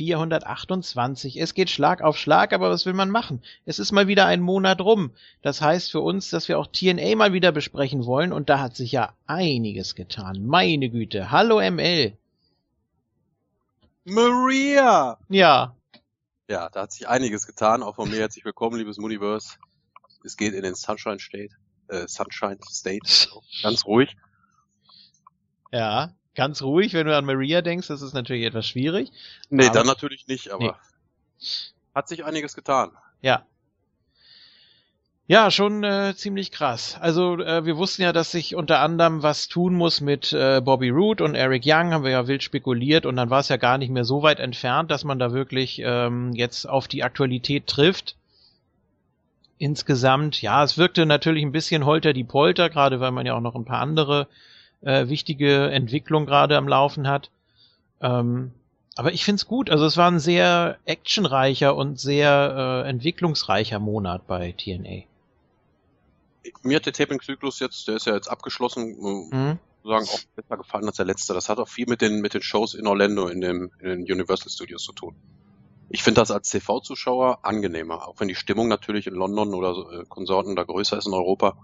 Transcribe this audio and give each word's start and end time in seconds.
Moon 0.00 0.30
Talk 0.30 0.40
428. 0.42 1.40
Es 1.40 1.54
geht 1.54 1.70
Schlag 1.70 2.02
auf 2.02 2.16
Schlag, 2.16 2.52
aber 2.52 2.70
was 2.70 2.86
will 2.86 2.92
man 2.92 3.10
machen? 3.10 3.42
Es 3.66 3.78
ist 3.78 3.92
mal 3.92 4.06
wieder 4.06 4.26
ein 4.26 4.40
Monat 4.40 4.80
rum. 4.80 5.12
Das 5.42 5.60
heißt 5.60 5.90
für 5.90 6.00
uns, 6.00 6.30
dass 6.30 6.48
wir 6.48 6.58
auch 6.58 6.66
TNA 6.66 7.16
mal 7.16 7.32
wieder 7.32 7.52
besprechen 7.52 8.04
wollen 8.04 8.32
und 8.32 8.48
da 8.48 8.60
hat 8.60 8.76
sich 8.76 8.92
ja 8.92 9.14
einiges 9.26 9.94
getan. 9.94 10.46
Meine 10.46 10.88
Güte. 10.90 11.30
Hallo 11.30 11.60
ML. 11.60 12.16
Maria! 14.04 15.18
Ja. 15.28 15.76
Ja, 16.48 16.68
da 16.70 16.82
hat 16.82 16.92
sich 16.92 17.08
einiges 17.08 17.46
getan. 17.46 17.82
Auch 17.82 17.96
von 17.96 18.10
mir 18.10 18.18
herzlich 18.18 18.44
willkommen, 18.44 18.76
liebes 18.76 18.98
Universe. 18.98 19.56
Es 20.24 20.36
geht 20.36 20.54
in 20.54 20.62
den 20.62 20.74
Sunshine 20.74 21.18
State. 21.18 21.54
Äh, 21.88 22.08
Sunshine 22.08 22.58
State. 22.68 23.08
Ganz 23.62 23.84
ruhig. 23.84 24.16
Ja 25.70 26.12
ganz 26.34 26.62
ruhig, 26.62 26.94
wenn 26.94 27.06
du 27.06 27.16
an 27.16 27.24
Maria 27.24 27.62
denkst, 27.62 27.88
das 27.88 28.02
ist 28.02 28.14
natürlich 28.14 28.44
etwas 28.44 28.66
schwierig. 28.66 29.10
Nee, 29.50 29.70
dann 29.70 29.86
natürlich 29.86 30.26
nicht, 30.26 30.50
aber 30.50 30.78
nee. 31.38 31.46
hat 31.94 32.08
sich 32.08 32.24
einiges 32.24 32.54
getan. 32.54 32.90
Ja. 33.20 33.44
Ja, 35.28 35.50
schon 35.50 35.84
äh, 35.84 36.14
ziemlich 36.16 36.50
krass. 36.50 36.98
Also 37.00 37.38
äh, 37.38 37.64
wir 37.64 37.76
wussten 37.76 38.02
ja, 38.02 38.12
dass 38.12 38.32
sich 38.32 38.54
unter 38.54 38.80
anderem 38.80 39.22
was 39.22 39.48
tun 39.48 39.72
muss 39.72 40.00
mit 40.00 40.32
äh, 40.32 40.60
Bobby 40.60 40.90
Root 40.90 41.20
und 41.20 41.36
Eric 41.36 41.62
Young, 41.64 41.92
haben 41.92 42.04
wir 42.04 42.10
ja 42.10 42.26
wild 42.26 42.42
spekuliert 42.42 43.06
und 43.06 43.16
dann 43.16 43.30
war 43.30 43.40
es 43.40 43.48
ja 43.48 43.56
gar 43.56 43.78
nicht 43.78 43.90
mehr 43.90 44.04
so 44.04 44.22
weit 44.22 44.40
entfernt, 44.40 44.90
dass 44.90 45.04
man 45.04 45.18
da 45.18 45.32
wirklich 45.32 45.80
ähm, 45.84 46.32
jetzt 46.34 46.68
auf 46.68 46.88
die 46.88 47.04
Aktualität 47.04 47.66
trifft. 47.66 48.16
Insgesamt, 49.58 50.42
ja, 50.42 50.64
es 50.64 50.76
wirkte 50.76 51.06
natürlich 51.06 51.44
ein 51.44 51.52
bisschen 51.52 51.86
holter 51.86 52.12
die 52.12 52.24
Polter, 52.24 52.68
gerade 52.68 52.98
weil 52.98 53.12
man 53.12 53.24
ja 53.24 53.34
auch 53.34 53.40
noch 53.40 53.54
ein 53.54 53.64
paar 53.64 53.80
andere 53.80 54.26
äh, 54.82 55.08
wichtige 55.08 55.70
Entwicklung 55.70 56.26
gerade 56.26 56.56
am 56.56 56.68
Laufen 56.68 57.08
hat. 57.08 57.30
Ähm, 58.00 58.52
aber 58.94 59.12
ich 59.12 59.24
find's 59.24 59.46
gut. 59.46 59.70
Also 59.70 59.86
es 59.86 59.96
war 59.96 60.10
ein 60.10 60.18
sehr 60.18 60.78
actionreicher 60.84 61.74
und 61.74 61.98
sehr 61.98 62.84
äh, 62.84 62.88
entwicklungsreicher 62.88 63.78
Monat 63.78 64.26
bei 64.26 64.52
TNA. 64.52 65.04
Mir 66.62 66.76
hat 66.76 66.86
der 66.86 66.92
Taping-Zyklus 66.92 67.60
jetzt, 67.60 67.88
der 67.88 67.96
ist 67.96 68.06
ja 68.06 68.14
jetzt 68.14 68.28
abgeschlossen, 68.28 69.30
äh, 69.32 69.36
mhm. 69.36 69.58
sagen 69.84 70.06
auch 70.06 70.20
besser 70.36 70.56
gefallen 70.56 70.86
als 70.86 70.96
der 70.96 71.06
letzte. 71.06 71.32
Das 71.32 71.48
hat 71.48 71.58
auch 71.58 71.68
viel 71.68 71.86
mit 71.88 72.02
den 72.02 72.20
mit 72.20 72.34
den 72.34 72.42
Shows 72.42 72.74
in 72.74 72.86
Orlando 72.86 73.28
in, 73.28 73.40
dem, 73.40 73.70
in 73.80 73.88
den 73.88 74.00
Universal 74.00 74.50
Studios 74.50 74.82
zu 74.82 74.92
tun. 74.92 75.14
Ich 75.88 76.02
finde 76.02 76.20
das 76.20 76.30
als 76.30 76.50
TV-Zuschauer 76.50 77.40
angenehmer, 77.42 78.08
auch 78.08 78.18
wenn 78.18 78.28
die 78.28 78.34
Stimmung 78.34 78.68
natürlich 78.68 79.06
in 79.06 79.14
London 79.14 79.54
oder 79.54 79.74
so, 79.74 79.90
äh, 79.90 80.04
Konsorten 80.08 80.56
da 80.56 80.64
größer 80.64 80.98
ist 80.98 81.06
in 81.06 81.14
Europa. 81.14 81.56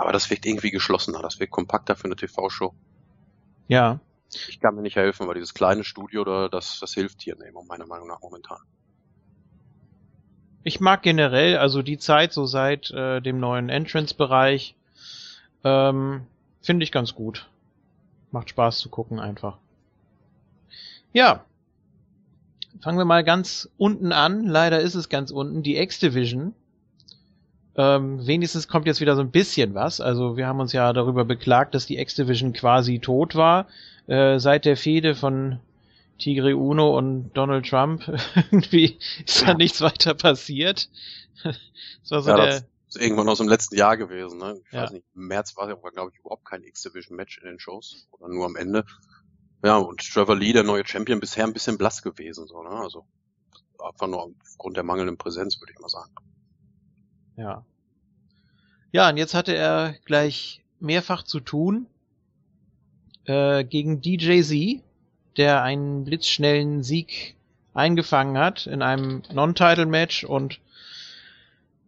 Aber 0.00 0.12
das 0.12 0.30
wirkt 0.30 0.46
irgendwie 0.46 0.70
geschlossener, 0.70 1.20
das 1.20 1.40
wirkt 1.40 1.52
kompakter 1.52 1.94
für 1.94 2.06
eine 2.06 2.16
TV-Show. 2.16 2.72
Ja. 3.68 4.00
Ich 4.30 4.58
kann 4.58 4.74
mir 4.74 4.80
nicht 4.80 4.96
helfen, 4.96 5.28
weil 5.28 5.34
dieses 5.34 5.52
kleine 5.52 5.84
Studio, 5.84 6.24
da, 6.24 6.48
das, 6.48 6.80
das 6.80 6.94
hilft 6.94 7.20
hier 7.20 7.36
nicht, 7.36 7.52
meiner 7.68 7.84
Meinung 7.84 8.08
nach 8.08 8.22
momentan. 8.22 8.60
Ich 10.64 10.80
mag 10.80 11.02
generell, 11.02 11.58
also 11.58 11.82
die 11.82 11.98
Zeit 11.98 12.32
so 12.32 12.46
seit 12.46 12.90
äh, 12.92 13.20
dem 13.20 13.40
neuen 13.40 13.68
Entrance-Bereich, 13.68 14.74
ähm, 15.64 16.22
finde 16.62 16.84
ich 16.84 16.92
ganz 16.92 17.14
gut. 17.14 17.50
Macht 18.30 18.48
Spaß 18.48 18.78
zu 18.78 18.88
gucken 18.88 19.20
einfach. 19.20 19.58
Ja. 21.12 21.44
Fangen 22.80 22.96
wir 22.96 23.04
mal 23.04 23.22
ganz 23.22 23.68
unten 23.76 24.12
an. 24.12 24.44
Leider 24.44 24.80
ist 24.80 24.94
es 24.94 25.10
ganz 25.10 25.30
unten. 25.30 25.62
Die 25.62 25.76
X-Division 25.76 26.54
ähm, 27.76 28.26
wenigstens 28.26 28.68
kommt 28.68 28.86
jetzt 28.86 29.00
wieder 29.00 29.14
so 29.14 29.22
ein 29.22 29.30
bisschen 29.30 29.74
was. 29.74 30.00
Also 30.00 30.36
wir 30.36 30.46
haben 30.46 30.60
uns 30.60 30.72
ja 30.72 30.92
darüber 30.92 31.24
beklagt, 31.24 31.74
dass 31.74 31.86
die 31.86 31.98
X-Division 31.98 32.52
quasi 32.52 32.98
tot 32.98 33.34
war. 33.34 33.68
Äh, 34.06 34.38
seit 34.38 34.64
der 34.64 34.76
Fehde 34.76 35.14
von 35.14 35.60
Tigre 36.18 36.56
Uno 36.56 36.96
und 36.96 37.32
Donald 37.32 37.68
Trump 37.68 38.02
irgendwie 38.50 38.98
ist 39.24 39.40
ja. 39.40 39.48
da 39.48 39.54
nichts 39.54 39.80
weiter 39.80 40.14
passiert. 40.14 40.90
das 41.42 42.10
war 42.10 42.22
so 42.22 42.30
ja, 42.30 42.36
der, 42.36 42.46
das 42.46 42.64
ist 42.88 43.02
irgendwann 43.02 43.28
aus 43.28 43.38
dem 43.38 43.48
letzten 43.48 43.76
Jahr 43.76 43.96
gewesen. 43.96 44.38
Ne? 44.38 44.60
Ich 44.66 44.72
ja. 44.72 44.82
weiß 44.82 44.90
nicht, 44.90 45.06
im 45.14 45.28
März 45.28 45.56
war 45.56 45.68
ja, 45.68 45.74
glaube 45.74 46.10
ich, 46.12 46.20
überhaupt 46.20 46.44
kein 46.44 46.64
X-Division-Match 46.64 47.38
in 47.38 47.46
den 47.46 47.60
Shows. 47.60 48.08
Oder 48.10 48.28
nur 48.28 48.46
am 48.46 48.56
Ende. 48.56 48.84
Ja, 49.64 49.76
und 49.76 50.00
Trevor 50.00 50.36
Lee, 50.36 50.52
der 50.52 50.64
neue 50.64 50.86
Champion, 50.86 51.20
bisher 51.20 51.44
ein 51.44 51.52
bisschen 51.52 51.78
blass 51.78 52.02
gewesen. 52.02 52.46
So, 52.46 52.62
ne? 52.62 52.70
Also 52.70 53.06
einfach 53.78 54.08
nur 54.08 54.34
aufgrund 54.42 54.76
der 54.76 54.84
mangelnden 54.84 55.18
Präsenz, 55.18 55.60
würde 55.60 55.72
ich 55.72 55.78
mal 55.78 55.88
sagen. 55.88 56.12
Ja. 57.40 57.64
Ja, 58.92 59.08
und 59.08 59.16
jetzt 59.16 59.32
hatte 59.32 59.54
er 59.54 59.94
gleich 60.04 60.60
mehrfach 60.78 61.22
zu 61.22 61.40
tun 61.40 61.86
äh, 63.24 63.64
gegen 63.64 64.02
DJZ, 64.02 64.82
der 65.38 65.62
einen 65.62 66.04
blitzschnellen 66.04 66.82
Sieg 66.82 67.36
eingefangen 67.72 68.36
hat 68.36 68.66
in 68.66 68.82
einem 68.82 69.22
Non-Title-Match 69.32 70.24
und 70.24 70.60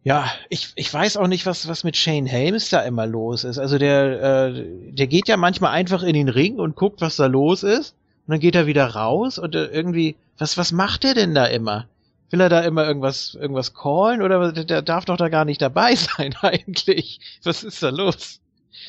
ja, 0.05 0.33
ich, 0.49 0.73
ich 0.75 0.93
weiß 0.93 1.19
auch 1.19 1.29
nicht, 1.29 1.45
was, 1.45 1.69
was 1.69 1.85
mit 1.85 1.99
Shane 1.99 2.27
Helms 2.27 2.71
da 2.71 2.81
immer 2.81 3.07
los 3.07 3.45
ist. 3.45 3.59
Also 3.59 3.79
der, 3.79 4.23
äh, 4.23 4.65
der 4.91 5.07
geht 5.07 5.29
ja 5.29 5.37
manchmal 5.37 5.73
einfach 5.73 6.03
in 6.03 6.15
den 6.15 6.29
Ring 6.29 6.59
und 6.59 6.77
guckt, 6.77 7.03
was 7.03 7.17
da 7.17 7.27
los 7.27 7.63
ist. 7.63 7.95
Und 8.27 8.33
dann 8.33 8.41
geht 8.41 8.57
er 8.57 8.67
wieder 8.67 8.87
raus 8.87 9.39
und 9.39 9.55
äh, 9.55 9.67
irgendwie, 9.67 10.17
was, 10.39 10.57
was 10.57 10.73
macht 10.73 11.05
der 11.05 11.15
denn 11.15 11.35
da 11.35 11.47
immer? 11.47 11.87
Will 12.33 12.41
er 12.41 12.49
da 12.49 12.61
immer 12.63 12.87
irgendwas, 12.87 13.35
irgendwas 13.35 13.75
callen 13.75 14.23
oder 14.23 14.53
der 14.53 14.81
darf 14.81 15.05
doch 15.05 15.19
da 15.19 15.29
gar 15.29 15.45
nicht 15.45 15.61
dabei 15.61 15.95
sein 15.97 16.35
eigentlich? 16.41 17.21
Was 17.45 17.63
ist 17.63 17.83
da 17.83 17.91
los? 17.91 18.41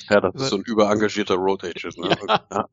Ja, 0.10 0.22
das 0.22 0.36
ist 0.36 0.50
so 0.50 0.56
ein 0.56 0.64
überengagierter 0.64 1.36
Road 1.36 1.64
Agent. 1.66 1.98
Ne? 1.98 2.16
Ja. 2.52 2.70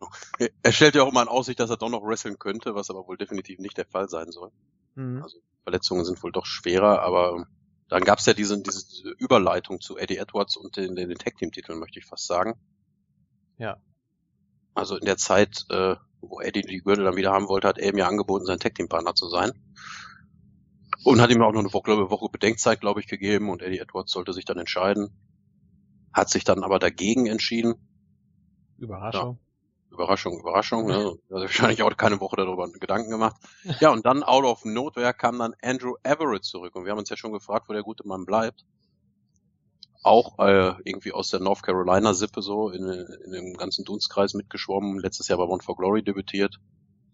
Er 0.63 0.73
stellt 0.73 0.95
ja 0.95 1.03
auch 1.03 1.11
immer 1.11 1.23
in 1.23 1.29
Aussicht, 1.29 1.59
dass 1.59 1.71
er 1.71 1.77
doch 1.77 1.91
noch 1.91 2.05
wresteln 2.05 2.39
könnte, 2.39 2.77
was 2.77 2.89
aber 2.89 3.07
wohl 3.09 3.17
definitiv 3.17 3.59
nicht 3.59 3.77
der 3.77 3.85
Fall 3.85 4.09
sein 4.09 4.31
soll. 4.31 4.53
Mhm. 4.95 5.23
Also 5.23 5.39
Verletzungen 5.65 6.05
sind 6.05 6.23
wohl 6.23 6.31
doch 6.31 6.47
schwerer, 6.47 7.03
aber 7.03 7.47
dann 7.89 8.05
gab's 8.05 8.27
ja 8.27 8.33
diese, 8.33 8.63
diese 8.63 9.11
Überleitung 9.19 9.81
zu 9.81 9.99
Eddie 9.99 10.19
Edwards 10.19 10.57
und 10.57 10.77
den, 10.77 10.95
den 10.95 11.19
Tag 11.19 11.37
Team 11.37 11.51
Titeln, 11.51 11.81
möchte 11.81 11.99
ich 11.99 12.07
fast 12.07 12.29
sagen. 12.29 12.55
Ja. 13.59 13.79
Also 14.75 14.97
in 14.97 15.05
der 15.05 15.17
Zeit, 15.17 15.65
äh, 15.71 15.97
wo 16.21 16.41
Eddie 16.41 16.63
die 16.63 16.79
Gürtel 16.79 17.05
dann 17.05 17.17
wieder 17.17 17.33
haben 17.33 17.49
wollte, 17.49 17.67
hat 17.67 17.79
er 17.79 17.93
ja 17.95 18.07
angeboten, 18.07 18.47
sein 18.47 18.61
Tag 18.61 18.77
Team 18.77 18.89
Partner 18.89 19.17
zu 19.17 19.29
sein. 19.29 19.51
Und 21.03 21.21
hat 21.21 21.31
ihm 21.31 21.43
auch 21.43 21.53
noch 21.53 21.61
eine 21.61 21.73
Woche, 21.73 21.93
eine 21.93 22.11
Woche 22.11 22.29
Bedenkzeit, 22.31 22.81
glaube 22.81 23.01
ich, 23.01 23.07
gegeben 23.07 23.49
und 23.49 23.63
Eddie 23.63 23.79
Edwards 23.79 24.13
sollte 24.13 24.33
sich 24.33 24.45
dann 24.45 24.59
entscheiden. 24.59 25.11
Hat 26.13 26.29
sich 26.29 26.45
dann 26.45 26.63
aber 26.63 26.79
dagegen 26.79 27.27
entschieden. 27.27 27.75
Überraschung. 28.79 29.39
Ja, 29.39 29.95
Überraschung, 29.95 30.41
Überraschung. 30.41 30.87
Ne? 30.87 31.19
Also 31.31 31.45
wahrscheinlich 31.45 31.83
auch 31.83 31.97
keine 31.97 32.21
Woche 32.21 32.37
darüber 32.37 32.69
Gedanken 32.71 33.11
gemacht. 33.11 33.37
Ja, 33.81 33.91
und 33.91 34.05
dann 34.05 34.23
out 34.23 34.45
of 34.45 34.65
nowhere 34.65 35.15
kam 35.15 35.39
dann 35.39 35.55
Andrew 35.63 35.95
Everett 36.03 36.45
zurück. 36.45 36.75
Und 36.77 36.85
wir 36.85 36.93
haben 36.93 36.99
uns 36.99 37.11
ja 37.11 37.17
schon 37.17 37.33
gefragt, 37.33 37.69
wo 37.69 37.73
der 37.73 37.83
gute 37.83 38.07
Mann 38.07 38.27
bleibt. 38.27 38.65
Auch 40.03 40.39
äh, 40.39 40.75
irgendwie 40.85 41.13
aus 41.13 41.31
der 41.31 41.41
North 41.41 41.63
Carolina-Sippe 41.63 42.43
so 42.43 42.71
in, 42.71 42.85
in 43.25 43.33
dem 43.33 43.55
ganzen 43.55 43.85
Dunstkreis 43.85 44.35
mitgeschwommen. 44.35 44.99
Letztes 44.99 45.29
Jahr 45.29 45.39
bei 45.39 45.45
One 45.45 45.63
for 45.63 45.77
Glory 45.77 46.03
debütiert. 46.03 46.59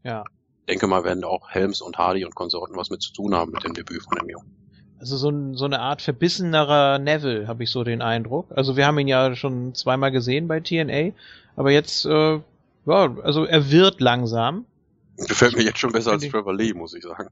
Ja 0.02 0.24
denke 0.68 0.86
mal, 0.86 1.04
werden 1.04 1.24
auch 1.24 1.50
Helms 1.50 1.80
und 1.80 1.98
Hardy 1.98 2.24
und 2.24 2.34
Konsorten 2.34 2.76
was 2.76 2.90
mit 2.90 3.02
zu 3.02 3.12
tun 3.12 3.34
haben 3.34 3.52
mit 3.52 3.64
dem 3.64 3.74
Debüt 3.74 4.02
von 4.02 4.18
dem 4.18 4.28
Jungen. 4.28 4.54
Also 4.98 5.16
so, 5.16 5.28
ein, 5.28 5.54
so 5.54 5.66
eine 5.66 5.80
Art 5.80 6.00
verbissenerer 6.00 6.98
Neville, 6.98 7.46
habe 7.48 7.62
ich 7.64 7.70
so 7.70 7.84
den 7.84 8.00
Eindruck. 8.00 8.46
Also 8.54 8.76
wir 8.76 8.86
haben 8.86 8.98
ihn 8.98 9.08
ja 9.08 9.36
schon 9.36 9.74
zweimal 9.74 10.10
gesehen 10.10 10.48
bei 10.48 10.60
TNA, 10.60 11.12
aber 11.54 11.70
jetzt, 11.70 12.06
äh, 12.06 12.40
ja, 12.86 13.16
also 13.22 13.44
er 13.44 13.70
wird 13.70 14.00
langsam. 14.00 14.64
Gefällt 15.18 15.56
mir 15.56 15.64
jetzt 15.64 15.78
schon 15.78 15.92
besser 15.92 16.12
als 16.12 16.26
Trevor 16.26 16.54
Lee, 16.54 16.72
muss 16.72 16.94
ich 16.94 17.02
sagen. 17.02 17.28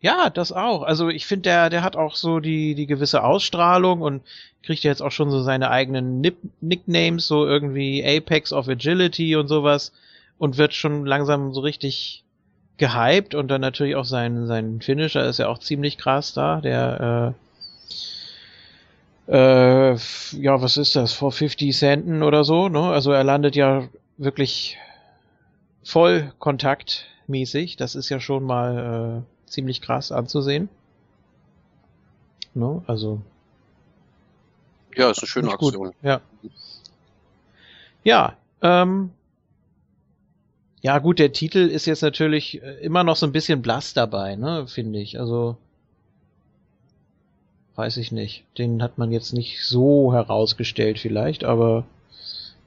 Ja, 0.00 0.30
das 0.30 0.52
auch. 0.52 0.82
Also 0.82 1.08
ich 1.08 1.26
finde, 1.26 1.42
der, 1.44 1.70
der 1.70 1.82
hat 1.82 1.96
auch 1.96 2.16
so 2.16 2.40
die, 2.40 2.74
die 2.74 2.86
gewisse 2.86 3.22
Ausstrahlung 3.24 4.02
und 4.02 4.22
kriegt 4.62 4.82
ja 4.82 4.90
jetzt 4.90 5.00
auch 5.00 5.10
schon 5.10 5.30
so 5.30 5.42
seine 5.42 5.70
eigenen 5.70 6.20
Nip 6.20 6.36
Nicknames, 6.60 7.26
so 7.26 7.46
irgendwie 7.46 8.04
Apex 8.04 8.52
of 8.52 8.68
Agility 8.68 9.36
und 9.36 9.48
sowas 9.48 9.92
und 10.38 10.58
wird 10.58 10.74
schon 10.74 11.06
langsam 11.06 11.54
so 11.54 11.60
richtig 11.60 12.24
gehypt 12.78 13.34
und 13.34 13.48
dann 13.48 13.60
natürlich 13.60 13.96
auch 13.96 14.04
sein, 14.04 14.46
sein 14.46 14.80
Finisher 14.80 15.24
ist 15.26 15.38
ja 15.38 15.48
auch 15.48 15.58
ziemlich 15.58 15.98
krass 15.98 16.34
da, 16.34 16.60
der 16.60 17.34
äh, 19.28 19.92
äh, 19.92 19.96
ja, 20.32 20.62
was 20.62 20.76
ist 20.76 20.94
das, 20.94 21.12
vor 21.12 21.32
50 21.32 21.76
Centen 21.76 22.22
oder 22.22 22.44
so, 22.44 22.68
ne? 22.68 22.82
Also 22.82 23.12
er 23.12 23.24
landet 23.24 23.56
ja 23.56 23.88
wirklich 24.18 24.78
voll 25.82 26.32
kontaktmäßig, 26.38 27.76
das 27.76 27.94
ist 27.94 28.08
ja 28.08 28.20
schon 28.20 28.44
mal 28.44 29.24
äh, 29.24 29.50
ziemlich 29.50 29.80
krass 29.80 30.12
anzusehen. 30.12 30.68
Ne? 32.54 32.82
Also 32.86 33.20
ja, 34.96 35.10
ist 35.10 35.18
eine 35.18 35.28
schöne 35.28 35.50
Aktion. 35.52 35.88
Gut. 35.88 35.94
Ja. 36.02 36.20
Ja, 38.02 38.36
ähm, 38.62 39.10
ja, 40.82 40.98
gut, 40.98 41.18
der 41.18 41.32
Titel 41.32 41.58
ist 41.58 41.86
jetzt 41.86 42.02
natürlich 42.02 42.62
äh, 42.62 42.74
immer 42.80 43.04
noch 43.04 43.16
so 43.16 43.26
ein 43.26 43.32
bisschen 43.32 43.62
blass 43.62 43.94
dabei, 43.94 44.36
ne, 44.36 44.66
finde 44.66 45.00
ich. 45.00 45.18
Also 45.18 45.56
weiß 47.76 47.98
ich 47.98 48.12
nicht. 48.12 48.44
Den 48.58 48.82
hat 48.82 48.98
man 48.98 49.12
jetzt 49.12 49.32
nicht 49.32 49.64
so 49.64 50.12
herausgestellt 50.12 50.98
vielleicht, 50.98 51.44
aber 51.44 51.84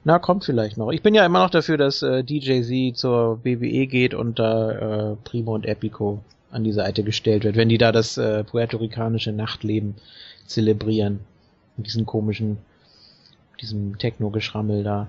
Na, 0.04 0.18
kommt 0.18 0.44
vielleicht 0.44 0.78
noch. 0.78 0.90
Ich 0.92 1.02
bin 1.02 1.14
ja 1.14 1.26
immer 1.26 1.40
noch 1.40 1.50
dafür, 1.50 1.76
dass 1.76 2.02
äh, 2.02 2.24
DJZ 2.24 2.96
zur 2.96 3.44
WWE 3.44 3.86
geht 3.86 4.14
und 4.14 4.38
da 4.38 5.12
äh, 5.12 5.16
Primo 5.24 5.54
und 5.54 5.66
Epico 5.66 6.22
an 6.50 6.64
die 6.64 6.72
Seite 6.72 7.02
gestellt 7.04 7.44
wird, 7.44 7.56
wenn 7.56 7.68
die 7.68 7.78
da 7.78 7.92
das 7.92 8.16
äh, 8.16 8.44
puerto-ricanische 8.44 9.32
Nachtleben 9.32 9.94
zelebrieren. 10.46 11.20
Mit 11.76 11.86
diesen 11.86 12.06
komischen, 12.06 12.58
diesem 13.60 13.98
Techno-Geschrammel 13.98 14.84
da. 14.84 15.06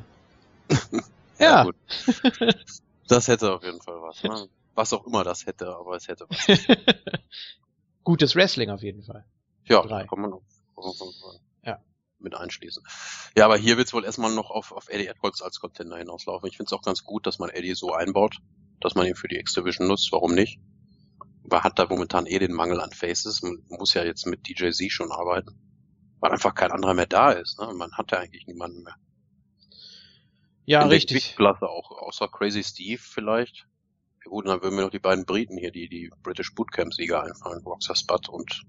ja. 1.39 1.65
ja 1.65 1.69
das 3.11 3.27
hätte 3.27 3.53
auf 3.53 3.63
jeden 3.63 3.81
Fall 3.81 4.01
was. 4.01 4.23
Ne? 4.23 4.47
Was 4.73 4.93
auch 4.93 5.05
immer 5.05 5.25
das 5.25 5.45
hätte, 5.45 5.75
aber 5.75 5.97
es 5.97 6.07
hätte 6.07 6.25
was. 6.29 6.47
Gutes 8.05 8.37
Wrestling 8.37 8.69
auf 8.69 8.83
jeden 8.83 9.03
Fall. 9.03 9.25
Ja, 9.65 9.81
Drei. 9.81 10.05
kann 10.07 10.21
man 10.21 10.33
ja. 11.63 11.83
mit 12.19 12.35
einschließen. 12.35 12.81
Ja, 13.35 13.43
aber 13.43 13.57
hier 13.57 13.75
wird 13.75 13.87
es 13.87 13.93
wohl 13.93 14.05
erstmal 14.05 14.33
noch 14.33 14.49
auf, 14.49 14.71
auf 14.71 14.87
Eddie 14.87 15.07
Edwards 15.07 15.41
als 15.41 15.59
Contender 15.59 15.97
hinauslaufen. 15.97 16.47
Ich 16.47 16.55
finde 16.55 16.69
es 16.69 16.73
auch 16.73 16.83
ganz 16.83 17.03
gut, 17.03 17.27
dass 17.27 17.37
man 17.37 17.49
Eddie 17.49 17.73
so 17.73 17.91
einbaut, 17.91 18.37
dass 18.79 18.95
man 18.95 19.05
ihn 19.05 19.15
für 19.15 19.27
die 19.27 19.39
X-Division 19.39 19.89
nutzt. 19.89 20.09
Warum 20.13 20.33
nicht? 20.33 20.61
Man 21.43 21.61
hat 21.61 21.77
da 21.77 21.85
momentan 21.89 22.27
eh 22.27 22.39
den 22.39 22.53
Mangel 22.53 22.79
an 22.79 22.93
Faces. 22.93 23.41
Man 23.41 23.61
muss 23.67 23.93
ja 23.93 24.05
jetzt 24.05 24.25
mit 24.25 24.47
DJZ 24.47 24.89
schon 24.89 25.11
arbeiten. 25.11 25.59
Weil 26.21 26.31
einfach 26.31 26.55
kein 26.55 26.71
anderer 26.71 26.93
mehr 26.93 27.07
da 27.07 27.33
ist. 27.33 27.59
Ne? 27.59 27.73
Man 27.73 27.91
hat 27.91 28.11
ja 28.11 28.19
eigentlich 28.19 28.47
niemanden 28.47 28.83
mehr. 28.83 28.95
Ja, 30.65 30.85
richtig. 30.85 31.35
Klasse 31.35 31.67
auch, 31.67 31.91
außer 31.91 32.27
Crazy 32.27 32.63
Steve 32.63 33.01
vielleicht. 33.01 33.67
Ja, 34.23 34.29
gut, 34.29 34.47
dann 34.47 34.61
würden 34.61 34.75
mir 34.75 34.83
noch 34.83 34.91
die 34.91 34.99
beiden 34.99 35.25
Briten 35.25 35.57
hier, 35.57 35.71
die, 35.71 35.89
die 35.89 36.11
British 36.23 36.53
Bootcamp-Sieger 36.53 37.23
einfallen. 37.23 37.63
Roxas 37.65 37.99
Spud 37.99 38.29
und 38.29 38.63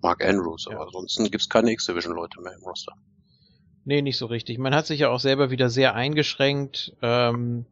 Mark 0.00 0.24
Andrews. 0.24 0.66
Aber 0.66 0.76
ja. 0.76 0.82
ansonsten 0.84 1.30
gibt's 1.30 1.48
keine 1.48 1.72
X-Division-Leute 1.72 2.40
mehr 2.40 2.54
im 2.54 2.62
Roster. 2.62 2.92
Nee, 3.84 4.02
nicht 4.02 4.16
so 4.16 4.26
richtig. 4.26 4.58
Man 4.58 4.74
hat 4.74 4.86
sich 4.86 5.00
ja 5.00 5.10
auch 5.10 5.18
selber 5.18 5.50
wieder 5.50 5.68
sehr 5.68 5.94
eingeschränkt. 5.94 6.94
Ähm, 7.02 7.66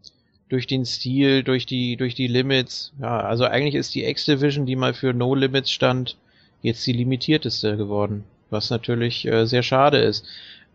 durch 0.51 0.67
den 0.67 0.85
Stil, 0.85 1.43
durch 1.45 1.65
die, 1.65 1.97
durch 1.97 2.15
die 2.15 2.27
Limits. 2.27 2.93
Ja, 3.01 3.21
also 3.21 3.45
eigentlich 3.45 3.77
ist 3.77 3.95
die 3.95 4.05
X-Division, 4.05 4.67
die 4.67 4.77
mal 4.77 4.93
für 4.93 5.15
No 5.15 5.35
Limits 5.35 5.71
stand, 5.71 6.19
jetzt 6.61 6.87
die 6.87 6.93
limitierteste 6.93 7.77
geworden. 7.77 8.25
Was 8.51 8.69
natürlich 8.69 9.27
äh, 9.27 9.47
sehr 9.47 9.63
schade 9.63 9.99
ist. 9.99 10.27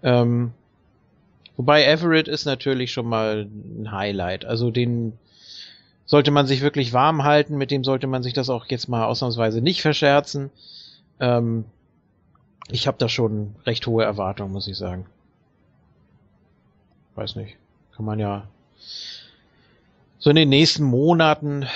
Ähm, 0.01 0.53
wobei 1.57 1.85
Everett 1.85 2.27
ist 2.27 2.45
natürlich 2.45 2.91
schon 2.91 3.07
mal 3.07 3.47
ein 3.47 3.91
Highlight. 3.91 4.45
Also 4.45 4.71
den 4.71 5.17
sollte 6.05 6.31
man 6.31 6.47
sich 6.47 6.61
wirklich 6.61 6.93
warm 6.93 7.23
halten, 7.23 7.57
mit 7.57 7.71
dem 7.71 7.83
sollte 7.83 8.07
man 8.07 8.23
sich 8.23 8.33
das 8.33 8.49
auch 8.49 8.65
jetzt 8.67 8.87
mal 8.87 9.05
ausnahmsweise 9.05 9.61
nicht 9.61 9.81
verscherzen. 9.81 10.51
Ähm, 11.19 11.65
ich 12.69 12.87
habe 12.87 12.97
da 12.97 13.09
schon 13.09 13.55
recht 13.65 13.85
hohe 13.87 14.03
Erwartungen, 14.03 14.51
muss 14.51 14.67
ich 14.67 14.77
sagen. 14.77 15.05
Weiß 17.15 17.35
nicht. 17.35 17.57
Kann 17.95 18.05
man 18.05 18.19
ja 18.19 18.47
so 20.19 20.31
in 20.31 20.35
den 20.35 20.49
nächsten 20.49 20.83
Monaten. 20.83 21.67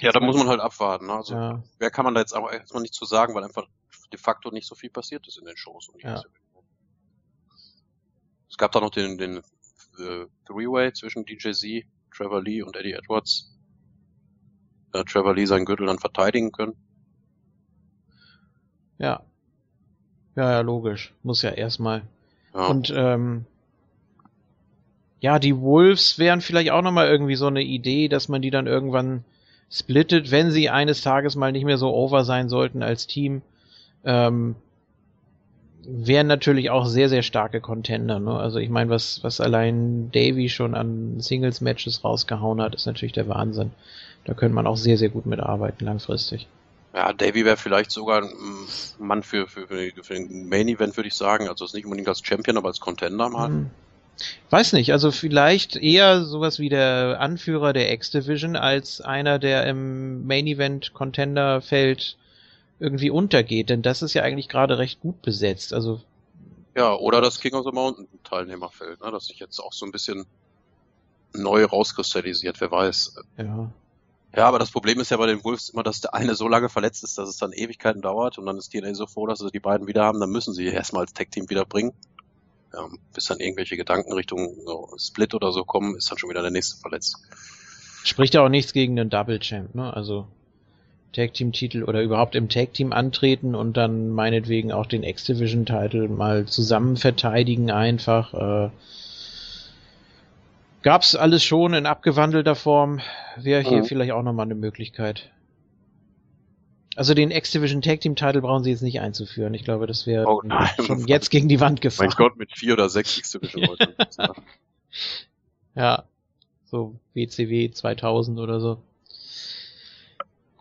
Ja, 0.00 0.10
da 0.12 0.20
muss 0.20 0.36
man 0.36 0.48
halt 0.48 0.60
abwarten. 0.60 1.06
Ne? 1.06 1.14
Also, 1.14 1.34
ja. 1.34 1.62
wer 1.78 1.90
kann 1.90 2.04
man 2.04 2.14
da 2.14 2.20
jetzt 2.20 2.34
auch 2.34 2.50
erstmal 2.50 2.82
nicht 2.82 2.94
zu 2.94 3.04
sagen, 3.04 3.34
weil 3.34 3.44
einfach 3.44 3.66
de 4.12 4.18
facto 4.18 4.50
nicht 4.50 4.66
so 4.66 4.74
viel 4.74 4.90
passiert 4.90 5.26
ist 5.28 5.38
in 5.38 5.44
den 5.44 5.56
Shows. 5.56 5.90
Ja. 6.02 6.22
Es 8.54 8.58
gab 8.58 8.70
da 8.70 8.78
noch 8.78 8.90
den, 8.90 9.18
den 9.18 9.38
äh, 9.38 10.26
Three-Way 10.46 10.92
zwischen 10.92 11.24
DJ 11.26 11.50
Z, 11.50 11.84
Trevor 12.16 12.40
Lee 12.40 12.62
und 12.62 12.76
Eddie 12.76 12.92
Edwards. 12.92 13.52
Äh, 14.92 15.02
Trevor 15.02 15.34
Lee 15.34 15.44
seinen 15.44 15.64
Gürtel 15.64 15.88
dann 15.88 15.98
verteidigen 15.98 16.52
können. 16.52 16.76
Ja. 18.98 19.24
Ja, 20.36 20.52
ja, 20.52 20.60
logisch. 20.60 21.12
Muss 21.24 21.42
ja 21.42 21.50
erstmal. 21.50 22.02
Ja. 22.54 22.66
Und 22.66 22.92
ähm, 22.94 23.44
ja, 25.18 25.40
die 25.40 25.60
Wolves 25.60 26.20
wären 26.20 26.40
vielleicht 26.40 26.70
auch 26.70 26.82
nochmal 26.82 27.08
irgendwie 27.08 27.34
so 27.34 27.48
eine 27.48 27.64
Idee, 27.64 28.06
dass 28.06 28.28
man 28.28 28.40
die 28.40 28.50
dann 28.50 28.68
irgendwann 28.68 29.24
splittet, 29.68 30.30
wenn 30.30 30.52
sie 30.52 30.70
eines 30.70 31.00
Tages 31.00 31.34
mal 31.34 31.50
nicht 31.50 31.64
mehr 31.64 31.78
so 31.78 31.92
over 31.92 32.22
sein 32.22 32.48
sollten 32.48 32.84
als 32.84 33.08
Team. 33.08 33.42
Ähm, 34.04 34.54
wären 35.88 36.26
natürlich 36.26 36.70
auch 36.70 36.86
sehr, 36.86 37.08
sehr 37.08 37.22
starke 37.22 37.60
Contender. 37.60 38.18
Ne? 38.18 38.32
Also 38.38 38.58
ich 38.58 38.70
meine, 38.70 38.90
was, 38.90 39.22
was 39.22 39.40
allein 39.40 40.10
Davy 40.12 40.48
schon 40.48 40.74
an 40.74 41.20
Singles-Matches 41.20 42.04
rausgehauen 42.04 42.60
hat, 42.60 42.74
ist 42.74 42.86
natürlich 42.86 43.12
der 43.12 43.28
Wahnsinn. 43.28 43.72
Da 44.24 44.34
könnte 44.34 44.54
man 44.54 44.66
auch 44.66 44.76
sehr, 44.76 44.96
sehr 44.96 45.10
gut 45.10 45.26
mitarbeiten 45.26 45.84
langfristig. 45.84 46.46
Ja, 46.94 47.12
Davy 47.12 47.44
wäre 47.44 47.56
vielleicht 47.56 47.90
sogar 47.90 48.22
ein 48.22 48.30
Mann 48.98 49.22
für, 49.22 49.48
für, 49.48 49.66
für, 49.66 50.14
den 50.14 50.48
Main 50.48 50.68
Event, 50.68 50.96
würde 50.96 51.08
ich 51.08 51.14
sagen. 51.14 51.48
Also 51.48 51.64
ist 51.64 51.74
nicht 51.74 51.84
unbedingt 51.84 52.08
als 52.08 52.24
Champion, 52.24 52.56
aber 52.56 52.68
als 52.68 52.80
Contender 52.80 53.28
mal. 53.28 53.48
Mhm. 53.48 53.70
Weiß 54.50 54.74
nicht, 54.74 54.92
also 54.92 55.10
vielleicht 55.10 55.74
eher 55.74 56.22
sowas 56.22 56.60
wie 56.60 56.68
der 56.68 57.16
Anführer 57.18 57.72
der 57.72 57.92
X-Division 57.92 58.54
als 58.54 59.00
einer, 59.00 59.40
der 59.40 59.66
im 59.66 60.24
Main 60.26 60.46
Event 60.46 60.94
Contender 60.94 61.60
Feld 61.60 62.16
irgendwie 62.78 63.10
untergeht, 63.10 63.70
denn 63.70 63.82
das 63.82 64.02
ist 64.02 64.14
ja 64.14 64.22
eigentlich 64.22 64.48
gerade 64.48 64.78
recht 64.78 65.00
gut 65.00 65.22
besetzt, 65.22 65.72
also. 65.72 66.00
Ja, 66.76 66.94
oder 66.94 67.20
das 67.20 67.40
King 67.40 67.54
of 67.54 67.64
the 67.64 67.72
Mountain 67.72 68.08
Teilnehmerfeld, 68.24 69.00
ne, 69.00 69.10
das 69.10 69.26
sich 69.26 69.38
jetzt 69.38 69.60
auch 69.60 69.72
so 69.72 69.86
ein 69.86 69.92
bisschen 69.92 70.26
neu 71.32 71.64
rauskristallisiert, 71.64 72.60
wer 72.60 72.70
weiß. 72.70 73.16
Ja. 73.38 73.70
Ja, 74.36 74.48
aber 74.48 74.58
das 74.58 74.72
Problem 74.72 74.98
ist 74.98 75.10
ja 75.10 75.16
bei 75.16 75.26
den 75.26 75.44
Wolves 75.44 75.68
immer, 75.68 75.84
dass 75.84 76.00
der 76.00 76.12
eine 76.12 76.34
so 76.34 76.48
lange 76.48 76.68
verletzt 76.68 77.04
ist, 77.04 77.18
dass 77.18 77.28
es 77.28 77.36
dann 77.36 77.52
Ewigkeiten 77.52 78.02
dauert 78.02 78.36
und 78.36 78.46
dann 78.46 78.56
ist 78.56 78.70
TNA 78.72 78.94
so 78.94 79.06
froh, 79.06 79.28
dass 79.28 79.38
sie 79.38 79.50
die 79.52 79.60
beiden 79.60 79.86
wieder 79.86 80.02
haben, 80.02 80.18
dann 80.18 80.30
müssen 80.30 80.52
sie 80.52 80.66
erstmal 80.66 81.02
als 81.02 81.12
Tag-Team 81.12 81.48
wieder 81.50 81.64
bringen 81.64 81.92
ähm, 82.76 82.98
bis 83.12 83.26
dann 83.26 83.40
irgendwelche 83.40 83.76
Gedanken 83.76 84.12
Richtung 84.12 84.54
so 84.64 84.94
Split 84.98 85.34
oder 85.34 85.52
so 85.52 85.64
kommen, 85.64 85.96
ist 85.96 86.10
dann 86.10 86.18
schon 86.18 86.30
wieder 86.30 86.42
der 86.42 86.50
nächste 86.50 86.80
verletzt. 86.80 87.18
Spricht 88.04 88.34
ja 88.34 88.42
auch 88.44 88.48
nichts 88.48 88.72
gegen 88.72 88.98
einen 88.98 89.10
Double 89.10 89.38
Champ, 89.38 89.74
ne? 89.74 89.94
Also 89.94 90.28
Tag 91.14 91.32
Team 91.34 91.52
Titel 91.52 91.84
oder 91.84 92.02
überhaupt 92.02 92.34
im 92.34 92.48
Tag 92.48 92.74
Team 92.74 92.92
antreten 92.92 93.54
und 93.54 93.76
dann 93.76 94.10
meinetwegen 94.10 94.72
auch 94.72 94.86
den 94.86 95.02
X 95.02 95.24
Division 95.24 95.64
Titel 95.64 96.08
mal 96.08 96.44
zusammen 96.46 96.96
verteidigen 96.96 97.70
einfach. 97.70 98.34
Äh, 98.34 98.70
gab's 100.82 101.16
alles 101.16 101.42
schon 101.42 101.72
in 101.72 101.86
abgewandelter 101.86 102.54
Form, 102.54 103.00
wäre 103.36 103.62
hier 103.62 103.78
mhm. 103.78 103.84
vielleicht 103.84 104.12
auch 104.12 104.22
nochmal 104.22 104.44
eine 104.44 104.54
Möglichkeit. 104.54 105.30
Also 106.96 107.14
den 107.14 107.30
X-Division 107.32 107.82
Tag 107.82 108.00
Team 108.00 108.14
Title 108.14 108.40
brauchen 108.40 108.62
sie 108.62 108.70
jetzt 108.70 108.82
nicht 108.82 109.00
einzuführen. 109.00 109.52
Ich 109.54 109.64
glaube, 109.64 109.86
das 109.86 110.06
wäre 110.06 110.26
oh, 110.26 110.42
schon 110.84 111.06
jetzt 111.06 111.30
gegen 111.30 111.48
die 111.48 111.58
Wand 111.58 111.80
gefahren. 111.80 112.08
Mein 112.08 112.16
Gott, 112.16 112.36
mit 112.36 112.56
vier 112.56 112.74
oder 112.74 112.88
sechs 112.88 113.18
X-Division 113.18 113.64
Leuten. 113.64 113.94
ja. 115.74 116.04
So 116.66 116.94
WCW 117.14 117.70
2000 117.70 118.38
oder 118.38 118.60
so. 118.60 118.78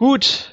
Gut. 0.04 0.52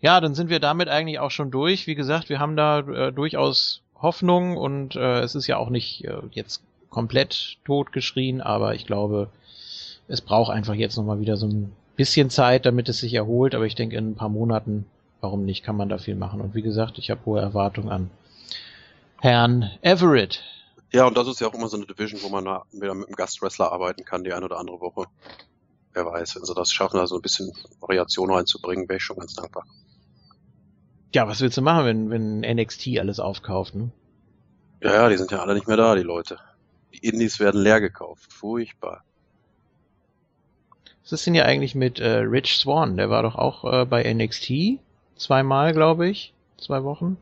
Ja, 0.00 0.22
dann 0.22 0.34
sind 0.34 0.48
wir 0.48 0.58
damit 0.58 0.88
eigentlich 0.88 1.18
auch 1.18 1.30
schon 1.30 1.50
durch. 1.50 1.86
Wie 1.86 1.94
gesagt, 1.94 2.30
wir 2.30 2.38
haben 2.38 2.56
da 2.56 2.78
äh, 2.78 3.12
durchaus 3.12 3.82
Hoffnung 3.94 4.56
und 4.56 4.96
äh, 4.96 5.20
es 5.20 5.34
ist 5.34 5.46
ja 5.48 5.58
auch 5.58 5.68
nicht 5.68 6.06
äh, 6.06 6.22
jetzt 6.30 6.62
komplett 6.88 7.58
totgeschrien, 7.66 8.40
aber 8.40 8.74
ich 8.74 8.86
glaube, 8.86 9.28
es 10.08 10.22
braucht 10.22 10.50
einfach 10.50 10.72
jetzt 10.72 10.96
nochmal 10.96 11.20
wieder 11.20 11.36
so 11.36 11.46
ein 11.46 11.72
bisschen 11.94 12.30
Zeit, 12.30 12.64
damit 12.64 12.88
es 12.88 13.00
sich 13.00 13.12
erholt, 13.12 13.54
aber 13.54 13.66
ich 13.66 13.74
denke, 13.74 13.98
in 13.98 14.12
ein 14.12 14.16
paar 14.16 14.30
Monaten, 14.30 14.86
warum 15.20 15.44
nicht, 15.44 15.62
kann 15.62 15.76
man 15.76 15.90
da 15.90 15.98
viel 15.98 16.14
machen. 16.14 16.40
Und 16.40 16.54
wie 16.54 16.62
gesagt, 16.62 16.96
ich 16.96 17.10
habe 17.10 17.20
hohe 17.26 17.42
Erwartungen 17.42 17.90
an 17.90 18.10
Herrn 19.20 19.72
Everett. 19.82 20.42
Ja, 20.90 21.06
und 21.06 21.18
das 21.18 21.28
ist 21.28 21.42
ja 21.42 21.48
auch 21.48 21.54
immer 21.54 21.68
so 21.68 21.76
eine 21.76 21.84
Division, 21.84 22.22
wo 22.22 22.30
man 22.30 22.46
wieder 22.72 22.94
mit 22.94 23.08
einem 23.08 23.14
Gastwrestler 23.14 23.70
arbeiten 23.70 24.06
kann, 24.06 24.24
die 24.24 24.32
eine 24.32 24.46
oder 24.46 24.58
andere 24.58 24.80
Woche. 24.80 25.04
Wer 25.92 26.06
weiß, 26.06 26.36
wenn 26.36 26.44
sie 26.44 26.54
das 26.54 26.72
schaffen, 26.72 26.96
da 26.96 27.06
so 27.06 27.16
ein 27.16 27.22
bisschen 27.22 27.52
Variation 27.80 28.32
reinzubringen, 28.32 28.88
wäre 28.88 28.98
ich 28.98 29.02
schon 29.02 29.18
ganz 29.18 29.34
dankbar. 29.34 29.64
Ja, 31.14 31.26
was 31.26 31.40
willst 31.40 31.56
du 31.56 31.62
machen, 31.62 31.84
wenn, 31.84 32.10
wenn 32.10 32.40
NXT 32.40 32.98
alles 32.98 33.18
aufkauft, 33.18 33.74
ne? 33.74 33.90
Ja, 34.80 34.92
ja, 34.92 35.08
die 35.08 35.16
sind 35.16 35.30
ja 35.32 35.40
alle 35.40 35.54
nicht 35.54 35.66
mehr 35.66 35.76
da, 35.76 35.94
die 35.94 36.02
Leute. 36.02 36.38
Die 36.94 37.06
Indies 37.06 37.40
werden 37.40 37.60
leer 37.60 37.80
gekauft. 37.80 38.32
Furchtbar. 38.32 39.04
Was 41.02 41.12
ist 41.12 41.26
denn 41.26 41.34
hier 41.34 41.46
eigentlich 41.46 41.74
mit 41.74 41.98
äh, 41.98 42.18
Rich 42.18 42.56
Swan? 42.56 42.96
Der 42.96 43.10
war 43.10 43.22
doch 43.22 43.34
auch 43.34 43.64
äh, 43.64 43.84
bei 43.84 44.02
NXT 44.12 44.80
zweimal, 45.16 45.72
glaube 45.72 46.08
ich. 46.08 46.32
Zwei 46.56 46.84
Wochen. 46.84 47.16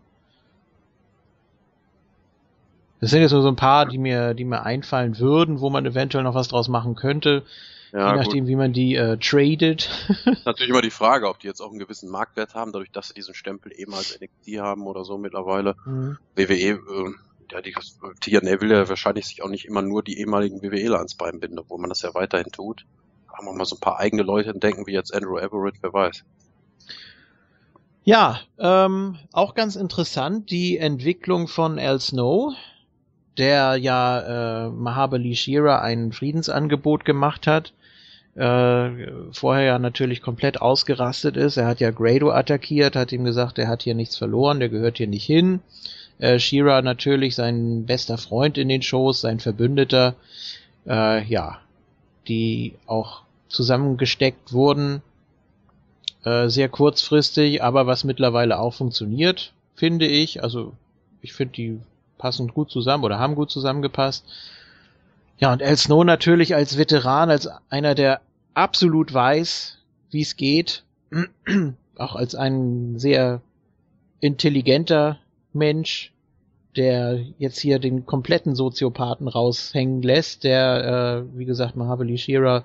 Das 3.00 3.10
sind 3.10 3.22
jetzt 3.22 3.32
nur 3.32 3.42
so 3.42 3.48
ein 3.48 3.56
paar, 3.56 3.86
die 3.86 3.98
mir, 3.98 4.34
die 4.34 4.44
mir 4.44 4.64
einfallen 4.64 5.18
würden, 5.18 5.60
wo 5.60 5.70
man 5.70 5.86
eventuell 5.86 6.24
noch 6.24 6.34
was 6.34 6.48
draus 6.48 6.68
machen 6.68 6.96
könnte. 6.96 7.44
Ja, 7.92 8.12
je 8.12 8.18
nachdem, 8.18 8.40
gut. 8.40 8.48
wie 8.48 8.56
man 8.56 8.72
die 8.72 8.94
äh, 8.94 9.16
tradet. 9.18 9.88
Natürlich 10.44 10.70
immer 10.70 10.82
die 10.82 10.90
Frage, 10.90 11.28
ob 11.28 11.38
die 11.38 11.46
jetzt 11.46 11.60
auch 11.60 11.70
einen 11.70 11.78
gewissen 11.78 12.10
Marktwert 12.10 12.54
haben, 12.54 12.72
dadurch, 12.72 12.90
dass 12.90 13.08
sie 13.08 13.14
diesen 13.14 13.34
Stempel 13.34 13.72
eben 13.74 13.94
als 13.94 14.18
NXT 14.20 14.60
haben 14.60 14.86
oder 14.86 15.04
so 15.04 15.18
mittlerweile. 15.18 15.74
Mhm. 15.84 16.18
WWE, 16.34 16.52
äh, 16.52 16.78
ja, 17.50 17.62
die 17.62 17.74
TNA 18.20 18.60
will 18.60 18.70
ja 18.70 18.88
wahrscheinlich 18.88 19.26
sich 19.26 19.42
auch 19.42 19.48
nicht 19.48 19.64
immer 19.64 19.82
nur 19.82 20.02
die 20.02 20.18
ehemaligen 20.20 20.62
WWEler 20.62 20.98
ans 20.98 21.14
Bein 21.14 21.40
binden, 21.40 21.58
obwohl 21.58 21.78
man 21.78 21.88
das 21.88 22.02
ja 22.02 22.14
weiterhin 22.14 22.52
tut 22.52 22.84
haben 23.38 23.46
wir 23.46 23.52
mal 23.54 23.64
so 23.64 23.76
ein 23.76 23.80
paar 23.80 23.98
eigene 23.98 24.22
Leute 24.22 24.50
entdecken, 24.50 24.86
wie 24.86 24.92
jetzt 24.92 25.14
Andrew 25.14 25.38
Everett, 25.38 25.76
wer 25.80 25.92
weiß. 25.92 26.24
Ja, 28.02 28.40
ähm, 28.58 29.18
auch 29.32 29.54
ganz 29.54 29.76
interessant 29.76 30.50
die 30.50 30.78
Entwicklung 30.78 31.46
von 31.46 31.78
Al 31.78 32.00
Snow, 32.00 32.54
der 33.36 33.76
ja 33.76 34.66
äh, 34.66 34.70
Mahabali 34.70 35.36
Shira 35.36 35.80
ein 35.80 36.12
Friedensangebot 36.12 37.04
gemacht 37.04 37.46
hat, 37.46 37.74
äh, 38.38 39.10
vorher 39.32 39.64
ja 39.64 39.78
natürlich 39.80 40.22
komplett 40.22 40.62
ausgerastet 40.62 41.36
ist. 41.36 41.56
Er 41.56 41.66
hat 41.66 41.80
ja 41.80 41.90
Grado 41.90 42.30
attackiert, 42.30 42.94
hat 42.94 43.10
ihm 43.10 43.24
gesagt, 43.24 43.58
er 43.58 43.66
hat 43.66 43.82
hier 43.82 43.96
nichts 43.96 44.16
verloren, 44.16 44.60
der 44.60 44.68
gehört 44.68 44.98
hier 44.98 45.08
nicht 45.08 45.24
hin. 45.24 45.60
Äh, 46.18 46.38
Shira 46.38 46.80
natürlich 46.82 47.34
sein 47.34 47.84
bester 47.86 48.16
Freund 48.16 48.56
in 48.56 48.68
den 48.68 48.82
Shows, 48.82 49.20
sein 49.20 49.40
Verbündeter, 49.40 50.14
äh, 50.86 51.24
ja, 51.24 51.58
die 52.28 52.74
auch 52.86 53.22
zusammengesteckt 53.48 54.52
wurden, 54.52 55.02
äh, 56.24 56.48
sehr 56.48 56.68
kurzfristig, 56.68 57.62
aber 57.62 57.88
was 57.88 58.04
mittlerweile 58.04 58.60
auch 58.60 58.74
funktioniert, 58.74 59.52
finde 59.74 60.06
ich. 60.06 60.44
Also 60.44 60.74
ich 61.22 61.32
finde, 61.32 61.54
die 61.54 61.80
passen 62.18 62.48
gut 62.48 62.70
zusammen 62.70 63.02
oder 63.02 63.18
haben 63.18 63.34
gut 63.34 63.50
zusammengepasst. 63.50 64.24
Ja, 65.40 65.52
und 65.52 65.60
El 65.60 65.76
Snow 65.76 66.04
natürlich 66.04 66.54
als 66.54 66.78
Veteran, 66.78 67.30
als 67.30 67.48
einer, 67.70 67.94
der 67.94 68.20
absolut 68.58 69.14
weiß, 69.14 69.78
wie 70.10 70.22
es 70.22 70.36
geht, 70.36 70.84
auch 71.96 72.16
als 72.16 72.34
ein 72.34 72.98
sehr 72.98 73.40
intelligenter 74.20 75.18
Mensch, 75.52 76.12
der 76.76 77.20
jetzt 77.38 77.60
hier 77.60 77.78
den 77.78 78.04
kompletten 78.04 78.54
Soziopathen 78.54 79.28
raushängen 79.28 80.02
lässt, 80.02 80.44
der, 80.44 81.24
äh, 81.32 81.38
wie 81.38 81.44
gesagt, 81.44 81.76
Mahabali 81.76 82.18
Shira 82.18 82.64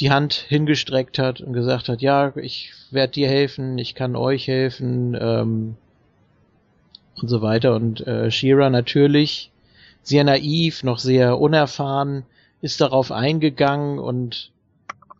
die 0.00 0.10
Hand 0.10 0.32
hingestreckt 0.32 1.18
hat 1.18 1.42
und 1.42 1.52
gesagt 1.52 1.90
hat, 1.90 2.00
ja, 2.00 2.34
ich 2.36 2.72
werde 2.90 3.12
dir 3.12 3.28
helfen, 3.28 3.76
ich 3.76 3.94
kann 3.94 4.16
euch 4.16 4.48
helfen 4.48 5.16
ähm, 5.20 5.76
und 7.20 7.28
so 7.28 7.42
weiter. 7.42 7.74
Und 7.74 8.06
äh, 8.06 8.30
Shira 8.30 8.70
natürlich 8.70 9.52
sehr 10.02 10.24
naiv, 10.24 10.82
noch 10.82 10.98
sehr 10.98 11.38
unerfahren, 11.38 12.24
ist 12.60 12.80
darauf 12.80 13.12
eingegangen 13.12 13.98
und 13.98 14.50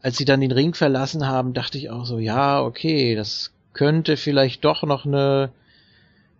als 0.03 0.17
sie 0.17 0.25
dann 0.25 0.41
den 0.41 0.53
Ring 0.53 0.75
verlassen 0.75 1.27
haben, 1.27 1.53
dachte 1.53 1.79
ich 1.79 1.91
auch 1.91 2.07
so, 2.07 2.19
ja, 2.19 2.63
okay, 2.63 3.15
das 3.15 3.53
könnte 3.73 4.17
vielleicht 4.17 4.65
doch 4.65 4.83
noch 4.83 5.05
eine 5.05 5.53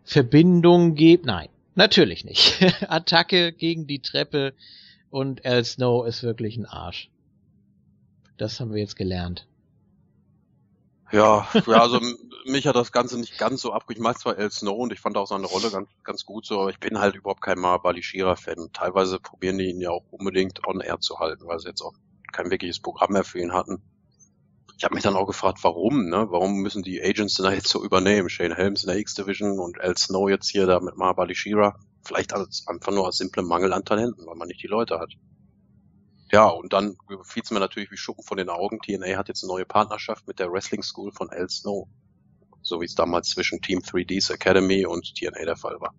Verbindung 0.05 0.95
geben. 0.95 1.25
Nein, 1.27 1.49
natürlich 1.75 2.25
nicht. 2.25 2.59
Attacke 2.89 3.53
gegen 3.53 3.87
die 3.87 4.01
Treppe 4.01 4.55
und 5.11 5.45
Al 5.45 5.65
Snow 5.65 6.07
ist 6.07 6.23
wirklich 6.23 6.57
ein 6.57 6.67
Arsch. 6.67 7.11
Das 8.37 8.59
haben 8.61 8.73
wir 8.73 8.81
jetzt 8.81 8.97
gelernt. 8.97 9.47
Ja, 11.13 11.47
ja, 11.53 11.81
also 11.81 12.01
mich 12.47 12.67
hat 12.67 12.77
das 12.77 12.93
Ganze 12.93 13.19
nicht 13.19 13.39
ganz 13.39 13.61
so 13.61 13.73
abgeholt. 13.73 13.99
Ich 13.99 14.03
mag 14.03 14.19
zwar 14.19 14.39
El 14.39 14.51
Snow 14.51 14.79
und 14.79 14.93
ich 14.93 15.01
fand 15.01 15.17
auch 15.17 15.27
seine 15.27 15.47
Rolle 15.47 15.71
ganz, 15.71 15.89
ganz 16.05 16.25
gut 16.25 16.47
so, 16.47 16.61
aber 16.61 16.71
ich 16.71 16.81
bin 16.81 16.99
halt 16.99 17.15
überhaupt 17.15 17.43
kein 17.43 17.59
Mabalishira-Fan. 17.59 18.71
Teilweise 18.73 19.19
probieren 19.19 19.59
die 19.59 19.71
ihn 19.71 19.81
ja 19.81 19.91
auch 19.91 20.05
unbedingt 20.11 20.67
on 20.67 20.81
air 20.81 21.01
zu 21.01 21.19
halten, 21.19 21.47
weil 21.47 21.59
sie 21.59 21.69
jetzt 21.69 21.83
auch 21.83 21.95
kein 22.33 22.51
wirkliches 22.51 22.81
Programm 22.81 23.13
mehr 23.13 23.25
für 23.25 23.41
ihn 23.41 23.53
hatten. 23.53 23.83
Ich 24.77 24.85
habe 24.85 24.95
mich 24.95 25.05
dann 25.05 25.17
auch 25.17 25.27
gefragt, 25.27 25.59
warum, 25.63 26.07
ne? 26.09 26.29
Warum 26.31 26.55
müssen 26.55 26.83
die 26.83 27.03
Agents 27.03 27.35
denn 27.35 27.45
da 27.45 27.53
jetzt 27.53 27.69
so 27.69 27.85
übernehmen? 27.85 28.31
Shane 28.31 28.57
Helms 28.57 28.83
in 28.83 28.89
der 28.89 28.99
X-Division 28.99 29.59
und 29.59 29.79
El 29.79 29.97
Snow 29.97 30.31
jetzt 30.31 30.49
hier 30.49 30.67
da 30.67 30.81
mit 30.81 30.97
Mabalishira. 30.97 31.79
Vielleicht 32.03 32.33
als, 32.33 32.67
einfach 32.67 32.91
nur 32.91 33.07
aus 33.07 33.19
simplem 33.19 33.47
Mangel 33.47 33.75
an 33.75 33.85
Talenten, 33.85 34.27
weil 34.27 34.37
man 34.37 34.49
nicht 34.49 34.63
die 34.63 34.69
Leute 34.69 34.99
hat. 34.99 35.13
Ja, 36.33 36.47
und 36.47 36.73
dann 36.73 36.97
fiel 37.25 37.43
es 37.43 37.51
mir 37.51 37.61
natürlich 37.61 37.91
wie 37.91 37.97
Schuppen 37.97 38.25
von 38.25 38.39
den 38.39 38.49
Augen. 38.49 38.79
TNA 38.81 39.19
hat 39.19 39.29
jetzt 39.29 39.43
eine 39.43 39.53
neue 39.53 39.67
Partnerschaft 39.67 40.27
mit 40.27 40.39
der 40.39 40.51
Wrestling 40.51 40.83
School 40.83 41.13
von 41.13 41.29
Al 41.29 41.51
Snow. 41.51 41.89
So 42.63 42.81
wie 42.81 42.85
es 42.85 42.95
damals 42.95 43.31
zwischen 43.31 43.61
Team 43.61 43.81
3Ds 43.81 44.33
Academy 44.33 44.87
und 44.87 45.15
TNA 45.15 45.45
der 45.45 45.57
Fall 45.57 45.81
war. 45.81 45.95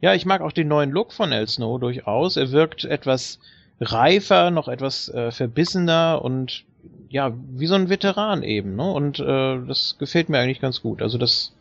Ja, 0.00 0.14
ich 0.14 0.26
mag 0.26 0.40
auch 0.40 0.52
den 0.52 0.68
neuen 0.68 0.90
Look 0.90 1.12
von 1.12 1.32
Al 1.32 1.48
Snow 1.48 1.80
durchaus. 1.80 2.36
Er 2.36 2.52
wirkt 2.52 2.84
etwas 2.84 3.38
reifer, 3.80 4.50
noch 4.50 4.68
etwas 4.68 5.08
äh, 5.08 5.30
verbissener 5.30 6.20
und 6.22 6.64
ja, 7.08 7.32
wie 7.50 7.66
so 7.66 7.74
ein 7.74 7.88
Veteran 7.88 8.42
eben, 8.42 8.76
ne? 8.76 8.90
Und 8.90 9.18
äh, 9.20 9.66
das 9.66 9.96
gefällt 9.98 10.28
mir 10.28 10.38
eigentlich 10.38 10.60
ganz 10.60 10.82
gut. 10.82 11.02
Also 11.02 11.18
das 11.18 11.52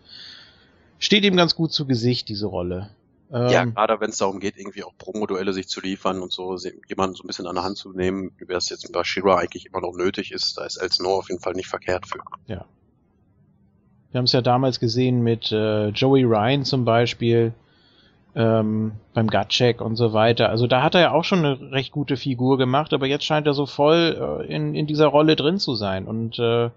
steht 1.00 1.24
ihm 1.24 1.38
ganz 1.38 1.56
gut 1.56 1.72
zu 1.72 1.86
Gesicht, 1.86 2.30
diese 2.30 2.48
Rolle. 2.48 2.90
Ähm, 3.32 3.50
ja, 3.50 3.66
gerade 3.66 4.00
wenn 4.00 4.10
es 4.10 4.18
darum 4.18 4.40
geht, 4.40 4.58
irgendwie 4.58 4.84
auch 4.84 4.94
Promo-Duelle 4.98 5.54
sich 5.54 5.68
zu 5.68 5.82
liefern 5.82 6.22
und 6.22 6.32
so, 6.32 6.58
jemanden 6.88 7.16
so 7.16 7.24
ein 7.24 7.28
bisschen 7.28 7.48
an 7.48 7.56
der 7.56 7.64
Hand 7.64 7.78
zu 7.78 7.92
nehmen, 7.92 8.32
wie 8.38 8.54
es 8.54 8.70
jetzt 8.70 8.92
bei 8.92 9.04
Shira 9.04 9.38
eigentlich 9.38 9.66
immer 9.66 9.82
noch 9.82 9.96
nötig 9.96 10.32
ist, 10.32 10.58
da 10.58 10.66
ist 10.66 10.78
El 10.78 10.92
Snow 10.92 11.20
auf 11.20 11.30
jeden 11.30 11.42
Fall 11.42 11.54
nicht 11.54 11.68
verkehrt 11.68 12.06
für. 12.08 12.20
Ja. 12.48 12.66
Wir 14.16 14.20
haben 14.20 14.26
es 14.28 14.32
ja 14.32 14.42
damals 14.42 14.80
gesehen 14.80 15.24
mit 15.24 15.52
äh, 15.52 15.90
Joey 15.90 16.24
Ryan 16.24 16.64
zum 16.64 16.86
Beispiel, 16.86 17.52
ähm, 18.34 18.94
beim 19.14 19.28
Gutcheck 19.28 19.82
und 19.82 19.98
so 19.98 20.14
weiter. 20.14 20.50
Also 20.50 20.68
da 20.68 20.82
hat 20.82 20.96
er 20.96 21.02
ja 21.02 21.12
auch 21.12 21.26
schon 21.26 21.40
eine 21.40 21.74
recht 21.74 21.92
gute 21.92 22.16
Figur 22.16 22.58
gemacht, 22.58 22.94
aber 22.94 23.08
jetzt 23.08 23.26
scheint 23.26 23.46
er 23.46 23.54
so 23.54 23.66
voll 23.66 24.40
äh, 24.48 24.56
in, 24.56 24.74
in 24.74 24.88
dieser 24.88 25.08
Rolle 25.08 25.36
drin 25.36 25.60
zu 25.60 25.76
sein. 25.76 26.06
Und 26.06 26.40
äh, 26.40 26.70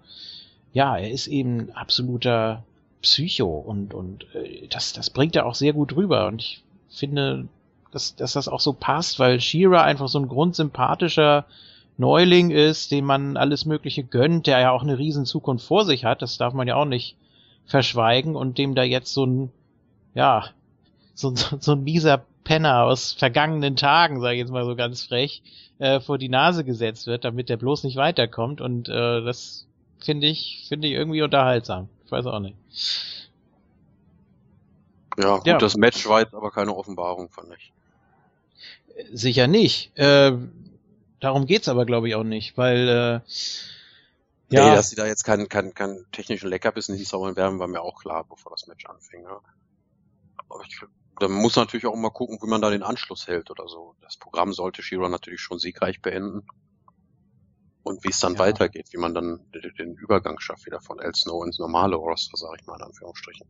ja, 0.73 0.97
er 0.97 1.09
ist 1.11 1.27
eben 1.27 1.71
absoluter 1.75 2.61
Psycho 3.01 3.45
und, 3.45 3.93
und 3.93 4.25
äh, 4.35 4.67
das, 4.69 4.91
das 4.91 5.09
bringt 5.09 5.37
er 5.37 5.45
auch 5.45 5.55
sehr 5.55 5.71
gut 5.71 5.95
rüber. 5.95 6.27
Und 6.27 6.41
ich 6.41 6.61
finde, 6.89 7.47
dass, 7.93 8.17
dass 8.17 8.33
das 8.33 8.49
auch 8.49 8.59
so 8.59 8.73
passt, 8.73 9.17
weil 9.17 9.39
Shira 9.39 9.83
einfach 9.83 10.09
so 10.09 10.19
ein 10.19 10.27
grundsympathischer 10.27 11.45
Neuling 11.97 12.51
ist, 12.51 12.91
dem 12.91 13.05
man 13.05 13.37
alles 13.37 13.63
Mögliche 13.63 14.03
gönnt, 14.03 14.45
der 14.45 14.59
ja 14.59 14.71
auch 14.71 14.83
eine 14.83 14.97
riesen 14.97 15.25
Zukunft 15.25 15.65
vor 15.65 15.85
sich 15.85 16.03
hat, 16.03 16.21
das 16.21 16.37
darf 16.37 16.53
man 16.53 16.67
ja 16.67 16.75
auch 16.75 16.83
nicht 16.83 17.15
verschweigen 17.69 18.35
und 18.35 18.57
dem 18.57 18.75
da 18.75 18.83
jetzt 18.83 19.13
so 19.13 19.25
ein, 19.25 19.51
ja, 20.13 20.45
so, 21.13 21.33
so, 21.35 21.57
so 21.59 21.71
ein 21.73 21.83
mieser 21.83 22.25
Penner 22.43 22.83
aus 22.83 23.13
vergangenen 23.13 23.75
Tagen, 23.75 24.19
sage 24.21 24.35
ich 24.35 24.39
jetzt 24.39 24.51
mal 24.51 24.65
so 24.65 24.75
ganz 24.75 25.03
frech, 25.03 25.43
äh, 25.77 25.99
vor 25.99 26.17
die 26.17 26.29
Nase 26.29 26.63
gesetzt 26.63 27.05
wird, 27.07 27.23
damit 27.23 27.47
der 27.47 27.57
bloß 27.57 27.83
nicht 27.83 27.95
weiterkommt 27.95 28.59
und 28.59 28.89
äh, 28.89 29.21
das 29.23 29.67
finde 29.99 30.27
ich, 30.27 30.65
finde 30.67 30.87
ich 30.87 30.93
irgendwie 30.93 31.21
unterhaltsam. 31.21 31.89
Ich 32.05 32.11
weiß 32.11 32.25
auch 32.25 32.39
nicht. 32.39 32.55
Ja, 35.19 35.37
gut, 35.37 35.47
ja. 35.47 35.57
das 35.57 35.77
Match 35.77 36.07
war 36.07 36.21
jetzt 36.21 36.33
aber 36.33 36.49
keine 36.49 36.75
Offenbarung, 36.75 37.29
fand 37.29 37.49
ich. 37.55 37.71
Sicher 39.13 39.47
nicht. 39.47 39.95
Äh, 39.97 40.31
darum 41.19 41.45
geht's 41.45 41.67
aber, 41.67 41.85
glaube 41.85 42.07
ich, 42.07 42.15
auch 42.15 42.23
nicht, 42.23 42.57
weil 42.57 42.87
äh, 42.87 43.29
ja. 44.49 44.69
Nee, 44.69 44.75
dass 44.75 44.89
sie 44.89 44.95
da 44.95 45.05
jetzt 45.05 45.23
keinen 45.23 45.49
keinen 45.49 45.73
keinen 45.73 46.05
technischen 46.11 46.49
Leckerbissen 46.49 46.95
hinzaubern 46.95 47.35
werden, 47.35 47.59
war 47.59 47.67
mir 47.67 47.81
auch 47.81 48.01
klar, 48.01 48.25
bevor 48.25 48.51
das 48.51 48.67
Match 48.67 48.85
anfing. 48.85 49.23
Ja. 49.23 49.41
Aber 50.37 50.63
ich, 50.67 50.81
da 51.19 51.27
muss 51.27 51.55
natürlich 51.55 51.85
auch 51.85 51.95
mal 51.95 52.09
gucken, 52.09 52.39
wie 52.41 52.47
man 52.47 52.61
da 52.61 52.69
den 52.69 52.83
Anschluss 52.83 53.27
hält 53.27 53.51
oder 53.51 53.67
so. 53.67 53.95
Das 54.01 54.17
Programm 54.17 54.53
sollte 54.53 54.81
Shira 54.81 55.09
natürlich 55.09 55.41
schon 55.41 55.59
siegreich 55.59 56.01
beenden 56.01 56.45
und 57.83 58.03
wie 58.03 58.09
es 58.09 58.19
dann 58.19 58.33
ja. 58.33 58.39
weitergeht, 58.39 58.87
wie 58.91 58.97
man 58.97 59.13
dann 59.13 59.45
den 59.77 59.95
Übergang 59.95 60.39
schafft 60.39 60.65
wieder 60.65 60.81
von 60.81 60.99
El 60.99 61.13
Snow 61.15 61.45
ins 61.45 61.59
normale 61.59 61.95
Roster, 61.95 62.37
sage 62.37 62.57
ich 62.59 62.67
mal 62.67 62.75
in 62.77 62.83
Anführungsstrichen. 62.83 63.47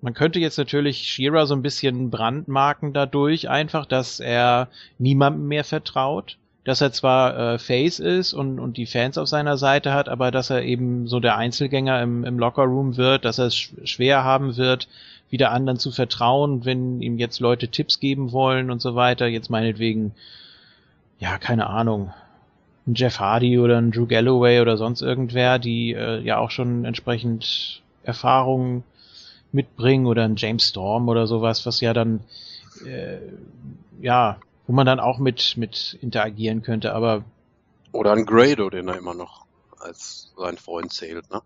Man 0.00 0.14
könnte 0.14 0.38
jetzt 0.38 0.58
natürlich 0.58 0.98
Shira 0.98 1.46
so 1.46 1.54
ein 1.54 1.62
bisschen 1.62 2.10
brandmarken 2.10 2.92
dadurch 2.92 3.48
einfach, 3.48 3.86
dass 3.86 4.20
er 4.20 4.68
niemandem 4.98 5.48
mehr 5.48 5.64
vertraut, 5.64 6.38
dass 6.64 6.80
er 6.80 6.92
zwar 6.92 7.54
äh, 7.54 7.58
Face 7.58 7.98
ist 7.98 8.32
und, 8.32 8.58
und 8.58 8.76
die 8.76 8.86
Fans 8.86 9.16
auf 9.16 9.28
seiner 9.28 9.56
Seite 9.56 9.94
hat, 9.94 10.08
aber 10.08 10.30
dass 10.30 10.50
er 10.50 10.62
eben 10.62 11.06
so 11.06 11.20
der 11.20 11.36
Einzelgänger 11.36 12.02
im, 12.02 12.24
im 12.24 12.38
Lockerroom 12.38 12.96
wird, 12.96 13.24
dass 13.24 13.38
er 13.38 13.46
es 13.46 13.56
schwer 13.56 14.24
haben 14.24 14.56
wird, 14.56 14.88
wieder 15.30 15.52
anderen 15.52 15.78
zu 15.78 15.90
vertrauen, 15.90 16.64
wenn 16.64 17.00
ihm 17.00 17.18
jetzt 17.18 17.40
Leute 17.40 17.68
Tipps 17.68 18.00
geben 18.00 18.32
wollen 18.32 18.70
und 18.70 18.82
so 18.82 18.94
weiter, 18.94 19.26
jetzt 19.26 19.48
meinetwegen, 19.48 20.12
ja, 21.18 21.38
keine 21.38 21.68
Ahnung, 21.68 22.12
ein 22.86 22.94
Jeff 22.94 23.20
Hardy 23.20 23.58
oder 23.58 23.78
ein 23.78 23.92
Drew 23.92 24.06
Galloway 24.06 24.60
oder 24.60 24.76
sonst 24.76 25.02
irgendwer, 25.02 25.58
die 25.58 25.92
äh, 25.92 26.20
ja 26.20 26.38
auch 26.38 26.50
schon 26.50 26.84
entsprechend 26.84 27.82
Erfahrungen 28.02 28.84
mitbringen 29.52 30.06
oder 30.06 30.24
ein 30.24 30.36
James 30.36 30.68
Storm 30.68 31.08
oder 31.08 31.26
sowas, 31.26 31.64
was 31.66 31.80
ja 31.80 31.92
dann 31.92 32.20
äh, 32.84 33.18
ja, 34.00 34.38
wo 34.70 34.72
man 34.72 34.86
dann 34.86 35.00
auch 35.00 35.18
mit 35.18 35.56
mit 35.56 35.98
interagieren 36.00 36.62
könnte, 36.62 36.94
aber 36.94 37.24
oder 37.90 38.12
ein 38.12 38.24
Grado, 38.24 38.70
den 38.70 38.86
er 38.86 38.98
immer 38.98 39.14
noch 39.14 39.44
als 39.80 40.32
sein 40.36 40.58
Freund 40.58 40.92
zählt, 40.92 41.28
ne? 41.28 41.42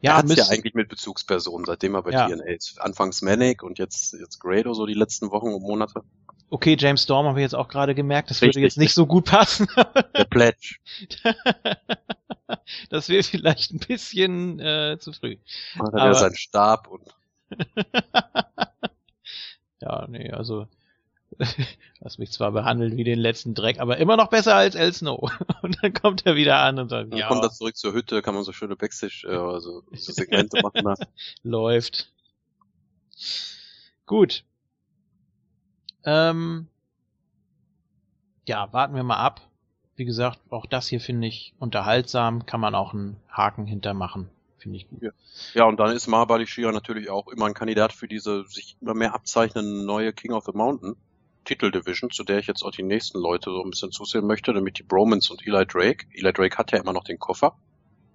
Ja, 0.00 0.18
er 0.18 0.34
ja 0.34 0.48
eigentlich 0.48 0.74
mit 0.74 0.88
Bezugspersonen, 0.88 1.64
seitdem 1.66 1.94
er 1.94 2.02
bei 2.02 2.10
ja. 2.10 2.26
TNA 2.26 2.46
ist. 2.46 2.80
Anfangs 2.80 3.22
Manic 3.22 3.62
und 3.62 3.78
jetzt 3.78 4.12
jetzt 4.14 4.40
Grado 4.40 4.74
so 4.74 4.86
die 4.86 4.94
letzten 4.94 5.30
Wochen 5.30 5.54
und 5.54 5.62
Monate. 5.62 6.02
Okay, 6.50 6.76
James 6.76 7.04
Storm 7.04 7.28
habe 7.28 7.38
ich 7.38 7.44
jetzt 7.44 7.54
auch 7.54 7.68
gerade 7.68 7.94
gemerkt, 7.94 8.30
das 8.30 8.42
Richtig. 8.42 8.56
würde 8.56 8.66
jetzt 8.66 8.78
nicht 8.78 8.94
so 8.94 9.06
gut 9.06 9.26
passen. 9.26 9.68
Der 10.16 10.24
Pledge. 10.24 10.78
das 12.90 13.08
wäre 13.08 13.22
vielleicht 13.22 13.72
ein 13.72 13.78
bisschen 13.78 14.58
äh, 14.58 14.96
zu 14.98 15.12
früh. 15.12 15.36
Hat 15.78 15.94
er 15.94 16.14
seinen 16.14 16.34
Stab 16.34 16.88
und. 16.88 17.04
ja, 19.80 20.08
nee, 20.08 20.32
also 20.32 20.66
Lass 22.00 22.18
mich 22.18 22.30
zwar 22.32 22.52
behandeln 22.52 22.96
wie 22.96 23.04
den 23.04 23.18
letzten 23.18 23.54
Dreck, 23.54 23.80
aber 23.80 23.98
immer 23.98 24.16
noch 24.16 24.28
besser 24.28 24.54
als 24.54 24.74
El 24.74 24.92
Snow. 24.92 25.30
Und 25.62 25.82
dann 25.82 25.92
kommt 25.92 26.26
er 26.26 26.36
wieder 26.36 26.58
an 26.58 26.78
und 26.78 26.88
sagt, 26.88 27.12
dann 27.12 27.18
ja. 27.18 27.28
kommt 27.28 27.42
er 27.42 27.50
zurück 27.50 27.76
zur 27.76 27.92
Hütte, 27.92 28.22
kann 28.22 28.34
man 28.34 28.44
so 28.44 28.52
schöne 28.52 28.76
Backstage, 28.76 29.26
äh, 29.28 29.36
also 29.36 29.82
so 29.92 30.12
Segmente 30.12 30.60
machen. 30.62 30.84
Da. 30.84 30.94
Läuft. 31.42 32.12
Gut. 34.06 34.44
Ähm, 36.04 36.68
ja, 38.46 38.72
warten 38.72 38.94
wir 38.94 39.02
mal 39.02 39.16
ab. 39.16 39.40
Wie 39.96 40.04
gesagt, 40.04 40.38
auch 40.50 40.66
das 40.66 40.86
hier 40.86 41.00
finde 41.00 41.26
ich 41.26 41.54
unterhaltsam, 41.58 42.46
kann 42.46 42.60
man 42.60 42.74
auch 42.74 42.92
einen 42.92 43.16
Haken 43.28 43.66
hintermachen. 43.66 44.28
Finde 44.58 44.76
ich 44.76 44.88
gut. 44.88 45.02
Ja. 45.02 45.10
ja, 45.54 45.64
und 45.64 45.80
dann 45.80 45.90
ist 45.94 46.06
Mahabali 46.06 46.46
Shira 46.46 46.70
natürlich 46.70 47.10
auch 47.10 47.28
immer 47.28 47.46
ein 47.46 47.54
Kandidat 47.54 47.92
für 47.92 48.06
diese 48.06 48.44
sich 48.46 48.76
immer 48.80 48.94
mehr 48.94 49.14
abzeichnende 49.14 49.84
neue 49.84 50.12
King 50.12 50.32
of 50.32 50.44
the 50.44 50.52
Mountain 50.52 50.96
Titeldivision, 51.46 52.10
zu 52.10 52.24
der 52.24 52.38
ich 52.38 52.46
jetzt 52.46 52.62
auch 52.62 52.70
die 52.70 52.82
nächsten 52.82 53.18
Leute 53.18 53.50
so 53.50 53.62
ein 53.62 53.70
bisschen 53.70 53.90
zusehen 53.90 54.26
möchte, 54.26 54.52
nämlich 54.52 54.74
die 54.74 54.82
Bromans 54.82 55.30
und 55.30 55.46
Eli 55.46 55.64
Drake. 55.64 56.06
Eli 56.12 56.32
Drake 56.32 56.58
hat 56.58 56.72
ja 56.72 56.78
immer 56.78 56.92
noch 56.92 57.04
den 57.04 57.18
Koffer. 57.18 57.56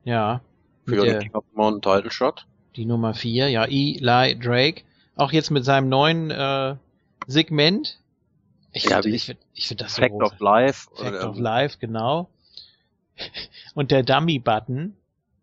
Ja. 0.04 0.42
Für 0.86 1.04
den 1.04 1.20
King 1.20 1.34
of 1.34 1.46
the 1.50 1.58
Mountain 1.58 1.82
Title 1.82 2.12
Shot. 2.12 2.46
Die 2.76 2.86
Nummer 2.86 3.14
vier, 3.14 3.50
ja, 3.50 3.66
Eli 3.66 4.38
Drake. 4.40 4.84
Auch 5.16 5.32
jetzt 5.32 5.52
mit 5.52 5.66
seinem 5.66 5.90
neuen 5.90 6.32
äh, 6.32 6.76
Segment. 7.28 8.00
Ich 8.74 8.86
ja, 8.86 9.02
finde 9.02 9.16
ich 9.16 9.26
find, 9.26 9.40
ich 9.54 9.68
find 9.68 9.82
das 9.82 9.96
so 9.96 10.02
Fact 10.02 10.14
groß. 10.14 10.32
of 10.32 10.40
Life. 10.40 10.90
Fact 10.96 11.02
oder, 11.02 11.30
of 11.30 11.38
Life, 11.38 11.78
genau. 11.80 12.30
Und 13.76 13.92
der 13.92 14.04
Dummy-Button. 14.04 14.96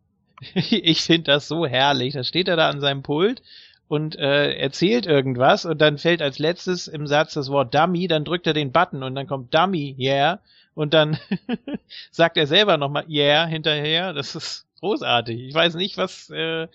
ich 0.54 1.02
finde 1.02 1.24
das 1.24 1.48
so 1.48 1.66
herrlich. 1.66 2.14
Da 2.14 2.24
steht 2.24 2.48
er 2.48 2.56
da 2.56 2.68
an 2.68 2.80
seinem 2.80 3.02
Pult 3.02 3.42
und 3.88 4.16
äh, 4.16 4.52
erzählt 4.52 5.06
irgendwas 5.06 5.64
und 5.64 5.80
dann 5.80 5.98
fällt 5.98 6.22
als 6.22 6.38
letztes 6.38 6.88
im 6.88 7.06
Satz 7.06 7.34
das 7.34 7.50
Wort 7.50 7.74
Dummy, 7.74 8.06
dann 8.06 8.24
drückt 8.24 8.46
er 8.46 8.52
den 8.52 8.70
Button 8.70 9.02
und 9.02 9.14
dann 9.14 9.26
kommt 9.26 9.54
Dummy, 9.54 9.96
yeah, 9.98 10.40
und 10.74 10.94
dann 10.94 11.18
sagt 12.12 12.36
er 12.36 12.46
selber 12.46 12.76
nochmal 12.76 13.04
yeah 13.08 13.46
hinterher. 13.46 14.12
Das 14.12 14.36
ist 14.36 14.66
großartig. 14.80 15.40
Ich 15.40 15.54
weiß 15.54 15.74
nicht, 15.74 15.96
was, 15.96 16.30
äh, 16.30 16.68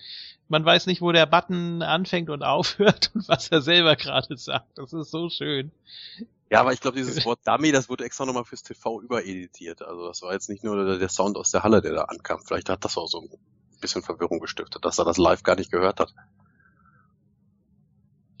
man 0.48 0.64
weiß 0.64 0.86
nicht, 0.86 1.00
wo 1.00 1.12
der 1.12 1.26
Button 1.26 1.82
anfängt 1.82 2.30
und 2.30 2.42
aufhört 2.44 3.12
und 3.14 3.28
was 3.28 3.48
er 3.48 3.62
selber 3.62 3.96
gerade 3.96 4.36
sagt. 4.36 4.76
Das 4.76 4.92
ist 4.92 5.10
so 5.10 5.30
schön. 5.30 5.70
Ja, 6.50 6.60
aber 6.60 6.72
ich 6.72 6.80
glaube, 6.80 6.96
dieses 6.98 7.24
Wort 7.24 7.40
Dummy, 7.46 7.72
das 7.72 7.88
wurde 7.88 8.04
extra 8.04 8.26
nochmal 8.26 8.44
fürs 8.44 8.62
TV 8.62 9.00
übereditiert. 9.00 9.82
Also 9.82 10.06
das 10.06 10.20
war 10.22 10.32
jetzt 10.32 10.48
nicht 10.48 10.62
nur 10.62 10.98
der 10.98 11.08
Sound 11.08 11.36
aus 11.36 11.50
der 11.50 11.62
Halle, 11.62 11.80
der 11.80 11.94
da 11.94 12.02
ankam. 12.02 12.40
Vielleicht 12.44 12.68
hat 12.68 12.84
das 12.84 12.98
auch 12.98 13.08
so 13.08 13.20
ein 13.20 13.30
bisschen 13.80 14.02
Verwirrung 14.02 14.38
gestiftet, 14.40 14.84
dass 14.84 14.98
er 14.98 15.04
das 15.04 15.16
live 15.16 15.42
gar 15.42 15.56
nicht 15.56 15.72
gehört 15.72 15.98
hat. 15.98 16.12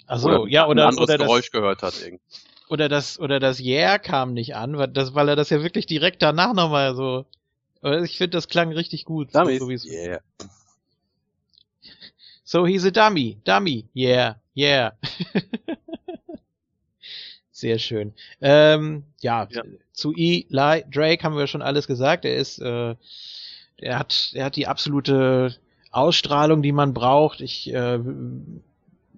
Also 0.06 0.28
oder 0.28 0.50
ja, 0.50 0.66
oder, 0.66 0.84
ein 0.84 0.88
anderes 0.90 1.08
oder 1.08 1.18
Geräusch 1.18 1.50
das, 1.50 1.52
gehört 1.52 1.82
hat 1.82 1.94
irgendwie. 2.02 2.22
Oder 2.68 2.88
das, 2.88 3.18
oder 3.18 3.40
das 3.40 3.60
Yeah 3.60 3.98
kam 3.98 4.32
nicht 4.32 4.54
an, 4.54 4.78
weil, 4.78 4.88
das, 4.88 5.14
weil 5.14 5.28
er 5.28 5.36
das 5.36 5.50
ja 5.50 5.62
wirklich 5.62 5.86
direkt 5.86 6.22
danach 6.22 6.54
nochmal 6.54 6.94
so. 6.94 7.26
Ich 8.02 8.16
finde, 8.16 8.30
das 8.30 8.48
klang 8.48 8.72
richtig 8.72 9.04
gut. 9.04 9.34
Dummy, 9.34 9.58
so, 9.58 9.76
so 9.76 9.88
yeah. 9.88 10.20
So 12.46 12.66
he's 12.66 12.84
a 12.84 12.90
dummy, 12.90 13.38
dummy, 13.44 13.88
yeah, 13.94 14.34
yeah. 14.54 14.92
Sehr 17.50 17.78
schön. 17.78 18.12
Ähm, 18.40 19.04
ja, 19.20 19.48
ja, 19.50 19.62
zu 19.92 20.12
Eli 20.12 20.84
Drake 20.90 21.22
haben 21.22 21.36
wir 21.36 21.46
schon 21.46 21.62
alles 21.62 21.86
gesagt. 21.86 22.24
Er 22.24 22.36
ist, 22.36 22.58
äh, 22.58 22.94
er 23.78 23.98
hat, 23.98 24.32
er 24.34 24.44
hat 24.44 24.56
die 24.56 24.66
absolute 24.66 25.56
Ausstrahlung, 25.90 26.62
die 26.62 26.72
man 26.72 26.92
braucht. 26.92 27.40
Ich 27.40 27.72
äh, 27.72 27.98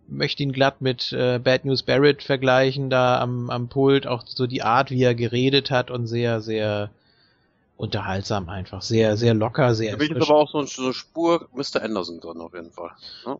möchte 0.09 0.43
ihn 0.43 0.53
glatt 0.53 0.81
mit 0.81 1.13
äh, 1.13 1.39
Bad 1.39 1.65
News 1.65 1.83
Barrett 1.83 2.23
vergleichen, 2.23 2.91
da 2.91 3.21
am, 3.21 3.51
am 3.51 3.69
Pult, 3.69 4.07
auch 4.07 4.25
so 4.27 4.47
die 4.47 4.63
Art, 4.63 4.91
wie 4.91 5.03
er 5.03 5.15
geredet 5.15 5.71
hat 5.71 5.91
und 5.91 6.07
sehr, 6.07 6.41
sehr 6.41 6.91
unterhaltsam 7.77 8.49
einfach, 8.49 8.83
sehr, 8.83 9.17
sehr 9.17 9.35
locker, 9.35 9.75
sehr 9.75 9.93
Da 9.93 9.99
bin 9.99 10.21
aber 10.21 10.35
auch 10.35 10.51
so, 10.51 10.63
so 10.65 10.85
eine 10.85 10.95
Spur 10.95 11.49
Mr. 11.53 11.83
Anderson 11.83 12.21
drin 12.21 12.41
auf 12.41 12.55
jeden 12.55 12.71
Fall. 12.71 12.91
Ne? 13.27 13.39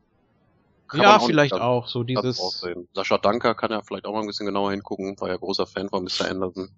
ja, 0.95 1.17
auch 1.17 1.27
vielleicht 1.27 1.55
auch 1.55 1.89
so 1.89 2.03
dieses. 2.03 2.65
Sascha 2.95 3.19
Danker 3.19 3.55
kann 3.55 3.71
ja 3.71 3.83
vielleicht 3.83 4.07
auch 4.07 4.13
mal 4.13 4.21
ein 4.21 4.27
bisschen 4.27 4.47
genauer 4.47 4.71
hingucken, 4.71 5.19
war 5.21 5.29
ja 5.29 5.37
großer 5.37 5.67
Fan 5.67 5.89
von 5.89 6.05
Mr. 6.05 6.29
Anderson. 6.29 6.71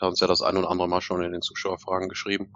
Hat 0.00 0.10
uns 0.10 0.20
ja 0.20 0.26
das 0.26 0.42
ein 0.42 0.56
oder 0.56 0.70
andere 0.70 0.88
Mal 0.88 1.00
schon 1.00 1.22
in 1.22 1.32
den 1.32 1.42
Zuschauerfragen 1.42 2.08
geschrieben. 2.08 2.52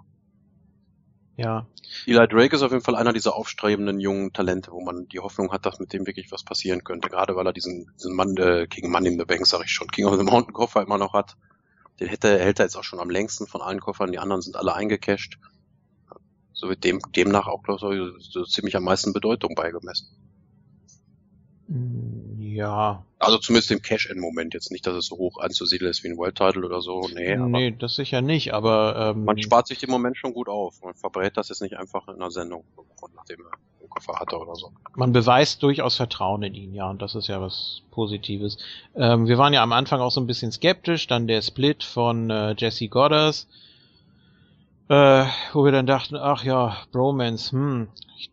Ja. 1.35 1.65
Eli 2.05 2.27
Drake 2.27 2.55
ist 2.55 2.61
auf 2.61 2.71
jeden 2.71 2.83
Fall 2.83 2.95
einer 2.95 3.13
dieser 3.13 3.35
aufstrebenden 3.35 3.99
jungen 3.99 4.33
Talente, 4.33 4.71
wo 4.71 4.81
man 4.81 5.07
die 5.07 5.19
Hoffnung 5.19 5.51
hat, 5.51 5.65
dass 5.65 5.79
mit 5.79 5.93
dem 5.93 6.05
wirklich 6.05 6.31
was 6.31 6.43
passieren 6.43 6.83
könnte. 6.83 7.09
Gerade 7.09 7.35
weil 7.35 7.45
er 7.45 7.53
diesen, 7.53 7.91
diesen 7.97 8.15
Mann, 8.15 8.37
äh, 8.37 8.67
King 8.67 8.91
Money 8.91 9.09
in 9.09 9.19
the 9.19 9.25
Bank, 9.25 9.45
sag 9.47 9.63
ich 9.63 9.71
schon, 9.71 9.87
King 9.89 10.05
of 10.05 10.17
the 10.17 10.23
Mountain 10.23 10.53
Koffer 10.53 10.81
immer 10.81 10.97
noch 10.97 11.13
hat. 11.13 11.35
Den 11.99 12.07
hätte, 12.07 12.39
hält 12.39 12.59
er 12.59 12.65
jetzt 12.65 12.75
auch 12.75 12.83
schon 12.83 12.99
am 12.99 13.09
längsten 13.09 13.47
von 13.47 13.61
allen 13.61 13.79
Koffern. 13.79 14.11
Die 14.11 14.19
anderen 14.19 14.41
sind 14.41 14.55
alle 14.55 14.73
eingecashed. 14.73 15.39
So 16.53 16.69
wird 16.69 16.83
dem, 16.83 16.99
demnach 17.15 17.47
auch, 17.47 17.63
glaube 17.63 18.15
ich, 18.19 18.31
so 18.31 18.43
ziemlich 18.45 18.75
am 18.75 18.83
meisten 18.83 19.13
Bedeutung 19.13 19.55
beigemessen. 19.55 20.07
Ja. 22.53 23.03
Also 23.19 23.37
zumindest 23.37 23.71
im 23.71 23.81
Cash-In-Moment 23.81 24.53
jetzt 24.53 24.71
nicht, 24.71 24.85
dass 24.85 24.95
es 24.95 25.07
so 25.07 25.17
hoch 25.17 25.39
anzusiedeln 25.39 25.89
ist 25.89 26.03
wie 26.03 26.09
ein 26.09 26.17
World 26.17 26.35
Title 26.35 26.65
oder 26.65 26.81
so. 26.81 27.07
Nee, 27.13 27.37
nee 27.37 27.71
das 27.71 27.95
sicher 27.95 28.21
nicht, 28.21 28.53
aber 28.53 29.13
ähm, 29.15 29.25
man 29.25 29.41
spart 29.41 29.67
sich 29.67 29.79
den 29.79 29.89
Moment 29.89 30.17
schon 30.17 30.33
gut 30.33 30.49
auf. 30.49 30.81
Man 30.83 30.93
verbrät 30.93 31.37
das 31.37 31.49
jetzt 31.49 31.61
nicht 31.61 31.77
einfach 31.77 32.07
in 32.07 32.15
einer 32.15 32.31
Sendung, 32.31 32.63
nachdem 33.15 33.39
er 33.41 33.53
einen 33.81 33.89
Koffer 33.89 34.19
hatte 34.19 34.37
oder 34.37 34.55
so. 34.55 34.71
Man 34.95 35.13
beweist 35.13 35.63
durchaus 35.63 35.95
Vertrauen 35.95 36.43
in 36.43 36.53
ihn, 36.53 36.73
ja, 36.73 36.89
und 36.89 37.01
das 37.01 37.15
ist 37.15 37.27
ja 37.27 37.41
was 37.41 37.81
Positives. 37.91 38.57
Ähm, 38.95 39.27
wir 39.27 39.37
waren 39.37 39.53
ja 39.53 39.63
am 39.63 39.71
Anfang 39.71 40.01
auch 40.01 40.11
so 40.11 40.21
ein 40.21 40.27
bisschen 40.27 40.51
skeptisch, 40.51 41.07
dann 41.07 41.27
der 41.27 41.41
Split 41.41 41.83
von 41.83 42.29
äh, 42.29 42.55
Jesse 42.57 42.87
Goddard 42.87 43.47
äh, 44.93 45.25
wo 45.53 45.65
wir 45.65 45.71
dann 45.71 45.87
dachten, 45.87 46.15
ach 46.15 46.43
ja, 46.43 46.77
Bromance, 46.91 47.51
hm, 47.51 47.87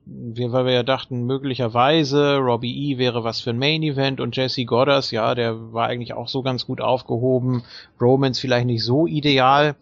wir, 0.04 0.52
weil 0.52 0.66
wir 0.66 0.72
ja 0.72 0.82
dachten, 0.82 1.24
möglicherweise 1.24 2.36
Robbie 2.36 2.90
E 2.90 2.98
wäre 2.98 3.24
was 3.24 3.40
für 3.40 3.50
ein 3.50 3.58
Main 3.58 3.82
Event 3.82 4.20
und 4.20 4.36
Jesse 4.36 4.66
Goddard, 4.66 5.10
ja, 5.10 5.34
der 5.34 5.72
war 5.72 5.86
eigentlich 5.86 6.12
auch 6.12 6.28
so 6.28 6.42
ganz 6.42 6.66
gut 6.66 6.82
aufgehoben, 6.82 7.62
Bromance 7.98 8.40
vielleicht 8.40 8.66
nicht 8.66 8.84
so 8.84 9.06
ideal. 9.06 9.74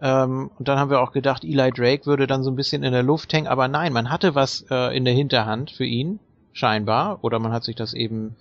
Ähm, 0.00 0.52
und 0.56 0.68
dann 0.68 0.78
haben 0.78 0.90
wir 0.90 1.00
auch 1.00 1.10
gedacht, 1.10 1.42
Eli 1.42 1.72
Drake 1.72 2.06
würde 2.06 2.28
dann 2.28 2.44
so 2.44 2.50
ein 2.50 2.56
bisschen 2.56 2.84
in 2.84 2.92
der 2.92 3.02
Luft 3.02 3.32
hängen, 3.32 3.48
aber 3.48 3.66
nein, 3.66 3.92
man 3.92 4.08
hatte 4.08 4.36
was 4.36 4.64
äh, 4.70 4.96
in 4.96 5.04
der 5.04 5.14
Hinterhand 5.14 5.72
für 5.72 5.84
ihn, 5.84 6.20
scheinbar, 6.52 7.18
oder 7.22 7.40
man 7.40 7.52
hat 7.52 7.64
sich 7.64 7.74
das 7.74 7.92
eben 7.92 8.36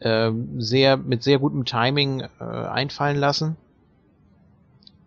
äh, 0.00 0.32
sehr 0.58 0.96
mit 0.96 1.22
sehr 1.22 1.38
gutem 1.38 1.66
Timing 1.66 2.24
äh, 2.40 2.44
einfallen 2.44 3.16
lassen. 3.16 3.56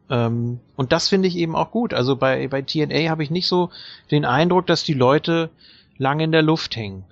Ähm, 0.09 0.59
und 0.75 0.91
das 0.91 1.07
finde 1.09 1.27
ich 1.27 1.35
eben 1.35 1.55
auch 1.55 1.71
gut. 1.71 1.93
Also 1.93 2.15
bei, 2.15 2.47
bei 2.47 2.61
TNA 2.61 3.09
habe 3.09 3.23
ich 3.23 3.31
nicht 3.31 3.47
so 3.47 3.69
den 4.11 4.25
Eindruck, 4.25 4.67
dass 4.67 4.83
die 4.83 4.93
Leute 4.93 5.49
lange 5.97 6.23
in 6.23 6.31
der 6.31 6.43
Luft 6.43 6.75
hängen. 6.75 7.05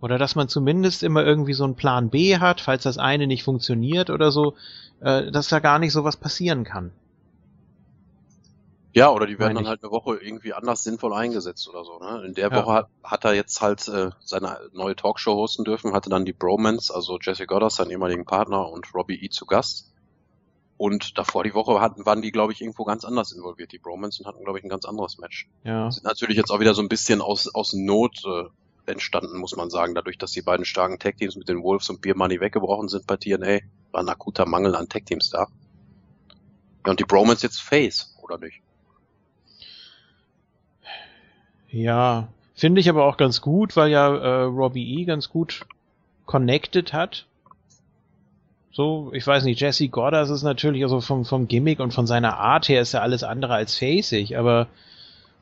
Oder 0.00 0.18
dass 0.18 0.34
man 0.34 0.48
zumindest 0.48 1.02
immer 1.02 1.24
irgendwie 1.24 1.52
so 1.52 1.64
einen 1.64 1.76
Plan 1.76 2.08
B 2.08 2.38
hat, 2.38 2.60
falls 2.60 2.84
das 2.84 2.98
eine 2.98 3.26
nicht 3.26 3.44
funktioniert 3.44 4.10
oder 4.10 4.30
so, 4.30 4.54
äh, 5.00 5.30
dass 5.30 5.48
da 5.48 5.58
gar 5.60 5.78
nicht 5.78 5.92
so 5.92 6.04
was 6.04 6.16
passieren 6.16 6.64
kann. 6.64 6.90
Ja, 8.92 9.10
oder 9.10 9.26
die 9.26 9.38
werden 9.38 9.54
dann 9.54 9.68
halt 9.68 9.84
eine 9.84 9.92
Woche 9.92 10.16
irgendwie 10.16 10.52
anders 10.52 10.82
sinnvoll 10.82 11.12
eingesetzt 11.12 11.68
oder 11.68 11.84
so. 11.84 11.98
Ne? 11.98 12.24
In 12.26 12.34
der 12.34 12.50
ja. 12.50 12.56
Woche 12.56 12.72
hat, 12.72 12.88
hat 13.04 13.24
er 13.24 13.34
jetzt 13.34 13.60
halt 13.60 13.86
äh, 13.86 14.10
seine 14.20 14.58
neue 14.72 14.96
Talkshow 14.96 15.34
hosten 15.34 15.64
dürfen, 15.64 15.92
hatte 15.92 16.10
dann 16.10 16.24
die 16.24 16.32
Bromance, 16.32 16.92
also 16.92 17.18
Jesse 17.20 17.46
Goddard, 17.46 17.72
seinen 17.72 17.90
ehemaligen 17.90 18.24
Partner 18.24 18.68
und 18.68 18.92
Robbie 18.92 19.24
E 19.24 19.28
zu 19.28 19.46
Gast. 19.46 19.89
Und 20.80 21.18
davor 21.18 21.44
die 21.44 21.52
Woche 21.52 21.78
hatten, 21.78 22.06
waren 22.06 22.22
die, 22.22 22.32
glaube 22.32 22.54
ich, 22.54 22.62
irgendwo 22.62 22.84
ganz 22.84 23.04
anders 23.04 23.32
involviert, 23.32 23.70
die 23.70 23.78
Bromans, 23.78 24.18
und 24.18 24.24
hatten, 24.24 24.42
glaube 24.42 24.58
ich, 24.58 24.64
ein 24.64 24.70
ganz 24.70 24.86
anderes 24.86 25.18
Match. 25.18 25.46
Ja. 25.62 25.90
Sind 25.90 26.04
natürlich 26.04 26.38
jetzt 26.38 26.50
auch 26.50 26.58
wieder 26.58 26.72
so 26.72 26.80
ein 26.80 26.88
bisschen 26.88 27.20
aus, 27.20 27.54
aus 27.54 27.74
Not 27.74 28.22
äh, 28.24 28.90
entstanden, 28.90 29.36
muss 29.36 29.54
man 29.54 29.68
sagen, 29.68 29.94
dadurch, 29.94 30.16
dass 30.16 30.32
die 30.32 30.40
beiden 30.40 30.64
starken 30.64 30.98
Tag-Teams 30.98 31.36
mit 31.36 31.50
den 31.50 31.62
Wolves 31.62 31.90
und 31.90 32.00
Beer 32.00 32.16
Money 32.16 32.40
weggebrochen 32.40 32.88
sind 32.88 33.06
bei 33.06 33.18
TNA, 33.18 33.58
war 33.90 34.00
ein 34.00 34.08
akuter 34.08 34.46
Mangel 34.46 34.74
an 34.74 34.88
Tag-Teams 34.88 35.28
da. 35.28 35.48
Ja, 36.86 36.90
und 36.90 36.98
die 36.98 37.04
Bromans 37.04 37.42
jetzt 37.42 37.60
Face, 37.60 38.16
oder 38.22 38.38
nicht? 38.38 38.62
Ja, 41.68 42.28
finde 42.54 42.80
ich 42.80 42.88
aber 42.88 43.04
auch 43.04 43.18
ganz 43.18 43.42
gut, 43.42 43.76
weil 43.76 43.90
ja 43.90 44.16
äh, 44.16 44.42
Robbie 44.44 44.98
E 44.98 45.04
ganz 45.04 45.28
gut 45.28 45.66
connected 46.24 46.94
hat 46.94 47.26
so, 48.72 49.10
ich 49.12 49.26
weiß 49.26 49.44
nicht, 49.44 49.60
Jesse 49.60 49.88
Goddard 49.88 50.30
ist 50.30 50.42
natürlich 50.42 50.82
also 50.84 51.00
vom, 51.00 51.24
vom 51.24 51.48
Gimmick 51.48 51.80
und 51.80 51.92
von 51.92 52.06
seiner 52.06 52.38
Art 52.38 52.68
her 52.68 52.80
ist 52.80 52.92
ja 52.92 53.00
alles 53.00 53.24
andere 53.24 53.54
als 53.54 53.76
facig, 53.76 54.38
aber 54.38 54.68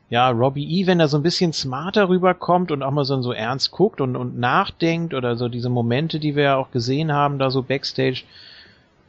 ja, 0.09 0.29
Robbie 0.29 0.65
E, 0.65 0.87
wenn 0.87 0.99
er 0.99 1.07
so 1.07 1.17
ein 1.17 1.23
bisschen 1.23 1.53
smarter 1.53 2.09
rüberkommt 2.09 2.71
und 2.71 2.81
auch 2.81 2.91
mal 2.91 3.05
so, 3.05 3.21
so 3.21 3.31
ernst 3.31 3.69
guckt 3.69 4.01
und, 4.01 4.15
und 4.15 4.39
nachdenkt 4.39 5.13
oder 5.13 5.35
so 5.35 5.47
diese 5.47 5.69
Momente, 5.69 6.19
die 6.19 6.35
wir 6.35 6.43
ja 6.43 6.55
auch 6.57 6.71
gesehen 6.71 7.11
haben, 7.11 7.37
da 7.37 7.51
so 7.51 7.61
Backstage, 7.61 8.23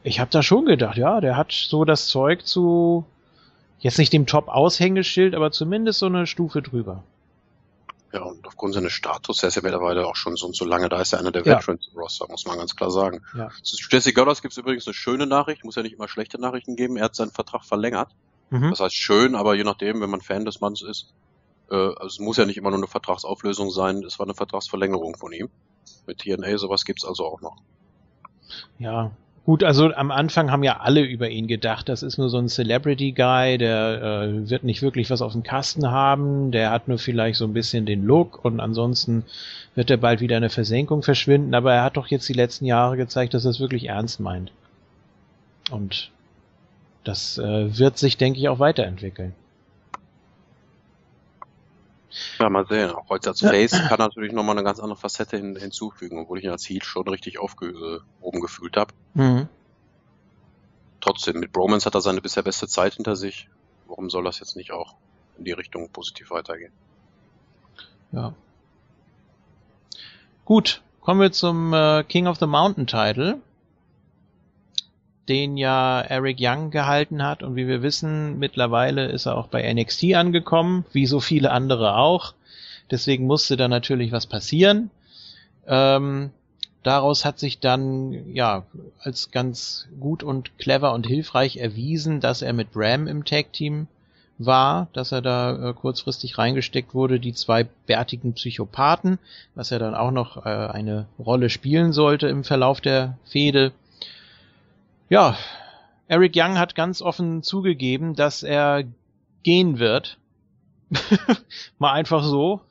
ich 0.03 0.19
habe 0.19 0.29
da 0.29 0.43
schon 0.43 0.65
gedacht, 0.65 0.97
ja, 0.97 1.19
der 1.19 1.37
hat 1.37 1.51
so 1.51 1.85
das 1.85 2.07
Zeug 2.07 2.45
zu, 2.45 3.05
jetzt 3.79 3.97
nicht 3.97 4.13
dem 4.13 4.27
Top-Aushängeschild, 4.27 5.33
aber 5.33 5.51
zumindest 5.51 5.99
so 5.99 6.05
eine 6.05 6.27
Stufe 6.27 6.61
drüber. 6.61 7.03
Ja, 8.13 8.23
und 8.23 8.45
aufgrund 8.45 8.73
seines 8.73 8.91
Status, 8.91 9.37
der 9.37 9.47
ist 9.47 9.55
ja 9.55 9.61
mittlerweile 9.61 10.05
auch 10.05 10.15
schon 10.15 10.35
so 10.35 10.45
und 10.45 10.55
so 10.55 10.65
lange, 10.65 10.89
da 10.89 10.99
ist 10.99 11.13
er 11.13 11.19
einer 11.19 11.31
der 11.31 11.45
ja. 11.45 11.57
Veterans 11.57 11.87
im 11.91 11.97
Roster, 11.97 12.27
muss 12.29 12.45
man 12.45 12.57
ganz 12.57 12.75
klar 12.75 12.91
sagen. 12.91 13.21
Ja. 13.37 13.49
Zu 13.63 13.77
Jesse 13.89 14.11
Goddard 14.11 14.41
gibt 14.41 14.51
es 14.51 14.57
übrigens 14.57 14.85
eine 14.85 14.93
schöne 14.93 15.27
Nachricht, 15.27 15.63
muss 15.63 15.75
ja 15.75 15.81
nicht 15.81 15.93
immer 15.93 16.09
schlechte 16.09 16.39
Nachrichten 16.39 16.75
geben, 16.75 16.97
er 16.97 17.05
hat 17.05 17.15
seinen 17.15 17.31
Vertrag 17.31 17.63
verlängert. 17.63 18.09
Mhm. 18.49 18.69
Das 18.71 18.81
heißt 18.81 18.95
schön, 18.95 19.35
aber 19.35 19.55
je 19.55 19.63
nachdem, 19.63 20.01
wenn 20.01 20.09
man 20.09 20.21
Fan 20.21 20.43
des 20.43 20.59
Manns 20.59 20.81
ist, 20.81 21.13
äh, 21.69 21.75
also 21.75 22.07
es 22.07 22.19
muss 22.19 22.37
ja 22.37 22.45
nicht 22.45 22.57
immer 22.57 22.69
nur 22.69 22.79
eine 22.79 22.87
Vertragsauflösung 22.87 23.71
sein, 23.71 24.03
es 24.03 24.19
war 24.19 24.25
eine 24.25 24.35
Vertragsverlängerung 24.35 25.15
von 25.15 25.31
ihm. 25.31 25.49
Mit 26.05 26.19
TNA, 26.19 26.57
sowas 26.57 26.83
gibt's 26.83 27.05
also 27.05 27.25
auch 27.25 27.41
noch. 27.41 27.57
Ja, 28.77 29.11
Gut, 29.43 29.63
also 29.63 29.91
am 29.91 30.11
Anfang 30.11 30.51
haben 30.51 30.61
ja 30.61 30.81
alle 30.81 31.01
über 31.01 31.27
ihn 31.29 31.47
gedacht, 31.47 31.89
das 31.89 32.03
ist 32.03 32.19
nur 32.19 32.29
so 32.29 32.37
ein 32.37 32.47
Celebrity 32.47 33.11
Guy, 33.11 33.57
der 33.57 34.01
äh, 34.01 34.49
wird 34.49 34.63
nicht 34.63 34.83
wirklich 34.83 35.09
was 35.09 35.23
auf 35.23 35.31
dem 35.31 35.41
Kasten 35.41 35.89
haben, 35.89 36.51
der 36.51 36.69
hat 36.69 36.87
nur 36.87 36.99
vielleicht 36.99 37.39
so 37.39 37.45
ein 37.45 37.53
bisschen 37.53 37.87
den 37.87 38.05
Look 38.05 38.45
und 38.45 38.59
ansonsten 38.59 39.23
wird 39.73 39.89
er 39.89 39.97
bald 39.97 40.21
wieder 40.21 40.37
in 40.37 40.41
der 40.41 40.51
Versenkung 40.51 41.01
verschwinden, 41.01 41.55
aber 41.55 41.73
er 41.73 41.83
hat 41.83 41.97
doch 41.97 42.07
jetzt 42.07 42.29
die 42.29 42.33
letzten 42.33 42.65
Jahre 42.65 42.97
gezeigt, 42.97 43.33
dass 43.33 43.45
er 43.45 43.51
es 43.51 43.59
wirklich 43.59 43.89
ernst 43.89 44.19
meint. 44.19 44.51
Und 45.71 46.11
das 47.03 47.39
äh, 47.39 47.79
wird 47.79 47.97
sich, 47.97 48.17
denke 48.17 48.39
ich, 48.39 48.47
auch 48.47 48.59
weiterentwickeln. 48.59 49.33
Ja, 52.39 52.49
mal 52.49 52.65
sehen. 52.67 52.91
Auch 52.91 53.09
heute 53.09 53.29
als 53.29 53.39
Face 53.39 53.71
kann 53.71 53.99
natürlich 53.99 54.33
nochmal 54.33 54.57
eine 54.57 54.63
ganz 54.63 54.79
andere 54.79 54.99
Facette 54.99 55.37
hin, 55.37 55.55
hinzufügen, 55.55 56.19
obwohl 56.19 56.39
ich 56.39 56.43
ihn 56.43 56.51
als 56.51 56.67
Heal 56.69 56.83
schon 56.83 57.07
richtig 57.07 57.39
aufgehoben 57.39 58.41
gefühlt 58.41 58.77
habe. 58.77 58.93
Mhm. 59.13 59.47
Trotzdem, 60.99 61.39
mit 61.39 61.51
Bromance 61.51 61.85
hat 61.85 61.95
er 61.95 62.01
seine 62.01 62.21
bisher 62.21 62.43
beste 62.43 62.67
Zeit 62.67 62.95
hinter 62.95 63.15
sich. 63.15 63.47
Warum 63.87 64.09
soll 64.09 64.23
das 64.23 64.39
jetzt 64.39 64.55
nicht 64.55 64.71
auch 64.71 64.95
in 65.37 65.45
die 65.45 65.51
Richtung 65.51 65.89
positiv 65.89 66.31
weitergehen? 66.31 66.71
Ja. 68.11 68.33
Gut, 70.45 70.81
kommen 71.01 71.21
wir 71.21 71.31
zum 71.31 71.73
äh, 71.73 72.03
King 72.03 72.27
of 72.27 72.37
the 72.37 72.45
Mountain 72.45 72.87
Title 72.87 73.41
den 75.29 75.57
ja 75.57 76.01
Eric 76.01 76.37
Young 76.39 76.71
gehalten 76.71 77.23
hat. 77.23 77.43
Und 77.43 77.55
wie 77.55 77.67
wir 77.67 77.81
wissen, 77.83 78.39
mittlerweile 78.39 79.05
ist 79.05 79.25
er 79.25 79.37
auch 79.37 79.47
bei 79.47 79.71
NXT 79.71 80.15
angekommen, 80.15 80.85
wie 80.91 81.05
so 81.05 81.19
viele 81.19 81.51
andere 81.51 81.97
auch. 81.97 82.33
Deswegen 82.89 83.25
musste 83.25 83.57
da 83.57 83.67
natürlich 83.67 84.11
was 84.11 84.27
passieren. 84.27 84.89
Ähm, 85.67 86.31
daraus 86.83 87.23
hat 87.23 87.39
sich 87.39 87.59
dann 87.59 88.33
ja 88.33 88.65
als 88.99 89.31
ganz 89.31 89.87
gut 89.99 90.23
und 90.23 90.57
clever 90.57 90.93
und 90.93 91.07
hilfreich 91.07 91.57
erwiesen, 91.57 92.19
dass 92.19 92.41
er 92.41 92.53
mit 92.53 92.71
Bram 92.71 93.07
im 93.07 93.23
Tag 93.23 93.53
Team 93.53 93.87
war, 94.45 94.87
dass 94.93 95.11
er 95.11 95.21
da 95.21 95.69
äh, 95.69 95.73
kurzfristig 95.73 96.37
reingesteckt 96.37 96.93
wurde, 96.93 97.19
die 97.19 97.33
zwei 97.33 97.63
bärtigen 97.63 98.33
Psychopathen, 98.33 99.19
was 99.55 99.69
ja 99.69 99.79
dann 99.79 99.95
auch 99.95 100.11
noch 100.11 100.45
äh, 100.45 100.49
eine 100.49 101.05
Rolle 101.19 101.49
spielen 101.49 101.93
sollte 101.93 102.27
im 102.27 102.43
Verlauf 102.43 102.81
der 102.81 103.17
Fehde. 103.25 103.71
Ja, 105.11 105.37
Eric 106.07 106.37
Young 106.37 106.57
hat 106.57 106.73
ganz 106.73 107.01
offen 107.01 107.43
zugegeben, 107.43 108.15
dass 108.15 108.43
er 108.43 108.85
gehen 109.43 109.77
wird. 109.77 110.17
Mal 111.79 111.91
einfach 111.91 112.23
so. 112.23 112.61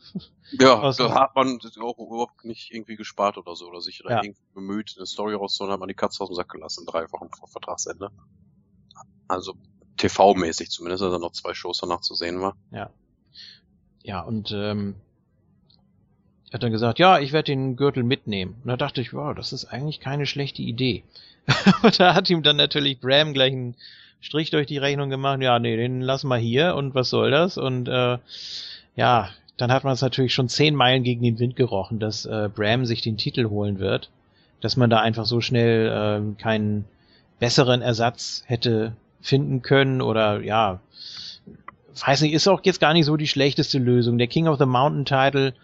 Ja, 0.53 0.83
Was 0.83 0.97
da 0.97 1.15
hat 1.15 1.37
man 1.37 1.61
auch 1.83 1.99
überhaupt 1.99 2.47
nicht 2.47 2.73
irgendwie 2.73 2.97
gespart 2.97 3.37
oder 3.37 3.55
so, 3.55 3.69
oder 3.69 3.83
sich 3.83 4.03
ja. 4.03 4.23
irgendwie 4.23 4.41
bemüht, 4.55 4.95
eine 4.97 5.05
Story 5.05 5.35
rauszuholen, 5.35 5.71
hat 5.71 5.81
man 5.81 5.89
die 5.91 5.95
Katze 5.95 6.23
aus 6.23 6.31
dem 6.31 6.35
Sack 6.35 6.49
gelassen, 6.49 6.87
drei 6.87 7.13
Wochen 7.13 7.29
vor 7.29 7.47
Vertragsende. 7.47 8.11
Also 9.29 9.53
TV-mäßig 9.99 10.71
zumindest, 10.71 11.03
er 11.03 11.19
noch 11.19 11.33
zwei 11.33 11.53
Shows 11.53 11.81
danach 11.83 12.01
zu 12.01 12.15
sehen 12.15 12.41
war. 12.41 12.57
Ja. 12.71 12.89
Ja, 14.03 14.23
und 14.23 14.51
ähm, 14.53 14.95
er 16.49 16.55
hat 16.55 16.63
dann 16.63 16.73
gesagt, 16.73 16.99
ja, 16.99 17.19
ich 17.19 17.33
werde 17.33 17.53
den 17.53 17.77
Gürtel 17.77 18.03
mitnehmen. 18.03 18.57
Und 18.63 18.69
da 18.69 18.79
dachte 18.79 19.03
ich, 19.03 19.13
wow, 19.13 19.35
das 19.35 19.53
ist 19.53 19.67
eigentlich 19.67 20.01
keine 20.01 20.25
schlechte 20.25 20.63
Idee. 20.63 21.05
Aber 21.79 21.91
da 21.91 22.15
hat 22.15 22.31
ihm 22.31 22.43
dann 22.43 22.57
natürlich 22.57 23.01
Bram 23.01 23.33
gleich 23.33 23.53
einen 23.53 23.75
Strich 24.21 24.51
durch 24.51 24.67
die 24.67 24.79
Rechnung 24.79 25.11
gemacht. 25.11 25.41
Ja, 25.41 25.59
nee, 25.59 25.77
den 25.77 26.01
lassen 26.01 26.29
wir 26.29 26.37
hier 26.37 26.75
und 26.75 26.95
was 26.95 27.11
soll 27.11 27.31
das? 27.31 27.57
Und 27.57 27.89
äh, 27.89 28.19
ja, 28.97 29.31
dann 29.57 29.73
hat 29.73 29.85
man 29.85 29.95
es 29.95 30.03
natürlich 30.03 30.35
schon 30.35 30.49
zehn 30.49 30.75
Meilen 30.75 31.03
gegen 31.03 31.23
den 31.23 31.39
Wind 31.39 31.57
gerochen, 31.57 31.99
dass 31.99 32.27
äh, 32.27 32.49
Bram 32.55 32.87
sich 32.87 33.03
den 33.03 33.17
Titel 33.17 33.49
holen 33.49 33.79
wird. 33.79 34.11
Dass 34.61 34.77
man 34.77 34.91
da 34.91 35.01
einfach 35.01 35.25
so 35.25 35.41
schnell 35.41 35.89
äh, 35.89 36.41
keinen 36.41 36.85
besseren 37.39 37.81
Ersatz 37.81 38.45
hätte 38.47 38.93
finden 39.23 39.63
können 39.63 40.03
oder 40.03 40.41
ja, 40.43 40.81
weiß 42.07 42.23
nicht, 42.23 42.33
ist 42.33 42.49
auch 42.49 42.61
jetzt 42.65 42.81
gar 42.81 42.93
nicht 42.93 43.07
so 43.07 43.17
die 43.17 43.27
schlechteste 43.27 43.79
Lösung. 43.79 44.19
Der 44.19 44.27
King 44.27 44.49
of 44.49 44.59
the 44.59 44.67
Mountain 44.67 45.05
Title 45.05 45.55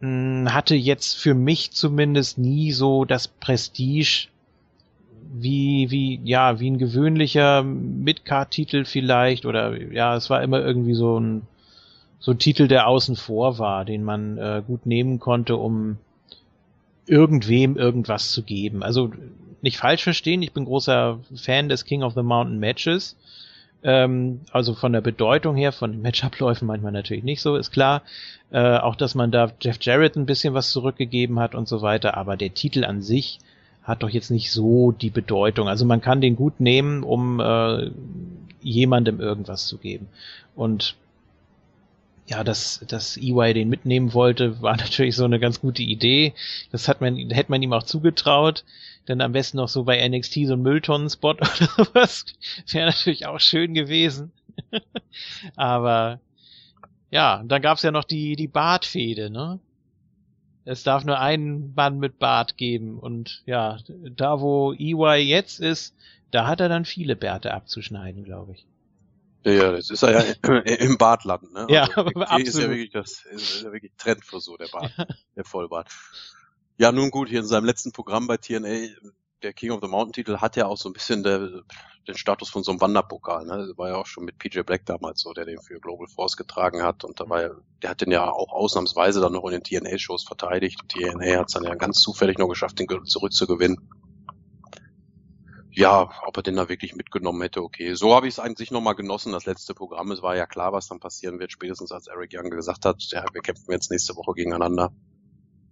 mh, 0.00 0.52
hatte 0.52 0.74
jetzt 0.74 1.16
für 1.16 1.34
mich 1.34 1.72
zumindest 1.72 2.38
nie 2.38 2.72
so 2.72 3.04
das 3.04 3.28
Prestige, 3.28 4.28
wie, 5.30 5.90
wie, 5.90 6.20
ja, 6.24 6.58
wie 6.60 6.70
ein 6.70 6.78
gewöhnlicher 6.78 7.62
Midcard-Titel 7.62 8.84
vielleicht 8.84 9.46
oder 9.46 9.76
ja, 9.92 10.16
es 10.16 10.30
war 10.30 10.42
immer 10.42 10.60
irgendwie 10.60 10.94
so 10.94 11.18
ein, 11.18 11.42
so 12.18 12.32
ein 12.32 12.38
Titel, 12.38 12.68
der 12.68 12.88
außen 12.88 13.16
vor 13.16 13.58
war, 13.58 13.84
den 13.84 14.02
man 14.02 14.38
äh, 14.38 14.62
gut 14.66 14.86
nehmen 14.86 15.18
konnte, 15.18 15.56
um 15.56 15.98
irgendwem 17.06 17.76
irgendwas 17.76 18.32
zu 18.32 18.42
geben. 18.42 18.82
Also 18.82 19.12
nicht 19.60 19.78
falsch 19.78 20.02
verstehen, 20.02 20.42
ich 20.42 20.52
bin 20.52 20.64
großer 20.64 21.20
Fan 21.34 21.68
des 21.68 21.84
King 21.84 22.02
of 22.02 22.14
the 22.14 22.22
Mountain 22.22 22.58
Matches. 22.58 23.16
Ähm, 23.82 24.40
also 24.50 24.74
von 24.74 24.92
der 24.92 25.00
Bedeutung 25.00 25.56
her, 25.56 25.72
von 25.72 25.92
den 25.92 26.02
Matchabläufen 26.02 26.66
manchmal 26.66 26.92
natürlich 26.92 27.24
nicht 27.24 27.40
so, 27.40 27.56
ist 27.56 27.70
klar. 27.70 28.02
Äh, 28.50 28.78
auch, 28.78 28.96
dass 28.96 29.14
man 29.14 29.30
da 29.30 29.52
Jeff 29.60 29.78
Jarrett 29.80 30.16
ein 30.16 30.26
bisschen 30.26 30.54
was 30.54 30.70
zurückgegeben 30.70 31.38
hat 31.38 31.54
und 31.54 31.68
so 31.68 31.82
weiter, 31.82 32.16
aber 32.16 32.36
der 32.36 32.54
Titel 32.54 32.84
an 32.84 33.02
sich 33.02 33.40
hat 33.88 34.02
doch 34.02 34.10
jetzt 34.10 34.30
nicht 34.30 34.52
so 34.52 34.92
die 34.92 35.08
Bedeutung. 35.08 35.66
Also 35.66 35.86
man 35.86 36.02
kann 36.02 36.20
den 36.20 36.36
gut 36.36 36.60
nehmen, 36.60 37.02
um 37.02 37.40
äh, 37.40 37.90
jemandem 38.60 39.18
irgendwas 39.18 39.66
zu 39.66 39.78
geben. 39.78 40.08
Und 40.54 40.94
ja, 42.26 42.44
dass, 42.44 42.84
dass 42.86 43.16
EY 43.16 43.54
den 43.54 43.70
mitnehmen 43.70 44.12
wollte, 44.12 44.60
war 44.60 44.76
natürlich 44.76 45.16
so 45.16 45.24
eine 45.24 45.40
ganz 45.40 45.62
gute 45.62 45.82
Idee. 45.82 46.34
Das 46.70 46.86
hat 46.86 47.00
man, 47.00 47.16
hätte 47.30 47.50
man 47.50 47.62
ihm 47.62 47.72
auch 47.72 47.82
zugetraut. 47.82 48.64
Dann 49.06 49.22
am 49.22 49.32
besten 49.32 49.56
noch 49.56 49.68
so 49.68 49.84
bei 49.84 50.06
NXT 50.06 50.46
so 50.46 50.52
ein 50.52 50.60
Mülltonnen-Spot 50.60 51.30
oder 51.30 51.46
sowas. 51.46 52.26
Wäre 52.70 52.86
natürlich 52.86 53.26
auch 53.26 53.40
schön 53.40 53.72
gewesen. 53.72 54.32
Aber 55.56 56.20
ja, 57.10 57.42
dann 57.46 57.62
gab's 57.62 57.82
ja 57.82 57.90
noch 57.90 58.04
die, 58.04 58.36
die 58.36 58.48
Bartfehde, 58.48 59.30
ne? 59.30 59.60
Es 60.68 60.82
darf 60.82 61.04
nur 61.04 61.18
einen 61.18 61.72
Mann 61.74 61.98
mit 61.98 62.18
Bart 62.18 62.58
geben. 62.58 62.98
Und 62.98 63.42
ja, 63.46 63.78
da 63.88 64.40
wo 64.40 64.74
EY 64.74 65.22
jetzt 65.22 65.60
ist, 65.60 65.94
da 66.30 66.46
hat 66.46 66.60
er 66.60 66.68
dann 66.68 66.84
viele 66.84 67.16
Bärte 67.16 67.54
abzuschneiden, 67.54 68.24
glaube 68.24 68.52
ich. 68.52 68.66
Ja, 69.44 69.72
das 69.72 69.88
ist 69.88 70.02
ja 70.02 70.20
im 70.20 70.98
Bartland, 70.98 71.52
ne? 71.54 71.66
Ja, 71.70 71.84
also, 71.84 72.02
absolut. 72.20 72.48
ist 72.48 72.58
ja 72.58 72.68
wirklich 72.68 72.90
das, 72.90 73.24
ist 73.24 73.62
ja 73.62 73.72
wirklich 73.72 73.92
Trendfrisur, 73.96 74.58
der 74.58 74.68
Bart, 74.68 74.92
ja. 74.98 75.06
der 75.36 75.44
Vollbart. 75.44 75.88
Ja, 76.76 76.92
nun 76.92 77.10
gut, 77.10 77.30
hier 77.30 77.40
in 77.40 77.46
seinem 77.46 77.64
letzten 77.64 77.92
Programm 77.92 78.26
bei 78.26 78.36
TNA 78.36 78.88
der 79.42 79.52
King 79.52 79.70
of 79.70 79.80
the 79.82 79.88
Mountain 79.88 80.12
Titel 80.12 80.38
hat 80.38 80.56
ja 80.56 80.66
auch 80.66 80.76
so 80.76 80.88
ein 80.88 80.92
bisschen 80.92 81.22
der, 81.22 81.62
den 82.06 82.16
Status 82.16 82.48
von 82.48 82.62
so 82.62 82.72
einem 82.72 82.80
Wanderpokal. 82.80 83.44
Ne? 83.44 83.72
War 83.76 83.90
ja 83.90 83.96
auch 83.96 84.06
schon 84.06 84.24
mit 84.24 84.38
PJ 84.38 84.60
Black 84.62 84.86
damals 84.86 85.20
so, 85.20 85.32
der 85.32 85.44
den 85.44 85.60
für 85.60 85.78
Global 85.80 86.08
Force 86.08 86.36
getragen 86.36 86.82
hat. 86.82 87.04
Und 87.04 87.20
da 87.20 87.28
war 87.28 87.42
ja, 87.42 87.50
der 87.82 87.90
hat 87.90 88.00
den 88.00 88.10
ja 88.10 88.30
auch 88.30 88.52
ausnahmsweise 88.52 89.20
dann 89.20 89.32
noch 89.32 89.44
in 89.44 89.60
den 89.60 89.62
TNA-Shows 89.62 90.24
verteidigt. 90.24 90.82
Und 90.82 90.90
TNA 90.90 91.38
hat 91.38 91.48
es 91.48 91.54
dann 91.54 91.64
ja 91.64 91.74
ganz 91.74 92.00
zufällig 92.00 92.38
noch 92.38 92.48
geschafft, 92.48 92.78
den 92.78 92.88
zurückzugewinnen. 93.04 93.78
Ja, 95.70 96.10
ob 96.26 96.36
er 96.36 96.42
den 96.42 96.56
da 96.56 96.68
wirklich 96.68 96.96
mitgenommen 96.96 97.40
hätte, 97.42 97.62
okay. 97.62 97.94
So 97.94 98.12
habe 98.12 98.26
ich 98.26 98.34
es 98.34 98.40
eigentlich 98.40 98.72
nochmal 98.72 98.96
genossen, 98.96 99.30
das 99.30 99.46
letzte 99.46 99.74
Programm. 99.74 100.10
Es 100.10 100.22
war 100.22 100.34
ja 100.34 100.46
klar, 100.46 100.72
was 100.72 100.88
dann 100.88 100.98
passieren 100.98 101.38
wird, 101.38 101.52
spätestens 101.52 101.92
als 101.92 102.08
Eric 102.08 102.32
Young 102.34 102.50
gesagt 102.50 102.84
hat, 102.84 103.00
ja, 103.10 103.24
wir 103.32 103.42
kämpfen 103.42 103.70
jetzt 103.70 103.90
nächste 103.90 104.16
Woche 104.16 104.32
gegeneinander. 104.32 104.90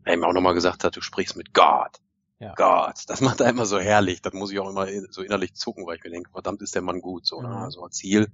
Er 0.05 0.15
ihm 0.15 0.23
auch 0.23 0.33
nochmal 0.33 0.55
gesagt 0.55 0.85
hat, 0.85 0.95
du 0.95 1.01
sprichst 1.01 1.37
mit 1.37 1.53
Gott. 1.53 1.99
Ja. 2.39 2.55
Gott, 2.55 3.05
das 3.07 3.21
macht 3.21 3.41
er 3.41 3.49
immer 3.49 3.67
so 3.67 3.79
herrlich. 3.79 4.21
Das 4.21 4.35
muss 4.35 4.53
ich 4.53 4.59
auch 4.59 4.69
immer 4.69 4.87
so 5.11 5.23
innerlich 5.23 5.55
zucken, 5.55 5.87
weil 5.87 5.97
ich 5.97 6.05
mir 6.05 6.11
denke, 6.11 6.31
verdammt 6.31 6.61
ist 6.63 6.75
der 6.75 6.83
Mann 6.83 7.01
gut. 7.01 7.27
So, 7.27 7.41
ne? 7.41 7.49
mhm. 7.49 7.55
Also 7.55 7.83
als 7.83 7.97
Ziel 7.97 8.29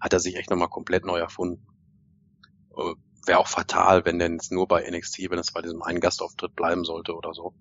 hat 0.00 0.12
er 0.12 0.20
sich 0.20 0.36
echt 0.36 0.50
nochmal 0.50 0.68
komplett 0.68 1.04
neu 1.04 1.18
erfunden. 1.18 1.66
Äh, 2.76 2.94
Wäre 3.26 3.38
auch 3.40 3.48
fatal, 3.48 4.04
wenn 4.04 4.20
denn 4.20 4.34
jetzt 4.34 4.52
nur 4.52 4.68
bei 4.68 4.88
NXT, 4.88 5.30
wenn 5.30 5.40
es 5.40 5.50
bei 5.50 5.60
diesem 5.60 5.82
einen 5.82 5.98
Gastauftritt 5.98 6.54
bleiben 6.54 6.84
sollte 6.84 7.16
oder 7.16 7.34
so. 7.34 7.54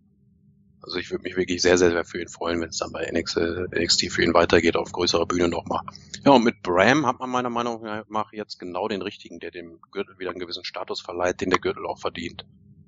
Also 0.86 0.98
ich 0.98 1.10
würde 1.10 1.24
mich 1.24 1.36
wirklich 1.36 1.64
sehr, 1.64 1.80
sehr, 1.80 1.90
sehr 1.90 2.06
für 2.06 2.22
ihn 2.22 2.28
freuen, 2.28 2.62
wenn 2.62 2.70
es 2.70 2.78
dann 2.78 2.92
bei 2.92 3.10
NXT, 3.12 3.40
NXT 3.74 4.12
für 4.12 4.24
ihn 4.24 4.36
weitergeht, 4.36 4.76
auf 4.76 4.92
größerer 4.92 5.26
Bühne 5.26 5.48
nochmal. 5.48 5.82
Ja, 6.24 6.34
und 6.34 6.44
mit 6.44 6.62
Bram 6.62 7.08
hat 7.08 7.20
man 7.20 7.32
meiner 7.32 7.50
Meinung 7.50 7.84
nach 8.10 8.32
jetzt 8.32 8.60
genau 8.60 8.88
den 8.88 9.02
richtigen, 9.02 9.40
der 9.40 9.50
dem 9.50 9.80
Gürtel 9.92 10.20
wieder 10.20 10.30
einen 10.30 10.40
gewissen 10.40 10.64
Status 10.64 11.02
verleiht, 11.02 11.42
den 11.42 11.50
der 11.50 11.58
Gürtel 11.58 11.88
auch 11.88 11.98
verdient. 11.98 12.46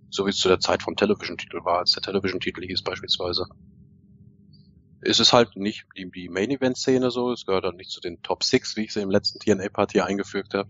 So 0.10 0.26
wie 0.26 0.30
es 0.30 0.38
zu 0.38 0.48
der 0.48 0.60
Zeit 0.60 0.84
vom 0.84 0.96
Television-Titel 0.96 1.64
war, 1.64 1.80
als 1.80 1.92
der 1.92 2.04
Television-Titel 2.04 2.66
hieß 2.66 2.84
beispielsweise. 2.84 3.46
Es 5.02 5.20
ist 5.20 5.34
halt 5.34 5.56
nicht 5.56 5.86
die, 5.98 6.10
die 6.10 6.30
Main-Event-Szene 6.30 7.12
so, 7.12 7.32
es 7.32 7.46
gehört 7.46 7.66
halt 7.66 7.76
nicht 7.76 7.92
zu 7.92 8.02
den 8.02 8.22
Top 8.24 8.44
6, 8.44 8.78
wie 8.78 8.86
ich 8.86 8.94
sie 8.94 9.02
im 9.02 9.12
letzten 9.12 9.40
TNA-Partie 9.40 10.02
eingefügt 10.02 10.54
habe. 10.54 10.70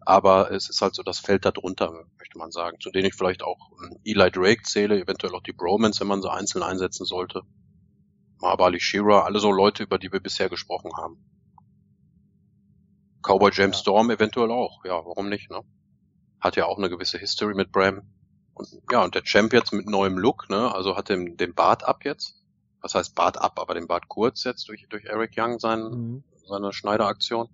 Aber 0.00 0.50
es 0.50 0.68
ist 0.68 0.80
halt 0.80 0.94
so 0.94 1.02
das 1.02 1.18
Feld 1.18 1.44
darunter, 1.44 1.92
möchte 2.18 2.38
man 2.38 2.50
sagen, 2.50 2.78
zu 2.80 2.90
denen 2.90 3.06
ich 3.06 3.14
vielleicht 3.14 3.42
auch 3.42 3.70
Eli 4.04 4.30
Drake 4.30 4.62
zähle, 4.62 5.00
eventuell 5.00 5.34
auch 5.34 5.42
die 5.42 5.52
Bromans, 5.52 6.00
wenn 6.00 6.06
man 6.06 6.22
sie 6.22 6.30
einzeln 6.30 6.62
einsetzen 6.62 7.04
sollte. 7.04 7.42
Mabali 8.40 8.80
Shira, 8.80 9.22
alle 9.22 9.38
so 9.40 9.50
Leute, 9.50 9.82
über 9.82 9.98
die 9.98 10.12
wir 10.12 10.20
bisher 10.20 10.48
gesprochen 10.48 10.92
haben. 10.96 11.18
Cowboy 13.22 13.50
James 13.52 13.76
ja. 13.76 13.82
Storm 13.82 14.10
eventuell 14.10 14.50
auch, 14.50 14.84
ja, 14.84 14.94
warum 15.04 15.28
nicht, 15.28 15.50
ne? 15.50 15.60
Hat 16.40 16.56
ja 16.56 16.66
auch 16.66 16.78
eine 16.78 16.88
gewisse 16.88 17.18
History 17.18 17.54
mit 17.54 17.72
Bram. 17.72 18.02
Ja, 18.90 19.04
und 19.04 19.14
der 19.14 19.22
Champ 19.22 19.52
jetzt 19.52 19.72
mit 19.72 19.86
neuem 19.86 20.18
Look, 20.18 20.48
ne? 20.50 20.74
Also 20.74 20.96
hat 20.96 21.08
den, 21.08 21.36
den 21.36 21.54
Bart 21.54 21.84
ab 21.84 22.04
jetzt. 22.04 22.34
was 22.80 22.94
heißt 22.94 23.14
Bart 23.14 23.38
ab, 23.38 23.58
aber 23.58 23.74
den 23.74 23.86
Bart 23.86 24.08
kurz 24.08 24.44
jetzt 24.44 24.68
durch, 24.68 24.86
durch 24.88 25.04
Eric 25.04 25.32
Young 25.36 25.58
sein, 25.58 25.80
mhm. 25.80 26.24
seine 26.46 26.72
Schneideraktion. 26.72 27.48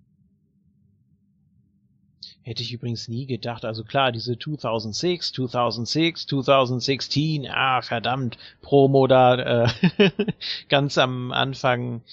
Hätte 2.43 2.61
ich 2.61 2.73
übrigens 2.73 3.07
nie 3.07 3.25
gedacht. 3.25 3.65
Also 3.65 3.83
klar, 3.83 4.11
diese 4.11 4.37
2006, 4.37 5.33
2006, 5.33 6.27
2016, 6.27 7.47
ah, 7.49 7.81
verdammt, 7.81 8.37
Promo 8.61 9.07
da, 9.07 9.63
äh, 9.65 10.11
ganz 10.69 10.99
am 10.99 11.31
Anfang 11.31 12.03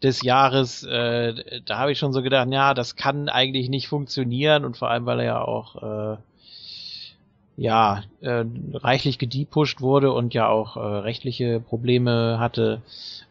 des 0.00 0.22
Jahres, 0.22 0.84
äh, 0.84 1.62
da 1.66 1.78
habe 1.78 1.90
ich 1.90 1.98
schon 1.98 2.12
so 2.12 2.22
gedacht, 2.22 2.48
ja, 2.52 2.74
das 2.74 2.94
kann 2.94 3.28
eigentlich 3.28 3.68
nicht 3.68 3.88
funktionieren 3.88 4.64
und 4.64 4.76
vor 4.76 4.88
allem, 4.88 5.04
weil 5.06 5.18
er 5.18 5.26
ja 5.26 5.42
auch, 5.42 5.82
äh, 5.82 6.16
ja, 7.56 8.02
äh, 8.20 8.44
reichlich 8.74 9.18
gediepusht 9.18 9.80
wurde 9.80 10.12
und 10.12 10.34
ja 10.34 10.48
auch 10.48 10.76
äh, 10.76 10.80
rechtliche 10.80 11.60
Probleme 11.60 12.38
hatte. 12.38 12.82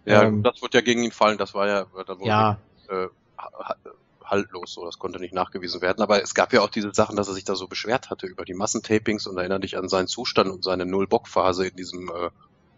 Ja, 0.05 0.23
ähm, 0.23 0.43
das 0.43 0.62
wird 0.62 0.73
ja 0.73 0.81
gegen 0.81 1.03
ihn 1.03 1.12
fallen, 1.12 1.38
das 1.38 1.53
war 1.53 1.67
ja, 1.67 1.86
da 2.05 2.19
wurde 2.19 2.27
ja. 2.27 2.57
Äh, 2.89 3.07
haltlos, 4.23 4.73
so 4.73 4.86
das 4.86 4.97
konnte 4.97 5.19
nicht 5.19 5.34
nachgewiesen 5.34 5.81
werden. 5.81 6.01
Aber 6.01 6.23
es 6.23 6.34
gab 6.34 6.53
ja 6.53 6.62
auch 6.62 6.69
diese 6.69 6.93
Sachen, 6.93 7.15
dass 7.15 7.27
er 7.27 7.34
sich 7.34 7.43
da 7.43 7.55
so 7.55 7.67
beschwert 7.67 8.10
hatte 8.10 8.27
über 8.27 8.45
die 8.45 8.53
Massentapings 8.53 9.27
und 9.27 9.38
erinnere 9.38 9.60
dich 9.60 9.77
an 9.77 9.89
seinen 9.89 10.07
Zustand 10.07 10.49
und 10.49 10.63
seine 10.63 10.86
Null-Bock-Phase 10.86 11.67
in 11.67 11.75
diesem 11.75 12.10
äh, 12.10 12.29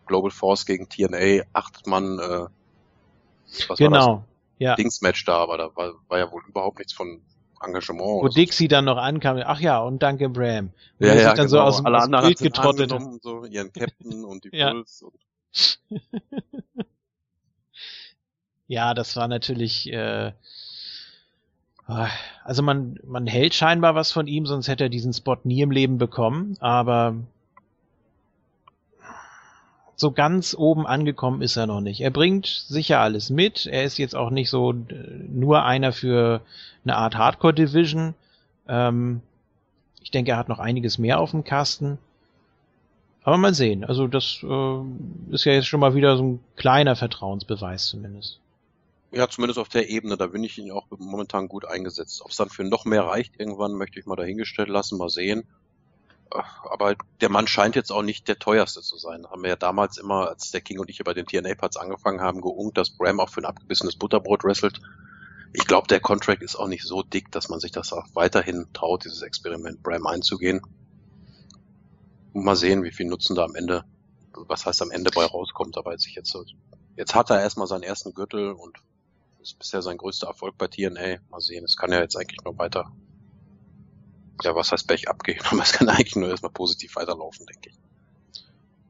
Global 0.08 0.32
Force 0.32 0.66
gegen 0.66 0.90
TNA, 0.90 1.44
acht 1.54 1.86
Mann, 1.88 2.20
äh, 2.20 2.48
was 3.68 3.78
genau, 3.78 3.92
war 3.92 4.16
das? 4.16 4.24
ja. 4.58 4.76
Dingsmatch 4.76 5.24
da, 5.26 5.38
aber 5.38 5.58
da 5.58 5.76
war, 5.76 5.94
war 6.08 6.18
ja 6.18 6.32
wohl 6.32 6.42
überhaupt 6.48 6.80
nichts 6.80 6.94
von 6.94 7.22
Engagement. 7.64 8.24
Wo 8.24 8.28
Dixie 8.28 8.68
dann 8.68 8.86
noch 8.86 8.98
ankam, 8.98 9.42
ach 9.44 9.60
ja, 9.60 9.80
und 9.80 10.04
danke 10.04 10.30
Bram. 10.30 10.72
Ja, 11.00 11.08
ja, 11.08 11.14
sich 11.14 11.24
dann 11.24 11.36
genau. 11.36 11.48
so 11.48 11.60
aus 11.60 11.86
Alle 11.86 11.98
aus 11.98 12.10
dem 12.10 12.22
Bild 12.22 12.38
getrottet 12.40 12.92
und 12.92 13.22
so, 13.22 13.46
ihren 13.46 13.72
Captain 13.72 14.26
und 14.26 14.44
die 14.44 14.50
Puls 14.52 15.04
und 15.04 15.14
ja, 18.68 18.94
das 18.94 19.16
war 19.16 19.28
natürlich 19.28 19.92
äh, 19.92 20.32
also 22.44 22.64
man, 22.64 23.00
man 23.04 23.28
hält 23.28 23.54
scheinbar 23.54 23.96
was 23.96 24.12
von 24.12 24.28
ihm, 24.28 24.46
sonst 24.46 24.68
hätte 24.68 24.86
er 24.86 24.90
diesen 24.90 25.14
Spot 25.14 25.38
nie 25.44 25.62
im 25.62 25.72
Leben 25.72 25.98
bekommen, 25.98 26.56
aber 26.60 27.16
so 30.04 30.12
ganz 30.12 30.54
oben 30.54 30.86
angekommen 30.86 31.42
ist 31.42 31.56
er 31.56 31.66
noch 31.66 31.82
nicht. 31.82 32.02
Er 32.02 32.12
bringt 32.12 32.46
sicher 32.46 33.00
alles 33.00 33.30
mit. 33.30 33.66
Er 33.66 33.86
ist 33.86 33.98
jetzt 33.98 34.16
auch 34.16 34.30
nicht 34.30 34.50
so 34.50 34.72
äh, 34.72 34.76
nur 35.30 35.64
einer 35.64 35.94
für 35.94 36.42
eine 36.84 36.98
Art 36.98 37.16
Hardcore 37.16 37.54
Division. 37.54 38.14
Ähm, 38.68 39.22
ich 40.02 40.12
denke, 40.12 40.32
er 40.32 40.38
hat 40.38 40.50
noch 40.50 40.60
einiges 40.60 40.98
mehr 40.98 41.20
auf 41.20 41.32
dem 41.32 41.46
Kasten. 41.46 41.98
Aber 43.24 43.38
mal 43.38 43.54
sehen. 43.54 43.86
Also 43.86 44.08
das 44.08 44.44
äh, 44.44 45.34
ist 45.34 45.46
ja 45.46 45.54
jetzt 45.54 45.68
schon 45.68 45.80
mal 45.80 45.96
wieder 45.96 46.18
so 46.18 46.24
ein 46.24 46.40
kleiner 46.58 46.98
Vertrauensbeweis 46.98 47.88
zumindest. 47.88 48.40
Ja, 49.12 49.30
zumindest 49.30 49.60
auf 49.60 49.70
der 49.70 49.90
Ebene, 49.90 50.18
da 50.18 50.28
bin 50.28 50.44
ich 50.44 50.58
ihn 50.58 50.72
auch 50.72 50.88
momentan 50.98 51.48
gut 51.48 51.66
eingesetzt. 51.66 52.22
Ob 52.24 52.32
es 52.32 52.38
dann 52.38 52.50
für 52.50 52.66
noch 52.66 52.84
mehr 52.84 53.06
reicht 53.06 53.40
irgendwann, 53.40 53.74
möchte 53.74 54.00
ich 54.00 54.06
mal 54.06 54.18
dahingestellt 54.18 54.70
lassen, 54.70 54.98
mal 54.98 55.10
sehen. 55.10 55.44
Aber 56.34 56.96
der 57.22 57.30
Mann 57.30 57.48
scheint 57.48 57.76
jetzt 57.76 57.92
auch 57.92 58.02
nicht 58.02 58.28
der 58.28 58.40
teuerste 58.40 58.82
zu 58.82 58.98
sein. 58.98 59.28
Haben 59.30 59.44
wir 59.44 59.50
ja 59.50 59.56
damals 59.56 59.98
immer, 59.98 60.30
als 60.30 60.52
der 60.52 60.62
King 60.62 60.80
und 60.80 60.90
ich 60.90 61.00
über 61.00 61.14
den 61.14 61.26
TNA-Parts 61.26 61.78
angefangen 61.78 62.22
haben, 62.22 62.42
geungt, 62.42 62.78
dass 62.78 62.92
Bram 62.92 63.20
auch 63.20 63.30
für 63.30 63.42
ein 63.42 63.46
abgebissenes 63.46 63.96
Butterbrot 63.96 64.44
wrestelt. 64.44 64.82
Ich 65.54 65.68
glaube, 65.68 65.88
der 65.88 66.00
Contract 66.00 66.42
ist 66.42 66.56
auch 66.56 66.68
nicht 66.68 66.84
so 66.84 67.04
dick, 67.04 67.32
dass 67.32 67.50
man 67.50 67.60
sich 67.60 67.72
das 67.72 67.94
auch 67.94 68.08
weiterhin 68.14 68.68
traut, 68.74 69.06
dieses 69.06 69.22
Experiment 69.22 69.84
Bram 69.84 70.08
einzugehen. 70.08 70.62
Und 72.34 72.44
mal 72.44 72.56
sehen, 72.56 72.84
wie 72.84 72.92
viel 72.92 73.06
Nutzen 73.06 73.36
da 73.36 73.44
am 73.44 73.56
Ende, 73.56 73.84
was 74.34 74.66
heißt 74.66 74.82
am 74.82 74.90
Ende 74.90 75.12
bei 75.14 75.26
rauskommt. 75.26 75.78
Aber 75.78 75.92
jetzt, 75.92 76.08
jetzt, 76.08 76.36
jetzt 76.96 77.14
hat 77.14 77.30
er 77.30 77.42
erstmal 77.42 77.68
seinen 77.68 77.84
ersten 77.84 78.14
Gürtel 78.14 78.52
und 78.52 78.78
ist 79.40 79.60
bisher 79.60 79.82
sein 79.82 79.98
größter 79.98 80.28
Erfolg 80.28 80.58
bei 80.58 80.68
TNA. 80.68 81.20
Mal 81.30 81.42
sehen, 81.42 81.66
es 81.66 81.78
kann 81.78 81.92
ja 81.92 82.00
jetzt 82.00 82.16
eigentlich 82.16 82.44
nur 82.44 82.58
weiter, 82.58 82.92
ja, 84.42 84.56
was 84.56 84.72
heißt 84.72 84.88
Pech 84.88 85.10
abgehen, 85.10 85.40
aber 85.52 85.62
es 85.62 85.74
kann 85.74 85.90
eigentlich 85.90 86.16
nur 86.16 86.30
erstmal 86.30 86.52
positiv 86.52 86.96
weiterlaufen, 86.96 87.46
denke 87.46 87.70
ich. 87.70 87.76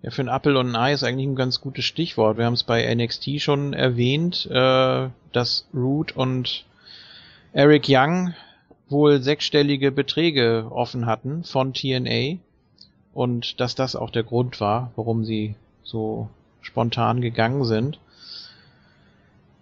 Ja, 0.01 0.11
für 0.11 0.21
ein 0.21 0.27
Apple 0.27 0.59
und 0.59 0.71
ein 0.71 0.75
Ei 0.75 0.93
ist 0.93 1.03
eigentlich 1.03 1.27
ein 1.27 1.35
ganz 1.35 1.61
gutes 1.61 1.85
Stichwort. 1.85 2.37
Wir 2.37 2.45
haben 2.45 2.53
es 2.53 2.63
bei 2.63 2.93
NXT 2.93 3.39
schon 3.39 3.73
erwähnt, 3.73 4.45
äh, 4.51 5.09
dass 5.31 5.65
Root 5.73 6.11
und 6.11 6.65
Eric 7.53 7.85
Young 7.87 8.33
wohl 8.89 9.21
sechsstellige 9.21 9.91
Beträge 9.91 10.67
offen 10.71 11.05
hatten 11.05 11.45
von 11.45 11.73
TNA 11.73 12.37
und 13.13 13.59
dass 13.61 13.75
das 13.75 13.95
auch 13.95 14.09
der 14.09 14.23
Grund 14.23 14.59
war, 14.59 14.91
warum 14.95 15.23
sie 15.23 15.55
so 15.83 16.29
spontan 16.61 17.21
gegangen 17.21 17.63
sind. 17.63 17.99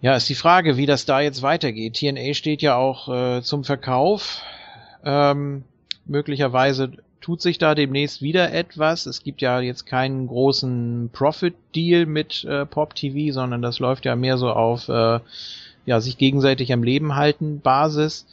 Ja, 0.00 0.16
ist 0.16 0.28
die 0.28 0.34
Frage, 0.34 0.76
wie 0.76 0.86
das 0.86 1.04
da 1.04 1.20
jetzt 1.20 1.42
weitergeht. 1.42 1.94
TNA 1.94 2.34
steht 2.34 2.62
ja 2.62 2.74
auch 2.76 3.08
äh, 3.08 3.42
zum 3.42 3.62
Verkauf. 3.62 4.42
Ähm, 5.04 5.62
möglicherweise 6.06 6.92
tut 7.20 7.40
sich 7.40 7.58
da 7.58 7.74
demnächst 7.74 8.20
wieder 8.20 8.52
etwas. 8.52 9.06
Es 9.06 9.22
gibt 9.22 9.40
ja 9.40 9.60
jetzt 9.60 9.86
keinen 9.86 10.26
großen 10.26 11.10
Profit-Deal 11.12 12.06
mit 12.06 12.44
äh, 12.44 12.66
Pop 12.66 12.94
TV, 12.94 13.32
sondern 13.32 13.62
das 13.62 13.78
läuft 13.78 14.04
ja 14.04 14.16
mehr 14.16 14.36
so 14.36 14.50
auf 14.50 14.88
äh, 14.88 15.20
ja, 15.86 16.00
sich 16.00 16.18
gegenseitig 16.18 16.72
am 16.72 16.82
Leben 16.82 17.14
halten 17.14 17.60
Basis. 17.60 18.26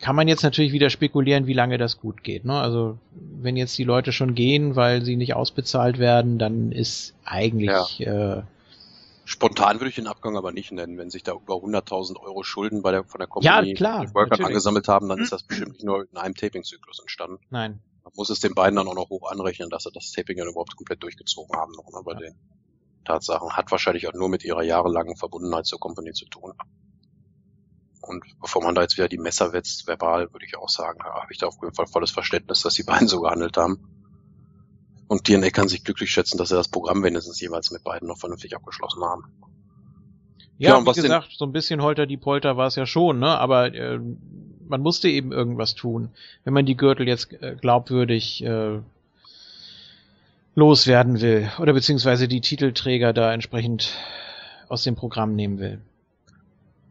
Kann 0.00 0.16
man 0.16 0.28
jetzt 0.28 0.42
natürlich 0.42 0.72
wieder 0.72 0.90
spekulieren, 0.90 1.46
wie 1.46 1.54
lange 1.54 1.78
das 1.78 1.98
gut 1.98 2.22
geht. 2.22 2.44
Ne? 2.44 2.54
Also 2.54 2.98
wenn 3.40 3.56
jetzt 3.56 3.76
die 3.78 3.84
Leute 3.84 4.12
schon 4.12 4.34
gehen, 4.34 4.76
weil 4.76 5.04
sie 5.04 5.16
nicht 5.16 5.34
ausbezahlt 5.34 5.98
werden, 5.98 6.38
dann 6.38 6.72
ist 6.72 7.14
eigentlich 7.24 7.98
ja. 7.98 8.38
äh, 8.38 8.42
Spontan 9.28 9.80
würde 9.80 9.88
ich 9.88 9.96
den 9.96 10.06
Abgang 10.06 10.36
aber 10.36 10.52
nicht 10.52 10.70
nennen. 10.70 10.98
Wenn 10.98 11.10
sich 11.10 11.24
da 11.24 11.32
über 11.32 11.54
100.000 11.54 12.16
Euro 12.20 12.44
Schulden 12.44 12.82
bei 12.82 12.92
der, 12.92 13.02
von 13.02 13.18
der 13.18 13.26
Company 13.26 13.70
ja, 13.70 13.74
klar, 13.74 14.14
Worker 14.14 14.44
angesammelt 14.46 14.86
haben, 14.86 15.08
dann 15.08 15.18
ist 15.18 15.32
das 15.32 15.42
bestimmt 15.42 15.72
nicht 15.72 15.84
nur 15.84 16.08
in 16.08 16.16
einem 16.16 16.36
Taping-Zyklus 16.36 17.00
entstanden. 17.00 17.40
Nein. 17.50 17.80
Man 18.04 18.12
muss 18.14 18.30
es 18.30 18.38
den 18.38 18.54
beiden 18.54 18.76
dann 18.76 18.86
auch 18.86 18.94
noch 18.94 19.10
hoch 19.10 19.28
anrechnen, 19.28 19.68
dass 19.68 19.82
sie 19.82 19.90
das 19.90 20.12
Taping 20.12 20.38
dann 20.38 20.46
überhaupt 20.46 20.76
komplett 20.76 21.02
durchgezogen 21.02 21.56
haben 21.56 21.72
noch, 21.72 21.90
ne, 21.92 22.04
bei 22.04 22.12
ja. 22.12 22.20
den 22.20 22.36
Tatsachen. 23.04 23.56
Hat 23.56 23.68
wahrscheinlich 23.72 24.06
auch 24.06 24.12
nur 24.12 24.28
mit 24.28 24.44
ihrer 24.44 24.62
jahrelangen 24.62 25.16
Verbundenheit 25.16 25.66
zur 25.66 25.80
Company 25.80 26.12
zu 26.12 26.26
tun. 26.26 26.52
Und 28.02 28.24
bevor 28.40 28.62
man 28.62 28.76
da 28.76 28.82
jetzt 28.82 28.96
wieder 28.96 29.08
die 29.08 29.18
Messer 29.18 29.52
wetzt, 29.52 29.88
verbal, 29.88 30.32
würde 30.32 30.46
ich 30.46 30.56
auch 30.56 30.68
sagen, 30.68 31.02
habe 31.02 31.32
ich 31.32 31.38
da 31.38 31.48
auf 31.48 31.56
jeden 31.60 31.74
Fall 31.74 31.88
volles 31.88 32.12
Verständnis, 32.12 32.62
dass 32.62 32.74
die 32.74 32.84
beiden 32.84 33.08
so 33.08 33.22
gehandelt 33.22 33.56
haben. 33.56 33.95
Und 35.08 35.24
TNA 35.24 35.50
kann 35.50 35.68
sich 35.68 35.84
glücklich 35.84 36.10
schätzen, 36.10 36.38
dass 36.38 36.48
sie 36.48 36.56
das 36.56 36.68
Programm 36.68 37.02
wenigstens 37.02 37.40
jeweils 37.40 37.70
mit 37.70 37.84
beiden 37.84 38.08
noch 38.08 38.18
vernünftig 38.18 38.56
abgeschlossen 38.56 39.04
haben. 39.04 39.24
Ja, 40.58 40.78
ja 40.78 40.86
wie 40.86 40.92
gesagt, 40.92 41.32
so 41.36 41.44
ein 41.44 41.52
bisschen 41.52 41.82
holter 41.82 42.06
die 42.06 42.16
Polter 42.16 42.56
war 42.56 42.66
es 42.66 42.76
ja 42.76 42.86
schon, 42.86 43.18
ne? 43.18 43.38
Aber 43.38 43.72
äh, 43.72 44.00
man 44.68 44.80
musste 44.80 45.08
eben 45.08 45.32
irgendwas 45.32 45.74
tun, 45.74 46.10
wenn 46.44 46.54
man 46.54 46.66
die 46.66 46.76
Gürtel 46.76 47.06
jetzt 47.06 47.32
äh, 47.32 47.56
glaubwürdig 47.60 48.42
äh, 48.44 48.80
loswerden 50.54 51.20
will 51.20 51.50
oder 51.58 51.72
beziehungsweise 51.72 52.26
die 52.26 52.40
Titelträger 52.40 53.12
da 53.12 53.32
entsprechend 53.32 53.92
aus 54.68 54.82
dem 54.82 54.96
Programm 54.96 55.36
nehmen 55.36 55.58
will. 55.58 55.80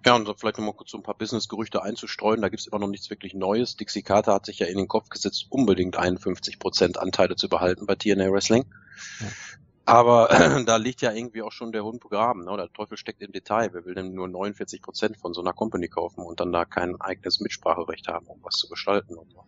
Ja, 0.05 0.15
und 0.15 0.31
vielleicht 0.39 0.59
nochmal 0.59 0.75
kurz 0.75 0.91
so 0.91 0.97
ein 0.97 1.03
paar 1.03 1.17
Business-Gerüchte 1.17 1.81
einzustreuen. 1.81 2.41
Da 2.41 2.49
gibt's 2.49 2.67
immer 2.67 2.77
noch 2.77 2.87
nichts 2.87 3.09
wirklich 3.09 3.33
Neues. 3.33 3.75
Dixie 3.75 4.03
Carter 4.03 4.35
hat 4.35 4.45
sich 4.45 4.59
ja 4.59 4.67
in 4.67 4.77
den 4.77 4.87
Kopf 4.87 5.09
gesetzt, 5.09 5.47
unbedingt 5.49 5.97
51% 5.97 6.97
Anteile 6.97 7.35
zu 7.35 7.49
behalten 7.49 7.87
bei 7.87 7.95
TNA 7.95 8.31
Wrestling. 8.31 8.65
Ja. 9.19 9.27
Aber 9.85 10.29
äh, 10.31 10.63
da 10.65 10.77
liegt 10.77 11.01
ja 11.01 11.11
irgendwie 11.11 11.41
auch 11.41 11.51
schon 11.51 11.71
der 11.71 11.83
Hund 11.83 12.01
begraben. 12.01 12.45
Ne? 12.45 12.55
Der 12.55 12.71
Teufel 12.71 12.97
steckt 12.97 13.21
im 13.21 13.31
Detail. 13.31 13.73
Wer 13.73 13.85
will 13.85 13.95
denn 13.95 14.13
nur 14.13 14.27
49% 14.27 15.17
von 15.17 15.33
so 15.33 15.41
einer 15.41 15.53
Company 15.53 15.87
kaufen 15.87 16.23
und 16.23 16.39
dann 16.39 16.51
da 16.51 16.65
kein 16.65 16.99
eigenes 17.01 17.39
Mitspracherecht 17.39 18.07
haben, 18.07 18.27
um 18.27 18.43
was 18.43 18.55
zu 18.55 18.67
gestalten? 18.67 19.15
Und 19.15 19.31
so. 19.31 19.43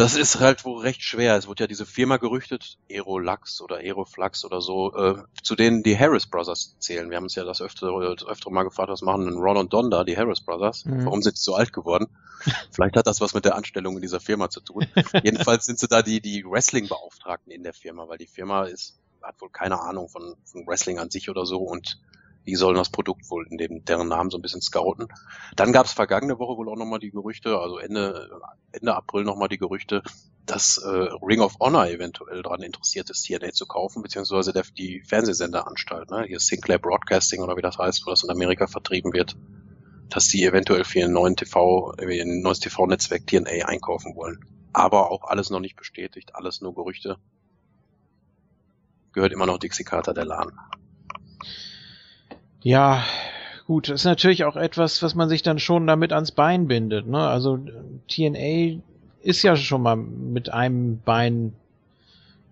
Das 0.00 0.16
ist 0.16 0.40
halt 0.40 0.64
wohl 0.64 0.80
recht 0.80 1.02
schwer. 1.02 1.36
Es 1.36 1.46
wurde 1.46 1.64
ja 1.64 1.66
diese 1.66 1.84
Firma 1.84 2.16
gerüchtet, 2.16 2.78
Aerolux 2.90 3.60
oder 3.60 3.76
Aeroflux 3.76 4.46
oder 4.46 4.62
so, 4.62 4.94
äh, 4.94 5.22
zu 5.42 5.54
denen 5.56 5.82
die 5.82 5.98
Harris 5.98 6.26
Brothers 6.26 6.74
zählen. 6.78 7.10
Wir 7.10 7.18
haben 7.18 7.24
uns 7.24 7.34
ja 7.34 7.44
das 7.44 7.60
öfter, 7.60 7.92
das 8.16 8.26
öfter 8.26 8.50
mal 8.50 8.62
gefragt, 8.62 8.88
was 8.88 9.02
machen 9.02 9.26
denn 9.26 9.34
Ron 9.34 9.58
und 9.58 9.74
Don 9.74 9.90
da, 9.90 10.02
die 10.04 10.16
Harris 10.16 10.40
Brothers? 10.40 10.86
Mhm. 10.86 11.04
Warum 11.04 11.20
sind 11.20 11.36
die 11.36 11.42
so 11.42 11.54
alt 11.54 11.74
geworden? 11.74 12.06
Vielleicht 12.72 12.96
hat 12.96 13.06
das 13.06 13.20
was 13.20 13.34
mit 13.34 13.44
der 13.44 13.56
Anstellung 13.56 13.96
in 13.96 14.00
dieser 14.00 14.20
Firma 14.20 14.48
zu 14.48 14.60
tun. 14.60 14.86
Jedenfalls 15.22 15.66
sind 15.66 15.78
sie 15.78 15.86
da 15.86 16.00
die, 16.00 16.22
die 16.22 16.46
Wrestling-Beauftragten 16.46 17.52
in 17.52 17.62
der 17.62 17.74
Firma, 17.74 18.08
weil 18.08 18.16
die 18.16 18.26
Firma 18.26 18.64
ist, 18.64 18.98
hat 19.20 19.38
wohl 19.42 19.50
keine 19.50 19.82
Ahnung 19.82 20.08
von, 20.08 20.34
von 20.44 20.66
Wrestling 20.66 20.98
an 20.98 21.10
sich 21.10 21.28
oder 21.28 21.44
so 21.44 21.58
und 21.58 22.00
die 22.50 22.56
sollen 22.56 22.74
das 22.74 22.90
Produkt 22.90 23.30
wohl 23.30 23.46
in 23.48 23.58
dem, 23.58 23.84
deren 23.84 24.08
Namen 24.08 24.28
so 24.28 24.36
ein 24.36 24.42
bisschen 24.42 24.60
scouten. 24.60 25.06
Dann 25.54 25.72
gab 25.72 25.86
es 25.86 25.92
vergangene 25.92 26.40
Woche 26.40 26.56
wohl 26.56 26.68
auch 26.68 26.76
nochmal 26.76 26.98
die 26.98 27.12
Gerüchte, 27.12 27.56
also 27.56 27.78
Ende, 27.78 28.28
Ende 28.72 28.96
April 28.96 29.22
nochmal 29.22 29.48
die 29.48 29.58
Gerüchte, 29.58 30.02
dass 30.46 30.78
äh, 30.78 30.88
Ring 30.88 31.42
of 31.42 31.60
Honor 31.60 31.86
eventuell 31.86 32.42
daran 32.42 32.62
interessiert 32.62 33.08
ist, 33.08 33.22
TNA 33.22 33.52
zu 33.52 33.66
kaufen, 33.66 34.02
beziehungsweise 34.02 34.52
der, 34.52 34.64
die 34.76 35.00
Fernsehsenderanstalt, 35.06 36.10
ne? 36.10 36.24
hier 36.26 36.40
Sinclair 36.40 36.80
Broadcasting 36.80 37.40
oder 37.40 37.56
wie 37.56 37.62
das 37.62 37.78
heißt, 37.78 38.04
wo 38.04 38.10
das 38.10 38.24
in 38.24 38.30
Amerika 38.30 38.66
vertrieben 38.66 39.12
wird, 39.12 39.36
dass 40.08 40.26
die 40.26 40.44
eventuell 40.44 40.82
für 40.82 41.04
einen 41.04 41.12
neuen 41.12 41.36
TV, 41.36 41.94
äh, 41.98 42.20
ein 42.20 42.40
neues 42.40 42.58
TV-Netzwerk 42.58 43.28
TNA 43.28 43.66
einkaufen 43.66 44.16
wollen. 44.16 44.44
Aber 44.72 45.12
auch 45.12 45.22
alles 45.22 45.50
noch 45.50 45.60
nicht 45.60 45.76
bestätigt, 45.76 46.34
alles 46.34 46.60
nur 46.60 46.74
Gerüchte. 46.74 47.16
gehört 49.12 49.32
immer 49.32 49.46
noch 49.46 49.58
Dixie 49.58 49.84
Carter 49.84 50.14
der 50.14 50.24
Laden. 50.24 50.58
Ja, 52.62 53.04
gut, 53.66 53.88
das 53.88 54.00
ist 54.02 54.04
natürlich 54.04 54.44
auch 54.44 54.56
etwas, 54.56 55.02
was 55.02 55.14
man 55.14 55.28
sich 55.28 55.42
dann 55.42 55.58
schon 55.58 55.86
damit 55.86 56.12
ans 56.12 56.32
Bein 56.32 56.68
bindet. 56.68 57.06
Ne? 57.06 57.18
Also 57.18 57.58
TNA 58.08 58.80
ist 59.22 59.42
ja 59.42 59.56
schon 59.56 59.82
mal 59.82 59.96
mit 59.96 60.52
einem 60.52 61.00
Bein 61.04 61.54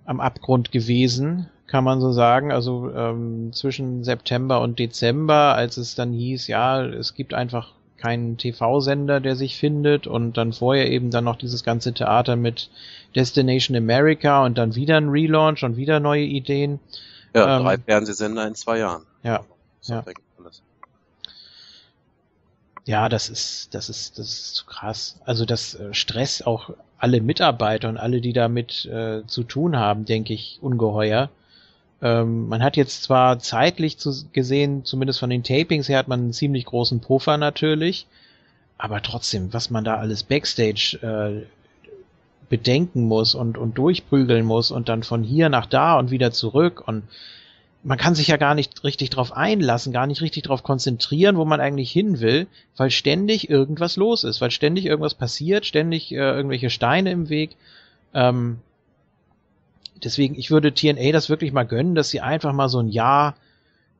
am 0.05 0.21
Abgrund 0.21 0.73
gewesen, 0.73 1.49
kann 1.67 1.85
man 1.85 2.01
so 2.01 2.13
sagen. 2.13 2.51
Also 2.53 2.91
ähm, 2.95 3.53
zwischen 3.53 4.05
September 4.05 4.61
und 4.61 4.79
Dezember, 4.79 5.55
als 5.55 5.77
es 5.77 5.95
dann 5.95 6.13
hieß, 6.13 6.47
ja, 6.47 6.83
es 6.85 7.15
gibt 7.15 7.35
einfach 7.35 7.73
keinen 7.99 8.39
TV-Sender, 8.39 9.21
der 9.21 9.37
sich 9.37 9.59
findet 9.59 10.07
und 10.07 10.37
dann 10.37 10.53
vorher 10.53 10.91
eben 10.91 11.11
dann 11.11 11.25
noch 11.25 11.37
dieses 11.37 11.65
ganze 11.65 11.93
Theater 11.93 12.37
mit 12.37 12.71
Destination 13.15 13.77
America 13.77 14.45
und 14.45 14.57
dann 14.57 14.75
wieder 14.75 14.97
ein 14.97 15.09
Relaunch 15.09 15.65
und 15.65 15.77
wieder 15.77 16.01
neue 16.01 16.23
Ideen. 16.23 16.79
Ja, 17.35 17.59
ähm, 17.59 17.65
drei 17.65 17.79
Fernsehsender 17.79 18.47
in 18.47 18.55
zwei 18.55 18.79
Jahren. 18.79 19.03
Ja. 19.23 19.45
Ja. 19.83 20.05
ja, 22.85 23.09
das 23.09 23.29
ist, 23.29 23.75
das 23.75 23.89
ist, 23.89 24.19
das 24.19 24.29
ist 24.29 24.55
zu 24.55 24.67
krass. 24.67 25.21
Also 25.25 25.45
das 25.45 25.75
äh, 25.75 25.93
Stress 25.93 26.43
auch 26.43 26.71
alle 26.99 27.21
Mitarbeiter 27.21 27.89
und 27.89 27.97
alle, 27.97 28.21
die 28.21 28.33
damit 28.33 28.87
äh, 28.87 29.27
zu 29.27 29.45
tun 29.45 29.77
haben, 29.77 30.05
denke 30.05 30.33
ich, 30.33 30.59
ungeheuer. 30.61 31.31
Ähm, 32.01 32.49
man 32.49 32.63
hat 32.63 32.77
jetzt 32.77 33.03
zwar 33.03 33.39
zeitlich 33.39 33.99
zu, 33.99 34.13
gesehen, 34.33 34.85
zumindest 34.85 35.21
von 35.21 35.31
den 35.31 35.43
Tapings 35.43 35.89
her, 35.89 35.99
hat 35.99 36.09
man 36.09 36.21
einen 36.21 36.33
ziemlich 36.33 36.65
großen 36.65 37.01
Puffer 37.01 37.37
natürlich, 37.37 38.07
aber 38.79 39.03
trotzdem, 39.03 39.53
was 39.53 39.71
man 39.71 39.85
da 39.85 39.97
alles 39.97 40.23
Backstage 40.23 40.99
äh, 41.03 41.47
bedenken 42.49 43.05
muss 43.05 43.35
und, 43.35 43.59
und 43.59 43.77
durchprügeln 43.77 44.47
muss 44.47 44.71
und 44.71 44.89
dann 44.89 45.03
von 45.03 45.23
hier 45.23 45.49
nach 45.49 45.67
da 45.67 45.99
und 45.99 46.11
wieder 46.11 46.33
zurück 46.33 46.87
und 46.87 47.03
man 47.83 47.99
kann 47.99 48.15
sich 48.15 48.29
ja 48.29 48.37
gar 48.37 48.55
nicht 48.55 48.83
richtig 48.85 49.11
drauf 49.11 49.33
einlassen, 49.33 49.93
gar 49.93 50.07
nicht 50.07 50.21
richtig 50.21 50.43
drauf 50.43 50.63
konzentrieren, 50.63 51.37
wo 51.37 51.45
man 51.45 51.61
eigentlich 51.61 51.91
hin 51.91 52.21
will, 52.21 52.49
weil 52.77 52.91
ständig 52.91 53.49
irgendwas 53.49 53.97
los 53.97 54.25
ist, 54.25 54.41
weil 54.41 54.51
ständig 54.51 54.87
irgendwas 54.87 55.15
passiert, 55.15 55.65
ständig 55.65 56.11
äh, 56.13 56.17
irgendwelche 56.17 56.71
Steine 56.71 57.13
im 57.13 57.29
Weg. 57.29 57.57
Ähm, 58.15 58.59
deswegen, 60.03 60.35
ich 60.35 60.51
würde 60.51 60.75
TNA 60.75 61.13
das 61.13 61.29
wirklich 61.29 61.53
mal 61.53 61.67
gönnen, 61.67 61.95
dass 61.95 62.11
sie 62.11 62.21
einfach 62.21 62.53
mal 62.53 62.69
so 62.69 62.81
ein 62.81 62.89
Jahr 62.89 63.37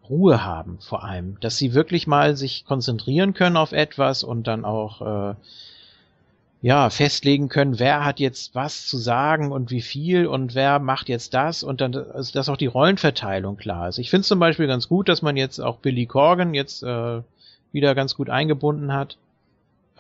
Ruhe 0.09 0.45
haben, 0.45 0.79
vor 0.81 1.05
allem, 1.05 1.39
dass 1.41 1.59
sie 1.59 1.75
wirklich 1.75 2.07
mal 2.07 2.37
sich 2.37 2.65
konzentrieren 2.65 3.35
können 3.35 3.57
auf 3.57 3.73
etwas 3.73 4.25
und 4.25 4.47
dann 4.47 4.65
auch 4.65 5.03
äh, 5.03 5.35
ja, 6.61 6.91
festlegen 6.91 7.49
können, 7.49 7.79
wer 7.79 8.05
hat 8.05 8.19
jetzt 8.19 8.55
was 8.55 8.87
zu 8.87 8.99
sagen 8.99 9.53
und 9.53 9.71
wie 9.71 9.81
viel 9.81 10.27
und 10.27 10.55
wer 10.55 10.81
macht 10.81 11.09
jetzt 11.09 11.33
das 11.35 11.63
und 11.63 11.81
dann, 11.81 11.95
also 11.95 12.33
dass 12.33 12.49
auch 12.49 12.57
die 12.57 12.67
Rollenverteilung 12.67 13.57
klar 13.57 13.89
ist. 13.89 13.99
Ich 13.99 14.11
finde 14.11 14.23
es 14.23 14.29
zum 14.29 14.41
Beispiel 14.41 14.67
ganz 14.67 14.89
gut, 14.89 15.09
dass 15.09 15.23
man 15.23 15.37
jetzt 15.37 15.61
auch 15.61 15.77
Billy 15.79 16.07
Corgan 16.07 16.55
jetzt 16.55 16.83
äh, 16.83 17.23
wieder 17.73 17.95
ganz 17.95 18.17
gut 18.17 18.29
eingebunden 18.29 18.93
hat. 18.93 19.17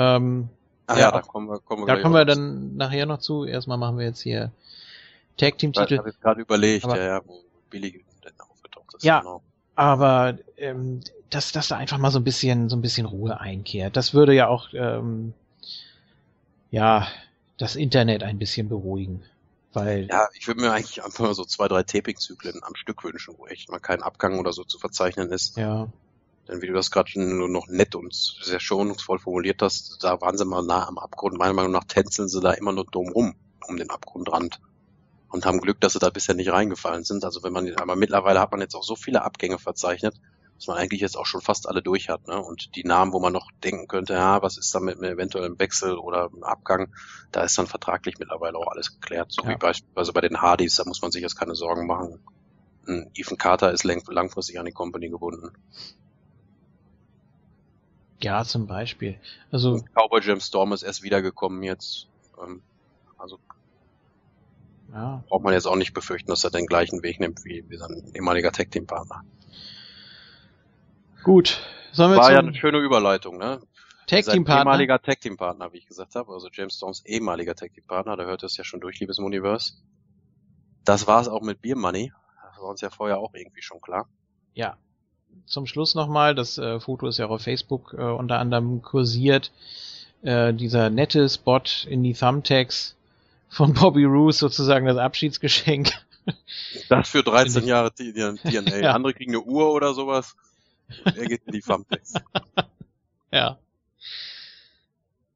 Ähm, 0.00 0.48
ah, 0.88 0.94
ja, 0.94 1.00
ja, 1.00 1.10
da 1.12 1.20
kommen 1.22 1.48
wir, 1.48 1.60
kommen 1.60 1.82
wir, 1.82 1.86
da 1.86 2.02
kommen 2.02 2.14
wir 2.14 2.24
dann 2.24 2.76
nachher 2.76 3.06
noch 3.06 3.18
zu. 3.18 3.44
Erstmal 3.44 3.78
machen 3.78 3.98
wir 3.98 4.06
jetzt 4.06 4.22
hier 4.22 4.50
Tag 5.36 5.58
Team 5.58 5.72
Titel. 5.72 5.94
Ich 5.94 5.98
habe 6.00 6.12
gerade 6.20 6.40
überlegt, 6.40 6.84
aber, 6.84 6.98
ja, 6.98 7.04
ja, 7.04 7.20
wo 7.24 7.40
Billy 7.70 8.04
denn 8.24 8.32
aufgetaucht 8.40 8.94
ist. 8.94 9.04
Ja, 9.04 9.20
genau. 9.20 9.42
aber 9.76 10.38
ähm, 10.56 11.02
dass, 11.30 11.52
dass 11.52 11.68
da 11.68 11.76
einfach 11.76 11.98
mal 11.98 12.10
so 12.10 12.18
ein 12.18 12.24
bisschen 12.24 12.68
so 12.68 12.76
ein 12.76 12.82
bisschen 12.82 13.06
Ruhe 13.06 13.38
einkehrt. 13.38 13.96
Das 13.96 14.12
würde 14.12 14.34
ja 14.34 14.48
auch 14.48 14.70
ähm, 14.72 15.34
ja, 16.70 17.08
das 17.58 17.76
Internet 17.76 18.22
ein 18.22 18.38
bisschen 18.38 18.68
beruhigen. 18.68 19.22
Weil 19.72 20.08
ja, 20.10 20.28
ich 20.34 20.46
würde 20.46 20.62
mir 20.62 20.72
eigentlich 20.72 21.04
einfach 21.04 21.24
mal 21.24 21.34
so 21.34 21.44
zwei, 21.44 21.68
drei 21.68 21.82
Taping-Zyklen 21.82 22.62
am 22.62 22.74
Stück 22.74 23.04
wünschen, 23.04 23.34
wo 23.36 23.46
echt 23.46 23.70
mal 23.70 23.78
kein 23.78 24.02
Abgang 24.02 24.38
oder 24.38 24.52
so 24.52 24.64
zu 24.64 24.78
verzeichnen 24.78 25.30
ist. 25.30 25.56
Ja. 25.56 25.88
Denn 26.48 26.62
wie 26.62 26.66
du 26.66 26.72
das 26.72 26.90
gerade 26.90 27.10
nur 27.20 27.48
noch 27.48 27.68
nett 27.68 27.94
und 27.94 28.14
sehr 28.14 28.60
schonungsvoll 28.60 29.18
formuliert 29.18 29.60
hast, 29.60 30.02
da 30.02 30.20
waren 30.22 30.38
sie 30.38 30.46
mal 30.46 30.62
nah 30.62 30.88
am 30.88 30.98
Abgrund. 30.98 31.36
Meiner 31.36 31.52
Meinung 31.52 31.72
nach 31.72 31.84
tänzeln 31.84 32.28
sie 32.28 32.40
da 32.40 32.52
immer 32.52 32.72
nur 32.72 32.86
dumm 32.86 33.10
rum, 33.10 33.34
um 33.66 33.76
den 33.76 33.90
Abgrundrand. 33.90 34.58
Und 35.28 35.44
haben 35.44 35.60
Glück, 35.60 35.78
dass 35.82 35.92
sie 35.92 35.98
da 35.98 36.08
bisher 36.08 36.34
nicht 36.34 36.50
reingefallen 36.50 37.04
sind. 37.04 37.22
Also 37.22 37.42
wenn 37.42 37.52
man, 37.52 37.70
aber 37.74 37.96
mittlerweile 37.96 38.40
hat 38.40 38.50
man 38.50 38.62
jetzt 38.62 38.74
auch 38.74 38.82
so 38.82 38.96
viele 38.96 39.22
Abgänge 39.22 39.58
verzeichnet, 39.58 40.14
dass 40.58 40.66
man 40.66 40.76
eigentlich 40.76 41.00
jetzt 41.00 41.16
auch 41.16 41.26
schon 41.26 41.40
fast 41.40 41.68
alle 41.68 41.82
durch 41.82 42.08
hat. 42.08 42.26
Ne? 42.26 42.42
Und 42.42 42.74
die 42.74 42.82
Namen, 42.82 43.12
wo 43.12 43.20
man 43.20 43.32
noch 43.32 43.52
denken 43.62 43.86
könnte, 43.86 44.14
ja, 44.14 44.42
was 44.42 44.58
ist 44.58 44.74
da 44.74 44.80
mit 44.80 44.96
einem 44.96 45.12
eventuellen 45.12 45.56
Wechsel 45.60 45.96
oder 45.96 46.26
einem 46.26 46.42
Abgang, 46.42 46.92
da 47.30 47.42
ist 47.42 47.56
dann 47.56 47.68
vertraglich 47.68 48.18
mittlerweile 48.18 48.58
auch 48.58 48.66
alles 48.66 48.92
geklärt. 48.92 49.30
So 49.30 49.44
ja. 49.44 49.50
wie 49.50 49.56
beispielsweise 49.56 50.12
bei 50.12 50.20
den 50.20 50.42
Hardys, 50.42 50.74
da 50.74 50.84
muss 50.84 51.00
man 51.00 51.12
sich 51.12 51.22
jetzt 51.22 51.38
keine 51.38 51.54
Sorgen 51.54 51.86
machen. 51.86 52.18
Ein 52.88 53.08
Ethan 53.14 53.38
Carter 53.38 53.70
ist 53.70 53.84
lang 53.84 54.02
langfristig 54.08 54.58
an 54.58 54.66
die 54.66 54.72
Company 54.72 55.08
gebunden. 55.08 55.52
Ja, 58.20 58.42
zum 58.44 58.66
Beispiel. 58.66 59.20
Also 59.52 59.74
Und 59.74 59.94
Cowboy 59.94 60.20
Jim 60.20 60.40
Storm 60.40 60.72
ist 60.72 60.82
erst 60.82 61.04
wiedergekommen 61.04 61.62
jetzt. 61.62 62.08
Ähm, 62.42 62.62
also 63.16 63.38
ja. 64.92 65.22
braucht 65.28 65.44
man 65.44 65.52
jetzt 65.52 65.66
auch 65.66 65.76
nicht 65.76 65.94
befürchten, 65.94 66.30
dass 66.30 66.42
er 66.42 66.50
den 66.50 66.66
gleichen 66.66 67.04
Weg 67.04 67.20
nimmt 67.20 67.44
wie, 67.44 67.64
wie 67.68 67.76
sein 67.76 68.10
ehemaliger 68.12 68.50
Tag 68.50 68.72
Team 68.72 68.86
Partner. 68.86 69.22
Gut. 71.28 71.60
Sollen 71.92 72.12
wir 72.12 72.16
War 72.16 72.32
ja 72.32 72.38
eine 72.38 72.54
schöne 72.54 72.78
Überleitung, 72.78 73.36
ne? 73.36 73.60
Tag 74.06 74.24
Team 74.24 74.46
Partner. 74.46 74.62
ehemaliger 74.62 74.98
Tag 74.98 75.20
Team 75.20 75.36
Partner, 75.36 75.70
wie 75.74 75.76
ich 75.76 75.86
gesagt 75.86 76.14
habe. 76.14 76.32
Also 76.32 76.48
James 76.50 76.76
Storms 76.76 77.04
ehemaliger 77.04 77.54
Tag 77.54 77.74
Team 77.74 77.84
Partner. 77.86 78.16
Da 78.16 78.24
hört 78.24 78.42
es 78.44 78.56
ja 78.56 78.64
schon 78.64 78.80
durch, 78.80 78.98
liebes 78.98 79.18
Universe. 79.18 79.74
Das 80.86 81.06
war 81.06 81.20
es 81.20 81.28
auch 81.28 81.42
mit 81.42 81.60
Beer 81.60 81.76
Money. 81.76 82.14
Das 82.42 82.62
war 82.62 82.70
uns 82.70 82.80
ja 82.80 82.88
vorher 82.88 83.18
auch 83.18 83.34
irgendwie 83.34 83.60
schon 83.60 83.78
klar. 83.82 84.08
Ja. 84.54 84.78
Zum 85.44 85.66
Schluss 85.66 85.94
nochmal, 85.94 86.34
das 86.34 86.56
äh, 86.56 86.80
Foto 86.80 87.06
ist 87.06 87.18
ja 87.18 87.26
auch 87.26 87.32
auf 87.32 87.42
Facebook 87.42 87.92
äh, 87.92 88.00
unter 88.00 88.38
anderem 88.38 88.80
kursiert. 88.80 89.52
Äh, 90.22 90.54
dieser 90.54 90.88
nette 90.88 91.28
Spot 91.28 91.60
in 91.86 92.02
die 92.02 92.14
Thumbtacks 92.14 92.96
von 93.50 93.74
Bobby 93.74 94.04
Roos 94.04 94.38
sozusagen 94.38 94.86
das 94.86 94.96
Abschiedsgeschenk. 94.96 95.90
Das 96.88 97.10
für 97.10 97.22
13 97.22 97.66
Jahre 97.66 97.90
DNA. 97.92 98.36
ja. 98.78 98.92
Andere 98.92 99.12
kriegen 99.12 99.32
eine 99.32 99.42
Uhr 99.42 99.72
oder 99.72 99.92
sowas. 99.92 100.34
Er 101.04 101.26
geht 101.26 101.42
in 101.46 101.52
die 101.52 101.60
Thumbtacks. 101.60 102.14
ja. 103.32 103.58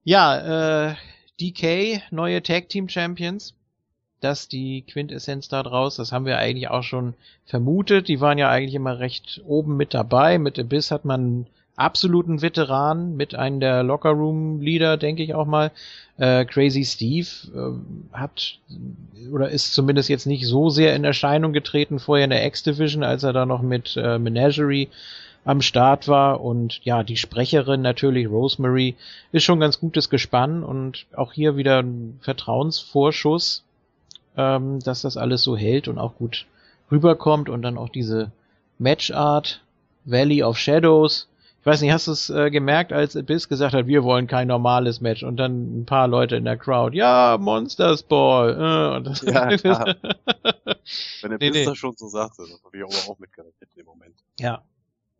Ja, 0.04 0.90
äh, 0.90 0.94
DK, 1.40 2.02
neue 2.10 2.42
Tag 2.42 2.68
Team 2.68 2.88
Champions. 2.88 3.54
Das 4.20 4.46
die 4.46 4.82
Quintessenz 4.82 5.48
da 5.48 5.64
draus, 5.64 5.96
das 5.96 6.12
haben 6.12 6.26
wir 6.26 6.38
eigentlich 6.38 6.68
auch 6.68 6.84
schon 6.84 7.14
vermutet. 7.44 8.06
Die 8.06 8.20
waren 8.20 8.38
ja 8.38 8.48
eigentlich 8.48 8.76
immer 8.76 9.00
recht 9.00 9.42
oben 9.44 9.76
mit 9.76 9.94
dabei. 9.94 10.38
Mit 10.38 10.60
Abyss 10.60 10.92
hat 10.92 11.04
man 11.04 11.46
absoluten 11.74 12.42
Veteran, 12.42 13.16
mit 13.16 13.34
einem 13.34 13.58
der 13.58 13.82
Lockerroom-Leader, 13.82 14.96
denke 14.96 15.22
ich 15.22 15.34
auch 15.34 15.46
mal. 15.46 15.72
Äh, 16.18 16.44
Crazy 16.44 16.84
Steve 16.84 17.28
äh, 17.54 18.16
hat 18.16 18.58
oder 19.32 19.48
ist 19.48 19.74
zumindest 19.74 20.08
jetzt 20.08 20.26
nicht 20.26 20.46
so 20.46 20.70
sehr 20.70 20.94
in 20.94 21.04
Erscheinung 21.04 21.52
getreten 21.52 21.98
vorher 21.98 22.24
in 22.24 22.30
der 22.30 22.46
X-Division, 22.46 23.02
als 23.02 23.22
er 23.24 23.32
da 23.32 23.46
noch 23.46 23.62
mit 23.62 23.96
äh, 23.96 24.18
Menagerie 24.18 24.88
am 25.44 25.60
Start 25.60 26.08
war 26.08 26.40
und 26.40 26.84
ja, 26.84 27.02
die 27.02 27.16
Sprecherin 27.16 27.82
natürlich, 27.82 28.28
Rosemary, 28.28 28.96
ist 29.32 29.44
schon 29.44 29.60
ganz 29.60 29.80
gutes 29.80 30.08
Gespann 30.08 30.62
und 30.62 31.06
auch 31.16 31.32
hier 31.32 31.56
wieder 31.56 31.80
ein 31.80 32.18
Vertrauensvorschuss, 32.22 33.64
ähm, 34.36 34.78
dass 34.80 35.02
das 35.02 35.16
alles 35.16 35.42
so 35.42 35.56
hält 35.56 35.88
und 35.88 35.98
auch 35.98 36.14
gut 36.16 36.46
rüberkommt 36.90 37.48
und 37.48 37.62
dann 37.62 37.76
auch 37.76 37.88
diese 37.88 38.30
Matchart, 38.78 39.60
Valley 40.04 40.42
of 40.42 40.58
Shadows. 40.58 41.28
Ich 41.60 41.66
weiß 41.66 41.80
nicht, 41.80 41.92
hast 41.92 42.08
du 42.08 42.12
es 42.12 42.28
äh, 42.28 42.50
gemerkt, 42.50 42.92
als 42.92 43.16
Abyss 43.16 43.48
gesagt 43.48 43.72
hat, 43.74 43.86
wir 43.86 44.02
wollen 44.02 44.26
kein 44.26 44.48
normales 44.48 45.00
Match 45.00 45.22
und 45.22 45.36
dann 45.36 45.80
ein 45.80 45.86
paar 45.86 46.08
Leute 46.08 46.36
in 46.36 46.44
der 46.44 46.56
Crowd, 46.56 46.96
ja, 46.96 47.36
Monsters 47.40 48.02
Ball. 48.02 48.50
Äh, 48.50 48.96
und 48.96 49.06
das 49.06 49.22
ja. 49.22 49.48
Wenn 51.22 51.32
Abyss 51.32 51.38
nee, 51.40 51.50
nee. 51.50 51.64
das 51.64 51.78
schon 51.78 51.94
so 51.96 52.08
sagte, 52.08 52.42
das 52.42 52.60
habe 52.64 52.76
ich 52.76 52.82
aber 52.82 53.12
auch 53.12 53.18
mitgerechnet 53.18 53.70
im 53.76 53.86
Moment. 53.86 54.16
Ja, 54.40 54.62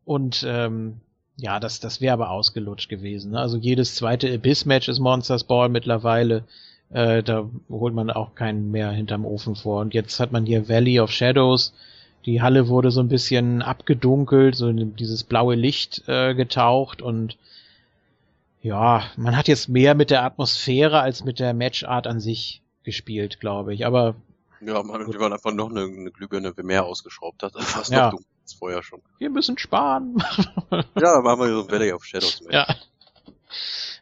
und 0.05 0.45
ähm, 0.47 1.01
ja, 1.37 1.61
das, 1.61 1.81
das 1.81 2.01
wäre 2.01 2.13
aber 2.13 2.31
ausgelutscht 2.31 2.89
gewesen. 2.89 3.33
Ne? 3.33 3.41
Also 3.41 3.57
jedes 3.57 3.95
zweite 3.95 4.33
Abyss-Match 4.33 4.89
ist 4.89 5.01
Monsters 5.01 5.45
Ball 5.45 5.69
mittlerweile. 5.69 6.45
Äh, 6.91 7.23
da 7.23 7.49
holt 7.69 7.95
man 7.95 8.11
auch 8.11 8.35
keinen 8.35 8.71
mehr 8.71 8.91
hinterm 8.91 9.25
Ofen 9.25 9.57
vor. 9.57 9.81
Und 9.81 9.95
jetzt 9.95 10.21
hat 10.21 10.33
man 10.33 10.45
hier 10.45 10.69
Valley 10.69 11.01
of 11.01 11.11
Shadows. 11.11 11.73
Die 12.27 12.43
Halle 12.43 12.69
wurde 12.69 12.91
so 12.91 13.01
ein 13.01 13.09
bisschen 13.09 13.63
abgedunkelt, 13.63 14.55
so 14.55 14.69
in 14.69 14.95
dieses 14.95 15.25
blaue 15.25 15.55
Licht 15.55 16.05
äh, 16.07 16.35
getaucht 16.35 17.03
und 17.03 17.37
ja, 18.63 19.03
man 19.17 19.37
hat 19.37 19.49
jetzt 19.49 19.69
mehr 19.69 19.97
mit 19.97 20.11
der 20.11 20.23
Atmosphäre 20.23 21.01
als 21.01 21.25
mit 21.25 21.41
der 21.41 21.53
Matchart 21.53 22.07
an 22.07 22.21
sich 22.21 22.63
gespielt, 22.85 23.41
glaube 23.41 23.75
ich. 23.75 23.85
Aber 23.85 24.15
ja, 24.61 24.81
man, 24.85 25.05
waren 25.19 25.33
einfach 25.33 25.53
noch 25.53 25.71
eine, 25.71 25.83
eine 25.83 26.13
Glühbirne 26.13 26.55
mehr 26.63 26.85
ausgeschraubt 26.85 27.43
hat. 27.43 27.55
Fast 27.61 27.91
ja. 27.91 28.13
noch 28.13 28.21
als 28.43 28.55
vorher 28.55 28.83
schon. 28.83 29.03
Wir 29.19 29.31
müssen 29.31 29.59
sparen. 29.59 30.17
ja, 30.71 30.85
da 30.95 31.21
machen 31.21 31.41
wir 31.41 31.49
so 31.49 31.63
ein 31.63 31.71
Valley 31.71 31.93
of 31.93 32.05
Shadows 32.05 32.43
mehr. 32.43 32.67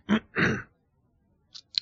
Ja. 0.09 0.18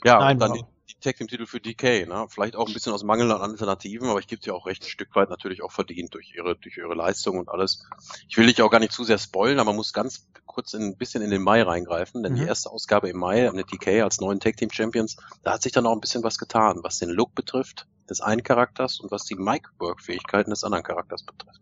Ja, 0.05 0.19
Nein, 0.21 0.37
und 0.37 0.41
dann 0.41 0.53
die, 0.53 0.65
die 0.89 1.01
Tag 1.01 1.17
Team 1.17 1.27
Titel 1.27 1.47
für 1.47 1.61
DK, 1.61 2.07
ne? 2.07 2.27
Vielleicht 2.29 2.55
auch 2.55 2.69
ein 2.69 2.73
bisschen 2.73 2.93
aus 2.93 3.03
Mangel 3.03 3.33
an 3.33 3.41
Alternativen, 3.41 4.09
aber 4.09 4.21
ich 4.21 4.29
gebe 4.29 4.41
dir 4.41 4.55
auch 4.55 4.67
recht 4.67 4.85
ein 4.85 4.89
Stück 4.89 5.15
weit 5.17 5.29
natürlich 5.29 5.63
auch 5.63 5.73
verdient 5.73 6.15
durch 6.15 6.35
ihre 6.37 6.57
durch 6.57 6.77
ihre 6.77 6.95
Leistung 6.95 7.39
und 7.39 7.49
alles. 7.49 7.85
Ich 8.29 8.37
will 8.37 8.47
dich 8.47 8.63
auch 8.63 8.71
gar 8.71 8.81
nicht 8.81 8.93
zu 8.93 9.03
sehr 9.03 9.19
spoilen, 9.19 9.59
aber 9.59 9.71
man 9.71 9.77
muss 9.77 9.93
ganz 9.93 10.29
kurz 10.47 10.75
in, 10.75 10.83
ein 10.83 10.97
bisschen 10.97 11.23
in 11.23 11.31
den 11.31 11.43
Mai 11.43 11.63
reingreifen, 11.63 12.23
denn 12.23 12.35
mhm. 12.35 12.37
die 12.37 12.45
erste 12.45 12.71
Ausgabe 12.71 13.09
im 13.09 13.19
Mai 13.19 13.51
mit 13.53 13.73
DK 13.73 14.03
als 14.03 14.21
neuen 14.21 14.41
Tag 14.41 14.57
Team 14.57 14.71
Champions, 14.71 15.17
da 15.43 15.55
hat 15.55 15.63
sich 15.63 15.73
dann 15.73 15.87
auch 15.87 15.93
ein 15.93 16.01
bisschen 16.01 16.23
was 16.23 16.39
getan, 16.39 16.81
was 16.83 16.99
den 16.99 17.11
Look 17.11 17.35
betrifft 17.35 17.87
des 18.09 18.21
einen 18.21 18.43
Charakters 18.43 19.01
und 19.01 19.11
was 19.11 19.25
die 19.25 19.35
Mic 19.35 19.69
Work 19.79 20.01
Fähigkeiten 20.01 20.51
des 20.51 20.65
anderen 20.65 20.85
Charakters 20.85 21.25
betrifft. 21.25 21.61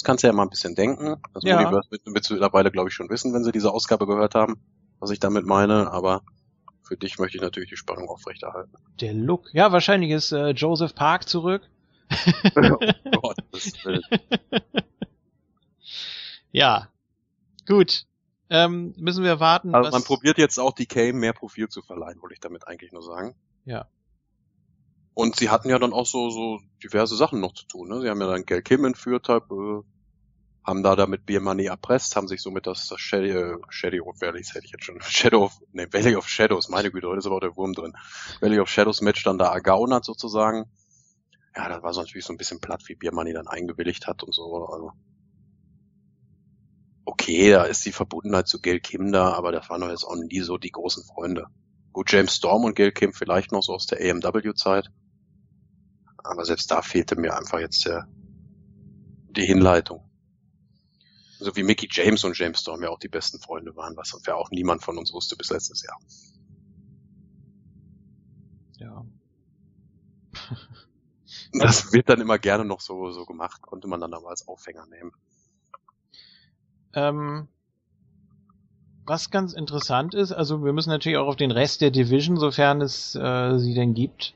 Das 0.00 0.04
kannst 0.06 0.24
du 0.24 0.28
ja 0.28 0.32
mal 0.32 0.44
ein 0.44 0.48
bisschen 0.48 0.74
denken. 0.74 1.20
Das 1.34 1.44
ja. 1.44 1.58
Universe 1.58 1.90
wird 1.90 2.06
mittlerweile, 2.06 2.70
glaube 2.70 2.88
ich, 2.88 2.94
schon 2.94 3.10
wissen, 3.10 3.34
wenn 3.34 3.44
sie 3.44 3.52
diese 3.52 3.70
Ausgabe 3.70 4.06
gehört 4.06 4.34
haben, 4.34 4.56
was 4.98 5.10
ich 5.10 5.20
damit 5.20 5.44
meine, 5.44 5.92
aber 5.92 6.22
für 6.82 6.96
dich 6.96 7.18
möchte 7.18 7.36
ich 7.36 7.42
natürlich 7.42 7.68
die 7.68 7.76
Spannung 7.76 8.08
aufrechterhalten. 8.08 8.72
Der 9.02 9.12
Look. 9.12 9.52
Ja, 9.52 9.72
wahrscheinlich 9.72 10.12
ist 10.12 10.32
äh, 10.32 10.52
Joseph 10.52 10.94
Park 10.94 11.28
zurück. 11.28 11.68
oh 12.56 12.78
Gott, 13.20 13.36
das 13.52 13.84
will. 13.84 14.00
ja. 16.50 16.88
Gut. 17.68 18.06
Ähm, 18.48 18.94
müssen 18.96 19.22
wir 19.22 19.38
warten. 19.38 19.74
Also 19.74 19.90
man 19.90 20.02
probiert 20.02 20.38
jetzt 20.38 20.58
auch 20.58 20.72
die 20.72 20.86
Came 20.86 21.12
mehr 21.12 21.34
Profil 21.34 21.68
zu 21.68 21.82
verleihen, 21.82 22.22
wollte 22.22 22.32
ich 22.32 22.40
damit 22.40 22.66
eigentlich 22.66 22.92
nur 22.92 23.02
sagen. 23.02 23.34
Ja. 23.66 23.86
Und 25.20 25.36
sie 25.36 25.50
hatten 25.50 25.68
ja 25.68 25.78
dann 25.78 25.92
auch 25.92 26.06
so, 26.06 26.30
so 26.30 26.60
diverse 26.82 27.14
Sachen 27.14 27.40
noch 27.40 27.52
zu 27.52 27.66
tun. 27.66 27.90
Ne? 27.90 28.00
Sie 28.00 28.08
haben 28.08 28.22
ja 28.22 28.26
dann 28.26 28.46
Gail 28.46 28.62
Kim 28.62 28.86
entführt, 28.86 29.28
halt, 29.28 29.42
äh, 29.50 29.82
haben 30.64 30.82
da 30.82 30.96
damit 30.96 31.26
Beer 31.26 31.42
Money 31.42 31.66
erpresst, 31.66 32.16
haben 32.16 32.26
sich 32.26 32.40
somit 32.40 32.66
das, 32.66 32.88
das 32.88 32.98
Shadow, 33.00 33.26
äh, 33.26 33.58
Shadow 33.68 34.08
of 34.08 34.18
Valleys, 34.22 34.54
hätte 34.54 34.64
ich 34.64 34.72
jetzt 34.72 34.84
schon, 34.86 34.98
Shadow 35.02 35.44
of, 35.44 35.52
nee, 35.72 35.86
Valley 35.90 36.16
of 36.16 36.26
Shadows, 36.26 36.70
meine 36.70 36.90
Güte, 36.90 37.06
heute 37.06 37.18
ist 37.18 37.26
aber 37.26 37.36
auch 37.36 37.40
der 37.40 37.54
Wurm 37.54 37.74
drin. 37.74 37.92
Valley 38.40 38.60
of 38.60 38.70
Shadows 38.70 39.02
Match 39.02 39.22
dann 39.22 39.36
da 39.36 39.52
ergaunert 39.52 40.06
sozusagen. 40.06 40.70
Ja, 41.54 41.68
das 41.68 41.82
war 41.82 41.92
so 41.92 42.00
natürlich 42.00 42.24
so 42.24 42.32
ein 42.32 42.38
bisschen 42.38 42.62
platt, 42.62 42.84
wie 42.86 42.94
Beer 42.94 43.12
Money 43.12 43.34
dann 43.34 43.46
eingewilligt 43.46 44.06
hat 44.06 44.22
und 44.22 44.34
so. 44.34 44.68
Also, 44.72 44.92
okay, 47.04 47.50
da 47.50 47.64
ist 47.64 47.84
die 47.84 47.92
Verbundenheit 47.92 48.48
zu 48.48 48.58
Gail 48.62 48.80
Kim 48.80 49.12
da, 49.12 49.34
aber 49.34 49.52
das 49.52 49.68
waren 49.68 49.82
doch 49.82 49.90
jetzt 49.90 50.04
auch 50.04 50.16
nie 50.16 50.40
so 50.40 50.56
die 50.56 50.72
großen 50.72 51.04
Freunde. 51.04 51.44
Gut, 51.92 52.10
James 52.10 52.36
Storm 52.36 52.64
und 52.64 52.74
Gail 52.74 52.92
Kim 52.92 53.12
vielleicht 53.12 53.52
noch 53.52 53.62
so 53.62 53.74
aus 53.74 53.86
der 53.86 53.98
AMW-Zeit. 54.00 54.90
Aber 56.24 56.44
selbst 56.44 56.70
da 56.70 56.82
fehlte 56.82 57.16
mir 57.16 57.36
einfach 57.36 57.58
jetzt 57.60 57.84
der, 57.86 58.08
die 59.36 59.44
Hinleitung. 59.44 60.02
So 61.38 61.56
wie 61.56 61.62
Mickey 61.62 61.88
James 61.90 62.22
und 62.24 62.36
James 62.38 62.60
Storm 62.60 62.82
ja 62.82 62.90
auch 62.90 62.98
die 62.98 63.08
besten 63.08 63.40
Freunde 63.40 63.74
waren, 63.74 63.96
was 63.96 64.18
ja 64.26 64.34
auch 64.34 64.50
niemand 64.50 64.82
von 64.82 64.98
uns 64.98 65.12
wusste 65.12 65.36
bis 65.36 65.50
letztes 65.50 65.82
Jahr. 65.82 65.98
Ja. 68.78 69.04
Das 71.52 71.92
wird 71.92 72.08
dann 72.08 72.20
immer 72.20 72.38
gerne 72.38 72.64
noch 72.64 72.80
so, 72.80 73.10
so 73.10 73.24
gemacht, 73.24 73.62
konnte 73.62 73.88
man 73.88 74.00
dann 74.00 74.14
aber 74.14 74.30
als 74.30 74.46
Aufhänger 74.46 74.86
nehmen. 74.86 75.12
Ähm, 76.92 77.48
was 79.06 79.30
ganz 79.30 79.52
interessant 79.52 80.14
ist, 80.14 80.32
also 80.32 80.64
wir 80.64 80.72
müssen 80.72 80.90
natürlich 80.90 81.18
auch 81.18 81.26
auf 81.26 81.36
den 81.36 81.50
Rest 81.50 81.80
der 81.80 81.90
Division, 81.90 82.36
sofern 82.36 82.80
es 82.80 83.14
äh, 83.14 83.58
sie 83.58 83.74
denn 83.74 83.94
gibt, 83.94 84.34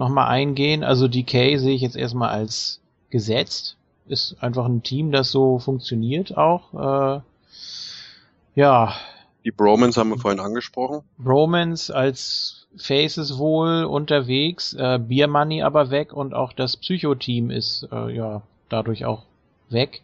nochmal 0.00 0.26
eingehen. 0.26 0.82
Also 0.82 1.06
DK 1.06 1.58
sehe 1.58 1.74
ich 1.74 1.82
jetzt 1.82 1.96
erstmal 1.96 2.30
als 2.30 2.80
gesetzt 3.10 3.76
ist 4.10 4.36
einfach 4.40 4.66
ein 4.66 4.82
Team, 4.82 5.12
das 5.12 5.30
so 5.30 5.58
funktioniert 5.58 6.36
auch. 6.36 6.74
Äh, 6.74 7.20
ja. 8.54 8.92
Die 9.44 9.52
Bromans 9.52 9.96
haben 9.96 10.10
wir 10.10 10.18
vorhin 10.18 10.40
angesprochen. 10.40 11.02
Bromans 11.16 11.90
als 11.90 12.66
Faces 12.76 13.38
wohl 13.38 13.84
unterwegs, 13.84 14.74
äh, 14.74 14.98
Beer 14.98 15.28
Money 15.28 15.62
aber 15.62 15.90
weg 15.90 16.12
und 16.12 16.34
auch 16.34 16.52
das 16.52 16.76
Psycho-Team 16.76 17.50
ist 17.50 17.88
äh, 17.90 18.14
ja 18.14 18.42
dadurch 18.68 19.04
auch 19.04 19.22
weg. 19.70 20.02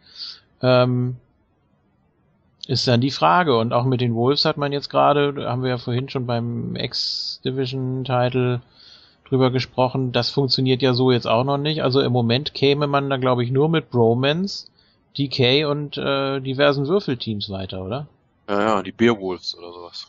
Ähm, 0.62 1.16
ist 2.66 2.88
dann 2.88 3.00
die 3.00 3.10
Frage. 3.10 3.58
Und 3.58 3.72
auch 3.72 3.84
mit 3.84 4.00
den 4.00 4.14
Wolves 4.14 4.44
hat 4.44 4.56
man 4.56 4.72
jetzt 4.72 4.88
gerade, 4.88 5.48
haben 5.48 5.62
wir 5.62 5.70
ja 5.70 5.78
vorhin 5.78 6.08
schon 6.08 6.26
beim 6.26 6.74
X-Division-Title 6.76 8.62
drüber 9.28 9.50
gesprochen. 9.50 10.12
Das 10.12 10.30
funktioniert 10.30 10.82
ja 10.82 10.94
so 10.94 11.10
jetzt 11.12 11.26
auch 11.26 11.44
noch 11.44 11.58
nicht. 11.58 11.82
Also 11.82 12.00
im 12.00 12.12
Moment 12.12 12.54
käme 12.54 12.86
man 12.86 13.10
da, 13.10 13.16
glaube 13.16 13.44
ich, 13.44 13.50
nur 13.50 13.68
mit 13.68 13.90
Bromance, 13.90 14.66
DK 15.18 15.66
und 15.66 15.96
äh, 15.96 16.40
diversen 16.40 16.86
Würfelteams 16.86 17.50
weiter, 17.50 17.84
oder? 17.84 18.06
Ja, 18.48 18.60
ja, 18.60 18.82
die 18.82 18.92
Beowulfs 18.92 19.56
oder 19.56 19.72
sowas. 19.72 20.08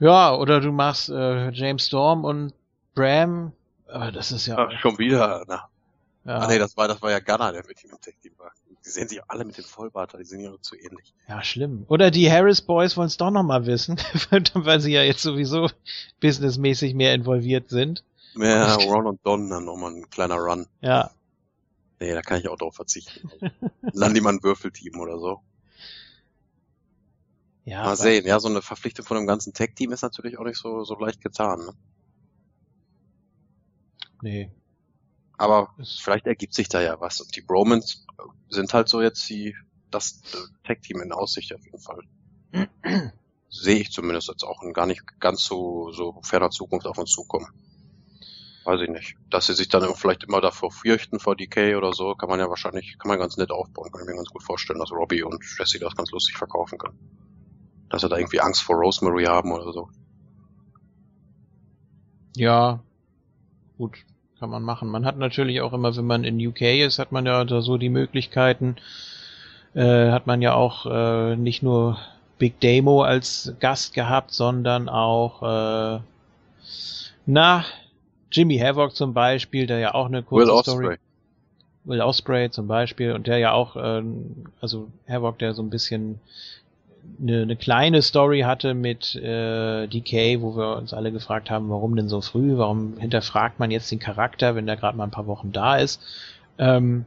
Ja, 0.00 0.34
oder 0.34 0.60
du 0.60 0.70
machst 0.70 1.08
äh, 1.08 1.50
James 1.50 1.86
Storm 1.86 2.24
und 2.24 2.52
Bram. 2.94 3.52
Aber 3.88 4.12
das 4.12 4.32
ist 4.32 4.46
ja. 4.46 4.56
Ach, 4.58 4.70
schon 4.80 4.98
wieder, 4.98 5.44
na. 5.48 5.68
Ja. 6.24 6.38
Ah 6.38 6.46
nee, 6.46 6.58
das 6.58 6.76
war, 6.76 6.88
das 6.88 7.00
war 7.00 7.10
ja 7.10 7.20
Gunner, 7.20 7.52
der 7.52 7.64
mit 7.66 7.82
ihm 7.82 7.90
im 7.90 8.00
Tech-Team 8.00 8.32
war. 8.36 8.52
Die 8.88 8.92
sehen 8.92 9.06
sich 9.06 9.20
alle 9.28 9.44
mit 9.44 9.58
dem 9.58 9.64
Vollbart, 9.64 10.14
die 10.18 10.24
sind 10.24 10.40
ja 10.40 10.50
zu 10.62 10.74
ähnlich. 10.74 11.12
Ja, 11.28 11.42
schlimm. 11.42 11.84
Oder 11.88 12.10
die 12.10 12.32
Harris 12.32 12.62
Boys 12.62 12.96
wollen 12.96 13.08
es 13.08 13.18
doch 13.18 13.30
nochmal 13.30 13.66
wissen, 13.66 13.96
weil 14.54 14.80
sie 14.80 14.92
ja 14.92 15.02
jetzt 15.02 15.20
sowieso 15.20 15.68
businessmäßig 16.20 16.94
mehr 16.94 17.12
involviert 17.12 17.68
sind. 17.68 18.02
Ja, 18.34 18.76
Ron 18.76 19.06
und 19.06 19.26
Don 19.26 19.50
dann 19.50 19.66
nochmal 19.66 19.92
ein 19.92 20.08
kleiner 20.08 20.36
Run. 20.36 20.66
Ja. 20.80 21.10
Nee, 22.00 22.14
da 22.14 22.22
kann 22.22 22.40
ich 22.40 22.48
auch 22.48 22.56
drauf 22.56 22.76
verzichten. 22.76 23.30
Land 23.92 24.16
die 24.16 24.22
mal 24.22 24.32
ein 24.32 24.42
Würfelteam 24.42 24.98
oder 24.98 25.18
so. 25.18 25.42
Ja. 27.66 27.84
Mal 27.84 27.96
sehen, 27.96 28.24
ja, 28.24 28.40
so 28.40 28.48
eine 28.48 28.62
Verpflichtung 28.62 29.04
von 29.04 29.18
einem 29.18 29.26
ganzen 29.26 29.52
Tech-Team 29.52 29.92
ist 29.92 30.00
natürlich 30.00 30.38
auch 30.38 30.44
nicht 30.44 30.58
so, 30.58 30.84
so 30.84 30.98
leicht 30.98 31.20
getan, 31.20 31.58
ne? 31.58 31.74
Nee. 34.22 34.50
Aber 35.36 35.74
vielleicht 36.00 36.26
ergibt 36.26 36.54
sich 36.54 36.70
da 36.70 36.80
ja 36.80 36.98
was. 37.00 37.20
Und 37.20 37.36
die 37.36 37.42
Bromans 37.42 38.06
sind 38.48 38.72
halt 38.74 38.88
so 38.88 39.00
jetzt 39.00 39.28
die, 39.28 39.54
das 39.90 40.22
Tech-Team 40.64 41.02
in 41.02 41.12
Aussicht 41.12 41.54
auf 41.54 41.64
jeden 41.64 41.80
Fall. 41.80 42.00
Sehe 43.48 43.78
ich 43.78 43.90
zumindest 43.90 44.28
jetzt 44.28 44.44
auch 44.44 44.62
in 44.62 44.72
gar 44.72 44.86
nicht 44.86 45.02
ganz 45.20 45.44
so, 45.44 45.90
so 45.92 46.20
ferner 46.22 46.50
Zukunft 46.50 46.86
auf 46.86 46.98
uns 46.98 47.10
zukommen. 47.10 47.46
Weiß 48.64 48.80
ich 48.82 48.90
nicht. 48.90 49.16
Dass 49.30 49.46
sie 49.46 49.54
sich 49.54 49.68
dann 49.68 49.94
vielleicht 49.94 50.24
immer 50.24 50.42
davor 50.42 50.70
fürchten 50.70 51.18
vor 51.18 51.36
DK 51.36 51.76
oder 51.76 51.94
so, 51.94 52.14
kann 52.14 52.28
man 52.28 52.38
ja 52.38 52.50
wahrscheinlich, 52.50 52.98
kann 52.98 53.08
man 53.08 53.18
ganz 53.18 53.38
nett 53.38 53.50
aufbauen. 53.50 53.90
Kann 53.90 54.02
ich 54.02 54.08
mir 54.08 54.16
ganz 54.16 54.28
gut 54.28 54.42
vorstellen, 54.42 54.78
dass 54.78 54.92
Robbie 54.92 55.22
und 55.22 55.42
Jesse 55.58 55.78
das 55.78 55.96
ganz 55.96 56.10
lustig 56.10 56.36
verkaufen 56.36 56.76
können. 56.76 56.98
Dass 57.88 58.02
sie 58.02 58.08
da 58.08 58.18
irgendwie 58.18 58.40
Angst 58.40 58.62
vor 58.62 58.76
Rosemary 58.76 59.24
haben 59.24 59.52
oder 59.52 59.72
so. 59.72 59.88
Ja. 62.36 62.82
Gut 63.78 64.04
kann 64.38 64.50
man 64.50 64.62
machen. 64.62 64.88
Man 64.88 65.04
hat 65.04 65.18
natürlich 65.18 65.60
auch 65.60 65.72
immer, 65.72 65.96
wenn 65.96 66.06
man 66.06 66.24
in 66.24 66.44
UK 66.44 66.62
ist, 66.62 66.98
hat 66.98 67.12
man 67.12 67.26
ja 67.26 67.44
da 67.44 67.60
so 67.60 67.76
die 67.76 67.88
Möglichkeiten, 67.88 68.76
äh, 69.74 70.10
hat 70.10 70.26
man 70.26 70.42
ja 70.42 70.54
auch 70.54 70.86
äh, 70.86 71.36
nicht 71.36 71.62
nur 71.62 71.98
Big 72.38 72.60
Demo 72.60 73.02
als 73.02 73.54
Gast 73.60 73.94
gehabt, 73.94 74.32
sondern 74.32 74.88
auch 74.88 75.42
äh, 75.42 76.00
na 77.26 77.64
Jimmy 78.30 78.58
Havoc 78.58 78.94
zum 78.94 79.12
Beispiel, 79.12 79.66
der 79.66 79.78
ja 79.78 79.94
auch 79.94 80.06
eine 80.06 80.22
kurze 80.22 80.52
Will 80.52 80.62
Story. 80.62 80.84
Osprey. 80.86 80.98
Will 81.84 82.00
Osprey 82.02 82.50
zum 82.50 82.68
Beispiel 82.68 83.12
und 83.12 83.26
der 83.26 83.38
ja 83.38 83.52
auch, 83.52 83.76
äh, 83.76 84.02
also 84.60 84.88
Havoc, 85.08 85.38
der 85.38 85.54
so 85.54 85.62
ein 85.62 85.70
bisschen 85.70 86.20
eine, 87.20 87.42
eine 87.42 87.56
kleine 87.56 88.02
Story 88.02 88.40
hatte 88.40 88.74
mit 88.74 89.14
äh, 89.16 89.86
DK, 89.86 90.40
wo 90.40 90.56
wir 90.56 90.76
uns 90.76 90.92
alle 90.92 91.12
gefragt 91.12 91.50
haben, 91.50 91.70
warum 91.70 91.96
denn 91.96 92.08
so 92.08 92.20
früh, 92.20 92.56
warum 92.56 92.98
hinterfragt 92.98 93.58
man 93.58 93.70
jetzt 93.70 93.90
den 93.90 93.98
Charakter, 93.98 94.54
wenn 94.54 94.66
der 94.66 94.76
gerade 94.76 94.96
mal 94.96 95.04
ein 95.04 95.10
paar 95.10 95.26
Wochen 95.26 95.52
da 95.52 95.76
ist. 95.76 96.00
Ähm, 96.58 97.06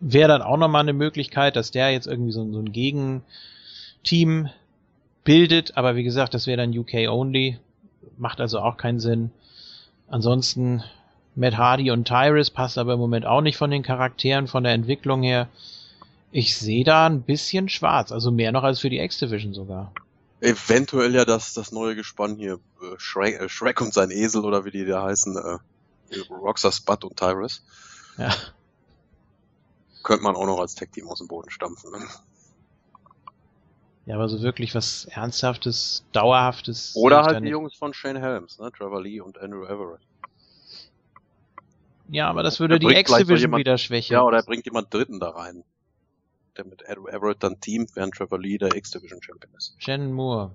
Wäre 0.00 0.28
dann 0.28 0.42
auch 0.42 0.56
nochmal 0.56 0.80
eine 0.80 0.94
Möglichkeit, 0.94 1.56
dass 1.56 1.72
der 1.72 1.90
jetzt 1.90 2.06
irgendwie 2.06 2.32
so, 2.32 2.50
so 2.50 2.58
ein 2.58 2.72
Gegenteam 2.72 4.48
bildet, 5.24 5.76
aber 5.76 5.94
wie 5.94 6.04
gesagt, 6.04 6.32
das 6.32 6.46
wäre 6.46 6.56
dann 6.56 6.76
UK 6.76 7.08
only, 7.08 7.58
macht 8.16 8.40
also 8.40 8.60
auch 8.60 8.78
keinen 8.78 9.00
Sinn. 9.00 9.30
Ansonsten 10.08 10.82
Matt 11.34 11.56
Hardy 11.56 11.90
und 11.90 12.06
Tyrus 12.06 12.50
passt 12.50 12.78
aber 12.78 12.94
im 12.94 12.98
Moment 12.98 13.26
auch 13.26 13.40
nicht 13.40 13.56
von 13.56 13.70
den 13.70 13.82
Charakteren, 13.82 14.46
von 14.46 14.64
der 14.64 14.72
Entwicklung 14.72 15.22
her. 15.22 15.48
Ich 16.32 16.56
sehe 16.56 16.84
da 16.84 17.06
ein 17.06 17.22
bisschen 17.22 17.68
schwarz, 17.68 18.12
also 18.12 18.30
mehr 18.30 18.52
noch 18.52 18.62
als 18.62 18.80
für 18.80 18.90
die 18.90 19.00
X-Division 19.00 19.52
sogar. 19.52 19.92
Eventuell 20.40 21.14
ja 21.14 21.24
das, 21.24 21.54
das 21.54 21.72
neue 21.72 21.96
Gespann 21.96 22.36
hier, 22.36 22.60
äh, 22.80 22.98
Shrek, 22.98 23.40
äh, 23.40 23.48
Shrek 23.48 23.80
und 23.80 23.92
sein 23.92 24.10
Esel 24.10 24.44
oder 24.44 24.64
wie 24.64 24.70
die 24.70 24.86
da 24.86 25.02
heißen, 25.02 25.36
äh, 25.36 25.58
Rockstar 26.30 26.72
Spud 26.72 27.04
und 27.04 27.16
Tyrus. 27.16 27.64
Ja. 28.16 28.32
Könnte 30.02 30.22
man 30.22 30.36
auch 30.36 30.46
noch 30.46 30.60
als 30.60 30.74
Tech-Team 30.76 31.08
aus 31.08 31.18
dem 31.18 31.28
Boden 31.28 31.50
stampfen. 31.50 31.90
Ne? 31.90 31.98
Ja, 34.06 34.14
aber 34.14 34.28
so 34.28 34.40
wirklich 34.40 34.74
was 34.74 35.04
Ernsthaftes, 35.06 36.04
Dauerhaftes. 36.12 36.92
Oder 36.94 37.22
halt 37.22 37.44
die 37.44 37.48
Jungs 37.48 37.74
von 37.74 37.92
Shane 37.92 38.18
Helms, 38.18 38.58
ne? 38.58 38.72
Trevor 38.72 39.02
Lee 39.02 39.20
und 39.20 39.38
Andrew 39.38 39.64
Everett. 39.64 40.00
Ja, 42.08 42.28
aber 42.28 42.42
das 42.42 42.58
würde 42.60 42.78
die 42.78 42.88
X-Division 42.88 43.56
wieder 43.56 43.78
schwächen. 43.78 44.14
Ja, 44.14 44.22
oder 44.22 44.38
er 44.38 44.42
bringt 44.42 44.64
jemand 44.64 44.92
Dritten 44.92 45.20
da 45.20 45.30
rein 45.30 45.64
der 46.56 46.64
mit 46.66 46.82
Everett 46.82 47.42
dann 47.42 47.60
teamt, 47.60 47.94
während 47.94 48.14
Trevor 48.14 48.38
Lee 48.38 48.58
der 48.58 48.74
X-Division 48.74 49.22
Champion 49.22 49.52
ist. 49.56 49.74
Shannon 49.78 50.12
Moore. 50.12 50.50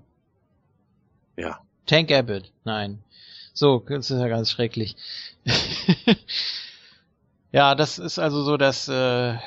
Ja, 1.38 1.60
Tank 1.86 2.12
Abbott, 2.12 2.52
nein. 2.64 3.04
So, 3.54 3.84
das 3.88 4.12
ist 4.12 4.20
ja 4.20 4.28
ganz 4.28 4.52
schrecklich. 4.52 4.96
ja, 7.52 7.76
das 7.76 8.00
ist 8.00 8.20
also 8.20 8.44
so 8.44 8.58
das 8.58 8.88
äh, 8.90 9.38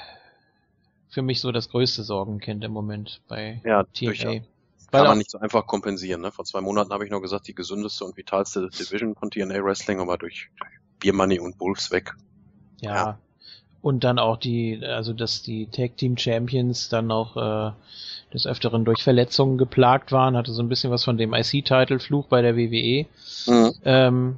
für 1.11 1.22
mich 1.22 1.40
so 1.40 1.53
das 1.53 1.68
größte 1.68 2.03
Sorgenkind 2.05 2.64
im 2.64 2.72
Moment 2.72 3.20
bei 3.28 3.61
ja, 3.64 3.84
TNA. 3.84 4.07
Durchaus. 4.07 4.42
Kann 4.90 5.07
man 5.07 5.18
nicht 5.18 5.30
so 5.30 5.38
einfach 5.38 5.66
kompensieren. 5.66 6.22
Ne? 6.22 6.32
Vor 6.32 6.46
zwei 6.46 6.62
Monaten 6.62 6.92
habe 6.92 7.05
ich 7.05 7.11
noch 7.11 7.20
gesagt, 7.20 7.46
die 7.46 7.55
gesündeste 7.55 8.07
und 8.07 8.16
vitalste 8.16 8.70
Division 8.70 9.14
von 9.14 9.30
TNA 9.30 9.62
Wrestling, 9.62 10.01
aber 10.01 10.16
durch 10.16 10.49
Beer 10.99 11.12
Money 11.12 11.38
und 11.40 11.61
Wolves 11.61 11.90
weg. 11.90 12.14
Ja. 12.80 12.94
ja. 12.94 13.18
Und 13.81 14.05
dann 14.05 14.18
auch 14.18 14.37
die, 14.37 14.81
also 14.85 15.12
dass 15.12 15.43
die 15.43 15.66
Tag 15.66 15.97
Team 15.97 16.16
Champions 16.16 16.89
dann 16.89 17.11
auch 17.12 17.37
äh, 17.37 17.72
des 18.33 18.47
Öfteren 18.47 18.85
durch 18.85 19.03
Verletzungen 19.03 19.57
geplagt 19.57 20.12
waren, 20.12 20.37
hatte 20.37 20.53
so 20.53 20.62
ein 20.62 20.68
bisschen 20.68 20.91
was 20.91 21.05
von 21.05 21.16
dem 21.16 21.33
IC-Title-Fluch 21.33 22.26
bei 22.26 22.43
der 22.43 22.57
WWE. 22.57 23.07
Mhm. 23.47 23.72
Ähm, 23.85 24.37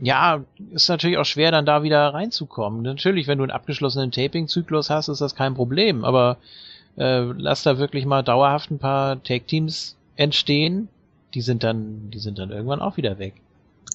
ja, 0.00 0.44
ist 0.72 0.88
natürlich 0.88 1.18
auch 1.18 1.24
schwer, 1.24 1.50
dann 1.50 1.66
da 1.66 1.82
wieder 1.82 2.14
reinzukommen. 2.14 2.82
Natürlich, 2.82 3.26
wenn 3.26 3.38
du 3.38 3.44
einen 3.44 3.50
abgeschlossenen 3.50 4.12
Taping-Zyklus 4.12 4.90
hast, 4.90 5.08
ist 5.08 5.20
das 5.20 5.34
kein 5.34 5.54
Problem, 5.54 6.04
aber 6.04 6.38
äh, 6.96 7.20
lass 7.20 7.64
da 7.64 7.78
wirklich 7.78 8.06
mal 8.06 8.22
dauerhaft 8.22 8.70
ein 8.70 8.78
paar 8.78 9.22
Tag-Teams 9.22 9.96
entstehen, 10.16 10.88
die 11.34 11.40
sind 11.40 11.62
dann, 11.62 12.10
die 12.10 12.18
sind 12.18 12.38
dann 12.38 12.50
irgendwann 12.50 12.80
auch 12.80 12.96
wieder 12.96 13.18
weg. 13.18 13.34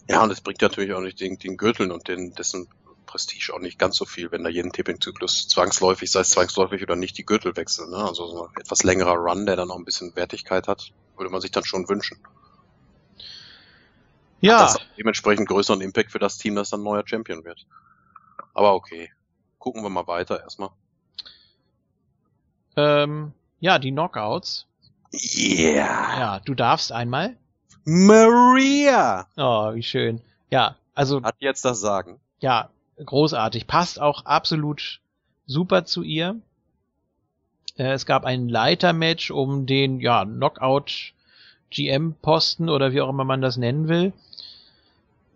Ja, 0.10 0.24
und 0.24 0.32
es 0.32 0.42
bringt 0.42 0.62
natürlich 0.62 0.94
auch 0.94 1.02
nicht 1.02 1.20
den, 1.20 1.38
den 1.38 1.58
Gürteln 1.58 1.92
und 1.92 2.08
den, 2.08 2.34
dessen 2.34 2.68
Prestige 3.14 3.54
auch 3.54 3.60
nicht 3.60 3.78
ganz 3.78 3.96
so 3.96 4.06
viel, 4.06 4.32
wenn 4.32 4.44
da 4.44 4.50
jeden 4.50 4.72
Tipping-Zyklus 4.72 5.48
zwangsläufig, 5.48 6.10
sei 6.10 6.22
es 6.22 6.30
zwangsläufig 6.32 6.82
oder 6.82 6.96
nicht, 6.96 7.16
die 7.16 7.26
Gürtel 7.26 7.56
wechseln. 7.56 7.92
Ne? 7.92 7.98
Also 7.98 8.26
so 8.26 8.48
ein 8.48 8.50
etwas 8.60 8.82
längerer 8.82 9.14
Run, 9.14 9.46
der 9.46 9.56
dann 9.56 9.70
auch 9.70 9.78
ein 9.78 9.86
bisschen 9.86 10.16
Wertigkeit 10.16 10.68
hat, 10.68 10.92
würde 11.16 11.30
man 11.30 11.40
sich 11.40 11.52
dann 11.52 11.64
schon 11.64 11.88
wünschen. 11.88 12.18
Ja. 14.42 14.62
Hat 14.62 14.76
das 14.76 14.82
dementsprechend 14.98 15.48
größeren 15.48 15.80
Impact 15.82 16.12
für 16.12 16.18
das 16.18 16.40
Team, 16.40 16.56
das 16.56 16.72
dann 16.72 16.82
neuer 16.82 17.04
Champion 17.06 17.46
wird. 17.46 17.68
Aber 18.56 18.74
okay. 18.74 19.12
Gucken 19.60 19.84
wir 19.84 19.90
mal 19.90 20.08
weiter 20.08 20.42
erstmal. 20.42 20.70
Ähm, 22.76 23.32
ja, 23.60 23.78
die 23.78 23.92
Knockouts. 23.92 24.66
Yeah. 25.14 26.20
Ja, 26.20 26.40
du 26.40 26.56
darfst 26.56 26.92
einmal. 26.92 27.38
Maria! 27.86 29.28
Oh, 29.38 29.76
wie 29.76 29.84
schön. 29.84 30.20
Ja, 30.50 30.78
also. 30.96 31.22
Hat 31.22 31.36
jetzt 31.40 31.64
das 31.64 31.80
Sagen. 31.80 32.20
Ja, 32.40 32.72
großartig. 33.04 33.68
Passt 33.68 34.00
auch 34.00 34.26
absolut 34.26 35.00
super 35.46 35.86
zu 35.86 36.04
ihr. 36.04 36.36
Äh, 37.78 37.94
es 37.94 38.06
gab 38.06 38.26
ein 38.26 38.50
Leitermatch 38.50 39.32
um 39.32 39.66
den, 39.66 40.00
ja, 40.00 40.26
Knockout 40.26 41.14
GM-Posten 41.72 42.70
oder 42.70 42.94
wie 42.94 43.02
auch 43.02 43.10
immer 43.10 43.24
man 43.24 43.42
das 43.42 43.58
nennen 43.58 43.88
will. 43.88 44.14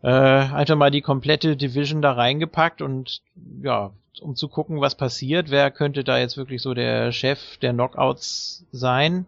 Äh, 0.03 0.10
einfach 0.10 0.76
mal 0.76 0.91
die 0.91 1.01
komplette 1.01 1.58
Division 1.58 2.01
da 2.01 2.14
reingepackt 2.14 2.82
und 2.82 3.22
ja, 3.64 3.91
um 4.22 4.36
zu 4.36 4.47
gucken, 4.47 4.80
was 4.80 4.95
passiert. 4.95 5.49
Wer 5.49 5.72
könnte 5.72 6.03
da 6.03 6.20
jetzt 6.20 6.38
wirklich 6.38 6.62
so 6.62 6.74
der 6.74 7.12
Chef 7.12 7.58
der 7.58 7.74
Knockouts 7.74 8.66
sein? 8.72 9.26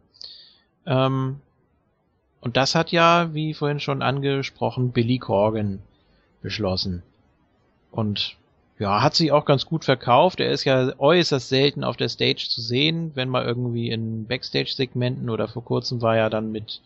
Ähm, 0.86 1.42
und 2.42 2.56
das 2.56 2.76
hat 2.76 2.92
ja, 2.92 3.34
wie 3.34 3.54
vorhin 3.54 3.80
schon 3.80 4.02
angesprochen, 4.02 4.92
Billy 4.92 5.18
Corgan 5.18 5.82
beschlossen. 6.42 7.04
Und 7.92 8.36
ja, 8.80 9.02
hat 9.02 9.16
sich 9.16 9.32
auch 9.32 9.46
ganz 9.46 9.66
gut 9.66 9.84
verkauft. 9.84 10.40
Er 10.40 10.52
ist 10.52 10.64
ja 10.64 10.94
äußerst 10.98 11.50
selten 11.50 11.84
auf 11.84 11.98
der 11.98 12.10
Stage 12.10 12.48
zu 12.50 12.62
sehen, 12.62 13.12
wenn 13.16 13.30
mal 13.30 13.46
irgendwie 13.46 13.90
in 13.90 14.26
Backstage-Segmenten 14.26 15.30
oder 15.30 15.48
vor 15.48 15.66
kurzem 15.66 16.02
war 16.02 16.16
er 16.16 16.30
dann 16.30 16.52
mit 16.52 16.82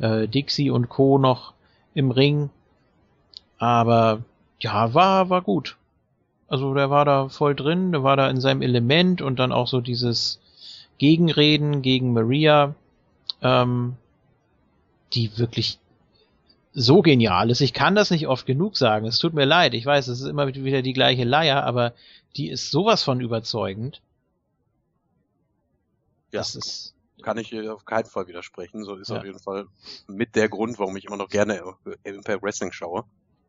äh, 0.00 0.26
Dixie 0.26 0.70
und 0.70 0.88
Co. 0.88 1.18
noch 1.18 1.52
im 1.94 2.10
Ring. 2.10 2.50
Aber 3.58 4.22
ja, 4.58 4.92
war, 4.92 5.30
war 5.30 5.42
gut. 5.42 5.76
Also 6.48 6.74
der 6.74 6.90
war 6.90 7.04
da 7.04 7.28
voll 7.28 7.54
drin, 7.54 7.92
der 7.92 8.02
war 8.02 8.16
da 8.16 8.28
in 8.28 8.40
seinem 8.40 8.62
Element 8.62 9.22
und 9.22 9.38
dann 9.38 9.52
auch 9.52 9.68
so 9.68 9.80
dieses 9.80 10.40
Gegenreden 10.98 11.80
gegen 11.80 12.12
Maria, 12.12 12.74
ähm, 13.40 13.94
die 15.12 15.38
wirklich 15.38 15.78
so 16.72 17.02
genial 17.02 17.50
ist. 17.50 17.60
Ich 17.60 17.72
kann 17.72 17.94
das 17.94 18.10
nicht 18.10 18.28
oft 18.28 18.46
genug 18.46 18.76
sagen. 18.76 19.06
Es 19.06 19.18
tut 19.18 19.34
mir 19.34 19.44
leid. 19.44 19.74
Ich 19.74 19.84
weiß, 19.84 20.08
es 20.08 20.20
ist 20.20 20.26
immer 20.26 20.46
wieder 20.48 20.82
die 20.82 20.92
gleiche 20.92 21.24
Leier, 21.24 21.64
aber 21.64 21.94
die 22.36 22.48
ist 22.48 22.70
sowas 22.70 23.02
von 23.02 23.20
überzeugend. 23.20 24.00
Ja, 26.32 26.40
das 26.40 26.54
ist 26.54 26.94
kann 27.22 27.38
ich 27.38 27.68
auf 27.68 27.84
keinen 27.84 28.06
Fall 28.06 28.26
widersprechen. 28.26 28.84
So 28.84 28.96
ist 28.96 29.10
ja. 29.10 29.18
auf 29.18 29.24
jeden 29.24 29.38
Fall 29.38 29.66
mit 30.06 30.34
der 30.36 30.48
Grund, 30.48 30.78
warum 30.78 30.96
ich 30.96 31.04
immer 31.04 31.16
noch 31.16 31.28
gerne 31.28 31.62
Impact 32.02 32.42
Wrestling 32.42 32.72
schaue. 32.72 33.04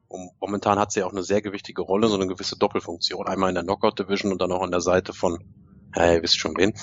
Und 0.08 0.32
momentan 0.42 0.78
hat 0.78 0.92
sie 0.92 1.04
auch 1.04 1.12
eine 1.12 1.24
sehr 1.24 1.42
gewichtige 1.42 1.82
Rolle, 1.82 2.10
so 2.10 2.16
eine 2.16 2.28
gewisse 2.28 2.58
Doppelfunktion. 2.58 3.28
Einmal 3.28 3.50
in 3.50 3.56
der 3.56 3.64
Knockout 3.64 3.98
Division 3.98 4.32
und 4.32 4.42
dann 4.42 4.52
auch 4.52 4.62
an 4.62 4.72
der 4.72 4.82
Seite 4.82 5.14
von, 5.14 5.42
ja, 5.96 6.14
ihr 6.14 6.22
wisst 6.22 6.38
schon 6.38 6.58
wen. 6.58 6.74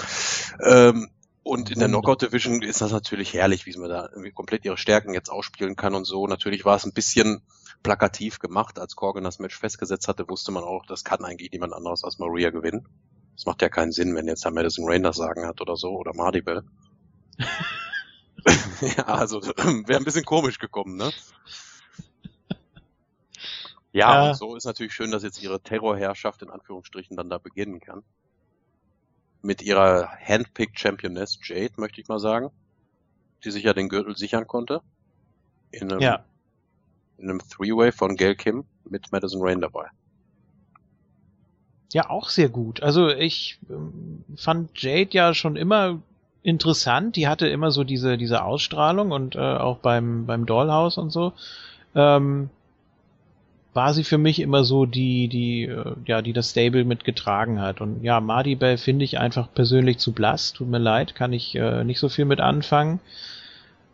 Ähm, 0.65 1.11
und 1.49 1.71
in 1.71 1.79
der 1.79 1.89
Knockout 1.89 2.21
Division 2.21 2.61
ist 2.61 2.83
das 2.83 2.93
natürlich 2.93 3.33
herrlich, 3.33 3.65
wie 3.65 3.75
man 3.79 3.89
da 3.89 4.07
irgendwie 4.11 4.33
komplett 4.33 4.67
ihre 4.67 4.77
Stärken 4.77 5.15
jetzt 5.15 5.31
ausspielen 5.31 5.77
kann 5.77 5.95
und 5.95 6.05
so. 6.05 6.27
Natürlich 6.27 6.67
war 6.67 6.77
es 6.77 6.85
ein 6.85 6.93
bisschen 6.93 7.41
plakativ 7.83 8.39
gemacht, 8.39 8.79
als 8.79 8.97
Corgan 8.97 9.25
das 9.25 9.39
Match 9.39 9.59
festgesetzt 9.59 10.09
hatte, 10.09 10.29
wusste 10.29 10.53
man 10.53 10.63
auch, 10.63 10.85
das 10.85 11.05
kann 11.05 11.25
eigentlich 11.25 11.51
niemand 11.51 11.73
anderes 11.73 12.05
als 12.05 12.19
Maria 12.19 12.51
gewinnen. 12.51 12.87
Das 13.35 13.47
macht 13.47 13.63
ja 13.63 13.71
keinen 13.71 13.93
Sinn, 13.93 14.15
wenn 14.15 14.27
jetzt 14.27 14.45
der 14.45 14.53
Madison 14.53 14.85
Rain 14.87 15.03
das 15.03 15.17
sagen 15.17 15.47
hat 15.47 15.63
oder 15.63 15.77
so, 15.77 15.93
oder 15.93 16.13
Mardibel. 16.15 16.65
ja, 18.97 19.05
also 19.05 19.41
wäre 19.41 19.99
ein 19.99 20.05
bisschen 20.05 20.27
komisch 20.27 20.59
gekommen, 20.59 20.97
ne? 20.97 21.11
Ja, 23.93 24.25
ja, 24.25 24.31
und 24.31 24.37
so 24.37 24.55
ist 24.55 24.67
natürlich 24.67 24.93
schön, 24.93 25.11
dass 25.11 25.23
jetzt 25.23 25.43
ihre 25.43 25.63
Terrorherrschaft 25.63 26.43
in 26.43 26.51
Anführungsstrichen 26.51 27.17
dann 27.17 27.31
da 27.31 27.39
beginnen 27.39 27.81
kann 27.81 28.05
mit 29.49 29.63
ihrer 29.63 30.11
Handpicked 30.23 30.79
Championess 30.79 31.39
Jade, 31.43 31.73
möchte 31.79 32.03
ich 32.03 32.09
mal 32.09 32.19
sagen, 32.19 32.51
die 33.43 33.51
sich 33.51 33.65
ja 33.65 33.73
den 33.73 33.89
Gürtel 33.89 34.15
sichern 34.15 34.47
konnte. 34.47 34.83
In 35.71 35.91
einem, 35.91 36.01
ja. 36.03 36.23
in 37.17 37.31
einem 37.31 37.41
Three-Way 37.41 37.93
von 37.93 38.17
Gail 38.17 38.37
Kim 38.37 38.65
mit 38.85 39.11
Madison 39.11 39.41
Rain 39.43 39.63
dabei. 39.63 39.87
Ja, 41.95 42.11
auch 42.11 42.29
sehr 42.29 42.51
gut. 42.51 42.83
Also 42.83 43.09
ich 43.09 43.59
ähm, 43.71 44.23
fand 44.37 44.83
Jade 44.83 45.13
ja 45.13 45.33
schon 45.33 45.57
immer 45.57 46.03
interessant. 46.43 47.17
Die 47.17 47.27
hatte 47.27 47.49
immer 47.49 47.71
so 47.71 47.85
diese 47.85 48.19
diese 48.19 48.45
Ausstrahlung 48.45 49.13
und 49.13 49.35
äh, 49.35 49.39
auch 49.39 49.79
beim 49.79 50.27
beim 50.27 50.45
Dollhouse 50.45 50.99
und 50.99 51.09
so. 51.09 51.33
Ähm, 51.95 52.51
war 53.75 53.95
sie 53.95 54.05
für 54.05 54.19
mich 54.19 54.41
immer 54.41 54.65
so 54.65 54.87
die, 54.87 55.29
die, 55.29 55.65
äh, 55.65 55.95
ja, 56.07 56.23
die 56.23 56.33
das 56.33 56.51
Stable 56.51 56.85
mitgetragen 56.85 57.61
hat. 57.61 57.81
Und 57.81 58.03
ja, 58.03 58.21
Bell 58.21 58.79
finde 58.79 59.05
ich 59.05 59.19
einfach 59.19 59.53
persönlich 59.53 59.99
zu 59.99 60.13
blass. 60.13 60.53
Tut 60.53 60.69
mir 60.69 60.79
leid, 60.79 61.15
kann 61.15 61.33
ich 61.33 61.55
äh, 61.55 61.85
nicht 61.85 62.01
so 62.01 62.09
viel 62.09 62.25
mit 62.25 62.41
anfangen. 62.41 63.01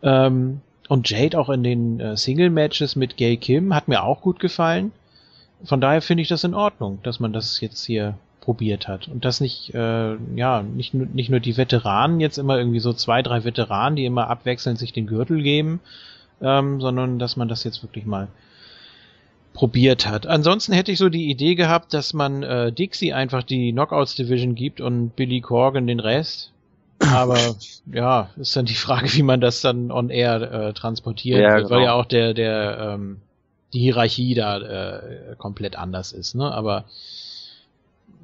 Ähm, 0.01 0.61
und 0.87 1.09
Jade 1.09 1.37
auch 1.37 1.49
in 1.49 1.63
den 1.63 1.99
äh, 1.99 2.15
Single-Matches 2.15 2.95
mit 2.95 3.17
Gay 3.17 3.37
Kim 3.37 3.73
hat 3.73 3.87
mir 3.87 4.03
auch 4.03 4.21
gut 4.21 4.39
gefallen. 4.39 4.91
Von 5.63 5.81
daher 5.81 6.01
finde 6.01 6.21
ich 6.21 6.29
das 6.29 6.43
in 6.43 6.53
Ordnung, 6.53 6.99
dass 7.03 7.19
man 7.19 7.33
das 7.33 7.59
jetzt 7.59 7.85
hier 7.85 8.15
probiert 8.41 8.87
hat. 8.87 9.07
Und 9.07 9.25
dass 9.25 9.41
nicht, 9.41 9.73
äh, 9.73 10.15
ja, 10.35 10.61
nicht, 10.61 10.93
nicht 10.93 11.29
nur 11.29 11.39
die 11.39 11.57
Veteranen 11.57 12.19
jetzt 12.19 12.37
immer 12.37 12.57
irgendwie 12.57 12.79
so 12.79 12.93
zwei, 12.93 13.23
drei 13.23 13.43
Veteranen, 13.43 13.95
die 13.95 14.05
immer 14.05 14.29
abwechselnd 14.29 14.77
sich 14.77 14.93
den 14.93 15.07
Gürtel 15.07 15.41
geben, 15.41 15.79
ähm, 16.41 16.79
sondern 16.79 17.17
dass 17.17 17.35
man 17.35 17.47
das 17.47 17.63
jetzt 17.63 17.81
wirklich 17.81 18.05
mal 18.05 18.27
probiert 19.55 20.05
hat. 20.05 20.27
Ansonsten 20.27 20.73
hätte 20.73 20.91
ich 20.91 20.99
so 20.99 21.09
die 21.09 21.31
Idee 21.31 21.55
gehabt, 21.55 21.93
dass 21.93 22.13
man 22.13 22.43
äh, 22.43 22.71
Dixie 22.71 23.13
einfach 23.13 23.41
die 23.41 23.71
Knockouts 23.71 24.13
Division 24.15 24.53
gibt 24.53 24.81
und 24.81 25.15
Billy 25.15 25.41
Corgan 25.41 25.87
den 25.87 26.01
Rest. 26.01 26.51
Aber 26.99 27.39
ja, 27.91 28.29
ist 28.35 28.55
dann 28.55 28.65
die 28.65 28.75
Frage, 28.75 29.11
wie 29.13 29.23
man 29.23 29.41
das 29.41 29.61
dann 29.61 29.91
on 29.91 30.09
air 30.09 30.41
äh, 30.41 30.73
transportiert, 30.73 31.39
ja, 31.39 31.57
genau. 31.57 31.69
weil 31.69 31.83
ja 31.83 31.93
auch 31.93 32.05
der 32.05 32.33
der 32.33 32.93
ähm, 32.93 33.17
die 33.73 33.79
Hierarchie 33.79 34.35
da 34.35 34.59
äh, 34.59 35.35
komplett 35.37 35.77
anders 35.77 36.11
ist. 36.11 36.35
Ne? 36.35 36.51
Aber 36.51 36.85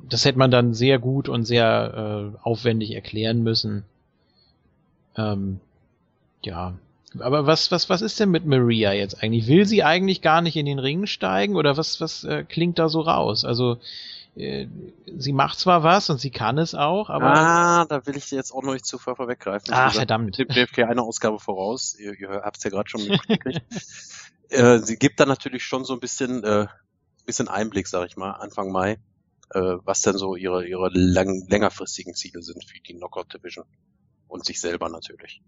das 0.10 0.26
hätte 0.26 0.38
man 0.38 0.52
dann 0.52 0.74
sehr 0.74 1.00
gut 1.00 1.30
und 1.30 1.46
sehr 1.46 2.34
äh, 2.36 2.38
aufwendig 2.44 2.92
erklären 2.92 3.42
müssen. 3.42 3.84
Ähm, 5.18 5.60
ja, 6.44 6.74
aber 7.20 7.46
was, 7.46 7.72
was, 7.72 7.90
was 7.90 8.02
ist 8.02 8.20
denn 8.20 8.32
mit 8.32 8.46
Maria 8.46 8.94
jetzt 8.94 9.22
eigentlich? 9.22 9.48
Will 9.48 9.66
sie 9.66 9.84
eigentlich 9.84 10.22
gar 10.22 10.42
nicht 10.42 10.56
in 10.56 10.66
den 10.66 10.80
Ring 10.80 11.06
steigen 11.06 11.56
oder 11.56 11.78
was, 11.78 12.00
was 12.00 12.24
äh, 12.24 12.44
klingt 12.44 12.80
da 12.80 12.90
so 12.90 13.02
raus? 13.02 13.44
Also 13.44 13.80
äh, 14.36 14.68
sie 15.18 15.34
macht 15.34 15.60
zwar 15.60 15.84
was 15.84 16.10
und 16.10 16.20
sie 16.20 16.32
kann 16.32 16.58
es 16.58 16.74
auch, 16.74 17.10
aber. 17.10 17.34
Ah, 17.34 17.86
da 17.86 18.06
will 18.06 18.16
ich 18.16 18.30
dir 18.30 18.38
jetzt 18.38 18.54
auch 18.54 18.64
noch 18.64 18.74
nicht 18.74 18.86
zu 18.86 18.98
vorweggreifen. 18.98 19.74
Ah, 19.74 19.90
verdammt. 19.90 20.36
Tipp 20.36 20.54
JFK 20.54 20.86
eine 20.86 21.02
Ausgabe 21.02 21.40
voraus. 21.40 21.96
Ihr, 22.00 22.18
ihr 22.18 22.30
habt 22.30 22.58
es 22.58 22.64
ja 22.64 22.70
gerade 22.70 22.90
schon 22.90 23.04
mitgekriegt. 23.08 23.62
äh, 24.50 24.80
sie 24.80 24.96
gibt 24.96 25.20
da 25.20 25.26
natürlich 25.26 25.64
schon 25.64 25.84
so 25.84 25.94
ein 25.94 26.00
bisschen, 26.00 26.44
äh, 26.44 26.68
bisschen 27.26 27.50
Einblick, 27.50 27.88
sag 27.88 28.08
ich 28.08 28.16
mal, 28.16 28.32
Anfang 28.32 28.72
Mai, 28.72 29.00
äh, 29.50 29.60
was 29.84 30.02
denn 30.02 30.18
so 30.18 30.38
ihre, 30.38 30.66
ihre 30.66 30.90
lang, 30.94 31.46
längerfristigen 31.50 32.14
Ziele 32.14 32.42
sind 32.42 32.64
für 32.64 32.80
die 32.80 32.94
Knockout 32.94 33.34
Division. 33.34 33.66
Und 34.30 34.46
sich 34.46 34.62
selber 34.62 34.88
natürlich. 34.88 35.42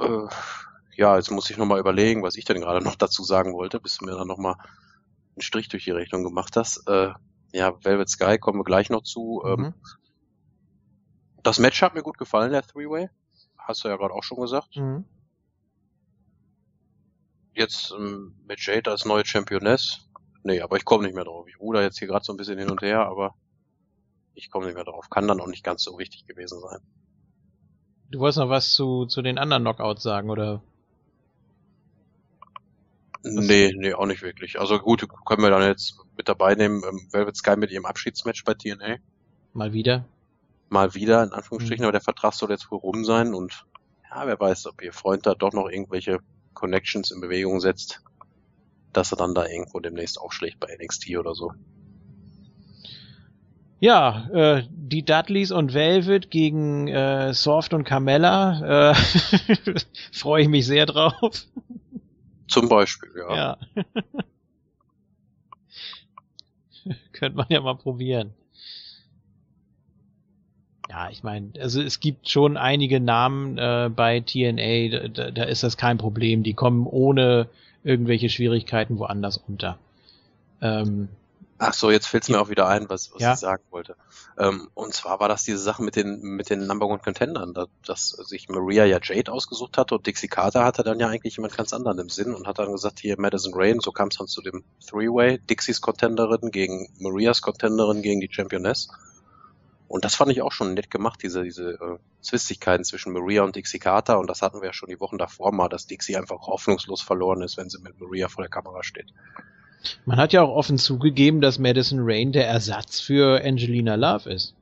Äh, 0.00 0.28
ja, 0.96 1.16
jetzt 1.16 1.30
muss 1.30 1.50
ich 1.50 1.56
nochmal 1.56 1.80
überlegen, 1.80 2.22
was 2.22 2.36
ich 2.36 2.44
denn 2.44 2.60
gerade 2.60 2.80
noch 2.84 2.96
dazu 2.96 3.22
sagen 3.24 3.52
wollte, 3.52 3.80
bis 3.80 3.98
du 3.98 4.06
mir 4.06 4.16
dann 4.16 4.28
nochmal 4.28 4.54
einen 4.54 5.42
Strich 5.42 5.68
durch 5.68 5.84
die 5.84 5.90
Rechnung 5.92 6.24
gemacht 6.24 6.56
hast. 6.56 6.86
Äh, 6.88 7.12
ja, 7.52 7.84
Velvet 7.84 8.08
Sky 8.08 8.38
kommen 8.38 8.60
wir 8.60 8.64
gleich 8.64 8.90
noch 8.90 9.02
zu. 9.02 9.42
Ähm, 9.46 9.60
mhm. 9.60 9.74
das 11.42 11.58
Match 11.58 11.80
hat 11.82 11.94
mir 11.94 12.02
gut 12.02 12.18
gefallen, 12.18 12.52
der 12.52 12.62
Three-Way. 12.62 13.08
Hast 13.58 13.84
du 13.84 13.88
ja 13.88 13.96
gerade 13.96 14.14
auch 14.14 14.22
schon 14.22 14.40
gesagt. 14.40 14.76
Mhm. 14.76 15.04
Jetzt 17.54 17.92
ähm, 17.92 18.34
mit 18.46 18.64
Jade 18.64 18.90
als 18.90 19.04
neue 19.04 19.24
Championess. 19.24 20.08
Nee, 20.42 20.60
aber 20.60 20.76
ich 20.76 20.84
komme 20.84 21.04
nicht 21.04 21.14
mehr 21.14 21.24
drauf. 21.24 21.46
Ich 21.48 21.60
ruder 21.60 21.82
jetzt 21.82 21.98
hier 21.98 22.08
gerade 22.08 22.24
so 22.24 22.32
ein 22.32 22.36
bisschen 22.36 22.58
hin 22.58 22.70
und 22.70 22.82
her, 22.82 23.06
aber 23.06 23.34
ich 24.34 24.50
komme 24.50 24.66
nicht 24.66 24.74
mehr 24.74 24.84
drauf. 24.84 25.10
Kann 25.10 25.28
dann 25.28 25.40
auch 25.40 25.46
nicht 25.46 25.64
ganz 25.64 25.82
so 25.82 25.98
wichtig 25.98 26.26
gewesen 26.26 26.60
sein. 26.60 26.80
Du 28.10 28.18
wolltest 28.18 28.38
noch 28.38 28.48
was 28.48 28.72
zu, 28.72 29.06
zu 29.06 29.22
den 29.22 29.38
anderen 29.38 29.62
Knockouts 29.62 30.02
sagen, 30.02 30.30
oder? 30.30 30.62
Nee, 33.22 33.72
nee, 33.76 33.92
auch 33.92 34.06
nicht 34.06 34.22
wirklich. 34.22 34.58
Also 34.58 34.78
gut, 34.78 35.06
können 35.26 35.42
wir 35.42 35.50
dann 35.50 35.62
jetzt 35.62 35.98
mit 36.16 36.28
dabei 36.28 36.54
nehmen, 36.54 36.82
ähm, 36.88 37.06
Velvet 37.10 37.36
Sky 37.36 37.56
mit 37.56 37.70
ihrem 37.70 37.84
Abschiedsmatch 37.84 38.44
bei 38.44 38.54
TNA. 38.54 38.96
Mal 39.52 39.72
wieder. 39.72 40.04
Mal 40.70 40.94
wieder, 40.94 41.22
in 41.22 41.32
Anführungsstrichen, 41.32 41.82
mhm. 41.82 41.86
aber 41.86 41.92
der 41.92 42.00
Vertrag 42.00 42.32
soll 42.32 42.50
jetzt 42.50 42.70
wohl 42.70 42.78
rum 42.78 43.04
sein 43.04 43.34
und 43.34 43.66
ja, 44.10 44.26
wer 44.26 44.40
weiß, 44.40 44.66
ob 44.66 44.82
ihr 44.82 44.92
Freund 44.92 45.26
da 45.26 45.34
doch 45.34 45.52
noch 45.52 45.68
irgendwelche 45.68 46.18
Connections 46.54 47.10
in 47.10 47.20
Bewegung 47.20 47.60
setzt, 47.60 48.02
dass 48.92 49.12
er 49.12 49.18
dann 49.18 49.34
da 49.34 49.46
irgendwo 49.46 49.78
demnächst 49.78 50.20
aufschlägt 50.20 50.58
bei 50.58 50.76
NXT 50.76 51.16
oder 51.16 51.34
so. 51.34 51.52
Ja, 53.80 54.28
äh, 54.32 54.62
die 54.70 55.02
Dudleys 55.02 55.50
und 55.50 55.72
Velvet 55.72 56.30
gegen 56.30 56.86
äh, 56.88 57.32
Soft 57.32 57.72
und 57.72 57.84
Carmella, 57.84 58.90
äh, 58.90 58.94
freue 60.12 60.42
ich 60.42 60.48
mich 60.48 60.66
sehr 60.66 60.84
drauf. 60.84 61.46
Zum 62.46 62.68
Beispiel, 62.68 63.10
ja. 63.16 63.56
Ja. 63.74 63.84
Könnte 67.12 67.38
man 67.38 67.46
ja 67.48 67.62
mal 67.62 67.76
probieren. 67.76 68.34
Ja, 70.90 71.08
ich 71.08 71.22
meine, 71.22 71.52
also 71.58 71.80
es 71.80 72.00
gibt 72.00 72.28
schon 72.28 72.58
einige 72.58 73.00
Namen 73.00 73.56
äh, 73.56 73.88
bei 73.94 74.20
TNA, 74.20 75.08
da, 75.08 75.30
da 75.30 75.44
ist 75.44 75.62
das 75.62 75.78
kein 75.78 75.96
Problem. 75.96 76.42
Die 76.42 76.54
kommen 76.54 76.86
ohne 76.86 77.48
irgendwelche 77.82 78.28
Schwierigkeiten 78.28 78.98
woanders 78.98 79.38
unter. 79.38 79.78
Ähm, 80.60 81.08
Ach 81.62 81.74
so, 81.74 81.90
jetzt 81.90 82.06
fällt 82.06 82.22
es 82.22 82.30
mir 82.30 82.40
auch 82.40 82.48
wieder 82.48 82.68
ein, 82.68 82.88
was, 82.88 83.12
was 83.12 83.20
ja. 83.20 83.34
ich 83.34 83.38
sagen 83.38 83.62
wollte. 83.68 83.94
Ähm, 84.38 84.70
und 84.72 84.94
zwar 84.94 85.20
war 85.20 85.28
das 85.28 85.44
diese 85.44 85.58
Sache 85.58 85.82
mit 85.82 85.94
den 85.94 86.22
mit 86.22 86.48
den 86.48 86.66
Number 86.66 86.86
One 86.86 87.00
Contendern, 87.00 87.52
dass, 87.52 87.68
dass 87.84 88.08
sich 88.28 88.48
Maria 88.48 88.86
ja 88.86 88.98
Jade 89.02 89.30
ausgesucht 89.30 89.76
hatte 89.76 89.94
und 89.94 90.06
Dixie 90.06 90.26
Carter 90.26 90.64
hatte 90.64 90.84
dann 90.84 90.98
ja 90.98 91.08
eigentlich 91.08 91.36
jemand 91.36 91.54
ganz 91.54 91.74
anderen 91.74 91.98
im 91.98 92.08
Sinn 92.08 92.34
und 92.34 92.46
hat 92.46 92.58
dann 92.58 92.72
gesagt, 92.72 93.00
hier 93.00 93.20
Madison 93.20 93.52
Rain, 93.54 93.80
so 93.80 93.92
kam 93.92 94.08
es 94.08 94.16
dann 94.16 94.26
zu 94.26 94.40
dem 94.40 94.64
Three-Way, 94.88 95.40
Dixies 95.40 95.82
Contenderin 95.82 96.50
gegen 96.50 96.88
Marias 96.98 97.42
Contenderin 97.42 98.00
gegen 98.00 98.20
die 98.20 98.32
Championess. 98.32 98.88
Und 99.86 100.06
das 100.06 100.14
fand 100.14 100.32
ich 100.32 100.40
auch 100.40 100.52
schon 100.52 100.72
nett 100.72 100.90
gemacht, 100.90 101.20
diese, 101.22 101.42
diese 101.42 101.72
äh, 101.72 101.98
Zwistigkeiten 102.22 102.84
zwischen 102.84 103.12
Maria 103.12 103.42
und 103.42 103.54
Dixie 103.54 103.80
Carter. 103.80 104.18
Und 104.18 104.30
das 104.30 104.40
hatten 104.40 104.62
wir 104.62 104.68
ja 104.68 104.72
schon 104.72 104.88
die 104.88 105.00
Wochen 105.00 105.18
davor 105.18 105.52
mal, 105.52 105.68
dass 105.68 105.86
Dixie 105.86 106.16
einfach 106.16 106.46
hoffnungslos 106.46 107.02
verloren 107.02 107.42
ist, 107.42 107.58
wenn 107.58 107.68
sie 107.68 107.82
mit 107.82 108.00
Maria 108.00 108.28
vor 108.28 108.44
der 108.44 108.50
Kamera 108.50 108.82
steht. 108.82 109.12
Man 110.04 110.18
hat 110.18 110.32
ja 110.32 110.42
auch 110.42 110.54
offen 110.54 110.78
zugegeben, 110.78 111.40
dass 111.40 111.58
Madison 111.58 112.00
Rain 112.02 112.32
der 112.32 112.46
Ersatz 112.48 113.00
für 113.00 113.42
Angelina 113.44 113.94
Love 113.94 114.30
ist. 114.30 114.54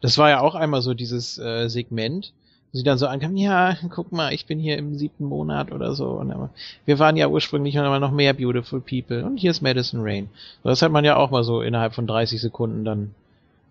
Das 0.00 0.18
war 0.18 0.28
ja 0.28 0.40
auch 0.40 0.54
einmal 0.54 0.82
so 0.82 0.92
dieses 0.92 1.38
äh, 1.38 1.68
Segment, 1.68 2.32
wo 2.72 2.78
sie 2.78 2.84
dann 2.84 2.98
so 2.98 3.06
ankam, 3.06 3.36
ja, 3.36 3.76
guck 3.90 4.12
mal, 4.12 4.34
ich 4.34 4.46
bin 4.46 4.58
hier 4.58 4.76
im 4.76 4.98
siebten 4.98 5.24
Monat 5.24 5.72
oder 5.72 5.94
so. 5.94 6.08
Und 6.10 6.28
dann, 6.28 6.50
wir 6.84 6.98
waren 6.98 7.16
ja 7.16 7.28
ursprünglich 7.28 7.74
noch 7.74 8.10
mehr 8.10 8.34
Beautiful 8.34 8.80
People. 8.80 9.24
Und 9.24 9.38
hier 9.38 9.50
ist 9.50 9.62
Madison 9.62 10.00
Rain. 10.02 10.28
Das 10.62 10.82
hat 10.82 10.92
man 10.92 11.04
ja 11.04 11.16
auch 11.16 11.30
mal 11.30 11.44
so 11.44 11.62
innerhalb 11.62 11.94
von 11.94 12.06
30 12.06 12.40
Sekunden 12.40 12.84
dann 12.84 13.14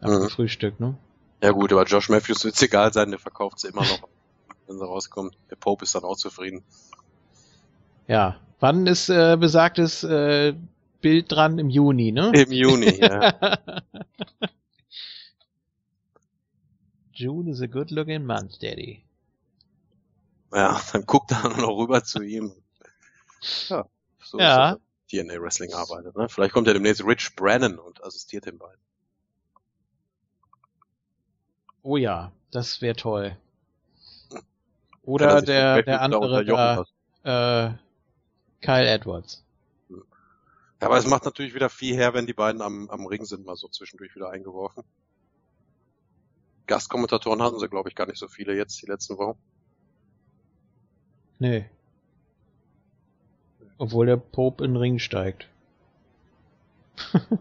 mhm. 0.02 0.30
Frühstück, 0.30 0.80
ne? 0.80 0.96
Ja 1.42 1.52
gut, 1.52 1.74
aber 1.74 1.84
Josh 1.84 2.08
Matthews 2.08 2.46
wird 2.46 2.56
es 2.56 2.62
egal 2.62 2.94
sein, 2.94 3.10
der 3.10 3.20
verkauft 3.20 3.60
sie 3.60 3.68
immer 3.68 3.82
noch, 3.82 4.08
wenn 4.68 4.78
sie 4.80 4.86
rauskommt. 4.86 5.36
Der 5.52 5.58
Pope 5.58 5.84
ist 5.84 5.94
dann 5.94 6.04
auch 6.04 6.16
zufrieden. 6.16 6.64
Ja, 8.08 8.38
Wann 8.64 8.88
ist 8.88 9.10
äh, 9.10 9.36
besagtes 9.38 10.06
äh, 10.06 10.54
Bild 11.02 11.30
dran? 11.30 11.60
Im 11.60 11.70
Juni, 11.70 12.14
ne? 12.14 12.32
Im 12.34 12.50
Juni, 12.50 12.98
ja. 12.98 13.34
June 17.12 17.52
is 17.52 17.62
a 17.62 17.66
good 17.66 17.92
looking 17.92 18.26
month, 18.26 18.64
Daddy. 18.64 19.04
Ja, 20.54 20.80
dann 20.94 21.06
guckt 21.06 21.34
er 21.34 21.50
noch 21.50 21.78
rüber 21.78 22.06
zu 22.06 22.22
ihm. 22.22 22.54
Ja, 23.68 23.86
so 24.24 24.40
ja. 24.40 24.72
ist 24.72 24.80
das, 25.12 25.26
TNA 25.26 25.42
Wrestling 25.42 25.74
arbeitet. 25.74 26.16
Ne? 26.16 26.30
Vielleicht 26.30 26.54
kommt 26.54 26.68
ja 26.68 26.74
demnächst 26.74 27.06
Rich 27.06 27.36
Brennan 27.36 27.78
und 27.78 28.02
assistiert 28.02 28.46
den 28.46 28.58
beiden. 28.60 28.80
Oh 31.82 31.98
ja, 31.98 32.32
das 32.52 32.82
wäre 32.82 32.96
toll. 32.96 33.36
Oder 35.02 35.42
der, 35.42 35.84
der 35.84 36.00
andere 36.00 36.46
da, 36.46 36.86
äh, 37.26 37.74
Kyle 38.64 38.88
Edwards. 38.88 39.44
Ja, 39.90 40.88
aber 40.88 40.98
es 40.98 41.06
macht 41.06 41.26
natürlich 41.26 41.54
wieder 41.54 41.70
viel 41.70 41.96
her, 41.96 42.14
wenn 42.14 42.26
die 42.26 42.34
beiden 42.34 42.62
am, 42.62 42.90
am 42.90 43.06
Ring 43.06 43.26
sind, 43.26 43.46
mal 43.46 43.56
so 43.56 43.68
zwischendurch 43.68 44.16
wieder 44.16 44.30
eingeworfen. 44.30 44.84
Gastkommentatoren 46.68 47.42
hatten 47.42 47.60
sie, 47.60 47.68
glaube 47.68 47.90
ich, 47.90 47.96
gar 47.96 48.08
nicht 48.08 48.18
so 48.18 48.28
viele 48.28 48.56
jetzt 48.56 48.82
die 48.82 48.86
letzten 48.86 49.18
Wochen. 49.18 49.38
Nee. 51.40 51.70
Obwohl 53.78 54.06
der 54.06 54.18
Pope 54.18 54.64
in 54.64 54.72
den 54.72 54.78
Ring 54.78 55.00
steigt. 55.00 55.50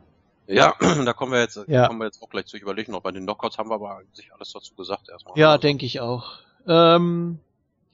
ja, 0.49 0.75
da 1.05 1.13
kommen 1.13 1.33
wir 1.33 1.41
jetzt, 1.41 1.61
ja. 1.69 1.87
kommen 1.87 2.01
wir 2.01 2.07
jetzt 2.07 2.21
auch 2.21 2.31
gleich 2.31 2.47
zu. 2.47 2.57
Ich 2.57 2.63
überlege 2.63 2.91
noch, 2.91 3.03
bei 3.03 3.13
den 3.13 3.23
Knockouts 3.23 3.59
haben 3.59 3.71
wir 3.71 3.77
aber 3.77 4.03
sich 4.13 4.33
alles 4.35 4.53
dazu 4.53 4.75
gesagt 4.75 5.09
erstmal. 5.09 5.39
Ja, 5.39 5.53
also. 5.53 5.63
denke 5.63 5.87
ich 5.87 6.01
auch. 6.01 6.41
Ähm, 6.67 7.39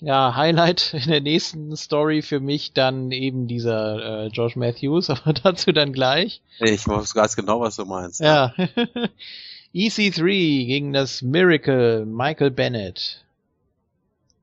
ja, 0.00 0.34
Highlight 0.36 0.94
in 0.94 1.10
der 1.10 1.20
nächsten 1.20 1.76
Story 1.76 2.22
für 2.22 2.40
mich 2.40 2.72
dann 2.72 3.10
eben 3.10 3.48
dieser 3.48 4.24
äh, 4.24 4.26
Josh 4.28 4.56
Matthews, 4.56 5.10
aber 5.10 5.32
dazu 5.32 5.72
dann 5.72 5.92
gleich. 5.92 6.42
Ich 6.60 6.86
weiß 6.86 7.14
ganz 7.14 7.36
genau, 7.36 7.60
was 7.60 7.76
du 7.76 7.84
meinst. 7.84 8.20
Ja. 8.20 8.54
EC3 9.74 10.66
gegen 10.66 10.92
das 10.92 11.22
Miracle 11.22 12.06
Michael 12.06 12.50
Bennett. 12.50 13.24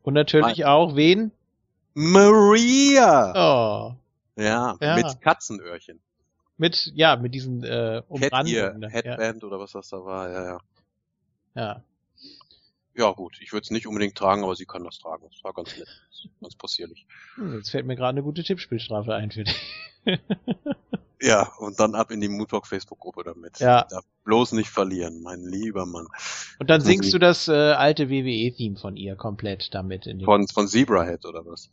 Und 0.03 0.14
natürlich 0.14 0.60
Ma 0.60 0.74
auch 0.74 0.95
wen? 0.95 1.32
Maria! 1.95 3.32
Oh. 3.34 3.95
Ja, 4.36 4.76
ja, 4.80 4.95
mit 4.95 5.22
Katzenöhrchen. 5.22 5.99
Mit, 6.58 6.91
ja, 6.93 7.16
mit 7.16 7.34
diesen 7.34 7.64
äh, 7.64 8.01
Umrandungen. 8.08 8.84
Headband 8.89 9.41
ja. 9.41 9.47
oder 9.47 9.60
was 9.60 9.72
das 9.72 9.89
da 9.89 10.03
war, 10.03 10.30
ja, 10.30 10.45
ja. 10.45 10.60
Ja. 11.56 11.84
Ja, 12.97 13.11
gut, 13.11 13.37
ich 13.41 13.51
würde 13.51 13.63
es 13.63 13.71
nicht 13.71 13.87
unbedingt 13.87 14.15
tragen, 14.15 14.43
aber 14.43 14.55
sie 14.55 14.65
kann 14.65 14.83
das 14.85 14.99
tragen. 14.99 15.27
Das 15.29 15.43
war 15.43 15.53
ganz 15.53 15.77
nett, 15.77 15.87
ganz 16.41 16.55
possierlich. 16.55 17.05
Hm, 17.35 17.57
jetzt 17.57 17.69
fällt 17.69 17.85
mir 17.85 17.95
gerade 17.95 18.09
eine 18.09 18.23
gute 18.23 18.43
Tippspielstrafe 18.43 19.13
ein 19.13 19.31
für 19.31 19.43
dich. 19.43 19.61
ja, 21.21 21.51
und 21.59 21.79
dann 21.79 21.93
ab 21.93 22.11
in 22.11 22.21
die 22.21 22.29
Moontalk 22.29 22.67
Facebook-Gruppe 22.67 23.23
damit. 23.25 23.59
Ja. 23.59 23.83
Darf 23.89 24.05
bloß 24.23 24.53
nicht 24.53 24.69
verlieren, 24.69 25.21
mein 25.21 25.41
lieber 25.41 25.85
Mann. 25.85 26.07
Und 26.59 26.69
dann 26.69 26.79
singst 26.79 27.13
du 27.13 27.19
das 27.19 27.49
äh, 27.49 27.51
alte 27.51 28.09
WWE-Theme 28.09 28.77
von 28.77 28.95
ihr 28.95 29.17
komplett 29.17 29.73
damit. 29.73 30.07
In 30.07 30.21
von, 30.21 30.47
von 30.47 30.67
Zebrahead 30.67 31.25
oder 31.25 31.45
was? 31.45 31.69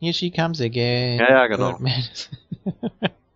Here 0.00 0.12
she 0.12 0.30
comes 0.30 0.60
again. 0.60 1.18
Ja, 1.18 1.30
ja, 1.30 1.46
genau. 1.46 1.78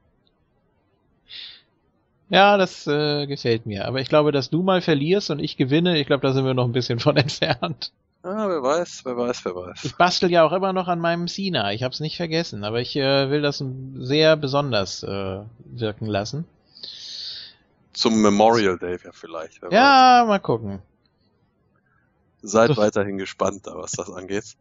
Ja, 2.33 2.57
das 2.57 2.87
äh, 2.87 3.27
gefällt 3.27 3.67
mir. 3.67 3.85
Aber 3.85 4.01
ich 4.01 4.09
glaube, 4.09 4.33
dass 4.33 4.49
du 4.49 4.63
mal 4.63 4.81
verlierst 4.81 5.29
und 5.31 5.39
ich 5.39 5.59
gewinne, 5.59 6.01
ich 6.01 6.07
glaube, 6.07 6.27
da 6.27 6.33
sind 6.33 6.47
wir 6.47 6.55
noch 6.55 6.65
ein 6.65 6.73
bisschen 6.73 6.99
von 6.99 7.15
entfernt. 7.19 7.93
Ah, 8.23 8.49
wer 8.49 8.63
weiß, 8.63 9.03
wer 9.05 9.19
weiß, 9.19 9.45
wer 9.45 9.55
weiß. 9.55 9.85
Ich 9.85 9.97
bastel 9.97 10.31
ja 10.31 10.43
auch 10.43 10.53
immer 10.53 10.73
noch 10.73 10.89
an 10.89 10.99
meinem 10.99 11.29
Cena. 11.29 11.73
Ich 11.73 11.83
habe 11.83 11.93
es 11.93 12.01
nicht 12.01 12.17
vergessen, 12.17 12.65
aber 12.65 12.81
ich 12.81 12.97
äh, 12.97 13.29
will 13.29 13.43
das 13.43 13.63
sehr 13.97 14.37
besonders 14.37 15.03
äh, 15.03 15.41
wirken 15.67 16.07
lassen. 16.07 16.47
Zum 17.93 18.23
Memorial 18.23 18.79
Day 18.79 18.97
ja 19.05 19.13
vielleicht. 19.13 19.61
ja, 19.71 20.23
weiß. 20.23 20.29
mal 20.29 20.39
gucken. 20.39 20.81
Seid 22.41 22.71
so. 22.71 22.77
weiterhin 22.79 23.19
gespannt, 23.19 23.67
was 23.67 23.93
das 23.93 24.09
angeht. 24.09 24.57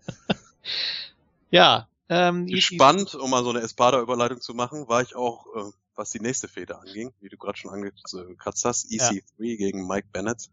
ja. 1.51 1.87
Ähm, 2.09 2.47
gespannt, 2.47 3.15
um 3.15 3.29
mal 3.29 3.45
so 3.45 3.51
eine 3.51 3.61
Espada-Überleitung 3.61 4.41
zu 4.41 4.53
machen, 4.53 4.89
war 4.89 5.01
ich 5.01 5.15
auch 5.15 5.45
äh, 5.55 5.71
was 5.95 6.11
die 6.11 6.19
nächste 6.19 6.47
Feder 6.47 6.79
anging, 6.81 7.13
wie 7.19 7.29
du 7.29 7.37
gerade 7.37 7.57
schon 7.57 7.71
angekratzt 7.71 8.65
hast, 8.65 8.89
EC3 8.89 9.21
ja. 9.37 9.55
gegen 9.57 9.87
Mike 9.87 10.07
Bennett. 10.11 10.49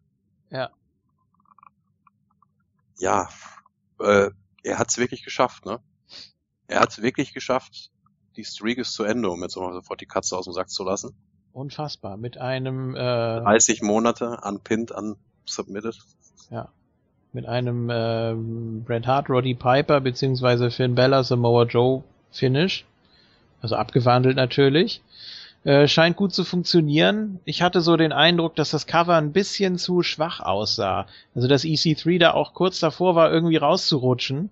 Ja. 0.50 0.70
Ja, 2.98 3.28
äh, 4.00 4.30
er 4.64 4.78
hat 4.78 4.90
es 4.90 4.98
wirklich 4.98 5.22
geschafft, 5.24 5.64
ne? 5.64 5.80
Er 6.66 6.80
hat 6.80 6.90
es 6.90 7.02
wirklich 7.02 7.32
geschafft, 7.32 7.90
die 8.36 8.44
Streak 8.44 8.78
ist 8.78 8.92
zu 8.92 9.04
Ende, 9.04 9.30
um 9.30 9.42
jetzt 9.42 9.56
mal 9.56 9.72
sofort 9.72 10.00
die 10.00 10.06
Katze 10.06 10.36
aus 10.36 10.44
dem 10.44 10.52
Sack 10.52 10.70
zu 10.70 10.84
lassen. 10.84 11.14
Unfassbar. 11.52 12.16
Mit 12.16 12.38
einem 12.38 12.94
äh, 12.94 12.98
30 13.40 13.82
Monate 13.82 14.38
unpinned, 14.42 14.92
unsubmitted. 14.92 15.98
Ja. 16.50 16.68
mit 17.32 17.46
einem 17.46 17.90
äh, 17.90 18.34
Bret 18.86 19.06
Hart, 19.06 19.28
Roddy 19.28 19.54
Piper 19.54 20.00
beziehungsweise 20.00 20.70
Finn 20.70 20.94
Bella, 20.94 21.22
Samoa 21.24 21.64
Joe 21.64 22.04
Finish. 22.30 22.86
Also 23.60 23.76
abgewandelt 23.76 24.36
natürlich. 24.36 25.02
Äh, 25.64 25.88
scheint 25.88 26.16
gut 26.16 26.32
zu 26.32 26.44
funktionieren. 26.44 27.40
Ich 27.44 27.62
hatte 27.62 27.80
so 27.80 27.96
den 27.96 28.12
Eindruck, 28.12 28.54
dass 28.54 28.70
das 28.70 28.86
Cover 28.86 29.16
ein 29.16 29.32
bisschen 29.32 29.76
zu 29.76 30.02
schwach 30.02 30.40
aussah. 30.40 31.06
Also 31.34 31.48
dass 31.48 31.64
EC3 31.64 32.18
da 32.18 32.32
auch 32.32 32.54
kurz 32.54 32.78
davor 32.80 33.14
war, 33.16 33.30
irgendwie 33.32 33.56
rauszurutschen. 33.56 34.50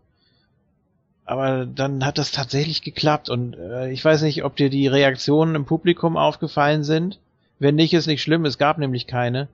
Aber 1.25 1.67
dann 1.67 2.05
hat 2.05 2.19
das 2.19 2.33
tatsächlich 2.33 2.83
geklappt 2.83 3.29
und 3.29 3.55
äh, 3.55 3.91
ich 3.91 4.05
weiß 4.05 4.23
nicht, 4.23 4.45
ob 4.45 4.57
dir 4.57 4.71
die 4.71 4.87
Reaktionen 4.87 5.57
im 5.57 5.65
Publikum 5.65 6.17
aufgefallen 6.17 6.85
sind. 6.85 7.19
Wenn 7.59 7.75
nicht, 7.75 7.95
ist 7.95 8.07
nicht 8.07 8.23
schlimm, 8.23 8.45
es 8.45 8.59
gab 8.59 8.79
nämlich 8.79 9.07
keine. 9.07 9.49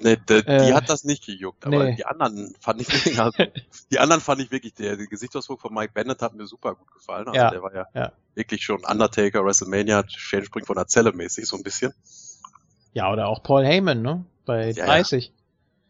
Nee, 0.00 0.16
de, 0.16 0.44
äh, 0.46 0.66
die 0.66 0.74
hat 0.74 0.88
das 0.88 1.02
nicht 1.02 1.26
gejuckt, 1.26 1.66
aber 1.66 1.84
nee. 1.84 1.96
die 1.96 2.06
anderen 2.06 2.54
fand 2.60 2.80
ich 2.80 3.18
also, 3.20 3.44
die 3.90 3.98
anderen 3.98 4.20
fand 4.20 4.40
ich 4.40 4.52
wirklich, 4.52 4.74
der, 4.74 4.96
der 4.96 5.06
Gesichtsausdruck 5.06 5.60
von 5.60 5.74
Mike 5.74 5.92
Bennett 5.92 6.22
hat 6.22 6.34
mir 6.34 6.46
super 6.46 6.76
gut 6.76 6.92
gefallen. 6.92 7.26
Also 7.26 7.36
ja, 7.38 7.50
der 7.50 7.62
war 7.62 7.74
ja, 7.74 7.86
ja, 7.94 8.12
wirklich 8.34 8.62
schon 8.62 8.84
Undertaker, 8.84 9.44
WrestleMania, 9.44 10.04
Shane 10.08 10.44
springt 10.44 10.68
von 10.68 10.76
der 10.76 10.86
Zelle 10.86 11.12
mäßig 11.12 11.46
so 11.46 11.56
ein 11.56 11.64
bisschen. 11.64 11.92
Ja, 12.92 13.12
oder 13.12 13.26
auch 13.26 13.42
Paul 13.42 13.64
Heyman, 13.64 14.02
ne? 14.02 14.24
Bei 14.44 14.70
ja, 14.70 14.86
30. 14.86 15.32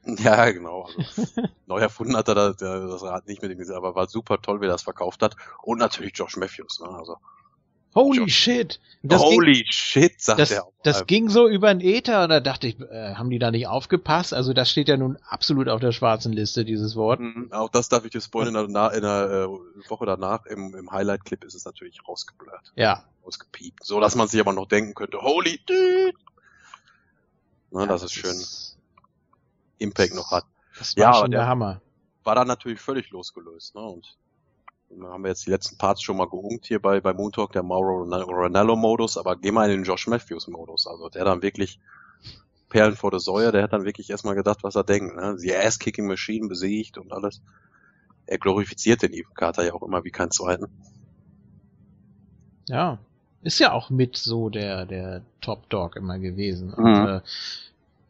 Ja, 0.05 0.51
genau. 0.51 0.89
Also, 0.97 1.43
neu 1.67 1.81
erfunden 1.81 2.17
hat 2.17 2.29
er 2.29 2.35
das, 2.35 2.57
das 2.57 3.03
Rad 3.03 3.27
nicht 3.27 3.43
mit 3.43 3.51
dem 3.51 3.59
gesehen, 3.59 3.77
aber 3.77 3.95
war 3.95 4.09
super 4.09 4.41
toll, 4.41 4.63
wie 4.63 4.65
er 4.65 4.71
das 4.71 4.83
verkauft 4.83 5.23
hat. 5.23 5.37
Und 5.63 5.79
natürlich 5.79 6.17
Josh 6.17 6.37
Matthews, 6.37 6.81
ne? 6.81 6.89
Also 6.89 7.19
Holy 7.95 8.19
John. 8.19 8.29
shit. 8.29 8.81
Das 9.03 9.23
Holy 9.23 9.63
ging, 9.63 9.65
shit, 9.71 10.21
sagt 10.21 10.41
das, 10.41 10.51
er. 10.51 10.67
Auch 10.67 10.73
das 10.83 11.07
ging 11.07 11.29
so 11.29 11.49
über 11.49 11.73
den 11.73 11.81
Äther 11.81 12.25
und 12.25 12.31
da 12.31 12.41
dachte 12.41 12.67
ich, 12.67 12.81
äh, 12.81 13.15
haben 13.15 13.31
die 13.31 13.39
da 13.39 13.51
nicht 13.51 13.69
aufgepasst? 13.69 14.35
Also 14.35 14.53
das 14.53 14.71
steht 14.71 14.89
ja 14.89 14.97
nun 14.97 15.19
absolut 15.29 15.69
auf 15.69 15.81
der 15.81 15.93
schwarzen 15.93 16.33
Liste, 16.33 16.65
dieses 16.65 16.97
Wort. 16.97 17.21
Mhm, 17.21 17.53
auch 17.53 17.69
das 17.69 17.89
darf 17.89 18.05
ich 18.05 18.11
dir 18.11 18.21
spoilern, 18.21 18.67
in 18.67 18.75
der, 18.75 18.93
in 18.93 19.03
der 19.03 19.49
äh, 19.49 19.89
Woche 19.89 20.05
danach 20.05 20.47
im, 20.47 20.75
im 20.75 20.91
Highlight-Clip 20.91 21.45
ist 21.45 21.55
es 21.55 21.65
natürlich 21.65 22.01
rausgeblurrt. 22.07 22.73
Ja. 22.75 23.05
Rausgepiept. 23.25 23.85
So, 23.85 24.01
dass 24.01 24.17
man 24.17 24.27
sich 24.27 24.41
aber 24.41 24.53
noch 24.53 24.67
denken 24.67 24.95
könnte, 24.95 25.19
holy 25.23 25.61
dude. 25.65 26.19
Na, 27.71 27.81
ja, 27.81 27.87
das 27.87 28.03
ist 28.03 28.15
schön 28.15 28.37
Impact 29.79 30.15
noch 30.15 30.31
hat. 30.31 30.45
Das 30.79 30.97
war 30.97 31.03
ja, 31.03 31.15
schon 31.15 31.31
der, 31.31 31.41
der 31.41 31.49
Hammer. 31.49 31.81
War 32.25 32.35
dann 32.35 32.49
natürlich 32.49 32.81
völlig 32.81 33.11
losgelöst, 33.11 33.75
ne? 33.75 33.83
Und 33.83 34.19
haben 35.03 35.23
wir 35.23 35.29
jetzt 35.29 35.47
die 35.47 35.51
letzten 35.51 35.77
Parts 35.77 36.03
schon 36.03 36.17
mal 36.17 36.29
geungt 36.29 36.67
hier 36.67 36.81
bei, 36.81 37.01
bei 37.01 37.13
Moon 37.13 37.33
Talk, 37.33 37.53
der 37.53 37.63
Mauro 37.63 38.03
Ronaldo-Modus, 38.03 39.17
aber 39.17 39.37
geh 39.37 39.51
mal 39.51 39.71
in 39.71 39.79
den 39.79 39.85
Josh 39.85 40.07
Matthews-Modus. 40.07 40.87
Also 40.87 41.09
der 41.09 41.25
dann 41.25 41.43
wirklich 41.43 41.79
Perlen 42.69 42.97
vor 42.97 43.11
der 43.11 43.21
Säue, 43.21 43.53
der 43.53 43.63
hat 43.63 43.73
dann 43.73 43.85
wirklich 43.85 44.11
erstmal 44.11 44.35
gedacht, 44.35 44.59
was 44.63 44.77
er 44.77 44.85
denkt. 44.85 45.17
Ne? 45.17 45.37
Die 45.43 45.55
Ass-Kicking-Machine 45.55 46.49
besiegt 46.49 46.99
und 46.99 47.13
alles. 47.13 47.41
Er 48.27 48.39
glorifiziert 48.39 49.03
den 49.03 49.13
Even 49.13 49.35
Carter 49.35 49.65
ja 49.65 49.73
auch 49.73 49.83
immer 49.83 50.05
wie 50.05 50.11
kein 50.11 50.31
zweiten. 50.31 50.67
Ja, 52.69 52.99
ist 53.43 53.59
ja 53.59 53.73
auch 53.73 53.89
mit 53.89 54.17
so 54.17 54.51
der, 54.51 54.85
der 54.85 55.23
Top 55.41 55.69
Dog 55.71 55.97
immer 55.97 56.19
gewesen. 56.19 56.75
Und, 56.75 56.85
mhm. 56.85 57.07
äh, 57.07 57.21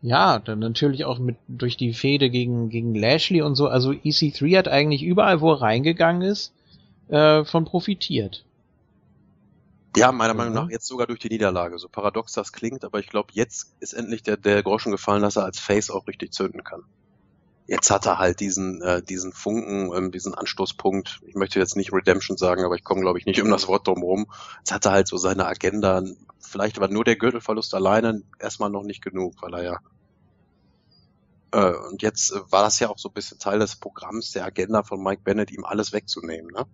ja, 0.02 0.38
dann 0.38 0.58
natürlich 0.58 1.04
auch 1.04 1.18
mit 1.18 1.36
durch 1.46 1.76
die 1.76 1.92
Fehde 1.92 2.30
gegen, 2.30 2.68
gegen 2.68 2.94
Lashley 2.94 3.42
und 3.42 3.54
so. 3.54 3.68
Also 3.68 3.90
EC3 3.90 4.58
hat 4.58 4.68
eigentlich 4.68 5.02
überall, 5.02 5.40
wo 5.40 5.52
er 5.52 5.60
reingegangen 5.60 6.22
ist, 6.22 6.52
äh, 7.08 7.44
von 7.44 7.64
profitiert. 7.64 8.44
Ja, 9.96 10.12
meiner 10.12 10.34
Meinung 10.34 10.54
nach 10.54 10.70
jetzt 10.70 10.86
sogar 10.86 11.06
durch 11.06 11.18
die 11.18 11.28
Niederlage. 11.28 11.78
So 11.78 11.88
paradox 11.88 12.32
das 12.32 12.52
klingt, 12.52 12.84
aber 12.84 13.00
ich 13.00 13.08
glaube, 13.08 13.30
jetzt 13.32 13.74
ist 13.80 13.94
endlich 13.94 14.22
der, 14.22 14.36
der 14.36 14.62
Groschen 14.62 14.92
gefallen, 14.92 15.22
dass 15.22 15.36
er 15.36 15.44
als 15.44 15.58
Face 15.58 15.90
auch 15.90 16.06
richtig 16.06 16.32
zünden 16.32 16.62
kann. 16.62 16.84
Jetzt 17.66 17.90
hat 17.90 18.06
er 18.06 18.18
halt 18.18 18.40
diesen, 18.40 18.80
äh, 18.80 19.02
diesen 19.02 19.32
Funken, 19.32 19.92
ähm, 19.94 20.10
diesen 20.12 20.34
Anstoßpunkt. 20.34 21.20
Ich 21.26 21.34
möchte 21.34 21.58
jetzt 21.58 21.76
nicht 21.76 21.92
Redemption 21.92 22.36
sagen, 22.36 22.64
aber 22.64 22.76
ich 22.76 22.84
komme, 22.84 23.00
glaube 23.00 23.18
ich, 23.18 23.26
nicht 23.26 23.42
um 23.42 23.50
das 23.50 23.68
Wort 23.68 23.86
drumherum. 23.86 24.26
Jetzt 24.58 24.72
hat 24.72 24.86
er 24.86 24.92
halt 24.92 25.08
so 25.08 25.16
seine 25.16 25.46
Agenda. 25.46 26.02
Vielleicht 26.38 26.80
war 26.80 26.88
nur 26.88 27.04
der 27.04 27.16
Gürtelverlust 27.16 27.74
alleine 27.74 28.22
erstmal 28.38 28.70
noch 28.70 28.84
nicht 28.84 29.02
genug, 29.02 29.34
weil 29.40 29.54
er 29.54 29.62
ja 29.62 29.78
äh, 31.50 31.74
und 31.90 32.02
jetzt 32.02 32.34
war 32.50 32.62
das 32.62 32.78
ja 32.78 32.88
auch 32.88 32.98
so 32.98 33.08
ein 33.08 33.14
bisschen 33.14 33.38
Teil 33.38 33.58
des 33.58 33.76
Programms, 33.76 34.32
der 34.32 34.44
Agenda 34.44 34.82
von 34.82 35.02
Mike 35.02 35.22
Bennett, 35.24 35.50
ihm 35.50 35.64
alles 35.64 35.92
wegzunehmen. 35.92 36.50
Ne? 36.52 36.66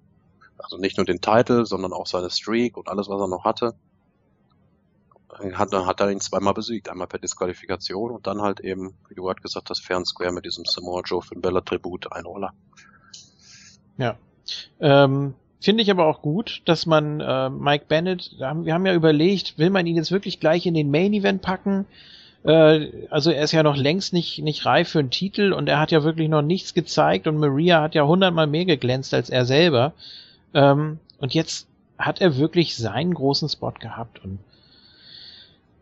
Also 0.64 0.78
nicht 0.78 0.96
nur 0.96 1.04
den 1.04 1.20
Titel, 1.20 1.66
sondern 1.66 1.92
auch 1.92 2.06
seine 2.06 2.30
Streak 2.30 2.76
und 2.76 2.88
alles, 2.88 3.08
was 3.08 3.20
er 3.20 3.28
noch 3.28 3.44
hatte. 3.44 3.74
Hat, 5.54 5.72
hat 5.72 6.00
er 6.00 6.10
ihn 6.10 6.20
zweimal 6.20 6.54
besiegt. 6.54 6.88
Einmal 6.88 7.06
per 7.06 7.18
Disqualifikation 7.18 8.12
und 8.12 8.26
dann 8.26 8.40
halt 8.40 8.60
eben, 8.60 8.94
wie 9.08 9.14
du 9.14 9.24
gerade 9.24 9.42
gesagt 9.42 9.68
hast, 9.68 9.84
Fair 9.84 10.02
Square 10.04 10.32
mit 10.32 10.46
diesem 10.46 10.64
Samoa 10.64 11.02
Joe 11.04 11.20
Finn 11.20 11.42
Bella 11.42 11.60
Tribut, 11.60 12.10
ein 12.12 12.24
Roller. 12.24 12.54
Ja. 13.98 14.16
Ähm, 14.80 15.34
Finde 15.60 15.82
ich 15.82 15.90
aber 15.90 16.06
auch 16.06 16.22
gut, 16.22 16.62
dass 16.66 16.86
man 16.86 17.20
äh, 17.20 17.50
Mike 17.50 17.86
Bennett, 17.88 18.32
wir 18.38 18.74
haben 18.74 18.86
ja 18.86 18.94
überlegt, 18.94 19.58
will 19.58 19.70
man 19.70 19.86
ihn 19.86 19.96
jetzt 19.96 20.12
wirklich 20.12 20.40
gleich 20.40 20.66
in 20.66 20.74
den 20.74 20.90
Main 20.90 21.12
Event 21.12 21.42
packen? 21.42 21.86
Äh, 22.44 23.08
also 23.10 23.30
er 23.30 23.44
ist 23.44 23.52
ja 23.52 23.62
noch 23.62 23.76
längst 23.76 24.12
nicht, 24.12 24.40
nicht 24.40 24.66
reif 24.66 24.90
für 24.90 24.98
einen 24.98 25.10
Titel 25.10 25.52
und 25.52 25.68
er 25.68 25.80
hat 25.80 25.90
ja 25.90 26.04
wirklich 26.04 26.28
noch 26.28 26.42
nichts 26.42 26.74
gezeigt 26.74 27.26
und 27.26 27.38
Maria 27.38 27.80
hat 27.80 27.94
ja 27.94 28.06
hundertmal 28.06 28.46
mehr 28.46 28.66
geglänzt 28.66 29.14
als 29.14 29.30
er 29.30 29.46
selber. 29.46 29.94
Ähm, 30.55 30.98
und 31.18 31.34
jetzt 31.34 31.68
hat 31.98 32.20
er 32.20 32.36
wirklich 32.38 32.76
seinen 32.76 33.14
großen 33.14 33.48
Spot 33.48 33.72
gehabt 33.72 34.22
und 34.24 34.38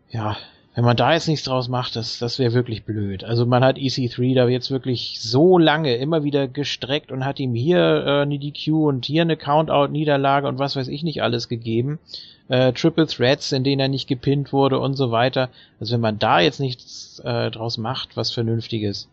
ja, 0.09 0.37
wenn 0.75 0.83
man 0.83 0.97
da 0.97 1.13
jetzt 1.13 1.27
nichts 1.27 1.45
draus 1.45 1.67
macht, 1.67 1.95
das, 1.95 2.17
das 2.17 2.39
wäre 2.39 2.53
wirklich 2.53 2.83
blöd. 2.83 3.23
Also 3.23 3.45
man 3.45 3.63
hat 3.63 3.77
EC3 3.77 4.33
da 4.33 4.47
jetzt 4.47 4.71
wirklich 4.71 5.19
so 5.21 5.59
lange 5.59 5.95
immer 5.95 6.23
wieder 6.23 6.47
gestreckt 6.47 7.11
und 7.11 7.25
hat 7.25 7.39
ihm 7.39 7.53
hier 7.53 7.79
äh, 7.79 8.21
eine 8.21 8.39
DQ 8.39 8.87
und 8.87 9.05
hier 9.05 9.21
eine 9.21 9.37
Countout-Niederlage 9.37 10.47
und 10.47 10.57
was 10.57 10.75
weiß 10.75 10.87
ich 10.87 11.03
nicht 11.03 11.21
alles 11.21 11.47
gegeben. 11.47 11.99
Äh, 12.47 12.73
Triple 12.73 13.05
Threats, 13.05 13.51
in 13.51 13.63
denen 13.63 13.81
er 13.81 13.87
nicht 13.87 14.07
gepinnt 14.07 14.51
wurde 14.51 14.79
und 14.79 14.95
so 14.95 15.11
weiter. 15.11 15.49
Also 15.79 15.93
wenn 15.93 16.01
man 16.01 16.19
da 16.19 16.39
jetzt 16.39 16.59
nichts 16.59 17.19
äh, 17.23 17.51
draus 17.51 17.77
macht, 17.77 18.17
was 18.17 18.31
Vernünftiges, 18.31 19.09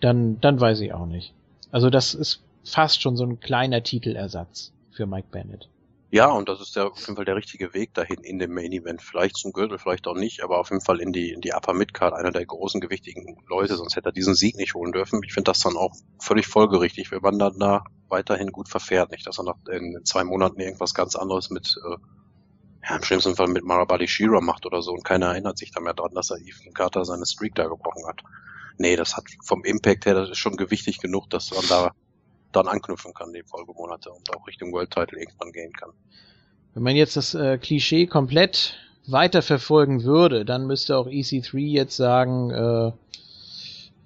dann, 0.00 0.40
dann 0.40 0.60
weiß 0.60 0.80
ich 0.80 0.94
auch 0.94 1.06
nicht. 1.06 1.32
Also 1.70 1.90
das 1.90 2.14
ist 2.14 2.40
fast 2.64 3.02
schon 3.02 3.16
so 3.16 3.24
ein 3.24 3.40
kleiner 3.40 3.82
Titelersatz 3.82 4.72
für 4.92 5.06
Mike 5.06 5.28
Bennett. 5.30 5.68
Ja, 6.14 6.26
und 6.26 6.46
das 6.50 6.60
ist 6.60 6.76
der, 6.76 6.88
auf 6.88 7.00
jeden 7.00 7.16
Fall 7.16 7.24
der 7.24 7.36
richtige 7.36 7.72
Weg 7.72 7.94
dahin 7.94 8.18
in 8.22 8.38
dem 8.38 8.52
Main 8.52 8.70
Event. 8.70 9.00
Vielleicht 9.00 9.38
zum 9.38 9.54
Gürtel, 9.54 9.78
vielleicht 9.78 10.06
auch 10.06 10.14
nicht, 10.14 10.42
aber 10.44 10.58
auf 10.58 10.68
jeden 10.68 10.82
Fall 10.82 11.00
in 11.00 11.10
die, 11.10 11.30
in 11.30 11.40
die 11.40 11.54
Upper 11.54 11.72
Midcard, 11.72 12.12
einer 12.12 12.30
der 12.30 12.44
großen 12.44 12.82
gewichtigen 12.82 13.38
Leute, 13.48 13.76
sonst 13.76 13.96
hätte 13.96 14.10
er 14.10 14.12
diesen 14.12 14.34
Sieg 14.34 14.56
nicht 14.56 14.74
holen 14.74 14.92
dürfen. 14.92 15.22
Ich 15.24 15.32
finde 15.32 15.50
das 15.50 15.60
dann 15.60 15.74
auch 15.74 15.94
völlig 16.20 16.46
folgerichtig, 16.46 17.10
wenn 17.12 17.22
man 17.22 17.38
dann 17.38 17.58
da 17.58 17.84
weiterhin 18.08 18.52
gut 18.52 18.68
verfährt. 18.68 19.10
Nicht, 19.10 19.26
dass 19.26 19.38
er 19.38 19.44
nach 19.44 19.56
in 19.70 20.04
zwei 20.04 20.22
Monaten 20.22 20.60
irgendwas 20.60 20.92
ganz 20.92 21.16
anderes 21.16 21.48
mit, 21.48 21.80
äh, 21.82 21.96
ja, 22.86 22.96
im 22.96 23.02
schlimmsten 23.02 23.34
Fall 23.34 23.48
mit 23.48 23.64
Marabali 23.64 24.06
Shira 24.06 24.42
macht 24.42 24.66
oder 24.66 24.82
so 24.82 24.92
und 24.92 25.04
keiner 25.04 25.28
erinnert 25.28 25.56
sich 25.56 25.70
da 25.70 25.80
mehr 25.80 25.94
dran, 25.94 26.12
dass 26.12 26.28
er 26.28 26.36
Ethan 26.36 26.74
Carter 26.74 27.06
seine 27.06 27.24
Streak 27.24 27.54
da 27.54 27.68
gebrochen 27.68 28.06
hat. 28.06 28.20
Nee, 28.76 28.96
das 28.96 29.16
hat 29.16 29.24
vom 29.42 29.64
Impact 29.64 30.04
her, 30.04 30.12
das 30.12 30.28
ist 30.28 30.38
schon 30.38 30.58
gewichtig 30.58 30.98
genug, 31.00 31.30
dass 31.30 31.52
man 31.52 31.64
da 31.70 31.92
dann 32.52 32.68
anknüpfen 32.68 33.14
kann, 33.14 33.32
die 33.32 33.42
Folgemonate 33.42 34.10
und 34.10 34.34
auch 34.34 34.46
Richtung 34.46 34.72
World 34.72 34.90
Title 34.90 35.18
irgendwann 35.18 35.52
gehen 35.52 35.72
kann. 35.72 35.90
Wenn 36.74 36.82
man 36.82 36.96
jetzt 36.96 37.16
das 37.16 37.34
äh, 37.34 37.58
Klischee 37.58 38.06
komplett 38.06 38.76
weiterverfolgen 39.06 40.04
würde, 40.04 40.44
dann 40.44 40.66
müsste 40.66 40.96
auch 40.96 41.06
EC3 41.06 41.58
jetzt 41.58 41.96
sagen, 41.96 42.50
äh, 42.50 42.92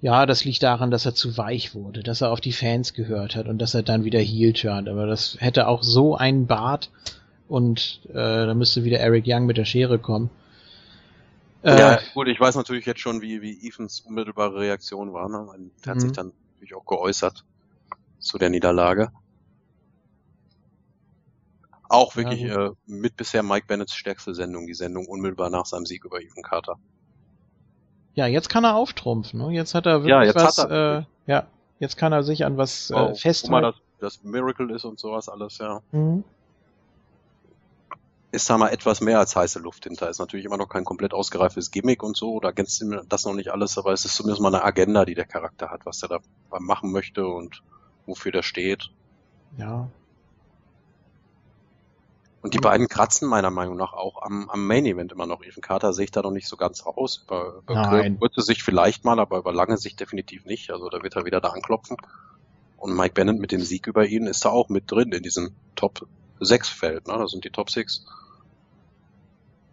ja, 0.01 0.25
das 0.25 0.43
liegt 0.43 0.63
daran, 0.63 0.91
dass 0.91 1.05
er 1.05 1.15
zu 1.15 1.37
weich 1.37 1.73
wurde, 1.73 2.03
dass 2.03 2.21
er 2.21 2.31
auf 2.31 2.41
die 2.41 2.51
Fans 2.51 2.93
gehört 2.93 3.35
hat 3.35 3.47
und 3.47 3.59
dass 3.59 3.73
er 3.73 3.83
dann 3.83 4.03
wieder 4.03 4.19
heel 4.19 4.53
turnt. 4.53 4.89
Aber 4.89 5.07
das 5.07 5.37
hätte 5.39 5.67
auch 5.67 5.83
so 5.83 6.15
einen 6.15 6.45
Bart 6.47 6.91
und 7.47 8.01
äh, 8.09 8.13
da 8.13 8.53
müsste 8.53 8.83
wieder 8.83 8.99
Eric 8.99 9.25
Young 9.27 9.45
mit 9.45 9.57
der 9.57 9.65
Schere 9.65 9.97
kommen. 9.97 10.29
Äh, 11.63 11.79
ja, 11.79 11.99
gut, 12.13 12.27
ich 12.27 12.39
weiß 12.39 12.55
natürlich 12.55 12.85
jetzt 12.85 12.99
schon, 12.99 13.21
wie, 13.21 13.41
wie 13.41 13.67
Evans 13.67 14.01
unmittelbare 14.01 14.59
Reaktion 14.59 15.13
war. 15.13 15.29
Ne? 15.29 15.69
Er 15.83 15.91
hat 15.91 16.01
sich 16.01 16.11
mhm. 16.11 16.15
dann 16.15 16.33
natürlich 16.53 16.75
auch 16.75 16.85
geäußert 16.85 17.43
zu 18.19 18.37
der 18.37 18.49
Niederlage. 18.49 19.11
Auch 21.89 22.15
wirklich 22.15 22.41
ja, 22.41 22.67
äh, 22.67 22.71
mit 22.85 23.15
bisher 23.15 23.43
Mike 23.43 23.65
Bennetts 23.67 23.95
stärkste 23.95 24.33
Sendung, 24.33 24.67
die 24.67 24.73
Sendung 24.73 25.07
unmittelbar 25.07 25.49
nach 25.49 25.65
seinem 25.65 25.85
Sieg 25.85 26.03
über 26.03 26.21
Ethan 26.21 26.43
Carter. 26.43 26.77
Ja, 28.13 28.25
jetzt 28.25 28.49
kann 28.49 28.65
er 28.65 28.75
auftrumpfen. 28.75 29.39
Ne? 29.39 29.51
Jetzt 29.51 29.73
hat 29.73 29.85
er 29.85 29.99
wirklich 29.99 30.09
ja, 30.09 30.23
jetzt 30.23 30.35
was. 30.35 30.57
Hat 30.57 30.71
er, 30.71 30.97
äh, 31.27 31.31
ja, 31.31 31.47
jetzt 31.79 31.97
kann 31.97 32.11
er 32.11 32.23
sich 32.23 32.43
an 32.43 32.57
was 32.57 32.91
oh, 32.91 33.09
äh, 33.09 33.15
festhalten. 33.15 33.51
Mal, 33.51 33.61
das, 33.61 33.75
das 33.99 34.23
Miracle 34.23 34.71
ist 34.71 34.85
und 34.85 34.99
sowas 34.99 35.29
alles, 35.29 35.59
ja. 35.59 35.81
Mhm. 35.91 36.23
Ist 38.31 38.49
da 38.49 38.57
mal 38.57 38.69
etwas 38.69 38.99
mehr 38.99 39.19
als 39.19 39.35
heiße 39.35 39.59
Luft 39.59 39.85
hinter. 39.85 40.09
Ist 40.09 40.19
natürlich 40.19 40.45
immer 40.45 40.57
noch 40.57 40.67
kein 40.67 40.83
komplett 40.83 41.13
ausgereiftes 41.13 41.71
Gimmick 41.71 42.03
und 42.03 42.17
so. 42.17 42.41
Da 42.41 42.51
kennst 42.51 42.81
du 42.81 43.01
das 43.07 43.25
noch 43.25 43.33
nicht 43.33 43.51
alles, 43.51 43.77
aber 43.77 43.93
es 43.93 44.03
ist 44.03 44.15
zumindest 44.15 44.41
mal 44.41 44.53
eine 44.53 44.65
Agenda, 44.65 45.05
die 45.05 45.15
der 45.15 45.25
Charakter 45.25 45.69
hat, 45.69 45.85
was 45.85 46.03
er 46.03 46.09
da 46.09 46.19
machen 46.59 46.91
möchte 46.91 47.25
und 47.25 47.63
wofür 48.07 48.31
der 48.31 48.43
steht. 48.43 48.89
Ja. 49.57 49.89
Und 52.41 52.53
die 52.53 52.59
beiden 52.59 52.87
kratzen 52.87 53.27
meiner 53.27 53.51
Meinung 53.51 53.75
nach 53.75 53.93
auch 53.93 54.21
am, 54.21 54.49
am 54.49 54.65
Main 54.65 54.85
Event 54.85 55.11
immer 55.11 55.25
noch. 55.25 55.43
Ethan 55.43 55.61
Carter 55.61 55.91
sehe 55.91 56.05
ich 56.05 56.11
da 56.11 56.21
noch 56.21 56.31
nicht 56.31 56.47
so 56.47 56.55
ganz 56.55 56.85
raus. 56.85 57.25
Über, 57.25 57.61
über 57.67 58.09
kurze 58.19 58.41
Sicht 58.41 58.61
vielleicht 58.61 59.03
mal, 59.03 59.19
aber 59.19 59.39
über 59.39 59.51
lange 59.51 59.77
Sicht 59.77 59.99
definitiv 59.99 60.45
nicht. 60.45 60.71
Also 60.71 60.89
da 60.89 61.03
wird 61.03 61.15
er 61.15 61.25
wieder 61.25 61.41
da 61.41 61.49
anklopfen. 61.49 61.97
Und 62.77 62.95
Mike 62.95 63.15
Bennett 63.15 63.39
mit 63.39 63.51
dem 63.51 63.61
Sieg 63.61 63.87
über 63.87 64.05
ihn 64.05 64.27
ist 64.27 64.45
da 64.45 64.49
auch 64.49 64.69
mit 64.69 64.89
drin 64.89 65.11
in 65.11 65.23
diesem 65.23 65.51
Top 65.75 66.07
6 66.39 66.69
Feld. 66.69 67.07
Ne? 67.07 67.17
Das 67.17 67.31
sind 67.31 67.43
die 67.43 67.49
Top 67.49 67.69
6. 67.69 68.05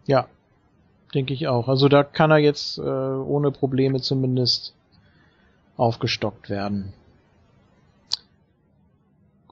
Ja, 0.07 0.27
denke 1.13 1.33
ich 1.33 1.47
auch. 1.47 1.67
Also 1.67 1.87
da 1.87 2.03
kann 2.03 2.31
er 2.31 2.39
jetzt 2.39 2.77
äh, 2.77 2.81
ohne 2.81 3.51
Probleme 3.51 4.01
zumindest 4.01 4.73
aufgestockt 5.77 6.49
werden. 6.49 6.93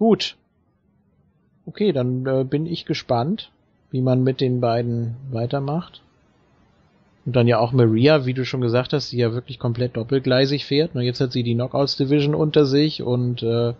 Gut. 0.03 0.35
Okay, 1.65 1.93
dann 1.93 2.25
äh, 2.25 2.43
bin 2.43 2.65
ich 2.65 2.83
gespannt, 2.83 3.51
wie 3.89 4.01
man 4.01 4.21
mit 4.21 4.41
den 4.41 4.59
beiden 4.59 5.15
weitermacht. 5.31 6.01
Und 7.25 7.37
dann 7.37 7.47
ja 7.47 7.57
auch 7.59 7.71
Maria, 7.71 8.25
wie 8.25 8.33
du 8.33 8.43
schon 8.43 8.59
gesagt 8.59 8.91
hast, 8.91 9.13
die 9.13 9.19
ja 9.19 9.31
wirklich 9.31 9.59
komplett 9.59 9.95
doppelgleisig 9.95 10.65
fährt. 10.65 10.91
Na, 10.93 10.99
jetzt 10.99 11.21
hat 11.21 11.31
sie 11.31 11.43
die 11.43 11.53
Knockouts 11.53 11.95
Division 11.95 12.35
unter 12.35 12.65
sich 12.65 13.01
und 13.01 13.43
äh, 13.43 13.75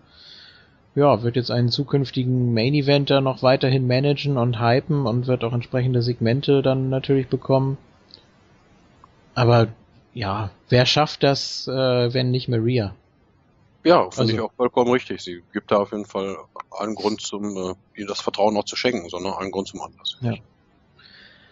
ja, 0.94 1.22
wird 1.22 1.36
jetzt 1.36 1.50
einen 1.50 1.68
zukünftigen 1.68 2.54
Main 2.54 2.72
Eventer 2.72 3.20
noch 3.20 3.42
weiterhin 3.42 3.86
managen 3.86 4.38
und 4.38 4.58
hypen 4.58 5.04
und 5.04 5.26
wird 5.26 5.44
auch 5.44 5.52
entsprechende 5.52 6.00
Segmente 6.00 6.62
dann 6.62 6.88
natürlich 6.88 7.28
bekommen. 7.28 7.76
Aber 9.34 9.68
ja, 10.14 10.52
wer 10.70 10.86
schafft 10.86 11.22
das, 11.22 11.68
äh, 11.68 12.14
wenn 12.14 12.30
nicht 12.30 12.48
Maria? 12.48 12.94
Ja, 13.84 14.10
finde 14.10 14.20
also, 14.20 14.32
ich 14.32 14.40
auch 14.40 14.52
vollkommen 14.52 14.90
richtig. 14.90 15.20
Sie 15.20 15.42
gibt 15.52 15.70
da 15.70 15.76
auf 15.76 15.92
jeden 15.92 16.06
Fall 16.06 16.38
einen 16.78 16.94
Grund 16.94 17.20
zum, 17.20 17.56
äh, 17.56 17.74
ihr 18.00 18.06
das 18.06 18.20
Vertrauen 18.20 18.54
noch 18.54 18.64
zu 18.64 18.76
schenken, 18.76 19.10
sondern 19.10 19.34
einen 19.34 19.50
Grund 19.50 19.68
zum 19.68 19.82
Anlass. 19.82 20.16
Ja. 20.22 20.34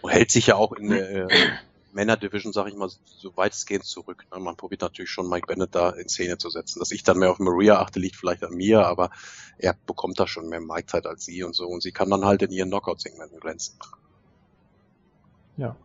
Und 0.01 0.11
hält 0.11 0.31
sich 0.31 0.47
ja 0.47 0.55
auch 0.55 0.73
in 0.73 0.89
der 0.89 1.29
äh, 1.29 1.49
Männer-Division, 1.93 2.51
sag 2.51 2.67
ich 2.67 2.75
mal, 2.75 2.89
so 3.05 3.37
weitestgehend 3.37 3.85
zurück. 3.85 4.25
Ne? 4.33 4.39
Man 4.39 4.57
probiert 4.57 4.81
natürlich 4.81 5.11
schon 5.11 5.29
Mike 5.29 5.45
Bennett 5.45 5.75
da 5.75 5.91
in 5.91 6.09
Szene 6.09 6.39
zu 6.39 6.49
setzen. 6.49 6.79
Dass 6.79 6.89
ich 6.89 7.03
dann 7.03 7.19
mehr 7.19 7.29
auf 7.29 7.37
Maria 7.39 7.79
achte, 7.79 7.99
liegt 7.99 8.15
vielleicht 8.15 8.43
an 8.43 8.55
mir, 8.55 8.87
aber 8.87 9.11
er 9.59 9.75
bekommt 9.85 10.19
da 10.19 10.25
schon 10.25 10.49
mehr 10.49 10.59
Mike-Zeit 10.59 11.05
als 11.05 11.25
sie 11.25 11.43
und 11.43 11.55
so. 11.55 11.67
Und 11.67 11.83
sie 11.83 11.91
kann 11.91 12.09
dann 12.09 12.25
halt 12.25 12.41
in 12.41 12.51
ihren 12.51 12.69
Knockout-Segmenten 12.69 13.39
glänzen. 13.39 13.77
Ja. 15.57 15.75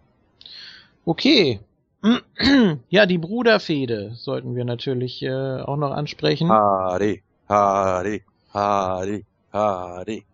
Okay, 1.04 1.60
ja, 2.88 3.06
die 3.06 3.18
Bruderfehde 3.18 4.12
sollten 4.14 4.54
wir 4.54 4.64
natürlich 4.64 5.22
äh, 5.22 5.60
auch 5.60 5.76
noch 5.76 5.90
ansprechen. 5.90 6.48
Hari, 6.48 7.22
Hari, 7.48 8.22
Hari, 8.52 9.24
Hari. 9.52 10.24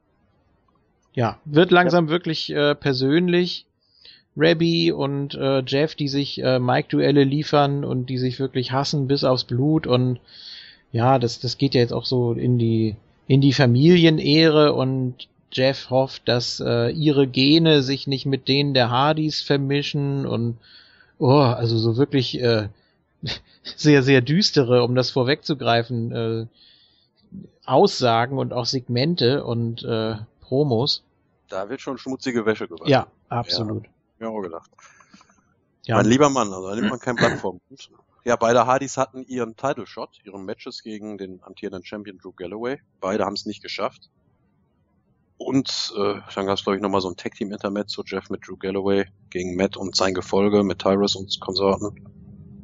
Ja, 1.14 1.38
wird 1.44 1.70
langsam 1.70 2.06
ja. 2.06 2.10
wirklich 2.10 2.50
äh, 2.50 2.74
persönlich. 2.74 3.66
Rabbi 4.36 4.90
und 4.90 5.34
äh, 5.34 5.62
Jeff, 5.64 5.94
die 5.94 6.08
sich 6.08 6.42
äh, 6.42 6.58
Mike-Duelle 6.58 7.22
liefern 7.22 7.84
und 7.84 8.06
die 8.06 8.18
sich 8.18 8.40
wirklich 8.40 8.72
hassen 8.72 9.06
bis 9.06 9.22
aufs 9.22 9.44
Blut 9.44 9.86
und 9.86 10.18
ja, 10.90 11.18
das, 11.18 11.40
das 11.40 11.58
geht 11.58 11.74
ja 11.74 11.80
jetzt 11.80 11.92
auch 11.92 12.04
so 12.04 12.32
in 12.32 12.58
die, 12.58 12.96
in 13.26 13.40
die 13.40 13.52
Familienehre 13.52 14.72
und 14.72 15.28
Jeff 15.52 15.90
hofft, 15.90 16.28
dass 16.28 16.60
äh, 16.64 16.90
ihre 16.90 17.28
Gene 17.28 17.82
sich 17.82 18.06
nicht 18.06 18.26
mit 18.26 18.48
denen 18.48 18.74
der 18.74 18.90
Hardys 18.90 19.40
vermischen 19.40 20.26
und 20.26 20.58
oh, 21.24 21.40
also 21.40 21.78
so 21.78 21.96
wirklich 21.96 22.38
äh, 22.40 22.68
sehr, 23.76 24.02
sehr 24.02 24.20
düstere, 24.20 24.82
um 24.82 24.94
das 24.94 25.10
vorwegzugreifen, 25.10 26.12
äh, 26.12 26.46
Aussagen 27.64 28.38
und 28.38 28.52
auch 28.52 28.66
Segmente 28.66 29.44
und 29.44 29.82
äh, 29.84 30.16
Promos. 30.40 31.02
Da 31.48 31.68
wird 31.70 31.80
schon 31.80 31.96
schmutzige 31.96 32.44
Wäsche 32.44 32.68
gewaschen. 32.68 32.88
Ja, 32.88 33.06
absolut. 33.28 33.86
Ja, 34.20 34.28
auch 34.28 34.42
gedacht. 34.42 34.70
Ja. 35.84 35.96
Mein 35.96 36.06
lieber 36.06 36.28
Mann, 36.28 36.52
also 36.52 36.68
da 36.68 36.76
nimmt 36.76 36.90
man 36.90 36.98
kein 36.98 37.16
Blatt 37.16 37.38
vom 37.38 37.60
Ja, 38.24 38.36
beide 38.36 38.66
Hardys 38.66 38.96
hatten 38.96 39.24
ihren 39.24 39.56
Title 39.56 39.86
Shot, 39.86 40.20
ihre 40.24 40.38
Matches 40.38 40.82
gegen 40.82 41.16
den 41.18 41.42
amtierenden 41.42 41.84
Champion 41.84 42.18
Drew 42.18 42.32
Galloway. 42.32 42.80
Beide 43.00 43.24
haben 43.24 43.34
es 43.34 43.46
nicht 43.46 43.62
geschafft. 43.62 44.10
Und 45.36 45.92
äh, 45.96 46.14
dann 46.34 46.46
gab 46.46 46.56
es, 46.56 46.64
glaube 46.64 46.76
ich, 46.76 46.82
nochmal 46.82 47.00
so 47.00 47.08
ein 47.08 47.16
Tag-Team-Intermezzo, 47.16 48.02
Jeff 48.06 48.30
mit 48.30 48.46
Drew 48.46 48.56
Galloway 48.56 49.06
gegen 49.30 49.56
Matt 49.56 49.76
und 49.76 49.96
sein 49.96 50.14
Gefolge 50.14 50.62
mit 50.62 50.78
Tyrus 50.78 51.16
und 51.16 51.38
Konsorten. 51.40 52.08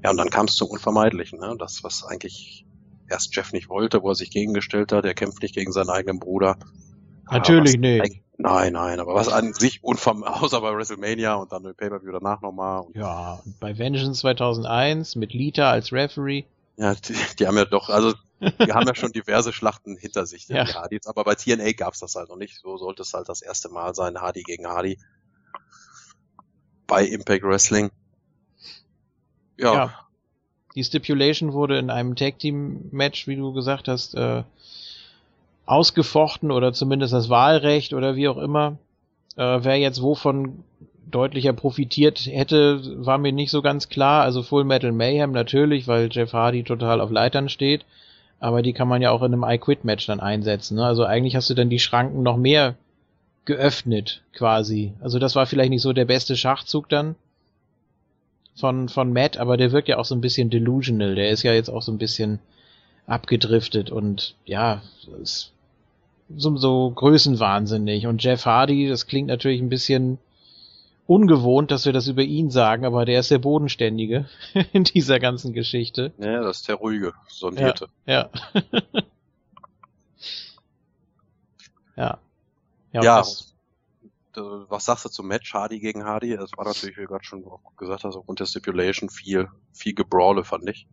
Ja, 0.03 0.11
und 0.11 0.17
dann 0.17 0.31
kam 0.31 0.47
es 0.47 0.55
zum 0.55 0.69
Unvermeidlichen, 0.69 1.41
ne? 1.41 1.57
Das, 1.59 1.83
was 1.83 2.05
eigentlich 2.05 2.65
erst 3.09 3.35
Jeff 3.35 3.53
nicht 3.53 3.69
wollte, 3.69 4.03
wo 4.03 4.11
er 4.11 4.15
sich 4.15 4.31
gegengestellt 4.31 4.93
hat, 4.93 5.05
er 5.05 5.15
kämpft 5.15 5.43
nicht 5.43 5.55
gegen 5.55 5.73
seinen 5.73 5.91
eigenen 5.91 6.21
Bruder. 6.21 6.57
Natürlich 7.31 7.79
nicht. 7.79 8.23
Nein, 8.39 8.73
nein, 8.73 9.01
aber 9.01 9.15
was 9.15 9.29
an 9.29 9.53
sich 9.53 9.85
unverm 9.85 10.23
außer 10.25 10.61
bei 10.61 10.75
WrestleMania 10.75 11.35
und 11.35 11.53
dann 11.53 11.63
mit 11.63 11.77
Pay-Per-View 11.77 12.13
danach 12.13 12.41
nochmal. 12.41 12.85
Ja, 12.95 13.41
bei 13.61 13.77
Vengeance 13.77 14.21
2001 14.21 15.17
mit 15.17 15.35
Lita 15.35 15.71
als 15.71 15.93
Referee. 15.93 16.45
Ja, 16.77 16.95
die, 16.95 17.15
die 17.39 17.47
haben 17.47 17.57
ja 17.57 17.65
doch, 17.65 17.89
also 17.91 18.15
wir 18.41 18.75
haben 18.75 18.87
ja 18.87 18.95
schon 18.95 19.13
diverse 19.13 19.53
Schlachten 19.53 19.97
hinter 19.97 20.27
sich, 20.27 20.49
ja. 20.49 20.65
die 20.65 20.75
Hardys, 20.75 21.07
aber 21.07 21.25
bei 21.25 21.35
TNA 21.35 21.73
gab's 21.73 22.01
das 22.01 22.15
halt 22.15 22.29
noch 22.29 22.37
nicht. 22.37 22.59
So 22.59 22.77
sollte 22.77 23.03
es 23.03 23.13
halt 23.13 23.29
das 23.29 23.43
erste 23.43 23.69
Mal 23.69 23.95
sein, 23.95 24.21
Hardy 24.21 24.43
gegen 24.43 24.67
Hardy. 24.67 24.99
Bei 26.87 27.05
Impact 27.05 27.45
Wrestling. 27.45 27.91
Ja. 29.59 29.75
ja. 29.75 29.95
Die 30.75 30.85
Stipulation 30.85 31.53
wurde 31.53 31.79
in 31.79 31.91
einem 31.91 32.17
Tag 32.17 32.39
Team 32.39 32.89
Match, 32.93 33.27
wie 33.27 33.37
du 33.37 33.53
gesagt 33.53 33.89
hast, 33.89 34.15
äh, 34.15 34.45
ausgefochten 35.67 36.51
oder 36.51 36.73
zumindest 36.73 37.13
das 37.13 37.29
Wahlrecht 37.29 37.93
oder 37.93 38.17
wie 38.17 38.29
auch 38.29 38.39
immer. 38.39 38.79
Äh, 39.37 39.59
wer 39.63 39.77
jetzt 39.77 40.03
wovon 40.03 40.65
deutlicher 41.11 41.53
profitiert 41.53 42.27
hätte, 42.27 43.05
war 43.05 43.19
mir 43.19 43.33
nicht 43.33 43.51
so 43.51 43.63
ganz 43.63 43.89
klar. 43.89 44.23
Also 44.23 44.43
Full 44.43 44.65
Metal 44.65 44.93
Mayhem 44.93 45.33
natürlich, 45.33 45.89
weil 45.89 46.09
Jeff 46.11 46.33
Hardy 46.33 46.65
total 46.65 47.01
auf 47.01 47.11
Leitern 47.11 47.49
steht 47.49 47.85
aber 48.41 48.63
die 48.63 48.73
kann 48.73 48.89
man 48.89 49.03
ja 49.03 49.11
auch 49.11 49.23
in 49.23 49.35
einem 49.35 49.45
I-Quit-Match 49.47 50.07
dann 50.07 50.19
einsetzen. 50.19 50.77
Ne? 50.77 50.85
Also 50.85 51.05
eigentlich 51.05 51.37
hast 51.37 51.51
du 51.51 51.55
dann 51.55 51.69
die 51.69 51.79
Schranken 51.79 52.23
noch 52.23 52.39
mehr 52.39 52.75
geöffnet, 53.45 54.23
quasi. 54.33 54.95
Also 55.01 55.19
das 55.19 55.37
war 55.37 55.47
vielleicht 55.47 55.71
nicht 55.71 55.83
so 55.83 55.93
der 55.93 56.07
beste 56.07 56.37
Schachzug 56.37 56.89
dann 56.89 57.15
von, 58.57 58.89
von 58.89 59.13
Matt, 59.13 59.37
aber 59.37 59.57
der 59.59 59.73
wirkt 59.73 59.89
ja 59.89 59.99
auch 59.99 60.05
so 60.07 60.15
ein 60.15 60.23
bisschen 60.23 60.49
delusional. 60.49 61.15
Der 61.15 61.31
ist 61.31 61.43
ja 61.43 61.53
jetzt 61.53 61.69
auch 61.69 61.83
so 61.83 61.93
ein 61.93 61.99
bisschen 61.99 62.41
abgedriftet 63.07 63.91
und 63.91 64.35
ja, 64.47 64.83
ist 65.21 65.53
so, 66.35 66.57
so 66.57 66.91
größenwahnsinnig. 66.91 68.07
Und 68.07 68.23
Jeff 68.23 68.47
Hardy, 68.47 68.89
das 68.89 69.07
klingt 69.07 69.29
natürlich 69.29 69.61
ein 69.61 69.69
bisschen 69.69 70.19
ungewohnt, 71.11 71.73
dass 71.73 71.87
wir 71.87 71.93
das 71.93 72.07
über 72.07 72.23
ihn 72.23 72.51
sagen, 72.51 72.85
aber 72.85 73.05
der 73.05 73.19
ist 73.19 73.33
der 73.33 73.41
Bodenständige 73.41 74.29
in 74.73 74.85
dieser 74.85 75.19
ganzen 75.19 75.53
Geschichte. 75.53 76.13
Ja, 76.19 76.41
das 76.41 76.59
ist 76.59 76.69
der 76.69 76.77
ruhige, 76.77 77.15
sondierte. 77.27 77.89
Ja. 78.07 78.31
Ja. 81.97 81.97
ja. 82.93 83.03
Ja. 83.03 83.19
Was, 83.19 83.57
was 84.35 84.85
sagst 84.85 85.05
du 85.05 85.09
zum 85.09 85.27
Match 85.27 85.53
Hardy 85.53 85.81
gegen 85.81 86.05
Hardy? 86.05 86.37
Das 86.37 86.53
war 86.57 86.65
natürlich, 86.65 86.97
wie 86.97 87.03
du 87.03 87.09
gerade 87.09 87.25
schon 87.25 87.45
gesagt 87.77 88.05
hast, 88.05 88.15
aufgrund 88.15 88.39
der 88.39 88.47
Stipulation 88.47 89.11
viel, 89.11 89.49
viel 89.73 89.95
Gebrawle, 89.95 90.45
fand 90.45 90.69
ich. 90.69 90.87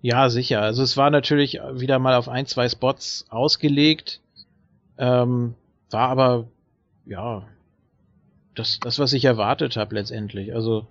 Ja, 0.00 0.30
sicher. 0.30 0.62
Also 0.62 0.82
es 0.82 0.96
war 0.96 1.10
natürlich 1.10 1.60
wieder 1.72 1.98
mal 1.98 2.14
auf 2.14 2.30
ein, 2.30 2.46
zwei 2.46 2.66
Spots 2.66 3.26
ausgelegt. 3.28 4.22
Ähm, 4.96 5.54
war 5.90 6.08
aber, 6.08 6.46
ja, 7.04 7.46
das, 8.58 8.80
das, 8.80 8.98
was 8.98 9.12
ich 9.12 9.24
erwartet 9.24 9.76
habe 9.76 9.94
letztendlich. 9.94 10.54
Also 10.54 10.86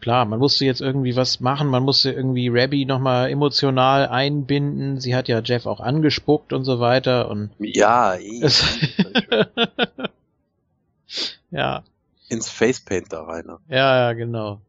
klar, 0.00 0.24
man 0.24 0.38
musste 0.38 0.64
jetzt 0.64 0.80
irgendwie 0.80 1.16
was 1.16 1.40
machen, 1.40 1.68
man 1.68 1.82
musste 1.82 2.10
irgendwie 2.10 2.48
Rabbi 2.48 2.84
nochmal 2.84 3.30
emotional 3.30 4.08
einbinden. 4.08 5.00
Sie 5.00 5.14
hat 5.14 5.28
ja 5.28 5.40
Jeff 5.40 5.66
auch 5.66 5.80
angespuckt 5.80 6.52
und 6.52 6.64
so 6.64 6.80
weiter 6.80 7.28
und 7.28 7.50
ja, 7.58 8.14
eh, 8.16 8.40
ja. 11.50 11.82
Ins 12.28 12.48
Facepaint 12.48 13.12
da 13.12 13.24
rein. 13.24 13.44
Ne? 13.46 13.58
Ja, 13.68 13.98
ja, 13.98 14.12
genau. 14.12 14.60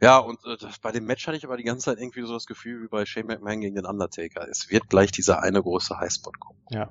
Ja, 0.00 0.18
und 0.18 0.38
äh, 0.44 0.56
bei 0.82 0.92
dem 0.92 1.06
Match 1.06 1.26
hatte 1.26 1.36
ich 1.36 1.44
aber 1.44 1.56
die 1.56 1.64
ganze 1.64 1.86
Zeit 1.86 1.98
irgendwie 1.98 2.22
so 2.22 2.34
das 2.34 2.46
Gefühl 2.46 2.82
wie 2.82 2.88
bei 2.88 3.06
Shane 3.06 3.26
McMahon 3.26 3.60
gegen 3.60 3.74
den 3.74 3.86
Undertaker. 3.86 4.46
Es 4.48 4.70
wird 4.70 4.88
gleich 4.88 5.10
dieser 5.10 5.42
eine 5.42 5.62
große 5.62 5.98
Highspot 5.98 6.38
kommen. 6.38 6.60
Ja. 6.70 6.90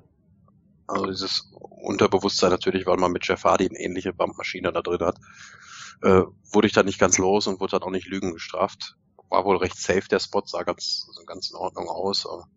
Also 0.88 1.08
dieses 1.08 1.52
Unterbewusstsein 1.52 2.52
natürlich, 2.52 2.86
weil 2.86 2.98
man 2.98 3.12
mit 3.12 3.28
Jeff 3.28 3.44
Hardy 3.44 3.68
eine 3.68 3.80
ähnliche 3.80 4.14
Bumpmaschine 4.14 4.72
da 4.72 4.82
drin 4.82 5.06
hat, 5.06 5.18
äh, 6.04 6.22
wurde 6.52 6.68
ich 6.68 6.74
da 6.74 6.84
nicht 6.84 7.00
ganz 7.00 7.18
los 7.18 7.48
und 7.48 7.60
wurde 7.60 7.72
dann 7.72 7.84
auch 7.84 7.92
nicht 7.92 8.08
Lügen 8.08 8.34
gestraft. 8.34 8.96
War 9.30 9.46
wohl 9.46 9.58
recht 9.58 9.78
safe, 9.78 10.08
der 10.10 10.20
Spot 10.20 10.44
sah 10.46 10.64
ganz, 10.64 11.08
ganz 11.26 11.50
in 11.50 11.56
Ordnung 11.56 11.88
aus. 11.88 12.26
Aber 12.28 12.48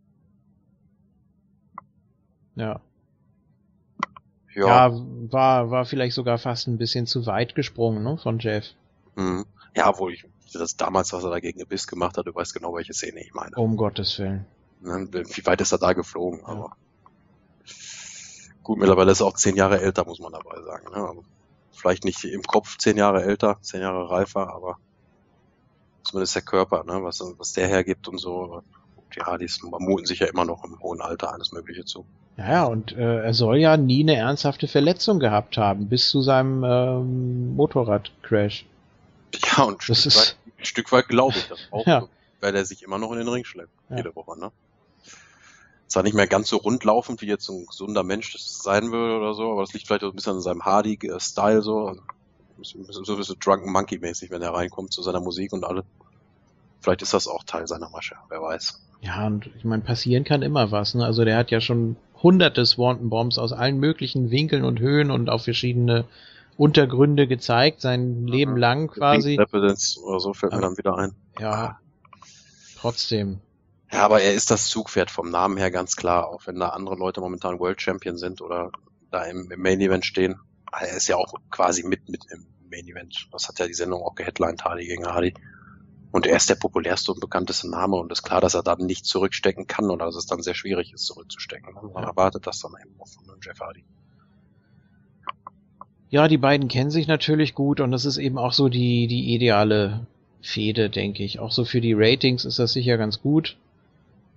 ja. 2.56 2.80
Ja. 4.54 4.88
ja, 4.88 4.92
war, 5.30 5.70
war 5.70 5.84
vielleicht 5.84 6.14
sogar 6.14 6.38
fast 6.38 6.66
ein 6.66 6.78
bisschen 6.78 7.06
zu 7.06 7.26
weit 7.26 7.54
gesprungen, 7.54 8.02
ne, 8.02 8.18
von 8.18 8.40
Jeff. 8.40 8.74
Mhm. 9.14 9.46
Ja, 9.76 9.96
wo 9.98 10.08
ich, 10.08 10.24
das 10.52 10.76
damals, 10.76 11.12
was 11.12 11.22
er 11.22 11.30
da 11.30 11.38
gegen 11.38 11.62
Abyss 11.62 11.86
gemacht 11.86 12.18
hat, 12.18 12.26
du 12.26 12.34
weißt 12.34 12.54
genau, 12.54 12.74
welche 12.74 12.92
Szene 12.92 13.20
ich 13.20 13.32
meine. 13.34 13.54
Um 13.56 13.76
Gottes 13.76 14.18
Willen. 14.18 14.46
Ne, 14.80 15.08
wie 15.12 15.46
weit 15.46 15.60
ist 15.60 15.72
er 15.72 15.78
da 15.78 15.92
geflogen, 15.92 16.40
ja. 16.40 16.46
aber. 16.46 16.76
Gut, 18.68 18.76
mittlerweile 18.76 19.12
ist 19.12 19.20
er 19.20 19.26
auch 19.26 19.32
zehn 19.32 19.56
Jahre 19.56 19.80
älter, 19.80 20.04
muss 20.04 20.18
man 20.18 20.30
dabei 20.30 20.60
sagen. 20.60 20.92
Ne? 20.92 20.96
Also 20.96 21.24
vielleicht 21.72 22.04
nicht 22.04 22.22
im 22.24 22.42
Kopf 22.42 22.76
zehn 22.76 22.98
Jahre 22.98 23.22
älter, 23.22 23.56
zehn 23.62 23.80
Jahre 23.80 24.10
reifer, 24.10 24.52
aber 24.52 24.76
zumindest 26.02 26.34
der 26.34 26.42
Körper, 26.42 26.84
ne? 26.84 27.02
was, 27.02 27.24
was 27.38 27.54
der 27.54 27.66
hergibt 27.66 28.08
und 28.08 28.18
so. 28.18 28.62
Die 29.16 29.22
Hardys 29.22 29.62
muten 29.62 30.04
sich 30.04 30.18
ja 30.18 30.26
immer 30.26 30.44
noch 30.44 30.64
im 30.64 30.78
hohen 30.80 31.00
Alter 31.00 31.32
alles 31.32 31.50
Mögliche 31.50 31.86
zu. 31.86 32.04
Ja, 32.36 32.52
ja, 32.52 32.64
und 32.66 32.92
äh, 32.92 33.22
er 33.22 33.32
soll 33.32 33.56
ja 33.56 33.78
nie 33.78 34.02
eine 34.02 34.16
ernsthafte 34.16 34.68
Verletzung 34.68 35.18
gehabt 35.18 35.56
haben, 35.56 35.88
bis 35.88 36.10
zu 36.10 36.20
seinem 36.20 36.62
ähm, 36.62 37.56
Motorradcrash. 37.56 38.66
Ja, 39.46 39.64
und 39.64 39.78
ein 39.78 39.94
Stück, 39.94 40.14
weit, 40.14 40.36
ein 40.58 40.64
Stück 40.66 40.92
weit 40.92 41.08
glaube 41.08 41.38
ich 41.38 41.48
das 41.48 41.58
auch, 41.70 41.86
ja. 41.86 42.06
weil 42.42 42.54
er 42.54 42.66
sich 42.66 42.82
immer 42.82 42.98
noch 42.98 43.12
in 43.12 43.18
den 43.18 43.28
Ring 43.28 43.46
schleppt, 43.46 43.72
ja. 43.88 43.96
jede 43.96 44.14
Woche, 44.14 44.38
ne? 44.38 44.52
Zwar 45.88 46.02
nicht 46.02 46.14
mehr 46.14 46.26
ganz 46.26 46.48
so 46.48 46.58
rundlaufend, 46.58 47.22
wie 47.22 47.26
jetzt 47.26 47.44
so 47.44 47.54
ein 47.54 47.66
gesunder 47.66 48.02
Mensch 48.02 48.32
das 48.32 48.62
sein 48.62 48.92
würde 48.92 49.16
oder 49.16 49.34
so, 49.34 49.50
aber 49.50 49.62
das 49.62 49.72
liegt 49.72 49.86
vielleicht 49.86 50.04
auch 50.04 50.10
ein 50.10 50.16
bisschen 50.16 50.34
an 50.34 50.40
seinem 50.40 50.64
Hardy-Style 50.64 51.62
so. 51.62 51.96
So 52.60 52.78
ein 52.78 53.16
bisschen 53.16 53.38
Drunken 53.38 53.70
Monkey-mäßig, 53.70 54.30
wenn 54.30 54.42
er 54.42 54.52
reinkommt 54.52 54.92
zu 54.92 55.00
seiner 55.02 55.20
Musik 55.20 55.52
und 55.52 55.64
alle. 55.64 55.84
Vielleicht 56.80 57.02
ist 57.02 57.14
das 57.14 57.28
auch 57.28 57.44
Teil 57.44 57.66
seiner 57.68 57.88
Masche, 57.88 58.16
wer 58.28 58.42
weiß. 58.42 58.80
Ja, 59.00 59.26
und 59.26 59.48
ich 59.56 59.64
meine, 59.64 59.82
passieren 59.82 60.24
kann 60.24 60.42
immer 60.42 60.72
was, 60.72 60.94
ne? 60.94 61.04
Also 61.04 61.24
der 61.24 61.36
hat 61.36 61.52
ja 61.52 61.60
schon 61.60 61.96
hunderte 62.20 62.66
Swanton 62.66 63.10
Bombs 63.10 63.38
aus 63.38 63.52
allen 63.52 63.78
möglichen 63.78 64.30
Winkeln 64.30 64.64
und 64.64 64.80
Höhen 64.80 65.12
und 65.12 65.30
auf 65.30 65.44
verschiedene 65.44 66.04
Untergründe 66.56 67.28
gezeigt, 67.28 67.80
sein 67.80 68.26
Leben 68.26 68.54
ja, 68.54 68.58
lang 68.58 68.88
quasi. 68.88 69.36
Evidence 69.36 69.96
oder 69.98 70.18
so 70.18 70.34
fällt 70.34 70.52
mir 70.52 70.60
dann 70.60 70.76
wieder 70.76 70.96
ein. 70.96 71.14
Ja. 71.38 71.78
Trotzdem. 72.76 73.38
Ja, 73.90 74.04
aber 74.04 74.20
er 74.20 74.34
ist 74.34 74.50
das 74.50 74.68
Zugpferd 74.68 75.10
vom 75.10 75.30
Namen 75.30 75.56
her 75.56 75.70
ganz 75.70 75.96
klar, 75.96 76.28
auch 76.28 76.46
wenn 76.46 76.58
da 76.58 76.70
andere 76.70 76.96
Leute 76.96 77.20
momentan 77.20 77.58
World 77.58 77.80
Champion 77.80 78.18
sind 78.18 78.40
oder 78.42 78.70
da 79.10 79.24
im, 79.24 79.50
im 79.50 79.62
Main 79.62 79.80
Event 79.80 80.04
stehen. 80.04 80.38
Er 80.72 80.96
ist 80.96 81.08
ja 81.08 81.16
auch 81.16 81.34
quasi 81.50 81.86
mit, 81.86 82.08
mit 82.08 82.26
im 82.30 82.46
Main 82.70 82.86
Event. 82.86 83.28
Das 83.32 83.48
hat 83.48 83.58
ja 83.58 83.66
die 83.66 83.74
Sendung 83.74 84.02
auch 84.02 84.14
geheadlined, 84.14 84.62
Hardy 84.64 84.86
gegen 84.86 85.06
Hardy. 85.06 85.32
Und 86.10 86.26
er 86.26 86.36
ist 86.36 86.48
der 86.48 86.54
populärste 86.54 87.12
und 87.12 87.20
bekannteste 87.20 87.70
Name 87.70 87.96
und 87.96 88.12
ist 88.12 88.22
klar, 88.22 88.40
dass 88.40 88.54
er 88.54 88.62
dann 88.62 88.86
nicht 88.86 89.04
zurückstecken 89.04 89.66
kann 89.66 89.90
oder 89.90 90.06
dass 90.06 90.16
es 90.16 90.26
dann 90.26 90.42
sehr 90.42 90.54
schwierig 90.54 90.92
ist, 90.92 91.06
zurückzustecken. 91.06 91.74
Man 91.92 92.04
erwartet 92.04 92.46
das 92.46 92.60
dann 92.60 92.72
eben 92.82 92.98
auch 92.98 93.08
von 93.08 93.24
Jeff 93.42 93.60
Hardy. 93.60 93.84
Ja, 96.10 96.28
die 96.28 96.38
beiden 96.38 96.68
kennen 96.68 96.90
sich 96.90 97.06
natürlich 97.06 97.54
gut 97.54 97.80
und 97.80 97.90
das 97.90 98.06
ist 98.06 98.16
eben 98.16 98.38
auch 98.38 98.52
so 98.52 98.70
die, 98.70 99.06
die 99.06 99.34
ideale 99.34 100.06
Fehde, 100.40 100.88
denke 100.88 101.22
ich. 101.22 101.38
Auch 101.38 101.52
so 101.52 101.66
für 101.66 101.82
die 101.82 101.92
Ratings 101.92 102.46
ist 102.46 102.58
das 102.58 102.72
sicher 102.72 102.96
ganz 102.96 103.20
gut. 103.20 103.56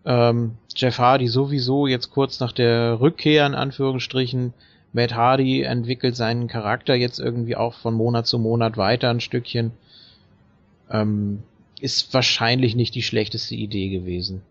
Ähm, 0.05 0.57
Jeff 0.75 0.97
Hardy 0.97 1.27
sowieso 1.27 1.87
jetzt 1.87 2.11
kurz 2.11 2.39
nach 2.39 2.51
der 2.51 2.99
Rückkehr 2.99 3.45
in 3.45 3.55
Anführungsstrichen. 3.55 4.53
Matt 4.93 5.15
Hardy 5.15 5.61
entwickelt 5.61 6.15
seinen 6.15 6.47
Charakter 6.47 6.95
jetzt 6.95 7.19
irgendwie 7.19 7.55
auch 7.55 7.75
von 7.75 7.93
Monat 7.93 8.27
zu 8.27 8.39
Monat 8.39 8.77
weiter 8.77 9.09
ein 9.09 9.21
Stückchen. 9.21 9.71
Ähm, 10.89 11.43
ist 11.79 12.13
wahrscheinlich 12.13 12.75
nicht 12.75 12.93
die 12.95 13.03
schlechteste 13.03 13.55
Idee 13.55 13.89
gewesen. 13.89 14.41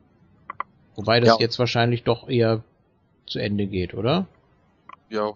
Wobei 0.97 1.21
das 1.21 1.29
ja. 1.29 1.37
jetzt 1.41 1.59
wahrscheinlich 1.59 2.03
doch 2.03 2.29
eher 2.29 2.63
zu 3.27 3.39
Ende 3.39 3.67
geht, 3.67 3.95
oder? 3.95 4.27
Ja, 5.11 5.33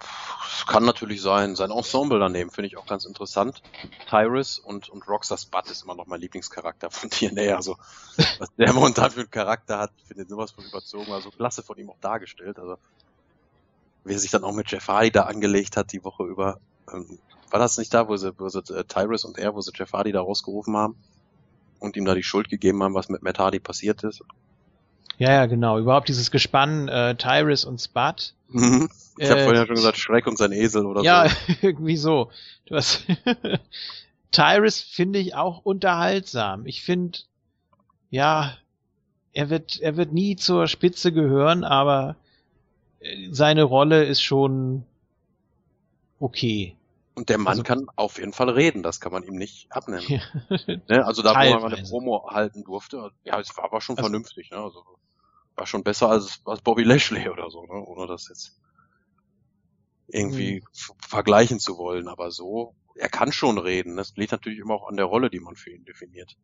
kann 0.68 0.84
natürlich 0.84 1.20
sein. 1.20 1.56
Sein 1.56 1.72
Ensemble 1.72 2.20
daneben 2.20 2.52
finde 2.52 2.68
ich 2.68 2.76
auch 2.76 2.86
ganz 2.86 3.04
interessant. 3.04 3.60
Tyrus 4.08 4.60
und, 4.60 4.88
und 4.88 5.08
Rockstar 5.08 5.36
Spud 5.36 5.68
ist 5.68 5.82
immer 5.82 5.96
noch 5.96 6.06
mein 6.06 6.20
Lieblingscharakter 6.20 6.92
von 6.92 7.10
TNA. 7.10 7.56
Also, 7.56 7.76
was 8.38 8.54
der 8.56 8.72
momentan 8.72 9.10
für 9.10 9.20
einen 9.20 9.30
Charakter 9.32 9.80
hat, 9.80 9.90
finde 10.06 10.22
ich 10.22 10.28
sowas 10.28 10.52
von 10.52 10.64
überzogen. 10.64 11.10
Also, 11.12 11.30
klasse 11.30 11.64
von 11.64 11.76
ihm 11.76 11.90
auch 11.90 11.98
dargestellt. 12.00 12.60
Also, 12.60 12.78
wie 14.04 14.12
er 14.12 14.18
sich 14.20 14.30
dann 14.30 14.44
auch 14.44 14.52
mit 14.52 14.70
Jeff 14.70 14.86
Hardy 14.86 15.10
da 15.10 15.24
angelegt 15.24 15.76
hat, 15.76 15.90
die 15.90 16.04
Woche 16.04 16.22
über. 16.22 16.60
Ähm, 16.92 17.18
war 17.50 17.58
das 17.58 17.76
nicht 17.76 17.92
da, 17.92 18.06
wo 18.06 18.16
sie, 18.16 18.32
wo 18.38 18.48
sie 18.48 18.60
äh, 18.72 18.84
Tyrus 18.84 19.24
und 19.24 19.38
er, 19.38 19.56
wo 19.56 19.60
sie 19.60 19.72
Jeff 19.74 19.92
Hardy 19.92 20.12
da 20.12 20.20
rausgerufen 20.20 20.76
haben? 20.76 20.94
Und 21.80 21.96
ihm 21.96 22.04
da 22.04 22.14
die 22.14 22.22
Schuld 22.22 22.48
gegeben 22.48 22.80
haben, 22.84 22.94
was 22.94 23.08
mit 23.08 23.24
Matt 23.24 23.40
Hardy 23.40 23.58
passiert 23.58 24.04
ist? 24.04 24.22
Ja, 25.18 25.32
ja, 25.32 25.46
genau. 25.46 25.78
Überhaupt 25.78 26.08
dieses 26.08 26.30
Gespann 26.30 26.88
äh, 26.88 27.14
Tyrus 27.16 27.64
und 27.64 27.80
Spud. 27.80 28.34
Mhm. 28.48 28.88
Ich 29.18 29.30
habe 29.30 29.40
äh, 29.40 29.44
vorhin 29.44 29.60
ja 29.60 29.66
schon 29.66 29.76
gesagt, 29.76 29.98
Shrek 29.98 30.26
und 30.26 30.38
sein 30.38 30.52
Esel 30.52 30.86
oder 30.86 31.02
ja, 31.02 31.28
so. 31.28 31.36
Ja, 31.52 31.56
irgendwie 31.62 31.96
so. 31.96 32.30
Du 32.66 32.74
hast 32.76 33.04
Tyrus 34.32 34.80
finde 34.80 35.20
ich 35.20 35.34
auch 35.34 35.64
unterhaltsam. 35.64 36.66
Ich 36.66 36.82
finde, 36.82 37.20
ja, 38.10 38.56
er 39.32 39.50
wird, 39.50 39.80
er 39.80 39.96
wird 39.96 40.12
nie 40.12 40.36
zur 40.36 40.66
Spitze 40.66 41.12
gehören, 41.12 41.64
aber 41.64 42.16
äh, 43.00 43.28
seine 43.30 43.62
Rolle 43.62 44.04
ist 44.04 44.22
schon 44.22 44.84
okay. 46.18 46.76
Und 47.14 47.28
der 47.28 47.38
Mann 47.38 47.60
also, 47.60 47.62
kann 47.62 47.86
auf 47.94 48.18
jeden 48.18 48.32
Fall 48.32 48.50
reden, 48.50 48.82
das 48.82 49.00
kann 49.00 49.12
man 49.12 49.22
ihm 49.22 49.36
nicht 49.36 49.70
abnehmen. 49.70 50.04
Ja. 50.08 50.20
ne? 50.88 51.06
Also 51.06 51.22
da, 51.22 51.30
wo 51.30 51.50
man 51.50 51.62
mal 51.62 51.74
eine 51.74 51.82
Promo 51.82 52.28
halten 52.30 52.64
durfte, 52.64 53.12
ja, 53.22 53.38
es 53.38 53.56
war 53.56 53.64
aber 53.64 53.80
schon 53.80 53.96
also, 53.96 54.08
vernünftig, 54.08 54.50
ne? 54.50 54.58
Also 54.58 54.84
war 55.54 55.66
schon 55.66 55.84
besser 55.84 56.10
als, 56.10 56.40
als 56.44 56.60
Bobby 56.60 56.82
Lashley 56.82 57.28
oder 57.28 57.50
so, 57.50 57.64
ne? 57.66 57.84
Ohne 57.86 58.08
das 58.08 58.28
jetzt 58.28 58.58
irgendwie 60.08 60.60
mhm. 60.60 60.94
vergleichen 60.98 61.60
zu 61.60 61.78
wollen, 61.78 62.08
aber 62.08 62.30
so, 62.32 62.74
er 62.96 63.08
kann 63.08 63.32
schon 63.32 63.58
reden. 63.58 63.96
Das 63.96 64.16
liegt 64.16 64.32
natürlich 64.32 64.58
immer 64.58 64.74
auch 64.74 64.88
an 64.88 64.96
der 64.96 65.06
Rolle, 65.06 65.30
die 65.30 65.40
man 65.40 65.54
für 65.54 65.70
ihn 65.70 65.84
definiert. 65.84 66.36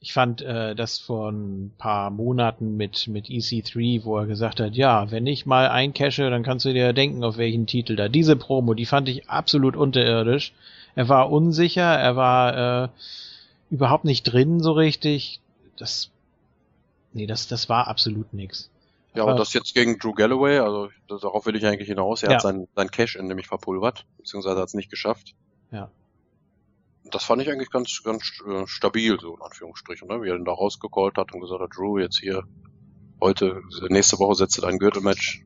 Ich 0.00 0.12
fand 0.12 0.42
äh, 0.42 0.74
das 0.74 0.98
vor 0.98 1.30
ein 1.30 1.72
paar 1.78 2.10
Monaten 2.10 2.76
mit, 2.76 3.08
mit 3.08 3.26
EC3, 3.26 4.04
wo 4.04 4.18
er 4.18 4.26
gesagt 4.26 4.60
hat, 4.60 4.74
ja, 4.74 5.10
wenn 5.10 5.26
ich 5.26 5.46
mal 5.46 5.68
eincashe, 5.68 6.30
dann 6.30 6.42
kannst 6.42 6.64
du 6.64 6.72
dir 6.72 6.92
denken, 6.92 7.24
auf 7.24 7.36
welchen 7.36 7.66
Titel 7.66 7.96
da. 7.96 8.08
Diese 8.08 8.36
Promo, 8.36 8.74
die 8.74 8.86
fand 8.86 9.08
ich 9.08 9.28
absolut 9.28 9.76
unterirdisch. 9.76 10.52
Er 10.94 11.08
war 11.08 11.30
unsicher, 11.30 11.82
er 11.82 12.16
war 12.16 12.84
äh, 12.84 12.88
überhaupt 13.70 14.04
nicht 14.04 14.24
drin 14.24 14.60
so 14.60 14.72
richtig. 14.72 15.40
Das, 15.76 16.10
nee, 17.12 17.26
das, 17.26 17.48
das 17.48 17.68
war 17.68 17.88
absolut 17.88 18.32
nix. 18.32 18.70
Ja, 19.14 19.22
aber 19.22 19.34
das 19.34 19.52
jetzt 19.52 19.74
gegen 19.74 19.98
Drew 19.98 20.12
Galloway, 20.12 20.58
also 20.58 20.90
darauf 21.08 21.46
will 21.46 21.56
ich 21.56 21.66
eigentlich 21.66 21.88
hinaus. 21.88 22.22
Er 22.22 22.30
ja. 22.30 22.34
hat 22.36 22.42
sein, 22.42 22.68
sein 22.76 22.90
Cash-In 22.90 23.26
nämlich 23.26 23.48
verpulvert, 23.48 24.06
beziehungsweise 24.16 24.60
hat 24.60 24.68
es 24.68 24.74
nicht 24.74 24.90
geschafft. 24.90 25.34
Ja. 25.72 25.90
Das 27.10 27.24
fand 27.24 27.42
ich 27.42 27.50
eigentlich 27.50 27.70
ganz, 27.70 28.02
ganz 28.02 28.40
äh, 28.46 28.66
stabil, 28.66 29.18
so 29.20 29.36
in 29.36 29.42
Anführungsstrichen, 29.42 30.08
ne? 30.08 30.22
wie 30.22 30.28
er 30.28 30.36
ihn 30.36 30.44
da 30.44 30.52
rausgecallt 30.52 31.16
hat 31.16 31.32
und 31.32 31.40
gesagt 31.40 31.60
hat, 31.60 31.76
Drew, 31.76 31.98
jetzt 31.98 32.18
hier, 32.18 32.44
heute, 33.20 33.62
nächste 33.88 34.18
Woche 34.18 34.34
setzt 34.34 34.56
du 34.56 34.62
dein 34.62 34.78
Gürtelmatch. 34.78 35.44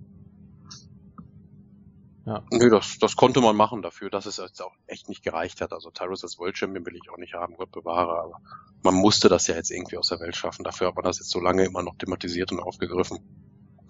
Ja. 2.25 2.45
Nö, 2.53 2.71
das, 2.71 2.99
das 3.01 3.17
konnte 3.17 3.41
man 3.41 3.57
machen 3.57 3.83
dafür, 3.83 4.09
dass 4.09 4.27
es 4.27 4.37
jetzt 4.37 4.63
auch 4.63 4.75
echt 4.87 5.09
nicht 5.09 5.25
gereicht 5.25 5.61
hat. 5.61 5.73
Also 5.73 5.91
Tyrus 5.91 6.23
als 6.23 6.39
World 6.39 6.57
Champion 6.57 6.87
will 6.87 6.95
ich 6.95 7.11
auch 7.11 7.19
nicht 7.19 7.35
haben, 7.35 7.57
Gott 7.57 7.73
bewahre, 7.73 8.21
aber 8.23 8.41
man 8.83 8.95
musste 8.95 9.29
das 9.29 9.49
ja 9.49 9.57
jetzt 9.57 9.73
irgendwie 9.73 9.97
aus 9.97 10.09
der 10.09 10.21
Welt 10.21 10.37
schaffen. 10.37 10.63
Dafür 10.63 10.89
hat 10.89 10.95
man 10.95 11.05
das 11.05 11.19
jetzt 11.19 11.31
so 11.31 11.41
lange 11.41 11.65
immer 11.65 11.83
noch 11.83 11.97
thematisiert 11.97 12.53
und 12.53 12.61
aufgegriffen 12.61 13.19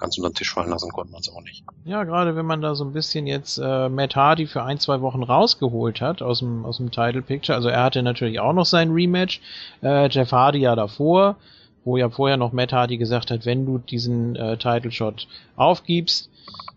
ganz 0.02 0.18
unter 0.18 0.30
den 0.30 0.34
Tisch 0.34 0.52
fallen 0.52 0.70
lassen 0.70 0.90
konnte 0.90 1.12
man 1.12 1.20
es 1.20 1.30
auch 1.30 1.40
nicht. 1.42 1.64
Ja, 1.84 2.02
gerade 2.02 2.34
wenn 2.34 2.44
man 2.44 2.60
da 2.60 2.74
so 2.74 2.84
ein 2.84 2.92
bisschen 2.92 3.26
jetzt 3.26 3.58
äh, 3.58 3.88
Matt 3.88 4.16
Hardy 4.16 4.46
für 4.46 4.64
ein, 4.64 4.78
zwei 4.78 5.00
Wochen 5.00 5.22
rausgeholt 5.22 6.00
hat 6.00 6.22
aus 6.22 6.40
dem, 6.40 6.64
aus 6.64 6.78
dem 6.78 6.90
Title 6.90 7.22
Picture. 7.22 7.54
Also 7.56 7.68
er 7.68 7.84
hatte 7.84 8.02
natürlich 8.02 8.40
auch 8.40 8.52
noch 8.52 8.66
sein 8.66 8.90
Rematch. 8.90 9.40
Äh, 9.80 10.08
Jeff 10.08 10.32
Hardy 10.32 10.58
ja 10.58 10.74
davor, 10.74 11.36
wo 11.84 11.96
ja 11.96 12.10
vorher 12.10 12.36
noch 12.36 12.52
Matt 12.52 12.72
Hardy 12.72 12.98
gesagt 12.98 13.30
hat, 13.30 13.46
wenn 13.46 13.64
du 13.64 13.78
diesen 13.78 14.34
äh, 14.34 14.56
Title 14.56 14.90
Shot 14.90 15.28
aufgibst, 15.54 16.30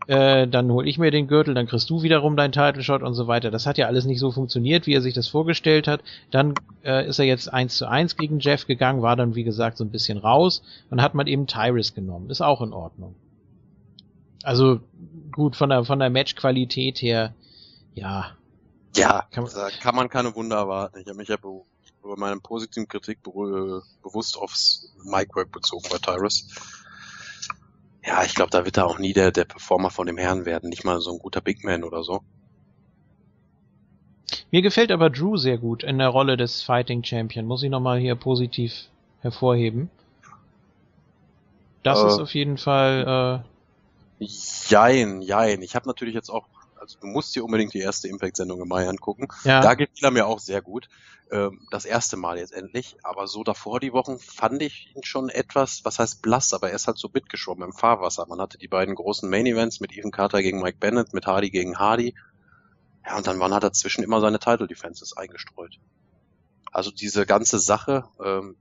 äh, 0.08 0.48
dann 0.48 0.72
hol 0.72 0.88
ich 0.88 1.00
mir 1.00 1.10
den 1.10 1.28
Gürtel, 1.28 1.54
dann 1.54 1.68
kriegst 1.68 1.90
du 1.90 2.04
wiederum 2.04 2.38
deinen 2.38 2.52
Title 2.52 2.84
Shot 2.84 3.02
und 3.02 3.14
so 3.16 3.28
weiter. 3.28 3.50
Das 3.50 3.66
hat 3.66 3.78
ja 3.78 3.88
alles 3.88 4.06
nicht 4.06 4.20
so 4.20 4.32
funktioniert, 4.32 4.86
wie 4.86 4.94
er 4.94 5.02
sich 5.02 5.14
das 5.14 5.28
vorgestellt 5.28 5.88
hat. 5.88 6.02
Dann 6.30 6.54
äh, 6.84 7.08
ist 7.08 7.20
er 7.20 7.26
jetzt 7.26 7.52
eins 7.52 7.76
zu 7.76 7.88
eins 7.88 8.16
gegen 8.16 8.40
Jeff 8.40 8.68
gegangen, 8.68 9.02
war 9.02 9.16
dann 9.16 9.36
wie 9.36 9.44
gesagt 9.44 9.78
so 9.78 9.84
ein 9.84 9.92
bisschen 9.92 10.18
raus 10.18 10.62
und 10.92 11.02
hat 11.02 11.16
man 11.16 11.28
eben 11.28 11.48
Tyrus 11.48 11.96
genommen. 11.96 12.30
Ist 12.30 12.42
auch 12.42 12.62
in 12.62 12.74
Ordnung. 12.74 13.16
Also 14.44 14.80
gut 15.32 15.56
von 15.56 15.70
der 15.70 15.86
von 15.86 16.00
der 16.00 16.12
Matchqualität 16.12 17.02
her, 17.02 17.34
ja. 17.96 18.32
Ja, 18.96 19.26
kann 19.32 19.44
man, 19.44 19.52
kann 19.82 19.96
man 19.96 20.10
keine 20.10 20.36
Wunder 20.36 20.58
erwarten. 20.58 21.00
Ich 21.00 21.08
habe 21.08 21.18
mich 21.18 21.28
ja 21.28 21.38
über 22.04 22.16
meine 22.16 22.40
positiven 22.40 22.88
Kritik 22.88 23.24
be 23.24 23.82
bewusst 24.04 24.38
aufs 24.38 24.94
Micwork 25.04 25.52
bezogen 25.52 25.88
bei 25.90 25.98
Tyrus 25.98 26.48
ja, 28.06 28.24
ich 28.24 28.36
glaube, 28.36 28.52
da 28.52 28.66
wird 28.66 28.78
er 28.78 28.86
auch 28.86 29.00
nie 29.00 29.14
der, 29.14 29.32
der 29.32 29.46
Performer 29.46 29.90
von 29.90 30.08
dem 30.08 30.18
Herrn 30.18 30.46
werden, 30.46 30.70
nicht 30.70 30.84
mal 30.84 31.02
so 31.02 31.12
ein 31.12 31.20
guter 31.20 31.42
Big 31.42 31.64
Man 31.64 31.84
oder 31.84 32.04
so. 32.04 32.22
Mir 34.52 34.62
gefällt 34.62 34.92
aber 34.92 35.10
Drew 35.10 35.38
sehr 35.38 35.58
gut 35.58 35.84
in 35.84 35.98
der 35.98 36.10
Rolle 36.10 36.38
des 36.38 36.62
Fighting 36.62 37.04
Champion, 37.04 37.46
muss 37.46 37.64
ich 37.64 37.70
nochmal 37.70 38.00
hier 38.00 38.16
positiv 38.16 38.74
hervorheben. 39.22 39.90
Das 41.84 42.02
äh, 42.02 42.08
ist 42.08 42.20
auf 42.20 42.34
jeden 42.34 42.58
Fall. 42.58 43.44
Äh, 44.20 44.26
jein, 44.70 45.22
jein. 45.22 45.62
Ich 45.62 45.76
habe 45.76 45.88
natürlich 45.88 46.16
jetzt 46.16 46.30
auch, 46.30 46.48
also 46.86 47.00
du 47.00 47.08
musst 47.08 47.36
dir 47.36 47.44
unbedingt 47.44 47.74
die 47.74 47.80
erste 47.80 48.08
Impact-Sendung 48.08 48.62
im 48.62 48.68
Mai 48.68 48.88
angucken. 48.88 49.28
Ja. 49.44 49.62
Da 49.62 49.74
gefiel 49.74 50.06
er 50.06 50.12
mir 50.12 50.28
auch 50.28 50.40
sehr 50.40 50.62
gut 50.62 50.88
ähm, 51.32 51.68
das 51.72 51.86
erste 51.86 52.16
Mal 52.16 52.38
jetzt 52.38 52.54
endlich. 52.54 52.98
Aber 53.04 53.28
so 53.28 53.44
davor 53.44 53.80
die 53.80 53.94
Wochen 53.94 54.20
fand 54.20 54.62
ich 54.62 54.96
ihn 54.96 55.04
schon 55.04 55.30
etwas, 55.30 55.84
was 55.84 56.00
heißt 56.00 56.22
blass, 56.22 56.54
aber 56.54 56.70
er 56.70 56.76
ist 56.76 56.88
halt 56.88 56.98
so 56.98 57.10
mitgeschwommen 57.12 57.70
im 57.70 57.74
Fahrwasser. 57.74 58.26
Man 58.28 58.40
hatte 58.40 58.58
die 58.58 58.68
beiden 58.68 58.96
großen 58.96 59.30
Main 59.30 59.48
Events 59.48 59.80
mit 59.80 59.92
Ethan 59.98 60.12
Carter 60.12 60.42
gegen 60.42 60.62
Mike 60.62 60.78
Bennett, 60.80 61.14
mit 61.14 61.26
Hardy 61.26 61.50
gegen 61.50 61.80
Hardy. 61.80 62.16
Ja, 63.06 63.18
und 63.18 63.28
dann 63.28 63.40
waren 63.40 63.54
halt 63.54 63.64
dazwischen 63.64 64.04
immer 64.04 64.22
seine 64.22 64.40
Title 64.40 64.68
Defenses 64.68 65.18
eingestreut. 65.18 65.80
Also 66.72 66.92
diese 66.92 67.26
ganze 67.26 67.60
Sache 67.60 68.06
ähm, 68.24 68.58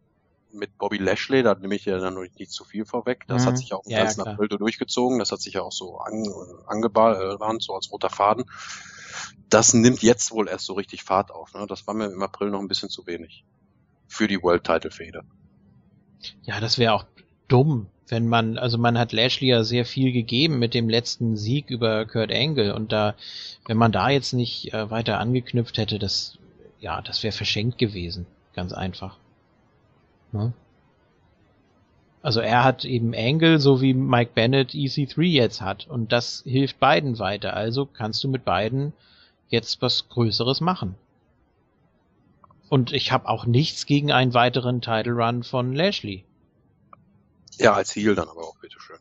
mit 0.55 0.79
Bobby 0.79 0.99
Lashley, 0.99 1.43
da 1.43 1.55
nehme 1.55 1.75
ich 1.75 1.85
ja 1.85 1.99
dann 1.99 2.15
noch 2.15 2.23
nicht 2.23 2.51
zu 2.51 2.65
viel 2.65 2.85
vorweg. 2.85 3.25
Das 3.27 3.43
mhm. 3.43 3.47
hat 3.47 3.59
sich 3.59 3.69
ja 3.71 3.77
auch 3.77 3.85
im 3.85 3.93
ja, 3.93 4.05
ganzen 4.05 4.25
ja, 4.25 4.33
April 4.33 4.49
durchgezogen. 4.49 5.19
Das 5.19 5.33
hat 5.33 5.41
sich 5.41 5.55
ja 5.55 5.63
auch 5.63 5.73
so 5.73 5.99
an, 5.99 6.27
angebahnt, 6.67 7.63
so 7.63 7.75
als 7.75 7.91
roter 7.91 8.11
Faden. 8.11 8.45
Das 9.49 9.75
nimmt 9.75 10.03
jetzt 10.03 10.33
wohl 10.33 10.49
erst 10.49 10.67
so 10.67 10.75
richtig 10.75 11.05
Fahrt 11.05 11.31
auf. 11.31 11.55
Ne? 11.55 11.67
Das 11.69 11.87
war 11.87 11.95
mir 11.95 12.07
im 12.07 12.23
April 12.23 12.51
noch 12.51 12.61
ein 12.61 12.69
bisschen 12.69 12.89
zu 12.89 13.07
wenig. 13.07 13.45
Für 14.09 14.29
die 14.29 14.43
World 14.43 14.65
Title 14.65 14.91
Fehde. 14.91 15.23
Ja, 16.43 16.61
das 16.61 16.79
wäre 16.79 16.95
auch 16.95 17.05
dumm, 17.49 17.89
wenn 18.09 18.29
man, 18.29 18.59
also 18.59 18.79
man 18.79 18.99
hat 18.99 19.13
Lashley 19.13 19.49
ja 19.49 19.65
sehr 19.65 19.85
viel 19.85 20.13
gegeben 20.13 20.59
mit 20.59 20.75
dem 20.75 20.89
letzten 20.89 21.37
Sieg 21.37 21.71
über 21.71 22.05
Kurt 22.07 22.33
Angle 22.33 22.75
und 22.75 22.93
da, 22.93 23.15
wenn 23.67 23.77
man 23.77 23.93
da 23.93 24.11
jetzt 24.11 24.33
nicht 24.33 24.73
äh, 24.73 24.91
weiter 24.91 25.19
angeknüpft 25.19 25.79
hätte, 25.79 25.99
das, 25.99 26.39
ja, 26.81 27.01
das 27.03 27.23
wäre 27.23 27.33
verschenkt 27.33 27.79
gewesen. 27.79 28.27
Ganz 28.55 28.73
einfach. 28.73 29.19
Ne? 30.35 30.53
Also 32.22 32.41
er 32.41 32.64
hat 32.64 32.85
eben 32.85 33.14
Angle, 33.14 33.61
so 33.61 33.80
wie 33.80 33.95
Mike 33.95 34.32
Bennett 34.35 34.70
EC3 34.70 35.22
jetzt 35.22 35.61
hat. 35.61 35.87
Und 35.87 36.11
das 36.11 36.43
hilft 36.47 36.80
beiden 36.80 37.18
weiter. 37.18 37.55
Also 37.55 37.87
kannst 37.87 38.24
du 38.24 38.28
mit 38.28 38.45
beiden 38.45 38.93
jetzt 39.49 39.80
was 39.82 40.09
Größeres 40.09 40.61
machen. 40.61 40.97
Und 42.68 42.93
ich 42.93 43.12
habe 43.12 43.28
auch 43.28 43.47
nichts 43.47 43.87
gegen 43.87 44.11
einen 44.11 44.35
weiteren 44.35 44.80
Title 44.80 45.12
Run 45.12 45.43
von 45.43 45.74
Lashley. 45.74 46.24
Ja, 47.59 47.74
als 47.74 47.95
Heel 47.95 48.14
dann 48.14 48.28
aber 48.28 48.41
auch, 48.41 48.57
bitteschön. 48.57 48.97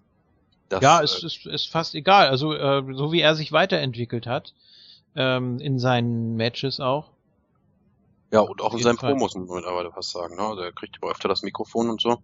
Das, 0.69 0.81
ja, 0.81 0.99
äh, 0.99 1.03
ist, 1.05 1.23
ist, 1.23 1.45
ist 1.45 1.71
fast 1.71 1.95
egal. 1.95 2.27
Also 2.27 2.53
äh, 2.53 2.83
so 2.93 3.11
wie 3.11 3.21
er 3.21 3.35
sich 3.35 3.51
weiterentwickelt 3.51 4.27
hat, 4.27 4.53
ähm, 5.15 5.59
in 5.59 5.79
seinen 5.79 6.35
Matches 6.35 6.79
auch, 6.79 7.12
ja, 8.33 8.39
und 8.39 8.61
auch 8.61 8.73
in 8.73 8.81
seinen 8.81 8.97
Fall. 8.97 9.11
Promos 9.11 9.35
muss 9.35 9.47
man 9.47 9.57
mittlerweile 9.57 9.91
was 9.95 10.09
sagen. 10.09 10.35
Ne? 10.35 10.41
Also 10.41 10.63
er 10.63 10.71
kriegt 10.71 10.97
immer 10.99 11.11
öfter 11.11 11.29
das 11.29 11.43
Mikrofon 11.43 11.91
und 11.91 12.01
so. 12.01 12.23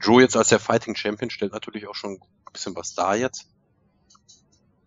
Joe 0.00 0.22
jetzt 0.22 0.36
als 0.36 0.48
der 0.48 0.60
Fighting 0.60 0.94
Champion 0.94 1.28
stellt 1.28 1.52
natürlich 1.52 1.88
auch 1.88 1.96
schon 1.96 2.12
ein 2.12 2.52
bisschen 2.52 2.76
was 2.76 2.94
da 2.94 3.16
jetzt. 3.16 3.48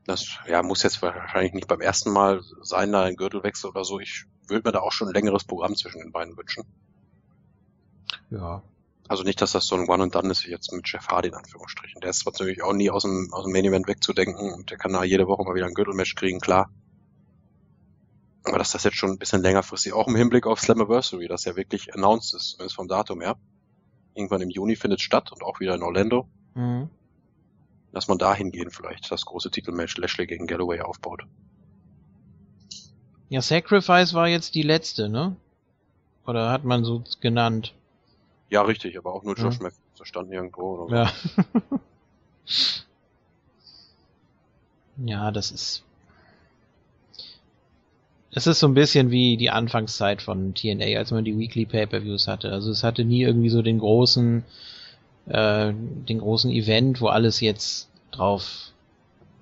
Das 0.05 0.25
ja, 0.47 0.63
muss 0.63 0.83
jetzt 0.83 1.01
wahrscheinlich 1.01 1.53
nicht 1.53 1.67
beim 1.67 1.81
ersten 1.81 2.11
Mal 2.11 2.41
sein, 2.61 2.93
da 2.93 3.03
ein 3.03 3.17
Gürtelwechsel 3.17 3.71
oder 3.71 3.83
so. 3.83 3.99
Ich 3.99 4.23
würde 4.47 4.67
mir 4.67 4.71
da 4.71 4.79
auch 4.79 4.93
schon 4.93 5.09
ein 5.09 5.13
längeres 5.13 5.43
Programm 5.43 5.75
zwischen 5.75 5.99
den 5.99 6.13
beiden 6.13 6.37
wünschen. 6.37 6.63
Ja. 8.29 8.63
Also 9.09 9.23
nicht, 9.23 9.41
dass 9.41 9.51
das 9.51 9.65
so 9.65 9.75
ein 9.75 9.89
One 9.89 10.03
and 10.03 10.15
Done 10.15 10.31
ist 10.31 10.45
wie 10.45 10.51
jetzt 10.51 10.71
mit 10.71 10.87
Jeff 10.87 11.07
Hardy 11.09 11.27
in 11.27 11.35
Anführungsstrichen. 11.35 11.99
Der 11.99 12.09
ist 12.09 12.25
natürlich 12.25 12.63
auch 12.63 12.71
nie 12.71 12.89
aus 12.89 13.03
dem, 13.03 13.27
aus 13.33 13.43
dem 13.43 13.51
Main 13.51 13.65
Event 13.65 13.87
wegzudenken 13.87 14.53
und 14.53 14.71
der 14.71 14.77
kann 14.77 14.93
da 14.93 15.03
jede 15.03 15.27
Woche 15.27 15.43
mal 15.43 15.55
wieder 15.55 15.65
ein 15.65 15.73
Gürtelmatch 15.73 16.15
kriegen, 16.15 16.39
klar. 16.39 16.69
Aber 18.45 18.57
dass 18.57 18.71
das 18.71 18.83
jetzt 18.83 18.97
schon 18.97 19.11
ein 19.11 19.17
bisschen 19.17 19.41
längerfristig, 19.41 19.93
auch 19.93 20.07
im 20.07 20.15
Hinblick 20.15 20.45
auf 20.45 20.59
Slammiversary, 20.59 21.27
das 21.27 21.45
ja 21.45 21.55
wirklich 21.55 21.93
announced 21.93 22.33
ist, 22.33 22.51
zumindest 22.51 22.75
vom 22.75 22.87
Datum 22.87 23.21
her. 23.21 23.37
Irgendwann 24.15 24.41
im 24.41 24.49
Juni 24.49 24.75
findet 24.75 25.01
statt 25.01 25.31
und 25.31 25.43
auch 25.43 25.59
wieder 25.59 25.75
in 25.75 25.81
Orlando. 25.81 26.27
Mhm. 26.53 26.89
Dass 27.93 28.07
man 28.07 28.17
da 28.17 28.33
hingehen 28.33 28.69
vielleicht, 28.69 29.11
das 29.11 29.25
große 29.25 29.49
Titelmatch 29.49 29.97
Lashley 29.97 30.27
gegen 30.27 30.47
Galloway 30.47 30.81
aufbaut. 30.81 31.23
Ja, 33.29 33.41
Sacrifice 33.41 34.13
war 34.13 34.27
jetzt 34.27 34.55
die 34.55 34.61
letzte, 34.61 35.09
ne? 35.09 35.35
Oder 36.25 36.51
hat 36.51 36.63
man 36.63 36.83
so 36.83 37.03
genannt? 37.21 37.73
Ja, 38.49 38.61
richtig, 38.61 38.97
aber 38.97 39.13
auch 39.13 39.23
nur 39.23 39.35
Josh 39.35 39.57
ja. 39.57 39.63
Matthews, 39.63 39.81
da 39.97 40.05
stand 40.05 40.31
irgendwo 40.31 40.75
oder 40.75 41.07
so. 41.07 41.41
Ja. 41.45 42.71
ja, 45.05 45.31
das 45.31 45.51
ist 45.51 45.83
es 48.35 48.47
ist 48.47 48.59
so 48.59 48.67
ein 48.67 48.73
bisschen 48.73 49.11
wie 49.11 49.37
die 49.37 49.51
Anfangszeit 49.51 50.21
von 50.21 50.55
TNA, 50.55 50.97
als 50.97 51.11
man 51.11 51.23
die 51.23 51.37
Weekly 51.37 51.65
Pay-per-Views 51.65 52.27
hatte. 52.27 52.51
Also 52.51 52.71
es 52.71 52.83
hatte 52.83 53.05
nie 53.05 53.21
irgendwie 53.21 53.49
so 53.49 53.61
den 53.61 53.79
großen, 53.79 54.43
äh, 55.27 55.71
den 55.73 56.19
großen 56.19 56.49
Event, 56.51 56.99
wo 56.99 57.07
alles 57.07 57.39
jetzt 57.41 57.89
drauf 58.11 58.71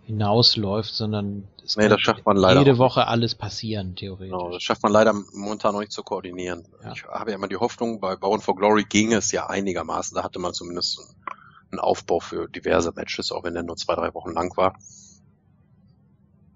hinausläuft, 0.06 0.94
sondern 0.94 1.48
es 1.64 1.78
nee, 1.78 1.88
das 1.88 2.02
schafft 2.02 2.26
man 2.26 2.36
leider 2.36 2.60
jede 2.60 2.78
Woche 2.78 3.08
alles 3.08 3.34
passieren, 3.34 3.96
theoretisch. 3.96 4.32
Genau, 4.32 4.52
das 4.52 4.62
schafft 4.62 4.84
man 4.84 4.92
leider 4.92 5.14
momentan 5.14 5.74
noch 5.74 5.80
nicht 5.80 5.94
zu 5.94 6.04
koordinieren. 6.04 6.66
Ja. 6.84 6.92
Ich 6.92 7.06
habe 7.06 7.32
ja 7.32 7.38
immer 7.38 7.48
die 7.48 7.56
Hoffnung, 7.56 8.02
bei 8.02 8.18
Bound 8.18 8.44
for 8.44 8.58
Glory 8.58 8.84
ging 8.84 9.14
es 9.14 9.32
ja 9.32 9.48
einigermaßen. 9.48 10.16
Da 10.16 10.24
hatte 10.24 10.40
man 10.40 10.54
zumindest 10.54 11.16
einen 11.72 11.80
Aufbau 11.80 12.20
für 12.20 12.50
diverse 12.50 12.92
Matches, 12.94 13.32
auch 13.32 13.46
wenn 13.46 13.54
der 13.54 13.64
nur 13.64 13.78
zwei, 13.78 13.96
drei 13.96 14.14
Wochen 14.14 14.32
lang 14.32 14.56
war. 14.58 14.76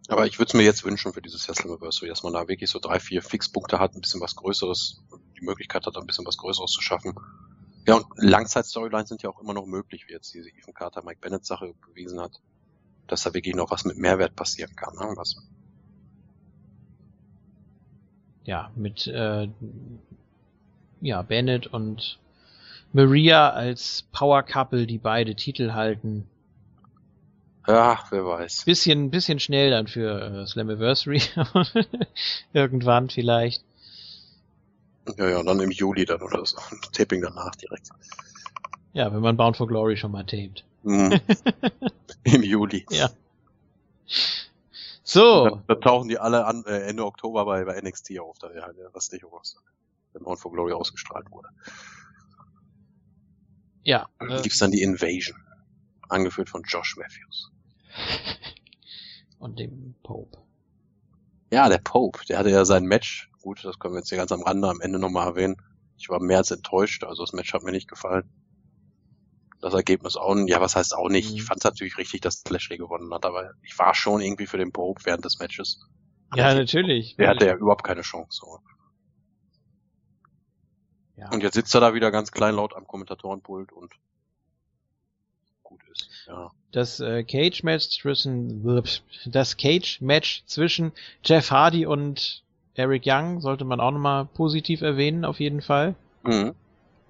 Aber 0.08 0.28
ich 0.28 0.38
würde 0.38 0.50
es 0.50 0.54
mir 0.54 0.64
jetzt 0.64 0.84
wünschen 0.84 1.14
für 1.14 1.22
dieses 1.22 1.48
Jahr 1.48 1.56
Slammiversary, 1.56 2.10
dass 2.10 2.24
man 2.24 2.34
da 2.34 2.48
wirklich 2.48 2.70
so 2.70 2.80
drei, 2.80 3.00
vier 3.00 3.24
Fixpunkte 3.24 3.80
hat, 3.80 3.96
ein 3.96 4.02
bisschen 4.02 4.22
was 4.22 4.36
Größeres, 4.36 5.04
die 5.40 5.46
Möglichkeit 5.46 5.86
hat, 5.86 5.98
ein 5.98 6.06
bisschen 6.06 6.26
was 6.26 6.38
Größeres 6.38 6.72
zu 6.72 6.82
schaffen. 6.82 7.16
Ja, 7.88 7.96
und 7.96 8.06
Langzeit-Storylines 8.16 9.10
sind 9.10 9.24
ja 9.24 9.30
auch 9.30 9.42
immer 9.42 9.54
noch 9.54 9.66
möglich, 9.66 10.06
wie 10.08 10.14
jetzt 10.14 10.34
diese 10.34 10.50
Ethan 10.50 10.74
Carter, 10.74 11.04
Mike 11.04 11.20
Bennett 11.22 11.46
Sache 11.46 11.74
bewiesen 11.88 12.20
hat, 12.20 12.40
dass 13.08 13.24
da 13.24 13.34
wirklich 13.34 13.56
noch 13.56 13.72
was 13.72 13.86
mit 13.86 13.98
Mehrwert 13.98 14.36
passieren 14.36 14.76
kann. 14.76 14.96
Ne? 14.96 15.14
Was 15.16 15.36
ja, 18.44 18.72
mit 18.76 19.08
äh, 19.08 19.50
ja, 21.02 21.22
Bennett 21.24 21.68
und 21.68 22.20
Maria 22.94 23.50
als 23.50 24.06
Power 24.12 24.44
Couple, 24.44 24.86
die 24.86 25.00
beide 25.00 25.36
Titel 25.36 25.74
halten, 25.74 26.28
ja, 27.68 28.00
wer 28.10 28.26
weiß. 28.26 28.66
Bisschen, 28.66 29.12
bisschen 29.12 29.40
schnell 29.40 29.72
dann 29.72 29.88
für 29.88 30.44
äh, 30.44 30.48
Slammiversary. 30.48 31.22
Irgendwann 32.54 33.10
vielleicht. 33.10 33.64
Ja, 35.18 35.30
ja, 35.30 35.44
dann 35.44 35.60
im 35.60 35.72
Juli 35.72 36.06
dann 36.06 36.22
oder 36.22 36.46
so. 36.46 36.58
Taping 36.92 37.22
danach 37.22 37.56
direkt. 37.56 37.90
Ja, 38.94 39.14
wenn 39.14 39.22
man 39.22 39.38
Bound 39.38 39.58
for 39.58 39.68
Glory 39.68 39.98
schon 39.98 40.12
mal 40.12 40.26
taped. 40.26 40.64
Mhm. 40.84 41.20
Im 42.24 42.44
Juli. 42.44 42.86
Ja. 42.90 43.10
So. 45.04 45.50
Dann, 45.50 45.64
dann, 45.68 45.82
tauchen 45.82 46.10
die 46.10 46.18
alle 46.18 46.46
an, 46.46 46.64
äh, 46.66 46.88
Ende 46.88 47.06
Oktober 47.06 47.46
bei, 47.46 47.66
bei 47.66 47.80
NXT 47.80 48.20
auf, 48.20 48.38
da 48.40 48.52
ja, 48.54 48.72
der 48.74 48.94
restliche 48.96 49.26
Roster. 49.28 49.60
Wenn 50.14 50.24
Bound 50.24 50.40
for 50.40 50.52
Glory 50.52 50.74
ausgestrahlt 50.74 51.30
wurde. 51.30 51.50
Ja. 53.84 54.10
Äh, 54.20 54.42
gibt's 54.42 54.60
dann 54.60 54.72
die 54.72 54.82
Invasion. 54.82 55.38
Angeführt 56.10 56.50
von 56.50 56.64
Josh 56.64 56.98
Matthews. 56.98 57.52
Und 59.40 59.60
dem 59.60 59.96
Pope. 60.04 60.38
Ja, 61.52 61.70
der 61.70 61.78
Pope, 61.78 62.26
der 62.28 62.40
hatte 62.40 62.50
ja 62.50 62.66
sein 62.66 62.86
Match. 62.86 63.30
Gut, 63.42 63.64
das 63.64 63.80
können 63.80 63.94
wir 63.94 64.00
jetzt 64.00 64.10
hier 64.10 64.18
ganz 64.18 64.32
am 64.32 64.42
Rande 64.42 64.68
am 64.68 64.82
Ende 64.82 65.00
nochmal 65.00 65.28
erwähnen. 65.28 65.58
Ich 65.98 66.10
war 66.10 66.20
mehr 66.20 66.40
als 66.40 66.52
enttäuscht, 66.52 67.04
also 67.04 67.24
das 67.24 67.34
Match 67.34 67.54
hat 67.54 67.64
mir 67.64 67.72
nicht 67.72 67.88
gefallen. 67.88 68.30
Das 69.62 69.74
Ergebnis 69.74 70.18
auch, 70.18 70.36
ja, 70.48 70.60
was 70.62 70.76
heißt 70.76 70.96
auch 70.96 71.10
nicht. 71.10 71.32
Mhm. 71.32 71.38
Ich 71.38 71.44
fand 71.44 71.60
es 71.60 71.64
natürlich 71.64 71.98
richtig, 71.98 72.22
dass 72.22 72.44
Lashley 72.50 72.78
gewonnen 72.78 73.14
hat, 73.14 73.26
aber 73.26 73.54
ich 73.64 73.78
war 73.80 73.96
schon 73.96 74.22
irgendwie 74.22 74.48
für 74.48 74.58
den 74.58 74.72
Pope 74.72 75.02
während 75.06 75.26
des 75.26 75.40
Matches. 75.40 75.80
Ja, 76.36 76.48
aber 76.48 76.56
natürlich. 76.56 77.16
Der 77.16 77.30
hatte 77.30 77.46
ja 77.46 77.56
überhaupt 77.56 77.84
keine 77.84 78.02
Chance. 78.02 78.40
So. 78.42 78.60
Ja. 81.18 81.30
Und 81.32 81.44
jetzt 81.44 81.54
sitzt 81.54 81.74
er 81.74 81.82
da 81.82 81.94
wieder 81.94 82.12
ganz 82.12 82.32
kleinlaut 82.32 82.76
am 82.76 82.86
Kommentatorenpult 82.86 83.72
und 83.72 83.94
gut 85.64 85.82
ist. 85.92 86.26
Ja. 86.28 86.52
Das 86.76 87.00
äh, 87.00 87.24
Cage 87.24 87.64
Match 87.64 87.88
zwischen 87.88 88.84
das 89.26 89.56
Cage 89.56 90.02
Match 90.02 90.44
zwischen 90.46 90.92
Jeff 91.24 91.50
Hardy 91.50 91.86
und 91.86 92.42
Eric 92.76 93.04
Young 93.06 93.40
sollte 93.40 93.64
man 93.64 93.80
auch 93.80 93.92
nochmal 93.92 94.26
positiv 94.26 94.82
erwähnen, 94.82 95.24
auf 95.24 95.40
jeden 95.40 95.62
Fall. 95.62 95.96
Mhm. 96.24 96.54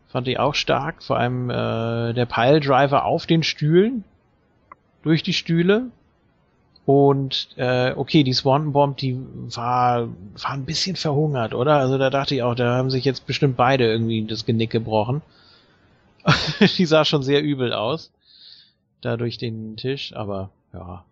Fand 0.09 0.27
ich 0.27 0.37
auch 0.37 0.53
stark, 0.53 1.01
vor 1.01 1.17
allem 1.17 1.49
äh, 1.49 2.13
der 2.13 2.27
Piledriver 2.27 3.05
auf 3.05 3.25
den 3.25 3.41
Stühlen, 3.41 4.03
durch 5.01 5.23
die 5.23 5.33
Stühle. 5.33 5.87
Und 6.85 7.47
äh, 7.55 7.93
okay, 7.95 8.21
die 8.21 8.33
Swanton 8.33 8.71
Bomb, 8.71 8.97
die 8.97 9.17
war, 9.47 10.09
war 10.09 10.51
ein 10.51 10.65
bisschen 10.65 10.95
verhungert, 10.95 11.55
oder? 11.55 11.77
Also 11.77 11.97
da 11.97 12.11
dachte 12.11 12.35
ich 12.35 12.43
auch, 12.43 12.53
da 12.53 12.75
haben 12.75 12.91
sich 12.91 13.03
jetzt 13.03 13.25
bestimmt 13.25 13.57
beide 13.57 13.91
irgendwie 13.91 14.23
das 14.25 14.45
Genick 14.45 14.69
gebrochen. 14.69 15.23
die 16.77 16.85
sah 16.85 17.03
schon 17.03 17.23
sehr 17.23 17.41
übel 17.41 17.73
aus 17.73 18.11
da 19.01 19.17
durch 19.17 19.37
den 19.37 19.77
Tisch, 19.77 20.13
aber 20.15 20.49
ja. 20.73 21.05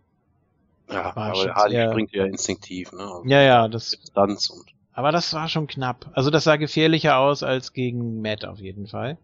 Ja, 0.92 1.04
aber 1.06 1.34
Hardy 1.56 1.72
sehr... 1.72 1.92
springt 1.92 2.12
ja 2.12 2.26
instinktiv, 2.26 2.92
ne? 2.92 3.02
Also 3.02 3.24
ja, 3.26 3.42
ja, 3.42 3.68
das. 3.68 3.92
Distanz 3.92 4.50
und 4.50 4.74
aber 4.94 5.12
das 5.12 5.34
war 5.34 5.50
schon 5.50 5.68
knapp. 5.68 6.12
Also 6.14 6.30
das 6.30 6.44
sah 6.44 6.56
gefährlicher 6.56 7.18
aus 7.18 7.42
als 7.42 7.74
gegen 7.74 8.22
Matt 8.22 8.46
auf 8.46 8.60
jeden 8.60 8.88
Fall. 8.88 9.18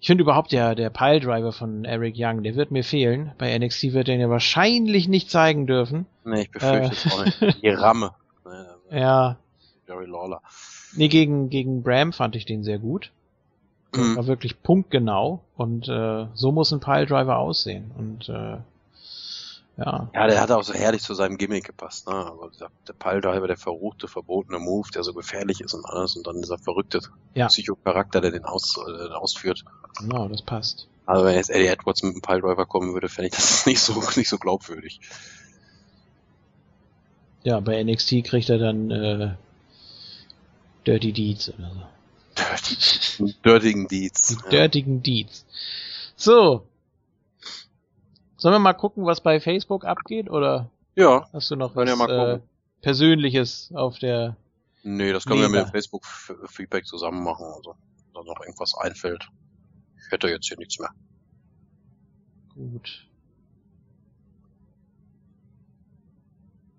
Ich 0.00 0.06
finde 0.06 0.22
überhaupt 0.22 0.52
der, 0.52 0.74
der 0.74 0.90
Piledriver 0.90 1.52
von 1.52 1.86
Eric 1.86 2.14
Young, 2.18 2.42
der 2.42 2.56
wird 2.56 2.70
mir 2.70 2.84
fehlen. 2.84 3.32
Bei 3.38 3.56
NXT 3.58 3.94
wird 3.94 4.08
er 4.08 4.16
ja 4.16 4.28
wahrscheinlich 4.28 5.08
nicht 5.08 5.30
zeigen 5.30 5.66
dürfen. 5.66 6.04
Nee, 6.24 6.42
ich 6.42 6.50
befürchte 6.50 6.88
äh, 6.88 6.92
es 6.92 7.12
auch 7.12 7.24
nicht. 7.24 7.62
Die 7.62 7.68
Ramme. 7.70 8.12
ja. 8.90 9.38
Jerry 9.88 10.06
Lawler. 10.06 10.42
Nee, 10.94 11.08
gegen, 11.08 11.48
gegen 11.48 11.82
Bram 11.82 12.12
fand 12.12 12.36
ich 12.36 12.44
den 12.44 12.64
sehr 12.64 12.78
gut. 12.78 13.12
Mhm. 13.96 14.16
War 14.16 14.26
wirklich 14.26 14.62
punktgenau 14.62 15.40
und 15.56 15.88
äh, 15.88 16.26
so 16.34 16.52
muss 16.52 16.72
ein 16.72 16.80
Piledriver 16.80 17.38
aussehen. 17.38 17.90
Und 17.96 18.28
äh, 18.28 18.58
Ja. 19.76 20.08
ja, 20.14 20.26
der 20.26 20.40
hat 20.40 20.50
auch 20.52 20.62
so 20.62 20.72
herrlich 20.72 21.02
zu 21.02 21.14
seinem 21.14 21.36
Gimmick 21.36 21.64
gepasst. 21.64 22.06
Ne? 22.06 22.14
Aber 22.14 22.50
der, 22.60 22.68
der 22.86 22.92
Piledriver, 22.92 23.46
der 23.46 23.56
verruchte, 23.56 24.06
verbotene 24.08 24.58
Move, 24.58 24.88
der 24.94 25.02
so 25.02 25.12
gefährlich 25.12 25.60
ist 25.60 25.74
und 25.74 25.84
alles. 25.84 26.16
Und 26.16 26.26
dann 26.26 26.40
dieser 26.40 26.58
verrückte 26.58 27.00
ja. 27.34 27.48
Psychocharakter, 27.48 28.20
der 28.20 28.30
den, 28.30 28.44
aus, 28.44 28.76
äh, 28.78 29.12
ausführt. 29.12 29.64
Genau, 29.98 30.28
das 30.28 30.42
passt. 30.42 30.86
Also 31.06 31.24
wenn 31.24 31.34
jetzt 31.34 31.50
Eddie 31.50 31.66
Edwards 31.66 32.02
mit 32.02 32.12
einem 32.12 32.22
Piledriver 32.22 32.66
kommen 32.66 32.94
würde, 32.94 33.08
fände 33.08 33.28
ich 33.28 33.34
das 33.34 33.66
nicht 33.66 33.80
so, 33.80 34.00
nicht 34.16 34.28
so 34.28 34.38
glaubwürdig. 34.38 35.00
Ja, 37.42 37.60
bei 37.60 37.82
NXT 37.82 38.24
kriegt 38.24 38.48
er 38.48 38.58
dann 38.58 38.90
äh, 38.90 39.34
Dirty 40.86 41.12
Deeds 41.12 41.50
oder 41.50 41.70
so. 41.74 41.82
Dirty, 42.36 43.34
Dirtigen 43.44 43.88
Deeds. 43.88 44.36
Dirtigen 44.50 45.02
Deeds. 45.02 45.46
So. 46.16 46.66
Sollen 48.36 48.54
wir 48.54 48.58
mal 48.58 48.72
gucken, 48.74 49.06
was 49.06 49.20
bei 49.20 49.40
Facebook 49.40 49.84
abgeht, 49.84 50.28
oder? 50.28 50.70
Ja. 50.96 51.28
Hast 51.32 51.50
du 51.50 51.56
noch 51.56 51.74
was 51.76 51.88
ja 51.88 52.34
äh, 52.34 52.40
Persönliches 52.82 53.70
auf 53.74 53.98
der 53.98 54.36
Nee, 54.82 55.12
das 55.12 55.24
können 55.24 55.40
Leber. 55.40 55.52
wir 55.52 55.58
mit 55.60 55.68
dem 55.68 55.72
Facebook-Feedback 55.72 56.84
zusammen 56.86 57.24
machen, 57.24 57.46
also 57.46 57.74
da 58.12 58.22
noch 58.22 58.40
irgendwas 58.40 58.74
einfällt. 58.78 59.26
Ich 59.98 60.10
hätte 60.12 60.28
jetzt 60.28 60.46
hier 60.46 60.58
nichts 60.58 60.78
mehr. 60.78 60.90
Gut. 62.54 63.06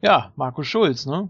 Ja, 0.01 0.31
Markus 0.35 0.67
Schulz, 0.67 1.07
ne? 1.07 1.29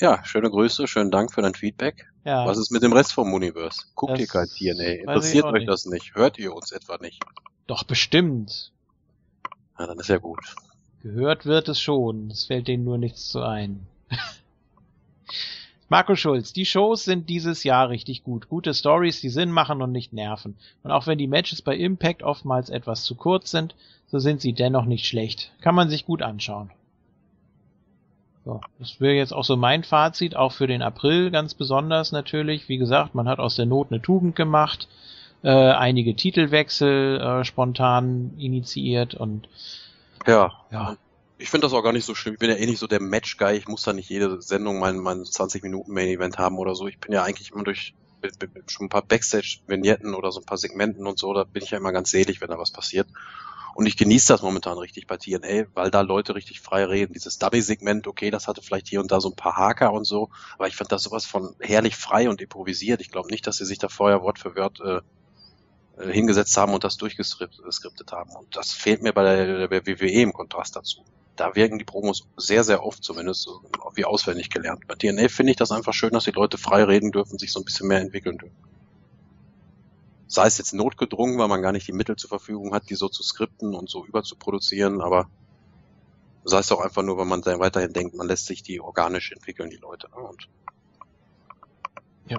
Ja, 0.00 0.24
schöne 0.24 0.50
Grüße, 0.50 0.88
schönen 0.88 1.12
Dank 1.12 1.32
für 1.32 1.40
dein 1.40 1.54
Feedback. 1.54 2.10
Ja. 2.24 2.46
Was 2.46 2.58
ist 2.58 2.70
mit 2.70 2.82
dem 2.82 2.92
Rest 2.92 3.12
vom 3.12 3.32
Universe? 3.32 3.82
Guckt 3.94 4.12
das 4.12 4.20
ihr 4.20 4.26
kein 4.26 4.46
TNA? 4.46 5.00
Interessiert 5.02 5.44
euch 5.44 5.52
nicht. 5.52 5.68
das 5.68 5.84
nicht? 5.86 6.14
Hört 6.14 6.38
ihr 6.38 6.54
uns 6.54 6.72
etwa 6.72 6.96
nicht? 6.98 7.22
Doch, 7.66 7.84
bestimmt. 7.84 8.72
Na, 9.78 9.86
dann 9.86 9.98
ist 9.98 10.08
ja 10.08 10.18
gut. 10.18 10.40
Gehört 11.02 11.44
wird 11.44 11.68
es 11.68 11.80
schon. 11.80 12.30
Es 12.30 12.46
fällt 12.46 12.66
denen 12.66 12.84
nur 12.84 12.96
nichts 12.96 13.28
zu 13.28 13.42
ein. 13.42 13.86
Marco 15.90 16.16
Schulz, 16.16 16.54
die 16.54 16.64
Shows 16.64 17.04
sind 17.04 17.28
dieses 17.28 17.62
Jahr 17.62 17.90
richtig 17.90 18.24
gut. 18.24 18.48
Gute 18.48 18.72
Stories, 18.72 19.20
die 19.20 19.28
Sinn 19.28 19.50
machen 19.50 19.82
und 19.82 19.92
nicht 19.92 20.14
nerven. 20.14 20.56
Und 20.82 20.92
auch 20.92 21.06
wenn 21.06 21.18
die 21.18 21.26
Matches 21.26 21.60
bei 21.60 21.76
Impact 21.76 22.22
oftmals 22.22 22.70
etwas 22.70 23.04
zu 23.04 23.16
kurz 23.16 23.50
sind, 23.50 23.74
so 24.06 24.18
sind 24.18 24.40
sie 24.40 24.54
dennoch 24.54 24.86
nicht 24.86 25.06
schlecht. 25.06 25.52
Kann 25.60 25.74
man 25.74 25.90
sich 25.90 26.06
gut 26.06 26.22
anschauen. 26.22 26.70
So, 28.44 28.60
das 28.78 29.00
wäre 29.00 29.14
jetzt 29.14 29.32
auch 29.32 29.44
so 29.44 29.56
mein 29.56 29.84
Fazit, 29.84 30.36
auch 30.36 30.52
für 30.52 30.66
den 30.66 30.82
April 30.82 31.30
ganz 31.30 31.54
besonders 31.54 32.12
natürlich. 32.12 32.68
Wie 32.68 32.76
gesagt, 32.76 33.14
man 33.14 33.28
hat 33.28 33.38
aus 33.38 33.56
der 33.56 33.66
Not 33.66 33.88
eine 33.90 34.02
Tugend 34.02 34.36
gemacht, 34.36 34.88
äh, 35.42 35.48
einige 35.48 36.14
Titelwechsel 36.14 37.20
äh, 37.20 37.44
spontan 37.44 38.34
initiiert 38.38 39.14
und 39.14 39.48
ja. 40.26 40.52
ja. 40.70 40.96
Ich 41.38 41.50
finde 41.50 41.66
das 41.66 41.72
auch 41.72 41.82
gar 41.82 41.92
nicht 41.92 42.04
so 42.04 42.14
schlimm. 42.14 42.34
Ich 42.34 42.40
bin 42.40 42.50
ja 42.50 42.56
eh 42.56 42.66
nicht 42.66 42.78
so 42.78 42.86
der 42.86 43.00
Match-Guy. 43.00 43.56
Ich 43.56 43.66
muss 43.66 43.82
da 43.82 43.92
nicht 43.92 44.08
jede 44.08 44.40
Sendung 44.40 44.78
mein, 44.78 44.98
mein 44.98 45.24
20 45.24 45.62
Minuten 45.62 45.92
Main-Event 45.92 46.38
haben 46.38 46.58
oder 46.58 46.74
so. 46.74 46.86
Ich 46.86 46.98
bin 47.00 47.12
ja 47.12 47.24
eigentlich 47.24 47.50
immer 47.50 47.64
durch 47.64 47.94
mit, 48.22 48.40
mit, 48.40 48.54
mit 48.54 48.70
schon 48.70 48.86
ein 48.86 48.90
paar 48.90 49.02
Backstage-Vignetten 49.02 50.14
oder 50.14 50.32
so 50.32 50.40
ein 50.40 50.46
paar 50.46 50.58
Segmenten 50.58 51.06
und 51.06 51.18
so, 51.18 51.34
da 51.34 51.44
bin 51.44 51.62
ich 51.62 51.70
ja 51.70 51.78
immer 51.78 51.92
ganz 51.92 52.10
selig, 52.10 52.40
wenn 52.40 52.48
da 52.48 52.58
was 52.58 52.70
passiert. 52.70 53.08
Und 53.74 53.86
ich 53.86 53.96
genieße 53.96 54.32
das 54.32 54.42
momentan 54.42 54.78
richtig 54.78 55.06
bei 55.06 55.16
TNA, 55.16 55.66
weil 55.74 55.90
da 55.90 56.00
Leute 56.02 56.34
richtig 56.34 56.60
frei 56.60 56.84
reden. 56.84 57.12
Dieses 57.12 57.38
Dummy-Segment, 57.38 58.06
okay, 58.06 58.30
das 58.30 58.46
hatte 58.46 58.62
vielleicht 58.62 58.88
hier 58.88 59.00
und 59.00 59.10
da 59.10 59.20
so 59.20 59.30
ein 59.30 59.36
paar 59.36 59.56
Haker 59.56 59.92
und 59.92 60.04
so, 60.04 60.30
aber 60.54 60.68
ich 60.68 60.76
fand 60.76 60.92
das 60.92 61.02
sowas 61.02 61.24
von 61.24 61.56
herrlich 61.58 61.96
frei 61.96 62.28
und 62.28 62.40
improvisiert. 62.40 63.00
Ich 63.00 63.10
glaube 63.10 63.30
nicht, 63.30 63.46
dass 63.46 63.56
sie 63.56 63.64
sich 63.64 63.78
da 63.78 63.88
vorher 63.88 64.22
Wort 64.22 64.38
für 64.38 64.54
Wort 64.54 64.80
äh, 64.80 65.00
äh 66.00 66.12
hingesetzt 66.12 66.56
haben 66.56 66.72
und 66.72 66.84
das 66.84 66.96
durchgeskriptet 66.96 68.12
haben. 68.12 68.30
Und 68.30 68.56
das 68.56 68.72
fehlt 68.72 69.02
mir 69.02 69.12
bei 69.12 69.24
der, 69.24 69.68
der 69.68 69.86
WWE 69.86 70.22
im 70.22 70.32
Kontrast 70.32 70.76
dazu. 70.76 71.04
Da 71.34 71.56
wirken 71.56 71.78
die 71.78 71.84
Promos 71.84 72.28
sehr, 72.36 72.62
sehr 72.62 72.84
oft 72.84 73.02
zumindest 73.02 73.48
wie 73.94 74.04
auswendig 74.04 74.50
gelernt. 74.50 74.86
Bei 74.86 74.94
TNA 74.94 75.28
finde 75.28 75.50
ich 75.50 75.56
das 75.56 75.72
einfach 75.72 75.92
schön, 75.92 76.12
dass 76.12 76.24
die 76.24 76.30
Leute 76.30 76.58
frei 76.58 76.84
reden 76.84 77.10
dürfen, 77.10 77.40
sich 77.40 77.50
so 77.50 77.58
ein 77.58 77.64
bisschen 77.64 77.88
mehr 77.88 78.00
entwickeln 78.00 78.38
dürfen 78.38 78.73
sei 80.34 80.46
es 80.46 80.58
jetzt 80.58 80.74
notgedrungen, 80.74 81.38
weil 81.38 81.48
man 81.48 81.62
gar 81.62 81.72
nicht 81.72 81.86
die 81.86 81.92
Mittel 81.92 82.16
zur 82.16 82.28
Verfügung 82.28 82.74
hat, 82.74 82.90
die 82.90 82.96
so 82.96 83.08
zu 83.08 83.22
skripten 83.22 83.74
und 83.74 83.88
so 83.88 84.04
überzuproduzieren, 84.04 85.00
aber 85.00 85.28
sei 86.44 86.58
es 86.58 86.72
auch 86.72 86.80
einfach 86.80 87.02
nur, 87.02 87.16
wenn 87.18 87.28
man 87.28 87.40
dann 87.40 87.60
weiterhin 87.60 87.92
denkt, 87.92 88.14
man 88.16 88.26
lässt 88.26 88.46
sich 88.46 88.62
die 88.62 88.80
organisch 88.80 89.32
entwickeln, 89.32 89.70
die 89.70 89.76
Leute. 89.76 90.08
Ne? 90.10 90.16
Und 90.16 90.48
ja. 92.28 92.38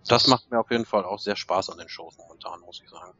Das, 0.00 0.22
das 0.22 0.26
macht 0.26 0.50
mir 0.50 0.58
auf 0.58 0.70
jeden 0.70 0.86
Fall 0.86 1.04
auch 1.04 1.18
sehr 1.18 1.36
Spaß 1.36 1.70
an 1.70 1.78
den 1.78 1.88
Shows 1.88 2.16
momentan, 2.16 2.60
muss 2.60 2.80
ich 2.82 2.90
sagen. 2.90 3.12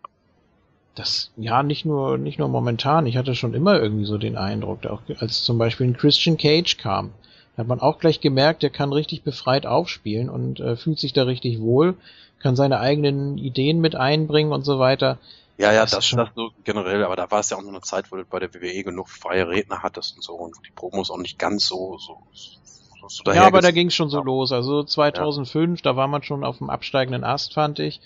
Das, 0.95 1.31
ja, 1.37 1.63
nicht 1.63 1.85
nur, 1.85 2.19
nicht 2.19 2.39
nur 2.39 2.49
momentan. 2.49 3.07
Ich 3.07 3.17
hatte 3.17 3.35
schon 3.35 3.55
immer 3.55 3.81
irgendwie 3.81 4.07
so 4.07 4.19
den 4.19 4.37
Eindruck, 4.37 4.87
auch 4.87 5.03
als 5.19 5.45
zum 5.45 5.59
Beispiel 5.59 5.87
ein 5.87 5.97
Christian 5.97 6.37
Cage 6.37 6.79
kam, 6.79 7.13
hat 7.57 7.67
man 7.67 7.81
auch 7.81 7.99
gleich 7.99 8.21
gemerkt, 8.21 8.63
der 8.63 8.71
kann 8.71 8.93
richtig 8.93 9.23
befreit 9.23 9.67
aufspielen 9.67 10.31
und 10.31 10.61
äh, 10.61 10.77
fühlt 10.77 10.99
sich 10.99 11.13
da 11.13 11.25
richtig 11.25 11.61
wohl 11.61 11.97
kann 12.41 12.57
seine 12.57 12.81
eigenen 12.81 13.39
Ideen 13.39 13.81
mit 13.81 13.95
einbringen 13.95 14.53
und 14.53 14.65
so 14.65 14.79
weiter. 14.79 15.19
Ja, 15.59 15.73
ja, 15.73 15.83
das, 15.83 15.91
das, 15.91 16.11
das 16.11 16.29
so 16.35 16.51
generell, 16.65 17.05
aber 17.05 17.17
da 17.17 17.31
war 17.31 17.41
es 17.41 17.51
ja 17.51 17.59
auch 17.59 17.63
nur 17.63 17.71
eine 17.71 17.83
Zeit, 17.83 18.11
wo 18.11 18.17
du 18.17 18.25
bei 18.25 18.39
der 18.39 18.55
WWE 18.55 18.83
genug 18.83 19.11
freie 19.11 19.47
Redner 19.47 19.83
hattest 19.83 20.17
und 20.17 20.23
so 20.23 20.33
und 20.33 20.57
die 20.67 20.73
Promos 20.73 21.11
auch 21.11 21.19
nicht 21.19 21.39
ganz 21.39 21.67
so, 21.67 21.99
so, 21.99 22.17
so, 22.33 23.09
so 23.09 23.33
Ja, 23.33 23.47
aber 23.47 23.61
da 23.61 23.71
ging 23.71 23.89
es 23.89 23.95
schon 23.95 24.09
so 24.09 24.23
los. 24.23 24.53
Also 24.53 24.83
2005, 24.83 25.81
ja. 25.81 25.83
da 25.83 25.97
war 25.97 26.09
man 26.09 26.23
schon 26.23 26.45
auf 26.45 26.59
dem 26.59 26.71
absteigenden 26.71 27.25
Ast, 27.25 27.53
fand 27.53 27.79
ich. 27.79 28.01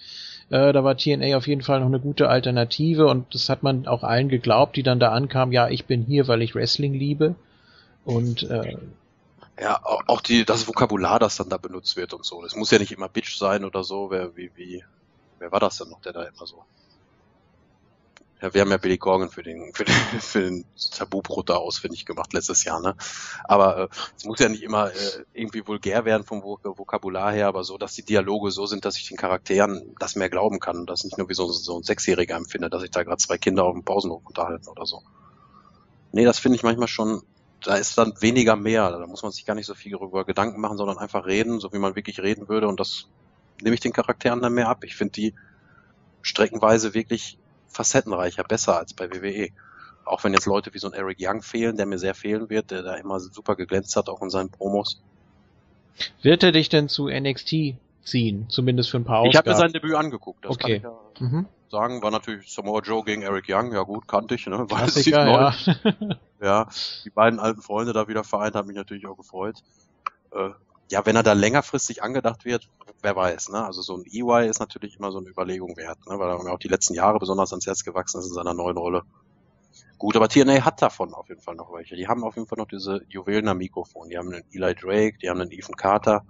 Äh, 0.50 0.72
da 0.72 0.82
war 0.82 0.96
TNA 0.96 1.36
auf 1.36 1.46
jeden 1.46 1.62
Fall 1.62 1.78
noch 1.78 1.86
eine 1.86 2.00
gute 2.00 2.28
Alternative 2.28 3.06
und 3.06 3.32
das 3.32 3.48
hat 3.48 3.62
man 3.62 3.86
auch 3.86 4.02
allen 4.02 4.28
geglaubt, 4.28 4.74
die 4.74 4.82
dann 4.82 4.98
da 4.98 5.12
ankamen, 5.12 5.52
ja, 5.52 5.68
ich 5.68 5.84
bin 5.84 6.02
hier, 6.02 6.26
weil 6.26 6.42
ich 6.42 6.56
Wrestling 6.56 6.92
liebe. 6.92 7.36
Und 8.04 8.42
äh, 8.50 8.76
ja, 9.60 9.80
auch 9.84 10.20
die, 10.20 10.44
das 10.44 10.66
Vokabular, 10.66 11.18
das 11.18 11.36
dann 11.36 11.48
da 11.48 11.58
benutzt 11.58 11.96
wird 11.96 12.12
und 12.12 12.24
so. 12.24 12.42
Das 12.42 12.56
muss 12.56 12.70
ja 12.70 12.78
nicht 12.78 12.92
immer 12.92 13.08
Bitch 13.08 13.36
sein 13.36 13.64
oder 13.64 13.84
so. 13.84 14.10
Wer, 14.10 14.36
wie, 14.36 14.50
wie, 14.56 14.84
wer 15.38 15.52
war 15.52 15.60
das 15.60 15.78
denn 15.78 15.90
noch, 15.90 16.00
der 16.00 16.12
da 16.12 16.24
immer 16.24 16.46
so? 16.46 16.64
Ja, 18.44 18.52
wir 18.52 18.60
haben 18.60 18.70
ja 18.70 18.76
Billy 18.76 18.98
Corgan 18.98 19.30
für 19.30 19.42
den, 19.42 19.72
für 19.72 19.84
den, 19.84 19.94
für 20.20 20.40
den 20.40 20.64
Tabubruch 20.90 21.44
da 21.44 21.54
ausfindig 21.54 22.04
gemacht 22.04 22.32
letztes 22.32 22.64
Jahr, 22.64 22.80
ne? 22.80 22.96
Aber 23.44 23.78
äh, 23.78 23.88
es 24.16 24.24
muss 24.24 24.40
ja 24.40 24.48
nicht 24.48 24.62
immer 24.62 24.90
äh, 24.90 25.24
irgendwie 25.32 25.66
vulgär 25.66 26.04
werden 26.04 26.24
vom 26.24 26.42
Vok 26.42 26.60
Vokabular 26.64 27.32
her, 27.32 27.46
aber 27.46 27.62
so, 27.62 27.78
dass 27.78 27.94
die 27.94 28.02
Dialoge 28.02 28.50
so 28.50 28.66
sind, 28.66 28.84
dass 28.84 28.98
ich 28.98 29.08
den 29.08 29.16
Charakteren 29.16 29.94
das 30.00 30.16
mehr 30.16 30.28
glauben 30.28 30.58
kann 30.58 30.76
und 30.78 30.90
das 30.90 31.04
nicht 31.04 31.16
nur 31.16 31.28
wie 31.28 31.34
so, 31.34 31.46
so 31.46 31.78
ein 31.78 31.84
Sechsjähriger 31.84 32.36
empfinde, 32.36 32.68
dass 32.68 32.82
ich 32.82 32.90
da 32.90 33.04
gerade 33.04 33.18
zwei 33.18 33.38
Kinder 33.38 33.64
auf 33.64 33.72
dem 33.72 33.84
Pausenhof 33.84 34.26
unterhalten 34.26 34.68
oder 34.68 34.84
so. 34.84 35.02
Nee, 36.12 36.24
das 36.24 36.38
finde 36.38 36.56
ich 36.56 36.62
manchmal 36.62 36.88
schon 36.88 37.22
da 37.64 37.76
ist 37.76 37.96
dann 37.96 38.12
weniger 38.20 38.56
mehr. 38.56 38.90
Da 38.90 39.06
muss 39.06 39.22
man 39.22 39.32
sich 39.32 39.44
gar 39.44 39.54
nicht 39.54 39.66
so 39.66 39.74
viel 39.74 39.92
darüber 39.92 40.24
Gedanken 40.24 40.60
machen, 40.60 40.76
sondern 40.76 40.98
einfach 40.98 41.26
reden, 41.26 41.60
so 41.60 41.72
wie 41.72 41.78
man 41.78 41.96
wirklich 41.96 42.20
reden 42.20 42.48
würde. 42.48 42.68
Und 42.68 42.78
das 42.78 43.06
nehme 43.62 43.74
ich 43.74 43.80
den 43.80 43.92
Charakteren 43.92 44.42
dann 44.42 44.52
mehr 44.52 44.68
ab. 44.68 44.84
Ich 44.84 44.96
finde 44.96 45.12
die 45.12 45.34
streckenweise 46.22 46.94
wirklich 46.94 47.38
facettenreicher, 47.68 48.44
besser 48.44 48.78
als 48.78 48.92
bei 48.92 49.10
WWE. 49.10 49.48
Auch 50.04 50.22
wenn 50.22 50.34
jetzt 50.34 50.46
Leute 50.46 50.74
wie 50.74 50.78
so 50.78 50.88
ein 50.88 50.92
Eric 50.92 51.18
Young 51.20 51.42
fehlen, 51.42 51.76
der 51.76 51.86
mir 51.86 51.98
sehr 51.98 52.14
fehlen 52.14 52.50
wird, 52.50 52.70
der 52.70 52.82
da 52.82 52.94
immer 52.96 53.18
super 53.18 53.56
geglänzt 53.56 53.96
hat, 53.96 54.08
auch 54.10 54.20
in 54.20 54.30
seinen 54.30 54.50
Promos. 54.50 55.00
Wird 56.22 56.42
er 56.42 56.52
dich 56.52 56.68
denn 56.68 56.88
zu 56.88 57.08
NXT 57.08 57.76
ziehen? 58.04 58.46
Zumindest 58.50 58.90
für 58.90 58.98
ein 58.98 59.04
paar 59.04 59.20
Ausgaben? 59.20 59.30
Ich 59.30 59.36
habe 59.38 59.50
mir 59.50 59.56
sein 59.56 59.72
Debüt 59.72 59.94
angeguckt. 59.94 60.44
Das 60.44 60.52
okay. 60.52 60.80
kann 60.80 60.92
ich 61.18 61.22
ja 61.22 61.26
mhm. 61.26 61.46
Sagen. 61.74 62.02
War 62.02 62.10
natürlich 62.10 62.52
Samoa 62.52 62.80
Joe 62.80 63.04
gegen 63.04 63.22
Eric 63.22 63.46
Young. 63.48 63.72
Ja 63.72 63.82
gut, 63.82 64.08
kannte 64.08 64.36
ich. 64.36 64.46
Ne? 64.46 64.58
War 64.70 64.78
Klassiker, 64.78 65.26
ja. 65.26 65.54
Ja, 66.40 66.68
die 67.04 67.10
beiden 67.10 67.40
alten 67.40 67.62
Freunde 67.62 67.94
da 67.94 68.06
wieder 68.06 68.22
vereint, 68.22 68.54
hat 68.54 68.66
mich 68.66 68.76
natürlich 68.76 69.06
auch 69.06 69.16
gefreut. 69.16 69.62
Äh, 70.32 70.50
ja, 70.90 71.06
wenn 71.06 71.16
er 71.16 71.22
da 71.22 71.32
längerfristig 71.32 72.02
angedacht 72.02 72.44
wird, 72.44 72.68
wer 73.00 73.16
weiß, 73.16 73.48
ne? 73.48 73.64
Also 73.64 73.80
so 73.80 73.96
ein 73.96 74.04
EY 74.04 74.48
ist 74.48 74.60
natürlich 74.60 74.98
immer 74.98 75.10
so 75.10 75.18
eine 75.18 75.28
Überlegung 75.28 75.76
wert, 75.78 75.98
ne? 76.06 76.18
Weil 76.18 76.28
er 76.28 76.42
mir 76.42 76.52
auch 76.52 76.58
die 76.58 76.68
letzten 76.68 76.92
Jahre 76.92 77.18
besonders 77.18 77.52
ans 77.52 77.66
Herz 77.66 77.82
gewachsen 77.82 78.20
ist 78.20 78.26
in 78.26 78.34
seiner 78.34 78.52
neuen 78.52 78.76
Rolle. 78.76 79.02
Gut, 79.96 80.16
aber 80.16 80.28
TNA 80.28 80.66
hat 80.66 80.82
davon 80.82 81.14
auf 81.14 81.28
jeden 81.30 81.40
Fall 81.40 81.54
noch 81.54 81.72
welche. 81.72 81.96
Die 81.96 82.08
haben 82.08 82.24
auf 82.24 82.36
jeden 82.36 82.46
Fall 82.46 82.58
noch 82.58 82.68
diese 82.68 83.02
Juwelen 83.08 83.56
Mikrofon. 83.56 84.10
Die 84.10 84.18
haben 84.18 84.32
einen 84.32 84.44
Eli 84.52 84.74
Drake, 84.74 85.16
die 85.22 85.30
haben 85.30 85.40
einen 85.40 85.50
Ethan 85.50 85.76
Carter. 85.76 86.26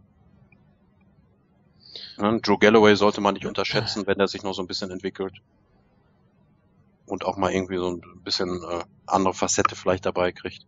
Joe 2.43 2.59
Galloway 2.59 2.97
sollte 2.97 3.21
man 3.21 3.35
nicht 3.35 3.47
unterschätzen, 3.47 4.07
wenn 4.07 4.19
er 4.21 4.29
sich 4.29 4.43
noch 4.43 4.55
so 4.55 4.63
ein 4.63 4.67
bisschen 4.67 4.91
entwickelt 4.91 5.35
und 7.07 7.25
auch 7.25 7.37
mal 7.37 7.53
irgendwie 7.53 7.77
so 7.77 7.91
ein 7.91 8.21
bisschen 8.23 8.63
äh, 8.63 8.85
andere 9.07 9.35
Facette 9.35 9.77
vielleicht 9.77 10.07
dabei 10.07 10.33
kriegt. 10.33 10.67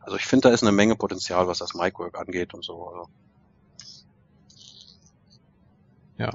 Also 0.00 0.16
ich 0.16 0.24
finde, 0.24 0.48
da 0.48 0.54
ist 0.54 0.62
eine 0.62 0.72
Menge 0.72 0.96
Potenzial, 0.96 1.48
was 1.48 1.58
das 1.58 1.74
Micwork 1.74 2.18
angeht 2.18 2.54
und 2.54 2.64
so. 2.64 2.88
Also. 2.88 3.08
Ja. 6.18 6.30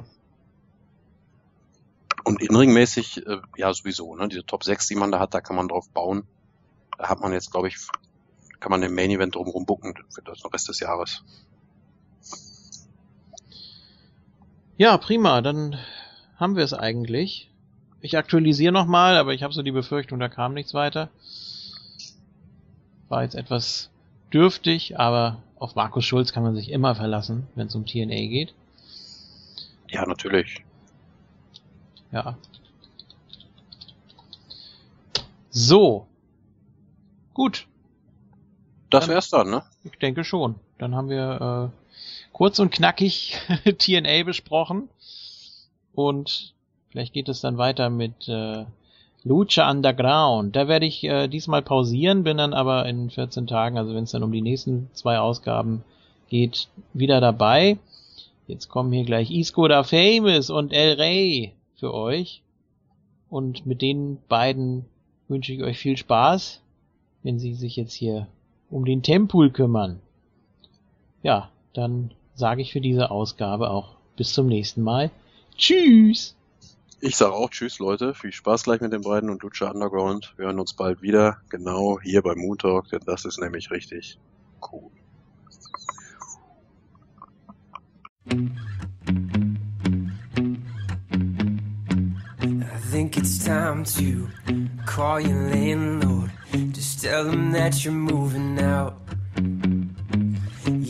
Und 2.24 2.42
inringmäßig, 2.42 3.26
äh, 3.26 3.38
ja 3.58 3.74
sowieso, 3.74 4.16
ne? 4.16 4.28
Diese 4.28 4.46
Top 4.46 4.64
6, 4.64 4.88
die 4.88 4.96
man 4.96 5.12
da 5.12 5.20
hat, 5.20 5.34
da 5.34 5.42
kann 5.42 5.56
man 5.56 5.68
drauf 5.68 5.90
bauen. 5.90 6.28
Da 6.98 7.10
hat 7.10 7.20
man 7.20 7.34
jetzt, 7.34 7.52
glaube 7.52 7.68
ich, 7.68 7.78
kann 8.60 8.70
man 8.70 8.82
den 8.82 8.94
Main 8.94 9.10
Event 9.10 9.36
drumherum 9.36 9.66
bucken 9.66 9.96
für 10.10 10.22
den 10.22 10.36
Rest 10.54 10.68
des 10.70 10.80
Jahres. 10.80 11.24
Ja, 14.82 14.98
prima, 14.98 15.42
dann 15.42 15.78
haben 16.38 16.56
wir 16.56 16.64
es 16.64 16.74
eigentlich. 16.74 17.52
ich 18.02 18.18
aktualisiere 18.18 18.74
nochmal, 18.74 19.16
aber 19.16 19.32
ich 19.32 19.44
habe 19.44 19.54
so 19.54 19.62
die 19.62 19.72
Befürchtung, 19.72 20.20
da 20.20 20.28
kam 20.28 20.56
nichts 20.56 20.74
weiter. 20.74 21.10
War 23.08 23.22
jetzt 23.22 23.36
etwas 23.36 23.92
dürftig, 24.34 24.98
aber 25.00 25.38
auf 25.60 25.76
Markus 25.76 26.04
Schulz 26.04 26.34
kann 26.34 26.42
man 26.42 26.56
sich 26.56 26.72
immer 26.72 26.96
verlassen, 26.96 27.46
wenn 27.54 27.68
es 27.68 27.76
um 27.76 27.86
TNA 27.86 28.26
geht. 28.26 28.56
Ja, 29.88 30.04
natürlich. 30.08 30.64
Ja. 32.12 32.36
So. 35.52 36.08
Gut. 37.36 37.68
Das 38.90 39.08
wär's 39.08 39.30
dann, 39.30 39.52
ne? 39.52 39.62
Ich 39.84 40.00
denke 40.00 40.24
schon. 40.24 40.56
Dann 40.80 40.96
haben 40.96 41.10
wir 41.10 41.72
äh, 41.72 41.81
kurz 42.42 42.58
und 42.58 42.72
knackig 42.72 43.38
TNA 43.78 44.24
besprochen. 44.24 44.90
Und 45.94 46.56
vielleicht 46.90 47.14
geht 47.14 47.30
es 47.30 47.40
dann 47.40 47.60
weiter 47.60 47.92
mit 47.92 48.28
äh, 48.28 48.66
Lucha 49.24 49.70
Underground. 49.70 50.56
Da 50.56 50.68
werde 50.68 50.88
ich 50.88 51.04
äh, 51.04 51.28
diesmal 51.28 51.62
pausieren, 51.62 52.24
bin 52.24 52.38
dann 52.38 52.56
aber 52.56 52.88
in 52.88 53.12
14 53.12 53.46
Tagen, 53.46 53.78
also 53.78 53.94
wenn 53.94 54.06
es 54.06 54.12
dann 54.12 54.24
um 54.24 54.32
die 54.32 54.42
nächsten 54.42 54.90
zwei 54.94 55.20
Ausgaben 55.20 55.84
geht, 56.30 56.68
wieder 56.94 57.22
dabei. 57.22 57.78
Jetzt 58.48 58.70
kommen 58.70 58.92
hier 58.92 59.06
gleich 59.06 59.30
Isco 59.30 59.68
da 59.68 59.84
Famous 59.84 60.50
und 60.50 60.74
El 60.74 60.94
Rey 60.94 61.54
für 61.76 61.94
euch. 61.94 62.42
Und 63.30 63.68
mit 63.68 63.84
den 63.84 64.18
beiden 64.30 64.86
wünsche 65.28 65.54
ich 65.54 65.62
euch 65.62 65.78
viel 65.78 65.96
Spaß, 65.96 66.60
wenn 67.22 67.38
sie 67.38 67.54
sich 67.54 67.76
jetzt 67.76 67.94
hier 67.94 68.26
um 68.72 68.84
den 68.84 69.04
Tempul 69.04 69.52
kümmern. 69.52 70.00
Ja, 71.22 71.52
dann 71.74 72.16
sage 72.36 72.62
ich 72.62 72.72
für 72.72 72.82
diese 72.82 73.12
Ausgabe 73.12 73.70
auch 73.70 73.98
bis 74.16 74.34
zum 74.34 74.48
nächsten 74.48 74.82
Mal. 74.82 75.12
Tschüss! 75.58 76.36
Ich 77.04 77.16
sage 77.16 77.34
auch 77.34 77.50
Tschüss, 77.50 77.80
Leute. 77.80 78.14
Viel 78.14 78.32
Spaß 78.32 78.64
gleich 78.64 78.80
mit 78.80 78.94
den 78.94 79.02
beiden 79.02 79.32
und 79.32 79.42
Lucha 79.42 79.72
Underground. 79.72 80.36
Wir 80.38 80.46
hören 80.46 80.60
uns 80.60 80.74
bald 80.74 81.02
wieder. 81.02 81.38
Genau 81.50 82.00
hier 82.00 82.22
bei 82.22 82.36
Moon 82.36 82.60
Talk, 82.60 82.90
denn 82.90 83.02
das 83.08 83.26
ist 83.26 83.40
nämlich 83.40 83.72
richtig 83.72 84.20
cool. 84.72 84.92
I 92.62 92.80
think 92.92 93.18
it's 93.18 93.44
time 93.44 93.84
to 93.84 94.30
call 94.86 95.20
your 95.20 95.50
landlord. 95.50 96.30
Just 96.72 97.02
tell 97.02 97.28
him 97.28 97.52
that 97.54 97.84
you're 97.84 97.92
moving 97.92 98.60
out. 98.60 99.01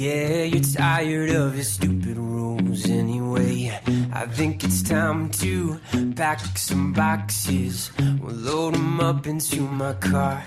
Yeah, 0.02 0.46
you're 0.46 0.64
tired 0.64 1.30
of 1.30 1.54
his 1.54 1.74
stupid 1.74 2.18
rules 2.18 2.90
anyway. 2.90 3.80
I 4.12 4.26
think 4.26 4.64
it's 4.64 4.82
time 4.82 5.30
to 5.42 5.80
pack 6.16 6.58
some 6.58 6.92
boxes. 6.92 7.92
We'll 8.20 8.34
load 8.34 8.74
them 8.74 9.00
up 9.00 9.28
into 9.28 9.62
my 9.62 9.94
car. 9.94 10.42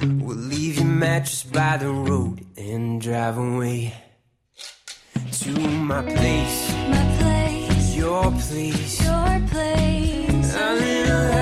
We'll 0.00 0.38
leave 0.38 0.76
your 0.76 0.86
mattress 0.86 1.42
by 1.42 1.76
the 1.76 1.90
road 1.90 2.46
and 2.56 2.98
drive 2.98 3.36
away 3.36 3.92
to 5.40 5.50
my 5.60 6.00
place. 6.00 6.72
My 6.88 7.16
place, 7.20 7.94
Your 7.94 8.22
place. 8.30 9.04
your 9.04 9.48
place. 9.50 10.54
A 10.56 10.74
little. 10.76 11.32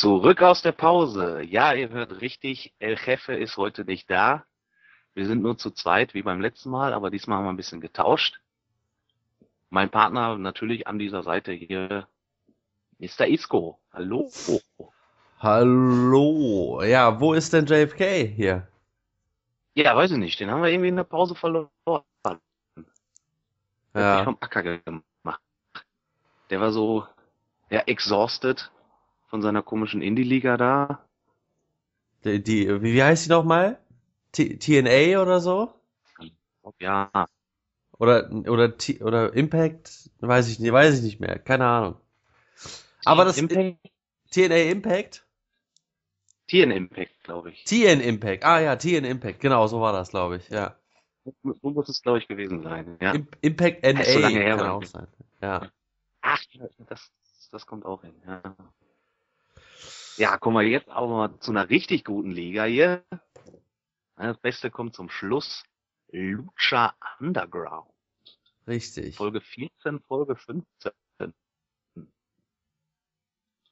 Zurück 0.00 0.40
aus 0.40 0.62
der 0.62 0.72
Pause. 0.72 1.42
Ja, 1.42 1.74
ihr 1.74 1.90
hört 1.90 2.22
richtig, 2.22 2.72
El 2.78 2.96
Jefe 2.96 3.34
ist 3.34 3.58
heute 3.58 3.84
nicht 3.84 4.08
da. 4.08 4.46
Wir 5.12 5.26
sind 5.26 5.42
nur 5.42 5.58
zu 5.58 5.72
zweit, 5.72 6.14
wie 6.14 6.22
beim 6.22 6.40
letzten 6.40 6.70
Mal, 6.70 6.94
aber 6.94 7.10
diesmal 7.10 7.36
haben 7.36 7.44
wir 7.44 7.52
ein 7.52 7.58
bisschen 7.58 7.82
getauscht. 7.82 8.40
Mein 9.68 9.90
Partner 9.90 10.38
natürlich 10.38 10.86
an 10.86 10.98
dieser 10.98 11.22
Seite 11.22 11.52
hier, 11.52 12.08
Mr. 12.98 13.26
Isco. 13.26 13.78
Hallo. 13.92 14.30
Hallo. 15.38 16.82
Ja, 16.82 17.20
wo 17.20 17.34
ist 17.34 17.52
denn 17.52 17.66
JFK 17.66 18.24
hier? 18.26 18.68
Ja, 19.74 19.94
weiß 19.94 20.12
ich 20.12 20.16
nicht, 20.16 20.40
den 20.40 20.50
haben 20.50 20.62
wir 20.62 20.70
irgendwie 20.70 20.88
in 20.88 20.96
der 20.96 21.04
Pause 21.04 21.34
verloren. 21.34 21.68
Hat 22.24 22.40
sich 22.74 22.86
Ja. 23.94 24.24
vom 24.24 24.38
Acker 24.40 24.62
gemacht. 24.62 25.42
Der 26.48 26.58
war 26.58 26.72
so, 26.72 27.06
ja, 27.68 27.80
exhausted 27.80 28.70
von 29.30 29.42
seiner 29.42 29.62
komischen 29.62 30.02
Indie-Liga 30.02 30.56
da. 30.56 31.06
Die, 32.24 32.42
die, 32.42 32.82
wie 32.82 33.02
heißt 33.02 33.26
die 33.26 33.30
nochmal? 33.30 33.78
T 34.32 34.58
TNA 34.58 35.22
oder 35.22 35.40
so? 35.40 35.72
Ja, 36.78 37.10
Oder, 37.98 38.30
oder, 38.30 38.76
T 38.76 39.02
oder 39.02 39.32
Impact? 39.32 40.10
Weiß 40.20 40.48
ich 40.48 40.60
nicht, 40.60 40.72
weiß 40.72 40.98
ich 40.98 41.02
nicht 41.02 41.20
mehr. 41.20 41.38
Keine 41.38 41.66
Ahnung. 41.66 41.96
Aber 43.04 43.24
das 43.24 43.38
Impact, 43.38 43.78
TNA 44.30 44.70
Impact? 44.70 45.26
TN 46.48 46.70
Impact, 46.70 47.22
glaube 47.24 47.50
ich. 47.50 47.64
TN 47.64 48.00
Impact. 48.00 48.44
Ah 48.44 48.60
ja, 48.60 48.76
TN 48.76 49.04
Impact. 49.04 49.40
Genau, 49.40 49.66
so 49.66 49.80
war 49.80 49.92
das, 49.92 50.10
glaube 50.10 50.36
ich. 50.36 50.48
Ja. 50.48 50.76
So 51.24 51.70
muss 51.70 51.88
es, 51.88 52.02
glaube 52.02 52.18
ich, 52.18 52.28
gewesen 52.28 52.62
sein. 52.62 52.98
Ja. 53.00 53.12
Im 53.12 53.28
Impact 53.40 53.82
NA 53.82 54.04
so 54.04 54.18
lange 54.18 54.40
her, 54.40 54.56
kann 54.56 54.68
auch 54.68 54.84
sein. 54.84 55.06
Ja. 55.40 55.70
Ach, 56.22 56.42
das, 56.88 57.10
das 57.52 57.66
kommt 57.66 57.84
auch 57.84 58.02
hin. 58.02 58.14
Ja. 58.26 58.42
Ja, 60.20 60.36
kommen 60.36 60.56
wir 60.56 60.68
jetzt 60.68 60.90
aber 60.90 61.08
mal 61.08 61.40
zu 61.40 61.50
einer 61.50 61.70
richtig 61.70 62.04
guten 62.04 62.30
Liga 62.30 62.64
hier. 62.64 63.02
Das 64.16 64.36
Beste 64.36 64.70
kommt 64.70 64.94
zum 64.94 65.08
Schluss. 65.08 65.64
Lucha 66.12 66.94
Underground. 67.18 67.90
Richtig. 68.66 69.16
Folge 69.16 69.40
14, 69.40 70.00
Folge 70.00 70.36
15. 70.36 70.92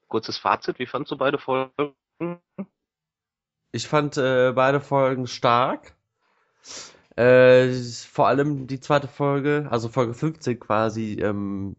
Kurzes 0.06 0.38
Fazit, 0.38 0.78
wie 0.78 0.86
fandst 0.86 1.12
du 1.12 1.18
beide 1.18 1.36
Folgen? 1.36 1.94
Ich 3.72 3.86
fand 3.86 4.16
äh, 4.16 4.52
beide 4.54 4.80
Folgen 4.80 5.26
stark. 5.26 5.94
Äh, 7.14 7.74
vor 7.74 8.26
allem 8.26 8.66
die 8.66 8.80
zweite 8.80 9.06
Folge, 9.06 9.68
also 9.70 9.90
Folge 9.90 10.14
15 10.14 10.58
quasi, 10.58 11.18
ähm, 11.20 11.76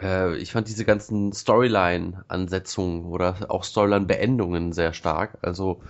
äh, 0.00 0.36
ich 0.36 0.52
fand 0.52 0.68
diese 0.68 0.84
ganzen 0.84 1.32
Storyline-Ansetzungen 1.32 3.04
oder 3.06 3.50
auch 3.50 3.64
Storyline-Beendungen 3.64 4.72
sehr 4.72 4.92
stark. 4.92 5.38
Also 5.42 5.82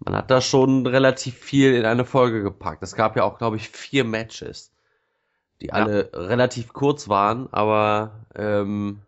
man 0.00 0.16
hat 0.16 0.30
da 0.30 0.40
schon 0.40 0.86
relativ 0.86 1.36
viel 1.36 1.74
in 1.74 1.84
eine 1.84 2.04
Folge 2.04 2.42
gepackt. 2.42 2.82
Es 2.82 2.94
gab 2.94 3.16
ja 3.16 3.24
auch, 3.24 3.38
glaube 3.38 3.56
ich, 3.56 3.68
vier 3.68 4.04
Matches, 4.04 4.72
die 5.60 5.72
alle 5.72 6.10
relativ 6.12 6.72
kurz 6.72 7.08
waren, 7.08 7.52
aber 7.52 8.26
ähm, 8.34 9.00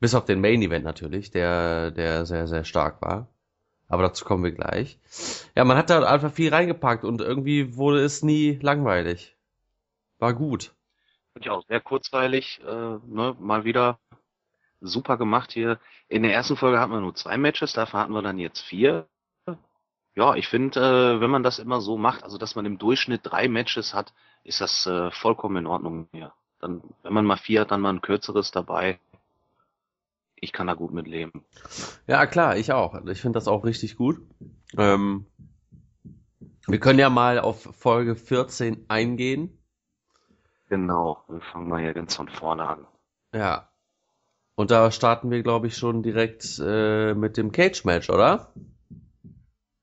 bis 0.00 0.14
auf 0.14 0.24
den 0.24 0.40
Main 0.40 0.62
Event 0.62 0.84
natürlich, 0.84 1.30
der, 1.30 1.90
der 1.90 2.26
sehr, 2.26 2.48
sehr 2.48 2.64
stark 2.64 3.00
war. 3.02 3.28
Aber 3.88 4.02
dazu 4.02 4.24
kommen 4.24 4.42
wir 4.42 4.52
gleich. 4.52 4.98
Ja, 5.54 5.64
man 5.64 5.76
hat 5.76 5.90
da 5.90 6.02
einfach 6.02 6.32
viel 6.32 6.52
reingepackt 6.52 7.04
und 7.04 7.20
irgendwie 7.20 7.76
wurde 7.76 8.04
es 8.04 8.22
nie 8.22 8.58
langweilig. 8.60 9.36
War 10.18 10.34
gut. 10.34 10.75
Ja, 11.40 11.52
auch 11.52 11.66
sehr 11.66 11.80
kurzweilig, 11.80 12.60
äh, 12.66 12.98
ne, 13.06 13.36
mal 13.38 13.64
wieder 13.64 13.98
super 14.80 15.16
gemacht 15.16 15.52
hier. 15.52 15.78
In 16.08 16.22
der 16.22 16.32
ersten 16.32 16.56
Folge 16.56 16.80
hatten 16.80 16.92
wir 16.92 17.00
nur 17.00 17.14
zwei 17.14 17.36
Matches, 17.36 17.72
dafür 17.72 18.00
hatten 18.00 18.12
wir 18.12 18.22
dann 18.22 18.38
jetzt 18.38 18.60
vier. 18.60 19.08
Ja, 20.14 20.34
ich 20.34 20.48
finde, 20.48 20.80
äh, 20.80 21.20
wenn 21.20 21.30
man 21.30 21.42
das 21.42 21.58
immer 21.58 21.82
so 21.82 21.98
macht, 21.98 22.24
also 22.24 22.38
dass 22.38 22.56
man 22.56 22.64
im 22.64 22.78
Durchschnitt 22.78 23.20
drei 23.24 23.48
Matches 23.48 23.92
hat, 23.92 24.14
ist 24.44 24.62
das 24.62 24.86
äh, 24.86 25.10
vollkommen 25.10 25.58
in 25.58 25.66
Ordnung 25.66 26.08
hier. 26.12 26.32
Dann, 26.58 26.82
wenn 27.02 27.12
man 27.12 27.26
mal 27.26 27.36
vier 27.36 27.60
hat, 27.60 27.70
dann 27.70 27.82
mal 27.82 27.92
ein 27.92 28.00
kürzeres 28.00 28.50
dabei. 28.50 28.98
Ich 30.36 30.52
kann 30.52 30.66
da 30.66 30.74
gut 30.74 30.92
mit 30.92 31.06
leben. 31.06 31.44
Ja, 32.06 32.26
klar, 32.26 32.56
ich 32.56 32.72
auch. 32.72 32.94
Ich 33.06 33.20
finde 33.20 33.36
das 33.36 33.48
auch 33.48 33.64
richtig 33.64 33.96
gut. 33.96 34.20
Ähm, 34.76 35.26
wir 36.66 36.80
können 36.80 36.98
ja 36.98 37.10
mal 37.10 37.38
auf 37.38 37.62
Folge 37.76 38.16
14 38.16 38.86
eingehen. 38.88 39.58
Genau, 40.68 41.22
wir 41.28 41.40
fangen 41.40 41.68
mal 41.68 41.80
hier 41.80 41.94
ganz 41.94 42.16
von 42.16 42.28
vorne 42.28 42.68
an. 42.68 42.86
Ja. 43.32 43.68
Und 44.56 44.70
da 44.70 44.90
starten 44.90 45.30
wir, 45.30 45.42
glaube 45.42 45.66
ich, 45.66 45.76
schon 45.76 46.02
direkt 46.02 46.58
äh, 46.58 47.14
mit 47.14 47.36
dem 47.36 47.52
Cage-Match, 47.52 48.10
oder? 48.10 48.52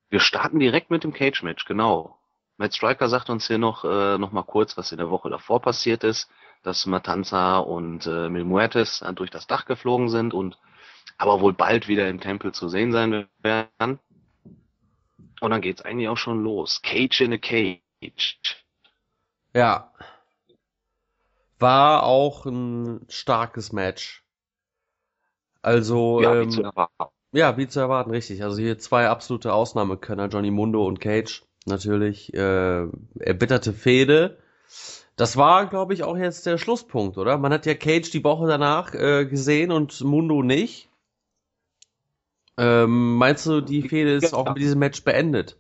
Wir 0.10 0.20
starten 0.20 0.60
direkt 0.60 0.90
mit 0.90 1.04
dem 1.04 1.14
Cage-Match, 1.14 1.66
genau. 1.66 2.18
Matt 2.58 2.74
Striker 2.74 3.08
sagt 3.08 3.30
uns 3.30 3.48
hier 3.48 3.58
noch, 3.58 3.84
äh, 3.84 4.18
noch 4.18 4.32
mal 4.32 4.44
kurz, 4.44 4.78
was 4.78 4.92
in 4.92 4.98
der 4.98 5.10
Woche 5.10 5.30
davor 5.30 5.62
passiert 5.62 6.04
ist, 6.04 6.30
dass 6.64 6.86
Matanza 6.86 7.58
und 7.58 8.06
äh, 8.08 8.30
Mil 8.30 8.44
Muertes 8.44 9.04
durch 9.16 9.30
das 9.30 9.48
Dach 9.48 9.66
geflogen 9.66 10.10
sind 10.10 10.34
und 10.34 10.58
aber 11.18 11.42
wohl 11.42 11.54
bald 11.54 11.88
wieder 11.88 12.08
im 12.10 12.20
Tempel 12.20 12.52
zu 12.52 12.68
sehen 12.70 12.92
sein 12.92 13.28
werden. 13.42 14.00
Und 15.42 15.52
dann 15.52 15.62
geht's 15.62 15.82
eigentlich 15.82 16.08
auch 16.10 16.18
schon 16.18 16.44
los. 16.44 16.82
Cage 16.82 17.22
in 17.22 17.34
a 17.34 17.38
Cage. 17.38 18.64
Ja. 19.54 19.92
War 21.64 22.04
auch 22.04 22.46
ein 22.46 23.06
starkes 23.08 23.72
Match. 23.72 24.26
Also, 25.62 26.22
Ja, 26.22 26.34
wie 26.34 26.44
ähm, 26.44 26.50
zu 26.50 26.62
erwarten. 26.62 27.16
Ja, 27.32 27.56
wie 27.56 27.70
zu 27.70 27.80
erwarten, 27.80 28.12
richtig. 28.12 28.44
Also 28.44 28.58
hier 28.58 28.78
zwei 28.80 29.08
absolute 29.08 29.54
Ausnahmekönner, 29.54 30.28
Johnny 30.28 30.52
Mundo 30.52 30.86
und 30.86 31.00
Cage. 31.00 31.46
Natürlich 31.66 32.34
äh, 32.34 32.86
erbitterte 33.18 33.72
Fehde. 33.72 34.40
Das 35.16 35.38
war, 35.38 35.68
glaube 35.68 35.94
ich, 35.94 36.04
auch 36.04 36.18
jetzt 36.18 36.46
der 36.46 36.58
Schlusspunkt, 36.58 37.18
oder? 37.18 37.38
Man 37.38 37.54
hat 37.54 37.66
ja 37.66 37.76
Cage 37.76 38.12
die 38.12 38.26
Woche 38.26 38.46
danach 38.46 38.94
äh, 38.94 39.26
gesehen 39.26 39.72
und 39.72 40.02
Mundo 40.02 40.44
nicht. 40.44 40.90
Ähm, 42.58 43.16
meinst 43.16 43.46
du, 43.46 43.62
die 43.62 43.88
Fehde 43.88 44.12
ist 44.12 44.34
auch 44.34 44.50
mit 44.50 44.58
diesem 44.58 44.80
Match 44.80 45.02
beendet? 45.06 45.58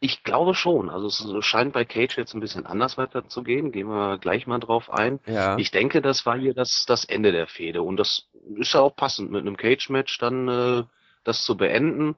Ich 0.00 0.22
glaube 0.24 0.54
schon. 0.54 0.90
Also 0.90 1.06
es 1.06 1.44
scheint 1.44 1.72
bei 1.72 1.84
Cage 1.84 2.16
jetzt 2.18 2.34
ein 2.34 2.40
bisschen 2.40 2.66
anders 2.66 2.98
weiterzugehen. 2.98 3.72
Gehen 3.72 3.88
wir 3.88 4.18
gleich 4.18 4.46
mal 4.46 4.58
drauf 4.58 4.90
ein. 4.90 5.20
Ja. 5.26 5.56
Ich 5.58 5.70
denke, 5.70 6.02
das 6.02 6.26
war 6.26 6.38
hier 6.38 6.54
das, 6.54 6.84
das 6.86 7.04
Ende 7.04 7.32
der 7.32 7.46
Fehde. 7.46 7.82
Und 7.82 7.96
das 7.96 8.28
ist 8.56 8.74
ja 8.74 8.80
auch 8.80 8.94
passend, 8.94 9.30
mit 9.30 9.40
einem 9.40 9.56
Cage-Match 9.56 10.18
dann 10.18 10.48
äh, 10.48 10.82
das 11.24 11.44
zu 11.44 11.56
beenden. 11.56 12.14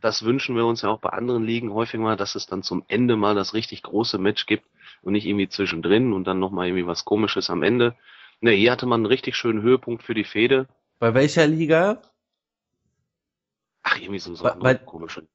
Das 0.00 0.24
wünschen 0.24 0.56
wir 0.56 0.64
uns 0.64 0.82
ja 0.82 0.90
auch 0.90 1.00
bei 1.00 1.10
anderen 1.10 1.44
Ligen 1.44 1.72
häufig 1.72 2.00
mal, 2.00 2.16
dass 2.16 2.34
es 2.34 2.46
dann 2.46 2.62
zum 2.62 2.84
Ende 2.88 3.16
mal 3.16 3.34
das 3.34 3.52
richtig 3.52 3.82
große 3.82 4.18
Match 4.18 4.46
gibt 4.46 4.64
und 5.02 5.12
nicht 5.12 5.26
irgendwie 5.26 5.48
zwischendrin 5.48 6.12
und 6.12 6.24
dann 6.24 6.38
nochmal 6.38 6.68
irgendwie 6.68 6.86
was 6.86 7.04
komisches 7.04 7.50
am 7.50 7.62
Ende. 7.62 7.96
Ne, 8.40 8.52
hier 8.52 8.70
hatte 8.70 8.86
man 8.86 9.00
einen 9.00 9.06
richtig 9.06 9.34
schönen 9.36 9.62
Höhepunkt 9.62 10.04
für 10.04 10.14
die 10.14 10.24
Fehde. 10.24 10.68
Bei 11.00 11.14
welcher 11.14 11.46
Liga? 11.46 12.00
Ach, 13.82 13.98
irgendwie 13.98 14.18
so, 14.20 14.34
so 14.34 14.44
Bei- 14.44 14.54
bei- 14.54 14.74
komische. 14.74 15.26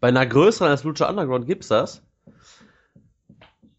Bei 0.00 0.08
einer 0.08 0.26
größeren 0.26 0.70
als 0.70 0.84
Lucha 0.84 1.08
Underground 1.08 1.46
gibt's 1.46 1.68
das? 1.68 2.02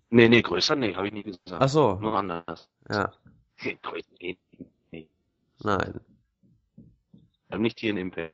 Nee, 0.10 0.30
nee, 0.30 0.42
größer, 0.42 0.76
nee, 0.76 0.96
habe 0.96 1.08
ich 1.08 1.14
nie 1.14 1.24
gesagt. 1.24 1.52
Ach 1.52 1.70
so. 1.70 1.96
Nur 1.96 2.14
anders. 2.18 2.70
Ja. 2.90 3.14
Nee, 3.62 4.38
nee. 4.92 5.10
Nein. 5.64 6.00
Nicht 7.58 7.80
hier 7.80 7.92
in 7.92 7.98
Impact. 7.98 8.34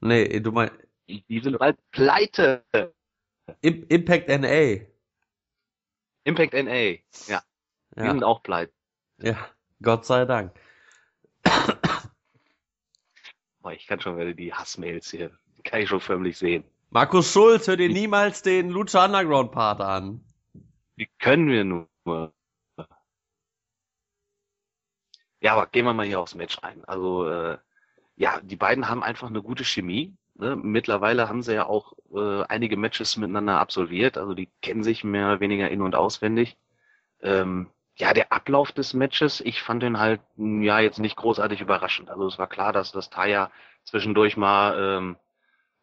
Nee, 0.00 0.40
du 0.40 0.52
meinst 0.52 0.74
Die 1.08 1.40
sind 1.40 1.58
bald 1.58 1.78
pleite. 1.92 2.64
Im 3.60 3.86
Impact 3.88 4.28
NA. 4.28 4.84
Impact 6.24 6.52
NA. 6.54 6.74
Ja, 7.28 7.42
die 7.94 8.00
Ja. 8.00 8.10
sind 8.10 8.24
auch 8.24 8.42
pleite. 8.42 8.72
ja. 9.18 9.48
Gott 9.82 10.06
sei 10.06 10.24
Dank. 10.24 10.52
Boah, 13.60 13.72
ich 13.72 13.86
kann 13.86 14.00
schon 14.00 14.16
wieder 14.18 14.32
die 14.32 14.52
Hassmails 14.54 15.10
hier. 15.10 15.38
Kann 15.66 15.80
ich 15.80 15.88
schon 15.88 16.00
förmlich 16.00 16.38
sehen. 16.38 16.64
Markus 16.90 17.32
Schulz, 17.32 17.66
hör 17.66 17.76
dir 17.76 17.88
niemals 17.88 18.42
den 18.42 18.70
Lucha 18.70 19.04
Underground 19.04 19.50
Part 19.50 19.80
an. 19.80 20.24
Wie 20.94 21.08
können 21.18 21.48
wir 21.48 21.64
nur? 21.64 22.32
Ja, 25.40 25.52
aber 25.52 25.66
gehen 25.66 25.84
wir 25.84 25.92
mal 25.92 26.06
hier 26.06 26.20
aufs 26.20 26.36
Match 26.36 26.58
ein. 26.62 26.84
Also, 26.84 27.28
äh, 27.28 27.58
ja, 28.14 28.40
die 28.42 28.56
beiden 28.56 28.88
haben 28.88 29.02
einfach 29.02 29.28
eine 29.28 29.42
gute 29.42 29.64
Chemie. 29.64 30.16
Ne? 30.36 30.56
Mittlerweile 30.56 31.28
haben 31.28 31.42
sie 31.42 31.54
ja 31.54 31.66
auch 31.66 31.94
äh, 32.14 32.44
einige 32.44 32.76
Matches 32.76 33.16
miteinander 33.16 33.58
absolviert. 33.58 34.16
Also 34.16 34.34
die 34.34 34.48
kennen 34.62 34.84
sich 34.84 35.02
mehr 35.02 35.26
oder 35.26 35.40
weniger 35.40 35.68
in- 35.68 35.82
und 35.82 35.96
auswendig. 35.96 36.56
Ähm, 37.22 37.68
ja, 37.96 38.14
der 38.14 38.32
Ablauf 38.32 38.72
des 38.72 38.94
Matches, 38.94 39.40
ich 39.40 39.62
fand 39.62 39.82
den 39.82 39.98
halt, 39.98 40.20
ja, 40.36 40.78
jetzt 40.80 40.98
nicht 40.98 41.16
großartig 41.16 41.60
überraschend. 41.60 42.08
Also 42.10 42.26
es 42.26 42.38
war 42.38 42.46
klar, 42.46 42.72
dass 42.72 42.92
das 42.92 43.10
Taya 43.10 43.50
zwischendurch 43.84 44.36
mal 44.36 44.78
ähm, 44.78 45.16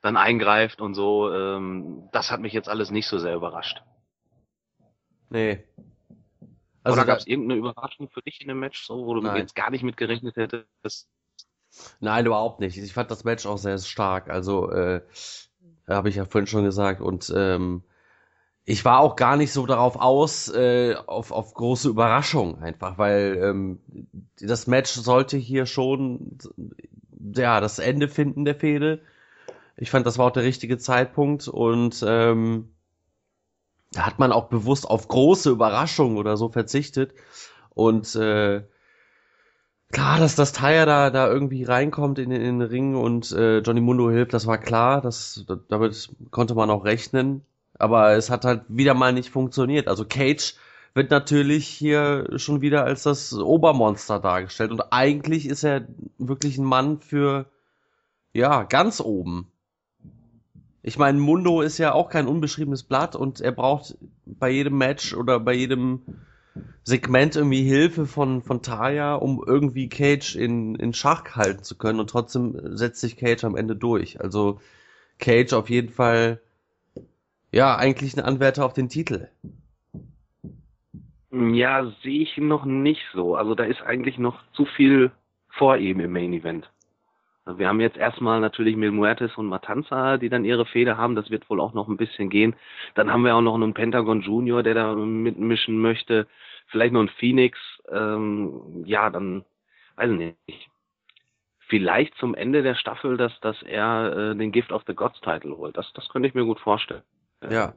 dann 0.04 0.18
eingreift 0.18 0.82
und 0.82 0.94
so. 0.94 1.34
Ähm, 1.34 2.10
das 2.12 2.30
hat 2.30 2.42
mich 2.42 2.54
jetzt 2.54 2.70
alles 2.70 2.92
nicht 2.92 3.08
so 3.08 3.18
sehr 3.18 3.36
überrascht. 3.36 3.82
Nee. 5.30 5.64
Also 6.84 6.98
Oder 6.98 7.06
da, 7.06 7.14
gab 7.14 7.20
es 7.20 7.28
irgendeine 7.28 7.60
Überraschung 7.60 8.10
für 8.10 8.22
dich 8.22 8.42
in 8.42 8.50
dem 8.50 8.60
Match, 8.60 8.86
so, 8.86 9.06
wo 9.06 9.16
du 9.16 9.22
Nein. 9.22 9.38
jetzt 9.38 9.56
gar 9.56 9.72
nicht 9.72 9.84
mit 9.84 9.98
gerechnet 9.98 10.36
hättest? 10.36 11.10
nein, 12.00 12.26
überhaupt 12.26 12.60
nicht. 12.60 12.78
Ich 12.78 12.94
fand 12.94 13.10
das 13.10 13.24
Match 13.24 13.48
auch 13.48 13.58
sehr 13.58 13.80
stark. 13.80 14.30
Also, 14.30 14.70
äh, 14.70 15.02
habe 15.88 16.10
ich 16.10 16.16
ja 16.16 16.26
vorhin 16.26 16.48
schon 16.48 16.66
gesagt. 16.66 17.02
Und 17.02 17.34
ähm, 17.36 17.84
ich 18.66 18.86
war 18.86 19.00
auch 19.00 19.16
gar 19.16 19.38
nicht 19.38 19.52
so 19.52 19.66
darauf 19.66 19.96
aus, 19.96 20.50
äh, 20.50 20.96
auf, 21.08 21.32
auf 21.32 21.54
große 21.54 21.90
Überraschung 21.90 22.62
einfach, 22.62 22.98
weil 22.98 23.40
ähm, 23.42 23.80
das 24.40 24.68
Match 24.68 24.92
sollte 24.92 25.38
hier 25.38 25.66
schon 25.66 26.38
ja 27.36 27.60
das 27.60 27.80
Ende 27.80 28.08
finden 28.08 28.46
der 28.46 28.56
Fehde. 28.56 29.02
Ich 29.84 29.92
fand, 29.92 30.06
das 30.08 30.18
war 30.18 30.28
auch 30.28 30.32
der 30.32 30.44
richtige 30.44 30.78
Zeitpunkt 30.78 31.48
und 31.48 32.04
ähm, 32.08 32.70
da 33.92 34.06
hat 34.06 34.20
man 34.20 34.32
auch 34.32 34.50
bewusst 34.50 34.88
auf 34.90 35.08
große 35.08 35.50
Überraschungen 35.52 36.18
oder 36.18 36.36
so 36.38 36.50
verzichtet. 36.50 37.14
Und 37.70 38.16
äh, 38.16 38.64
klar, 39.92 40.20
dass 40.20 40.36
das 40.36 40.54
Taya 40.54 40.86
da, 40.86 41.10
da 41.10 41.28
irgendwie 41.28 41.64
reinkommt 41.64 42.20
in, 42.20 42.30
den- 42.30 42.42
in 42.42 42.60
den 42.60 42.68
Ring 42.70 42.96
und 42.96 43.32
äh, 43.32 43.60
Johnny 43.60 43.82
Mundo 43.82 44.10
hilft, 44.10 44.34
das 44.34 44.48
war 44.48 44.58
klar. 44.58 45.02
Das, 45.02 45.46
damit 45.70 46.10
konnte 46.32 46.56
man 46.56 46.70
auch 46.70 46.86
rechnen. 46.86 47.46
Aber 47.80 48.12
es 48.14 48.30
hat 48.30 48.46
halt 48.46 48.64
wieder 48.68 48.94
mal 48.94 49.14
nicht 49.14 49.30
funktioniert. 49.30 49.88
Also 49.88 50.06
Cage 50.06 50.56
wird 50.94 51.10
natürlich 51.12 51.68
hier 51.68 52.28
schon 52.38 52.62
wieder 52.62 52.84
als 52.86 53.04
das 53.04 53.34
Obermonster 53.34 54.20
dargestellt. 54.20 54.72
Und 54.72 54.82
eigentlich 54.92 55.48
ist 55.48 55.64
er 55.64 55.88
wirklich 56.18 56.58
ein 56.58 56.66
Mann 56.66 57.00
für, 57.00 57.48
ja, 58.34 58.64
ganz 58.64 59.02
oben. 59.02 59.52
Ich 60.86 60.98
meine, 60.98 61.18
Mundo 61.18 61.62
ist 61.62 61.78
ja 61.78 61.94
auch 61.94 62.10
kein 62.10 62.28
unbeschriebenes 62.28 62.84
Blatt 62.84 63.16
und 63.16 63.40
er 63.40 63.54
braucht 63.54 63.98
bei 64.26 64.50
jedem 64.50 64.78
Match 64.78 65.16
oder 65.16 65.40
bei 65.40 65.54
jedem 65.54 66.02
Segment 66.84 67.38
irgendwie 67.38 67.64
Hilfe 67.64 68.06
von, 68.06 68.42
von 68.42 68.62
Taya, 68.62 69.16
um 69.16 69.42
irgendwie 69.46 69.88
Cage 69.88 70.36
in, 70.36 70.76
in 70.76 70.94
Schach 70.94 71.38
halten 71.38 71.64
zu 71.64 71.78
können 71.78 72.02
und 72.02 72.10
trotzdem 72.10 72.76
setzt 72.78 73.00
sich 73.00 73.16
Cage 73.16 73.46
am 73.46 73.56
Ende 73.56 73.78
durch. 73.78 74.20
Also 74.20 74.60
Cage 75.20 75.54
auf 75.54 75.70
jeden 75.70 75.90
Fall, 75.90 76.42
ja, 77.54 77.78
eigentlich 77.78 78.18
ein 78.18 78.26
Anwärter 78.26 78.66
auf 78.66 78.74
den 78.74 78.90
Titel. 78.90 79.30
Ja, 81.32 81.94
sehe 82.04 82.22
ich 82.22 82.36
noch 82.36 82.66
nicht 82.66 83.04
so. 83.14 83.38
Also 83.38 83.56
da 83.56 83.64
ist 83.64 83.82
eigentlich 83.82 84.18
noch 84.18 84.38
zu 84.52 84.66
viel 84.66 85.12
vor 85.48 85.78
ihm 85.78 86.02
im 86.02 86.12
Main 86.12 86.34
Event. 86.34 86.70
Wir 87.46 87.68
haben 87.68 87.82
jetzt 87.82 87.98
erstmal 87.98 88.40
natürlich 88.40 88.78
Mil 88.78 88.92
Muertes 88.92 89.36
und 89.36 89.48
Matanza, 89.48 90.18
die 90.18 90.30
dann 90.30 90.46
ihre 90.46 90.66
Fehde 90.66 90.98
haben. 90.98 91.16
Das 91.16 91.30
wird 91.30 91.50
wohl 91.50 91.60
auch 91.60 91.74
noch 91.74 91.90
ein 91.90 91.98
bisschen 91.98 92.30
gehen. 92.30 92.56
Dann 92.96 93.12
haben 93.12 93.26
wir 93.26 93.36
auch 93.36 93.42
noch 93.42 93.56
einen 93.56 93.74
Pentagon 93.74 94.22
Junior, 94.22 94.64
der 94.64 94.76
da 94.76 94.96
mitmischen 94.96 95.80
möchte. 95.80 96.28
Vielleicht 96.68 96.94
noch 96.94 97.02
einen 97.02 97.10
Phoenix. 97.10 97.60
Ähm, 97.92 98.84
ja, 98.86 99.10
dann 99.10 99.44
weiß 99.98 100.12
ich 100.12 100.36
nicht. 100.48 100.70
Vielleicht 101.68 102.16
zum 102.16 102.34
Ende 102.34 102.64
der 102.64 102.76
Staffel, 102.76 103.18
dass, 103.18 103.38
dass 103.42 103.62
er 103.64 104.32
äh, 104.32 104.36
den 104.36 104.52
Gift 104.52 104.72
of 104.72 104.84
the 104.88 104.94
Gods 104.94 105.20
Title 105.22 105.58
holt. 105.58 105.76
Das, 105.76 105.92
das 105.94 106.08
könnte 106.08 106.30
ich 106.30 106.36
mir 106.36 106.46
gut 106.46 106.60
vorstellen. 106.60 107.04
Ja. 107.50 107.74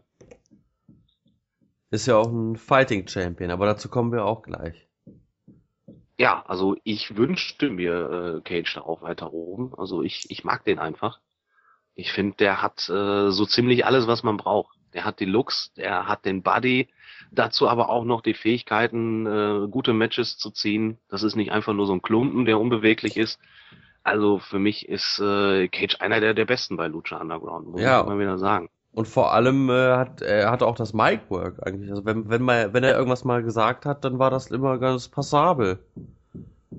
Ist 1.90 2.06
ja 2.06 2.16
auch 2.16 2.30
ein 2.30 2.56
Fighting 2.56 3.08
Champion, 3.08 3.50
aber 3.50 3.66
dazu 3.66 3.88
kommen 3.88 4.12
wir 4.12 4.24
auch 4.24 4.42
gleich. 4.42 4.86
Ja, 6.18 6.44
also 6.46 6.76
ich 6.82 7.16
wünschte 7.16 7.70
mir 7.70 8.38
äh, 8.38 8.40
Cage 8.40 8.74
da 8.74 8.80
auch 8.82 9.02
weiter 9.02 9.32
oben. 9.32 9.74
Also 9.76 10.02
ich, 10.02 10.26
ich 10.30 10.44
mag 10.44 10.64
den 10.64 10.78
einfach. 10.78 11.20
Ich 11.94 12.12
finde, 12.12 12.36
der 12.36 12.62
hat 12.62 12.88
äh, 12.88 13.30
so 13.30 13.44
ziemlich 13.44 13.84
alles, 13.84 14.06
was 14.06 14.22
man 14.22 14.36
braucht. 14.36 14.76
Der 14.94 15.04
hat 15.04 15.20
die 15.20 15.26
Looks, 15.26 15.72
der 15.74 16.08
hat 16.08 16.24
den 16.24 16.42
Body, 16.42 16.88
dazu 17.30 17.68
aber 17.68 17.90
auch 17.90 18.04
noch 18.04 18.22
die 18.22 18.34
Fähigkeiten, 18.34 19.26
äh, 19.26 19.68
gute 19.68 19.92
Matches 19.92 20.38
zu 20.38 20.50
ziehen. 20.50 20.98
Das 21.08 21.22
ist 21.22 21.36
nicht 21.36 21.52
einfach 21.52 21.74
nur 21.74 21.86
so 21.86 21.92
ein 21.92 22.02
Klumpen, 22.02 22.46
der 22.46 22.58
unbeweglich 22.58 23.16
ist. 23.16 23.38
Also 24.02 24.38
für 24.38 24.58
mich 24.58 24.88
ist 24.88 25.18
äh, 25.18 25.68
Cage 25.68 25.96
einer 26.00 26.20
der, 26.20 26.32
der 26.32 26.44
besten 26.46 26.76
bei 26.76 26.86
Lucha 26.86 27.20
Underground, 27.20 27.68
muss 27.68 27.80
ja. 27.80 28.00
ich 28.00 28.06
mal 28.06 28.18
wieder 28.18 28.38
sagen. 28.38 28.70
Und 28.96 29.06
vor 29.06 29.34
allem 29.34 29.68
äh, 29.68 29.94
hat 29.94 30.22
er 30.22 30.50
hat 30.50 30.62
auch 30.62 30.74
das 30.74 30.94
Mic-Work 30.94 31.66
eigentlich. 31.66 31.90
Also 31.90 32.06
wenn, 32.06 32.30
wenn, 32.30 32.40
mal, 32.40 32.72
wenn 32.72 32.82
er 32.82 32.96
irgendwas 32.96 33.24
mal 33.24 33.42
gesagt 33.42 33.84
hat, 33.84 34.06
dann 34.06 34.18
war 34.18 34.30
das 34.30 34.46
immer 34.46 34.78
ganz 34.78 35.08
passabel. 35.08 35.80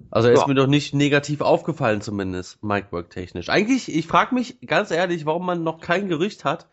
Also 0.10 0.30
er 0.30 0.34
ist 0.34 0.42
ja. 0.42 0.48
mir 0.48 0.56
doch 0.56 0.66
nicht 0.66 0.96
negativ 0.96 1.42
aufgefallen 1.42 2.02
zumindest, 2.02 2.64
Mic-Work 2.64 3.12
technisch. 3.12 3.50
Eigentlich, 3.50 3.96
ich 3.96 4.08
frage 4.08 4.34
mich 4.34 4.60
ganz 4.62 4.90
ehrlich, 4.90 5.28
warum 5.28 5.46
man 5.46 5.62
noch 5.62 5.80
kein 5.80 6.08
Gerücht 6.08 6.44
hat, 6.44 6.68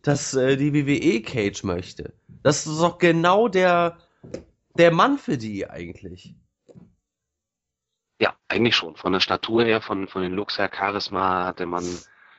dass 0.00 0.32
äh, 0.32 0.56
die 0.56 0.72
WWE 0.72 1.20
Cage 1.20 1.62
möchte. 1.64 2.14
Das 2.42 2.66
ist 2.66 2.80
doch 2.80 2.96
genau 2.96 3.48
der, 3.48 3.98
der 4.78 4.94
Mann 4.94 5.18
für 5.18 5.36
die 5.36 5.68
eigentlich. 5.68 6.34
Ja, 8.18 8.34
eigentlich 8.48 8.76
schon. 8.76 8.96
Von 8.96 9.12
der 9.12 9.20
Statur 9.20 9.62
her, 9.62 9.82
von, 9.82 10.08
von 10.08 10.22
den 10.22 10.32
Looks 10.32 10.56
her, 10.56 10.70
Charisma 10.74 11.44
hatte 11.44 11.66
man 11.66 11.84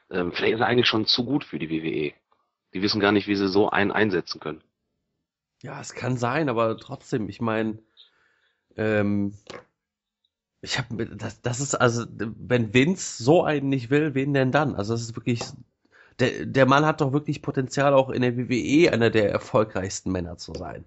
ähm, 0.10 0.32
vielleicht 0.32 0.56
ist 0.56 0.60
er 0.60 0.68
eigentlich 0.68 0.88
schon 0.88 1.06
zu 1.06 1.26
gut 1.26 1.44
für 1.44 1.60
die 1.60 1.70
WWE. 1.70 2.14
Die 2.74 2.82
wissen 2.82 3.00
gar 3.00 3.12
nicht, 3.12 3.28
wie 3.28 3.36
sie 3.36 3.48
so 3.48 3.70
einen 3.70 3.92
einsetzen 3.92 4.40
können. 4.40 4.64
Ja, 5.62 5.80
es 5.80 5.94
kann 5.94 6.18
sein, 6.18 6.50
aber 6.50 6.78
trotzdem, 6.78 7.30
ich 7.30 7.42
meine, 7.42 7.80
ähm, 8.76 9.34
ich 10.62 10.78
habe 10.78 11.06
das, 11.16 11.42
das 11.42 11.60
ist 11.60 11.76
also, 11.76 12.06
wenn 12.10 12.74
Vince 12.74 13.24
so 13.24 13.44
einen 13.44 13.70
nicht 13.70 13.90
will, 13.90 14.14
wen 14.16 14.34
denn 14.34 14.52
dann? 14.52 14.76
Also 14.76 14.94
das 14.94 15.02
ist 15.02 15.16
wirklich, 15.16 15.42
der, 16.20 16.46
der 16.46 16.66
Mann 16.66 16.86
hat 16.86 17.02
doch 17.02 17.14
wirklich 17.14 17.42
Potenzial, 17.42 17.94
auch 17.94 18.10
in 18.10 18.22
der 18.22 18.38
WWE 18.38 18.92
einer 18.92 19.10
der 19.10 19.32
erfolgreichsten 19.32 20.12
Männer 20.12 20.38
zu 20.38 20.54
sein. 20.54 20.86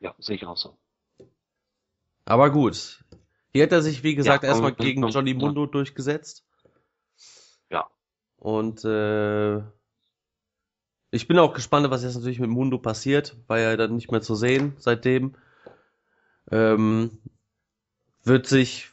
Ja, 0.00 0.14
sehe 0.18 0.36
ich 0.36 0.46
auch 0.46 0.56
so. 0.56 0.76
Aber 2.24 2.50
gut. 2.50 3.04
Hier 3.52 3.64
hat 3.64 3.72
er 3.72 3.82
sich, 3.82 4.02
wie 4.02 4.14
gesagt, 4.14 4.44
ja, 4.44 4.50
erstmal 4.50 4.72
gegen 4.72 5.06
Johnny 5.08 5.34
Mundo 5.34 5.64
ja. 5.64 5.70
durchgesetzt. 5.70 6.44
Und 8.40 8.84
äh, 8.86 9.58
ich 11.10 11.28
bin 11.28 11.38
auch 11.38 11.52
gespannt, 11.52 11.90
was 11.90 12.02
jetzt 12.02 12.16
natürlich 12.16 12.40
mit 12.40 12.50
Mundo 12.50 12.78
passiert, 12.78 13.36
weil 13.46 13.62
er 13.62 13.76
dann 13.76 13.94
nicht 13.94 14.10
mehr 14.10 14.22
zu 14.22 14.34
sehen 14.34 14.74
seitdem. 14.78 15.36
Ähm, 16.50 17.18
wird 18.24 18.46
sich 18.46 18.90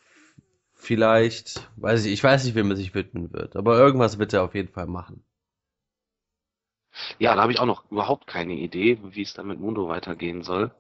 vielleicht, 0.74 1.70
weiß 1.78 2.06
ich, 2.06 2.14
ich 2.14 2.24
weiß 2.24 2.44
nicht, 2.44 2.56
wem 2.56 2.70
er 2.70 2.76
sich 2.76 2.94
widmen 2.94 3.32
wird, 3.34 3.56
aber 3.56 3.78
irgendwas 3.80 4.20
wird 4.20 4.34
er 4.34 4.44
auf 4.44 4.54
jeden 4.54 4.72
Fall 4.72 4.88
machen. 4.88 5.24
Ja, 7.18 7.36
da 7.36 7.42
habe 7.42 7.52
ich 7.52 7.60
auch 7.60 7.66
noch 7.66 7.90
überhaupt 7.90 8.28
keine 8.28 8.54
Idee, 8.54 9.00
wie 9.02 9.22
es 9.22 9.34
dann 9.34 9.48
mit 9.48 9.60
Mundo 9.60 9.88
weitergehen 9.88 10.44
soll. 10.44 10.72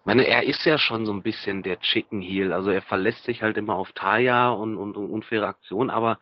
Ich 0.00 0.06
meine, 0.06 0.26
er 0.26 0.44
ist 0.44 0.64
ja 0.64 0.78
schon 0.78 1.06
so 1.06 1.12
ein 1.12 1.22
bisschen 1.22 1.62
der 1.62 1.80
Chicken 1.80 2.20
Heel, 2.20 2.52
also 2.52 2.70
er 2.70 2.82
verlässt 2.82 3.24
sich 3.24 3.42
halt 3.42 3.56
immer 3.56 3.74
auf 3.74 3.92
Taya 3.92 4.50
und, 4.50 4.76
und, 4.76 4.96
und 4.96 5.10
unfaire 5.10 5.46
Aktionen, 5.46 5.90
aber 5.90 6.18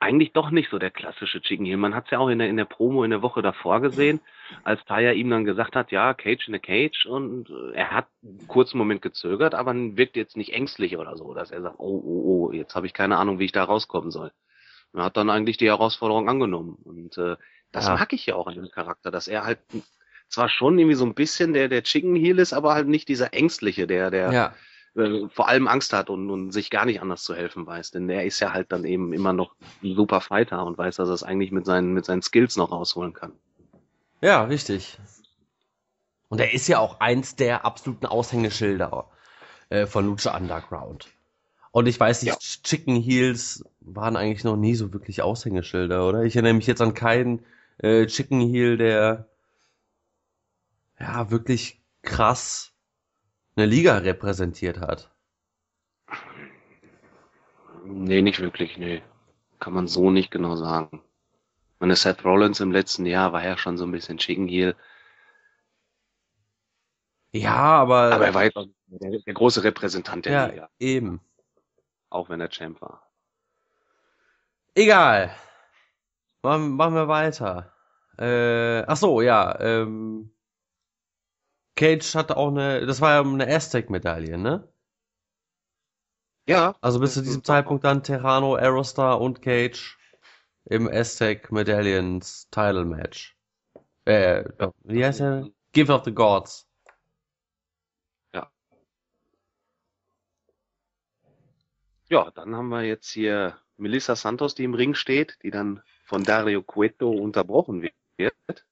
eigentlich 0.00 0.32
doch 0.32 0.50
nicht 0.50 0.70
so 0.70 0.78
der 0.78 0.90
klassische 0.90 1.40
Chicken 1.40 1.66
Heel. 1.66 1.76
Man 1.76 1.94
hat 1.94 2.04
es 2.06 2.10
ja 2.12 2.18
auch 2.18 2.28
in 2.28 2.38
der, 2.38 2.48
in 2.48 2.56
der 2.56 2.64
Promo 2.64 3.02
in 3.02 3.10
der 3.10 3.22
Woche 3.22 3.42
davor 3.42 3.80
gesehen, 3.80 4.20
als 4.62 4.84
Taya 4.84 5.12
ihm 5.12 5.28
dann 5.30 5.44
gesagt 5.44 5.74
hat, 5.74 5.90
ja, 5.90 6.14
Cage 6.14 6.48
in 6.48 6.54
a 6.54 6.58
Cage 6.58 7.06
und 7.06 7.50
äh, 7.50 7.72
er 7.74 7.90
hat 7.90 8.06
einen 8.22 8.46
kurzen 8.46 8.78
Moment 8.78 9.02
gezögert, 9.02 9.54
aber 9.54 9.74
wirkt 9.74 10.16
jetzt 10.16 10.36
nicht 10.36 10.52
ängstlich 10.52 10.96
oder 10.96 11.16
so, 11.16 11.34
dass 11.34 11.50
er 11.50 11.62
sagt, 11.62 11.76
oh, 11.78 12.02
oh, 12.04 12.48
oh, 12.48 12.52
jetzt 12.52 12.74
habe 12.76 12.86
ich 12.86 12.94
keine 12.94 13.16
Ahnung, 13.16 13.38
wie 13.38 13.46
ich 13.46 13.52
da 13.52 13.64
rauskommen 13.64 14.10
soll. 14.10 14.32
Er 14.94 15.04
hat 15.04 15.16
dann 15.16 15.30
eigentlich 15.30 15.58
die 15.58 15.68
Herausforderung 15.68 16.28
angenommen 16.28 16.78
und 16.84 17.18
äh, 17.18 17.36
das 17.72 17.86
ja. 17.86 17.94
mag 17.94 18.12
ich 18.12 18.24
ja 18.26 18.36
auch 18.36 18.46
an 18.46 18.54
dem 18.54 18.70
Charakter, 18.70 19.10
dass 19.10 19.28
er 19.28 19.44
halt 19.44 19.58
zwar 20.28 20.48
schon 20.48 20.78
irgendwie 20.78 20.96
so 20.96 21.04
ein 21.04 21.14
bisschen 21.14 21.52
der, 21.52 21.68
der 21.68 21.82
Chicken 21.82 22.14
Heel 22.14 22.38
ist, 22.38 22.52
aber 22.52 22.74
halt 22.74 22.88
nicht 22.88 23.08
dieser 23.08 23.34
ängstliche, 23.34 23.86
der, 23.86 24.10
der, 24.10 24.32
ja 24.32 24.54
äh, 24.98 25.28
vor 25.28 25.48
allem 25.48 25.68
Angst 25.68 25.92
hat 25.92 26.10
und, 26.10 26.30
und 26.30 26.52
sich 26.52 26.70
gar 26.70 26.84
nicht 26.84 27.00
anders 27.00 27.22
zu 27.22 27.34
helfen 27.34 27.66
weiß. 27.66 27.92
Denn 27.92 28.08
er 28.08 28.24
ist 28.24 28.40
ja 28.40 28.52
halt 28.52 28.72
dann 28.72 28.84
eben 28.84 29.12
immer 29.12 29.32
noch 29.32 29.54
ein 29.82 29.94
super 29.94 30.20
Fighter 30.20 30.64
und 30.64 30.76
weiß, 30.76 30.96
dass 30.96 31.08
er 31.08 31.14
es 31.14 31.22
eigentlich 31.22 31.52
mit 31.52 31.64
seinen, 31.64 31.94
mit 31.94 32.04
seinen 32.04 32.22
Skills 32.22 32.56
noch 32.56 32.70
rausholen 32.70 33.12
kann. 33.12 33.32
Ja, 34.20 34.44
richtig. 34.44 34.98
Und 36.28 36.40
er 36.40 36.52
ist 36.52 36.68
ja 36.68 36.78
auch 36.78 37.00
eins 37.00 37.36
der 37.36 37.64
absoluten 37.64 38.06
Aushängeschilder 38.06 39.08
äh, 39.70 39.86
von 39.86 40.06
Lucha 40.06 40.36
Underground. 40.36 41.08
Und 41.70 41.86
ich 41.86 41.98
weiß 41.98 42.22
nicht, 42.22 42.32
ja. 42.32 42.38
Chicken 42.38 42.96
Heels 42.96 43.64
waren 43.80 44.16
eigentlich 44.16 44.44
noch 44.44 44.56
nie 44.56 44.74
so 44.74 44.92
wirklich 44.92 45.22
Aushängeschilder, 45.22 46.06
oder? 46.06 46.24
Ich 46.24 46.34
erinnere 46.34 46.54
mich 46.54 46.66
jetzt 46.66 46.82
an 46.82 46.94
keinen 46.94 47.44
äh, 47.78 48.06
Chicken 48.06 48.40
Heel, 48.40 48.76
der 48.76 49.28
ja 50.98 51.30
wirklich 51.30 51.80
krass 52.02 52.72
eine 53.58 53.66
Liga 53.66 53.98
repräsentiert 53.98 54.78
hat. 54.78 55.10
Nee, 57.84 58.22
nicht 58.22 58.40
wirklich, 58.40 58.78
nee. 58.78 59.02
Kann 59.58 59.72
man 59.72 59.88
so 59.88 60.10
nicht 60.10 60.30
genau 60.30 60.54
sagen. 60.54 61.02
Meine 61.80 61.96
Seth 61.96 62.24
Rollins 62.24 62.60
im 62.60 62.70
letzten 62.70 63.04
Jahr 63.06 63.32
war 63.32 63.44
ja 63.44 63.56
schon 63.56 63.76
so 63.76 63.84
ein 63.84 63.90
bisschen 63.90 64.18
Chicken 64.18 64.46
Heel. 64.46 64.76
Ja, 67.32 67.56
aber. 67.56 68.12
Aber 68.12 68.26
er 68.26 68.34
war 68.34 68.44
jetzt 68.44 68.56
der, 68.86 69.18
der 69.18 69.34
große 69.34 69.64
Repräsentant 69.64 70.26
der 70.26 70.32
ja, 70.32 70.46
Liga. 70.46 70.70
Eben. 70.78 71.20
Auch 72.10 72.28
wenn 72.28 72.40
er 72.40 72.50
Champ 72.50 72.80
war. 72.80 73.10
Egal. 74.74 75.34
Machen, 76.42 76.76
machen 76.76 76.94
wir 76.94 77.08
weiter. 77.08 77.72
Äh, 78.18 78.84
ach 78.86 78.96
so, 78.96 79.20
ja. 79.20 79.58
Ähm, 79.60 80.30
Cage 81.78 82.16
hatte 82.16 82.36
auch 82.36 82.48
eine, 82.48 82.84
das 82.86 83.00
war 83.00 83.12
ja 83.12 83.20
eine 83.20 83.46
Aztec-Medaille, 83.46 84.36
ne? 84.36 84.68
Ja. 86.48 86.74
Also 86.80 86.98
bis 86.98 87.14
zu 87.14 87.22
diesem 87.22 87.44
Zeitpunkt 87.44 87.84
dann 87.84 88.02
Terrano, 88.02 88.56
Aerostar 88.56 89.20
und 89.20 89.42
Cage 89.42 89.96
im 90.64 90.88
Aztec 90.88 91.52
Medaillons 91.52 92.48
Title 92.50 92.84
Match. 92.84 93.36
Äh, 94.06 94.42
ja. 94.58 94.72
wie 94.82 95.04
heißt 95.04 95.20
der? 95.20 95.50
Give 95.72 95.92
of 95.92 96.02
the 96.04 96.12
Gods. 96.12 96.66
Ja. 98.32 98.50
Ja, 102.08 102.32
dann 102.32 102.56
haben 102.56 102.70
wir 102.70 102.82
jetzt 102.82 103.08
hier 103.08 103.56
Melissa 103.76 104.16
Santos, 104.16 104.56
die 104.56 104.64
im 104.64 104.74
Ring 104.74 104.94
steht, 104.94 105.38
die 105.44 105.52
dann 105.52 105.80
von 106.06 106.24
Dario 106.24 106.60
Cueto 106.60 107.08
unterbrochen 107.08 107.82
wird 107.82 108.66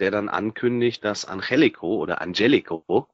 der 0.00 0.10
dann 0.10 0.28
ankündigt, 0.28 1.04
dass 1.04 1.24
Angelico 1.24 1.96
oder 1.96 2.20
Angelico 2.20 3.08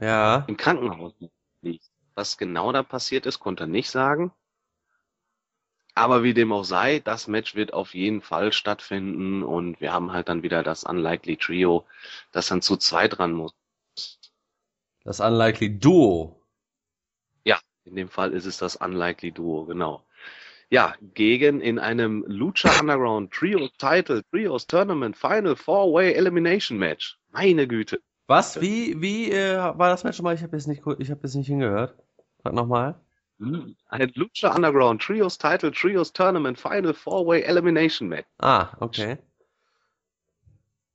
ja. 0.00 0.44
im 0.46 0.56
Krankenhaus 0.56 1.14
liegt. 1.62 1.90
Was 2.14 2.38
genau 2.38 2.72
da 2.72 2.82
passiert 2.82 3.26
ist, 3.26 3.40
konnte 3.40 3.64
er 3.64 3.68
nicht 3.68 3.90
sagen. 3.90 4.32
Aber 5.94 6.22
wie 6.22 6.34
dem 6.34 6.52
auch 6.52 6.64
sei, 6.64 7.00
das 7.00 7.26
Match 7.26 7.54
wird 7.54 7.72
auf 7.72 7.94
jeden 7.94 8.20
Fall 8.20 8.52
stattfinden 8.52 9.42
und 9.42 9.80
wir 9.80 9.92
haben 9.92 10.12
halt 10.12 10.28
dann 10.28 10.42
wieder 10.42 10.62
das 10.62 10.84
Unlikely 10.84 11.38
Trio, 11.38 11.86
das 12.32 12.48
dann 12.48 12.60
zu 12.60 12.76
zweit 12.76 13.18
dran 13.18 13.32
muss. 13.32 13.54
Das 15.04 15.20
Unlikely 15.20 15.78
Duo. 15.78 16.42
Ja, 17.44 17.58
in 17.84 17.96
dem 17.96 18.08
Fall 18.08 18.32
ist 18.32 18.44
es 18.44 18.58
das 18.58 18.76
Unlikely 18.76 19.32
Duo, 19.32 19.64
genau 19.64 20.05
ja, 20.70 20.94
gegen 21.14 21.60
in 21.60 21.78
einem 21.78 22.24
Lucha 22.26 22.80
Underground 22.80 23.32
Trios 23.32 23.70
Title, 23.78 24.22
Trios 24.30 24.66
Tournament 24.66 25.16
Final 25.16 25.56
Four-Way 25.56 26.14
Elimination 26.14 26.78
Match. 26.78 27.18
Meine 27.30 27.68
Güte. 27.68 28.00
Was? 28.26 28.60
Wie, 28.60 29.00
wie 29.00 29.30
äh, 29.30 29.58
war 29.58 29.88
das 29.88 30.02
Match 30.02 30.18
nochmal? 30.18 30.34
Ich 30.34 30.42
habe 30.42 30.56
jetzt 30.56 30.66
nicht, 30.66 30.82
ich 30.98 31.10
habe 31.10 31.20
jetzt 31.22 31.34
nicht 31.34 31.46
hingehört. 31.46 31.94
Sag 32.42 32.52
nochmal. 32.52 33.00
Ein 33.38 34.12
Lucha 34.14 34.54
Underground 34.54 35.02
Trios 35.02 35.38
Title 35.38 35.70
Trios 35.70 36.12
Tournament 36.12 36.58
Final 36.58 36.94
Four-Way 36.94 37.42
Elimination 37.42 38.08
Match. 38.08 38.26
Ah, 38.38 38.70
okay. 38.80 39.18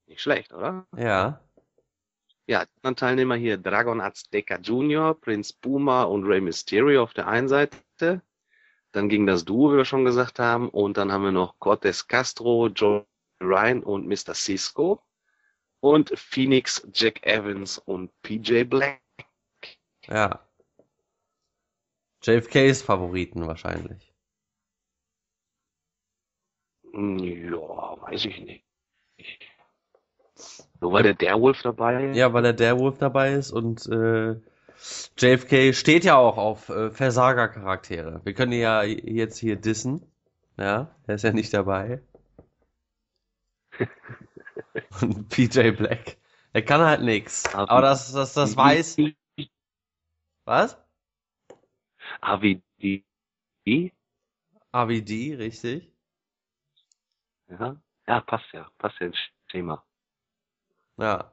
Nicht 0.07 0.22
schlecht, 0.22 0.52
oder? 0.52 0.85
Ja. 0.98 1.39
Ja, 2.48 2.65
die 2.65 2.72
anderen 2.77 2.95
Teilnehmer 2.98 3.35
hier 3.35 3.57
Dragon 3.57 4.02
Azteca 4.02 4.57
Jr., 4.57 5.14
Prince 5.14 5.53
Puma 5.61 6.03
und 6.03 6.26
Rey 6.26 6.41
Mysterio 6.41 7.03
auf 7.03 7.14
der 7.14 7.27
einen 7.27 7.48
Seite. 7.48 8.22
Dann 8.91 9.09
ging 9.09 9.26
das 9.26 9.45
Duo, 9.45 9.72
wie 9.72 9.77
wir 9.77 9.85
schon 9.85 10.05
gesagt 10.05 10.39
haben. 10.39 10.69
Und 10.69 10.97
dann 10.97 11.11
haben 11.11 11.23
wir 11.23 11.31
noch 11.31 11.57
Cortez 11.59 12.07
Castro, 12.07 12.68
Joe 12.68 13.05
Ryan 13.41 13.84
und 13.84 14.07
Mr. 14.07 14.34
Cisco. 14.34 15.01
Und 15.80 16.11
Phoenix, 16.18 16.88
Jack 16.93 17.26
Evans 17.26 17.77
und 17.80 18.11
PJ 18.22 18.63
Black. 18.65 19.01
Ja. 20.07 20.45
JFKs 22.23 22.84
Favoriten 22.84 23.47
wahrscheinlich. 23.47 24.13
Hm, 26.93 27.18
Ja, 27.19 28.01
weiß 28.01 28.26
ich 28.26 28.39
nicht. 28.41 28.65
Nur 30.80 30.93
weil 30.93 31.03
der 31.03 31.13
Derwolf 31.13 31.61
dabei 31.61 32.09
ist. 32.09 32.18
Ja, 32.18 32.34
weil 32.34 32.43
der 32.43 32.53
Derwolf 32.53 32.97
dabei 32.97 33.34
ist 33.34 33.51
und 33.51 33.85
äh, 33.88 34.35
JFK 35.18 35.74
steht 35.74 36.03
ja 36.03 36.18
auch 36.18 36.38
auf 36.38 36.70
äh, 36.70 36.90
Versager-Charaktere. 36.90 38.22
Wir 38.24 38.34
können 38.34 38.53
ja 38.53 38.84
jetzt 38.84 39.38
hier 39.38 39.56
dissen. 39.56 40.12
Ja, 40.58 40.95
er 41.08 41.16
ist 41.16 41.24
ja 41.24 41.32
nicht 41.32 41.53
dabei. 41.53 42.02
und 45.02 45.30
PJ 45.30 45.72
Black. 45.72 46.18
Er 46.53 46.64
kann 46.64 46.82
halt 46.82 47.02
nix. 47.02 47.53
Aber 47.53 47.82
das, 47.82 48.12
das, 48.12 48.34
das 48.34 48.58
weiß. 48.58 48.98
Was? 50.45 50.78
AVD. 52.22 53.03
AVD, 54.72 55.36
richtig. 55.36 55.91
Ja. 57.48 57.76
ja, 58.08 58.22
passt 58.22 58.52
ja. 58.53 58.70
Passt 58.78 58.99
ja 58.99 59.08
ins 59.08 59.18
Thema. 59.49 59.84
Ja. 60.98 61.31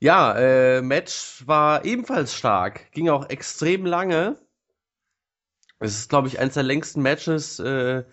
Ja, 0.00 0.36
äh, 0.38 0.80
Match 0.82 1.42
war 1.46 1.84
ebenfalls 1.84 2.34
stark. 2.34 2.92
Ging 2.92 3.08
auch 3.08 3.28
extrem 3.28 3.84
lange. 3.84 4.36
Es 5.80 5.98
ist, 5.98 6.08
glaube 6.08 6.28
ich, 6.28 6.38
eines 6.38 6.54
der 6.54 6.62
längsten 6.62 7.02
Matches, 7.02 7.58
äh, 7.58 8.04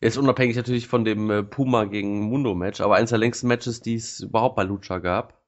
jetzt 0.00 0.18
unabhängig 0.18 0.56
natürlich 0.56 0.88
von 0.88 1.04
dem 1.04 1.30
äh, 1.30 1.42
Puma 1.42 1.84
gegen 1.84 2.22
Mundo 2.22 2.54
Match, 2.54 2.80
aber 2.80 2.96
eines 2.96 3.10
der 3.10 3.18
längsten 3.18 3.48
Matches, 3.48 3.80
die 3.80 3.94
es 3.94 4.20
überhaupt 4.20 4.56
bei 4.56 4.62
Lucha 4.64 4.98
gab. 4.98 5.38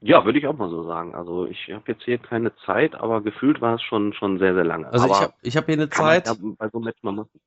Ja, 0.00 0.24
würde 0.24 0.38
ich 0.38 0.46
auch 0.46 0.56
mal 0.56 0.70
so 0.70 0.84
sagen. 0.84 1.14
Also 1.14 1.46
ich 1.46 1.70
habe 1.70 1.92
jetzt 1.92 2.04
hier 2.04 2.18
keine 2.18 2.54
Zeit, 2.64 2.94
aber 2.94 3.20
gefühlt 3.20 3.60
war 3.60 3.74
es 3.76 3.82
schon 3.82 4.12
schon 4.12 4.38
sehr, 4.38 4.54
sehr 4.54 4.64
lange. 4.64 4.86
Also 4.88 5.06
aber 5.06 5.14
ich 5.14 5.20
habe 5.20 5.34
ich 5.42 5.56
hab 5.56 5.66
hier 5.66 5.74
eine 5.74 5.90
Zeit, 5.90 6.26
ja 6.26 6.34
bei 6.56 6.68
so 6.68 6.78
einem 6.78 6.84
Match 6.84 7.02
mal 7.02 7.12
machen. 7.12 7.40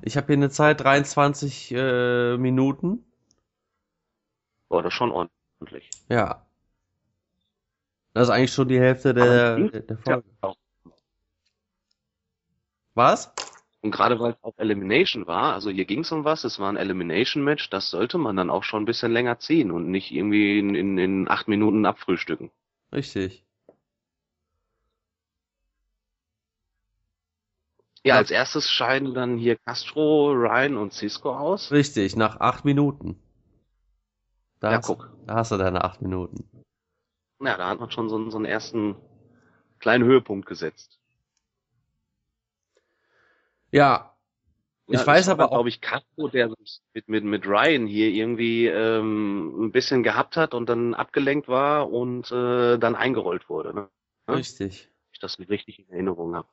ich 0.00 0.16
habe 0.16 0.26
hier 0.26 0.36
eine 0.36 0.48
Zeit 0.48 0.80
23 0.80 1.72
äh, 1.76 2.38
Minuten. 2.38 3.05
Boah, 4.68 4.82
das 4.82 4.92
ist 4.92 4.96
schon 4.98 5.10
ordentlich. 5.12 5.90
Ja. 6.08 6.46
Das 8.14 8.28
ist 8.28 8.34
eigentlich 8.34 8.52
schon 8.52 8.68
die 8.68 8.80
Hälfte 8.80 9.12
der, 9.14 9.56
der, 9.56 9.80
der 9.82 9.96
Ja, 9.98 10.02
Folge. 10.02 10.24
auch. 10.40 10.56
Was? 12.94 13.32
Und 13.82 13.90
gerade 13.90 14.18
weil 14.18 14.32
es 14.32 14.42
auch 14.42 14.54
Elimination 14.56 15.26
war, 15.26 15.52
also 15.52 15.70
hier 15.70 15.84
ging 15.84 16.00
es 16.00 16.10
um 16.10 16.24
was, 16.24 16.44
es 16.44 16.58
war 16.58 16.68
ein 16.70 16.76
Elimination-Match, 16.76 17.70
das 17.70 17.90
sollte 17.90 18.18
man 18.18 18.34
dann 18.36 18.50
auch 18.50 18.64
schon 18.64 18.82
ein 18.82 18.86
bisschen 18.86 19.12
länger 19.12 19.38
ziehen 19.38 19.70
und 19.70 19.90
nicht 19.90 20.10
irgendwie 20.10 20.58
in, 20.58 20.74
in, 20.74 20.98
in 20.98 21.28
acht 21.28 21.46
Minuten 21.46 21.84
abfrühstücken. 21.86 22.50
Richtig. 22.92 23.44
Ja, 28.02 28.14
Ja. 28.14 28.18
als 28.18 28.30
erstes 28.30 28.70
scheiden 28.70 29.14
dann 29.14 29.36
hier 29.36 29.56
Castro, 29.56 30.32
Ryan 30.32 30.76
und 30.76 30.92
Cisco 30.92 31.36
aus. 31.36 31.70
Richtig, 31.70 32.16
nach 32.16 32.40
acht 32.40 32.64
Minuten. 32.64 33.20
Da, 34.60 34.70
Ja, 34.72 34.78
hast, 34.78 34.86
guck. 34.86 35.10
da 35.26 35.34
hast 35.34 35.52
du 35.52 35.56
deine 35.58 35.84
acht 35.84 36.00
Minuten. 36.02 36.48
Ja, 37.40 37.56
da 37.56 37.68
hat 37.68 37.78
man 37.80 37.90
schon 37.90 38.08
so, 38.08 38.16
einen- 38.16 38.30
so 38.30 38.38
einen 38.38 38.46
ersten 38.46 38.96
kleinen 39.78 40.04
Höhepunkt 40.04 40.46
gesetzt. 40.46 40.98
Ja, 43.70 44.12
Ich 44.88 45.00
Ja, 45.00 45.04
weiß 45.06 45.28
aber 45.30 45.46
auch- 45.46 45.50
glaube 45.50 45.68
ich, 45.68 45.80
Castro, 45.80 46.28
der 46.28 46.48
mit, 46.94 47.08
mit, 47.08 47.24
mit 47.24 47.44
Ryan 47.44 47.88
hier 47.88 48.08
irgendwie 48.08 48.66
ähm, 48.68 49.64
ein 49.66 49.72
bisschen 49.72 50.04
gehabt 50.04 50.36
hat 50.36 50.54
und 50.54 50.68
dann 50.68 50.94
abgelenkt 50.94 51.48
war 51.48 51.90
und 51.92 52.30
äh, 52.30 52.78
dann 52.78 52.94
eingerollt 52.94 53.48
wurde. 53.48 53.74
Ne? 53.74 53.90
Richtig. 54.28 54.88
Ich 55.10 55.18
das 55.18 55.40
richtig 55.40 55.80
in 55.80 55.88
Erinnerung 55.88 56.36
habe. 56.36 56.46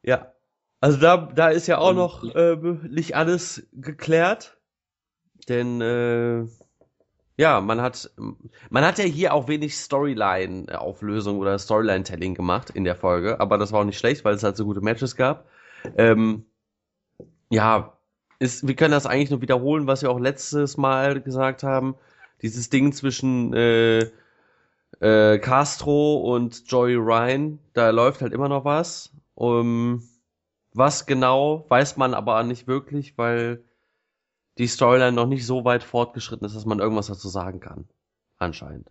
Ja. 0.00 0.32
Also 0.80 0.98
da, 0.98 1.18
da 1.18 1.48
ist 1.48 1.66
ja 1.66 1.76
auch 1.76 1.90
Und- 1.90 1.96
noch 1.96 2.24
äh, 2.34 2.56
nicht 2.56 3.14
alles 3.16 3.68
geklärt. 3.72 4.56
Denn 5.48 5.80
äh, 5.80 6.44
ja, 7.36 7.60
man 7.60 7.80
hat 7.80 8.10
man 8.70 8.84
hat 8.84 8.98
ja 8.98 9.04
hier 9.04 9.34
auch 9.34 9.48
wenig 9.48 9.76
Storyline-Auflösung 9.76 11.38
oder 11.38 11.58
Storyline-Telling 11.58 12.34
gemacht 12.34 12.70
in 12.70 12.84
der 12.84 12.96
Folge, 12.96 13.40
aber 13.40 13.58
das 13.58 13.72
war 13.72 13.80
auch 13.80 13.84
nicht 13.84 13.98
schlecht, 13.98 14.24
weil 14.24 14.34
es 14.34 14.42
halt 14.42 14.56
so 14.56 14.64
gute 14.64 14.80
Matches 14.80 15.16
gab. 15.16 15.46
Ähm, 15.96 16.44
ja, 17.50 17.96
ist, 18.38 18.66
wir 18.66 18.76
können 18.76 18.92
das 18.92 19.06
eigentlich 19.06 19.30
nur 19.30 19.42
wiederholen, 19.42 19.86
was 19.86 20.02
wir 20.02 20.10
auch 20.10 20.20
letztes 20.20 20.76
Mal 20.76 21.20
gesagt 21.20 21.62
haben. 21.62 21.96
Dieses 22.42 22.70
Ding 22.70 22.92
zwischen 22.92 23.52
äh, 23.54 24.10
äh, 25.00 25.38
Castro 25.38 26.16
und 26.34 26.70
Joey 26.70 26.94
Ryan, 26.96 27.58
da 27.72 27.90
läuft 27.90 28.22
halt 28.22 28.32
immer 28.32 28.48
noch 28.48 28.64
was. 28.64 29.12
Um, 29.34 30.02
was 30.72 31.06
genau, 31.06 31.64
weiß 31.68 31.96
man 31.96 32.14
aber 32.14 32.42
nicht 32.44 32.66
wirklich, 32.66 33.18
weil 33.18 33.62
die 34.58 34.66
Storyline 34.66 35.12
noch 35.12 35.26
nicht 35.26 35.46
so 35.46 35.64
weit 35.64 35.82
fortgeschritten 35.82 36.46
ist, 36.46 36.54
dass 36.54 36.66
man 36.66 36.78
irgendwas 36.78 37.08
dazu 37.08 37.28
sagen 37.28 37.60
kann. 37.60 37.88
Anscheinend. 38.38 38.90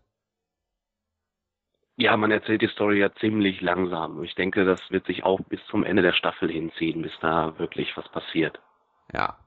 Ja, 1.95 2.17
man 2.17 2.31
erzählt 2.31 2.61
die 2.61 2.67
Story 2.69 2.99
ja 2.99 3.13
ziemlich 3.15 3.61
langsam. 3.61 4.23
Ich 4.23 4.33
denke, 4.35 4.65
das 4.65 4.81
wird 4.89 5.05
sich 5.05 5.23
auch 5.23 5.39
bis 5.41 5.59
zum 5.69 5.83
Ende 5.83 6.01
der 6.01 6.13
Staffel 6.13 6.51
hinziehen, 6.51 7.01
bis 7.03 7.11
da 7.21 7.57
wirklich 7.59 7.95
was 7.95 8.09
passiert. 8.09 8.59
Ja. 9.13 9.37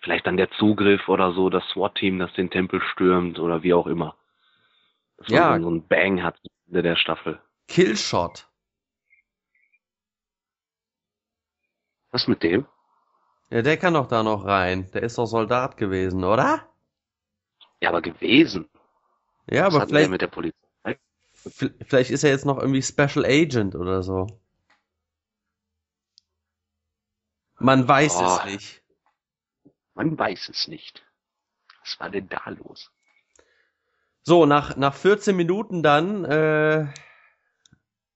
Vielleicht 0.00 0.26
dann 0.26 0.36
der 0.36 0.50
Zugriff 0.52 1.08
oder 1.08 1.32
so, 1.32 1.50
das 1.50 1.64
SWAT-Team, 1.68 2.18
das 2.18 2.32
den 2.32 2.50
Tempel 2.50 2.80
stürmt 2.92 3.38
oder 3.38 3.62
wie 3.62 3.74
auch 3.74 3.86
immer. 3.86 4.16
Dass 5.18 5.28
man 5.28 5.36
Ja. 5.36 5.60
so 5.60 5.68
einen 5.68 5.86
Bang 5.86 6.22
hat 6.22 6.34
am 6.36 6.50
Ende 6.66 6.82
der 6.82 6.96
Staffel. 6.96 7.40
Killshot. 7.68 8.48
Was 12.10 12.26
mit 12.26 12.42
dem? 12.42 12.66
Ja, 13.50 13.60
der 13.62 13.76
kann 13.76 13.92
doch 13.94 14.06
da 14.08 14.22
noch 14.22 14.44
rein. 14.46 14.90
Der 14.92 15.02
ist 15.02 15.18
doch 15.18 15.26
Soldat 15.26 15.76
gewesen, 15.76 16.24
oder? 16.24 16.66
Ja, 17.80 17.88
aber 17.90 18.02
gewesen. 18.02 18.68
Ja, 19.50 19.66
Was 19.66 19.74
aber 19.76 19.86
vielleicht, 19.88 20.10
mit 20.10 20.20
der 20.22 20.26
Polizei? 20.28 20.98
vielleicht 21.86 22.10
ist 22.10 22.24
er 22.24 22.30
jetzt 22.30 22.44
noch 22.46 22.58
irgendwie 22.58 22.82
Special 22.82 23.24
Agent 23.24 23.74
oder 23.74 24.02
so. 24.02 24.26
Man 27.60 27.86
weiß 27.88 28.16
Oh. 28.16 28.24
es 28.24 28.44
nicht. 28.44 28.82
Man 29.94 30.18
weiß 30.18 30.48
es 30.50 30.68
nicht. 30.68 31.04
Was 31.80 31.98
war 32.00 32.10
denn 32.10 32.28
da 32.28 32.50
los? 32.50 32.90
So, 34.22 34.46
nach, 34.46 34.76
nach 34.76 34.94
14 34.94 35.34
Minuten 35.36 35.82
dann 35.82 36.24
äh, 36.24 36.86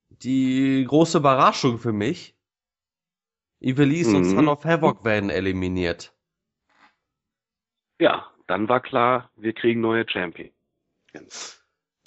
die 0.09 0.85
große 0.87 1.17
Überraschung 1.17 1.77
für 1.79 1.91
mich. 1.91 2.37
Ivelisse 3.63 4.17
und 4.17 4.23
Mhm. 4.23 4.25
Son 4.25 4.47
of 4.47 4.65
Havoc 4.65 5.03
werden 5.05 5.29
eliminiert. 5.29 6.13
Ja, 7.99 8.31
dann 8.47 8.69
war 8.69 8.81
klar, 8.81 9.31
wir 9.35 9.53
kriegen 9.53 9.81
neue 9.81 10.07
Champion. 10.07 10.51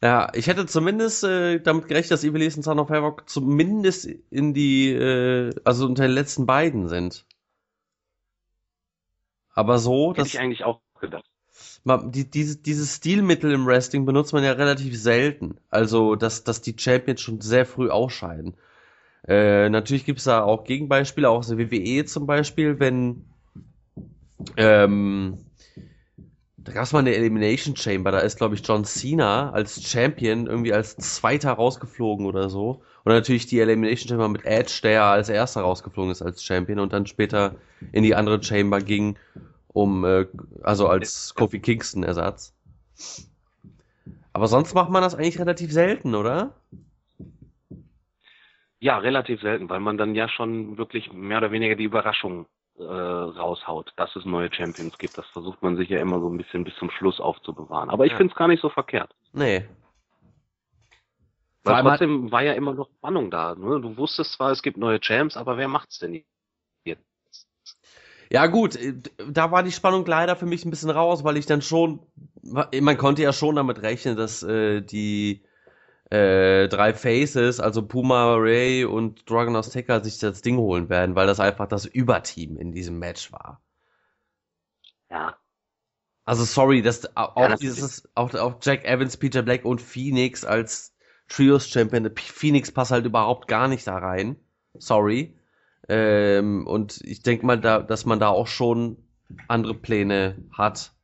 Ja, 0.02 0.30
ich 0.34 0.46
hätte 0.46 0.66
zumindest 0.66 1.24
äh, 1.24 1.58
damit 1.60 1.88
gerechnet, 1.88 2.12
dass 2.12 2.24
Ivelisse 2.24 2.58
und 2.58 2.62
Son 2.64 2.78
of 2.78 2.90
Havoc 2.90 3.28
zumindest 3.28 4.06
in 4.30 4.52
die, 4.54 4.90
äh, 4.92 5.54
also 5.64 5.86
unter 5.86 6.04
den 6.04 6.12
letzten 6.12 6.46
beiden 6.46 6.88
sind. 6.88 7.26
Aber 9.54 9.78
so, 9.80 10.10
Hätte 10.10 10.18
dass 10.20 10.28
ich 10.28 10.38
eigentlich 10.38 10.62
auch 10.62 10.80
gedacht. 11.00 11.28
man, 11.84 12.12
die, 12.12 12.30
diese, 12.30 12.58
dieses 12.58 12.96
Stilmittel 12.96 13.50
im 13.52 13.66
Wrestling 13.66 14.04
benutzt 14.04 14.32
man 14.32 14.44
ja 14.44 14.52
relativ 14.52 14.98
selten. 15.00 15.58
Also, 15.70 16.14
dass, 16.16 16.44
dass 16.44 16.60
die 16.62 16.76
Champions 16.78 17.20
schon 17.22 17.40
sehr 17.40 17.64
früh 17.66 17.88
ausscheiden. 17.90 18.56
Äh, 19.28 19.68
natürlich 19.70 20.04
gibt's 20.04 20.24
da 20.24 20.42
auch 20.42 20.64
Gegenbeispiele, 20.64 21.28
auch 21.28 21.44
der 21.44 21.58
WWE 21.58 22.04
zum 22.04 22.26
Beispiel, 22.26 22.78
wenn 22.78 23.24
ähm, 24.56 25.38
da 26.66 26.72
gab 26.72 26.82
es 26.82 26.92
mal 26.92 26.98
eine 26.98 27.14
Elimination 27.14 27.76
Chamber, 27.76 28.10
da 28.10 28.18
ist, 28.18 28.38
glaube 28.38 28.56
ich, 28.56 28.66
John 28.66 28.84
Cena 28.84 29.50
als 29.50 29.82
Champion 29.88 30.48
irgendwie 30.48 30.72
als 30.72 30.96
Zweiter 30.96 31.52
rausgeflogen 31.52 32.26
oder 32.26 32.50
so. 32.50 32.82
Und 33.04 33.12
natürlich 33.12 33.46
die 33.46 33.60
Elimination 33.60 34.08
Chamber 34.08 34.28
mit 34.28 34.44
Edge, 34.44 34.80
der 34.82 35.04
als 35.04 35.28
Erster 35.28 35.60
rausgeflogen 35.60 36.10
ist 36.10 36.22
als 36.22 36.42
Champion 36.42 36.80
und 36.80 36.92
dann 36.92 37.06
später 37.06 37.54
in 37.92 38.02
die 38.02 38.16
andere 38.16 38.42
Chamber 38.42 38.80
ging, 38.80 39.16
um, 39.68 40.04
äh, 40.04 40.26
also 40.62 40.88
als 40.88 41.34
Kofi 41.36 41.60
Kingston 41.60 42.02
Ersatz. 42.02 42.52
Aber 44.32 44.48
sonst 44.48 44.74
macht 44.74 44.90
man 44.90 45.02
das 45.02 45.14
eigentlich 45.14 45.38
relativ 45.38 45.72
selten, 45.72 46.16
oder? 46.16 46.52
Ja, 48.78 48.98
relativ 48.98 49.40
selten, 49.40 49.70
weil 49.70 49.80
man 49.80 49.96
dann 49.96 50.14
ja 50.14 50.28
schon 50.28 50.76
wirklich 50.76 51.12
mehr 51.12 51.38
oder 51.38 51.50
weniger 51.50 51.76
die 51.76 51.84
Überraschung 51.84 52.46
äh, 52.78 52.82
raushaut, 52.82 53.92
dass 53.96 54.14
es 54.16 54.24
neue 54.26 54.52
Champions 54.52 54.98
gibt. 54.98 55.16
Das 55.16 55.26
versucht 55.28 55.62
man 55.62 55.76
sich 55.76 55.88
ja 55.88 55.98
immer 55.98 56.20
so 56.20 56.28
ein 56.28 56.36
bisschen 56.36 56.64
bis 56.64 56.74
zum 56.76 56.90
Schluss 56.90 57.20
aufzubewahren. 57.20 57.88
Aber 57.88 58.04
ich 58.04 58.12
Ja. 58.12 58.18
finde 58.18 58.32
es 58.32 58.36
gar 58.38 58.48
nicht 58.48 58.60
so 58.60 58.68
verkehrt. 58.68 59.14
Nee. 59.32 59.66
Weil 61.64 61.82
trotzdem 61.82 62.30
war 62.30 62.42
ja 62.42 62.52
immer 62.52 62.74
noch 62.74 62.88
Spannung 62.98 63.30
da. 63.30 63.54
Ne? 63.54 63.80
Du 63.80 63.96
wusstest 63.96 64.34
zwar, 64.34 64.52
es 64.52 64.62
gibt 64.62 64.76
neue 64.76 65.00
Champs, 65.00 65.36
aber 65.36 65.56
wer 65.56 65.68
macht's 65.68 65.98
denn 65.98 66.22
jetzt? 66.84 67.02
Ja 68.30 68.46
gut, 68.46 68.76
äh, 68.76 68.94
da 69.30 69.50
war 69.50 69.62
die 69.62 69.72
Spannung 69.72 70.04
leider 70.04 70.36
für 70.36 70.46
mich 70.46 70.64
ein 70.64 70.70
bisschen 70.70 70.90
raus, 70.90 71.24
weil 71.24 71.36
ich 71.36 71.46
dann 71.46 71.62
schon, 71.62 72.00
man 72.42 72.96
konnte 72.98 73.22
ja 73.22 73.32
schon 73.32 73.56
damit 73.56 73.82
rechnen, 73.82 74.16
dass 74.16 74.42
äh, 74.42 74.82
die 74.82 75.45
äh, 76.10 76.68
drei 76.68 76.94
Faces, 76.94 77.60
also 77.60 77.86
Puma, 77.86 78.34
Ray 78.36 78.84
und 78.84 79.28
Dragon 79.30 79.56
Azteca 79.56 80.02
sich 80.02 80.18
das 80.18 80.42
Ding 80.42 80.58
holen 80.58 80.88
werden, 80.88 81.14
weil 81.16 81.26
das 81.26 81.40
einfach 81.40 81.68
das 81.68 81.86
Überteam 81.86 82.56
in 82.58 82.72
diesem 82.72 82.98
Match 82.98 83.32
war. 83.32 83.62
Ja, 85.10 85.38
Also 86.24 86.44
sorry, 86.44 86.82
dass 86.82 87.16
au- 87.16 87.32
auch 87.36 87.36
Ja, 87.42 87.48
das- 87.50 87.60
dieses, 87.60 88.08
auch, 88.14 88.34
auch 88.34 88.58
Jack 88.62 88.84
Evans, 88.84 89.16
Peter 89.16 89.42
Black 89.42 89.64
und 89.64 89.80
Phoenix 89.80 90.44
als 90.44 90.94
Trios 91.28 91.68
Champion, 91.68 92.10
Phoenix 92.16 92.72
passt 92.72 92.90
halt 92.90 93.06
überhaupt 93.06 93.48
gar 93.48 93.68
nicht 93.68 93.86
da 93.86 93.98
rein. 93.98 94.36
Sorry. 94.78 95.36
Ähm, 95.88 96.66
und 96.66 97.00
ich 97.04 97.22
denke 97.22 97.46
mal, 97.46 97.60
da, 97.60 97.80
dass 97.82 98.06
man 98.06 98.18
da 98.20 98.28
auch 98.28 98.48
schon 98.48 98.98
andere 99.48 99.74
Pläne 99.74 100.44
hat. 100.52 100.95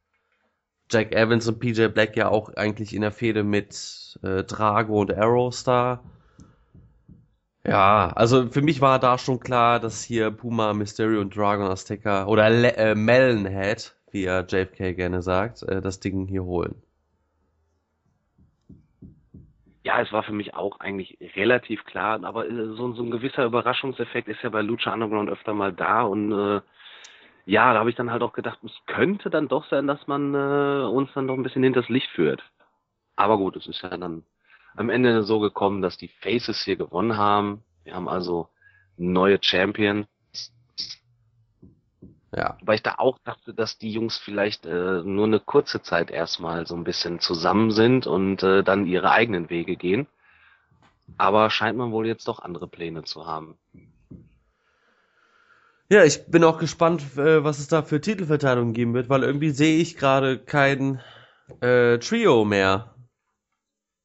Jack 0.92 1.12
Evans 1.12 1.48
und 1.48 1.58
PJ 1.58 1.86
Black 1.88 2.16
ja 2.16 2.28
auch 2.28 2.54
eigentlich 2.54 2.94
in 2.94 3.02
der 3.02 3.12
Fehde 3.12 3.44
mit 3.44 4.18
äh, 4.22 4.44
Drago 4.44 5.00
und 5.00 5.12
Aerostar. 5.12 6.04
Ja, 7.64 8.12
also 8.14 8.48
für 8.48 8.62
mich 8.62 8.80
war 8.80 8.98
da 8.98 9.18
schon 9.18 9.40
klar, 9.40 9.80
dass 9.80 10.02
hier 10.02 10.30
Puma, 10.30 10.74
Mysterio 10.74 11.20
und 11.20 11.36
Dragon 11.36 11.66
Azteca 11.66 12.26
oder 12.26 12.50
Le 12.50 12.76
äh, 12.76 12.94
Melonhead, 12.94 13.94
wie 14.10 14.24
er 14.24 14.44
JFK 14.46 14.94
gerne 14.94 15.22
sagt, 15.22 15.62
äh, 15.62 15.80
das 15.80 16.00
Ding 16.00 16.26
hier 16.26 16.44
holen. 16.44 16.82
ja, 19.84 20.00
es 20.00 20.12
war 20.12 20.22
für 20.22 20.32
mich 20.32 20.54
auch 20.54 20.80
eigentlich 20.80 21.18
relativ 21.36 21.84
klar, 21.84 22.22
aber 22.24 22.48
äh, 22.48 22.66
so, 22.76 22.92
so 22.92 23.02
ein 23.02 23.10
gewisser 23.10 23.44
Überraschungseffekt 23.44 24.28
ist 24.28 24.42
ja 24.42 24.50
bei 24.50 24.62
Lucha 24.62 24.92
Underground 24.92 25.28
öfter 25.28 25.54
mal 25.54 25.72
da 25.72 26.02
und 26.02 26.32
äh, 26.32 26.60
ja, 27.44 27.72
da 27.72 27.80
habe 27.80 27.90
ich 27.90 27.96
dann 27.96 28.10
halt 28.10 28.22
auch 28.22 28.32
gedacht, 28.32 28.58
es 28.64 28.72
könnte 28.86 29.30
dann 29.30 29.48
doch 29.48 29.66
sein, 29.68 29.86
dass 29.86 30.06
man 30.06 30.34
äh, 30.34 30.86
uns 30.86 31.10
dann 31.14 31.26
doch 31.26 31.34
ein 31.34 31.42
bisschen 31.42 31.62
hinters 31.62 31.88
Licht 31.88 32.08
führt. 32.10 32.42
Aber 33.16 33.36
gut, 33.36 33.56
es 33.56 33.66
ist 33.66 33.82
ja 33.82 33.96
dann 33.96 34.24
am 34.74 34.90
Ende 34.90 35.22
so 35.22 35.40
gekommen, 35.40 35.82
dass 35.82 35.96
die 35.96 36.08
Faces 36.08 36.62
hier 36.62 36.76
gewonnen 36.76 37.16
haben. 37.16 37.62
Wir 37.84 37.94
haben 37.94 38.08
also 38.08 38.48
neue 38.96 39.38
Champion. 39.40 40.06
Ja. 42.34 42.56
Weil 42.62 42.76
ich 42.76 42.82
da 42.82 42.94
auch 42.96 43.18
dachte, 43.24 43.52
dass 43.52 43.76
die 43.76 43.92
Jungs 43.92 44.16
vielleicht 44.16 44.64
äh, 44.64 45.02
nur 45.02 45.26
eine 45.26 45.40
kurze 45.40 45.82
Zeit 45.82 46.10
erstmal 46.10 46.66
so 46.66 46.74
ein 46.74 46.84
bisschen 46.84 47.20
zusammen 47.20 47.70
sind 47.70 48.06
und 48.06 48.42
äh, 48.42 48.62
dann 48.62 48.86
ihre 48.86 49.10
eigenen 49.10 49.50
Wege 49.50 49.76
gehen. 49.76 50.06
Aber 51.18 51.50
scheint 51.50 51.76
man 51.76 51.92
wohl 51.92 52.06
jetzt 52.06 52.26
doch 52.28 52.38
andere 52.38 52.68
Pläne 52.68 53.02
zu 53.02 53.26
haben. 53.26 53.58
Ja, 55.92 56.04
ich 56.04 56.24
bin 56.24 56.42
auch 56.42 56.56
gespannt, 56.56 57.18
äh, 57.18 57.44
was 57.44 57.58
es 57.58 57.68
da 57.68 57.82
für 57.82 58.00
Titelverteilungen 58.00 58.72
geben 58.72 58.94
wird, 58.94 59.10
weil 59.10 59.24
irgendwie 59.24 59.50
sehe 59.50 59.76
ich 59.76 59.98
gerade 59.98 60.38
kein 60.38 61.02
äh, 61.60 61.98
Trio 61.98 62.46
mehr. 62.46 62.94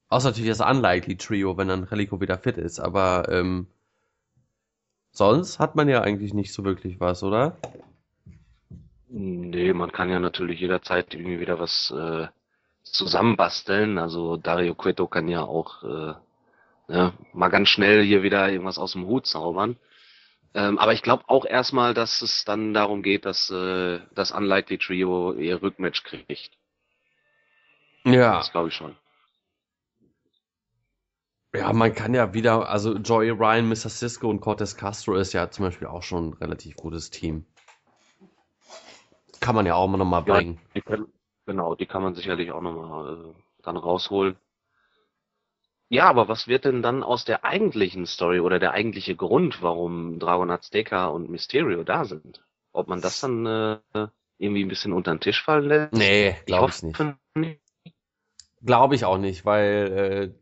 Außer 0.09 0.27
natürlich 0.27 0.49
das 0.49 0.59
Unlikely 0.59 1.15
Trio, 1.15 1.55
wenn 1.55 1.69
dann 1.69 1.85
Relico 1.85 2.19
wieder 2.19 2.39
fit 2.39 2.57
ist, 2.57 2.81
aber 2.81 3.29
ähm, 3.31 3.67
sonst 5.11 5.59
hat 5.59 5.77
man 5.77 5.87
ja 5.87 6.01
eigentlich 6.01 6.33
nicht 6.33 6.51
so 6.51 6.65
wirklich 6.65 6.99
was, 6.99 7.23
oder? 7.23 7.55
Nee, 9.07 9.71
man 9.71 9.93
kann 9.93 10.09
ja 10.09 10.19
natürlich 10.19 10.59
jederzeit 10.59 11.13
irgendwie 11.13 11.39
wieder 11.39 11.57
was 11.57 11.93
äh, 11.97 12.27
zusammenbasteln. 12.83 13.97
Also 13.97 14.35
Dario 14.35 14.75
Cueto 14.75 15.07
kann 15.07 15.29
ja 15.29 15.43
auch 15.43 15.83
äh, 15.83 16.13
ne, 16.89 17.13
mal 17.31 17.47
ganz 17.47 17.69
schnell 17.69 18.03
hier 18.03 18.23
wieder 18.23 18.51
irgendwas 18.51 18.77
aus 18.77 18.91
dem 18.91 19.05
Hut 19.05 19.25
zaubern. 19.25 19.77
Ähm, 20.57 20.79
aber 20.79 20.91
ich 20.91 21.03
glaube 21.03 21.23
auch 21.27 21.45
erstmal, 21.45 21.93
dass 21.93 22.23
es 22.23 22.43
dann 22.43 22.73
darum 22.73 23.03
geht, 23.03 23.25
dass 23.25 23.51
äh, 23.51 23.99
das 24.15 24.31
Unlikely 24.31 24.79
Trio 24.79 25.33
ihr 25.33 25.61
Rückmatch 25.61 26.03
kriegt. 26.03 26.49
Ja. 28.03 28.37
Das 28.37 28.51
glaube 28.51 28.69
ich 28.69 28.73
schon. 28.73 28.95
Ja, 31.53 31.71
man 31.73 31.93
kann 31.93 32.15
ja 32.15 32.33
wieder, 32.33 32.69
also 32.69 32.95
Joey 32.95 33.29
Ryan, 33.29 33.69
Mr. 33.69 33.89
Cisco 33.89 34.31
und 34.31 34.41
Cortez 34.41 34.75
Castro 34.75 35.13
ist 35.13 35.33
ja 35.33 35.47
zum 35.51 35.65
Beispiel 35.65 35.87
auch 35.87 36.01
schon 36.01 36.29
ein 36.29 36.33
relativ 36.33 36.75
gutes 36.75 37.11
Team. 37.11 37.45
Kann 39.39 39.53
man 39.53 39.67
ja 39.67 39.75
auch 39.75 39.87
mal 39.87 39.97
nochmal 39.97 40.23
Ja. 40.25 40.33
bringen. 40.33 40.59
Die 40.73 40.81
können, 40.81 41.13
genau, 41.45 41.75
die 41.75 41.85
kann 41.85 42.01
man 42.01 42.15
sicherlich 42.15 42.51
auch 42.51 42.61
nochmal 42.61 43.13
äh, 43.13 43.33
dann 43.61 43.77
rausholen. 43.77 44.35
Ja, 45.89 46.09
aber 46.09 46.27
was 46.27 46.47
wird 46.47 46.65
denn 46.65 46.81
dann 46.81 47.01
aus 47.01 47.23
der 47.23 47.45
eigentlichen 47.45 48.05
Story 48.05 48.41
oder 48.41 48.59
der 48.59 48.71
eigentliche 48.71 49.15
Grund, 49.15 49.61
warum 49.61 50.19
Dragon 50.19 50.51
Azteca 50.51 51.07
und 51.07 51.29
Mysterio 51.29 51.83
da 51.83 52.03
sind? 52.03 52.45
Ob 52.73 52.87
man 52.87 52.99
das 52.99 53.21
dann 53.21 53.45
äh, 53.45 54.07
irgendwie 54.37 54.63
ein 54.63 54.67
bisschen 54.67 54.91
unter 54.91 55.15
den 55.15 55.21
Tisch 55.21 55.41
fallen 55.41 55.65
lässt? 55.65 55.93
Nee, 55.93 56.35
glaube 56.45 56.71
ich 56.71 56.83
nicht. 56.83 56.99
nicht. 57.35 57.61
Glaube 58.61 58.95
ich 58.95 59.05
auch 59.05 59.17
nicht, 59.17 59.45
weil 59.45 60.33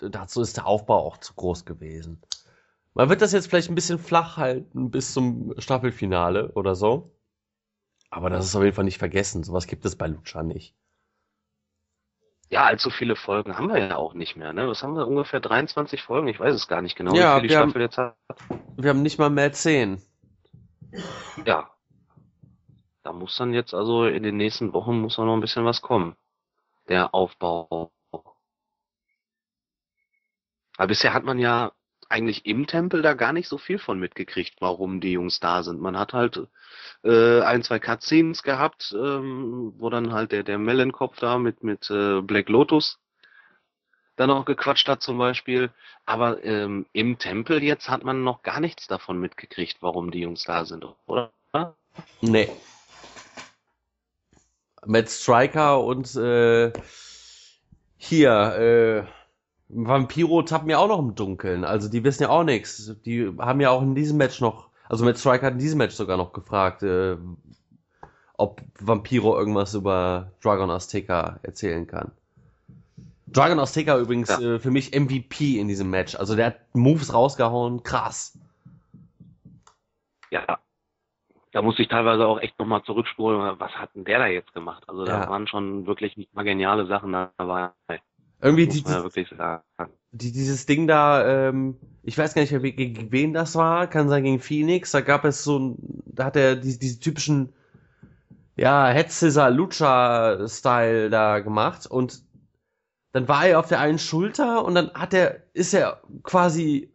äh, 0.00 0.08
dazu 0.10 0.40
ist 0.40 0.56
der 0.56 0.66
Aufbau 0.66 0.98
auch 0.98 1.16
zu 1.18 1.34
groß 1.34 1.64
gewesen. 1.64 2.22
Man 2.94 3.08
wird 3.08 3.22
das 3.22 3.32
jetzt 3.32 3.48
vielleicht 3.48 3.70
ein 3.70 3.74
bisschen 3.74 3.98
flach 3.98 4.36
halten 4.36 4.90
bis 4.90 5.12
zum 5.12 5.54
Staffelfinale 5.58 6.52
oder 6.52 6.74
so. 6.74 7.12
Aber 8.10 8.30
das 8.30 8.46
ist 8.46 8.56
auf 8.56 8.62
jeden 8.62 8.74
Fall 8.74 8.84
nicht 8.84 8.98
vergessen. 8.98 9.42
Sowas 9.42 9.66
gibt 9.66 9.84
es 9.84 9.96
bei 9.96 10.06
Lucha 10.06 10.42
nicht. 10.42 10.74
Ja, 12.50 12.64
allzu 12.64 12.90
viele 12.90 13.14
Folgen 13.14 13.56
haben 13.56 13.68
wir 13.68 13.78
ja 13.78 13.96
auch 13.96 14.12
nicht 14.12 14.34
mehr. 14.36 14.52
Ne? 14.52 14.66
Was 14.68 14.82
haben 14.82 14.96
wir? 14.96 15.06
Ungefähr 15.06 15.38
23 15.40 16.02
Folgen? 16.02 16.26
Ich 16.26 16.40
weiß 16.40 16.52
es 16.54 16.66
gar 16.66 16.82
nicht 16.82 16.96
genau, 16.96 17.14
Ja, 17.14 17.36
wie 17.36 17.40
viel 17.40 17.48
die 17.48 17.54
wir 17.54 17.58
haben- 17.60 17.70
Staffel 17.70 17.82
jetzt 17.82 17.96
hat. 17.98 18.16
Wir 18.76 18.90
haben 18.90 19.02
nicht 19.02 19.18
mal 19.18 19.30
mehr 19.30 19.52
zehn. 19.52 20.02
Ja. 21.44 21.70
Da 23.04 23.12
muss 23.12 23.36
dann 23.36 23.54
jetzt 23.54 23.72
also 23.72 24.04
in 24.04 24.24
den 24.24 24.36
nächsten 24.36 24.72
Wochen 24.72 25.00
muss 25.00 25.16
da 25.16 25.24
noch 25.24 25.34
ein 25.34 25.40
bisschen 25.40 25.64
was 25.64 25.80
kommen. 25.80 26.16
Der 26.88 27.14
Aufbau. 27.14 27.92
Aber 30.76 30.86
bisher 30.88 31.14
hat 31.14 31.22
man 31.24 31.38
ja 31.38 31.72
eigentlich 32.10 32.44
im 32.44 32.66
Tempel 32.66 33.02
da 33.02 33.14
gar 33.14 33.32
nicht 33.32 33.48
so 33.48 33.56
viel 33.56 33.78
von 33.78 33.98
mitgekriegt, 33.98 34.56
warum 34.60 35.00
die 35.00 35.12
Jungs 35.12 35.40
da 35.40 35.62
sind. 35.62 35.80
Man 35.80 35.98
hat 35.98 36.12
halt 36.12 36.46
äh, 37.04 37.40
ein, 37.40 37.62
zwei 37.62 37.78
Cutscenes 37.78 38.42
gehabt, 38.42 38.94
ähm, 38.98 39.72
wo 39.78 39.88
dann 39.90 40.12
halt 40.12 40.32
der, 40.32 40.42
der 40.42 40.58
Mellenkopf 40.58 41.18
da 41.18 41.38
mit, 41.38 41.62
mit 41.62 41.88
äh, 41.90 42.20
Black 42.20 42.48
Lotus 42.48 42.98
dann 44.16 44.30
auch 44.30 44.44
gequatscht 44.44 44.88
hat 44.88 45.02
zum 45.02 45.18
Beispiel. 45.18 45.70
Aber 46.04 46.44
ähm, 46.44 46.84
im 46.92 47.18
Tempel 47.18 47.62
jetzt 47.62 47.88
hat 47.88 48.04
man 48.04 48.22
noch 48.22 48.42
gar 48.42 48.60
nichts 48.60 48.86
davon 48.86 49.18
mitgekriegt, 49.18 49.78
warum 49.80 50.10
die 50.10 50.20
Jungs 50.20 50.44
da 50.44 50.64
sind, 50.64 50.84
oder? 51.06 51.32
Nee. 52.20 52.50
Matt 54.84 55.08
Striker 55.10 55.82
und 55.82 56.14
äh, 56.16 56.72
hier, 57.96 59.06
äh, 59.06 59.19
Vampiro 59.72 60.42
tappen 60.42 60.68
ja 60.70 60.78
auch 60.78 60.88
noch 60.88 60.98
im 60.98 61.14
Dunkeln. 61.14 61.64
Also 61.64 61.88
die 61.88 62.02
wissen 62.04 62.24
ja 62.24 62.28
auch 62.30 62.44
nichts. 62.44 62.94
Die 63.04 63.32
haben 63.38 63.60
ja 63.60 63.70
auch 63.70 63.82
in 63.82 63.94
diesem 63.94 64.16
Match 64.18 64.40
noch, 64.40 64.68
also 64.88 65.04
Matt 65.04 65.18
Striker 65.18 65.46
hat 65.46 65.52
in 65.54 65.58
diesem 65.58 65.78
Match 65.78 65.94
sogar 65.94 66.16
noch 66.16 66.32
gefragt, 66.32 66.82
äh, 66.82 67.16
ob 68.36 68.62
Vampiro 68.78 69.38
irgendwas 69.38 69.74
über 69.74 70.32
Dragon 70.42 70.70
Azteca 70.70 71.38
erzählen 71.42 71.86
kann. 71.86 72.10
Dragon 73.28 73.60
Azteca 73.60 73.96
übrigens 73.98 74.28
Ja. 74.28 74.40
äh, 74.40 74.58
für 74.58 74.70
mich 74.72 74.92
MVP 74.92 75.58
in 75.60 75.68
diesem 75.68 75.90
Match. 75.90 76.16
Also 76.16 76.34
der 76.34 76.46
hat 76.46 76.56
Moves 76.74 77.14
rausgehauen, 77.14 77.82
krass. 77.84 78.36
Ja. 80.30 80.58
Da 81.52 81.62
musste 81.62 81.82
ich 81.82 81.88
teilweise 81.88 82.26
auch 82.26 82.38
echt 82.40 82.58
nochmal 82.58 82.82
zurückspulen, 82.84 83.58
was 83.58 83.72
hat 83.72 83.94
denn 83.94 84.04
der 84.04 84.18
da 84.20 84.26
jetzt 84.26 84.52
gemacht? 84.54 84.84
Also 84.88 85.04
da 85.04 85.22
Ja. 85.22 85.28
waren 85.28 85.46
schon 85.48 85.86
wirklich 85.86 86.16
nicht 86.16 86.32
mal 86.34 86.44
geniale 86.44 86.86
Sachen 86.86 87.12
dabei. 87.12 87.70
Irgendwie 88.42 88.66
die, 88.66 88.82
ja 88.84 89.04
die, 90.12 90.32
dieses 90.32 90.66
Ding 90.66 90.86
da, 90.86 91.48
ähm, 91.48 91.76
ich 92.02 92.16
weiß 92.18 92.34
gar 92.34 92.42
nicht 92.42 92.76
gegen 92.76 93.12
wen 93.12 93.32
das 93.32 93.54
war, 93.54 93.86
kann 93.86 94.08
sein 94.08 94.24
gegen 94.24 94.40
Phoenix, 94.40 94.90
da 94.90 95.00
gab 95.00 95.24
es 95.24 95.44
so 95.44 95.58
ein, 95.58 96.02
da 96.06 96.24
hat 96.24 96.36
er 96.36 96.56
diese, 96.56 96.78
diese 96.78 97.00
typischen, 97.00 97.52
ja, 98.56 98.90
Head 98.90 99.10
Scissor 99.10 99.50
Lucha 99.50 100.48
Style 100.48 101.10
da 101.10 101.38
gemacht 101.40 101.86
und 101.86 102.22
dann 103.12 103.28
war 103.28 103.46
er 103.46 103.58
auf 103.58 103.68
der 103.68 103.80
einen 103.80 103.98
Schulter 103.98 104.64
und 104.64 104.74
dann 104.74 104.92
hat 104.94 105.14
er, 105.14 105.42
ist 105.52 105.74
er 105.74 106.00
quasi 106.22 106.92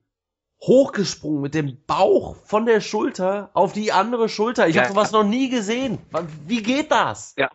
hochgesprungen 0.61 1.41
mit 1.41 1.53
dem 1.53 1.77
Bauch 1.85 2.35
von 2.37 2.65
der 2.65 2.81
Schulter 2.81 3.51
auf 3.53 3.73
die 3.73 3.91
andere 3.91 4.29
Schulter. 4.29 4.67
Ich 4.67 4.75
Ja, 4.75 4.83
habe 4.83 4.93
sowas 4.93 5.11
noch 5.11 5.25
nie 5.25 5.49
gesehen. 5.49 5.99
Wie 6.47 6.63
geht 6.63 6.91
das? 6.91 7.35
Ja. 7.37 7.49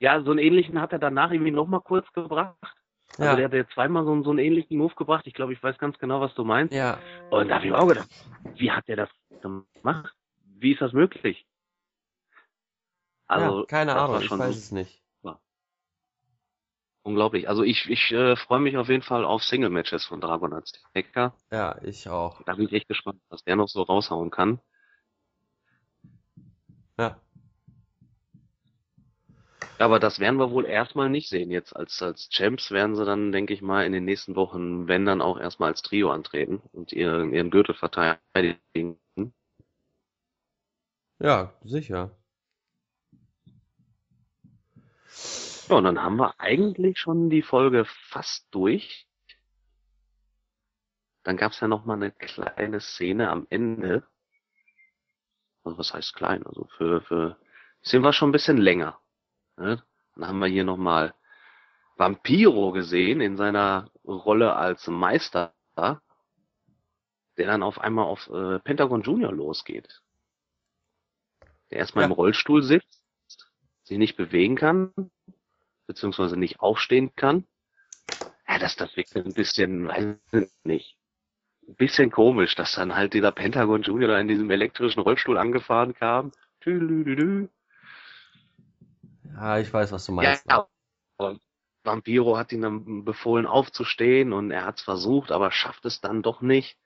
Ja, 0.00 0.22
so 0.22 0.30
einen 0.30 0.38
ähnlichen 0.40 0.80
hat 0.80 0.92
er 0.92 0.98
danach 0.98 1.30
irgendwie 1.30 1.50
noch 1.50 1.66
mal 1.66 1.80
kurz 1.80 2.10
gebracht. 2.12 2.56
Also 3.18 3.24
Ja. 3.30 3.36
der 3.36 3.44
hat 3.46 3.52
ja 3.54 3.74
zweimal 3.74 4.04
so, 4.04 4.12
einen- 4.12 4.24
so 4.24 4.30
einen 4.30 4.38
ähnlichen 4.40 4.76
Move 4.78 4.94
gebracht. 4.94 5.26
Ich 5.26 5.34
glaube, 5.34 5.52
ich 5.52 5.62
weiß 5.62 5.78
ganz 5.78 5.98
genau, 5.98 6.20
was 6.20 6.34
du 6.34 6.44
meinst. 6.44 6.74
Ja, 6.74 6.98
Und 7.30 7.48
da 7.48 7.56
habe 7.56 7.64
ich 7.66 7.70
mir 7.72 7.78
auch 7.78 7.86
gedacht, 7.86 8.08
wie 8.56 8.70
hat 8.70 8.86
der 8.88 8.96
das 8.96 9.10
gemacht? 9.40 10.14
Wie 10.58 10.72
ist 10.72 10.80
das 10.80 10.92
möglich? 10.92 11.46
Also, 13.26 13.60
ja 13.60 13.66
keine 13.66 13.94
Ahnung, 13.94 14.20
ich 14.20 14.30
weiß 14.30 14.56
es 14.56 14.72
nicht. 14.72 15.00
unglaublich. 17.06 17.48
Also 17.50 17.62
ich, 17.62 17.88
ich 17.90 18.10
äh, 18.12 18.34
freue 18.34 18.60
mich 18.60 18.76
auf 18.78 18.88
jeden 18.88 19.02
Fall 19.02 19.24
auf 19.26 19.42
Single-Matches 19.44 20.06
von 20.06 20.22
Dragon 20.22 20.54
Azteca. 20.54 21.34
Ja, 21.52 21.76
ich 21.82 22.08
auch. 22.08 22.42
Da 22.44 22.54
bin 22.54 22.66
ich 22.66 22.72
echt 22.72 22.88
gespannt, 22.88 23.20
was 23.28 23.44
der 23.44 23.56
noch 23.56 23.68
so 23.68 23.82
raushauen 23.82 24.30
kann. 24.30 24.58
Aber 29.78 29.98
das 29.98 30.20
werden 30.20 30.38
wir 30.38 30.50
wohl 30.50 30.66
erstmal 30.66 31.10
nicht 31.10 31.28
sehen. 31.28 31.50
Jetzt 31.50 31.74
als, 31.74 32.00
als 32.00 32.28
Champs 32.30 32.70
werden 32.70 32.94
sie 32.94 33.04
dann, 33.04 33.32
denke 33.32 33.52
ich 33.52 33.60
mal, 33.60 33.84
in 33.84 33.92
den 33.92 34.04
nächsten 34.04 34.36
Wochen, 34.36 34.86
wenn 34.86 35.04
dann 35.04 35.20
auch 35.20 35.38
erstmal 35.38 35.70
als 35.70 35.82
Trio 35.82 36.10
antreten 36.10 36.62
und 36.72 36.92
ihren, 36.92 37.32
ihren 37.32 37.50
Gürtel 37.50 37.74
verteidigen. 37.74 38.98
Ja, 41.18 41.54
sicher. 41.64 42.16
Ja, 45.68 45.76
und 45.76 45.84
dann 45.84 46.02
haben 46.02 46.16
wir 46.16 46.38
eigentlich 46.38 46.98
schon 46.98 47.30
die 47.30 47.42
Folge 47.42 47.84
fast 47.84 48.46
durch. 48.54 49.06
Dann 51.22 51.36
gab's 51.36 51.60
ja 51.60 51.68
noch 51.68 51.84
mal 51.84 51.94
eine 51.94 52.12
kleine 52.12 52.80
Szene 52.80 53.30
am 53.30 53.46
Ende. 53.48 54.06
Also 55.64 55.78
was 55.78 55.94
heißt 55.94 56.14
klein? 56.14 56.44
Also 56.46 56.68
für, 56.76 57.00
für 57.00 57.38
sind 57.80 58.02
wir 58.02 58.12
schon 58.12 58.28
ein 58.28 58.32
bisschen 58.32 58.58
länger. 58.58 59.00
Ne? 59.56 59.82
Dann 60.16 60.28
haben 60.28 60.38
wir 60.38 60.46
hier 60.46 60.64
noch 60.64 60.76
mal 60.76 61.14
Vampiro 61.96 62.72
gesehen 62.72 63.20
in 63.20 63.36
seiner 63.36 63.90
Rolle 64.04 64.54
als 64.54 64.86
Meister, 64.86 65.54
der 65.76 67.46
dann 67.46 67.62
auf 67.62 67.80
einmal 67.80 68.04
auf 68.06 68.28
äh, 68.30 68.58
Pentagon 68.60 69.02
Junior 69.02 69.32
losgeht. 69.32 70.02
Der 71.70 71.78
erstmal 71.78 72.02
Ja. 72.02 72.06
im 72.06 72.12
Rollstuhl 72.12 72.62
sitzt, 72.62 73.02
sich 73.84 73.98
nicht 73.98 74.16
bewegen 74.16 74.56
kann, 74.56 74.92
beziehungsweise 75.86 76.36
nicht 76.36 76.60
aufstehen 76.60 77.14
kann. 77.16 77.46
Ja, 78.48 78.58
das, 78.58 78.76
das 78.76 78.96
wirkt 78.96 79.16
ein 79.16 79.32
bisschen, 79.34 79.88
weiß 79.88 80.16
ich 80.32 80.50
nicht, 80.64 80.98
ein 81.66 81.76
bisschen 81.76 82.10
komisch, 82.10 82.54
dass 82.54 82.74
dann 82.74 82.94
halt 82.94 83.14
dieser 83.14 83.32
Pentagon 83.32 83.82
Junior 83.82 84.10
da 84.10 84.20
in 84.20 84.28
diesem 84.28 84.50
elektrischen 84.50 85.00
Rollstuhl 85.00 85.38
angefahren 85.38 85.94
kam. 85.94 86.32
Tüdelüdelü. 86.60 87.48
Ja, 89.32 89.58
ich 89.58 89.72
weiß, 89.72 89.92
was 89.92 90.06
du 90.06 90.12
Ja, 90.12 90.16
meinst. 90.16 90.44
aber 90.48 90.68
Vampiro 91.82 92.36
hat 92.36 92.52
ihn 92.52 92.62
dann 92.62 93.04
befohlen 93.04 93.46
aufzustehen 93.46 94.32
und 94.32 94.50
er 94.50 94.64
hat 94.64 94.78
es 94.78 94.84
versucht, 94.84 95.30
aber 95.32 95.50
schafft 95.50 95.84
es 95.84 96.00
dann 96.00 96.22
doch 96.22 96.40
nicht. 96.40 96.78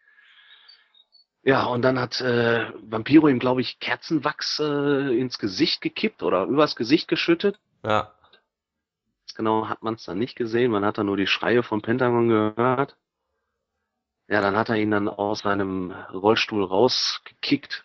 Ja, 1.43 1.65
und 1.65 1.83
dann 1.83 1.99
hat 1.99 2.21
äh, 2.21 2.73
Vampiro 2.83 3.29
ihm, 3.29 3.39
glaube 3.39 3.61
ich, 3.61 3.79
Kerzenwachs 3.79 4.59
äh, 4.59 5.19
ins 5.19 5.39
Gesicht 5.39 5.81
gekippt 5.81 6.23
oder 6.23 6.45
übers 6.45 6.77
Gesicht 6.77 7.09
geschüttet. 7.09 7.59
Ja. 7.85 8.13
Genau 9.37 9.69
hat 9.69 9.83
man 9.83 9.95
es 9.95 10.05
dann 10.05 10.19
nicht 10.19 10.37
gesehen, 10.37 10.73
man 10.73 10.85
hat 10.85 10.99
dann 10.99 11.07
nur 11.07 11.17
die 11.17 11.29
Schreie 11.29 11.63
von 11.63 11.81
Pentagon 11.81 12.29
gehört. 12.29 12.97
Ja, 14.27 14.41
dann 14.41 14.57
hat 14.57 14.69
er 14.69 14.77
ihn 14.77 14.91
dann 14.91 15.09
aus 15.09 15.41
seinem 15.41 15.93
Rollstuhl 16.13 16.65
rausgekickt. 16.65 17.85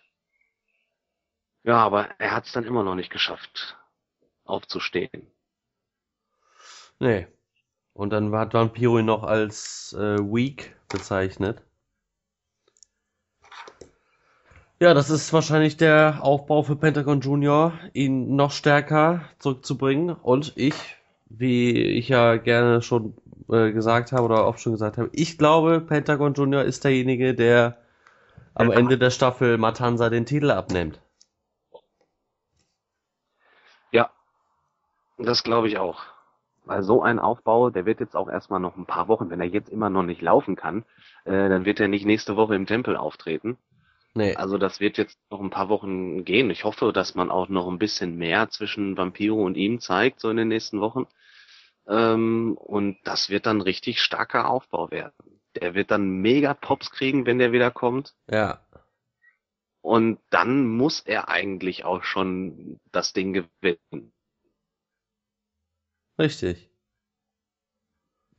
Ja, 1.62 1.78
aber 1.78 2.10
er 2.20 2.32
hat 2.32 2.44
es 2.46 2.52
dann 2.52 2.64
immer 2.64 2.82
noch 2.82 2.96
nicht 2.96 3.10
geschafft, 3.10 3.78
aufzustehen. 4.44 5.26
Nee. 6.98 7.26
Und 7.92 8.10
dann 8.10 8.34
hat 8.34 8.54
Vampiro 8.54 8.98
ihn 8.98 9.06
noch 9.06 9.22
als 9.22 9.92
äh, 9.98 10.18
weak 10.18 10.74
bezeichnet. 10.88 11.62
Ja, 14.80 14.92
das 14.92 15.08
ist 15.08 15.32
wahrscheinlich 15.32 15.76
der 15.76 16.18
Aufbau 16.22 16.64
für 16.64 16.76
Pentagon 16.76 17.20
Junior, 17.20 17.72
ihn 17.92 18.34
noch 18.34 18.50
stärker 18.50 19.24
zurückzubringen. 19.38 20.10
Und 20.10 20.52
ich, 20.56 20.74
wie 21.26 21.80
ich 21.80 22.08
ja 22.08 22.36
gerne 22.36 22.82
schon 22.82 23.14
äh, 23.48 23.70
gesagt 23.70 24.10
habe 24.10 24.24
oder 24.24 24.46
oft 24.46 24.60
schon 24.60 24.72
gesagt 24.72 24.98
habe, 24.98 25.10
ich 25.12 25.38
glaube, 25.38 25.80
Pentagon 25.80 26.34
Junior 26.34 26.62
ist 26.62 26.82
derjenige, 26.84 27.34
der 27.34 27.78
am. 28.54 28.72
Ende 28.72 28.98
der 28.98 29.10
Staffel 29.10 29.58
Matanza 29.58 30.10
den 30.10 30.26
Titel 30.26 30.50
abnimmt. 30.50 31.00
Ja, 33.92 34.10
das 35.18 35.42
glaube 35.42 35.68
ich 35.68 35.78
auch. 35.78 36.02
Weil 36.64 36.82
so 36.82 37.02
ein 37.02 37.18
Aufbau, 37.18 37.70
der 37.70 37.84
wird 37.84 38.00
jetzt 38.00 38.16
auch 38.16 38.28
erstmal 38.28 38.60
noch 38.60 38.76
ein 38.76 38.86
paar 38.86 39.08
Wochen, 39.08 39.28
wenn 39.28 39.40
er 39.40 39.46
jetzt 39.46 39.68
immer 39.68 39.90
noch 39.90 40.02
nicht 40.02 40.22
laufen 40.22 40.56
kann, 40.56 40.84
äh, 41.24 41.48
dann 41.48 41.66
wird 41.66 41.78
er 41.78 41.88
nicht 41.88 42.06
nächste 42.06 42.36
Woche 42.36 42.54
im 42.54 42.66
Tempel 42.66 42.96
auftreten. 42.96 43.58
Nee. 44.14 44.34
Also 44.36 44.58
das 44.58 44.80
wird 44.80 44.96
jetzt 44.96 45.18
noch 45.30 45.40
ein 45.40 45.50
paar 45.50 45.68
Wochen 45.68 46.24
gehen. 46.24 46.48
Ich 46.50 46.64
hoffe, 46.64 46.92
dass 46.92 47.14
man 47.16 47.30
auch 47.30 47.48
noch 47.48 47.68
ein 47.68 47.78
bisschen 47.78 48.16
mehr 48.16 48.48
zwischen 48.48 48.96
Vampiro 48.96 49.44
und 49.44 49.56
ihm 49.56 49.80
zeigt, 49.80 50.20
so 50.20 50.30
in 50.30 50.36
den 50.36 50.48
nächsten 50.48 50.80
Wochen. 50.80 51.06
Ähm, 51.86 52.56
und 52.56 52.96
das 53.04 53.28
wird 53.28 53.46
dann 53.46 53.60
richtig 53.60 54.00
starker 54.00 54.48
Aufbau 54.48 54.90
werden. 54.90 55.12
Der 55.56 55.74
wird 55.74 55.90
dann 55.90 56.08
mega 56.08 56.54
Pops 56.54 56.90
kriegen, 56.90 57.26
wenn 57.26 57.38
der 57.38 57.52
wieder 57.52 57.70
kommt. 57.70 58.14
Ja. 58.30 58.60
Und 59.82 60.18
dann 60.30 60.66
muss 60.66 61.00
er 61.00 61.28
eigentlich 61.28 61.84
auch 61.84 62.04
schon 62.04 62.80
das 62.90 63.12
Ding 63.12 63.34
gewinnen. 63.34 64.13
Richtig. 66.18 66.70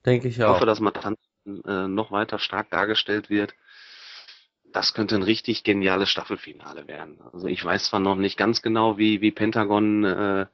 Denke 0.05 0.27
ich 0.27 0.37
Ich 0.37 0.43
auch. 0.43 0.55
hoffe, 0.55 0.65
dass 0.65 0.79
Matan 0.79 1.15
äh, 1.45 1.87
noch 1.87 2.11
weiter 2.11 2.39
stark 2.39 2.69
dargestellt 2.69 3.29
wird. 3.29 3.53
Das 4.71 4.93
könnte 4.93 5.15
ein 5.15 5.23
richtig 5.23 5.63
geniales 5.63 6.09
Staffelfinale 6.09 6.87
werden. 6.87 7.19
Also 7.31 7.47
ich 7.47 7.63
weiß 7.63 7.85
zwar 7.85 7.99
noch 7.99 8.15
nicht 8.15 8.37
ganz 8.37 8.61
genau, 8.61 8.97
wie, 8.97 9.21
wie 9.21 9.31
Pentagon 9.31 10.03
äh, 10.03 10.45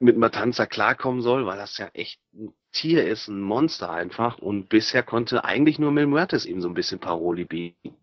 mit 0.00 0.16
Matanza 0.16 0.66
klarkommen 0.66 1.22
soll, 1.22 1.44
weil 1.46 1.58
das 1.58 1.76
ja 1.78 1.88
echt 1.92 2.20
ein 2.32 2.52
Tier 2.72 3.06
ist, 3.06 3.28
ein 3.28 3.40
Monster 3.40 3.90
einfach. 3.90 4.38
Und 4.38 4.68
bisher 4.68 5.02
konnte 5.02 5.44
eigentlich 5.44 5.78
nur 5.78 5.90
Mil 5.90 6.06
Muertes 6.06 6.46
ihm 6.46 6.60
so 6.60 6.68
ein 6.68 6.74
bisschen 6.74 7.00
Paroli 7.00 7.44
bieten. 7.44 7.96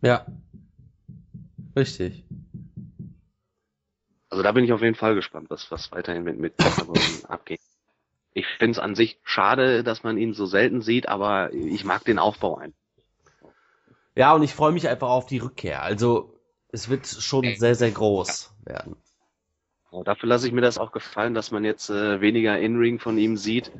Ja. 0.00 0.26
Richtig. 1.76 2.24
Also 4.32 4.42
da 4.42 4.52
bin 4.52 4.64
ich 4.64 4.72
auf 4.72 4.80
jeden 4.80 4.94
Fall 4.94 5.14
gespannt, 5.14 5.50
was, 5.50 5.70
was 5.70 5.92
weiterhin 5.92 6.22
mit, 6.22 6.38
mit 6.38 6.56
Pentagon 6.56 6.96
abgeht. 7.28 7.60
Ich 8.32 8.46
finde 8.46 8.70
es 8.70 8.78
an 8.78 8.94
sich 8.94 9.20
schade, 9.24 9.84
dass 9.84 10.04
man 10.04 10.16
ihn 10.16 10.32
so 10.32 10.46
selten 10.46 10.80
sieht, 10.80 11.06
aber 11.06 11.52
ich 11.52 11.84
mag 11.84 12.02
den 12.06 12.18
Aufbau 12.18 12.56
ein. 12.56 12.72
Ja, 14.14 14.32
und 14.32 14.42
ich 14.42 14.54
freue 14.54 14.72
mich 14.72 14.88
einfach 14.88 15.10
auf 15.10 15.26
die 15.26 15.36
Rückkehr. 15.36 15.82
Also, 15.82 16.40
es 16.68 16.88
wird 16.88 17.06
schon 17.06 17.44
sehr, 17.56 17.74
sehr 17.74 17.90
groß 17.90 18.54
werden. 18.64 18.96
Ja, 19.90 20.02
dafür 20.02 20.30
lasse 20.30 20.46
ich 20.46 20.54
mir 20.54 20.62
das 20.62 20.78
auch 20.78 20.92
gefallen, 20.92 21.34
dass 21.34 21.50
man 21.50 21.62
jetzt 21.62 21.90
äh, 21.90 22.22
weniger 22.22 22.58
In-Ring 22.58 23.00
von 23.00 23.18
ihm 23.18 23.36
sieht, 23.36 23.70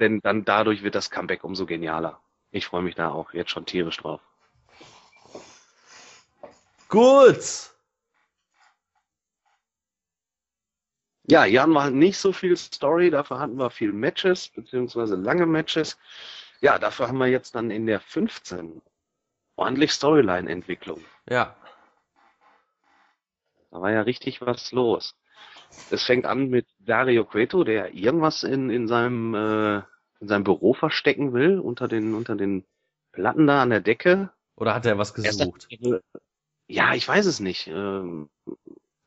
denn 0.00 0.20
dann 0.22 0.44
dadurch 0.44 0.82
wird 0.82 0.94
das 0.94 1.10
Comeback 1.10 1.44
umso 1.44 1.64
genialer. 1.64 2.20
Ich 2.50 2.66
freue 2.66 2.82
mich 2.82 2.94
da 2.94 3.08
auch 3.08 3.32
jetzt 3.32 3.52
schon 3.52 3.64
tierisch 3.64 3.96
drauf. 3.96 4.20
Gut. 6.90 7.75
Ja, 11.28 11.42
hier 11.44 11.62
hatten 11.62 11.72
wir 11.72 11.82
halt 11.82 11.94
nicht 11.94 12.18
so 12.18 12.32
viel 12.32 12.56
Story, 12.56 13.10
dafür 13.10 13.40
hatten 13.40 13.56
wir 13.56 13.70
viel 13.70 13.92
Matches, 13.92 14.48
beziehungsweise 14.48 15.16
lange 15.16 15.46
Matches. 15.46 15.98
Ja, 16.60 16.78
dafür 16.78 17.08
haben 17.08 17.18
wir 17.18 17.26
jetzt 17.26 17.54
dann 17.54 17.70
in 17.70 17.86
der 17.86 18.00
15 18.00 18.80
ordentlich 19.56 19.92
Storyline-Entwicklung. 19.92 21.02
Ja. 21.28 21.56
Da 23.70 23.80
war 23.80 23.90
ja 23.90 24.02
richtig 24.02 24.40
was 24.40 24.72
los. 24.72 25.16
Es 25.90 26.04
fängt 26.04 26.26
an 26.26 26.48
mit 26.48 26.66
Dario 26.78 27.24
Cueto, 27.24 27.64
der 27.64 27.92
irgendwas 27.94 28.44
in, 28.44 28.70
in 28.70 28.86
seinem 28.86 29.34
äh, 29.34 29.82
in 30.20 30.28
seinem 30.28 30.44
Büro 30.44 30.72
verstecken 30.72 31.32
will, 31.34 31.58
unter 31.58 31.88
den 31.88 32.14
unter 32.14 32.36
den 32.36 32.64
Platten 33.12 33.46
da 33.46 33.62
an 33.62 33.70
der 33.70 33.80
Decke. 33.80 34.30
Oder 34.54 34.74
hat 34.74 34.86
er 34.86 34.96
was 34.96 35.10
Erst 35.20 35.40
gesucht? 35.40 35.64
dachte 35.64 35.74
ich, 35.74 35.80
Ja, 36.68 36.94
ich 36.94 37.06
weiß 37.06 37.26
es 37.26 37.40
nicht. 37.40 37.66
Ähm, 37.66 38.30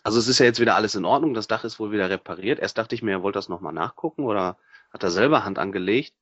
Also 0.10 0.18
es 0.18 0.28
ist 0.28 0.40
ja 0.40 0.48
jetzt 0.48 0.60
wieder 0.60 0.74
alles 0.74 0.96
in 0.96 1.06
Ordnung, 1.06 1.36
das 1.36 1.48
Dach 1.48 1.64
ist 1.64 1.80
wohl 1.80 1.92
wieder 1.92 2.10
repariert. 2.10 2.58
Erst 2.58 2.80
dachte 2.80 2.96
ich 2.96 3.04
mir, 3.04 3.12
er 3.12 3.22
wollte 3.22 3.38
das 3.38 3.48
nochmal 3.48 3.74
nachgucken 3.74 4.24
oder 4.24 4.58
hat 4.92 5.04
er 5.04 5.12
selber 5.12 5.46
Hand 5.46 5.60
angelegt. 5.60 6.16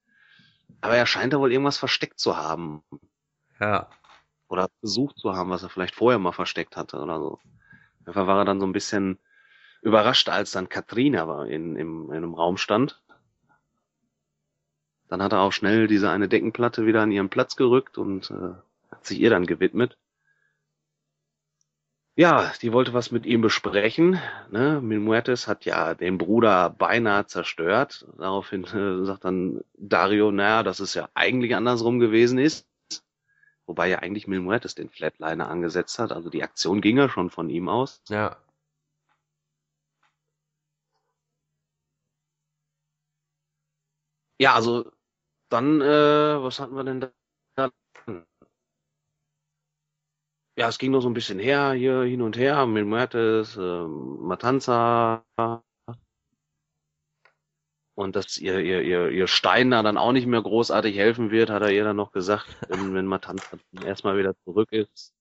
Aber 0.82 0.98
er 0.98 1.06
scheint 1.06 1.32
da 1.32 1.40
wohl 1.40 1.54
irgendwas 1.54 1.78
versteckt 1.78 2.20
zu 2.20 2.36
haben. 2.36 2.84
Ja. 3.62 3.88
Oder 4.50 4.68
gesucht 4.82 5.18
zu 5.18 5.38
haben, 5.38 5.52
was 5.52 5.64
er 5.64 5.70
vielleicht 5.70 5.96
vorher 5.96 6.20
mal 6.20 6.34
versteckt 6.34 6.76
hatte 6.76 6.98
oder 6.98 7.18
so. 7.18 7.40
Einfach 8.06 8.28
war 8.28 8.40
er 8.40 8.44
dann 8.44 8.60
so 8.60 8.66
ein 8.66 8.74
bisschen 8.74 9.20
überrascht, 9.82 10.28
als 10.28 10.52
dann 10.52 10.68
Katrina 10.68 11.30
war 11.30 11.48
in, 11.48 11.78
im, 11.78 12.10
in 12.10 12.18
einem 12.18 12.34
Raum 12.34 12.58
stand. 12.58 13.02
Dann 15.08 15.24
hat 15.24 15.32
er 15.32 15.40
auch 15.40 15.54
schnell 15.54 15.88
diese 15.88 16.10
eine 16.10 16.28
Deckenplatte 16.28 16.86
wieder 16.86 17.04
an 17.04 17.12
ihren 17.14 17.30
Platz 17.30 17.56
gerückt 17.56 17.98
und 17.98 18.32
äh, 18.32 18.54
hat 18.92 19.06
sich 19.06 19.22
ihr 19.22 19.30
dann 19.30 19.46
gewidmet. 19.46 19.98
Ja, 22.18 22.52
die 22.64 22.74
wollte 22.74 22.94
was 22.94 23.12
mit 23.12 23.26
ihm 23.28 23.40
besprechen. 23.42 24.20
Ne? 24.50 24.82
Milmuertes 24.82 25.48
hat 25.48 25.66
ja 25.66 25.94
den 25.94 26.18
Bruder 26.18 26.70
beinahe 26.72 27.28
zerstört. 27.28 28.06
Daraufhin 28.18 28.64
äh, 28.66 29.06
sagt 29.06 29.24
dann 29.24 29.62
Dario, 29.78 30.32
naja, 30.32 30.64
dass 30.64 30.80
es 30.80 30.96
ja 30.96 31.08
eigentlich 31.14 31.56
andersrum 31.56 32.00
gewesen 32.00 32.40
ist. 32.40 32.68
Wobei 33.68 33.88
ja 33.90 34.00
eigentlich 34.00 34.28
Milmuertes 34.28 34.76
den 34.76 34.90
Flatliner 34.90 35.48
angesetzt 35.50 36.00
hat. 36.00 36.12
Also 36.12 36.30
die 36.32 36.42
Aktion 36.44 36.82
ging 36.82 36.98
ja 36.98 37.08
schon 37.08 37.30
von 37.30 37.50
ihm 37.52 37.70
aus. 37.70 38.02
Ja. 38.10 38.38
Ja, 44.40 44.54
also 44.56 44.92
dann, 45.50 45.82
äh, 45.82 46.44
was 46.44 46.60
hatten 46.60 46.76
wir 46.76 46.84
denn 46.84 47.02
da? 47.02 47.12
Ja, 50.58 50.68
es 50.70 50.80
ging 50.80 50.90
noch 50.92 51.02
so 51.02 51.10
ein 51.10 51.14
bisschen 51.14 51.38
her, 51.38 51.74
hier 51.74 52.02
hin 52.02 52.24
und 52.24 52.36
her, 52.36 52.66
mit 52.66 52.88
Mertes, 52.88 53.56
äh, 53.58 53.88
Matanza. 53.88 55.24
Und 57.94 58.16
dass 58.16 58.40
ihr, 58.40 58.60
ihr, 58.60 58.82
ihr, 58.82 59.10
ihr 59.10 59.28
Stein 59.28 59.70
da 59.70 59.84
dann 59.84 60.00
auch 60.00 60.14
nicht 60.14 60.26
mehr 60.26 60.42
großartig 60.42 60.98
helfen 60.98 61.30
wird, 61.30 61.52
hat 61.52 61.62
er 61.62 61.72
ihr 61.72 61.84
dann 61.84 61.96
noch 61.96 62.12
gesagt, 62.12 62.48
wenn, 62.70 62.96
wenn 62.96 63.06
Matanza 63.06 63.60
erstmal 63.86 64.18
wieder 64.18 64.36
zurück 64.46 64.72
ist. 64.72 65.14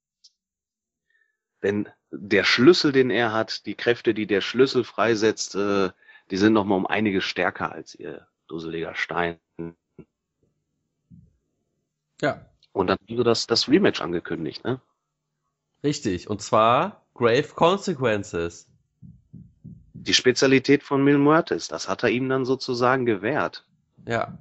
Denn 1.63 1.87
der 2.11 2.45
Schlüssel, 2.45 2.93
den 2.93 3.11
er 3.11 3.35
hat, 3.35 3.67
die 3.67 3.75
Kräfte, 3.75 4.15
die 4.15 4.27
der 4.27 4.41
Schlüssel 4.41 4.85
freisetzt, 4.85 5.55
äh, 5.55 5.91
die 6.31 6.37
sind 6.39 6.55
noch 6.55 6.65
mal 6.65 6.77
um 6.77 6.87
einiges 6.87 7.25
stärker 7.25 7.73
als 7.73 7.95
ihr 7.95 8.27
dusseliger 8.47 8.95
Stein. 8.95 9.39
Ja. 12.23 12.47
Und 12.73 12.87
dann 12.87 12.99
wurde 13.07 13.25
das, 13.25 13.47
das 13.47 13.69
Rematch 13.69 14.01
angekündigt, 14.01 14.65
ne? 14.65 14.81
Richtig. 15.87 16.29
Und 16.29 16.43
zwar 16.43 17.07
Grave 17.15 17.47
Consequences. 17.55 18.69
Die 19.93 20.15
Spezialität 20.15 20.83
von 20.83 21.03
Mil 21.05 21.17
Muertes, 21.19 21.69
das 21.69 21.89
hat 21.89 22.03
er 22.03 22.11
ihm 22.11 22.29
dann 22.29 22.45
sozusagen 22.45 23.07
gewährt. 23.07 23.65
Ja. 24.07 24.37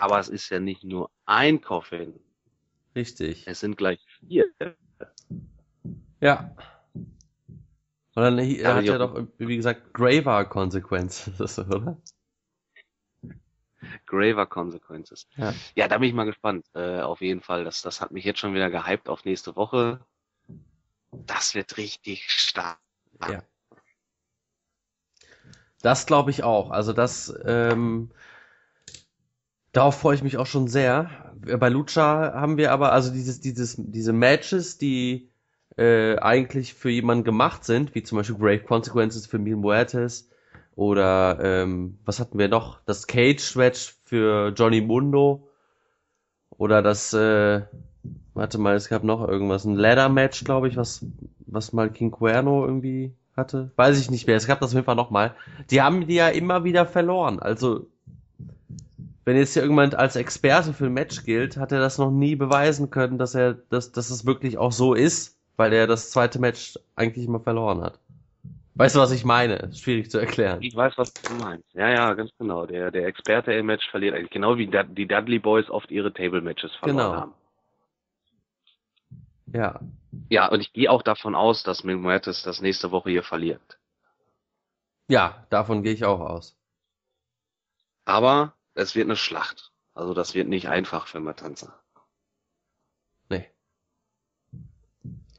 Aber 0.00 0.18
es 0.18 0.28
ist 0.28 0.50
ja 0.50 0.58
nicht 0.58 0.82
nur 0.82 1.10
ein 1.24 1.60
Coffin. 1.60 2.14
Richtig. 2.96 3.44
Es 3.46 3.60
sind 3.60 3.76
gleich 3.76 4.00
vier. 4.18 4.46
Ja. 6.20 6.50
Und 6.94 8.24
dann 8.24 8.38
hi- 8.40 8.60
Da 8.60 8.74
hat 8.74 8.86
er 8.86 8.98
doch, 8.98 9.24
wie 9.38 9.56
gesagt, 9.56 9.94
Graver 9.94 10.44
Consequences, 10.46 11.58
oder? 11.60 11.96
Graver 14.06 14.46
Consequences. 14.46 15.26
Ja. 15.36 15.54
Ja, 15.74 15.88
da 15.88 15.98
bin 15.98 16.08
ich 16.08 16.14
mal 16.14 16.24
gespannt. 16.24 16.66
Äh, 16.74 17.00
auf 17.00 17.20
jeden 17.20 17.40
Fall. 17.40 17.64
Das, 17.64 17.82
das 17.82 18.00
hat 18.00 18.10
mich 18.10 18.24
jetzt 18.24 18.40
schon 18.40 18.54
wieder 18.54 18.70
gehypt 18.70 19.08
auf 19.08 19.24
nächste 19.24 19.56
Woche. 19.56 20.00
Das 21.12 21.54
wird 21.54 21.76
richtig 21.76 22.30
stark. 22.30 22.78
Ja. 23.28 23.42
Das 25.82 26.06
glaube 26.06 26.30
ich 26.30 26.42
auch. 26.42 26.70
Also 26.70 26.92
das, 26.92 27.32
ähm, 27.44 28.10
darauf 29.72 30.00
freue 30.00 30.16
ich 30.16 30.22
mich 30.22 30.36
auch 30.36 30.46
schon 30.46 30.68
sehr. 30.68 31.34
Bei 31.36 31.68
Lucha 31.68 32.32
haben 32.34 32.56
wir 32.56 32.72
aber 32.72 32.92
also 32.92 33.12
dieses, 33.12 33.40
dieses, 33.40 33.76
diese 33.78 34.12
Matches, 34.12 34.78
die 34.78 35.30
äh, 35.76 36.18
eigentlich 36.18 36.74
für 36.74 36.90
jemanden 36.90 37.24
gemacht 37.24 37.64
sind, 37.64 37.94
wie 37.94 38.02
zum 38.02 38.18
Beispiel 38.18 38.36
Grave 38.36 38.64
Consequences 38.64 39.26
für 39.26 39.38
Mil 39.38 39.56
Muertes 39.56 40.28
oder 40.78 41.40
ähm, 41.42 41.98
was 42.04 42.20
hatten 42.20 42.38
wir 42.38 42.46
noch? 42.46 42.78
Das 42.86 43.08
Cage 43.08 43.56
Match 43.56 43.96
für 44.04 44.52
Johnny 44.54 44.80
Mundo 44.80 45.48
oder 46.50 46.82
das, 46.82 47.12
äh, 47.12 47.62
warte 48.34 48.58
mal, 48.58 48.76
es 48.76 48.88
gab 48.88 49.02
noch 49.02 49.26
irgendwas, 49.26 49.64
ein 49.64 49.74
Ladder 49.74 50.08
Match, 50.08 50.44
glaube 50.44 50.68
ich, 50.68 50.76
was 50.76 51.04
was 51.48 51.72
mal 51.72 51.90
King 51.90 52.12
Cuerno 52.12 52.64
irgendwie 52.64 53.12
hatte. 53.36 53.72
Weiß 53.74 53.98
ich 53.98 54.08
nicht 54.08 54.28
mehr. 54.28 54.36
Es 54.36 54.46
gab 54.46 54.60
das 54.60 54.70
auf 54.70 54.74
jeden 54.74 54.86
Fall 54.86 54.94
nochmal. 54.94 55.34
Die 55.72 55.82
haben 55.82 56.06
die 56.06 56.14
ja 56.14 56.28
immer 56.28 56.62
wieder 56.62 56.86
verloren. 56.86 57.40
Also, 57.40 57.88
wenn 59.24 59.36
jetzt 59.36 59.54
hier 59.54 59.62
irgendjemand 59.62 59.96
als 59.96 60.14
Experte 60.14 60.72
für 60.72 60.86
ein 60.86 60.94
Match 60.94 61.24
gilt, 61.24 61.56
hat 61.56 61.72
er 61.72 61.80
das 61.80 61.98
noch 61.98 62.12
nie 62.12 62.36
beweisen 62.36 62.90
können, 62.90 63.18
dass 63.18 63.34
er, 63.34 63.54
dass, 63.54 63.90
dass 63.90 64.10
es 64.10 64.26
wirklich 64.26 64.58
auch 64.58 64.70
so 64.70 64.94
ist, 64.94 65.38
weil 65.56 65.72
er 65.72 65.88
das 65.88 66.10
zweite 66.10 66.38
Match 66.38 66.78
eigentlich 66.94 67.26
immer 67.26 67.40
verloren 67.40 67.82
hat. 67.82 67.98
Weißt 68.78 68.94
du, 68.94 69.00
was 69.00 69.10
ich 69.10 69.24
meine? 69.24 69.56
Ist 69.56 69.80
Schwierig 69.82 70.08
zu 70.08 70.18
erklären. 70.18 70.62
Ich 70.62 70.76
weiß, 70.76 70.92
was 70.96 71.12
du 71.12 71.34
meinst. 71.34 71.68
Ja, 71.74 71.88
ja, 71.88 72.14
ganz 72.14 72.30
genau. 72.38 72.64
Der, 72.64 72.92
der 72.92 73.06
Experte 73.06 73.52
im 73.52 73.66
Match 73.66 73.90
verliert 73.90 74.14
eigentlich. 74.14 74.30
Genau 74.30 74.56
wie 74.56 74.68
die 74.68 75.06
Dudley 75.08 75.40
Boys 75.40 75.68
oft 75.68 75.90
ihre 75.90 76.12
Table 76.12 76.40
Matches 76.40 76.72
verloren 76.76 76.96
Genau. 77.10 77.20
haben. 77.20 77.34
Ja. 79.52 79.80
Ja, 80.28 80.46
und 80.48 80.60
ich 80.60 80.72
gehe 80.72 80.92
auch 80.92 81.02
davon 81.02 81.34
aus, 81.34 81.64
dass 81.64 81.82
Mil 81.82 81.96
Muertes 81.96 82.44
das 82.44 82.60
nächste 82.60 82.92
Woche 82.92 83.10
hier 83.10 83.24
verliert. 83.24 83.80
Ja, 85.08 85.44
davon 85.50 85.82
gehe 85.82 85.92
ich 85.92 86.04
auch 86.04 86.20
aus. 86.20 86.56
Aber 88.04 88.54
es 88.74 88.94
wird 88.94 89.06
eine 89.06 89.16
Schlacht. 89.16 89.72
Also 89.94 90.14
das 90.14 90.36
wird 90.36 90.46
nicht 90.46 90.68
einfach 90.68 91.08
für 91.08 91.18
Matanza. 91.18 91.80
Nee. 93.28 93.50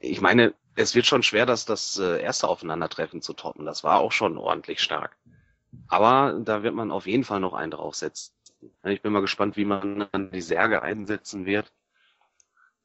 Ich 0.00 0.20
meine, 0.20 0.52
es 0.76 0.94
wird 0.94 1.06
schon 1.06 1.22
schwer, 1.22 1.46
das, 1.46 1.64
das 1.64 1.98
äh, 1.98 2.22
erste 2.22 2.48
Aufeinandertreffen 2.48 3.22
zu 3.22 3.32
toppen. 3.32 3.66
Das 3.66 3.84
war 3.84 4.00
auch 4.00 4.12
schon 4.12 4.38
ordentlich 4.38 4.80
stark. 4.80 5.16
Aber 5.88 6.40
da 6.44 6.62
wird 6.62 6.74
man 6.74 6.90
auf 6.90 7.06
jeden 7.06 7.24
Fall 7.24 7.40
noch 7.40 7.54
einen 7.54 7.70
draufsetzen. 7.70 8.34
Ich 8.84 9.02
bin 9.02 9.12
mal 9.12 9.20
gespannt, 9.20 9.56
wie 9.56 9.64
man 9.64 10.08
dann 10.12 10.30
die 10.30 10.42
Särge 10.42 10.82
einsetzen 10.82 11.46
wird. 11.46 11.72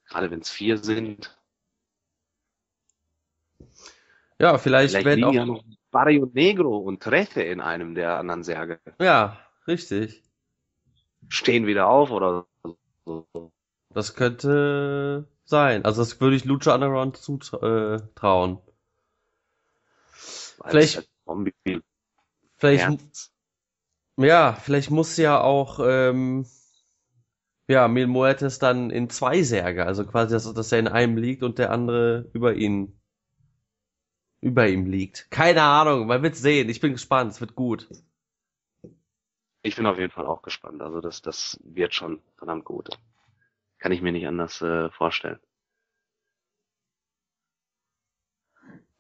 Gerade 0.08 0.32
wenn 0.32 0.40
es 0.40 0.50
vier 0.50 0.78
sind. 0.78 1.38
Ja, 4.40 4.58
vielleicht, 4.58 4.92
Vielleicht 4.92 5.06
wenn 5.06 5.20
liegen 5.20 5.30
auch, 5.30 5.34
ja 5.34 5.46
noch 5.46 5.64
Barrio 5.92 6.30
Negro 6.34 6.78
und 6.78 7.02
Trece 7.02 7.38
in 7.38 7.62
einem 7.62 7.96
der 7.96 8.18
anderen 8.18 8.44
Särge. 8.44 8.80
ja, 9.00 9.40
richtig. 9.68 10.24
Stehen 11.30 11.66
wieder 11.66 11.88
auf 11.88 12.12
oder 12.12 12.46
so. 13.06 13.52
Das 13.94 14.14
könnte 14.14 15.28
sein. 15.46 15.86
Also 15.86 16.02
das 16.02 16.20
würde 16.20 16.36
ich 16.36 16.46
Lucha 16.46 16.74
Underground 16.74 17.18
zutrauen. 17.18 18.60
Vielleicht- 20.12 20.98
Als 20.98 21.10
Zombie 21.26 21.54
Vielleicht, 22.58 22.84
Herz. 22.88 23.32
ja, 24.18 24.54
vielleicht 24.54 24.90
muss 24.92 25.18
ja 25.18 25.40
auch, 25.42 25.80
ähm, 25.84 26.46
ja, 27.68 27.88
Mil 27.88 28.08
Muertes 28.08 28.60
dann 28.60 28.90
in 28.92 29.10
zwei 29.10 29.44
Särge, 29.44 29.86
also 29.86 30.06
quasi, 30.06 30.34
dass, 30.34 30.52
dass 30.54 30.72
er 30.72 30.80
in 30.80 30.88
einem 30.88 31.18
liegt 31.18 31.44
und 31.44 31.58
der 31.58 31.72
andere 31.72 32.30
über 32.34 32.54
ihn, 32.54 33.00
über 34.42 34.68
ihm 34.68 34.86
liegt. 34.86 35.30
Keine 35.32 35.64
Ahnung, 35.64 36.08
man 36.08 36.22
wird 36.24 36.36
sehen. 36.36 36.70
Ich 36.70 36.80
bin 36.80 36.94
gespannt, 36.94 37.32
es 37.34 37.42
wird 37.42 37.56
gut. 37.56 37.90
Ich 39.64 39.76
bin 39.76 39.88
auf 39.88 39.98
jeden 39.98 40.12
Fall 40.12 40.28
auch 40.28 40.44
gespannt. 40.44 40.82
Also 40.82 41.02
das, 41.02 41.22
das 41.24 41.60
wird 41.64 41.94
schon 41.96 42.22
verdammt 42.38 42.66
gut. 42.66 42.90
Kann 43.80 43.92
ich 43.92 44.02
mir 44.02 44.12
nicht 44.12 44.28
anders 44.28 44.62
äh, 44.62 44.90
vorstellen. 44.92 45.40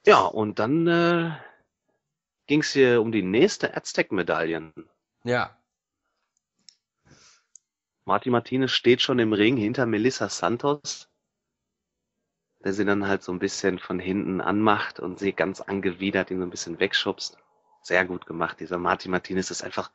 Ja, 0.05 0.19
und 0.25 0.59
dann 0.59 0.87
äh, 0.87 1.31
ging 2.47 2.61
es 2.61 2.71
hier 2.73 3.01
um 3.01 3.11
die 3.11 3.23
nächste 3.23 3.75
Aztec-Medaillen. 3.75 4.73
Ja, 5.23 5.57
Marty 8.05 8.29
Martinez 8.29 8.71
steht 8.71 9.01
schon 9.01 9.17
im 9.17 9.33
Ring 9.33 9.57
hinter 9.57 9.87
Melissa 9.87 10.29
Santos, 10.29 11.09
der 12.63 12.73
sie 12.73 12.85
dann 12.85 13.07
halt 13.07 13.23
so 13.23 13.31
ein 13.31 13.39
bisschen 13.39 13.79
von 13.79 13.99
hinten 13.99 14.41
anmacht 14.41 14.99
und 14.99 15.17
sie 15.17 15.33
ganz 15.33 15.59
angewidert 15.59 16.29
ihn 16.29 16.37
so 16.37 16.43
ein 16.45 16.51
bisschen 16.51 16.79
wegschubst. 16.79 17.39
Sehr 17.81 18.05
gut 18.05 18.27
gemacht. 18.27 18.59
Dieser 18.59 18.77
Marty 18.77 19.09
Martinez 19.09 19.49
ist 19.49 19.63
einfach 19.63 19.91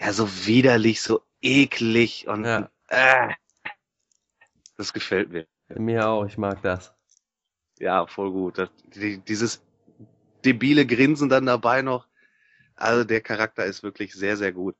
ja 0.00 0.12
so 0.12 0.46
widerlich, 0.46 1.00
so 1.00 1.22
eklig 1.40 2.26
und 2.26 2.44
Ja. 2.44 2.70
äh, 2.88 3.34
das 4.78 4.92
gefällt 4.92 5.30
mir. 5.30 5.46
mir 5.76 6.08
auch, 6.08 6.24
ich 6.24 6.38
mag 6.38 6.62
das. 6.62 6.94
Ja, 7.78 8.06
voll 8.06 8.30
gut. 8.32 8.58
Das, 8.58 8.70
die, 8.94 9.18
dieses 9.18 9.62
debile 10.44 10.86
Grinsen 10.86 11.28
dann 11.28 11.46
dabei 11.46 11.82
noch. 11.82 12.06
Also 12.74 13.04
der 13.04 13.20
Charakter 13.20 13.64
ist 13.66 13.82
wirklich 13.82 14.14
sehr, 14.14 14.36
sehr 14.36 14.52
gut. 14.52 14.76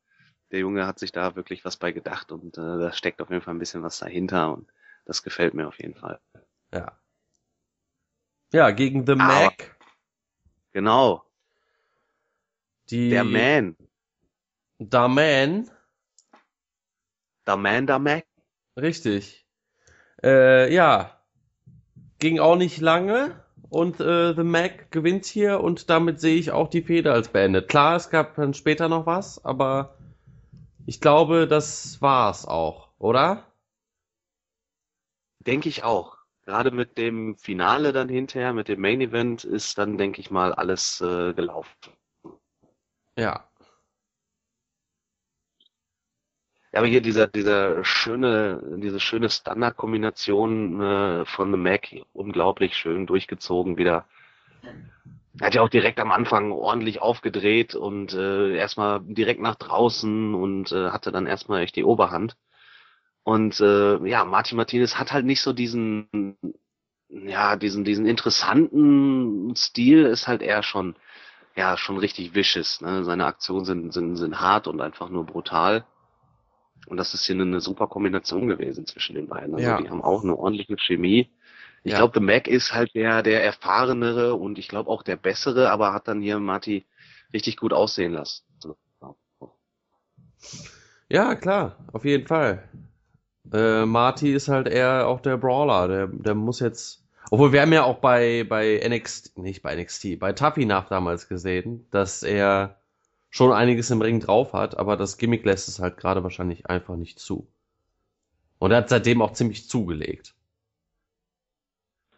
Der 0.50 0.60
Junge 0.60 0.86
hat 0.86 0.98
sich 0.98 1.12
da 1.12 1.36
wirklich 1.36 1.64
was 1.64 1.76
bei 1.76 1.92
gedacht 1.92 2.32
und 2.32 2.56
äh, 2.56 2.60
da 2.78 2.92
steckt 2.92 3.20
auf 3.20 3.28
jeden 3.30 3.42
Fall 3.42 3.54
ein 3.54 3.58
bisschen 3.58 3.82
was 3.82 3.98
dahinter 3.98 4.52
und 4.54 4.68
das 5.04 5.22
gefällt 5.22 5.52
mir 5.54 5.68
auf 5.68 5.78
jeden 5.78 5.94
Fall. 5.94 6.20
Ja. 6.72 6.98
Ja, 8.52 8.70
gegen 8.70 9.04
The 9.06 9.12
Aber- 9.12 9.24
Mac. 9.24 9.76
Genau, 10.72 11.24
Die, 12.90 13.10
der 13.10 13.24
Man. 13.24 13.76
Da 14.78 15.08
Man. 15.08 15.70
Der 17.46 17.56
Man, 17.56 17.86
der 17.86 17.98
Mac. 17.98 18.26
Richtig. 18.76 19.44
Äh, 20.23 20.73
ja. 20.73 21.19
Ging 22.19 22.39
auch 22.40 22.57
nicht 22.57 22.81
lange. 22.81 23.35
und 23.70 24.01
äh, 24.01 24.35
The 24.35 24.43
Mac 24.45 24.90
gewinnt 24.90 25.27
hier 25.27 25.61
und 25.61 25.90
damit 25.90 26.20
sehe 26.20 26.36
ich 26.36 26.51
auch 26.53 26.69
die 26.69 26.82
Fehde 26.82 27.12
als 27.12 27.28
beendet. 27.28 27.69
Klar, 27.69 27.97
es 27.97 28.11
gab 28.11 28.35
dann 28.36 28.55
später 28.55 28.89
noch 28.89 29.07
was, 29.07 29.45
aber 29.45 29.95
ich 30.86 31.01
glaube, 31.01 31.47
das 31.47 32.01
war's 32.01 32.47
auch, 32.47 32.89
oder? 32.99 33.45
Denke 35.40 35.69
ich 35.69 35.85
auch. 35.85 36.16
Gerade 36.45 36.70
mit 36.70 36.97
dem 36.97 37.36
Finale 37.36 37.93
dann 37.93 38.09
hinterher, 38.09 38.55
mit 38.55 38.69
dem 38.69 38.81
Main 38.81 39.03
Event, 39.03 39.45
ist 39.45 39.77
dann, 39.77 39.99
denke 39.99 40.20
ich 40.20 40.31
mal, 40.31 40.55
alles 40.55 41.01
äh, 41.03 41.35
gelaufen. 41.35 41.93
Ja. 43.19 43.47
Ja, 46.73 46.81
aber 46.81 46.86
hier 46.86 47.01
dieser, 47.01 47.27
dieser 47.27 47.82
schöne, 47.85 48.62
diese 48.77 49.01
schöne 49.01 49.31
Standardkombination 49.31 50.81
äh, 50.81 51.24
von 51.24 51.51
The 51.51 51.57
Mac, 51.57 51.89
unglaublich 52.12 52.77
schön 52.77 53.07
durchgezogen 53.07 53.78
wieder. 53.78 54.05
Er 55.40 55.47
hat 55.47 55.55
ja 55.55 55.62
auch 55.62 55.69
direkt 55.69 56.01
am 56.01 56.11
Anfang 56.11 56.51
ordentlich 56.53 57.01
aufgedreht 57.01 57.74
und 57.74 58.12
äh, 58.12 58.57
erstmal 58.57 59.01
direkt 59.03 59.40
nach 59.40 59.55
draußen 59.55 60.35
und 60.35 60.73
äh, 60.73 60.90
hatte 60.90 61.12
dann 61.12 61.27
erstmal 61.27 61.62
echt 61.62 61.77
die 61.77 61.85
Oberhand. 61.85 62.36
Und 63.23 63.61
äh, 63.61 63.99
ja, 64.07 64.24
Martin 64.24 64.57
Martinez 64.57 64.99
hat 64.99 65.12
halt 65.12 65.27
nicht 65.27 65.43
so 65.43 65.53
diesen, 65.53 66.36
ja, 67.09 67.57
diesen, 67.57 67.85
diesen 67.85 68.07
interessanten 68.07 69.55
Stil, 69.55 70.07
ist 70.07 70.28
halt 70.28 70.43
eher 70.43 70.62
schon, 70.62 70.97
ja, 71.55 71.77
schon 71.77 71.99
richtig 71.99 72.35
vicious. 72.35 72.81
Ne? 72.81 73.05
Seine 73.05 73.27
Aktionen 73.27 73.65
sind, 73.65 73.93
sind, 73.93 74.16
sind 74.16 74.40
hart 74.40 74.66
und 74.66 74.81
einfach 74.81 75.09
nur 75.09 75.24
brutal. 75.24 75.85
Und 76.86 76.96
das 76.96 77.14
ist 77.14 77.24
hier 77.26 77.34
eine, 77.34 77.42
eine 77.44 77.60
super 77.60 77.86
Kombination 77.86 78.48
gewesen 78.48 78.86
zwischen 78.86 79.14
den 79.14 79.26
beiden. 79.28 79.55
Also 79.55 79.66
Ja. 79.66 79.80
die 79.80 79.90
haben 79.90 80.02
auch 80.02 80.22
eine 80.22 80.36
ordentliche 80.36 80.76
Chemie. 80.78 81.30
Ich 81.84 81.92
Ja. 81.92 81.98
glaube, 81.98 82.18
The 82.18 82.24
Mac 82.24 82.48
ist 82.48 82.72
halt 82.74 82.94
der, 82.94 83.22
der 83.22 83.44
erfahrenere 83.44 84.34
und 84.34 84.59
ich 84.59 84.68
glaube 84.68 84.90
auch 84.90 85.02
der 85.02 85.16
bessere, 85.16 85.70
aber 85.70 85.92
hat 85.92 86.09
dann 86.09 86.20
hier 86.20 86.38
Marty 86.38 86.86
richtig 87.32 87.56
gut 87.56 87.72
aussehen 87.72 88.12
lassen. 88.12 88.44
Ja, 91.10 91.34
klar, 91.34 91.76
auf 91.92 92.05
jeden 92.05 92.26
Fall. 92.26 92.68
Äh, 93.52 93.86
Marty 93.86 94.32
ist 94.32 94.48
halt 94.48 94.68
eher 94.68 95.06
auch 95.06 95.20
der 95.20 95.38
Brawler, 95.38 95.88
der, 95.88 96.06
der 96.09 96.34
muss 96.34 96.60
jetzt. 96.60 97.05
Obwohl 97.30 97.52
wir 97.52 97.62
haben 97.62 97.72
ja 97.72 97.84
auch 97.84 97.98
bei, 97.98 98.44
bei 98.48 98.80
NXT, 98.86 99.38
nicht 99.38 99.62
bei 99.62 99.74
NXT, 99.74 100.18
bei 100.18 100.32
Tuffy 100.32 100.64
nach 100.66 100.88
damals 100.88 101.28
gesehen, 101.28 101.86
dass 101.90 102.22
er 102.22 102.77
schon 103.30 103.52
einiges 103.52 103.90
im 103.90 104.00
Ring 104.00 104.20
drauf 104.20 104.52
hat, 104.52 104.78
aber 104.78 104.96
das 104.96 105.18
Gimmick 105.18 105.44
lässt 105.44 105.68
es 105.68 105.80
halt 105.80 105.96
gerade 105.96 106.22
wahrscheinlich 106.22 106.66
einfach 106.66 106.96
nicht 106.96 107.18
zu. 107.18 107.46
Und 108.59 108.70
er 108.70 108.78
hat 108.78 108.88
seitdem 108.88 109.22
auch 109.22 109.32
ziemlich 109.32 109.68
zugelegt. 109.68 110.34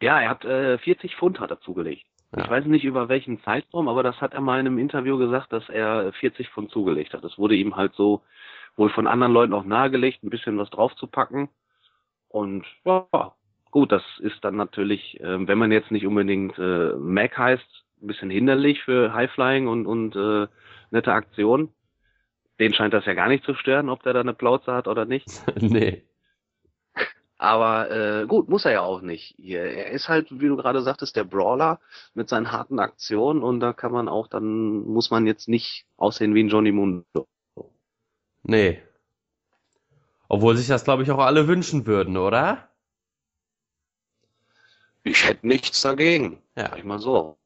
Ja, 0.01 0.21
er 0.21 0.31
hat 0.31 0.45
äh, 0.45 0.79
40 0.79 1.17
Pfund 1.17 1.41
hat 1.41 1.51
er 1.51 1.61
zugelegt. 1.61 2.07
Ja. 2.35 2.45
Ich 2.45 2.51
weiß 2.51 2.65
nicht 2.67 2.85
über 2.85 3.09
welchen 3.09 3.43
Zeitraum, 3.43 3.89
aber 3.89 4.03
das 4.03 4.21
hat 4.21 4.35
er 4.35 4.41
mal 4.41 4.61
in 4.61 4.67
einem 4.67 4.79
Interview 4.79 5.19
gesagt, 5.19 5.53
dass 5.53 5.69
er 5.69 6.13
40 6.13 6.49
Pfund 6.49 6.71
zugelegt 6.71 7.13
hat. 7.13 7.25
Das 7.25 7.37
wurde 7.39 7.57
ihm 7.57 7.77
halt 7.77 7.95
so 7.95 8.23
wohl 8.77 8.91
von 8.91 9.07
anderen 9.07 9.33
Leuten 9.33 9.53
auch 9.53 9.65
nahegelegt, 9.65 10.23
ein 10.23 10.31
bisschen 10.31 10.57
was 10.57 10.71
draufzupacken. 10.71 11.49
Und 12.29 12.65
ja, 12.85 13.07
gut, 13.73 13.91
das 13.91 14.03
ist 14.21 14.43
dann 14.45 14.57
natürlich, 14.57 15.21
äh, 15.21 15.47
wenn 15.47 15.59
man 15.59 15.73
jetzt 15.73 15.91
nicht 15.91 16.07
unbedingt 16.07 16.57
äh, 16.59 16.95
Mac 16.95 17.37
heißt, 17.37 17.85
ein 18.03 18.07
bisschen 18.07 18.31
hinderlich 18.31 18.83
für 18.83 19.13
Highflying 19.13 19.67
und, 19.67 19.87
und 19.87 20.17
äh, 20.17 20.47
nette 20.91 21.13
Aktionen. 21.13 21.73
Den 22.59 22.75
scheint 22.75 22.93
das 22.93 23.07
ja 23.07 23.15
gar 23.15 23.29
nicht 23.29 23.45
zu 23.45 23.55
stören, 23.55 23.89
ob 23.89 24.03
der 24.03 24.13
da 24.13 24.21
eine 24.21 24.35
Plauze 24.35 24.73
hat 24.73 24.87
oder 24.87 25.05
nicht. 25.07 25.27
nee. 25.57 26.05
Aber 27.39 27.91
äh, 27.91 28.27
gut, 28.27 28.51
muss 28.51 28.67
er 28.67 28.73
ja 28.73 28.81
auch 28.83 29.01
nicht. 29.01 29.39
Er 29.39 29.93
ist 29.93 30.11
halt, 30.11 30.29
wie 30.31 30.49
du 30.49 30.57
gerade 30.57 30.83
sagtest, 30.83 31.17
der 31.17 31.25
Brawler 31.25 31.81
mit 32.13 32.29
seinen 32.29 32.53
harten 32.53 32.79
Aktionen 32.79 33.43
und 33.43 33.61
da 33.61 33.73
kann 33.73 33.93
man 33.93 34.09
auch, 34.09 34.27
dann 34.27 34.85
muss 34.85 35.11
man 35.11 35.27
jetzt 35.27 35.49
nicht 35.49 35.87
aussehen 35.97 36.35
wie 36.35 36.43
ein 36.43 36.51
Johnny 36.51 36.71
Mundo. 36.71 37.27
Nee. 38.43 38.83
Obwohl 40.29 40.55
sich 40.55 40.69
das, 40.69 40.85
glaube 40.85 41.03
ich, 41.03 41.11
auch 41.11 41.19
alle 41.19 41.49
wünschen 41.49 41.87
würden, 41.87 42.19
oder? 42.19 42.69
Ich 45.03 45.27
hätte 45.27 45.47
nichts 45.47 45.81
dagegen. 45.81 46.43
Ja. 46.57 46.69
Sag 46.69 46.79
ich 46.79 46.85
mal 46.85 46.99
so. 46.99 47.39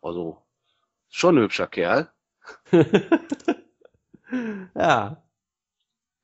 Also, 0.00 0.42
schon 1.08 1.36
ein 1.36 1.42
hübscher 1.42 1.66
Kerl. 1.66 2.10
ja. 4.74 5.22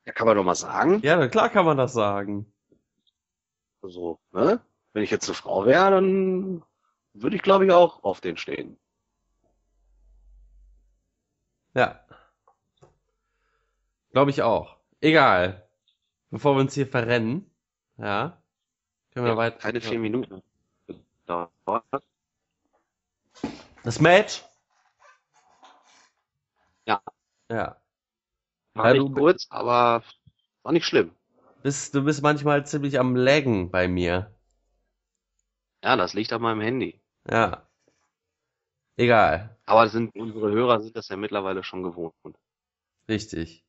Ja, 0.06 0.12
kann 0.12 0.26
man 0.26 0.36
doch 0.36 0.44
mal 0.44 0.54
sagen. 0.54 1.00
Ja, 1.02 1.26
klar 1.28 1.48
kann 1.48 1.64
man 1.64 1.76
das 1.76 1.92
sagen. 1.92 2.52
Also, 3.82 4.18
ne? 4.32 4.60
Wenn 4.92 5.02
ich 5.02 5.10
jetzt 5.10 5.28
eine 5.28 5.34
Frau 5.34 5.64
wäre, 5.66 5.90
dann 5.90 6.62
würde 7.14 7.36
ich, 7.36 7.42
glaube 7.42 7.64
ich, 7.66 7.72
auch 7.72 8.04
auf 8.04 8.20
den 8.20 8.36
stehen. 8.36 8.78
Ja. 11.74 12.00
Glaube 14.12 14.30
ich 14.30 14.42
auch. 14.42 14.76
Egal. 15.00 15.66
Bevor 16.30 16.54
wir 16.56 16.60
uns 16.60 16.74
hier 16.74 16.86
verrennen, 16.86 17.50
ja, 17.96 18.40
können 19.12 19.26
wir 19.26 19.32
Ja, 19.32 19.36
weiter. 19.36 19.58
keine 19.58 19.80
vier 19.80 19.98
Minuten. 19.98 20.42
Das 23.82 24.00
Match? 24.00 24.44
Ja. 27.50 27.76
War 28.74 28.94
Ja, 28.94 29.02
nicht 29.02 29.14
kurz, 29.14 29.46
aber 29.50 30.02
war 30.62 30.72
nicht 30.72 30.86
schlimm. 30.86 31.12
Bist, 31.62 31.94
du 31.94 32.04
bist 32.04 32.22
manchmal 32.22 32.66
ziemlich 32.66 32.98
am 32.98 33.16
Laggen 33.16 33.70
bei 33.70 33.88
mir. 33.88 34.30
Ja, 35.82 35.96
das 35.96 36.14
liegt 36.14 36.32
an 36.32 36.42
meinem 36.42 36.60
Handy. 36.60 37.00
Ja. 37.30 37.66
Egal. 38.96 39.56
Aber 39.66 39.88
sind 39.88 40.14
unsere 40.14 40.50
Hörer 40.50 40.80
sind 40.80 40.96
das 40.96 41.08
ja 41.08 41.16
mittlerweile 41.16 41.64
schon 41.64 41.82
gewohnt. 41.82 42.14
Richtig. 43.08 43.64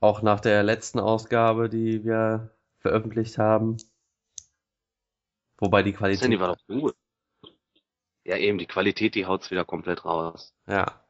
Auch 0.00 0.22
nach 0.22 0.40
der 0.40 0.62
letzten 0.62 0.98
Ausgabe, 0.98 1.68
die 1.68 2.04
wir 2.04 2.50
veröffentlicht 2.80 3.38
haben. 3.38 3.76
Wobei 5.58 5.82
die 5.82 5.92
Das 5.92 5.98
Qualität. 5.98 6.24
Handy 6.24 6.40
war 6.40 6.56
doch 6.56 6.66
gut. 6.66 6.96
Ja, 8.24 8.36
eben, 8.36 8.58
die 8.58 8.66
Qualität, 8.66 9.14
die 9.14 9.26
haut's 9.26 9.50
wieder 9.50 9.64
komplett 9.64 10.04
raus. 10.04 10.54
Ja. 10.66 11.04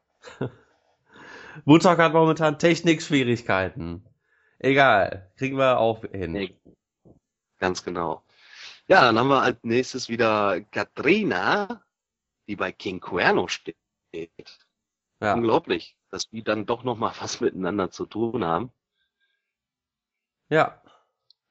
Woodstock 1.65 1.97
hat 1.97 2.13
momentan 2.13 2.59
Technikschwierigkeiten. 2.59 4.05
Egal. 4.59 5.31
Kriegen 5.37 5.57
wir 5.57 5.79
auch 5.79 6.01
hin. 6.03 6.55
Ganz 7.59 7.83
genau. 7.83 8.23
Ja, 8.87 9.01
dann 9.01 9.17
haben 9.17 9.29
wir 9.29 9.41
als 9.41 9.57
nächstes 9.63 10.09
wieder 10.09 10.61
Katrina, 10.61 11.83
die 12.47 12.55
bei 12.55 12.71
King 12.71 12.99
Cuerno 12.99 13.47
steht. 13.47 13.77
Ja. 15.21 15.35
Unglaublich, 15.35 15.95
dass 16.09 16.29
die 16.29 16.43
dann 16.43 16.65
doch 16.65 16.83
noch 16.83 16.97
mal 16.97 17.13
was 17.19 17.39
miteinander 17.39 17.91
zu 17.91 18.05
tun 18.05 18.43
haben. 18.43 18.71
Ja. 20.49 20.81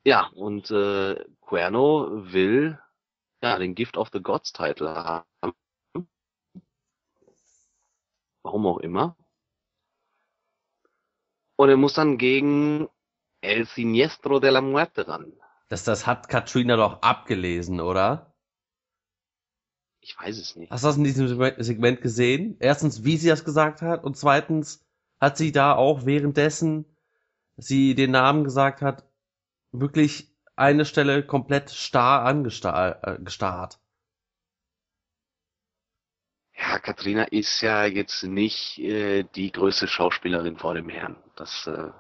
Ja, 0.05 0.27
und 0.35 0.71
äh, 0.71 1.25
Cuerno 1.41 2.33
will 2.33 2.79
ja 3.43 3.59
den 3.59 3.75
Gift 3.75 3.97
of 3.97 4.11
the 4.13 4.21
Gods 4.21 4.53
Title 4.53 4.95
haben. 4.95 5.55
Warum 8.43 8.67
auch 8.67 8.79
immer. 8.79 9.17
Und 11.63 11.69
er 11.69 11.77
muss 11.77 11.95
dann 11.95 12.19
gegen 12.19 12.89
El 13.41 13.67
Siniestro 13.67 14.41
de 14.41 14.51
la 14.51 14.61
Muerte 14.61 15.07
ran. 15.07 15.33
Das, 15.69 15.85
das 15.85 16.09
hat 16.09 16.29
Katrina 16.29 16.75
doch 16.75 17.03
abgelesen, 17.03 17.81
oder? 17.81 18.35
Ich 20.01 20.19
weiß 20.19 20.39
es 20.39 20.57
nicht. 20.57 20.73
Hast 20.73 20.83
du 20.83 20.89
das 20.89 20.97
in 20.97 21.05
diesem 21.05 21.29
Segment- 21.29 22.01
gesehen? 22.01 22.57
Erstens, 22.59 23.05
wie 23.05 23.17
sie 23.17 23.29
das 23.29 23.45
gesagt 23.45 23.81
hat 23.81 24.03
und 24.03 24.17
zweitens 24.17 24.85
hat 25.21 25.37
sie 25.37 25.53
da 25.53 25.77
auch 25.77 26.05
währenddessen 26.05 26.85
sie 27.57 27.95
den 27.95 28.11
Namen 28.11 28.43
gesagt 28.43 28.83
hat, 28.83 29.05
wirklich 29.71 30.35
eine 30.57 30.85
Stelle 30.85 31.25
komplett 31.25 31.71
starr 31.71 32.25
angestarrt. 32.25 33.79
Äh. 36.63 36.73
Ja, 36.73 36.79
Katrina 36.79 37.25
ist 37.25 37.61
ja 37.61 37.85
jetzt 37.87 38.23
nicht 38.25 38.79
äh, 38.79 39.25
die 39.35 39.53
größte 39.53 39.89
Schauspielerin 39.89 40.57
vor 40.57 40.75
dem 40.75 40.89
Herrn. 40.89 41.17
Das 41.37 41.67
äh, 41.67 41.91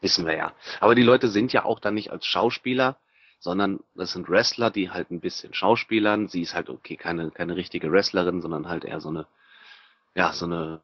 wissen 0.00 0.26
wir 0.26 0.36
ja. 0.36 0.52
Aber 0.80 0.94
die 0.94 1.02
Leute 1.02 1.28
sind 1.28 1.52
ja 1.52 1.64
auch 1.64 1.80
dann 1.80 1.94
nicht 1.94 2.10
als 2.10 2.26
Schauspieler, 2.26 2.96
sondern 3.38 3.80
das 3.94 4.12
sind 4.12 4.28
Wrestler, 4.28 4.70
die 4.70 4.90
halt 4.90 5.10
ein 5.10 5.20
bisschen 5.20 5.54
schauspielern. 5.54 6.28
Sie 6.28 6.42
ist 6.42 6.54
halt 6.54 6.68
okay, 6.68 6.96
keine 6.96 7.30
keine 7.30 7.56
richtige 7.56 7.90
Wrestlerin, 7.90 8.40
sondern 8.42 8.68
halt 8.68 8.84
eher 8.84 9.00
so 9.00 9.08
eine 9.08 9.26
ja 10.14 10.32
so 10.32 10.46
eine 10.46 10.82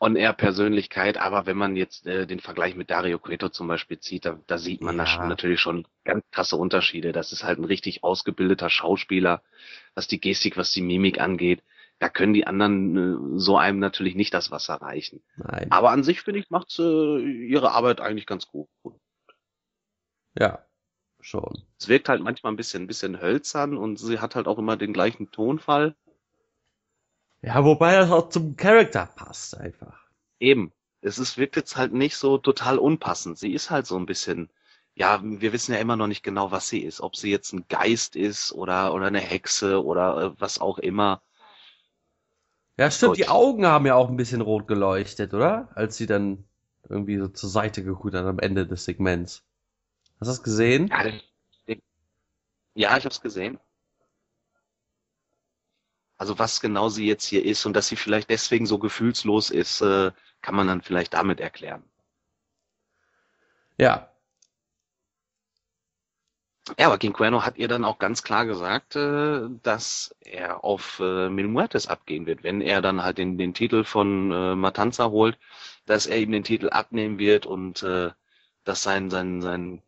On-Air-Persönlichkeit. 0.00 1.16
Aber 1.18 1.46
wenn 1.46 1.56
man 1.56 1.76
jetzt 1.76 2.06
äh, 2.06 2.26
den 2.26 2.40
Vergleich 2.40 2.74
mit 2.74 2.90
Dario 2.90 3.18
Cueto 3.18 3.48
zum 3.48 3.68
Beispiel 3.68 3.98
zieht, 3.98 4.24
da, 4.26 4.38
da 4.46 4.58
sieht 4.58 4.82
man 4.82 4.98
da 4.98 5.04
Ja. 5.04 5.10
schon, 5.10 5.28
natürlich 5.28 5.60
schon 5.60 5.86
ganz 6.04 6.24
krasse 6.32 6.56
Unterschiede. 6.56 7.12
Das 7.12 7.32
ist 7.32 7.44
halt 7.44 7.58
ein 7.58 7.64
richtig 7.64 8.04
ausgebildeter 8.04 8.68
Schauspieler, 8.68 9.42
was 9.94 10.06
die 10.08 10.20
Gestik, 10.20 10.56
was 10.56 10.72
die 10.72 10.82
Mimik 10.82 11.20
angeht. 11.20 11.62
Da 11.98 12.08
können 12.10 12.34
die 12.34 12.46
anderen 12.46 13.36
äh, 13.36 13.38
so 13.38 13.56
einem 13.56 13.78
natürlich 13.78 14.14
nicht 14.14 14.34
das 14.34 14.50
Wasser 14.50 14.74
reichen. 14.74 15.22
Nein. 15.36 15.72
Aber 15.72 15.90
an 15.90 16.04
sich 16.04 16.20
finde 16.20 16.40
ich, 16.40 16.50
macht 16.50 16.70
sie 16.70 17.46
ihre 17.48 17.72
Arbeit 17.72 18.00
eigentlich 18.00 18.26
ganz 18.26 18.46
gut. 18.48 18.68
Ja. 20.38 20.64
schon. 21.20 21.62
Es 21.78 21.88
wirkt 21.88 22.08
halt 22.08 22.22
manchmal 22.22 22.52
ein 22.52 22.56
bisschen, 22.56 22.84
ein 22.84 22.86
bisschen 22.86 23.20
hölzern 23.20 23.76
und 23.76 23.98
sie 23.98 24.18
hat 24.18 24.34
halt 24.34 24.46
auch 24.46 24.58
immer 24.58 24.76
den 24.76 24.92
gleichen 24.92 25.30
Tonfall. 25.30 25.96
Ja, 27.42 27.64
wobei 27.64 27.96
das 27.96 28.10
auch 28.10 28.28
zum 28.28 28.56
Charakter 28.56 29.06
passt 29.14 29.56
einfach. 29.56 30.06
Eben. 30.38 30.72
Es 31.00 31.18
ist, 31.18 31.38
wirkt 31.38 31.56
jetzt 31.56 31.76
halt 31.76 31.92
nicht 31.92 32.16
so 32.16 32.38
total 32.38 32.78
unpassend. 32.78 33.38
Sie 33.38 33.52
ist 33.52 33.70
halt 33.70 33.86
so 33.86 33.96
ein 33.96 34.06
bisschen, 34.06 34.50
ja, 34.94 35.20
wir 35.22 35.52
wissen 35.52 35.72
ja 35.72 35.78
immer 35.78 35.96
noch 35.96 36.08
nicht 36.08 36.22
genau, 36.22 36.50
was 36.50 36.68
sie 36.68 36.80
ist. 36.80 37.00
Ob 37.00 37.16
sie 37.16 37.30
jetzt 37.30 37.52
ein 37.52 37.66
Geist 37.68 38.16
ist 38.16 38.52
oder, 38.52 38.92
oder 38.92 39.06
eine 39.06 39.20
Hexe 39.20 39.84
oder 39.84 40.22
äh, 40.22 40.40
was 40.40 40.60
auch 40.60 40.78
immer. 40.78 41.22
Ja, 42.78 42.90
stimmt, 42.90 43.10
Gut. 43.12 43.18
die 43.18 43.28
Augen 43.28 43.66
haben 43.66 43.86
ja 43.86 43.94
auch 43.94 44.08
ein 44.08 44.16
bisschen 44.16 44.40
rot 44.40 44.66
geleuchtet, 44.68 45.32
oder? 45.34 45.68
Als 45.74 45.96
sie 45.96 46.06
dann 46.06 46.44
irgendwie 46.88 47.18
so 47.18 47.28
zur 47.28 47.48
Seite 47.50 47.82
geguckt 47.82 48.14
hat 48.14 48.24
am 48.26 48.38
Ende 48.38 48.66
des 48.66 48.84
Segments. 48.84 49.42
Hast 50.20 50.28
du 50.28 50.32
das 50.32 50.42
gesehen? 50.42 50.88
Ja, 50.88 51.04
den- 51.04 51.20
ja 52.74 52.96
ich 52.96 53.04
hab's 53.04 53.20
gesehen. 53.20 53.58
Also 56.18 56.38
was 56.38 56.60
genau 56.60 56.90
sie 56.90 57.06
jetzt 57.06 57.24
hier 57.24 57.42
ist 57.42 57.64
und 57.64 57.72
dass 57.74 57.88
sie 57.88 57.96
vielleicht 57.96 58.28
deswegen 58.28 58.66
so 58.66 58.78
gefühlslos 58.78 59.48
ist, 59.48 59.80
äh, 59.80 60.12
kann 60.42 60.54
man 60.54 60.66
dann 60.66 60.82
vielleicht 60.82 61.14
damit 61.14 61.40
erklären. 61.40 61.84
Ja. 63.78 64.10
Ja, 66.78 66.88
aber 66.88 66.98
King 66.98 67.12
Cuerno 67.12 67.44
hat 67.44 67.58
ihr 67.58 67.68
dann 67.68 67.84
auch 67.84 67.98
ganz 67.98 68.24
klar 68.24 68.44
gesagt, 68.44 68.96
äh, 68.96 69.42
dass 69.62 70.14
er 70.20 70.64
auf 70.64 70.98
äh, 71.00 71.28
Mil 71.28 71.46
Muertes 71.46 71.86
abgehen 71.86 72.26
wird, 72.26 72.42
wenn 72.42 72.60
er 72.60 72.82
dann 72.82 73.02
halt 73.02 73.18
den, 73.18 73.38
den 73.38 73.54
Titel 73.54 73.84
von 73.84 74.32
äh, 74.32 74.56
Matanza 74.56 75.10
holt, 75.10 75.38
dass 75.86 76.06
er 76.06 76.18
ihm 76.18 76.32
den 76.32 76.42
Titel 76.42 76.68
abnehmen 76.70 77.18
wird 77.18 77.46
und 77.46 77.84
äh, 77.84 78.10
dass 78.64 78.82
sein, 78.82 79.10
sein, 79.10 79.40
sein 79.42 79.82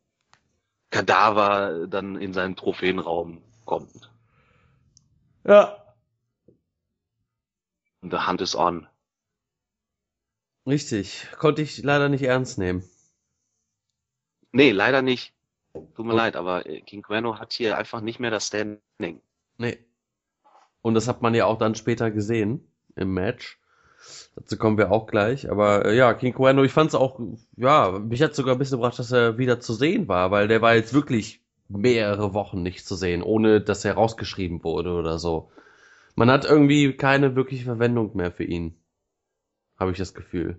Kadaver 0.90 1.86
dann 1.88 2.16
in 2.16 2.32
seinen 2.32 2.54
Trophäenraum 2.54 3.42
kommt. 3.64 4.10
Ja. 5.44 5.82
Und 8.00 8.12
the 8.12 8.18
hunt 8.18 8.40
is 8.40 8.54
on. 8.54 8.86
Richtig. 10.64 11.26
Konnte 11.38 11.62
ich 11.62 11.82
leider 11.82 12.08
nicht 12.08 12.22
ernst 12.22 12.58
nehmen. 12.58 12.84
Nee, 14.52 14.70
leider 14.70 15.02
nicht. 15.02 15.34
Tut 15.94 16.04
mir 16.06 16.12
Und- 16.12 16.18
leid, 16.18 16.36
aber 16.36 16.66
äh, 16.66 16.80
King 16.82 17.02
Cuerno 17.02 17.38
hat 17.38 17.52
hier 17.52 17.76
einfach 17.78 18.00
nicht 18.00 18.20
mehr 18.20 18.30
das 18.30 18.46
Standing. 18.46 19.20
Nee. 19.58 19.78
Und 20.82 20.94
das 20.94 21.08
hat 21.08 21.22
man 21.22 21.34
ja 21.34 21.44
auch 21.46 21.58
dann 21.58 21.74
später 21.74 22.10
gesehen 22.10 22.70
im 22.96 23.12
Match. 23.14 23.60
Dazu 24.36 24.56
kommen 24.56 24.78
wir 24.78 24.92
auch 24.92 25.06
gleich. 25.06 25.50
Aber 25.50 25.84
äh, 25.86 25.96
ja, 25.96 26.14
King 26.14 26.32
Cuerno, 26.34 26.62
ich 26.62 26.72
fand 26.72 26.88
es 26.90 26.94
auch, 26.94 27.20
ja, 27.56 27.98
mich 27.98 28.22
hat 28.22 28.34
sogar 28.34 28.54
ein 28.54 28.58
bisschen 28.58 28.78
überrascht, 28.78 29.00
dass 29.00 29.10
er 29.12 29.38
wieder 29.38 29.60
zu 29.60 29.74
sehen 29.74 30.06
war, 30.08 30.30
weil 30.30 30.48
der 30.48 30.62
war 30.62 30.74
jetzt 30.74 30.94
wirklich 30.94 31.42
mehrere 31.68 32.32
Wochen 32.32 32.62
nicht 32.62 32.86
zu 32.86 32.94
sehen, 32.94 33.22
ohne 33.22 33.60
dass 33.60 33.84
er 33.84 33.94
rausgeschrieben 33.94 34.62
wurde 34.64 34.92
oder 34.92 35.18
so. 35.18 35.50
Man 36.14 36.30
hat 36.30 36.44
irgendwie 36.44 36.96
keine 36.96 37.36
wirkliche 37.36 37.64
Verwendung 37.64 38.16
mehr 38.16 38.32
für 38.32 38.44
ihn. 38.44 38.80
Habe 39.78 39.90
ich 39.92 39.98
das 39.98 40.14
Gefühl. 40.14 40.58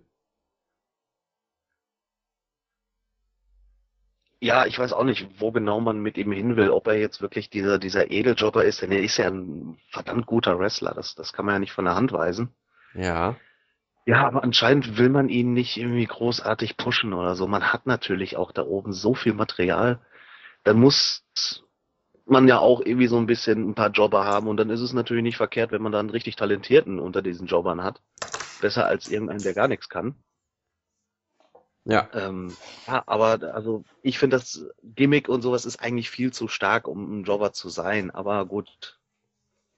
Ja, 4.41 4.65
ich 4.65 4.79
weiß 4.79 4.93
auch 4.93 5.03
nicht, 5.03 5.27
wo 5.39 5.51
genau 5.51 5.81
man 5.81 5.99
mit 5.99 6.17
ihm 6.17 6.31
hin 6.31 6.55
will, 6.55 6.69
ob 6.69 6.87
er 6.87 6.97
jetzt 6.97 7.21
wirklich 7.21 7.49
dieser, 7.49 7.77
dieser 7.77 8.09
Edeljobber 8.09 8.63
ist, 8.63 8.81
denn 8.81 8.91
er 8.91 9.03
ist 9.03 9.17
ja 9.17 9.27
ein 9.27 9.77
verdammt 9.89 10.27
guter 10.27 10.57
Wrestler, 10.57 10.93
das, 10.93 11.13
das 11.15 11.33
kann 11.33 11.45
man 11.45 11.55
ja 11.55 11.59
nicht 11.59 11.73
von 11.73 11.83
der 11.85 11.95
Hand 11.95 12.13
weisen. 12.13 12.53
Ja. 12.93 13.35
Ja, 14.05 14.25
aber 14.25 14.43
anscheinend 14.43 14.97
will 14.97 15.09
man 15.09 15.29
ihn 15.29 15.53
nicht 15.53 15.77
irgendwie 15.77 16.05
großartig 16.05 16.77
pushen 16.77 17.13
oder 17.13 17.35
so. 17.35 17.47
Man 17.47 17.71
hat 17.71 17.85
natürlich 17.85 18.37
auch 18.37 18.51
da 18.51 18.63
oben 18.63 18.93
so 18.93 19.13
viel 19.13 19.33
Material. 19.33 19.99
Dann 20.63 20.79
muss 20.79 21.23
man 22.25 22.47
ja 22.47 22.59
auch 22.59 22.81
irgendwie 22.81 23.07
so 23.07 23.17
ein 23.17 23.27
bisschen 23.27 23.69
ein 23.69 23.75
paar 23.75 23.91
Jobber 23.91 24.23
haben 24.23 24.47
und 24.47 24.57
dann 24.57 24.69
ist 24.69 24.81
es 24.81 24.93
natürlich 24.93 25.23
nicht 25.23 25.37
verkehrt, 25.37 25.71
wenn 25.71 25.81
man 25.81 25.91
dann 25.91 26.07
einen 26.07 26.09
richtig 26.09 26.37
talentierten 26.37 26.99
unter 26.99 27.21
diesen 27.21 27.47
Jobbern 27.47 27.83
hat. 27.83 28.01
Besser 28.61 28.85
als 28.85 29.09
irgendeinen, 29.09 29.43
der 29.43 29.53
gar 29.53 29.67
nichts 29.67 29.89
kann. 29.89 30.15
Ja. 31.89 32.07
Ähm, 32.13 32.57
ja, 32.87 33.03
aber 33.07 33.53
also 33.53 33.83
ich 34.01 34.19
finde 34.19 34.37
das 34.37 34.65
Gimmick 34.83 35.27
und 35.27 35.41
sowas 35.41 35.65
ist 35.65 35.81
eigentlich 35.81 36.09
viel 36.09 36.31
zu 36.31 36.47
stark, 36.47 36.87
um 36.87 37.19
ein 37.21 37.23
Jobber 37.23 37.51
zu 37.53 37.69
sein. 37.69 38.11
Aber 38.11 38.45
gut, 38.45 38.99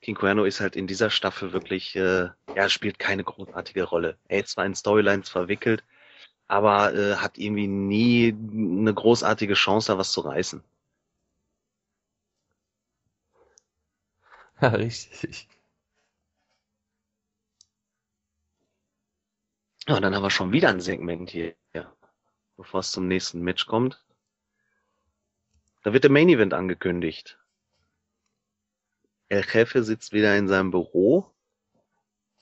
King 0.02 0.16
Cuerno 0.16 0.46
ist 0.46 0.62
halt 0.62 0.76
in 0.76 0.88
dieser 0.88 1.10
Staffel 1.10 1.54
wirklich, 1.54 1.96
äh, 1.96 2.30
ja, 2.56 2.70
spielt 2.70 3.00
keine 3.00 3.24
großartige 3.24 3.84
Rolle. 3.86 4.18
Er 4.28 4.42
ist 4.42 4.52
zwar 4.52 4.66
in 4.66 4.76
Storylines 4.76 5.30
verwickelt, 5.30 5.84
aber 6.48 6.94
äh, 6.96 7.16
hat 7.18 7.38
irgendwie 7.40 7.68
nie 7.68 8.30
eine 8.34 8.94
großartige 8.94 9.56
Chance, 9.56 9.92
da 9.94 9.98
was 10.00 10.12
zu 10.14 10.22
reißen. 10.22 10.64
Ja, 14.62 14.70
richtig. 14.70 15.48
Ja, 19.88 19.96
und 19.96 20.02
dann 20.02 20.16
haben 20.16 20.24
wir 20.24 20.30
schon 20.32 20.52
wieder 20.54 20.70
ein 20.70 20.82
Segment 20.82 21.30
hier, 21.30 21.54
ja, 21.76 21.92
bevor 22.62 22.80
es 22.82 22.92
zum 22.92 23.08
nächsten 23.08 23.42
Match 23.42 23.66
kommt. 23.66 24.04
Da 25.84 25.94
wird 25.94 26.04
der 26.06 26.12
Main 26.12 26.28
Event 26.30 26.56
angekündigt. 26.56 27.38
El 29.30 29.44
Jefe 29.52 29.82
sitzt 29.84 30.14
wieder 30.14 30.38
in 30.38 30.48
seinem 30.48 30.70
Büro 30.70 31.26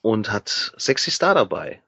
und 0.02 0.30
hat 0.32 0.74
Sexy 0.78 1.10
Star 1.10 1.34
dabei. 1.36 1.82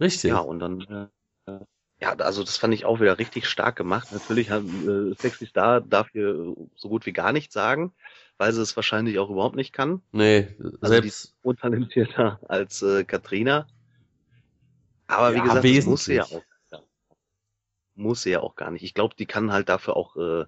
Richtig. 0.00 0.30
Ja, 0.30 0.38
und 0.38 0.60
dann, 0.60 1.10
äh, 1.46 1.58
ja, 2.00 2.14
also 2.14 2.44
das 2.44 2.56
fand 2.56 2.74
ich 2.74 2.84
auch 2.84 3.00
wieder 3.00 3.18
richtig 3.18 3.46
stark 3.48 3.76
gemacht. 3.76 4.12
Natürlich 4.12 4.50
hat 4.50 4.62
äh, 4.64 5.14
Sexy 5.14 5.46
Star 5.46 5.80
darf 5.80 6.08
hier 6.12 6.54
so 6.76 6.88
gut 6.88 7.06
wie 7.06 7.12
gar 7.12 7.32
nichts 7.32 7.54
sagen, 7.54 7.92
weil 8.36 8.52
sie 8.52 8.62
es 8.62 8.76
wahrscheinlich 8.76 9.18
auch 9.18 9.30
überhaupt 9.30 9.56
nicht 9.56 9.72
kann. 9.72 10.02
Nee, 10.12 10.48
Also 10.80 10.94
selbst. 10.94 11.24
ist 11.24 11.36
untalentierter 11.42 12.40
als 12.48 12.82
äh, 12.82 13.04
Katrina. 13.04 13.66
Aber 15.06 15.32
wie 15.34 15.38
Ja, 15.38 15.44
gesagt, 15.44 15.64
das 15.64 15.86
muss 15.86 16.04
sie 16.04 16.14
ja 16.14 16.24
auch. 16.24 16.42
Muss 17.98 18.22
sie 18.22 18.30
ja 18.30 18.40
auch 18.40 18.54
gar 18.54 18.70
nicht. 18.70 18.84
Ich 18.84 18.94
glaube, 18.94 19.16
die 19.16 19.26
kann 19.26 19.50
halt 19.52 19.68
dafür 19.68 19.96
auch 19.96 20.16
äh, 20.16 20.46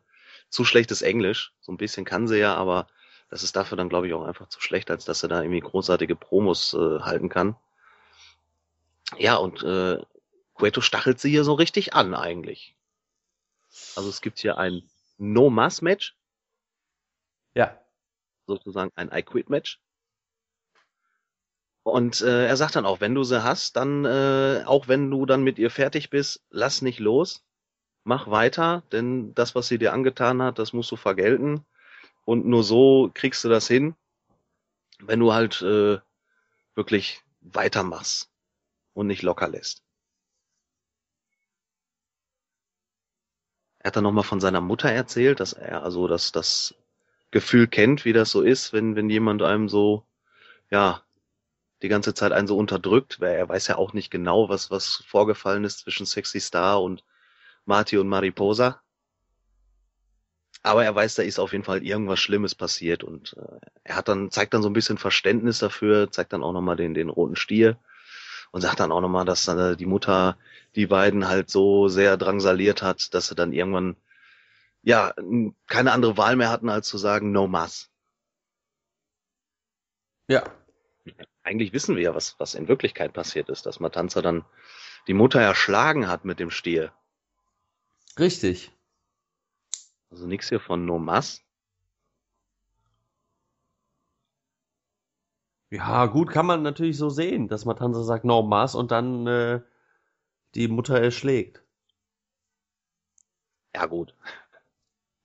zu 0.50 0.64
schlechtes 0.64 1.02
Englisch. 1.02 1.52
So 1.60 1.72
ein 1.72 1.78
bisschen 1.78 2.04
kann 2.04 2.28
sie 2.28 2.38
ja, 2.38 2.54
aber 2.54 2.86
das 3.28 3.42
ist 3.42 3.56
dafür 3.56 3.76
dann, 3.76 3.88
glaube 3.88 4.06
ich, 4.06 4.14
auch 4.14 4.24
einfach 4.24 4.48
zu 4.48 4.60
schlecht, 4.60 4.88
als 4.88 5.04
dass 5.04 5.18
sie 5.18 5.26
da 5.28 5.42
irgendwie 5.42 5.58
großartige 5.58 6.14
Promos 6.14 6.74
äh, 6.74 7.00
halten 7.00 7.28
kann. 7.28 7.56
Ja, 9.18 9.34
und 9.34 9.64
äh, 9.64 9.98
Cueto 10.54 10.80
stachelt 10.80 11.18
sie 11.18 11.30
hier 11.30 11.42
so 11.42 11.54
richtig 11.54 11.92
an 11.92 12.14
eigentlich. 12.14 12.76
Also 13.96 14.08
es 14.08 14.20
gibt 14.20 14.38
hier 14.38 14.56
ein 14.56 14.88
No-Mass-Match, 15.18 16.14
Ja. 17.54 17.76
sozusagen 18.46 18.92
ein 18.94 19.10
I-Quit-Match. 19.12 19.80
Und 21.82 22.20
äh, 22.20 22.46
er 22.46 22.56
sagt 22.56 22.76
dann 22.76 22.86
auch, 22.86 23.00
wenn 23.00 23.14
du 23.14 23.24
sie 23.24 23.42
hast, 23.42 23.76
dann, 23.76 24.04
äh, 24.04 24.64
auch 24.66 24.88
wenn 24.88 25.10
du 25.10 25.24
dann 25.24 25.42
mit 25.42 25.58
ihr 25.58 25.70
fertig 25.70 26.10
bist, 26.10 26.42
lass 26.50 26.82
nicht 26.82 26.98
los, 26.98 27.42
mach 28.04 28.30
weiter, 28.30 28.82
denn 28.92 29.34
das, 29.34 29.54
was 29.54 29.68
sie 29.68 29.78
dir 29.78 29.92
angetan 29.92 30.42
hat, 30.42 30.58
das 30.58 30.72
musst 30.72 30.90
du 30.90 30.96
vergelten. 30.96 31.64
Und 32.24 32.46
nur 32.46 32.64
so 32.64 33.10
kriegst 33.14 33.44
du 33.44 33.48
das 33.48 33.66
hin, 33.66 33.94
wenn 35.00 35.20
du 35.20 35.32
halt 35.32 35.62
äh, 35.62 35.98
wirklich 36.74 37.22
weitermachst 37.40 38.30
und 38.92 39.06
nicht 39.06 39.22
locker 39.22 39.48
lässt. 39.48 39.82
Er 43.78 43.88
hat 43.88 43.96
dann 43.96 44.04
nochmal 44.04 44.24
von 44.24 44.40
seiner 44.40 44.60
Mutter 44.60 44.90
erzählt, 44.90 45.40
dass 45.40 45.54
er 45.54 45.82
also 45.82 46.06
das, 46.06 46.32
das 46.32 46.74
Gefühl 47.30 47.66
kennt, 47.66 48.04
wie 48.04 48.12
das 48.12 48.30
so 48.30 48.42
ist, 48.42 48.74
wenn, 48.74 48.94
wenn 48.94 49.08
jemand 49.08 49.40
einem 49.42 49.70
so, 49.70 50.04
ja, 50.70 51.02
die 51.82 51.88
ganze 51.88 52.14
Zeit 52.14 52.32
einen 52.32 52.46
so 52.46 52.56
unterdrückt, 52.56 53.20
weil 53.20 53.34
er 53.34 53.48
weiß 53.48 53.68
ja 53.68 53.76
auch 53.76 53.92
nicht 53.92 54.10
genau, 54.10 54.48
was, 54.48 54.70
was 54.70 55.02
vorgefallen 55.06 55.64
ist 55.64 55.80
zwischen 55.80 56.06
Sexy 56.06 56.40
Star 56.40 56.82
und 56.82 57.04
Marty 57.64 57.98
und 57.98 58.08
Mariposa. 58.08 58.80
Aber 60.62 60.84
er 60.84 60.94
weiß, 60.94 61.14
da 61.14 61.22
ist 61.22 61.38
auf 61.38 61.52
jeden 61.52 61.64
Fall 61.64 61.82
irgendwas 61.82 62.20
Schlimmes 62.20 62.54
passiert 62.54 63.02
und 63.02 63.34
äh, 63.38 63.66
er 63.84 63.96
hat 63.96 64.08
dann, 64.08 64.30
zeigt 64.30 64.52
dann 64.52 64.62
so 64.62 64.68
ein 64.68 64.74
bisschen 64.74 64.98
Verständnis 64.98 65.58
dafür, 65.58 66.10
zeigt 66.10 66.34
dann 66.34 66.42
auch 66.42 66.52
nochmal 66.52 66.76
den, 66.76 66.92
den 66.92 67.08
roten 67.08 67.36
Stier 67.36 67.78
und 68.50 68.60
sagt 68.60 68.80
dann 68.80 68.92
auch 68.92 69.00
nochmal, 69.00 69.24
dass 69.24 69.48
äh, 69.48 69.76
die 69.76 69.86
Mutter 69.86 70.36
die 70.74 70.86
beiden 70.86 71.28
halt 71.28 71.50
so 71.50 71.88
sehr 71.88 72.16
drangsaliert 72.18 72.82
hat, 72.82 73.14
dass 73.14 73.28
sie 73.28 73.34
dann 73.34 73.52
irgendwann 73.52 73.96
ja 74.82 75.14
keine 75.66 75.92
andere 75.92 76.16
Wahl 76.16 76.36
mehr 76.36 76.50
hatten, 76.50 76.68
als 76.68 76.88
zu 76.88 76.98
sagen, 76.98 77.32
no 77.32 77.46
mas. 77.46 77.90
Ja. 80.28 80.44
Eigentlich 81.42 81.72
wissen 81.72 81.96
wir 81.96 82.02
ja, 82.02 82.14
was, 82.14 82.38
was 82.38 82.54
in 82.54 82.68
Wirklichkeit 82.68 83.12
passiert 83.12 83.48
ist, 83.48 83.66
dass 83.66 83.80
Matanza 83.80 84.22
dann 84.22 84.44
die 85.06 85.14
Mutter 85.14 85.40
erschlagen 85.40 86.08
hat 86.08 86.24
mit 86.24 86.38
dem 86.38 86.50
Stier. 86.50 86.92
Richtig. 88.18 88.70
Also 90.10 90.26
nichts 90.26 90.48
hier 90.48 90.60
von 90.60 90.84
no 90.84 90.98
mas. 90.98 91.42
Ja, 95.70 96.06
gut, 96.06 96.30
kann 96.30 96.46
man 96.46 96.62
natürlich 96.62 96.98
so 96.98 97.10
sehen, 97.10 97.46
dass 97.46 97.64
Matanza 97.64 98.02
sagt 98.02 98.24
No 98.24 98.42
Maß 98.42 98.74
und 98.74 98.90
dann 98.90 99.26
äh, 99.28 99.60
die 100.56 100.66
Mutter 100.66 101.00
erschlägt. 101.00 101.62
Ja 103.74 103.86
gut. 103.86 104.14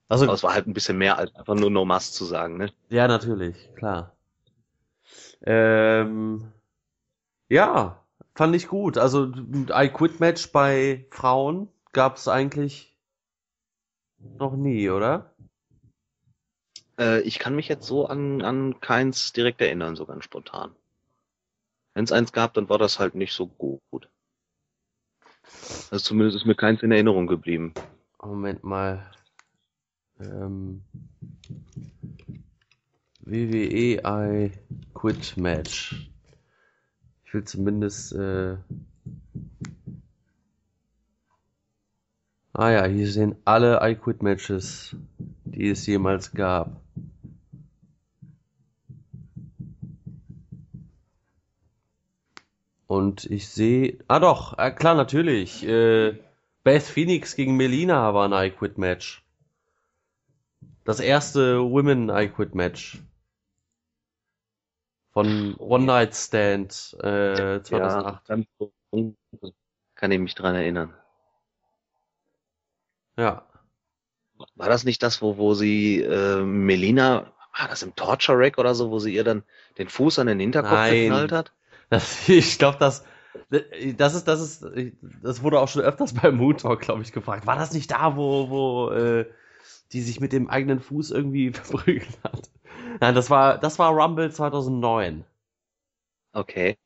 Also, 0.08 0.24
Aber 0.24 0.34
es 0.34 0.42
war 0.44 0.54
halt 0.54 0.68
ein 0.68 0.72
bisschen 0.72 0.98
mehr 0.98 1.18
als 1.18 1.34
einfach 1.34 1.56
nur 1.56 1.70
No 1.70 1.84
Must 1.84 2.14
zu 2.14 2.24
sagen, 2.24 2.58
ne? 2.58 2.72
Ja, 2.90 3.08
natürlich, 3.08 3.74
klar. 3.74 4.15
Ähm, 5.42 6.52
ja, 7.48 8.02
fand 8.34 8.54
ich 8.56 8.68
gut. 8.68 8.98
Also 8.98 9.24
ein 9.24 9.70
I 9.72 9.88
Quit 9.88 10.20
Match 10.20 10.50
bei 10.52 11.06
Frauen 11.10 11.68
gab 11.92 12.16
es 12.16 12.28
eigentlich 12.28 12.96
noch 14.18 14.56
nie, 14.56 14.90
oder? 14.90 15.32
Äh, 16.98 17.20
ich 17.20 17.38
kann 17.38 17.54
mich 17.54 17.68
jetzt 17.68 17.86
so 17.86 18.06
an, 18.06 18.42
an 18.42 18.80
keins 18.80 19.32
direkt 19.32 19.60
erinnern, 19.60 19.96
so 19.96 20.06
ganz 20.06 20.24
spontan. 20.24 20.74
Wenn 21.94 22.04
es 22.04 22.12
eins 22.12 22.32
gab, 22.32 22.54
dann 22.54 22.68
war 22.68 22.78
das 22.78 22.98
halt 22.98 23.14
nicht 23.14 23.32
so 23.32 23.46
gut. 23.46 24.08
Also 25.90 25.98
zumindest 25.98 26.36
ist 26.36 26.46
mir 26.46 26.54
keins 26.54 26.82
in 26.82 26.92
Erinnerung 26.92 27.26
geblieben. 27.26 27.72
Moment 28.22 28.64
mal. 28.64 29.10
Ähm, 30.18 30.82
WWE 33.28 34.00
I 34.04 34.52
Quit 34.94 35.36
Match. 35.36 36.08
Ich 37.24 37.34
will 37.34 37.42
zumindest. 37.42 38.12
Äh 38.12 38.56
ah 42.52 42.70
ja, 42.70 42.86
hier 42.86 43.10
sind 43.10 43.36
alle 43.44 43.80
I 43.82 43.96
Quit 43.96 44.22
Matches, 44.22 44.94
die 45.44 45.70
es 45.70 45.84
jemals 45.88 46.30
gab. 46.30 46.80
Und 52.86 53.24
ich 53.24 53.48
sehe. 53.48 53.98
Ah 54.06 54.20
doch, 54.20 54.56
äh, 54.56 54.70
klar, 54.70 54.94
natürlich. 54.94 55.66
Äh, 55.66 56.16
Beth 56.62 56.84
Phoenix 56.84 57.34
gegen 57.34 57.56
Melina 57.56 58.14
war 58.14 58.30
ein 58.32 58.46
I 58.46 58.50
Quit 58.50 58.78
Match. 58.78 59.24
Das 60.84 61.00
erste 61.00 61.68
Women 61.68 62.08
I 62.08 62.28
Quit 62.28 62.54
Match. 62.54 63.02
Von 65.16 65.54
One 65.56 65.86
Night 65.86 66.14
Stand 66.14 66.94
äh, 67.02 67.62
2008. 67.62 68.28
Ja, 68.28 68.36
kann 69.94 70.12
ich 70.12 70.18
mich 70.18 70.34
dran 70.34 70.54
erinnern. 70.54 70.92
Ja. 73.16 73.46
War 74.56 74.68
das 74.68 74.84
nicht 74.84 75.02
das, 75.02 75.22
wo, 75.22 75.38
wo 75.38 75.54
sie 75.54 76.02
äh, 76.02 76.42
Melina, 76.42 77.32
war 77.58 77.66
das 77.66 77.82
im 77.82 77.96
Torture 77.96 78.36
Rack 78.38 78.58
oder 78.58 78.74
so, 78.74 78.90
wo 78.90 78.98
sie 78.98 79.14
ihr 79.14 79.24
dann 79.24 79.42
den 79.78 79.88
Fuß 79.88 80.18
an 80.18 80.26
den 80.26 80.38
Hinterkopf 80.38 80.72
Nein. 80.72 81.04
geknallt 81.04 81.32
hat? 81.32 81.52
Das, 81.88 82.28
ich 82.28 82.58
glaube, 82.58 82.76
das, 82.78 83.02
das 83.48 84.16
ist, 84.16 84.28
das 84.28 84.40
ist, 84.42 84.66
das 85.22 85.42
wurde 85.42 85.60
auch 85.60 85.68
schon 85.68 85.80
öfters 85.80 86.12
beim 86.12 86.36
Moon 86.36 86.58
Talk, 86.58 86.82
glaube 86.82 87.00
ich, 87.00 87.12
gefragt. 87.12 87.46
War 87.46 87.56
das 87.56 87.72
nicht 87.72 87.90
da, 87.90 88.18
wo, 88.18 88.50
wo 88.50 88.90
äh, 88.90 89.24
die 89.92 90.02
sich 90.02 90.20
mit 90.20 90.32
dem 90.32 90.48
eigenen 90.48 90.80
Fuß 90.80 91.10
irgendwie 91.10 91.52
verprügelt 91.52 92.18
hat? 92.24 92.50
Nein, 93.00 93.14
das 93.14 93.30
war, 93.30 93.58
das 93.58 93.78
war 93.78 93.92
Rumble 93.92 94.30
2009. 94.30 95.24
Okay. 96.34 96.76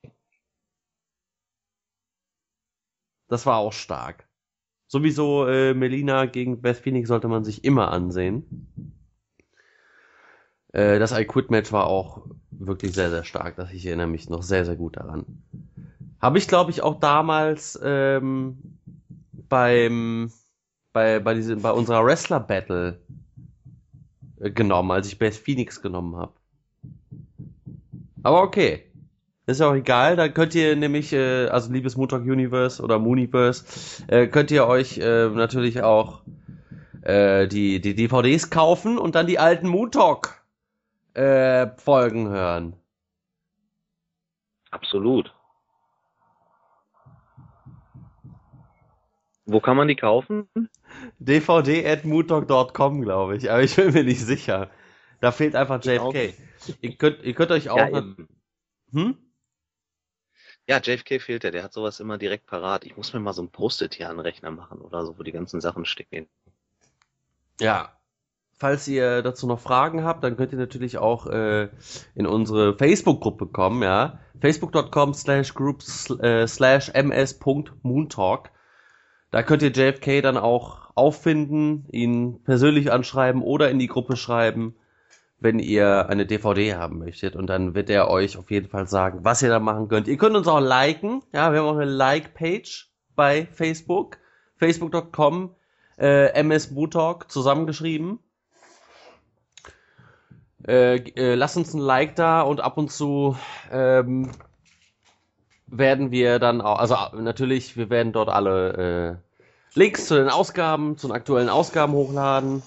Das 3.29 3.47
war 3.47 3.59
auch 3.59 3.73
stark. 3.73 4.29
Sowieso 4.89 5.47
äh, 5.47 5.73
Melina 5.73 6.27
gegen 6.27 6.61
Beth 6.63 6.79
Phoenix 6.79 7.09
sollte 7.09 7.29
man 7.29 7.45
sich 7.45 7.65
immer 7.65 7.93
ansehen. 7.93 8.93
Äh, 10.73 10.99
das 10.99 11.13
I 11.17 11.25
Quit 11.25 11.51
Match 11.51 11.73
war 11.73 11.87
auch 11.87 12.27
wirklich 12.51 12.93
sehr, 12.93 13.11
sehr 13.11 13.25
stark. 13.25 13.57
Das 13.57 13.73
ich 13.73 13.87
erinnere 13.87 14.09
mich 14.09 14.29
noch 14.29 14.43
sehr, 14.43 14.65
sehr 14.65 14.77
gut 14.77 14.97
daran. 14.97 15.43
Habe 16.21 16.39
ich, 16.39 16.49
glaube 16.49 16.71
ich, 16.71 16.83
auch 16.83 17.01
damals 17.01 17.79
ähm, 17.83 18.79
beim 19.33 20.31
bei 20.93 21.19
bei 21.21 21.35
diesem 21.35 21.63
bei 21.63 21.73
unserer 21.73 22.05
Wrestler 22.05 22.41
Battle 22.41 23.01
äh, 24.41 24.51
genommen, 24.51 24.91
als 24.91 25.07
ich 25.09 25.19
Beth 25.19 25.35
Phoenix 25.35 25.83
genommen 25.83 26.17
habe. 26.17 26.33
Aber 28.23 28.43
okay. 28.43 28.87
Ist 29.47 29.59
ja 29.59 29.69
auch 29.69 29.75
egal, 29.75 30.15
da 30.15 30.29
könnt 30.29 30.55
ihr 30.55 30.77
nämlich, 30.77 31.13
äh, 31.13 31.47
also 31.49 31.73
liebes 31.73 31.97
Moontalk 31.97 32.23
Universe 32.23 32.81
oder 32.81 33.01
Mooniverse, 33.01 34.05
äh, 34.07 34.29
könnt 34.29 34.53
ihr 34.53 34.67
euch 34.67 34.99
äh, 34.99 35.29
natürlich 35.29 35.83
auch 35.83 36.23
äh, 37.03 37.49
die, 37.49 37.81
die 37.81 37.97
DVDs 37.97 38.51
kaufen 38.51 38.97
und 38.97 39.17
dann 39.17 39.27
die 39.27 39.41
alten 39.41 39.67
Moontalk 39.67 40.45
äh, 41.15 41.69
Folgen 41.79 42.29
hören. 42.29 42.77
Absolut. 44.71 45.35
Wo 49.47 49.61
kann 49.61 49.77
man 49.77 49.89
die 49.89 49.97
kaufen? 49.97 50.49
dvd.moodtalk.com, 51.21 53.03
glaube 53.03 53.37
ich, 53.37 53.51
aber 53.51 53.63
ich 53.63 53.77
bin 53.77 53.93
mir 53.93 54.05
nicht 54.05 54.21
sicher. 54.21 54.71
Da 55.21 55.33
fehlt 55.33 55.55
einfach 55.55 55.85
JFK. 55.85 56.35
Ihr 56.81 56.97
könnt, 56.97 57.23
ihr 57.23 57.35
könnt 57.35 57.51
euch 57.51 57.71
auch. 57.71 57.77
Ja, 57.77 58.03
hm? 58.93 59.17
ja, 60.67 60.79
JFK 60.79 61.21
fehlt 61.21 61.45
ja, 61.45 61.51
der 61.51 61.63
hat 61.63 61.73
sowas 61.73 62.01
immer 62.01 62.19
direkt 62.19 62.47
parat. 62.47 62.85
Ich 62.85 62.97
muss 62.97 63.13
mir 63.13 63.21
mal 63.21 63.33
so 63.33 63.43
ein 63.43 63.51
Post-it 63.51 63.95
hier 63.95 64.09
an 64.09 64.17
den 64.17 64.21
Rechner 64.21 64.51
machen 64.51 64.81
oder 64.81 65.05
so, 65.05 65.19
wo 65.19 65.23
die 65.23 65.33
ganzen 65.33 65.61
Sachen 65.61 65.85
stehen. 65.85 66.27
Ja, 67.61 68.01
Falls 68.61 68.87
ihr 68.89 69.23
dazu 69.23 69.47
noch 69.47 69.59
Fragen 69.59 70.05
habt, 70.05 70.23
dann 70.23 70.37
könnt 70.37 70.53
ihr 70.53 70.59
natürlich 70.59 70.99
auch 70.99 71.27
äh, 71.27 71.71
in 72.15 72.27
unsere 72.27 72.77
Facebook-Gruppe 72.77 73.47
kommen, 73.47 73.83
ja. 73.83 74.21
Facebook.com 74.43 75.15
slash 75.15 75.55
groups 75.55 76.11
äh, 76.21 76.47
slash 76.47 76.91
ms.moontalk. 76.93 78.51
Da 79.31 79.43
könnt 79.43 79.63
ihr 79.63 79.71
JFK 79.71 80.21
dann 80.21 80.37
auch 80.37 80.90
auffinden, 81.01 81.87
ihn 81.91 82.43
persönlich 82.45 82.93
anschreiben 82.93 83.43
oder 83.43 83.71
in 83.71 83.79
die 83.79 83.87
Gruppe 83.87 84.17
schreiben, 84.17 84.75
wenn 85.39 85.59
ihr 85.59 86.11
eine 86.11 86.27
DVD 86.27 86.75
haben 86.75 86.99
möchtet. 86.99 87.35
Und 87.35 87.47
dann 87.47 87.75
wird 87.75 87.89
er 87.89 88.11
euch 88.11 88.37
auf 88.37 88.51
jeden 88.51 88.69
Fall 88.69 88.87
sagen, 88.87 89.21
was 89.23 89.43
ihr 89.43 89.49
da 89.49 89.59
machen 89.59 89.89
könnt. 89.89 90.09
Ihr 90.09 90.19
könnt 90.19 90.37
uns 90.37 90.47
auch 90.47 90.61
liken. 90.61 91.23
Ja, 91.33 91.53
wir 91.53 91.61
haben 91.61 91.69
auch 91.69 91.79
eine 91.79 91.91
Like-Page 91.91 92.91
bei 93.17 93.49
Facebook. 93.51 94.19
Facebook.com 94.59 95.55
äh, 95.99 96.35
MS 96.35 96.75
Talk 96.91 97.31
zusammengeschrieben. 97.31 98.19
Äh, 100.69 100.97
äh, 100.97 101.35
lasst 101.35 101.57
uns 101.57 101.73
ein 101.73 101.81
Like 101.81 102.15
da 102.17 102.43
und 102.43 102.61
ab 102.61 102.77
und 102.77 102.93
zu 102.93 103.39
ähm, 103.73 104.31
werden 105.67 106.11
wir 106.11 106.39
dann 106.39 106.61
auch, 106.61 106.79
also 106.79 106.97
natürlich, 107.17 107.79
wir 107.79 107.89
werden 107.89 108.13
dort 108.13 108.29
alle 108.29 109.23
äh, 109.23 109.30
Links 109.75 110.07
zu 110.07 110.17
den 110.17 110.29
Ausgaben, 110.29 110.99
zu 110.99 111.07
den 111.07 111.15
aktuellen 111.15 111.49
Ausgaben 111.49 111.93
hochladen. 111.93 112.63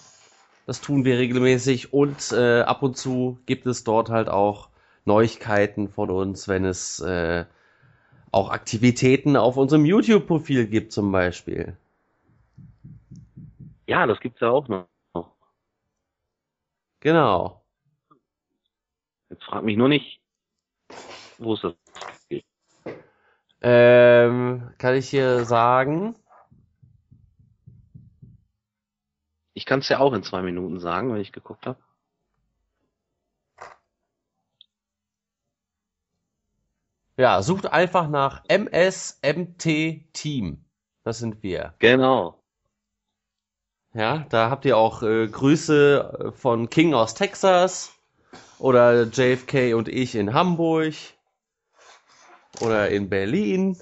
Das 0.65 0.79
tun 0.79 1.03
wir 1.03 1.17
regelmäßig 1.17 1.91
und 1.91 2.31
äh, 2.31 2.61
ab 2.61 2.83
und 2.83 2.95
zu 2.95 3.37
gibt 3.45 3.65
es 3.67 3.83
dort 3.83 4.09
halt 4.09 4.29
auch 4.29 4.69
Neuigkeiten 5.05 5.89
von 5.89 6.09
uns, 6.09 6.47
wenn 6.47 6.63
es 6.63 7.01
äh, 7.01 7.45
auch 8.31 8.49
Aktivitäten 8.49 9.35
auf 9.35 9.57
unserem 9.57 9.85
YouTube-Profil 9.85 10.67
gibt 10.67 10.93
zum 10.93 11.11
Beispiel. 11.11 11.75
Ja, 13.87 14.07
das 14.07 14.19
gibt's 14.21 14.39
ja 14.39 14.49
auch 14.49 14.67
noch. 14.69 14.87
Genau. 17.01 17.61
Jetzt 19.29 19.43
frag 19.43 19.63
mich 19.63 19.75
nur 19.75 19.89
nicht, 19.89 20.21
wo 21.37 21.55
ist 21.55 21.63
das 21.65 21.73
Ähm, 23.61 24.71
kann 24.77 24.95
ich 24.95 25.09
hier 25.09 25.43
sagen? 25.43 26.15
Ich 29.53 29.65
kann 29.65 29.79
es 29.79 29.89
ja 29.89 29.99
auch 29.99 30.13
in 30.13 30.23
zwei 30.23 30.41
Minuten 30.41 30.79
sagen, 30.79 31.13
wenn 31.13 31.21
ich 31.21 31.31
geguckt 31.31 31.65
habe. 31.65 31.79
Ja, 37.15 37.43
sucht 37.43 37.67
einfach 37.67 38.09
nach 38.09 38.43
MSMT 38.47 40.11
Team. 40.13 40.65
Das 41.03 41.19
sind 41.19 41.43
wir. 41.43 41.75
Genau. 41.77 42.39
Ja, 43.93 44.25
da 44.29 44.49
habt 44.49 44.65
ihr 44.65 44.77
auch 44.77 45.03
äh, 45.03 45.27
Grüße 45.27 46.33
von 46.35 46.69
King 46.71 46.95
aus 46.95 47.13
Texas. 47.13 47.93
Oder 48.57 49.03
JFK 49.03 49.75
und 49.75 49.87
ich 49.87 50.15
in 50.15 50.33
Hamburg. 50.33 50.95
Oder 52.61 52.89
in 52.89 53.09
Berlin. 53.09 53.77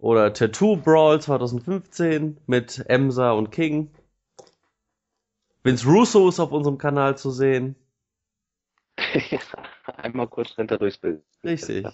Oder 0.00 0.32
Tattoo 0.32 0.76
Brawl 0.76 1.20
2015 1.20 2.38
mit 2.46 2.82
Emsa 2.88 3.32
und 3.32 3.50
King. 3.50 3.90
Vince 5.62 5.86
Russo 5.86 6.26
ist 6.28 6.40
auf 6.40 6.52
unserem 6.52 6.78
Kanal 6.78 7.18
zu 7.18 7.30
sehen. 7.30 7.76
Einmal 9.96 10.26
kurz 10.28 10.56
runter 10.56 10.78
durchs 10.78 10.96
Bild. 10.96 11.22
Richtig. 11.44 11.86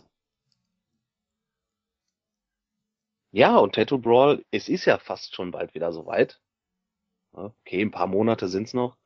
Ja, 3.33 3.57
und 3.57 3.75
Tattoo 3.75 3.99
Brawl, 3.99 4.45
es 4.53 4.69
ist 4.69 4.85
ja 4.85 4.99
fast 4.99 5.35
schon 5.35 5.51
bald 5.51 5.75
wieder 5.75 5.93
soweit. 5.93 6.41
Okay, 7.33 7.83
ein 7.83 7.91
paar 7.91 8.07
Monate 8.07 8.49
sind's 8.49 8.73
noch. 8.73 8.97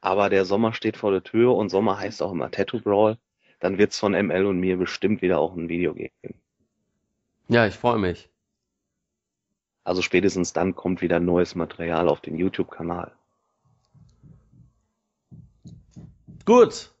Aber 0.00 0.28
der 0.28 0.44
Sommer 0.44 0.74
steht 0.74 0.96
vor 0.96 1.12
der 1.12 1.22
Tür 1.22 1.54
und 1.54 1.68
Sommer 1.68 1.98
heißt 1.98 2.20
auch 2.20 2.32
immer 2.32 2.50
Tattoo 2.50 2.80
Brawl. 2.80 3.16
Dann 3.60 3.78
wird's 3.78 3.98
von 3.98 4.12
ML 4.12 4.46
und 4.46 4.58
mir 4.58 4.76
bestimmt 4.76 5.22
wieder 5.22 5.38
auch 5.38 5.54
ein 5.54 5.68
Video 5.68 5.94
geben. 5.94 6.34
Ja, 7.48 7.66
ich 7.66 7.74
freue 7.74 7.98
mich. 7.98 8.29
Also 9.90 10.02
spätestens 10.02 10.52
dann 10.52 10.76
kommt 10.76 11.02
wieder 11.02 11.18
neues 11.18 11.56
Material 11.56 12.08
auf 12.08 12.20
den 12.20 12.36
YouTube-Kanal. 12.36 13.10
Gut. 16.44 16.92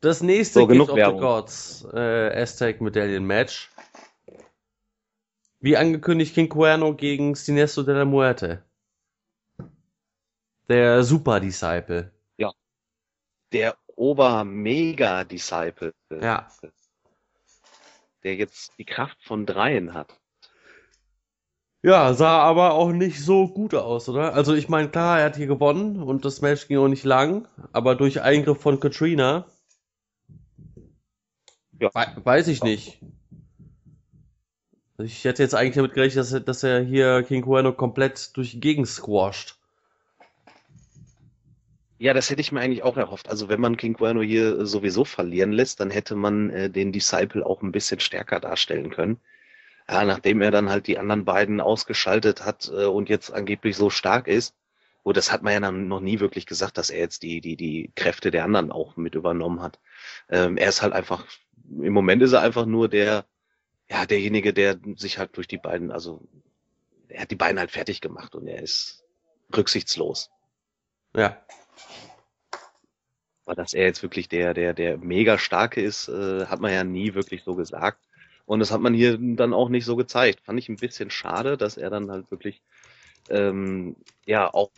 Das 0.00 0.22
nächste 0.22 0.60
So, 0.60 0.66
genug 0.66 0.94
Gift 0.94 1.06
of 1.06 1.12
the 1.12 1.20
Gods 1.20 1.86
äh, 1.92 2.40
Aztec 2.40 2.80
Medaillion 2.80 3.26
Match. 3.26 3.70
Wie 5.60 5.76
angekündigt 5.76 6.34
King 6.34 6.48
Cuerno 6.48 6.94
gegen 6.94 7.34
Sinestro 7.34 7.82
de 7.82 7.96
la 7.96 8.06
Muerte. 8.06 8.64
Der 10.70 11.04
Super 11.04 11.38
Disciple. 11.38 12.12
Der 13.52 13.76
Ober-Mega-Disciple, 13.94 15.92
Ja. 16.10 16.50
der 18.22 18.36
jetzt 18.36 18.72
die 18.78 18.86
Kraft 18.86 19.22
von 19.22 19.44
dreien 19.44 19.92
hat. 19.92 20.18
Ja, 21.84 22.14
sah 22.14 22.38
aber 22.38 22.72
auch 22.72 22.92
nicht 22.92 23.20
so 23.22 23.46
gut 23.46 23.74
aus, 23.74 24.08
oder? 24.08 24.32
Also 24.32 24.54
ich 24.54 24.70
meine, 24.70 24.88
klar, 24.88 25.18
er 25.18 25.26
hat 25.26 25.36
hier 25.36 25.46
gewonnen 25.46 26.02
und 26.02 26.24
das 26.24 26.40
Match 26.40 26.66
ging 26.66 26.78
auch 26.78 26.88
nicht 26.88 27.04
lang, 27.04 27.46
aber 27.74 27.94
durch 27.94 28.22
Eingriff 28.22 28.58
von 28.58 28.80
Katrina 28.80 29.44
Ja. 31.78 31.90
wei- 31.92 32.14
weiß 32.24 32.48
ich 32.48 32.62
nicht. 32.62 33.00
Ich 34.96 35.24
hätte 35.24 35.42
jetzt 35.42 35.54
eigentlich 35.54 35.74
damit 35.74 35.92
gerechnet, 35.92 36.20
dass 36.24 36.32
er, 36.32 36.40
dass 36.40 36.62
er 36.62 36.80
hier 36.80 37.22
King 37.22 37.42
Cuerno 37.42 37.74
komplett 37.74 38.34
durch 38.38 38.52
die 38.52 38.60
Gegend 38.60 38.88
squasht. 38.88 39.58
Ja, 41.98 42.14
das 42.14 42.30
hätte 42.30 42.40
ich 42.40 42.50
mir 42.50 42.60
eigentlich 42.60 42.82
auch 42.82 42.96
erhofft. 42.96 43.28
Also 43.28 43.50
wenn 43.50 43.60
man 43.60 43.76
King 43.76 43.92
Cuerno 43.92 44.22
hier 44.22 44.64
sowieso 44.64 45.04
verlieren 45.04 45.52
lässt, 45.52 45.80
dann 45.80 45.90
hätte 45.90 46.16
man 46.16 46.48
äh, 46.48 46.70
den 46.70 46.92
Disciple 46.92 47.44
auch 47.44 47.60
ein 47.60 47.72
bisschen 47.72 48.00
stärker 48.00 48.40
darstellen 48.40 48.88
können. 48.88 49.18
Ja, 49.88 50.04
nachdem 50.04 50.40
er 50.40 50.50
dann 50.50 50.70
halt 50.70 50.86
die 50.86 50.98
anderen 50.98 51.24
beiden 51.24 51.60
ausgeschaltet 51.60 52.44
hat 52.44 52.70
äh, 52.74 52.86
und 52.86 53.08
jetzt 53.08 53.30
angeblich 53.30 53.76
so 53.76 53.90
stark 53.90 54.28
ist. 54.28 54.54
Gut, 55.02 55.18
das 55.18 55.30
hat 55.30 55.42
man 55.42 55.52
ja 55.52 55.60
dann 55.60 55.88
noch 55.88 56.00
nie 56.00 56.20
wirklich 56.20 56.46
gesagt, 56.46 56.78
dass 56.78 56.88
er 56.88 57.00
jetzt 57.00 57.22
die, 57.22 57.42
die, 57.42 57.56
die 57.56 57.92
Kräfte 57.94 58.30
der 58.30 58.44
anderen 58.44 58.72
auch 58.72 58.96
mit 58.96 59.14
übernommen 59.14 59.60
hat. 59.60 59.78
Ähm, 60.30 60.56
er 60.56 60.70
ist 60.70 60.80
halt 60.80 60.94
einfach, 60.94 61.26
im 61.68 61.92
Moment 61.92 62.22
ist 62.22 62.32
er 62.32 62.40
einfach 62.40 62.64
nur 62.64 62.88
der, 62.88 63.26
ja, 63.90 64.06
derjenige, 64.06 64.54
der 64.54 64.78
sich 64.96 65.18
halt 65.18 65.36
durch 65.36 65.46
die 65.46 65.58
beiden, 65.58 65.92
also 65.92 66.22
er 67.08 67.22
hat 67.22 67.30
die 67.30 67.36
beiden 67.36 67.58
halt 67.58 67.70
fertig 67.70 68.00
gemacht 68.00 68.34
und 68.34 68.46
er 68.46 68.62
ist 68.62 69.04
rücksichtslos. 69.54 70.30
Ja. 71.14 71.38
Aber 73.44 73.54
dass 73.54 73.74
er 73.74 73.84
jetzt 73.84 74.02
wirklich 74.02 74.30
der, 74.30 74.54
der, 74.54 74.72
der 74.72 74.96
mega 74.96 75.36
starke 75.36 75.82
ist, 75.82 76.08
äh, 76.08 76.46
hat 76.46 76.60
man 76.60 76.72
ja 76.72 76.82
nie 76.82 77.12
wirklich 77.12 77.44
so 77.44 77.54
gesagt. 77.54 78.02
Und 78.46 78.60
das 78.60 78.70
hat 78.70 78.80
man 78.80 78.94
hier 78.94 79.18
dann 79.18 79.54
auch 79.54 79.68
nicht 79.68 79.84
so 79.84 79.96
gezeigt. 79.96 80.40
Fand 80.44 80.58
ich 80.58 80.68
ein 80.68 80.76
bisschen 80.76 81.10
schade, 81.10 81.56
dass 81.56 81.76
er 81.76 81.90
dann 81.90 82.10
halt 82.10 82.30
wirklich 82.30 82.62
ähm, 83.30 83.96
ja 84.26 84.52
auch 84.52 84.70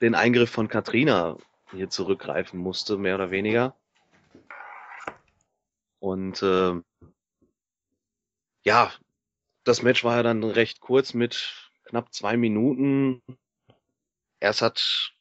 den 0.00 0.14
Eingriff 0.14 0.50
von 0.50 0.68
Katrina 0.68 1.38
hier 1.72 1.88
zurückgreifen 1.88 2.60
musste, 2.60 2.98
mehr 2.98 3.14
oder 3.14 3.30
weniger. 3.30 3.74
Und 5.98 6.42
ähm, 6.42 6.84
ja, 8.64 8.92
das 9.64 9.82
Match 9.82 10.04
war 10.04 10.16
ja 10.16 10.22
dann 10.22 10.44
recht 10.44 10.80
kurz 10.80 11.14
mit 11.14 11.70
knapp 11.84 12.12
zwei 12.12 12.36
Minuten. 12.36 13.22
Erst 14.38 14.62
hat 14.62 15.12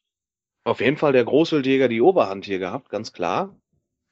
auf 0.64 0.82
jeden 0.82 0.98
Fall 0.98 1.14
der 1.14 1.24
Großwildjäger 1.24 1.88
die 1.88 2.02
Oberhand 2.02 2.46
hier 2.46 2.60
gehabt, 2.60 2.90
ganz 2.90 3.14
klar. 3.14 3.56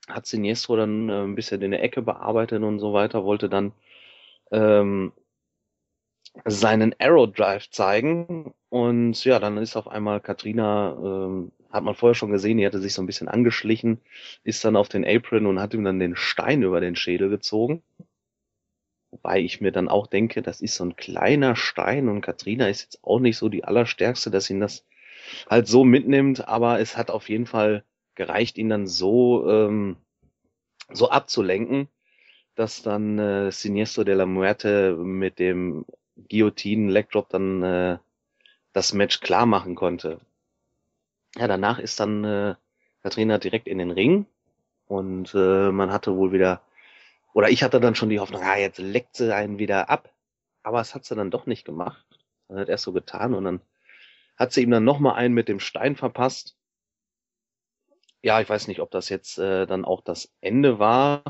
Hat 0.07 0.25
Sinestro 0.25 0.75
dann 0.75 1.09
äh, 1.09 1.23
ein 1.23 1.35
bisschen 1.35 1.61
in 1.61 1.71
der 1.71 1.83
Ecke 1.83 2.01
bearbeitet 2.01 2.61
und 2.63 2.79
so 2.79 2.93
weiter, 2.93 3.23
wollte 3.23 3.49
dann 3.49 3.73
ähm, 4.51 5.13
seinen 6.45 6.95
Arrow 6.99 7.31
Drive 7.31 7.69
zeigen. 7.69 8.53
Und 8.69 9.23
ja, 9.23 9.39
dann 9.39 9.57
ist 9.57 9.75
auf 9.75 9.87
einmal 9.87 10.19
Katrina, 10.19 10.97
ähm, 10.97 11.51
hat 11.71 11.83
man 11.83 11.95
vorher 11.95 12.15
schon 12.15 12.31
gesehen, 12.31 12.57
die 12.57 12.65
hatte 12.65 12.79
sich 12.79 12.93
so 12.93 13.01
ein 13.01 13.07
bisschen 13.07 13.27
angeschlichen, 13.27 13.99
ist 14.43 14.63
dann 14.65 14.75
auf 14.75 14.89
den 14.89 15.05
Apron 15.05 15.45
und 15.45 15.59
hat 15.59 15.73
ihm 15.73 15.83
dann 15.83 15.99
den 15.99 16.15
Stein 16.15 16.63
über 16.63 16.79
den 16.81 16.95
Schädel 16.95 17.29
gezogen. 17.29 17.83
Wobei 19.11 19.39
ich 19.41 19.61
mir 19.61 19.71
dann 19.71 19.89
auch 19.89 20.07
denke, 20.07 20.41
das 20.41 20.59
ist 20.59 20.75
so 20.75 20.85
ein 20.85 20.95
kleiner 20.95 21.55
Stein 21.55 22.09
und 22.09 22.21
Katrina 22.21 22.67
ist 22.67 22.81
jetzt 22.81 23.03
auch 23.03 23.19
nicht 23.19 23.37
so 23.37 23.47
die 23.47 23.63
allerstärkste, 23.63 24.31
dass 24.31 24.49
ihn 24.49 24.59
das 24.59 24.85
halt 25.49 25.67
so 25.67 25.83
mitnimmt, 25.83 26.47
aber 26.47 26.79
es 26.79 26.97
hat 26.97 27.11
auf 27.11 27.29
jeden 27.29 27.45
Fall 27.45 27.83
gereicht, 28.15 28.57
ihn 28.57 28.69
dann 28.69 28.87
so, 28.87 29.49
ähm, 29.49 29.97
so 30.91 31.09
abzulenken, 31.09 31.87
dass 32.55 32.83
dann 32.83 33.19
äh, 33.19 33.51
Siniestro 33.51 34.03
de 34.03 34.15
la 34.15 34.25
Muerte 34.25 34.95
mit 34.95 35.39
dem 35.39 35.85
Guillotine 36.29 36.91
Legdrop 36.91 37.29
dann 37.29 37.63
äh, 37.63 37.97
das 38.73 38.93
Match 38.93 39.19
klar 39.19 39.45
machen 39.45 39.75
konnte. 39.75 40.19
Ja, 41.35 41.47
danach 41.47 41.79
ist 41.79 41.99
dann 41.99 42.23
äh, 42.23 42.55
Katrina 43.01 43.37
direkt 43.37 43.67
in 43.67 43.79
den 43.79 43.91
Ring 43.91 44.25
und 44.87 45.33
äh, 45.33 45.71
man 45.71 45.91
hatte 45.91 46.15
wohl 46.15 46.31
wieder, 46.31 46.61
oder 47.33 47.49
ich 47.49 47.63
hatte 47.63 47.79
dann 47.79 47.95
schon 47.95 48.09
die 48.09 48.19
Hoffnung, 48.19 48.43
ah, 48.43 48.57
jetzt 48.57 48.77
leckt 48.77 49.15
sie 49.15 49.33
einen 49.33 49.57
wieder 49.57 49.89
ab, 49.89 50.13
aber 50.61 50.79
es 50.79 50.93
hat 50.93 51.05
sie 51.05 51.15
dann 51.15 51.31
doch 51.31 51.45
nicht 51.45 51.65
gemacht. 51.65 52.05
Man 52.47 52.59
hat 52.59 52.69
erst 52.69 52.83
so 52.83 52.93
getan 52.93 53.33
und 53.33 53.43
dann 53.45 53.61
hat 54.37 54.53
sie 54.53 54.61
ihm 54.61 54.71
dann 54.71 54.83
nochmal 54.83 55.15
einen 55.15 55.33
mit 55.33 55.47
dem 55.47 55.59
Stein 55.59 55.95
verpasst. 55.95 56.55
Ja, 58.23 58.39
ich 58.41 58.49
weiß 58.49 58.67
nicht, 58.67 58.79
ob 58.79 58.89
das 58.91 59.09
jetzt 59.09 59.37
äh, 59.37 59.65
dann 59.67 59.85
auch 59.85 60.01
das 60.01 60.31
Ende 60.41 60.79
war 60.79 61.23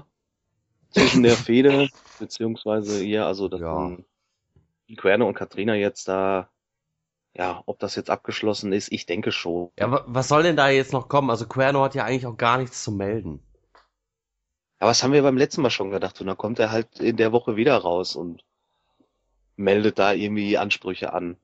zwischen 0.92 1.24
der 1.24 1.38
Fehde, 1.38 1.90
beziehungsweise 2.20 3.00
hier, 3.02 3.26
also 3.26 3.48
dass 3.50 3.62
Ja. 3.62 3.70
dann 3.70 4.06
Querne 4.98 5.26
und 5.26 5.36
Katrina 5.36 5.76
jetzt 5.76 6.08
da, 6.08 6.50
ja, 7.36 7.64
ob 7.68 7.80
das 7.80 7.96
jetzt 7.96 8.10
abgeschlossen 8.10 8.74
ist, 8.74 8.92
ich 8.92 9.06
denke 9.06 9.32
schon. 9.32 9.72
Ja, 9.80 9.92
wa- 9.92 10.04
was 10.08 10.30
soll 10.30 10.44
denn 10.44 10.56
da 10.58 10.70
jetzt 10.70 10.94
noch 10.94 11.10
kommen? 11.10 11.30
Also 11.30 11.48
Cuerno 11.48 11.84
hat 11.84 11.96
ja 11.96 12.06
eigentlich 12.06 12.26
auch 12.28 12.38
gar 12.38 12.58
nichts 12.58 12.84
zu 12.84 12.92
melden. 12.92 13.42
Aber 14.78 14.92
was 14.92 15.02
haben 15.02 15.14
wir 15.14 15.24
beim 15.24 15.36
letzten 15.36 15.64
Mal 15.64 15.72
schon 15.72 15.90
gedacht? 15.90 16.22
Und 16.22 16.28
dann 16.28 16.38
kommt 16.38 16.60
er 16.60 16.70
halt 16.70 17.00
in 17.00 17.18
der 17.18 17.32
Woche 17.32 17.56
wieder 17.56 17.76
raus 17.76 18.16
und 18.16 18.46
meldet 19.56 19.98
da 19.98 20.14
irgendwie 20.14 20.60
Ansprüche 20.60 21.12
an. 21.12 21.38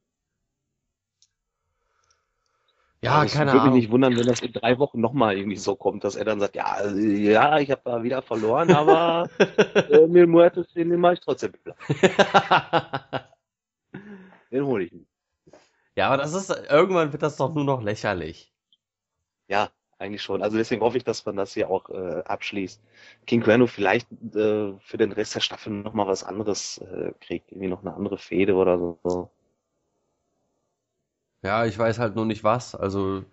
Ja, 3.02 3.20
Also 3.20 3.38
keine 3.38 3.52
würde 3.54 3.58
mich 3.58 3.64
Ahnung. 3.64 3.76
nicht 3.76 3.92
wundern, 3.92 4.18
wenn 4.18 4.28
das 4.28 4.42
in 4.42 4.52
drei 4.52 4.78
Wochen 4.78 5.00
nochmal 5.00 5.38
irgendwie 5.38 5.58
so 5.58 5.76
kommt, 5.76 6.04
dass 6.04 6.16
er 6.16 6.26
dann 6.26 6.40
sagt, 6.40 6.56
ja, 6.56 6.90
ja, 6.92 7.60
ich 7.60 7.72
habe 7.72 7.82
da 7.86 8.04
wieder 8.04 8.22
verloren, 8.22 8.72
aber 8.72 9.30
äh, 9.90 10.06
Mil 10.08 10.28
Muertes, 10.28 10.68
den, 10.74 10.90
den 10.90 11.00
mache 11.00 11.14
ich 11.14 11.20
trotzdem. 11.22 11.54
Den 14.52 14.66
hole 14.66 14.86
ich. 14.86 14.92
nicht. 14.92 15.08
ja, 15.96 16.08
aber 16.08 16.18
das 16.18 16.34
ist, 16.34 16.50
irgendwann 16.70 17.12
wird 17.12 17.24
das 17.24 17.38
doch 17.38 17.54
nur 17.54 17.64
noch 17.64 17.82
lächerlich. 17.82 18.52
Ja, 19.48 19.70
eigentlich 19.98 20.22
schon. 20.24 20.42
Also 20.42 20.58
deswegen 20.58 20.82
hoffe 20.82 20.98
ich, 20.98 21.04
dass 21.04 21.26
man 21.26 21.36
das 21.36 21.54
hier 21.54 21.70
auch 21.70 21.90
äh, 21.90 22.24
abschließt. 22.26 22.82
King 23.28 23.42
Cuerno 23.42 23.68
vielleicht 23.68 24.08
äh, 24.12 24.74
für 24.80 24.98
den 24.98 25.12
Rest 25.12 25.36
der 25.36 25.42
Staffel 25.42 25.72
nochmal 25.74 26.08
was 26.08 26.24
anderes 26.24 26.80
äh, 26.80 27.12
kriegt, 27.22 27.52
irgendwie 27.52 27.68
noch 27.70 27.82
eine 27.82 27.94
andere 27.94 28.18
Fehde 28.18 28.56
oder 28.56 28.78
so. 29.04 29.30
Ja, 31.44 31.66
ich 31.66 31.78
weiß 31.78 32.00
halt 32.00 32.16
nur 32.16 32.26
nicht 32.26 32.44
was, 32.44 32.76
also. 32.76 33.24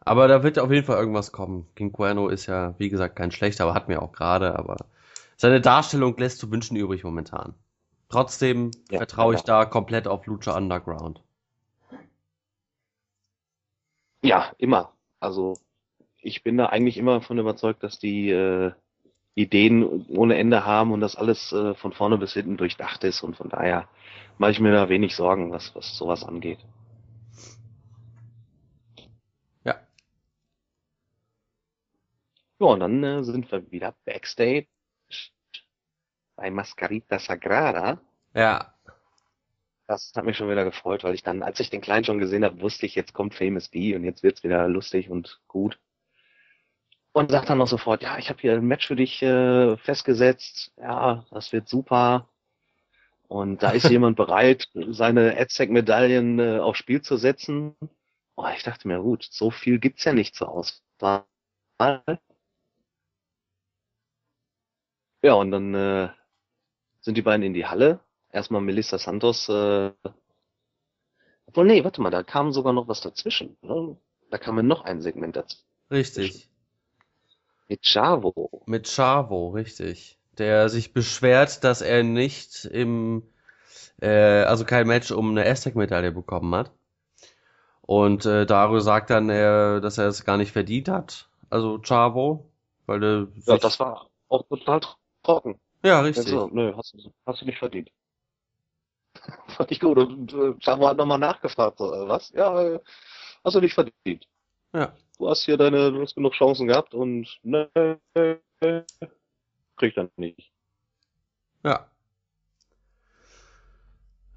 Aber 0.00 0.26
da 0.28 0.42
wird 0.42 0.58
auf 0.58 0.70
jeden 0.70 0.86
Fall 0.86 0.96
irgendwas 0.98 1.32
kommen. 1.32 1.66
King 1.74 1.92
Cuerno 1.92 2.28
ist 2.28 2.46
ja, 2.46 2.74
wie 2.78 2.88
gesagt, 2.88 3.16
kein 3.16 3.30
schlechter, 3.32 3.64
aber 3.64 3.74
hat 3.74 3.88
mir 3.88 4.00
auch 4.00 4.12
gerade, 4.12 4.58
aber 4.58 4.76
seine 5.36 5.60
Darstellung 5.60 6.16
lässt 6.16 6.38
zu 6.38 6.50
wünschen 6.50 6.76
übrig 6.76 7.04
momentan. 7.04 7.54
Trotzdem 8.08 8.70
Ja, 8.90 8.98
vertraue 8.98 9.34
ich 9.34 9.42
da 9.42 9.64
komplett 9.66 10.08
auf 10.08 10.26
Lucha 10.26 10.56
Underground. 10.56 11.22
Ja, 14.22 14.52
immer. 14.58 14.92
Also 15.20 15.54
ich 16.20 16.42
bin 16.42 16.56
da 16.56 16.66
eigentlich 16.66 16.98
immer 16.98 17.20
von 17.22 17.38
überzeugt, 17.38 17.82
dass 17.82 17.98
die 17.98 18.30
äh, 18.30 18.72
Ideen 19.34 20.06
ohne 20.08 20.36
Ende 20.38 20.64
haben 20.66 20.92
und 20.92 21.00
dass 21.00 21.16
alles 21.16 21.52
äh, 21.52 21.74
von 21.74 21.92
vorne 21.92 22.18
bis 22.18 22.34
hinten 22.34 22.56
durchdacht 22.56 23.04
ist 23.04 23.22
und 23.22 23.36
von 23.36 23.48
daher 23.50 23.88
mache 24.38 24.52
ich 24.52 24.60
mir 24.60 24.72
da 24.72 24.88
wenig 24.88 25.14
Sorgen, 25.16 25.52
was, 25.52 25.74
was 25.74 25.96
sowas 25.96 26.24
angeht. 26.24 26.60
Ja. 29.64 29.76
Ja, 32.58 32.66
und 32.66 32.80
dann 32.80 33.02
äh, 33.04 33.24
sind 33.24 33.50
wir 33.50 33.70
wieder 33.70 33.94
Backstage 34.04 34.68
bei 36.36 36.50
Mascarita 36.50 37.18
Sagrada. 37.18 38.00
Ja, 38.34 38.74
Das 39.88 40.12
hat 40.16 40.24
mich 40.24 40.36
schon 40.36 40.50
wieder 40.50 40.64
gefreut, 40.64 41.04
weil 41.04 41.14
ich 41.14 41.22
dann, 41.22 41.42
als 41.42 41.60
ich 41.60 41.70
den 41.70 41.80
Kleinen 41.80 42.04
schon 42.04 42.18
gesehen 42.18 42.44
habe, 42.44 42.60
wusste 42.60 42.86
ich, 42.86 42.94
jetzt 42.94 43.14
kommt 43.14 43.34
Famous 43.34 43.68
B 43.68 43.94
und 43.96 44.04
jetzt 44.04 44.22
wird's 44.22 44.42
wieder 44.44 44.68
lustig 44.68 45.10
und 45.10 45.40
gut. 45.48 45.78
Und 47.12 47.30
sagt 47.30 47.48
dann 47.50 47.58
noch 47.58 47.66
sofort, 47.68 48.02
ja, 48.02 48.18
ich 48.18 48.28
habe 48.28 48.40
hier 48.40 48.52
ein 48.54 48.66
Match 48.66 48.86
für 48.86 48.96
dich 48.96 49.22
äh, 49.22 49.76
festgesetzt. 49.78 50.72
Ja, 50.76 51.24
das 51.30 51.52
wird 51.52 51.68
super. 51.68 52.28
Und 53.28 53.62
da 53.62 53.70
ist 53.70 53.88
jemand 53.88 54.16
bereit, 54.16 54.68
seine 54.74 55.36
Aztec-Medaillen 55.38 56.38
äh, 56.38 56.58
aufs 56.58 56.78
Spiel 56.78 57.02
zu 57.02 57.16
setzen. 57.16 57.74
Oh, 58.36 58.46
ich 58.54 58.62
dachte 58.62 58.86
mir, 58.88 59.00
gut, 59.00 59.26
so 59.30 59.50
viel 59.50 59.78
gibt's 59.78 60.04
ja 60.04 60.12
nicht 60.12 60.34
zur 60.34 60.48
Auswahl. 60.48 61.24
Ja, 65.22 65.34
und 65.34 65.50
dann 65.50 65.74
äh, 65.74 66.08
sind 67.00 67.16
die 67.16 67.22
beiden 67.22 67.42
in 67.44 67.54
die 67.54 67.66
Halle. 67.66 68.00
Erstmal 68.30 68.60
Melissa 68.60 68.98
Santos, 68.98 69.48
äh, 69.48 69.92
obwohl, 71.46 71.66
nee, 71.66 71.84
warte 71.84 72.02
mal, 72.02 72.10
da 72.10 72.22
kam 72.22 72.52
sogar 72.52 72.72
noch 72.72 72.88
was 72.88 73.00
dazwischen. 73.00 73.56
Ne? 73.62 73.96
Da 74.30 74.38
kam 74.38 74.64
noch 74.66 74.84
ein 74.84 75.00
Segment 75.00 75.36
dazu. 75.36 75.58
Richtig. 75.90 76.50
Mit 77.68 77.82
Chavo. 77.82 78.62
Mit 78.66 78.86
Chavo, 78.86 79.50
richtig. 79.50 80.18
Der 80.38 80.68
sich 80.68 80.92
beschwert, 80.92 81.64
dass 81.64 81.82
er 81.82 82.02
nicht 82.04 82.64
im, 82.66 83.22
äh, 84.00 84.08
also 84.44 84.64
kein 84.66 84.86
Match 84.88 85.12
um 85.12 85.30
eine 85.30 85.46
Aztec-Medaille 85.48 86.12
bekommen 86.12 86.54
hat. 86.54 86.72
Und 87.82 88.26
äh, 88.26 88.46
Dario 88.46 88.80
sagt 88.80 89.10
dann, 89.10 89.30
äh, 89.30 89.80
dass 89.80 89.98
er 89.98 90.08
es 90.08 90.24
gar 90.24 90.36
nicht 90.36 90.52
verdient 90.52 90.88
hat. 90.88 91.28
Also 91.50 91.78
Chavo, 91.82 92.50
weil 92.86 93.00
der 93.00 93.28
Ja, 93.46 93.58
das 93.58 93.78
war 93.80 94.08
auch 94.28 94.42
total 94.48 94.80
trocken. 95.22 95.60
ja 95.82 96.00
richtig. 96.00 96.26
Also, 96.26 96.48
nö, 96.52 96.74
hast, 96.76 96.94
du- 96.94 97.12
hast 97.26 97.42
du 97.42 97.46
nicht 97.46 97.58
verdient. 97.58 97.90
Fand 99.48 99.70
ich 99.72 99.80
gut. 99.80 99.98
Und 99.98 100.32
äh, 100.32 100.54
Chavo 100.60 100.88
hat 100.88 100.96
nochmal 100.96 101.18
nachgefragt, 101.18 101.78
so, 101.78 101.92
äh, 101.92 102.08
was? 102.08 102.30
Ja, 102.30 102.60
äh, 102.62 102.80
hast 103.44 103.54
du 103.56 103.60
nicht 103.60 103.74
verdient. 103.74 104.26
Ja. 104.72 104.92
Du 105.18 105.28
hast 105.28 105.44
hier 105.44 105.56
deine, 105.58 105.92
du 105.92 106.02
hast 106.02 106.14
genug 106.14 106.34
Chancen 106.34 106.68
gehabt 106.68 106.94
und 106.94 107.28
ne, 107.42 107.70
krieg 108.14 108.86
ich 109.82 109.94
dann 109.94 110.10
nicht. 110.16 110.52
Ja. 111.62 111.90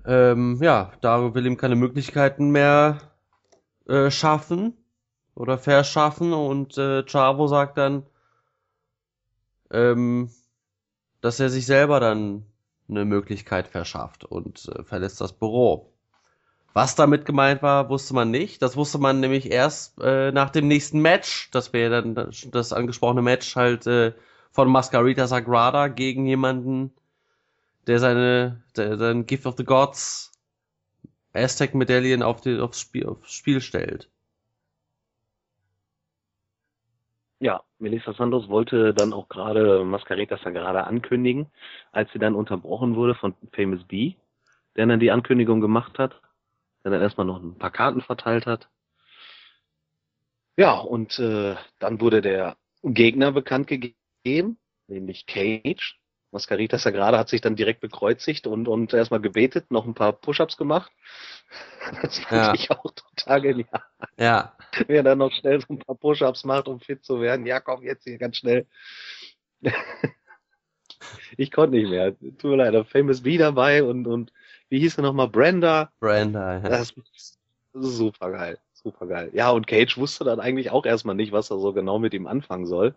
Ähm, 0.05 0.59
ja, 0.61 0.91
Dario 1.01 1.35
will 1.35 1.45
ihm 1.45 1.57
keine 1.57 1.75
Möglichkeiten 1.75 2.49
mehr 2.49 2.97
äh, 3.87 4.09
schaffen 4.09 4.73
oder 5.35 5.57
verschaffen 5.57 6.33
und 6.33 6.77
äh, 6.77 7.03
Chavo 7.03 7.47
sagt 7.47 7.77
dann, 7.77 8.05
ähm, 9.71 10.29
dass 11.21 11.39
er 11.39 11.49
sich 11.49 11.65
selber 11.65 11.99
dann 11.99 12.45
eine 12.89 13.05
Möglichkeit 13.05 13.67
verschafft 13.67 14.25
und 14.25 14.67
äh, 14.69 14.83
verlässt 14.83 15.21
das 15.21 15.33
Büro. 15.33 15.93
Was 16.73 16.95
damit 16.95 17.25
gemeint 17.25 17.61
war, 17.61 17.89
wusste 17.89 18.13
man 18.13 18.31
nicht. 18.31 18.61
Das 18.61 18.77
wusste 18.77 18.99
man 18.99 19.19
nämlich 19.19 19.51
erst 19.51 19.99
äh, 20.01 20.31
nach 20.31 20.49
dem 20.49 20.67
nächsten 20.67 21.01
Match. 21.01 21.49
Das 21.51 21.73
wäre 21.73 22.01
dann 22.01 22.31
das 22.51 22.73
angesprochene 22.73 23.21
Match 23.21 23.55
halt 23.55 23.87
äh, 23.87 24.13
von 24.51 24.69
Mascarita 24.69 25.27
Sagrada 25.27 25.87
gegen 25.87 26.25
jemanden, 26.25 26.91
der 27.87 27.99
seine, 27.99 28.63
der 28.75 28.97
sein 28.97 29.25
Gift 29.25 29.45
of 29.45 29.55
the 29.57 29.63
Gods 29.63 30.31
Aztec 31.33 31.75
Medaillen 31.75 32.23
auf 32.23 32.41
die, 32.41 32.59
aufs 32.59 32.79
Spiel, 32.79 33.05
aufs 33.05 33.33
Spiel 33.33 33.61
stellt. 33.61 34.09
Ja, 37.39 37.63
Melissa 37.77 38.13
Santos 38.13 38.49
wollte 38.49 38.93
dann 38.93 39.13
auch 39.13 39.29
gerade 39.29 39.85
Mascareta 39.85 40.37
Sagrada 40.37 40.83
ankündigen, 40.83 41.47
als 41.91 42.11
sie 42.11 42.19
dann 42.19 42.35
unterbrochen 42.35 42.95
wurde 42.95 43.15
von 43.15 43.33
Famous 43.53 43.83
B, 43.85 44.15
der 44.75 44.87
dann 44.87 44.99
die 44.99 45.11
Ankündigung 45.11 45.61
gemacht 45.61 45.99
hat, 45.99 46.19
der 46.83 46.91
dann 46.91 47.01
erstmal 47.01 47.25
noch 47.25 47.41
ein 47.41 47.57
paar 47.57 47.71
Karten 47.71 48.01
verteilt 48.01 48.45
hat. 48.45 48.69
Ja, 50.57 50.77
und 50.77 51.17
äh, 51.19 51.55
dann 51.79 52.01
wurde 52.01 52.21
der 52.21 52.57
Gegner 52.83 53.31
bekannt 53.31 53.67
gegeben, 53.67 53.95
nämlich 54.87 55.25
Cage. 55.25 55.99
Mascarita 56.31 56.77
Sagrada 56.77 57.17
hat 57.17 57.29
sich 57.29 57.41
dann 57.41 57.55
direkt 57.55 57.81
bekreuzigt 57.81 58.45
und, 58.45 58.67
und 58.67 58.93
erstmal 58.93 59.19
gebetet, 59.19 59.71
noch 59.71 59.85
ein 59.85 59.95
paar 59.95 60.13
Push-Ups 60.13 60.57
gemacht. 60.57 60.91
Das 62.03 62.19
fand 62.19 62.45
Ja. 62.45 62.53
ich 62.53 62.69
auch 62.69 62.91
total 62.93 63.41
genial 63.41 63.81
Ja, 64.19 64.55
wer 64.85 65.01
dann 65.01 65.17
noch 65.17 65.31
schnell 65.31 65.59
so 65.59 65.73
ein 65.73 65.79
paar 65.79 65.95
Push-Ups 65.95 66.43
macht, 66.43 66.67
um 66.67 66.79
fit 66.79 67.03
zu 67.03 67.19
werden. 67.19 67.47
Ja, 67.47 67.59
komm, 67.59 67.81
jetzt 67.81 68.03
hier 68.03 68.19
ganz 68.19 68.37
schnell. 68.37 68.67
ich 71.37 71.51
konnte 71.51 71.77
nicht 71.77 71.89
mehr. 71.89 72.15
Tut 72.19 72.43
mir 72.43 72.57
leid, 72.57 72.87
Famous 72.89 73.21
B 73.23 73.39
dabei 73.39 73.83
und, 73.83 74.05
und 74.05 74.31
wie 74.69 74.79
hieß 74.79 74.99
er 74.99 75.03
nochmal? 75.03 75.29
Brenda. 75.29 75.91
Brenda. 75.99 76.59
Ja. 76.59 76.69
Das 76.69 76.91
ist 76.91 77.39
super 77.73 78.31
geil. 78.31 78.59
Super 78.73 79.07
geil. 79.07 79.31
Ja, 79.33 79.49
und 79.49 79.65
Cage 79.65 79.97
wusste 79.97 80.23
dann 80.23 80.39
eigentlich 80.39 80.69
auch 80.69 80.85
erstmal 80.85 81.15
nicht, 81.15 81.31
was 81.31 81.49
er 81.49 81.57
so 81.59 81.73
genau 81.73 81.97
mit 81.97 82.13
ihm 82.13 82.27
anfangen 82.27 82.67
soll. 82.67 82.93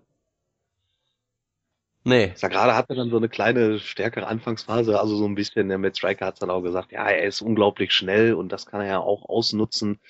Nee, 2.05 2.33
Sagrada 2.35 2.75
hatte 2.75 2.97
dann 2.97 3.11
so 3.11 3.17
eine 3.17 3.29
kleine, 3.29 3.79
stärkere 3.79 4.27
Anfangsphase, 4.27 4.99
also 4.99 5.15
so 5.17 5.25
ein 5.25 5.37
bisschen, 5.37 5.69
der 5.69 5.79
Matt 5.79 5.97
Striker 5.97 6.27
hat 6.27 6.43
dann 6.43 6.51
auch 6.51 6.63
gesagt, 6.63 6.91
ja, 6.91 7.09
er 7.09 7.25
ist 7.25 7.43
unglaublich 7.43 7.93
schnell 7.93 8.35
und 8.35 8.51
das 8.51 8.67
kann 8.67 8.81
er 8.81 8.89
ja 8.89 8.99
auch 8.99 9.29
ausnutzen. 9.29 10.01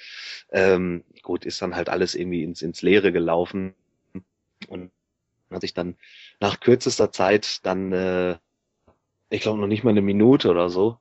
Ähm, 0.51 1.05
gut, 1.23 1.44
ist 1.44 1.60
dann 1.60 1.77
halt 1.77 1.90
alles 1.90 2.14
irgendwie 2.14 2.44
ins, 2.44 2.62
ins 2.62 2.81
Leere 2.81 3.12
gelaufen 3.12 3.74
und 4.69 4.90
hat 5.51 5.60
sich 5.60 5.74
dann 5.74 5.97
nach 6.40 6.60
kürzester 6.60 7.12
Zeit 7.12 7.59
dann, 7.66 7.93
äh, 7.93 8.39
ich 9.28 9.43
glaube 9.43 9.60
noch 9.60 9.66
nicht 9.66 9.85
mal 9.85 9.90
eine 9.90 10.01
Minute 10.01 10.48
oder 10.48 10.70
so, 10.70 10.98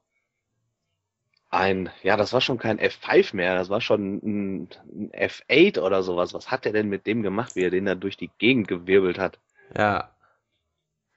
ein, 1.49 1.89
ja, 2.03 2.17
das 2.17 2.33
war 2.33 2.41
schon 2.41 2.57
kein 2.57 2.79
F5 2.79 3.35
mehr, 3.35 3.55
das 3.55 3.69
war 3.69 3.79
schon 3.79 4.15
ein, 4.23 4.69
ein 4.89 5.11
F8 5.11 5.79
oder 5.79 6.01
sowas. 6.01 6.33
Was 6.33 6.49
hat 6.49 6.65
er 6.65 6.71
denn 6.71 6.87
mit 6.87 7.05
dem 7.07 7.23
gemacht, 7.23 7.55
wie 7.55 7.63
er 7.63 7.69
den 7.69 7.85
da 7.85 7.95
durch 7.95 8.17
die 8.17 8.31
Gegend 8.37 8.67
gewirbelt 8.67 9.19
hat? 9.19 9.39
ja. 9.77 10.11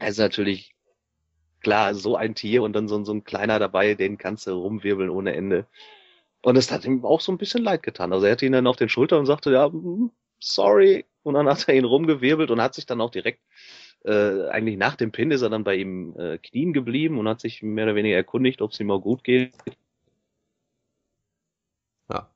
Er 0.04 0.10
ist 0.10 0.18
natürlich 0.18 0.74
klar, 1.62 1.94
so 1.94 2.14
ein 2.14 2.34
Tier 2.34 2.62
und 2.62 2.74
dann 2.74 2.88
so, 2.88 3.02
so 3.04 3.14
ein 3.14 3.24
kleiner 3.24 3.58
dabei, 3.58 3.94
den 3.94 4.18
kannst 4.18 4.46
du 4.46 4.52
rumwirbeln 4.52 5.08
ohne 5.08 5.34
Ende. 5.34 5.66
Und 6.42 6.56
es 6.56 6.70
hat 6.70 6.84
ihm 6.84 7.06
auch 7.06 7.22
so 7.22 7.32
ein 7.32 7.38
bisschen 7.38 7.64
leid 7.64 7.82
getan. 7.82 8.12
Also 8.12 8.26
er 8.26 8.32
hatte 8.32 8.44
ihn 8.44 8.52
dann 8.52 8.66
auf 8.66 8.76
den 8.76 8.90
Schultern 8.90 9.20
und 9.20 9.26
sagte, 9.26 9.50
ja, 9.50 9.66
mm, 9.70 10.10
sorry. 10.40 11.06
Und 11.22 11.34
dann 11.34 11.48
hat 11.48 11.66
er 11.68 11.74
ihn 11.74 11.86
rumgewirbelt 11.86 12.50
und 12.50 12.60
hat 12.60 12.74
sich 12.74 12.84
dann 12.84 13.00
auch 13.00 13.10
direkt, 13.10 13.40
äh, 14.04 14.48
eigentlich 14.50 14.76
nach 14.76 14.96
dem 14.96 15.10
Pin 15.10 15.30
ist 15.30 15.40
er 15.40 15.48
dann 15.48 15.64
bei 15.64 15.76
ihm 15.76 16.14
äh, 16.18 16.36
knien 16.36 16.74
geblieben 16.74 17.18
und 17.18 17.26
hat 17.26 17.40
sich 17.40 17.62
mehr 17.62 17.86
oder 17.86 17.94
weniger 17.94 18.16
erkundigt, 18.16 18.60
ob 18.60 18.72
es 18.72 18.80
ihm 18.80 18.90
auch 18.90 19.00
gut 19.00 19.24
geht. 19.24 19.54
Ja. 22.10 22.30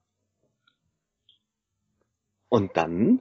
Und 2.49 2.77
dann, 2.78 3.20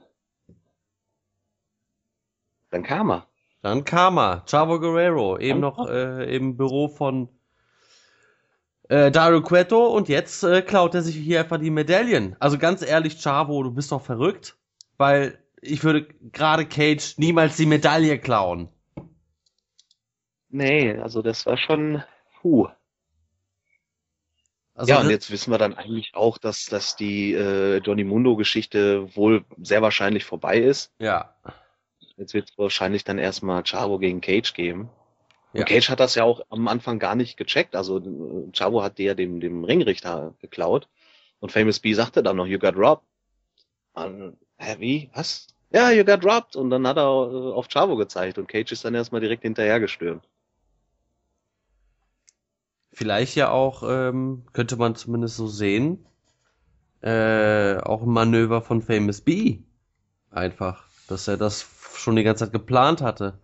dann 2.70 2.82
kam 2.82 3.10
er. 3.10 3.27
Dann 3.62 3.84
kam 3.84 4.18
er, 4.18 4.44
Chavo 4.48 4.78
Guerrero, 4.78 5.38
eben 5.38 5.60
noch 5.60 5.88
äh, 5.88 6.34
im 6.34 6.56
Büro 6.56 6.88
von 6.88 7.28
äh, 8.88 9.10
Dario 9.10 9.42
Cueto 9.42 9.88
und 9.88 10.08
jetzt 10.08 10.44
äh, 10.44 10.62
klaut 10.62 10.94
er 10.94 11.02
sich 11.02 11.16
hier 11.16 11.40
einfach 11.40 11.58
die 11.58 11.70
Medaillen. 11.70 12.36
Also 12.38 12.56
ganz 12.56 12.82
ehrlich, 12.82 13.20
Chavo, 13.20 13.62
du 13.62 13.72
bist 13.72 13.90
doch 13.92 14.02
verrückt, 14.02 14.56
weil 14.96 15.38
ich 15.60 15.82
würde 15.82 16.06
gerade 16.32 16.66
Cage 16.66 17.18
niemals 17.18 17.56
die 17.56 17.66
Medaille 17.66 18.18
klauen. 18.18 18.68
Nee, 20.50 20.96
also 20.96 21.20
das 21.20 21.44
war 21.44 21.58
schon, 21.58 22.02
huh. 22.42 22.68
Also 24.72 24.92
ja, 24.92 25.00
und 25.00 25.10
jetzt 25.10 25.30
wissen 25.32 25.50
wir 25.50 25.58
dann 25.58 25.74
eigentlich 25.74 26.14
auch, 26.14 26.38
dass, 26.38 26.66
dass 26.66 26.94
die 26.94 27.34
äh, 27.34 27.78
Johnny 27.78 28.04
Mundo-Geschichte 28.04 29.14
wohl 29.16 29.44
sehr 29.60 29.82
wahrscheinlich 29.82 30.24
vorbei 30.24 30.58
ist. 30.58 30.94
ja, 31.00 31.34
Jetzt 32.18 32.34
wird 32.34 32.50
es 32.50 32.58
wahrscheinlich 32.58 33.04
dann 33.04 33.18
erstmal 33.18 33.62
Chavo 33.62 33.98
gegen 33.98 34.20
Cage 34.20 34.52
geben. 34.54 34.90
Ja. 35.52 35.60
Und 35.60 35.68
Cage 35.68 35.88
hat 35.88 36.00
das 36.00 36.14
ja 36.14 36.24
auch 36.24 36.42
am 36.50 36.68
Anfang 36.68 36.98
gar 36.98 37.14
nicht 37.14 37.36
gecheckt. 37.36 37.74
Also 37.76 37.98
äh, 37.98 38.52
Chavo 38.52 38.82
hat 38.82 38.98
die 38.98 39.04
ja 39.04 39.14
dem, 39.14 39.40
dem 39.40 39.64
Ringrichter 39.64 40.34
geklaut. 40.40 40.88
Und 41.40 41.52
Famous 41.52 41.80
B 41.80 41.94
sagte 41.94 42.22
dann 42.22 42.36
noch, 42.36 42.46
you 42.46 42.58
got 42.58 42.76
robbed. 42.76 43.04
Und, 43.94 44.36
hä, 44.58 44.76
wie? 44.78 45.10
Was? 45.14 45.46
Ja, 45.70 45.90
you 45.90 46.04
got 46.04 46.24
robbed. 46.24 46.56
Und 46.56 46.70
dann 46.70 46.86
hat 46.86 46.96
er 46.96 47.02
äh, 47.02 47.52
auf 47.52 47.68
Chavo 47.68 47.96
gezeigt. 47.96 48.38
Und 48.38 48.48
Cage 48.48 48.72
ist 48.72 48.84
dann 48.84 48.94
erstmal 48.94 49.20
direkt 49.20 49.42
hinterhergestürmt. 49.42 50.24
vielleicht 52.98 53.36
ja 53.36 53.50
auch, 53.50 53.84
ähm, 53.88 54.44
könnte 54.52 54.76
man 54.76 54.96
zumindest 54.96 55.36
so 55.36 55.46
sehen, 55.46 56.04
äh, 57.00 57.76
auch 57.78 58.02
ein 58.02 58.08
Manöver 58.08 58.60
von 58.60 58.82
Famous 58.82 59.20
B. 59.20 59.60
Einfach, 60.30 60.84
dass 61.06 61.28
er 61.28 61.36
das 61.36 61.62
schon 61.98 62.16
die 62.16 62.22
ganze 62.24 62.44
Zeit 62.44 62.52
geplant 62.52 63.02
hatte. 63.02 63.38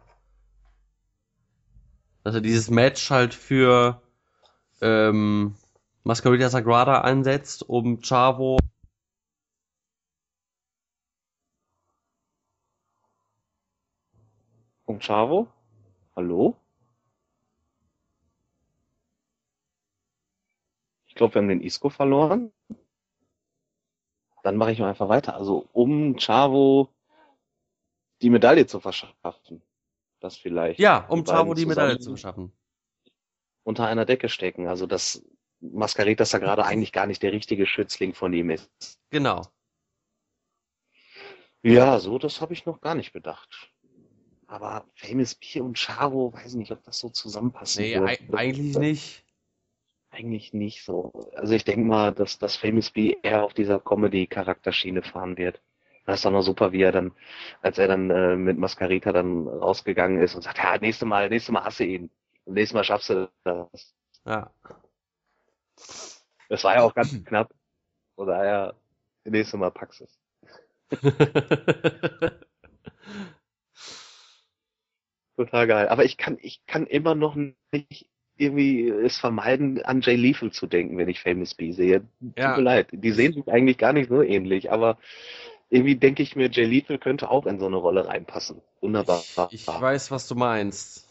Dass 2.23 2.35
er 2.35 2.41
dieses 2.41 2.71
Match 2.71 3.11
halt 3.11 3.35
für 3.35 4.01
ähm, 4.81 5.55
Mascarita 6.05 6.49
Sagrada 6.49 7.01
einsetzt, 7.03 7.69
um 7.69 8.01
Chavo 8.01 8.59
Und 14.87 15.03
Chavo? 15.03 15.49
Hallo? 16.15 16.57
Ich 21.07 21.15
glaube, 21.15 21.35
wir 21.35 21.43
haben 21.43 21.49
den 21.49 21.63
Isco 21.63 21.89
verloren. 21.91 22.53
Dann 24.43 24.57
mache 24.57 24.73
ich 24.73 24.79
mal 24.79 24.91
einfach 24.91 25.09
weiter. 25.09 25.35
Also 25.35 25.69
um 25.73 26.17
Chavo 26.17 26.94
die 28.25 28.31
Medaille 28.31 28.67
zu 28.67 28.81
verschaffen. 28.81 29.63
Das 30.21 30.39
vielleicht. 30.39 30.81
Ja, 30.81 31.07
um 31.09 31.25
Chavo 31.25 31.53
die 31.53 31.67
Medaille 31.67 31.99
zu 31.99 32.13
verschaffen. 32.13 32.53
Unter 33.65 33.87
einer 33.87 34.07
Decke 34.07 34.31
stecken. 34.31 34.67
Also 34.67 34.87
dass 34.87 35.23
Mascaritas 35.61 36.31
da 36.31 36.39
gerade 36.39 36.65
eigentlich 36.71 36.93
gar 36.93 37.07
nicht 37.07 37.23
der 37.23 37.33
richtige 37.33 37.67
Schützling 37.67 38.15
von 38.15 38.33
ihm 38.33 38.49
ist. 38.49 38.99
Genau. 39.11 39.43
Ja, 41.63 41.99
so, 41.99 42.19
das 42.19 42.41
habe 42.41 42.55
ich 42.55 42.65
noch 42.65 42.81
gar 42.81 42.95
nicht 42.95 43.13
bedacht. 43.13 43.71
aber 44.47 44.87
Famous 44.95 45.35
B 45.35 45.61
und 45.61 45.79
Charo, 45.79 46.33
weiß 46.33 46.55
nicht, 46.55 46.73
ob 46.73 46.83
das 46.85 46.99
so 46.99 47.11
zusammenpasst. 47.11 47.79
Nee, 47.79 47.97
eigentlich 47.97 48.77
nicht. 48.77 49.25
Eigentlich 50.11 50.53
nicht 50.55 50.85
so. 50.85 51.13
Also 51.35 51.55
ich 51.55 51.65
denke 51.65 51.85
mal, 51.87 52.13
dass 52.13 52.39
das 52.39 52.57
Famous 52.57 52.91
B 52.91 53.17
eher 53.23 53.45
auf 53.45 53.53
dieser 53.53 53.81
Comedy-Charakterschiene 53.81 55.03
fahren 55.03 55.37
wird. 55.37 55.61
Das 56.07 56.17
ist 56.17 56.25
doch 56.25 56.31
noch 56.31 56.43
super, 56.43 56.73
wie 56.73 56.83
er 56.83 56.93
dann, 56.93 57.13
als 57.63 57.79
er 57.79 57.89
dann 57.89 58.11
äh, 58.11 58.37
mit 58.37 58.59
Mascarita 58.59 59.13
dann 59.13 59.49
rausgegangen 59.49 60.21
ist 60.21 60.35
und 60.35 60.43
sagt, 60.43 60.59
ja, 60.59 60.77
nächstes 60.79 61.09
Mal, 61.09 61.31
nächstes 61.31 61.53
Mal 61.53 61.65
hasse 61.65 61.85
ihn. 61.85 62.11
Und 62.45 62.55
nächstes 62.55 62.75
Mal 62.75 62.85
schaffst 62.85 63.11
du 63.11 63.31
das. 63.45 63.95
Ja. 64.27 64.51
Das 66.49 66.65
war 66.65 66.75
ja 66.75 66.83
auch 66.83 66.95
ganz 66.95 67.25
knapp. 67.25 67.55
Von 68.17 68.27
daher, 68.27 68.75
nächstes 69.25 69.59
Mal 69.59 69.71
packst 69.71 70.01
du 70.01 70.05
es. 70.05 70.19
Total 75.37 75.67
geil. 75.67 75.89
Aber 75.89 76.05
ich 76.05 76.17
kann, 76.17 76.39
ich 76.41 76.65
kann 76.67 76.87
immer 76.87 77.15
noch 77.15 77.35
nicht 77.35 78.09
irgendwie 78.37 78.89
es 78.89 79.19
vermeiden, 79.19 79.83
an 79.85 80.01
Jay 80.01 80.17
Lethal 80.17 80.51
zu 80.51 80.67
denken, 80.67 80.99
wenn 80.99 81.09
ich 81.09 81.21
Famous 81.21 81.55
B 81.55 81.73
sehe. 81.73 82.03
Ja. 82.37 82.49
Tut 82.49 82.59
mir 82.59 82.63
leid. 82.63 82.89
Die 82.93 83.13
sehen 83.13 83.33
sich 83.33 83.49
eigentlich 83.49 83.79
gar 83.79 83.93
nicht 83.93 84.09
so 84.09 84.23
ähnlich, 84.23 84.71
aber 84.71 84.99
irgendwie 85.71 85.97
denke 85.97 86.23
ich 86.23 86.37
mir, 86.37 86.51
Jay 86.51 86.65
Lethal 86.65 86.99
könnte 86.99 87.31
auch 87.31 87.47
in 87.47 87.59
so 87.59 87.67
eine 87.67 87.77
Rolle 87.77 88.07
reinpassen. 88.07 88.63
Wunderbar. 88.81 89.21
Ich, 89.51 89.53
ich 89.53 89.67
weiß, 89.67 90.11
was 90.11 90.29
du 90.29 90.35
meinst. 90.35 91.09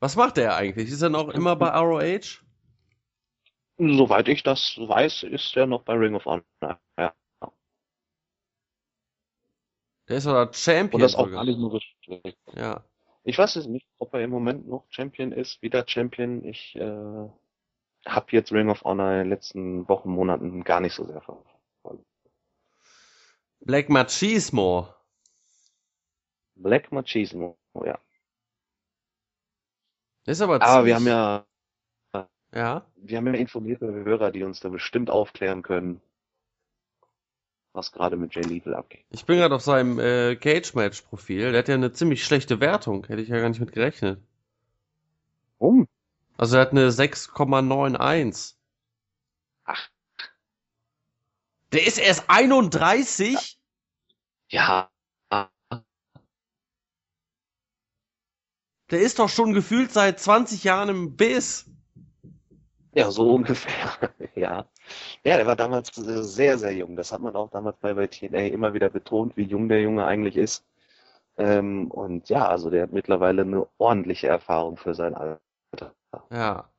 Was 0.00 0.16
macht 0.16 0.36
der 0.36 0.56
eigentlich? 0.56 0.90
Ist 0.90 1.02
er 1.02 1.10
noch 1.10 1.28
immer 1.28 1.56
bei 1.56 1.68
ROH? 1.68 2.42
Soweit 3.78 4.28
ich 4.28 4.42
das 4.42 4.76
weiß, 4.78 5.24
ist 5.24 5.56
er 5.56 5.66
noch 5.66 5.82
bei 5.82 5.94
Ring 5.94 6.14
of 6.14 6.24
Honor. 6.24 6.44
Ja. 6.96 7.14
Der 10.08 10.16
ist 10.18 10.26
oder 10.26 10.52
Champion. 10.52 10.94
Und 10.94 11.00
das 11.02 11.14
auch 11.14 11.24
sogar. 11.24 11.38
gar 11.38 11.44
nicht 11.44 11.58
nur 11.58 11.80
schlecht. 12.02 12.38
Ja. 12.54 12.84
Ich 13.24 13.36
weiß 13.36 13.56
es 13.56 13.66
nicht, 13.66 13.86
ob 13.98 14.14
er 14.14 14.20
im 14.20 14.30
Moment 14.30 14.68
noch 14.68 14.86
Champion 14.88 15.32
ist, 15.32 15.60
wieder 15.60 15.84
Champion. 15.86 16.44
Ich 16.44 16.76
äh, 16.76 17.28
habe 18.06 18.26
jetzt 18.30 18.52
Ring 18.52 18.70
of 18.70 18.82
Honor 18.84 19.12
in 19.12 19.18
den 19.18 19.28
letzten 19.30 19.88
Wochen, 19.88 20.10
Monaten 20.10 20.62
gar 20.62 20.80
nicht 20.80 20.94
so 20.94 21.04
sehr 21.04 21.20
verfolgt. 21.20 21.55
Black 23.66 23.88
Machismo. 23.88 24.88
Black 26.54 26.92
Machismo, 26.92 27.58
ja. 27.84 27.98
Ist 30.24 30.40
aber 30.40 30.62
Aber 30.62 30.86
wir 30.86 30.96
ziemlich- 30.96 31.12
haben 31.12 31.44
ja, 32.14 32.28
Ja. 32.54 32.86
wir 32.96 33.16
haben 33.18 33.26
ja 33.26 33.32
informierte 33.34 33.86
Hörer, 33.86 34.30
die 34.30 34.44
uns 34.44 34.60
da 34.60 34.68
bestimmt 34.68 35.10
aufklären 35.10 35.62
können, 35.62 36.00
was 37.72 37.90
gerade 37.90 38.16
mit 38.16 38.34
Jay 38.36 38.42
Lethal 38.42 38.74
abgeht. 38.74 39.04
Ich 39.10 39.24
bin 39.26 39.38
gerade 39.38 39.54
auf 39.56 39.62
seinem 39.62 39.98
äh, 39.98 40.36
Cage-Match-Profil. 40.36 41.50
Der 41.50 41.58
hat 41.58 41.68
ja 41.68 41.74
eine 41.74 41.92
ziemlich 41.92 42.24
schlechte 42.24 42.60
Wertung. 42.60 43.04
Hätte 43.06 43.20
ich 43.20 43.28
ja 43.28 43.40
gar 43.40 43.48
nicht 43.48 43.60
mit 43.60 43.72
gerechnet. 43.72 44.20
Um. 45.58 45.88
Also 46.38 46.56
er 46.56 46.62
hat 46.62 46.70
eine 46.70 46.90
6,91. 46.90 48.54
Ach, 49.64 49.88
Der 51.72 51.84
ist 51.86 51.98
erst 51.98 52.24
31? 52.30 53.32
ja. 53.34 53.40
Der 58.90 59.00
ist 59.00 59.18
doch 59.18 59.28
schon 59.28 59.52
gefühlt 59.52 59.92
seit 59.92 60.20
20 60.20 60.62
Jahren 60.64 60.88
im 60.88 61.16
Biss. 61.16 61.68
Ja, 62.94 63.10
so 63.10 63.30
ungefähr. 63.34 64.12
ja. 64.34 64.66
Ja, 65.24 65.36
der 65.36 65.46
war 65.46 65.56
damals 65.56 65.96
äh, 65.98 66.22
sehr, 66.22 66.58
sehr 66.58 66.72
jung. 66.72 66.96
Das 66.96 67.12
hat 67.12 67.20
man 67.20 67.34
auch 67.34 67.50
damals 67.50 67.76
bei, 67.78 67.94
bei 67.94 68.06
TNA 68.06 68.46
immer 68.46 68.74
wieder 68.74 68.88
betont, 68.88 69.36
wie 69.36 69.42
jung 69.42 69.68
der 69.68 69.82
Junge 69.82 70.06
eigentlich 70.06 70.36
ist. 70.36 70.64
Ähm, 71.36 71.90
und 71.90 72.28
ja, 72.28 72.48
also 72.48 72.70
der 72.70 72.84
hat 72.84 72.92
mittlerweile 72.92 73.42
eine 73.42 73.66
ordentliche 73.78 74.28
Erfahrung 74.28 74.76
für 74.76 74.94
sein 74.94 75.14
Alter. 75.14 75.94
Ja. 76.30 76.70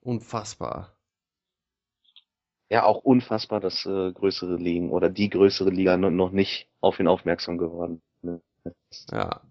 Unfassbar. 0.00 0.95
Ja, 2.68 2.84
auch 2.84 2.98
unfassbar, 3.04 3.60
dass 3.60 3.86
äh, 3.86 4.12
größere 4.12 4.56
Ligen 4.56 4.90
oder 4.90 5.08
die 5.08 5.30
größere 5.30 5.70
Liga 5.70 5.96
no- 5.96 6.10
noch 6.10 6.32
nicht 6.32 6.68
auf 6.80 6.98
ihn 6.98 7.06
aufmerksam 7.06 7.58
geworden 7.58 8.02
ist. 8.64 9.12
Ja. 9.12 9.42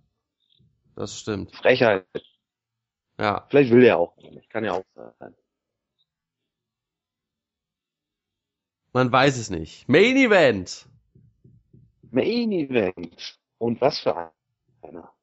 Das 0.96 1.18
stimmt. 1.18 1.56
Frechheit. 1.56 2.06
Ja. 3.18 3.46
Vielleicht 3.50 3.72
will 3.72 3.84
er 3.84 3.98
auch 3.98 4.18
nicht. 4.18 4.50
Kann 4.50 4.66
ja 4.66 4.74
auch 4.74 4.84
sein. 5.20 5.36
Man 8.94 9.12
weiß 9.12 9.38
es 9.38 9.50
nicht. 9.50 9.88
Main 9.90 10.16
Event. 10.18 10.88
Main 12.12 12.52
Event. 12.52 13.40
Und 13.58 13.82
was 13.82 14.00
für 14.00 14.32
einer. 14.82 15.14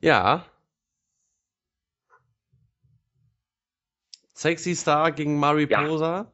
Ja. 0.00 0.46
Sexy 4.34 4.74
Star 4.74 5.12
gegen 5.12 5.38
Mariposa. 5.38 6.30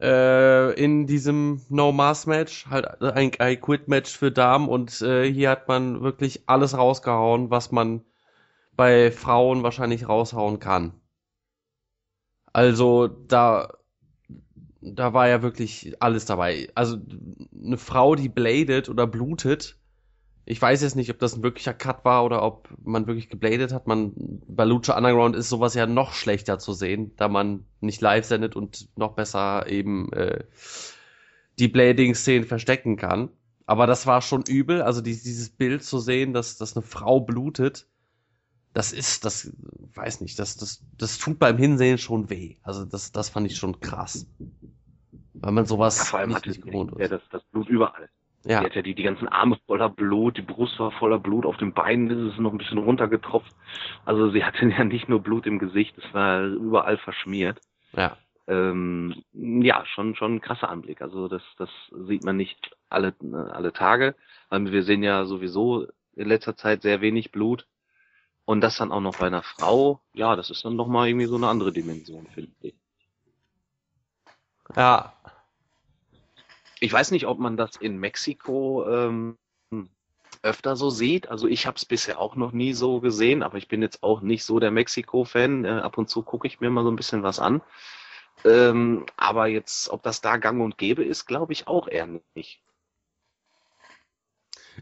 Äh, 0.00 0.72
in 0.82 1.06
diesem 1.06 1.60
No 1.68 1.92
Mass 1.92 2.26
Match, 2.26 2.66
halt 2.68 3.02
ein 3.02 3.32
I 3.40 3.56
Quit 3.56 3.88
Match 3.88 4.16
für 4.16 4.32
Damen 4.32 4.68
und 4.68 5.02
äh, 5.02 5.30
hier 5.30 5.50
hat 5.50 5.68
man 5.68 6.02
wirklich 6.02 6.48
alles 6.48 6.76
rausgehauen, 6.76 7.50
was 7.50 7.70
man 7.70 8.02
bei 8.76 9.10
Frauen 9.12 9.62
wahrscheinlich 9.62 10.08
raushauen 10.08 10.58
kann. 10.58 10.94
Also 12.52 13.08
da 13.08 13.68
da 14.80 15.12
war 15.12 15.28
ja 15.28 15.42
wirklich 15.42 15.94
alles 16.00 16.24
dabei. 16.24 16.68
Also 16.74 16.96
eine 17.54 17.76
Frau, 17.76 18.14
die 18.14 18.28
bladet 18.28 18.88
oder 18.88 19.06
blutet, 19.06 19.78
ich 20.44 20.60
weiß 20.60 20.82
jetzt 20.82 20.96
nicht, 20.96 21.10
ob 21.10 21.18
das 21.18 21.36
ein 21.36 21.42
wirklicher 21.42 21.74
Cut 21.74 22.04
war 22.04 22.24
oder 22.24 22.42
ob 22.42 22.68
man 22.84 23.06
wirklich 23.06 23.28
gebladet 23.28 23.72
hat. 23.72 23.86
Man, 23.86 24.12
bei 24.48 24.64
Lucha 24.64 24.96
Underground 24.96 25.36
ist 25.36 25.48
sowas 25.48 25.74
ja 25.74 25.86
noch 25.86 26.12
schlechter 26.12 26.58
zu 26.58 26.72
sehen, 26.72 27.12
da 27.16 27.28
man 27.28 27.64
nicht 27.80 28.00
live 28.00 28.24
sendet 28.24 28.56
und 28.56 28.88
noch 28.96 29.14
besser 29.14 29.66
eben 29.68 30.12
äh, 30.12 30.44
die 31.58 31.68
Blading-Szenen 31.68 32.46
verstecken 32.46 32.96
kann. 32.96 33.30
Aber 33.66 33.86
das 33.86 34.06
war 34.06 34.22
schon 34.22 34.42
übel, 34.48 34.82
also 34.82 35.00
die, 35.00 35.12
dieses 35.12 35.50
Bild 35.50 35.84
zu 35.84 35.98
sehen, 36.00 36.32
dass, 36.32 36.56
dass 36.58 36.76
eine 36.76 36.84
Frau 36.84 37.20
blutet, 37.20 37.86
das 38.72 38.92
ist, 38.92 39.24
das, 39.24 39.52
weiß 39.94 40.20
nicht, 40.20 40.38
das, 40.38 40.56
das, 40.56 40.82
das 40.96 41.18
tut 41.18 41.38
beim 41.38 41.58
Hinsehen 41.58 41.98
schon 41.98 42.30
weh. 42.30 42.56
Also 42.62 42.84
das, 42.84 43.12
das 43.12 43.28
fand 43.28 43.46
ich 43.46 43.56
schon 43.56 43.80
krass. 43.80 44.26
Weil 45.34 45.52
man 45.52 45.66
sowas 45.66 45.98
Ja, 45.98 46.04
vor 46.04 46.18
allem 46.20 46.30
nicht, 46.30 46.46
nicht 46.46 46.62
gewohnt 46.62 46.92
ja, 46.98 47.06
ist. 47.06 47.10
das, 47.12 47.22
das 47.30 47.42
Blut 47.52 47.68
überall. 47.68 48.08
Ja. 48.44 48.60
Die 48.60 48.66
hat 48.66 48.74
ja 48.74 48.82
die, 48.82 48.94
die 48.94 49.02
ganzen 49.02 49.28
Arme 49.28 49.58
voller 49.66 49.90
Blut, 49.90 50.38
die 50.38 50.42
Brust 50.42 50.78
war 50.78 50.92
voller 50.92 51.18
Blut, 51.18 51.44
auf 51.44 51.58
den 51.58 51.74
Beinen 51.74 52.10
ist 52.10 52.32
es 52.34 52.38
noch 52.38 52.52
ein 52.52 52.58
bisschen 52.58 52.78
runtergetropft. 52.78 53.54
Also 54.04 54.30
sie 54.30 54.44
hatte 54.44 54.66
ja 54.66 54.84
nicht 54.84 55.08
nur 55.08 55.20
Blut 55.20 55.46
im 55.46 55.58
Gesicht, 55.58 55.96
es 55.98 56.14
war 56.14 56.44
überall 56.44 56.98
verschmiert. 56.98 57.60
ja. 57.92 58.16
Ähm, 58.46 59.22
ja, 59.32 59.84
schon 59.86 60.16
schon 60.16 60.36
ein 60.36 60.40
krasser 60.40 60.70
Anblick. 60.70 61.02
Also 61.02 61.28
das 61.28 61.42
das 61.56 61.70
sieht 62.08 62.24
man 62.24 62.36
nicht 62.36 62.74
alle 62.88 63.14
alle 63.52 63.72
Tage. 63.72 64.16
Ähm, 64.50 64.72
wir 64.72 64.82
sehen 64.82 65.04
ja 65.04 65.24
sowieso 65.24 65.86
in 66.16 66.26
letzter 66.26 66.56
Zeit 66.56 66.82
sehr 66.82 67.00
wenig 67.00 67.30
Blut. 67.30 67.66
Und 68.46 68.62
das 68.62 68.76
dann 68.76 68.90
auch 68.90 69.00
noch 69.00 69.18
bei 69.18 69.28
einer 69.28 69.42
Frau, 69.44 70.00
ja, 70.14 70.34
das 70.34 70.50
ist 70.50 70.64
dann 70.64 70.74
noch 70.74 70.88
mal 70.88 71.06
irgendwie 71.06 71.26
so 71.26 71.36
eine 71.36 71.46
andere 71.46 71.72
Dimension, 71.72 72.26
finde 72.26 72.50
ich. 72.62 72.74
Ja, 74.76 75.12
Ich 76.80 76.92
weiß 76.92 77.10
nicht, 77.10 77.26
ob 77.26 77.38
man 77.38 77.56
das 77.56 77.76
in 77.76 77.98
Mexiko 77.98 78.86
ähm, 78.88 79.38
öfter 80.42 80.76
so 80.76 80.90
sieht. 80.90 81.28
Also 81.28 81.46
ich 81.46 81.66
habe 81.66 81.76
es 81.76 81.84
bisher 81.84 82.18
auch 82.18 82.36
noch 82.36 82.52
nie 82.52 82.72
so 82.72 83.00
gesehen, 83.00 83.42
aber 83.42 83.58
ich 83.58 83.68
bin 83.68 83.82
jetzt 83.82 84.02
auch 84.02 84.22
nicht 84.22 84.44
so 84.44 84.58
der 84.58 84.70
Mexiko-Fan. 84.70 85.64
Äh, 85.64 85.68
ab 85.68 85.98
und 85.98 86.08
zu 86.08 86.22
gucke 86.22 86.46
ich 86.46 86.60
mir 86.60 86.70
mal 86.70 86.84
so 86.84 86.90
ein 86.90 86.96
bisschen 86.96 87.22
was 87.22 87.38
an. 87.38 87.62
Ähm, 88.44 89.04
aber 89.16 89.46
jetzt, 89.48 89.90
ob 89.90 90.02
das 90.02 90.20
da 90.22 90.38
gang 90.38 90.62
und 90.62 90.78
gäbe 90.78 91.04
ist, 91.04 91.26
glaube 91.26 91.52
ich 91.52 91.66
auch 91.66 91.88
eher 91.88 92.08
nicht. 92.34 92.62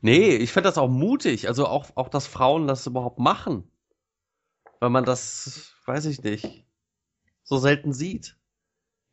Nee, 0.00 0.36
ich 0.36 0.52
finde 0.52 0.68
das 0.68 0.78
auch 0.78 0.88
mutig. 0.88 1.48
Also 1.48 1.66
auch, 1.66 1.90
auch, 1.96 2.08
dass 2.08 2.28
Frauen 2.28 2.68
das 2.68 2.86
überhaupt 2.86 3.18
machen. 3.18 3.68
Weil 4.78 4.90
man 4.90 5.04
das, 5.04 5.74
weiß 5.86 6.04
ich 6.06 6.22
nicht, 6.22 6.64
so 7.42 7.56
selten 7.58 7.92
sieht. 7.92 8.36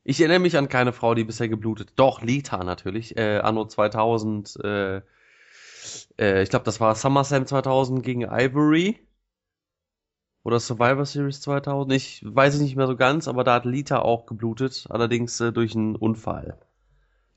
Ich 0.07 0.19
erinnere 0.21 0.39
mich 0.39 0.55
an 0.55 0.69
keine 0.69 0.93
Frau, 0.93 1.15
die 1.15 1.23
bisher 1.23 1.49
geblutet. 1.49 1.93
Doch, 1.95 2.21
Lita 2.21 2.63
natürlich. 2.63 3.17
Äh, 3.17 3.39
Anno 3.39 3.65
2000, 3.65 4.55
äh, 4.63 5.01
äh, 6.19 6.43
ich 6.43 6.49
glaube, 6.49 6.63
das 6.63 6.79
war 6.79 6.93
SummerSlam 6.93 7.47
2000 7.47 8.03
gegen 8.03 8.21
Ivory. 8.21 8.99
Oder 10.43 10.59
Survivor 10.59 11.07
Series 11.07 11.41
2000. 11.41 11.91
Ich 11.93 12.23
weiß 12.23 12.53
es 12.53 12.61
nicht 12.61 12.75
mehr 12.75 12.85
so 12.85 12.95
ganz, 12.95 13.27
aber 13.27 13.43
da 13.43 13.55
hat 13.55 13.65
Lita 13.65 13.97
auch 13.97 14.27
geblutet. 14.27 14.85
Allerdings 14.91 15.39
äh, 15.39 15.51
durch 15.51 15.75
einen 15.75 15.95
Unfall. 15.95 16.59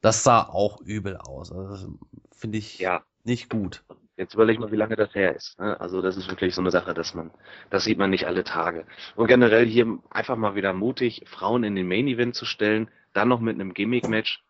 Das 0.02 0.22
sah 0.22 0.42
auch 0.42 0.82
übel 0.82 1.16
aus. 1.16 1.50
Also, 1.50 1.98
Finde 2.32 2.58
ich 2.58 2.78
Ja, 2.78 3.02
nicht 3.24 3.48
gut. 3.48 3.82
Jetzt 4.18 4.34
überleg 4.34 4.58
mal, 4.58 4.70
wie 4.72 4.76
lange 4.76 4.97
das 4.97 5.14
her 5.14 5.34
ist. 5.34 5.58
Ne? 5.58 5.80
Also 5.80 6.02
das 6.02 6.16
ist 6.16 6.28
wirklich 6.28 6.55
so 6.55 6.60
eine 6.60 6.70
Sache, 6.70 6.92
dass 6.92 7.14
man, 7.14 7.30
das 7.70 7.84
sieht 7.84 7.98
man 7.98 8.10
nicht 8.10 8.26
alle 8.26 8.44
Tage. 8.44 8.84
Und 9.16 9.28
generell 9.28 9.64
hier 9.64 9.98
einfach 10.10 10.36
mal 10.36 10.56
wieder 10.56 10.72
mutig, 10.72 11.22
Frauen 11.26 11.64
in 11.64 11.76
den 11.76 11.88
Main 11.88 12.08
Event 12.08 12.34
zu 12.34 12.44
stellen, 12.44 12.90
dann 13.14 13.28
noch 13.28 13.40
mit 13.40 13.55
einem 13.55 13.72
Gimmick-Match. 13.72 14.42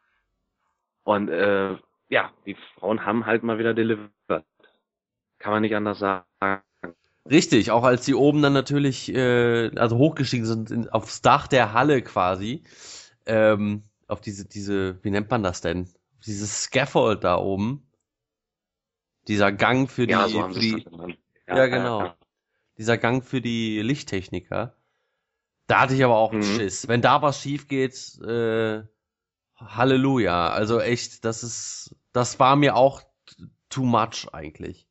Und 1.04 1.28
äh, 1.28 1.76
ja, 2.08 2.32
die 2.46 2.56
Frauen 2.78 3.04
haben 3.04 3.26
halt 3.26 3.42
mal 3.42 3.58
wieder 3.58 3.74
delivered. 3.74 4.10
Kann 5.38 5.52
man 5.52 5.62
nicht 5.62 5.76
anders 5.76 5.98
sagen. 5.98 6.24
Richtig, 7.30 7.70
auch 7.70 7.84
als 7.84 8.06
sie 8.06 8.14
oben 8.14 8.40
dann 8.40 8.54
natürlich, 8.54 9.14
äh, 9.14 9.70
also 9.76 9.98
hochgestiegen 9.98 10.46
sind 10.46 10.70
in, 10.70 10.88
aufs 10.88 11.20
Dach 11.20 11.46
der 11.46 11.74
Halle 11.74 12.00
quasi, 12.00 12.64
ähm, 13.26 13.82
auf 14.06 14.22
diese, 14.22 14.48
diese, 14.48 14.98
wie 15.04 15.10
nennt 15.10 15.30
man 15.30 15.42
das 15.42 15.60
denn? 15.60 15.88
Dieses 16.24 16.62
Scaffold 16.62 17.24
da 17.24 17.36
oben. 17.36 17.87
Dieser 19.28 19.52
Gang 19.52 19.90
für 19.90 20.06
die, 20.06 20.12
Ja, 20.12 20.28
so 20.28 20.48
für 20.48 20.60
die 20.60 20.84
genannt. 20.84 21.18
ja, 21.46 21.66
genau. 21.66 22.14
Dieser 22.78 22.96
Gang 22.98 23.24
für 23.24 23.40
die 23.40 23.80
Lichttechniker. 23.82 24.74
Da 25.66 25.80
hatte 25.82 25.94
ich 25.94 26.04
aber 26.04 26.16
auch 26.16 26.32
einen 26.32 26.42
Mhm. 26.42 26.44
Schiss. 26.44 26.88
Wenn 26.88 27.02
da 27.02 27.22
was 27.22 27.42
schief 27.42 27.68
geht, 27.68 28.18
äh, 28.22 28.82
Halleluja. 29.56 30.50
Also 30.50 30.80
echt, 30.80 31.24
das 31.24 31.42
ist, 31.42 31.96
das 32.12 32.40
war 32.40 32.56
mir 32.56 32.76
auch 32.76 33.02
too 33.68 33.84
much 33.84 34.28
eigentlich. 34.32 34.88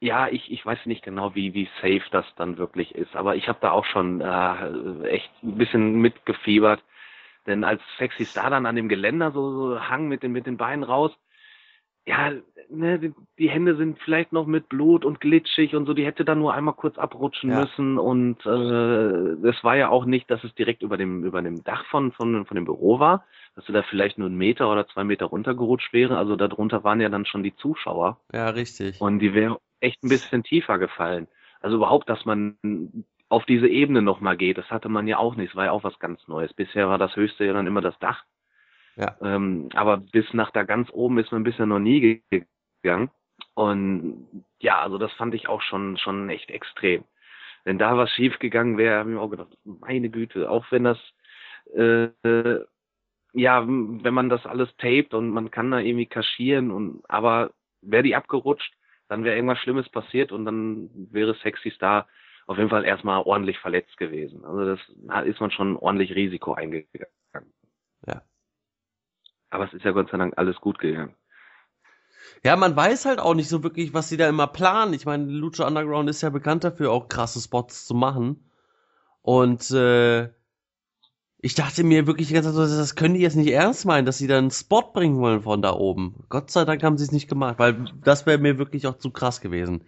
Ja, 0.00 0.26
ich, 0.28 0.50
ich 0.50 0.66
weiß 0.66 0.86
nicht 0.86 1.04
genau, 1.04 1.34
wie, 1.36 1.54
wie 1.54 1.68
safe 1.80 2.02
das 2.10 2.26
dann 2.36 2.58
wirklich 2.58 2.92
ist, 2.94 3.14
aber 3.14 3.36
ich 3.36 3.46
habe 3.48 3.58
da 3.60 3.70
auch 3.70 3.84
schon 3.84 4.20
äh, 4.20 5.04
echt 5.08 5.30
ein 5.44 5.56
bisschen 5.56 6.00
mitgefiebert. 6.00 6.82
Denn 7.46 7.64
als 7.64 7.82
Sexy 7.98 8.24
Star 8.24 8.50
dann 8.50 8.66
an 8.66 8.76
dem 8.76 8.88
Geländer 8.88 9.32
so, 9.32 9.52
so 9.74 9.80
hang 9.80 10.08
mit 10.08 10.22
den, 10.22 10.32
mit 10.32 10.46
den 10.46 10.56
Beinen 10.56 10.84
raus, 10.84 11.12
ja, 12.06 12.32
ne, 12.68 12.98
die, 12.98 13.14
die 13.38 13.48
Hände 13.48 13.76
sind 13.76 13.98
vielleicht 14.00 14.32
noch 14.32 14.46
mit 14.46 14.68
Blut 14.68 15.04
und 15.04 15.20
glitschig 15.20 15.76
und 15.76 15.86
so, 15.86 15.94
die 15.94 16.04
hätte 16.04 16.24
dann 16.24 16.40
nur 16.40 16.52
einmal 16.52 16.74
kurz 16.74 16.98
abrutschen 16.98 17.50
Ja. 17.50 17.60
müssen 17.60 17.98
und 17.98 18.44
äh, 18.44 19.48
es 19.48 19.62
war 19.62 19.76
ja 19.76 19.88
auch 19.88 20.04
nicht, 20.04 20.30
dass 20.30 20.42
es 20.42 20.54
direkt 20.54 20.82
über 20.82 20.96
dem, 20.96 21.24
über 21.24 21.42
dem 21.42 21.62
Dach 21.62 21.84
von, 21.86 22.12
von, 22.12 22.44
von 22.44 22.54
dem 22.54 22.64
Büro 22.64 22.98
war, 22.98 23.24
dass 23.54 23.66
sie 23.66 23.72
da 23.72 23.82
vielleicht 23.82 24.18
nur 24.18 24.26
einen 24.26 24.38
Meter 24.38 24.70
oder 24.70 24.86
zwei 24.88 25.04
Meter 25.04 25.26
runtergerutscht 25.26 25.92
wäre, 25.92 26.18
also 26.18 26.34
darunter 26.36 26.82
waren 26.82 27.00
ja 27.00 27.08
dann 27.08 27.26
schon 27.26 27.42
die 27.42 27.54
Zuschauer. 27.54 28.18
Ja, 28.32 28.48
richtig. 28.50 29.00
Und 29.00 29.20
die 29.20 29.34
wäre 29.34 29.60
echt 29.80 30.02
ein 30.02 30.08
bisschen 30.08 30.42
tiefer 30.42 30.78
gefallen. 30.78 31.28
Also 31.60 31.76
überhaupt, 31.76 32.08
dass 32.08 32.24
man 32.24 32.56
auf 33.28 33.44
diese 33.46 33.68
Ebene 33.68 34.02
nochmal 34.02 34.36
geht, 34.36 34.58
das 34.58 34.70
hatte 34.70 34.88
man 34.88 35.06
ja 35.06 35.18
auch 35.18 35.36
nicht. 35.36 35.50
Das 35.50 35.56
war 35.56 35.66
ja 35.66 35.72
auch 35.72 35.84
was 35.84 35.98
ganz 36.00 36.26
Neues. 36.26 36.52
Bisher 36.52 36.88
war 36.88 36.98
das 36.98 37.14
höchste 37.16 37.44
ja 37.44 37.52
dann 37.52 37.66
immer 37.66 37.80
das 37.80 37.98
Dach. 37.98 38.24
Ja. 38.96 39.16
Ähm, 39.22 39.68
aber 39.74 39.96
bis 39.98 40.32
nach 40.34 40.50
da 40.50 40.64
ganz 40.64 40.90
oben 40.92 41.18
ist 41.18 41.32
man 41.32 41.44
bisher 41.44 41.66
noch 41.66 41.78
nie 41.78 42.22
ge- 42.30 42.44
gegangen. 42.82 43.10
Und 43.54 44.44
ja, 44.60 44.80
also 44.80 44.98
das 44.98 45.12
fand 45.12 45.34
ich 45.34 45.48
auch 45.48 45.62
schon, 45.62 45.96
schon 45.98 46.28
echt 46.30 46.50
extrem. 46.50 47.04
Wenn 47.64 47.78
da 47.78 47.96
was 47.96 48.10
schief 48.10 48.38
gegangen 48.38 48.76
wäre, 48.76 48.98
habe 48.98 49.10
ich 49.10 49.14
mir 49.16 49.20
auch 49.22 49.30
gedacht, 49.30 49.56
meine 49.64 50.10
Güte, 50.10 50.50
auch 50.50 50.66
wenn 50.70 50.84
das, 50.84 50.98
äh, 51.74 52.08
ja, 53.34 53.64
wenn 53.66 54.14
man 54.14 54.28
das 54.28 54.44
alles 54.46 54.68
tapet 54.76 55.14
und 55.14 55.30
man 55.30 55.50
kann 55.50 55.70
da 55.70 55.78
irgendwie 55.78 56.06
kaschieren 56.06 56.70
und, 56.70 57.02
aber 57.08 57.52
wäre 57.80 58.02
die 58.02 58.14
abgerutscht, 58.16 58.74
dann 59.08 59.24
wäre 59.24 59.36
irgendwas 59.36 59.58
Schlimmes 59.58 59.88
passiert 59.88 60.32
und 60.32 60.44
dann 60.44 60.90
wäre 61.10 61.34
Sexy 61.36 61.70
Star 61.70 62.08
auf 62.46 62.58
jeden 62.58 62.70
Fall 62.70 62.84
erstmal 62.84 63.22
ordentlich 63.22 63.58
verletzt 63.58 63.96
gewesen. 63.96 64.44
Also 64.44 64.64
das 64.64 64.80
da 65.06 65.20
ist 65.20 65.40
man 65.40 65.50
schon 65.50 65.76
ordentlich 65.76 66.14
Risiko 66.14 66.54
eingegangen. 66.54 67.06
Ja. 68.06 68.22
Aber 69.52 69.66
es 69.66 69.74
ist 69.74 69.84
ja 69.84 69.90
Gott 69.90 70.10
sei 70.10 70.16
Dank 70.16 70.32
alles 70.38 70.56
gut 70.56 70.78
gegangen. 70.78 71.14
Ja, 72.42 72.56
man 72.56 72.74
weiß 72.74 73.04
halt 73.04 73.20
auch 73.20 73.34
nicht 73.34 73.50
so 73.50 73.62
wirklich, 73.62 73.92
was 73.92 74.08
sie 74.08 74.16
da 74.16 74.26
immer 74.28 74.46
planen. 74.46 74.94
Ich 74.94 75.04
meine, 75.04 75.30
Lucha 75.30 75.66
Underground 75.66 76.08
ist 76.08 76.22
ja 76.22 76.30
bekannt 76.30 76.64
dafür, 76.64 76.90
auch 76.90 77.08
krasse 77.08 77.40
Spots 77.40 77.84
zu 77.84 77.94
machen. 77.94 78.48
Und 79.20 79.70
äh, 79.70 80.30
ich 81.38 81.54
dachte 81.54 81.84
mir 81.84 82.06
wirklich 82.06 82.28
die 82.28 82.34
ganze 82.34 82.54
Zeit, 82.54 82.70
das 82.70 82.96
können 82.96 83.14
die 83.14 83.20
jetzt 83.20 83.36
nicht 83.36 83.52
ernst 83.52 83.84
meinen, 83.84 84.06
dass 84.06 84.16
sie 84.16 84.26
da 84.26 84.38
einen 84.38 84.50
Spot 84.50 84.90
bringen 84.92 85.18
wollen 85.18 85.42
von 85.42 85.60
da 85.60 85.74
oben. 85.74 86.24
Gott 86.30 86.50
sei 86.50 86.64
Dank 86.64 86.82
haben 86.82 86.96
sie 86.96 87.04
es 87.04 87.12
nicht 87.12 87.28
gemacht, 87.28 87.58
weil 87.58 87.84
das 88.02 88.24
wäre 88.24 88.38
mir 88.38 88.56
wirklich 88.56 88.86
auch 88.86 88.96
zu 88.96 89.10
krass 89.10 89.42
gewesen. 89.42 89.84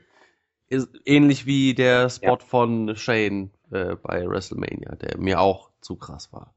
Ist 0.68 0.88
ähnlich 1.06 1.46
wie 1.46 1.74
der 1.74 2.10
Spot 2.10 2.38
von 2.38 2.94
Shane 2.96 3.50
äh, 3.70 3.96
bei 3.96 4.28
WrestleMania, 4.28 4.94
der 4.96 5.16
mir 5.18 5.40
auch 5.40 5.70
zu 5.80 5.96
krass 5.96 6.32
war. 6.32 6.54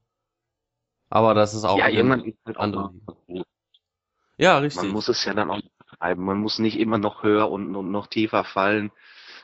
Aber 1.10 1.34
das 1.34 1.54
ist 1.54 1.64
auch 1.64 1.78
ja, 1.78 1.88
irgendwann 1.88 2.24
ist 2.24 2.38
halt 2.44 2.58
auch 2.58 2.66
mal 2.66 2.90
gut. 3.26 3.46
Ja, 4.36 4.58
richtig. 4.58 4.82
Man 4.82 4.92
muss 4.92 5.08
es 5.08 5.24
ja 5.24 5.34
dann 5.34 5.50
auch 5.50 5.60
treiben. 5.98 6.24
Man 6.24 6.38
muss 6.38 6.58
nicht 6.58 6.78
immer 6.78 6.98
noch 6.98 7.22
höher 7.22 7.50
und, 7.50 7.74
und 7.74 7.90
noch 7.90 8.06
tiefer 8.06 8.44
fallen. 8.44 8.92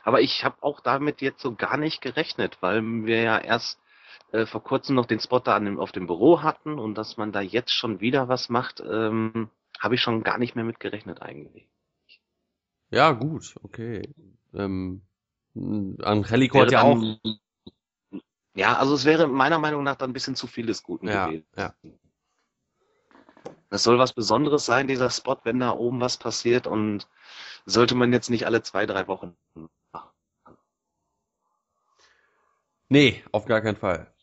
Aber 0.03 0.21
ich 0.21 0.43
habe 0.45 0.57
auch 0.61 0.79
damit 0.79 1.21
jetzt 1.21 1.41
so 1.41 1.55
gar 1.55 1.77
nicht 1.77 2.01
gerechnet, 2.01 2.57
weil 2.61 2.83
wir 3.05 3.21
ja 3.21 3.37
erst 3.39 3.79
äh, 4.31 4.45
vor 4.45 4.63
kurzem 4.63 4.95
noch 4.95 5.05
den 5.05 5.19
Spot 5.19 5.39
da 5.39 5.55
an 5.55 5.65
dem, 5.65 5.79
auf 5.79 5.91
dem 5.91 6.07
Büro 6.07 6.41
hatten 6.43 6.77
und 6.77 6.95
dass 6.95 7.17
man 7.17 7.31
da 7.31 7.41
jetzt 7.41 7.71
schon 7.71 7.99
wieder 7.99 8.27
was 8.27 8.49
macht, 8.49 8.81
ähm, 8.81 9.49
habe 9.79 9.95
ich 9.95 10.01
schon 10.01 10.23
gar 10.23 10.37
nicht 10.37 10.55
mehr 10.55 10.63
mit 10.63 10.79
gerechnet 10.79 11.21
eigentlich. 11.21 11.67
Ja, 12.91 13.11
gut, 13.11 13.55
okay. 13.63 14.13
Ähm, 14.53 15.01
Angelico 15.55 16.59
hat 16.59 16.71
ja 16.71 16.83
auch. 16.83 17.01
Ja, 18.55 18.77
also 18.77 18.95
es 18.95 19.03
wäre 19.03 19.27
meiner 19.27 19.59
Meinung 19.59 19.83
nach 19.83 19.95
dann 19.95 20.11
ein 20.11 20.13
bisschen 20.13 20.35
zu 20.35 20.47
viel 20.47 20.65
des 20.65 20.81
Guten 20.81 21.07
Ja, 21.07 21.27
gewesen. 21.27 21.45
ja. 21.57 21.73
Das 23.69 23.83
soll 23.83 23.99
was 23.99 24.13
Besonderes 24.13 24.65
sein, 24.65 24.87
dieser 24.87 25.09
Spot, 25.09 25.37
wenn 25.43 25.59
da 25.59 25.71
oben 25.71 25.99
was 25.99 26.17
passiert 26.17 26.65
und 26.65 27.09
sollte 27.65 27.95
man 27.95 28.13
jetzt 28.13 28.29
nicht 28.29 28.45
alle 28.45 28.63
zwei, 28.63 28.85
drei 28.85 29.07
Wochen 29.07 29.35
machen. 29.91 30.09
Nee, 32.87 33.23
auf 33.31 33.45
gar 33.45 33.61
keinen 33.61 33.75
Fall. 33.75 34.13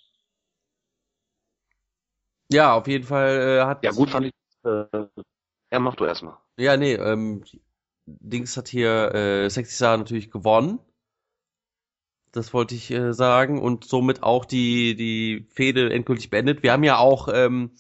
Ja, 2.51 2.75
auf 2.75 2.86
jeden 2.86 3.05
Fall 3.05 3.61
äh, 3.61 3.65
hat. 3.67 3.85
Ja, 3.85 3.91
gut 3.91 4.11
fand 4.11 4.27
ich. 4.27 4.33
Äh, 4.65 4.86
ja, 5.73 5.78
mach 5.78 5.97
du 5.97 6.05
erstmal. 6.05 6.36
Ja, 6.57 6.77
nee, 6.77 6.94
ähm, 6.94 7.44
Dings 8.07 8.57
hat 8.57 8.69
hier 8.69 9.15
äh, 9.15 9.51
Sexy 9.51 9.75
Star 9.75 9.97
natürlich 9.99 10.31
gewonnen. 10.31 10.78
Das 12.33 12.55
wollte 12.55 12.75
ich 12.75 12.91
äh, 12.91 13.12
sagen. 13.12 13.61
Und 13.61 13.85
somit 13.85 14.23
auch 14.23 14.44
die, 14.44 14.97
die 14.97 15.47
Fehde 15.51 15.93
endgültig 15.93 16.31
beendet. 16.31 16.62
Wir 16.62 16.73
haben 16.73 16.85
ja 16.85 16.99
auch 16.99 17.28
ähm, 17.33 17.73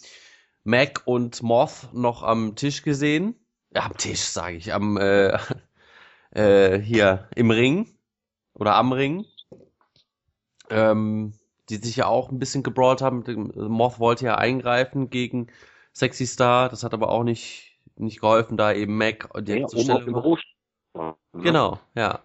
Mac 0.62 1.02
und 1.06 1.42
Moth 1.42 1.88
noch 1.92 2.22
am 2.22 2.54
Tisch 2.54 2.82
gesehen. 2.82 3.34
Ja, 3.74 3.86
am 3.86 3.96
Tisch, 3.96 4.20
sage 4.20 4.56
ich. 4.56 4.72
Am 4.74 4.98
äh, 4.98 5.38
äh, 6.30 6.78
hier 6.78 7.28
im 7.34 7.50
Ring. 7.50 7.88
Oder 8.54 8.74
am 8.76 8.92
Ring. 8.92 9.24
Ähm, 10.70 11.32
die 11.68 11.76
sich 11.76 11.96
ja 11.96 12.06
auch 12.06 12.30
ein 12.30 12.38
bisschen 12.38 12.62
gebrawlt 12.62 13.00
haben. 13.00 13.24
Moth 13.54 13.98
wollte 13.98 14.26
ja 14.26 14.36
eingreifen 14.36 15.08
gegen 15.08 15.46
Sexy 15.94 16.26
Star. 16.26 16.68
Das 16.68 16.84
hat 16.84 16.92
aber 16.92 17.08
auch 17.08 17.24
nicht, 17.24 17.78
nicht 17.96 18.20
geholfen, 18.20 18.56
da 18.58 18.72
eben 18.72 18.98
Mac 18.98 19.30
direkt 19.42 19.62
Ja, 19.62 19.68
zur 19.68 19.80
oben 19.80 19.90
auf 19.90 20.02
Stelle 20.02 20.04
dem 20.04 20.14
war. 20.14 20.22
Büro. 20.22 20.38
Ja, 20.94 21.16
ne? 21.32 21.42
Genau, 21.42 21.80
ja. 21.94 22.20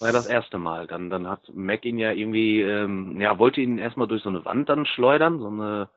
War 0.00 0.08
ja 0.08 0.12
das 0.12 0.26
erste 0.26 0.58
Mal. 0.58 0.86
Dann, 0.86 1.10
dann 1.10 1.28
hat 1.28 1.52
Mac 1.52 1.84
ihn 1.84 1.98
ja 1.98 2.12
irgendwie, 2.12 2.60
ähm, 2.62 3.20
ja, 3.20 3.38
wollte 3.38 3.60
ihn 3.60 3.78
erstmal 3.78 4.06
durch 4.06 4.22
so 4.22 4.28
eine 4.28 4.44
Wand 4.44 4.68
dann 4.68 4.86
schleudern, 4.86 5.40
so 5.40 5.48
eine, 5.48 5.88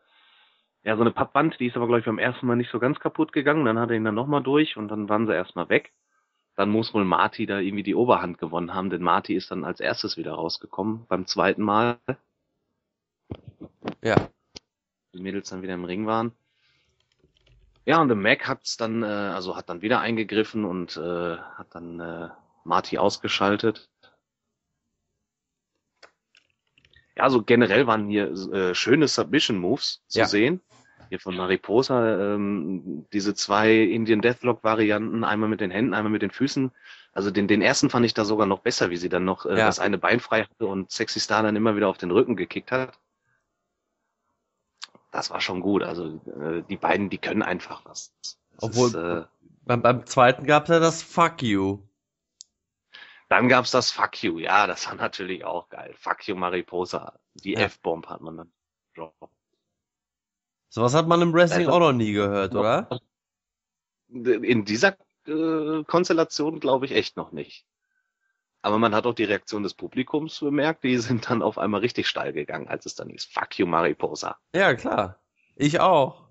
ja, 0.83 0.95
so 0.95 1.01
eine 1.01 1.11
Pappwand, 1.11 1.59
die 1.59 1.67
ist 1.67 1.75
aber, 1.75 1.85
glaube 1.85 1.99
ich, 1.99 2.05
beim 2.05 2.17
ersten 2.17 2.47
Mal 2.47 2.55
nicht 2.55 2.71
so 2.71 2.79
ganz 2.79 2.99
kaputt 2.99 3.31
gegangen. 3.31 3.65
Dann 3.65 3.77
hat 3.77 3.91
er 3.91 3.95
ihn 3.95 4.03
dann 4.03 4.15
nochmal 4.15 4.41
durch 4.41 4.77
und 4.77 4.87
dann 4.87 5.07
waren 5.09 5.27
sie 5.27 5.33
erstmal 5.33 5.69
weg. 5.69 5.91
Dann 6.55 6.69
muss 6.69 6.93
wohl 6.93 7.05
Marty 7.05 7.45
da 7.45 7.59
irgendwie 7.59 7.83
die 7.83 7.95
Oberhand 7.95 8.37
gewonnen 8.37 8.73
haben, 8.73 8.89
denn 8.89 9.01
Marty 9.01 9.35
ist 9.35 9.51
dann 9.51 9.63
als 9.63 9.79
erstes 9.79 10.17
wieder 10.17 10.33
rausgekommen 10.33 11.05
beim 11.07 11.25
zweiten 11.25 11.61
Mal. 11.61 11.97
Ja. 14.03 14.15
Die 15.13 15.21
Mädels 15.21 15.49
dann 15.49 15.61
wieder 15.61 15.75
im 15.75 15.85
Ring 15.85 16.07
waren. 16.07 16.33
Ja, 17.85 18.01
und 18.01 18.09
der 18.09 18.17
Mac 18.17 18.47
hat's 18.47 18.77
dann, 18.77 19.03
äh, 19.03 19.05
also 19.05 19.55
hat 19.55 19.69
dann 19.69 19.81
wieder 19.81 19.99
eingegriffen 19.99 20.65
und 20.65 20.97
äh, 20.97 21.37
hat 21.37 21.73
dann 21.73 21.99
äh, 21.99 22.29
Marty 22.63 22.97
ausgeschaltet. 22.97 23.89
Ja, 27.17 27.23
also 27.23 27.43
generell 27.43 27.87
waren 27.87 28.07
hier 28.07 28.31
äh, 28.53 28.73
schöne 28.75 29.07
Submission-Moves 29.07 30.01
zu 30.07 30.19
Ja. 30.19 30.25
sehen. 30.27 30.61
Hier 31.09 31.19
von 31.19 31.35
Mariposa, 31.35 32.35
ähm, 32.35 33.05
diese 33.11 33.33
zwei 33.35 33.75
Indian 33.75 34.21
Deathlock-Varianten, 34.21 35.25
einmal 35.25 35.49
mit 35.49 35.59
den 35.59 35.69
Händen, 35.71 35.93
einmal 35.93 36.11
mit 36.11 36.21
den 36.21 36.31
Füßen. 36.31 36.71
Also 37.11 37.31
den, 37.31 37.49
den 37.49 37.61
ersten 37.61 37.89
fand 37.89 38.05
ich 38.05 38.13
da 38.13 38.23
sogar 38.23 38.47
noch 38.47 38.59
besser, 38.59 38.89
wie 38.91 38.95
sie 38.95 39.09
dann 39.09 39.25
noch 39.25 39.45
äh, 39.45 39.49
Ja. 39.57 39.65
das 39.65 39.79
eine 39.81 39.97
Bein 39.97 40.21
frei 40.21 40.43
hatte 40.43 40.65
und 40.67 40.89
Sexy 40.89 41.19
Star 41.19 41.43
dann 41.43 41.57
immer 41.57 41.75
wieder 41.75 41.89
auf 41.89 41.97
den 41.97 42.11
Rücken 42.11 42.37
gekickt 42.37 42.71
hat. 42.71 42.97
Das 45.11 45.29
war 45.29 45.41
schon 45.41 45.59
gut. 45.59 45.83
Also 45.83 46.21
äh, 46.41 46.63
die 46.69 46.77
beiden, 46.77 47.09
die 47.09 47.17
können 47.17 47.41
einfach 47.43 47.81
was. 47.83 48.13
Das 48.21 48.37
Obwohl- 48.59 48.87
ist, 48.87 48.95
äh, 48.95 49.23
Beim, 49.65 49.81
beim 49.83 50.05
zweiten 50.07 50.45
gab's 50.45 50.69
ja 50.69 50.79
das 50.79 51.03
Fuck 51.03 51.43
you. 51.43 51.79
Dann 53.31 53.47
gab's 53.47 53.71
das 53.71 53.91
Fuck 53.91 54.21
You. 54.23 54.39
Ja, 54.39 54.67
das 54.67 54.87
war 54.87 54.95
natürlich 54.95 55.45
auch 55.45 55.69
geil. 55.69 55.93
Fuck 55.97 56.27
You 56.27 56.35
Mariposa. 56.35 57.17
Die 57.35 57.53
Ja. 57.53 57.61
F-Bomb 57.61 58.07
hat 58.09 58.19
man 58.19 58.35
dann. 58.35 58.51
Sowas 60.67 60.93
hat 60.93 61.07
man 61.07 61.21
im 61.21 61.33
Wrestling 61.33 61.67
Also- 61.67 61.71
auch 61.71 61.79
noch 61.79 61.93
nie 61.93 62.11
gehört, 62.11 62.53
oder? 62.53 62.89
In 64.09 64.65
dieser 64.65 64.97
äh, 65.27 65.83
Konstellation 65.85 66.59
glaube 66.59 66.85
ich 66.85 66.91
echt 66.91 67.15
noch 67.15 67.31
nicht. 67.31 67.65
Aber 68.63 68.77
man 68.77 68.93
hat 68.93 69.05
auch 69.05 69.13
die 69.13 69.23
Reaktion 69.23 69.63
des 69.63 69.75
Publikums 69.75 70.39
bemerkt. 70.41 70.83
Die 70.83 70.97
sind 70.97 71.29
dann 71.29 71.41
auf 71.41 71.57
einmal 71.57 71.79
richtig 71.79 72.07
steil 72.09 72.33
gegangen, 72.33 72.67
als 72.67 72.85
es 72.85 72.95
dann 72.95 73.09
hieß 73.09 73.25
Fuck 73.25 73.57
You 73.59 73.65
Mariposa. 73.65 74.37
Ja, 74.53 74.73
klar. 74.75 75.19
Ich 75.55 75.79
auch. 75.79 76.27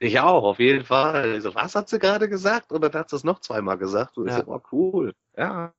Ich 0.00 0.18
auch, 0.18 0.42
auf 0.42 0.58
jeden 0.58 0.84
Fall. 0.84 1.14
Also, 1.34 1.54
was 1.54 1.76
hat 1.76 1.88
sie 1.88 2.00
gerade 2.00 2.28
gesagt? 2.28 2.72
Und 2.72 2.82
dann 2.82 2.92
hat 2.94 3.10
sie 3.10 3.16
es 3.16 3.22
noch 3.24 3.38
zweimal 3.40 3.78
gesagt. 3.78 4.18
Und 4.18 4.26
Ja. 4.28 4.38
ich 4.40 4.44
so, 4.44 4.50
oh, 4.52 4.60
cool. 4.72 5.14
Ja, 5.36 5.72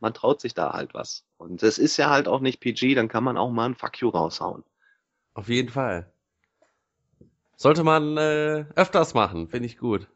man 0.00 0.14
traut 0.14 0.40
sich 0.40 0.54
da 0.54 0.72
halt 0.72 0.94
was. 0.94 1.24
Und 1.38 1.62
es 1.62 1.78
ist 1.78 1.96
ja 1.96 2.10
halt 2.10 2.28
auch 2.28 2.40
nicht 2.40 2.60
PG, 2.60 2.94
dann 2.94 3.08
kann 3.08 3.24
man 3.24 3.36
auch 3.36 3.50
mal 3.50 3.66
ein 3.66 3.74
Fuck 3.74 4.00
you 4.00 4.08
raushauen. 4.08 4.64
Auf 5.34 5.48
jeden 5.48 5.68
Fall. 5.68 6.10
Sollte 7.56 7.84
man 7.84 8.16
äh, 8.16 8.66
öfters 8.74 9.14
machen, 9.14 9.48
finde 9.48 9.66
ich 9.66 9.78
gut. 9.78 10.08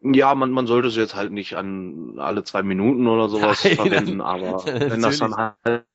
Ja, 0.00 0.34
man, 0.34 0.50
man 0.50 0.66
sollte 0.66 0.88
es 0.88 0.96
jetzt 0.96 1.14
halt 1.14 1.32
nicht 1.32 1.56
an 1.56 2.18
alle 2.18 2.44
zwei 2.44 2.62
Minuten 2.62 3.06
oder 3.06 3.28
sowas 3.28 3.64
Nein, 3.64 3.76
verwenden, 3.76 4.20
aber 4.20 4.64
wenn 4.64 5.00
das 5.00 5.18
dann 5.18 5.34
halt, 5.34 5.86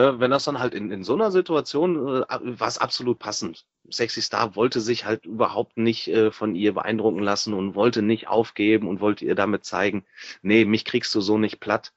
wenn 0.00 0.30
das 0.30 0.44
dann 0.44 0.58
halt 0.58 0.74
in, 0.74 0.90
in 0.90 1.04
so 1.04 1.14
einer 1.14 1.30
Situation 1.30 1.96
äh, 1.96 2.24
war 2.28 2.68
es 2.68 2.78
absolut 2.78 3.18
passend. 3.18 3.66
Sexy 3.90 4.22
Star 4.22 4.54
wollte 4.56 4.80
sich 4.80 5.04
halt 5.04 5.26
überhaupt 5.26 5.76
nicht 5.76 6.08
äh, 6.08 6.30
von 6.30 6.54
ihr 6.54 6.74
beeindrucken 6.74 7.20
lassen 7.20 7.54
und 7.54 7.74
wollte 7.74 8.02
nicht 8.02 8.28
aufgeben 8.28 8.88
und 8.88 9.00
wollte 9.00 9.24
ihr 9.24 9.34
damit 9.34 9.64
zeigen, 9.64 10.04
nee, 10.42 10.64
mich 10.64 10.84
kriegst 10.84 11.14
du 11.14 11.20
so 11.20 11.38
nicht 11.38 11.60
platt. 11.60 11.92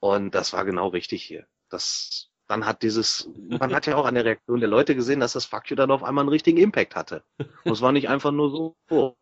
Und 0.00 0.34
das 0.34 0.52
war 0.52 0.64
genau 0.64 0.88
richtig 0.88 1.22
hier. 1.22 1.46
Das, 1.70 2.30
dann 2.46 2.66
hat 2.66 2.82
dieses, 2.82 3.28
man 3.36 3.74
hat 3.74 3.86
ja 3.86 3.96
auch 3.96 4.04
an 4.04 4.14
der 4.14 4.24
Reaktion 4.24 4.60
der 4.60 4.68
Leute 4.68 4.94
gesehen, 4.94 5.20
dass 5.20 5.32
das 5.32 5.46
Fuck 5.46 5.70
you 5.70 5.76
dann 5.76 5.90
auf 5.90 6.02
einmal 6.04 6.22
einen 6.22 6.28
richtigen 6.28 6.58
Impact 6.58 6.94
hatte. 6.94 7.24
Und 7.64 7.72
es 7.72 7.80
war 7.80 7.92
nicht 7.92 8.08
einfach 8.08 8.32
nur 8.32 8.50
so, 8.50 8.76
oh, 8.90 9.14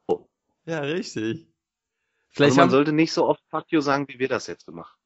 Ja, 0.66 0.80
richtig. 0.80 1.46
also 1.46 1.46
Vielleicht 2.30 2.56
man 2.56 2.64
haben, 2.64 2.70
sollte 2.70 2.92
nicht 2.92 3.12
so 3.12 3.26
oft 3.26 3.42
Fuck 3.48 3.66
you 3.68 3.80
sagen, 3.80 4.08
wie 4.08 4.18
wir 4.18 4.28
das 4.28 4.46
jetzt 4.48 4.66
gemacht 4.66 4.92
haben. 4.92 5.01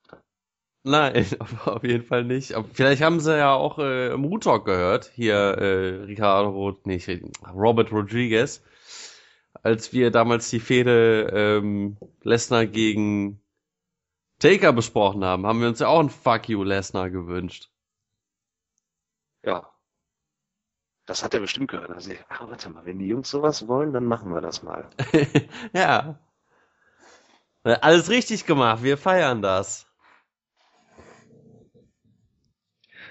Nein, 0.87 1.27
auf, 1.65 1.83
jeden 1.83 2.05
Fall 2.05 2.23
nicht. 2.23 2.55
Aber 2.55 2.69
vielleicht 2.73 3.03
haben 3.03 3.19
sie 3.19 3.37
ja 3.37 3.53
auch 3.53 3.79
äh, 3.81 4.13
im 4.13 4.25
Root 4.25 4.45
Talk 4.45 4.65
gehört, 4.65 5.11
hier 5.15 5.35
äh, 5.35 6.05
Ricardo, 6.05 6.79
nicht, 6.85 7.11
Robert 7.53 7.91
Rodriguez, 7.91 8.63
als 9.65 9.93
wir 9.93 10.13
damals 10.13 10.49
die 10.49 10.61
Fehde 10.61 11.29
ähm, 11.33 11.97
Lesnar 12.23 12.67
gegen 12.67 13.41
Taker 14.39 14.73
besprochen 14.73 15.25
haben, 15.25 15.45
haben 15.45 15.61
wir 15.61 15.67
uns 15.67 15.81
ja 15.81 15.89
auch 15.89 15.99
ein 15.99 16.09
Fuck 16.09 16.49
you 16.49 16.63
Lesnar 16.63 17.11
gewünscht. 17.11 17.69
Ja. 19.43 19.69
Das 21.05 21.25
hat 21.25 21.35
er 21.35 21.41
bestimmt 21.41 21.71
gehört. 21.73 21.91
Also, 21.91 22.13
ah, 22.29 22.47
warte 22.49 22.71
mal, 22.71 22.85
wenn 22.85 23.01
die 23.01 23.09
Jungs 23.09 23.29
sowas 23.29 23.67
wollen, 23.67 23.93
dann 23.93 24.05
machen 24.05 24.33
wir 24.33 24.41
das 24.41 24.63
mal. 24.63 24.89
ja. 25.73 26.21
Alles 27.65 28.09
richtig 28.09 28.47
gemacht, 28.47 28.85
wir 28.85 28.97
feiern 28.97 29.43
das. 29.43 29.86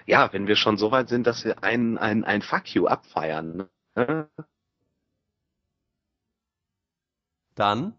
Ja, 0.05 0.31
wenn 0.33 0.47
wir 0.47 0.55
schon 0.55 0.77
so 0.77 0.91
weit 0.91 1.09
sind, 1.09 1.25
dass 1.25 1.45
wir 1.45 1.63
ein, 1.63 1.97
ein, 1.97 2.23
ein 2.23 2.41
Fuck 2.41 2.73
you 2.75 2.87
abfeiern. 2.87 3.67
Ne? 3.95 4.29
Dann? 7.55 7.95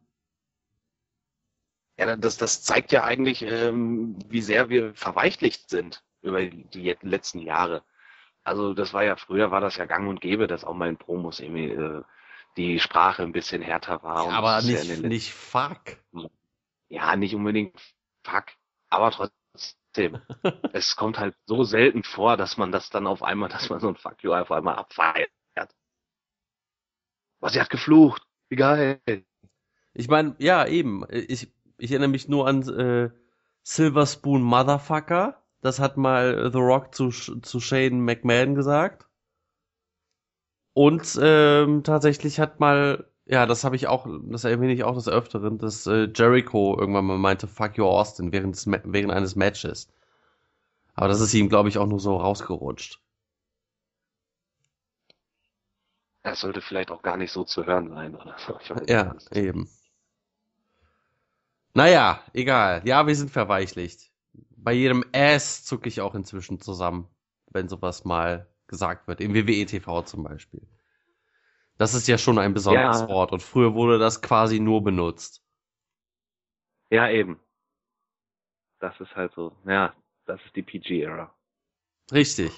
Ja, 1.98 2.14
das, 2.16 2.36
das 2.36 2.62
zeigt 2.62 2.92
ja 2.92 3.04
eigentlich, 3.04 3.42
ähm, 3.42 4.18
wie 4.28 4.42
sehr 4.42 4.68
wir 4.68 4.94
verweichlicht 4.94 5.70
sind 5.70 6.04
über 6.20 6.44
die 6.44 6.94
letzten 7.00 7.40
Jahre. 7.40 7.82
Also 8.44 8.74
das 8.74 8.92
war 8.92 9.02
ja 9.02 9.16
früher 9.16 9.50
war 9.50 9.60
das 9.60 9.76
ja 9.76 9.86
gang 9.86 10.08
und 10.08 10.20
gäbe, 10.20 10.46
dass 10.46 10.64
auch 10.64 10.74
mal 10.74 10.88
in 10.88 10.98
Promos 10.98 11.40
irgendwie 11.40 11.70
äh, 11.70 12.02
die 12.56 12.78
Sprache 12.78 13.22
ein 13.22 13.32
bisschen 13.32 13.62
härter 13.62 14.02
war. 14.02 14.26
und 14.26 14.34
aber 14.34 14.60
ja 14.60 14.62
nicht, 14.62 14.90
den 14.90 15.08
nicht 15.08 15.32
fuck. 15.32 15.96
Ja, 16.88 17.16
nicht 17.16 17.34
unbedingt 17.34 17.74
fuck, 18.22 18.44
aber 18.88 19.10
trotzdem. 19.10 19.36
Es 20.72 20.96
kommt 20.96 21.18
halt 21.18 21.34
so 21.46 21.64
selten 21.64 22.02
vor, 22.02 22.36
dass 22.36 22.56
man 22.56 22.72
das 22.72 22.90
dann 22.90 23.06
auf 23.06 23.22
einmal, 23.22 23.48
dass 23.48 23.70
man 23.70 23.80
so 23.80 23.88
ein 23.88 23.96
Fuck 23.96 24.22
you 24.22 24.32
auf 24.32 24.52
einmal 24.52 24.76
abfeiert. 24.76 25.30
Was, 27.40 27.52
sie 27.52 27.60
hat 27.60 27.70
geflucht. 27.70 28.22
Wie 28.48 28.56
geil. 28.56 29.00
Ich 29.92 30.08
meine, 30.08 30.34
ja, 30.38 30.66
eben. 30.66 31.04
Ich, 31.10 31.52
ich 31.78 31.90
erinnere 31.90 32.08
mich 32.08 32.28
nur 32.28 32.46
an 32.46 32.62
äh, 32.68 33.10
Silver 33.62 34.06
Spoon 34.06 34.42
Motherfucker. 34.42 35.42
Das 35.60 35.78
hat 35.78 35.96
mal 35.96 36.50
The 36.52 36.58
Rock 36.58 36.94
zu, 36.94 37.10
zu 37.10 37.60
Shane 37.60 38.00
McMahon 38.00 38.54
gesagt. 38.54 39.06
Und 40.72 41.18
ähm, 41.20 41.82
tatsächlich 41.84 42.38
hat 42.38 42.60
mal, 42.60 43.10
ja, 43.26 43.46
das 43.46 43.64
habe 43.64 43.76
ich 43.76 43.86
auch, 43.88 44.06
das 44.30 44.44
erwähne 44.44 44.72
ich 44.72 44.84
auch 44.84 44.94
des 44.94 45.08
Öfteren, 45.08 45.58
dass 45.58 45.86
äh, 45.86 46.08
Jericho 46.14 46.76
irgendwann 46.78 47.04
mal 47.06 47.18
meinte, 47.18 47.46
fuck 47.46 47.76
you 47.76 47.84
Austin, 47.86 48.32
während, 48.32 48.56
des, 48.56 48.66
während 48.66 49.12
eines 49.12 49.36
Matches. 49.36 49.88
Aber 50.94 51.06
das 51.06 51.20
ist 51.20 51.32
ihm, 51.32 51.48
glaube 51.48 51.68
ich, 51.68 51.78
auch 51.78 51.86
nur 51.86 52.00
so 52.00 52.16
rausgerutscht. 52.16 53.00
Das 56.24 56.40
sollte 56.40 56.60
vielleicht 56.60 56.90
auch 56.90 57.00
gar 57.00 57.16
nicht 57.16 57.32
so 57.32 57.42
zu 57.44 57.64
hören 57.64 57.88
sein 57.88 58.14
oder 58.14 58.36
Ja, 58.88 59.14
nicht. 59.14 59.32
eben. 59.32 59.68
Naja, 61.74 62.22
egal. 62.32 62.82
Ja, 62.86 63.06
wir 63.06 63.14
sind 63.14 63.30
verweichlicht. 63.30 64.10
Bei 64.56 64.72
jedem 64.72 65.04
Ass 65.12 65.64
zucke 65.64 65.88
ich 65.88 66.00
auch 66.00 66.14
inzwischen 66.14 66.60
zusammen, 66.60 67.08
wenn 67.50 67.68
sowas 67.68 68.04
mal 68.04 68.48
gesagt 68.66 69.06
wird. 69.06 69.20
Im 69.20 69.34
WWE 69.34 69.64
TV 69.66 70.02
zum 70.02 70.24
Beispiel. 70.24 70.66
Das 71.78 71.94
ist 71.94 72.08
ja 72.08 72.16
schon 72.18 72.38
ein 72.38 72.54
besonderes 72.54 73.02
Ja. 73.02 73.08
Wort 73.08 73.32
und 73.32 73.42
früher 73.42 73.74
wurde 73.74 73.98
das 73.98 74.22
quasi 74.22 74.60
nur 74.60 74.82
benutzt. 74.82 75.42
Ja, 76.90 77.08
eben. 77.10 77.40
Das 78.78 78.98
ist 79.00 79.14
halt 79.16 79.32
so, 79.32 79.52
ja, 79.66 79.94
das 80.26 80.40
ist 80.44 80.54
die 80.56 80.62
PG-Ära. 80.62 81.34
Richtig. 82.12 82.50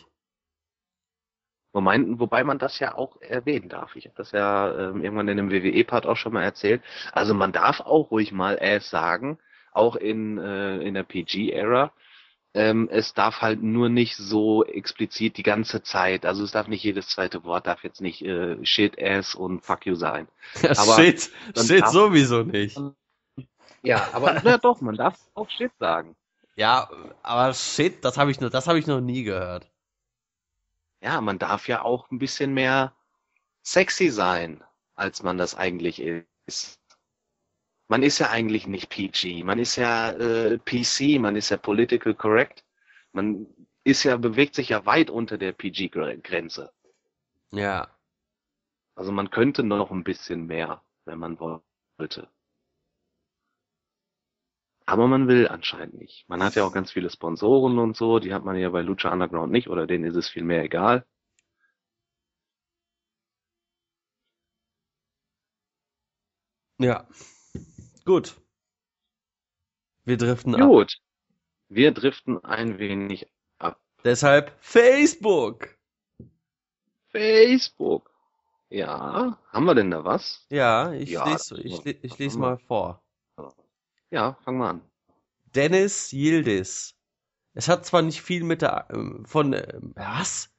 Wobei, 1.73 1.99
wobei 2.19 2.45
man 2.45 2.59
das 2.59 2.79
ja 2.79 2.95
auch 2.97 3.21
erwähnen 3.21 3.69
darf. 3.69 3.95
Ich 3.95 4.07
habe 4.07 4.17
das 4.17 4.33
ja 4.33 4.91
ähm, 4.91 5.03
irgendwann 5.03 5.29
in 5.29 5.37
dem 5.37 5.51
WWE-Part 5.51 6.07
auch 6.07 6.17
schon 6.17 6.33
mal 6.33 6.43
erzählt. 6.43 6.83
Also 7.13 7.35
man 7.35 7.53
darf 7.53 7.81
auch 7.81 8.11
ruhig 8.11 8.33
mal 8.33 8.59
Ass 8.61 8.91
sagen, 8.91 9.39
auch 9.73 9.97
in, 9.97 10.39
äh, 10.39 10.79
in 10.79 10.95
der 10.95 11.05
PG-Ära. 11.05 11.93
Ähm, 12.59 12.89
es 12.91 13.15
darf 13.15 13.41
halt 13.41 13.63
nur 13.63 13.89
nicht 13.89 14.17
so 14.17 14.65
explizit 14.65 15.37
die 15.37 15.43
ganze 15.45 15.83
Zeit. 15.83 16.27
Also 16.27 16.43
es 16.43 16.51
darf 16.51 16.67
nicht 16.67 16.83
jedes 16.83 17.09
zweite 17.09 17.45
Wort 17.45 17.67
darf 17.67 17.85
jetzt 17.85 18.01
nicht 18.01 18.23
äh, 18.23 18.57
Shit, 18.67 19.01
Ass 19.01 19.35
und 19.35 19.61
Fuck 19.65 19.87
you 19.87 19.95
sein. 19.95 20.27
Ja, 20.63 20.71
Aber 20.71 20.95
shit, 20.97 21.31
shit 21.57 21.83
darf- 21.83 21.93
sowieso 21.93 22.43
nicht. 22.43 22.79
Ja, 23.83 24.09
aber 24.13 24.41
na 24.43 24.59
doch, 24.59 24.81
man 24.81 24.97
darf 24.97 25.17
auch 25.35 25.49
Shit 25.51 25.71
sagen. 25.79 26.17
Ja, 26.57 26.91
aber 27.23 27.55
shit, 27.55 28.05
das 28.05 28.19
habe 28.19 28.31
ich 28.33 28.41
noch, 28.41 28.51
das 28.51 28.67
habe 28.67 28.79
ich 28.81 28.87
noch 28.89 29.01
nie 29.01 29.23
gehört. 29.23 29.71
Ja, 31.01 31.21
man 31.21 31.39
darf 31.39 31.69
ja 31.69 31.83
auch 31.83 32.11
ein 32.11 32.19
bisschen 32.19 32.55
mehr 32.55 32.93
sexy 33.63 34.11
sein, 34.11 34.65
als 34.97 35.23
man 35.23 35.39
das 35.39 35.55
eigentlich 35.55 36.01
ist. 36.47 36.78
Man 37.89 38.03
ist 38.03 38.19
ja 38.19 38.31
eigentlich 38.31 38.67
nicht 38.67 38.91
PG, 38.91 39.45
man 39.45 39.59
ist 39.59 39.77
ja 39.77 40.11
äh, 40.11 40.59
PC, 40.59 41.19
man 41.19 41.37
ist 41.37 41.49
ja 41.49 41.57
political 41.57 42.15
correct. 42.15 42.65
Man 43.13 43.47
ist 43.85 44.05
ja, 44.05 44.17
bewegt 44.19 44.55
sich 44.55 44.69
ja 44.69 44.85
weit 44.85 45.09
unter 45.11 45.39
der 45.39 45.53
PG-Grenze. 45.53 46.71
Ja. 47.51 47.89
Also 48.95 49.13
man 49.13 49.31
könnte 49.31 49.63
noch 49.63 49.91
ein 49.91 50.05
bisschen 50.05 50.47
mehr, 50.47 50.83
wenn 51.07 51.19
man 51.19 51.41
wollte. 51.41 52.29
Aber 54.87 55.07
man 55.07 55.29
will 55.29 55.49
anscheinend 55.49 55.95
nicht. 55.95 56.29
Man 56.29 56.43
hat 56.43 56.55
ja 56.57 56.65
auch 56.65 56.73
ganz 56.73 56.93
viele 56.93 57.11
Sponsoren 57.11 57.79
und 57.79 57.97
so, 57.97 58.19
die 58.19 58.35
hat 58.35 58.45
man 58.45 58.57
ja 58.57 58.71
bei 58.71 58.83
Lucha 58.83 59.13
Underground 59.13 59.53
nicht, 59.53 59.69
oder 59.69 59.87
denen 59.87 60.05
ist 60.05 60.17
es 60.17 60.29
viel 60.29 60.45
mehr 60.45 60.63
egal. 60.65 61.07
Ja. 66.79 67.07
Gut. 68.09 68.41
Wir 70.07 70.17
driften 70.17 70.55
ab. 70.55 70.67
Gut. 70.67 70.97
Wir 71.69 71.93
driften 71.93 72.43
ein 72.43 72.79
wenig 72.79 73.31
ab. 73.59 73.79
Deshalb 74.03 74.57
Facebook. 74.61 75.77
Facebook. 77.11 78.11
Ja, 78.71 79.39
haben 79.53 79.65
wir 79.67 79.75
denn 79.75 79.91
da 79.91 80.07
was? 80.07 80.47
Ja, 80.49 80.91
ich 80.95 81.11
Ja, 81.11 81.31
lese, 81.31 81.61
ich, 81.61 81.85
ich 81.85 82.17
lese 82.17 82.39
mal 82.39 82.57
vor. 82.57 83.03
Ja, 84.11 84.39
fangen 84.43 84.59
wir 84.61 84.71
an. 84.71 84.83
Dennis 85.55 86.11
Yildiz. 86.11 86.95
Es 87.53 87.69
hat 87.69 87.85
zwar 87.85 88.01
nicht 88.01 88.23
viel 88.23 88.43
mit 88.43 88.63
der, 88.63 88.89
ähm, 88.91 89.27
von, 89.27 89.53
ähm, 89.53 89.93
was? 89.97 90.51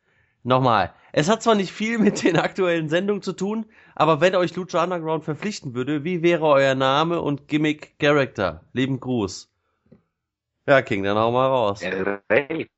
Nochmal. 0.43 0.93
Es 1.11 1.29
hat 1.29 1.43
zwar 1.43 1.55
nicht 1.55 1.71
viel 1.71 1.97
mit 1.97 2.23
den 2.23 2.37
aktuellen 2.37 2.87
Sendungen 2.87 3.21
zu 3.21 3.33
tun, 3.33 3.65
aber 3.95 4.21
wenn 4.21 4.35
euch 4.35 4.55
Lucha 4.55 4.83
Underground 4.83 5.25
verpflichten 5.25 5.73
würde, 5.73 6.03
wie 6.03 6.21
wäre 6.21 6.45
euer 6.45 6.75
Name 6.75 7.21
und 7.21 7.47
Gimmick 7.47 7.99
Character? 7.99 8.63
Lieben 8.73 8.99
Gruß. 8.99 9.51
Ja, 10.67 10.81
King, 10.81 11.03
dann 11.03 11.17
hau 11.17 11.31
mal 11.31 11.47
raus. 11.47 11.81
El 11.81 12.21
Rey. 12.31 12.69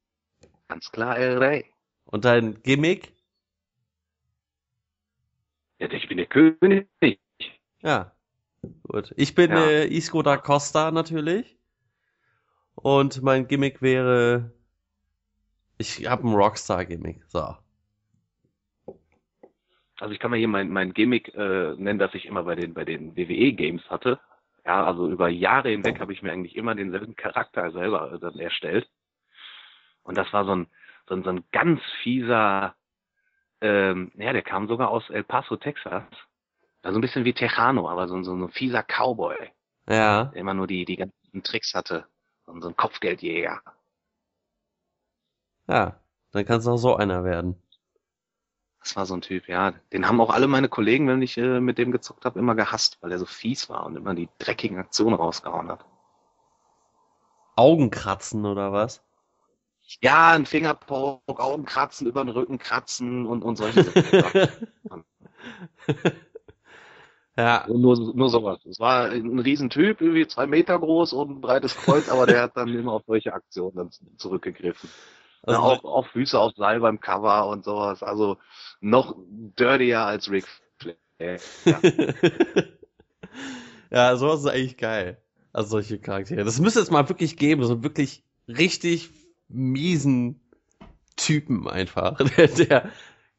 Ganz 0.70 0.92
klar 0.92 1.18
El 1.18 1.38
Rey. 1.38 1.66
Und 2.06 2.26
dein 2.26 2.62
Gimmick? 2.64 3.14
Ja, 5.80 5.92
ich 5.92 6.08
bin 6.08 6.18
der 6.18 6.28
König. 6.28 6.88
Ja. 7.82 8.12
Gut. 8.84 9.14
Ich 9.18 9.36
bin 9.36 9.52
Ja. 9.52 9.66
äh, 9.66 9.88
Isco 9.88 10.22
da 10.22 10.38
Costa 10.38 10.92
natürlich. 10.92 11.58
Und 12.76 13.22
mein 13.22 13.48
Gimmick 13.48 13.82
wäre. 13.82 14.52
Ich 15.82 16.08
habe 16.08 16.28
ein 16.28 16.36
Rockstar-Gimmick. 16.36 17.24
So. 17.28 17.56
also 20.00 20.14
ich 20.14 20.20
kann 20.20 20.30
mal 20.30 20.38
hier 20.38 20.48
mein, 20.48 20.70
mein 20.70 20.94
Gimmick 20.94 21.34
äh, 21.34 21.74
nennen, 21.76 21.98
das 21.98 22.14
ich 22.14 22.26
immer 22.26 22.44
bei 22.44 22.54
den, 22.56 22.76
bei 22.76 22.86
den 22.86 23.16
WWE-Games 23.16 23.90
hatte. 23.90 24.20
Ja, 24.64 24.86
also 24.86 25.10
über 25.10 25.28
Jahre 25.28 25.70
hinweg 25.70 26.00
habe 26.00 26.14
ich 26.14 26.22
mir 26.22 26.32
eigentlich 26.32 26.56
immer 26.56 26.76
denselben 26.76 27.16
Charakter 27.16 27.72
selber 27.72 28.14
äh, 28.14 28.20
dann 28.20 28.38
erstellt. 28.38 28.88
Und 30.04 30.18
das 30.18 30.32
war 30.34 30.46
so 30.46 30.56
ein, 30.56 30.68
so 31.10 31.16
ein, 31.16 31.24
so 31.24 31.32
ein 31.32 31.44
ganz 31.52 31.82
fieser, 32.04 32.76
ähm, 33.62 34.12
ja, 34.16 34.34
der 34.34 34.44
kam 34.44 34.68
sogar 34.68 34.90
aus 34.90 35.10
El 35.10 35.24
Paso, 35.24 35.56
Texas. 35.56 36.04
Also 36.84 36.98
ein 37.00 37.02
bisschen 37.02 37.26
wie 37.26 37.34
Tejano, 37.34 37.90
aber 37.90 38.08
so, 38.08 38.22
so 38.24 38.36
ein 38.36 38.50
fieser 38.52 38.84
Cowboy, 38.84 39.36
Ja. 39.88 40.26
der 40.26 40.40
immer 40.42 40.54
nur 40.54 40.68
die, 40.68 40.86
die 40.86 40.98
ganzen 40.98 41.44
Tricks 41.44 41.74
hatte. 41.74 42.06
Und 42.46 42.62
so 42.62 42.70
ein 42.70 42.76
Kopfgeldjäger. 42.76 43.62
Ja. 45.72 45.96
Dann 46.32 46.46
kann 46.46 46.60
es 46.60 46.68
auch 46.68 46.78
so 46.78 46.96
einer 46.96 47.24
werden. 47.24 47.56
Das 48.82 48.96
war 48.96 49.06
so 49.06 49.14
ein 49.14 49.22
Typ, 49.22 49.48
ja. 49.48 49.72
Den 49.94 50.08
haben 50.08 50.20
auch 50.20 50.30
alle 50.30 50.48
meine 50.48 50.68
Kollegen, 50.68 51.08
wenn 51.08 51.22
ich 51.22 51.38
äh, 51.38 51.60
mit 51.60 51.78
dem 51.78 51.92
gezockt 51.92 52.26
habe, 52.26 52.40
immer 52.40 52.56
gehasst, 52.56 52.98
weil 53.02 53.12
er 53.12 53.20
so 53.20 53.26
fies 53.26 53.70
war 53.70 53.86
und 53.86 53.96
immer 53.96 54.16
die 54.16 54.28
dreckigen 54.40 54.80
Aktionen 54.80 55.16
rausgehauen 55.16 55.70
hat. 55.70 55.86
Augenkratzen 57.56 58.46
oder 58.46 58.74
was? 58.74 59.02
Ja, 60.02 60.32
ein 60.32 60.46
Fingerpoke, 60.46 61.44
Augen 61.44 61.66
kratzen, 61.66 62.08
über 62.08 62.24
den 62.24 62.30
Rücken 62.30 62.58
kratzen 62.58 63.26
und, 63.26 63.44
und 63.44 63.56
solche 63.58 63.84
Sachen. 63.84 65.04
ja. 67.38 67.66
nur, 67.68 68.14
nur 68.16 68.30
sowas. 68.30 68.66
Es 68.66 68.80
war 68.80 69.10
ein 69.10 69.40
Riesentyp, 69.40 70.02
irgendwie 70.02 70.28
zwei 70.28 70.48
Meter 70.48 70.80
groß 70.80 71.14
und 71.14 71.30
ein 71.30 71.42
breites 71.42 71.76
Kreuz, 71.76 72.10
aber 72.10 72.26
der 72.26 72.42
hat 72.42 72.58
dann 72.58 72.70
immer 72.70 72.94
auf 72.94 73.04
solche 73.06 73.34
Aktionen 73.34 73.76
dann 73.76 73.90
zurückgegriffen. 74.18 74.90
Also, 75.44 75.60
ja, 75.60 75.66
auch 75.66 75.84
auf 75.84 76.08
Füße 76.08 76.40
auf 76.40 76.54
Seil 76.56 76.80
beim 76.80 77.00
Cover 77.00 77.48
und 77.48 77.64
sowas. 77.64 78.04
Also 78.04 78.38
noch 78.80 79.16
dirtier 79.18 80.02
als 80.02 80.30
Rick 80.30 80.46
Flair. 80.78 81.40
Ja. 81.66 81.80
ja, 83.92 84.16
sowas 84.16 84.42
ist 84.42 84.48
eigentlich 84.48 84.78
geil. 84.78 85.22
Also 85.54 85.72
solche 85.72 86.00
Charaktere. 86.00 86.44
Das 86.44 86.60
müsste 86.60 86.80
es 86.80 86.92
mal 86.92 87.10
wirklich 87.10 87.38
geben, 87.38 87.64
so 87.64 87.84
wirklich 87.84 88.24
richtig 88.48 89.10
miesen 89.48 90.40
Typen 91.18 91.68
einfach, 91.68 92.18
der, 92.38 92.48
der 92.48 92.92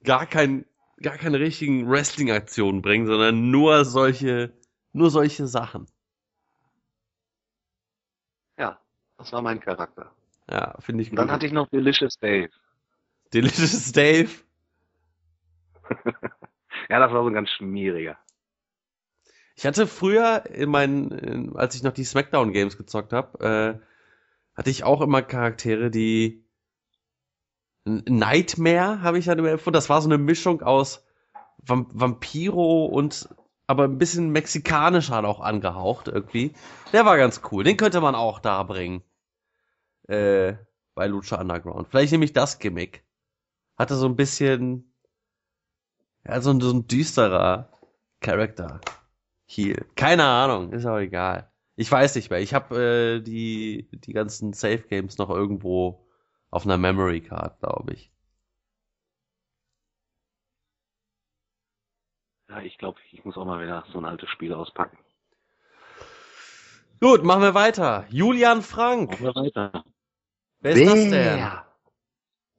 gar 0.04 0.26
kein, 0.26 0.66
gar 1.00 1.16
keine 1.16 1.40
richtigen 1.40 1.88
Wrestling-Aktionen 1.88 2.82
bringt, 2.82 3.06
sondern 3.06 3.50
nur 3.50 3.84
solche, 3.84 4.52
nur 4.92 5.10
solche 5.10 5.46
Sachen. 5.46 5.86
ja, 8.58 8.78
das 9.16 9.32
war 9.32 9.42
mein 9.42 9.60
Charakter. 9.60 10.12
Ja, 10.50 10.74
finde 10.80 11.02
ich 11.02 11.10
Und 11.10 11.16
dann 11.16 11.30
hatte 11.30 11.46
ich 11.46 11.52
noch 11.52 11.68
Delicious 11.68 12.18
Dave. 12.18 12.50
Delicious 13.32 13.92
Dave. 13.92 14.30
Ja, 16.88 16.98
das 16.98 17.12
war 17.12 17.22
so 17.22 17.28
ein 17.28 17.34
ganz 17.34 17.48
schmieriger. 17.48 18.18
Ich 19.56 19.64
hatte 19.64 19.86
früher 19.86 20.44
in 20.46 20.70
meinen, 20.70 21.10
in, 21.10 21.56
als 21.56 21.74
ich 21.74 21.82
noch 21.82 21.92
die 21.92 22.04
Smackdown 22.04 22.52
Games 22.52 22.76
gezockt 22.76 23.12
habe, 23.12 23.80
äh, 23.80 23.86
hatte 24.54 24.70
ich 24.70 24.84
auch 24.84 25.00
immer 25.00 25.22
Charaktere, 25.22 25.90
die 25.90 26.44
Nightmare 27.84 29.02
habe 29.02 29.18
ich 29.18 29.24
dann 29.24 29.38
immer 29.38 29.50
empfunden. 29.50 29.74
Das 29.74 29.88
war 29.88 30.02
so 30.02 30.08
eine 30.08 30.18
Mischung 30.18 30.62
aus 30.62 31.06
Vam 31.58 31.86
Vampiro 31.92 32.86
und 32.86 33.28
aber 33.66 33.84
ein 33.84 33.98
bisschen 33.98 34.30
mexikanisch 34.30 35.10
halt 35.10 35.24
auch 35.24 35.40
angehaucht 35.40 36.08
irgendwie. 36.08 36.52
Der 36.92 37.04
war 37.06 37.16
ganz 37.16 37.40
cool. 37.50 37.64
Den 37.64 37.76
könnte 37.76 38.00
man 38.00 38.14
auch 38.14 38.38
da 38.38 38.62
bringen. 38.62 39.02
Äh, 40.08 40.56
bei 40.94 41.06
Lucha 41.06 41.40
Underground. 41.40 41.88
Vielleicht 41.88 42.12
nehme 42.12 42.24
ich 42.24 42.32
das 42.32 42.58
Gimmick. 42.58 43.04
Hatte 43.76 43.94
so 43.94 44.06
ein 44.06 44.16
bisschen 44.16 44.92
ja, 46.24 46.40
so 46.40 46.50
ein, 46.50 46.60
so 46.60 46.72
ein 46.72 46.86
düsterer 46.86 47.68
Charakter. 48.20 48.80
Heel. 49.46 49.86
Keine 49.96 50.24
Ahnung, 50.24 50.72
ist 50.72 50.86
auch 50.86 50.98
egal. 50.98 51.50
Ich 51.76 51.90
weiß 51.90 52.14
nicht 52.16 52.30
mehr. 52.30 52.40
Ich 52.40 52.54
habe 52.54 53.18
äh, 53.18 53.20
die 53.20 53.88
die 53.92 54.12
ganzen 54.12 54.52
Safe 54.52 54.78
Games 54.88 55.18
noch 55.18 55.30
irgendwo 55.30 56.06
auf 56.50 56.64
einer 56.64 56.78
Memory 56.78 57.22
Card, 57.22 57.58
glaube 57.60 57.94
ich. 57.94 58.12
Ja, 62.48 62.60
ich 62.60 62.78
glaube, 62.78 63.00
ich 63.10 63.24
muss 63.24 63.36
auch 63.36 63.46
mal 63.46 63.62
wieder 63.62 63.84
so 63.92 63.98
ein 63.98 64.04
altes 64.04 64.28
Spiel 64.30 64.52
auspacken. 64.52 64.98
Gut, 67.02 67.24
machen 67.24 67.42
wir 67.42 67.54
weiter. 67.54 68.06
Julian 68.10 68.62
Frank. 68.62 69.20
Machen 69.20 69.24
wir 69.24 69.34
weiter. 69.34 69.84
Wer 70.60 70.72
ist 70.72 70.86
das 70.86 70.94
denn? 70.94 71.48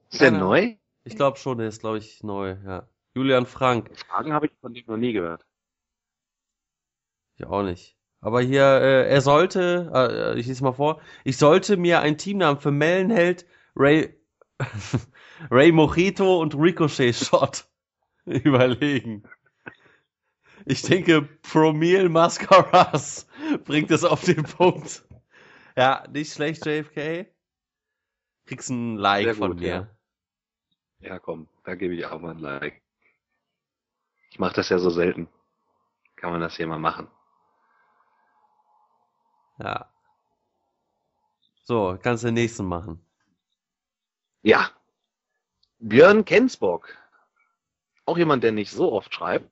Ist 0.10 0.20
der 0.20 0.32
Keine 0.32 0.40
neu? 0.40 0.76
Ich 1.06 1.16
glaube 1.16 1.38
schon, 1.38 1.60
der 1.60 1.70
ist 1.70 1.80
glaube 1.80 2.00
ich 2.00 2.22
neu, 2.24 2.58
ja. 2.66 2.86
Julian 3.16 3.46
Frank. 3.46 3.98
Fragen 3.98 4.34
habe 4.34 4.48
ich 4.48 4.52
von 4.60 4.74
dem 4.74 4.84
noch 4.86 4.98
nie 4.98 5.14
gehört. 5.14 5.46
Ich 7.38 7.46
auch 7.46 7.64
nicht. 7.64 7.96
Aber 8.20 8.42
hier, 8.42 8.64
äh, 8.64 9.10
er 9.10 9.22
sollte, 9.22 9.90
äh, 9.94 10.38
ich 10.38 10.48
lese 10.48 10.66
mal 10.66 10.74
vor, 10.74 11.00
ich 11.24 11.38
sollte 11.38 11.78
mir 11.78 12.02
einen 12.02 12.18
Teamnamen 12.18 12.60
für 12.60 12.72
Mellenheld, 12.72 13.46
Ray, 13.78 14.14
Ray 15.52 15.72
Mojito 15.72 16.42
und 16.42 16.54
Ricochet 16.54 17.16
Shot 17.16 17.66
überlegen. 18.26 19.24
Ich 20.66 20.82
denke, 20.82 21.22
Promil 21.22 22.10
Mascaras 22.10 23.28
bringt 23.66 23.92
es 23.92 24.04
auf 24.04 24.24
den 24.24 24.44
Punkt. 24.44 25.04
Ja, 25.76 26.06
nicht 26.12 26.34
schlecht, 26.34 26.66
JFK. 26.66 27.28
Kriegst 28.46 28.70
ein 28.70 28.96
Like 28.96 29.26
Sehr 29.26 29.36
von 29.36 29.52
gut, 29.52 29.60
mir. 29.60 29.68
ja. 29.68 29.88
Ja, 31.00 31.20
komm, 31.20 31.50
da 31.66 31.76
gebe 31.76 31.94
ich 31.96 32.06
auch 32.06 32.20
mal 32.22 32.32
ein 32.32 32.40
Like. 32.40 32.82
Ich 34.30 34.40
mache 34.40 34.56
das 34.56 34.70
ja 34.70 34.80
so 34.80 34.90
selten. 34.90 35.28
Kann 36.16 36.32
man 36.32 36.42
das 36.42 36.56
hier 36.56 36.68
mal 36.68 36.80
machen. 36.80 37.08
Ja. 39.60 39.90
So, 41.64 41.98
kannst 42.02 42.24
du 42.24 42.28
den 42.28 42.36
nächsten 42.36 42.66
machen. 42.66 43.06
Ja. 44.42 44.72
Björn 45.80 46.26
Kensbock. 46.26 46.98
Auch 48.06 48.18
jemand, 48.18 48.44
der 48.44 48.52
nicht 48.52 48.72
so 48.72 48.92
oft 48.92 49.14
schreibt. 49.14 49.50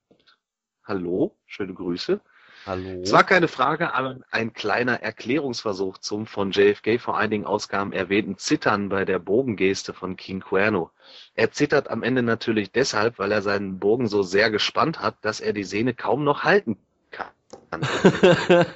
Hallo, 0.92 1.34
schöne 1.46 1.72
Grüße. 1.72 2.20
Hallo. 2.66 3.00
Es 3.00 3.12
war 3.12 3.24
keine 3.24 3.48
Frage, 3.48 3.94
aber 3.94 4.18
ein 4.30 4.52
kleiner 4.52 5.00
Erklärungsversuch 5.00 5.96
zum 5.96 6.26
von 6.26 6.50
JFK 6.50 7.00
vor 7.00 7.16
einigen 7.16 7.46
Ausgaben 7.46 7.94
erwähnten 7.94 8.36
Zittern 8.36 8.90
bei 8.90 9.06
der 9.06 9.18
Bogengeste 9.18 9.94
von 9.94 10.16
King 10.16 10.40
Cuerno. 10.40 10.90
Er 11.34 11.50
zittert 11.50 11.88
am 11.88 12.02
Ende 12.02 12.22
natürlich 12.22 12.72
deshalb, 12.72 13.18
weil 13.18 13.32
er 13.32 13.40
seinen 13.40 13.78
Bogen 13.78 14.06
so 14.06 14.22
sehr 14.22 14.50
gespannt 14.50 15.00
hat, 15.00 15.16
dass 15.22 15.40
er 15.40 15.54
die 15.54 15.64
Sehne 15.64 15.94
kaum 15.94 16.24
noch 16.24 16.44
halten 16.44 16.76
kann. 17.10 17.32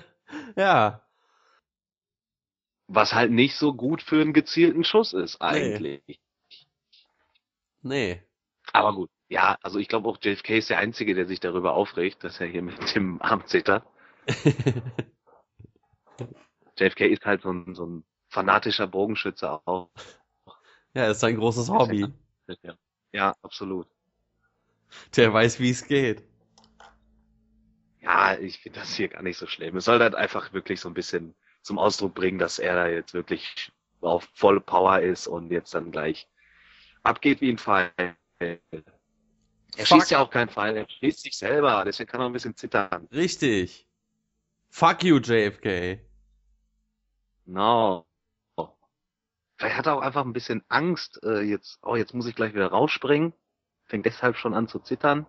ja. 0.56 1.02
Was 2.86 3.12
halt 3.12 3.30
nicht 3.30 3.56
so 3.56 3.74
gut 3.74 4.00
für 4.00 4.22
einen 4.22 4.32
gezielten 4.32 4.84
Schuss 4.84 5.12
ist, 5.12 5.42
eigentlich. 5.42 6.18
Nee. 7.82 8.22
Aber 8.72 8.94
gut. 8.94 9.10
Ja, 9.28 9.58
also 9.62 9.78
ich 9.78 9.88
glaube 9.88 10.08
auch 10.08 10.18
JFK 10.22 10.58
ist 10.58 10.70
der 10.70 10.78
Einzige, 10.78 11.14
der 11.14 11.26
sich 11.26 11.40
darüber 11.40 11.74
aufregt, 11.74 12.22
dass 12.22 12.40
er 12.40 12.46
hier 12.46 12.62
mit 12.62 12.94
dem 12.94 13.20
Arm 13.22 13.46
zittert. 13.46 13.84
JFK 16.78 17.00
ist 17.06 17.24
halt 17.24 17.42
so 17.42 17.50
ein, 17.50 17.74
so 17.74 17.86
ein 17.86 18.04
fanatischer 18.28 18.86
Bogenschütze 18.86 19.50
auch. 19.50 19.90
ja, 20.94 21.10
ist 21.10 21.20
sein 21.20 21.36
großes 21.36 21.70
Hobby. 21.70 22.06
Ja, 23.12 23.34
absolut. 23.42 23.88
Der 25.16 25.32
weiß, 25.32 25.58
wie 25.58 25.70
es 25.70 25.86
geht. 25.86 26.22
Ja, 28.00 28.38
ich 28.38 28.60
finde 28.60 28.80
das 28.80 28.94
hier 28.94 29.08
gar 29.08 29.22
nicht 29.22 29.36
so 29.38 29.46
schlimm. 29.46 29.76
Es 29.76 29.86
soll 29.86 29.98
halt 29.98 30.14
einfach 30.14 30.52
wirklich 30.52 30.80
so 30.80 30.88
ein 30.88 30.94
bisschen 30.94 31.34
zum 31.62 31.78
Ausdruck 31.78 32.14
bringen, 32.14 32.38
dass 32.38 32.60
er 32.60 32.74
da 32.76 32.86
jetzt 32.86 33.14
wirklich 33.14 33.72
auf 34.00 34.28
volle 34.34 34.60
Power 34.60 35.00
ist 35.00 35.26
und 35.26 35.50
jetzt 35.50 35.74
dann 35.74 35.90
gleich 35.90 36.28
abgeht 37.02 37.40
wie 37.40 37.50
ein 37.50 37.58
Pfeil. 37.58 38.16
Er 39.76 39.84
Fuck. 39.84 40.00
schießt 40.00 40.10
ja 40.10 40.20
auch 40.20 40.30
keinen 40.30 40.48
Pfeil, 40.48 40.76
er 40.76 40.88
schießt 40.88 41.20
sich 41.22 41.36
selber, 41.36 41.84
deswegen 41.84 42.10
kann 42.10 42.20
er 42.20 42.26
ein 42.26 42.32
bisschen 42.32 42.56
zittern. 42.56 43.08
Richtig. 43.12 43.86
Fuck 44.70 45.04
you, 45.04 45.18
JFK. 45.18 46.00
No. 47.44 48.06
Vielleicht 49.58 49.76
hat 49.76 49.86
er 49.86 49.96
auch 49.96 50.02
einfach 50.02 50.24
ein 50.24 50.32
bisschen 50.32 50.62
Angst, 50.68 51.20
äh, 51.22 51.40
jetzt, 51.40 51.78
oh, 51.82 51.96
jetzt 51.96 52.12
muss 52.12 52.26
ich 52.26 52.34
gleich 52.34 52.54
wieder 52.54 52.68
rausspringen. 52.68 53.32
Fängt 53.86 54.04
deshalb 54.04 54.36
schon 54.36 54.52
an 54.52 54.68
zu 54.68 54.78
zittern. 54.80 55.26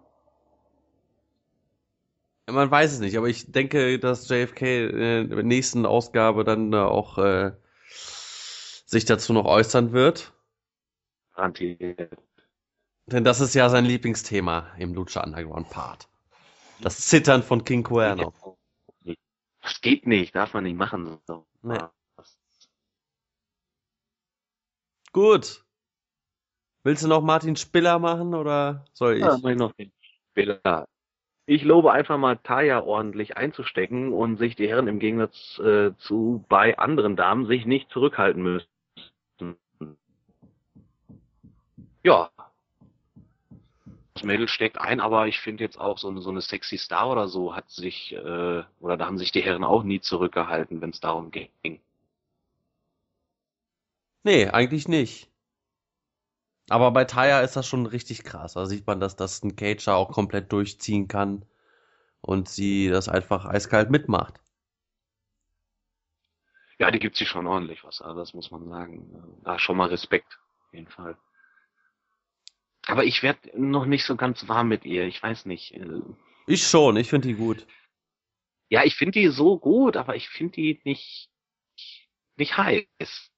Man 2.50 2.72
weiß 2.72 2.93
es 2.93 3.00
nicht, 3.00 3.17
aber 3.17 3.27
ich 3.27 3.51
denke, 3.51 4.00
dass 4.00 4.30
JFK 4.30 4.88
in 4.90 5.30
der 5.30 5.43
nächsten 5.43 5.85
Ausgabe 5.85 6.43
dann 6.43 6.72
äh, 6.74 6.77
auch 6.77 7.17
äh, 7.17 7.51
sich 8.85 9.06
dazu 9.06 9.34
noch 9.34 9.45
äußern 9.45 9.92
wird. 9.92 10.34
Garantiert. 11.35 12.17
Denn 13.08 13.24
das 13.24 13.40
ist 13.40 13.53
ja 13.56 13.69
sein 13.69 13.86
Lieblingsthema 13.86 14.68
im 14.77 14.94
Lucha 14.94 15.24
Underground 15.24 15.69
Part. 15.69 16.10
Das 16.82 17.08
Zittern 17.08 17.42
von 17.42 17.64
King 17.64 17.84
Cuerno. 17.84 18.34
Das 19.61 19.82
geht 19.82 20.06
nicht, 20.06 20.36
darf 20.36 20.53
man 20.53 20.66
nicht 20.66 20.77
machen. 20.77 21.18
So. 21.26 21.45
Nee. 21.61 21.80
Gut. 25.14 25.64
Willst 26.84 27.03
du 27.03 27.08
noch 27.08 27.22
Martin 27.22 27.56
Spiller 27.56 27.98
machen 27.98 28.34
oder 28.34 28.86
soll 28.94 29.16
ich? 29.16 29.22
Ja, 29.22 29.38
mach 29.42 29.50
ich 29.50 29.58
noch 29.58 29.74
den 29.74 29.92
Fehler. 30.34 30.88
Ich 31.45 31.64
lobe 31.64 31.94
einfach 31.94 32.18
mal 32.18 32.36
Taya 32.36 32.82
ordentlich 32.82 33.38
einzustecken 33.38 34.11
und 34.11 34.38
sich 34.38 34.56
die 34.56 34.68
Herren 34.68 34.88
im 34.88 35.00
Gegensatz 35.00 35.60
äh, 35.60 35.95
zu 35.98 36.45
bei 36.50 36.77
anderen 36.77 37.16
Damen 37.16 37.48
sich 37.48 37.66
nicht 37.66 37.90
zurückhalten 37.90 38.44
müssen. 38.44 39.58
Ja. 42.03 42.30
Das 44.18 44.24
Mädel 44.24 44.48
steckt 44.48 44.82
ein, 44.82 45.00
aber 45.00 45.28
ich 45.28 45.40
finde 45.40 45.64
jetzt 45.64 45.80
auch 45.80 46.00
so 46.00 46.08
eine, 46.08 46.22
so 46.22 46.32
eine 46.32 46.42
sexy 46.42 46.80
Star 46.80 47.12
oder 47.12 47.28
so 47.28 47.56
hat 47.56 47.70
sich, 47.70 48.14
äh, 48.14 48.64
oder 48.80 48.98
da 48.98 49.06
haben 49.06 49.20
sich 49.20 49.32
die 49.32 49.44
Herren 49.44 49.64
auch 49.64 49.84
nie 49.84 50.00
zurückgehalten, 50.00 50.82
wenn 50.82 50.90
es 50.90 51.00
darum 51.00 51.30
ging. 51.30 51.80
Nee, 54.24 54.48
eigentlich 54.48 54.88
nicht. 54.88 55.30
Aber 56.68 56.90
bei 56.90 57.06
Taya 57.06 57.42
ist 57.42 57.56
das 57.56 57.68
schon 57.68 57.86
richtig 57.86 58.24
krass. 58.24 58.54
Da 58.54 58.66
sieht 58.66 58.88
man, 58.88 59.00
dass 59.00 59.16
das 59.16 59.44
ein 59.44 59.56
Cager 59.56 59.96
auch 59.96 60.12
komplett 60.12 60.52
durchziehen 60.52 61.08
kann 61.08 61.46
und 62.22 62.50
sie 62.50 62.90
das 62.90 63.10
einfach 63.10 63.46
eiskalt 63.46 63.92
mitmacht. 63.92 64.42
Ja, 66.80 66.90
die 66.90 66.98
gibt 66.98 67.18
sich 67.18 67.28
schon 67.28 67.46
ordentlich 67.46 67.84
was, 67.84 68.02
also 68.02 68.18
das 68.20 68.34
muss 68.34 68.50
man 68.50 68.68
sagen. 68.68 69.38
Da 69.44 69.60
schon 69.60 69.78
mal 69.78 69.90
Respekt, 69.90 70.40
auf 70.66 70.74
jeden 70.74 70.88
Fall. 70.88 71.16
Aber 72.88 73.03
ich 73.03 73.22
werde 73.24 73.40
noch 73.53 73.85
nicht 73.85 74.06
so 74.06 74.16
ganz 74.16 74.48
warm 74.48 74.69
mit 74.69 74.85
ihr, 74.85 75.06
ich 75.06 75.22
weiß 75.22 75.45
nicht. 75.45 75.74
äh, 75.74 75.85
Ich 76.48 76.66
schon, 76.67 76.98
ich 76.98 77.09
finde 77.09 77.27
die 77.27 77.35
gut. 77.35 77.66
Ja, 78.69 78.83
ich 78.83 78.95
finde 78.95 79.19
die 79.19 79.27
so 79.30 79.57
gut, 79.59 79.95
aber 79.98 80.16
ich 80.16 80.30
finde 80.30 80.53
die 80.53 80.82
nicht, 80.83 81.30
nicht 82.38 82.57
heiß. 82.57 83.32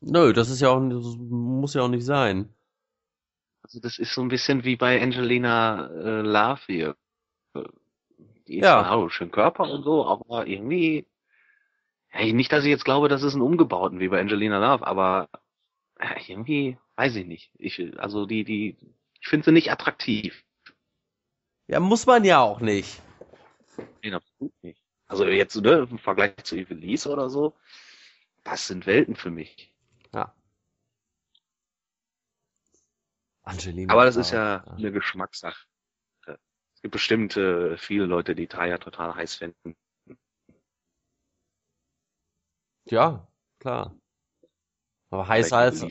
Nö, 0.00 0.32
das 0.32 0.50
ist 0.50 0.60
ja 0.60 0.70
auch, 0.70 0.80
das 0.88 1.16
muss 1.18 1.74
ja 1.74 1.82
auch 1.82 1.88
nicht 1.88 2.04
sein. 2.04 2.52
Also 3.62 3.80
das 3.80 3.98
ist 3.98 4.12
so 4.14 4.20
ein 4.22 4.28
bisschen 4.28 4.64
wie 4.64 4.76
bei 4.76 5.00
Angelina 5.00 5.88
äh, 5.88 6.20
Love 6.22 6.60
hier. 6.66 6.96
Die 8.46 8.58
ist 8.58 8.64
Ja. 8.64 8.90
auch 8.90 9.08
schön 9.08 9.30
Körper 9.30 9.70
und 9.70 9.84
so, 9.84 10.04
aber 10.06 10.46
irgendwie, 10.46 11.06
hey, 12.08 12.32
nicht, 12.32 12.52
dass 12.52 12.64
ich 12.64 12.70
jetzt 12.70 12.84
glaube, 12.84 13.08
das 13.08 13.22
ist 13.22 13.34
ein 13.34 13.42
Umgebauten 13.42 14.00
wie 14.00 14.08
bei 14.08 14.20
Angelina 14.20 14.58
Love, 14.58 14.86
aber 14.86 15.28
irgendwie, 16.28 16.78
weiß 16.96 17.16
ich 17.16 17.26
nicht. 17.26 17.50
Ich, 17.58 17.98
also 17.98 18.26
die, 18.26 18.44
die, 18.44 18.76
ich 19.20 19.28
finde 19.28 19.44
sie 19.44 19.52
nicht 19.52 19.70
attraktiv. 19.70 20.44
Ja, 21.66 21.80
muss 21.80 22.06
man 22.06 22.24
ja 22.24 22.40
auch 22.40 22.60
nicht. 22.60 23.00
Nein, 24.02 24.14
absolut 24.14 24.52
nicht. 24.62 24.82
Also 25.06 25.26
jetzt, 25.26 25.56
ne, 25.56 25.86
im 25.90 25.98
Vergleich 25.98 26.36
zu 26.44 26.56
Evelise 26.56 27.10
oder 27.10 27.30
so, 27.30 27.54
das 28.44 28.66
sind 28.66 28.86
Welten 28.86 29.14
für 29.14 29.30
mich. 29.30 29.74
Ja. 30.12 30.34
Angelina. 33.42 33.92
Aber 33.92 34.04
das 34.04 34.16
ist 34.16 34.32
Love, 34.32 34.36
ja 34.36 34.64
eine 34.74 34.92
Geschmackssache. 34.92 35.66
Es 36.26 36.82
gibt 36.82 36.92
bestimmt 36.92 37.36
äh, 37.36 37.76
viele 37.76 38.06
Leute, 38.06 38.34
die 38.34 38.48
Dreier 38.48 38.80
total 38.80 39.14
heiß 39.14 39.36
finden. 39.36 39.76
Ja, 42.86 43.28
klar. 43.60 43.96
Aber 45.12 45.28
heißer 45.28 45.58
als, 45.58 45.84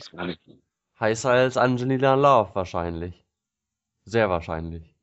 heißer 0.98 1.30
als 1.30 1.56
Angelina 1.56 2.14
Love 2.14 2.56
wahrscheinlich. 2.56 3.24
Sehr 4.04 4.28
wahrscheinlich. 4.28 4.96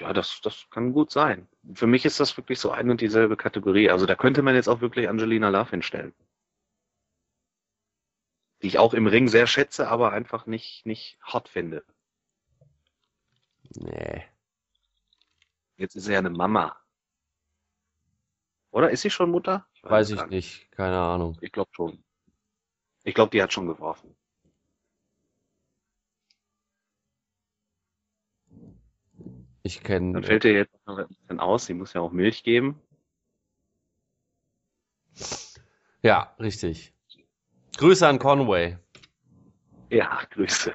Ja, 0.00 0.12
das, 0.12 0.40
das 0.42 0.66
kann 0.68 0.92
gut 0.92 1.12
sein. 1.12 1.46
Für 1.74 1.86
mich 1.86 2.04
ist 2.04 2.18
das 2.18 2.36
wirklich 2.36 2.58
so 2.58 2.72
eine 2.72 2.90
und 2.90 3.00
dieselbe 3.00 3.36
Kategorie. 3.36 3.88
Also 3.88 4.04
da 4.04 4.16
könnte 4.16 4.42
man 4.42 4.56
jetzt 4.56 4.68
auch 4.68 4.80
wirklich 4.80 5.08
Angelina 5.08 5.48
Love 5.48 5.70
hinstellen. 5.70 6.12
Die 8.62 8.66
ich 8.66 8.78
auch 8.78 8.94
im 8.94 9.06
Ring 9.06 9.28
sehr 9.28 9.46
schätze, 9.46 9.86
aber 9.86 10.12
einfach 10.12 10.46
nicht, 10.46 10.84
nicht 10.86 11.20
hot 11.32 11.48
finde. 11.48 11.84
Nee. 13.76 14.24
Jetzt 15.76 15.94
ist 15.94 16.04
sie 16.04 16.14
ja 16.14 16.18
eine 16.18 16.30
Mama. 16.30 16.76
Oder 18.72 18.90
ist 18.90 19.02
sie 19.02 19.10
schon 19.10 19.30
Mutter? 19.30 19.68
Weiß 19.82 20.10
es 20.10 20.20
ich 20.20 20.26
nicht. 20.26 20.72
Keine 20.72 20.98
Ahnung. 20.98 21.38
Ich 21.40 21.52
glaube 21.52 21.70
schon. 21.72 22.02
Ich 23.04 23.14
glaube, 23.14 23.30
die 23.30 23.42
hat 23.42 23.52
schon 23.52 23.66
geworfen. 23.66 24.14
Ich 29.62 29.82
kenne. 29.82 30.14
Dann 30.14 30.24
fällt 30.24 30.44
ihr 30.44 30.52
jetzt 30.52 30.86
noch 30.86 30.98
ein 30.98 31.08
bisschen 31.08 31.40
aus. 31.40 31.66
Sie 31.66 31.74
muss 31.74 31.92
ja 31.92 32.00
auch 32.00 32.12
Milch 32.12 32.42
geben. 32.42 32.80
Ja, 36.02 36.34
richtig. 36.38 36.94
Grüße 37.76 38.06
an 38.06 38.18
Conway. 38.18 38.78
Ja, 39.90 40.20
Grüße. 40.30 40.74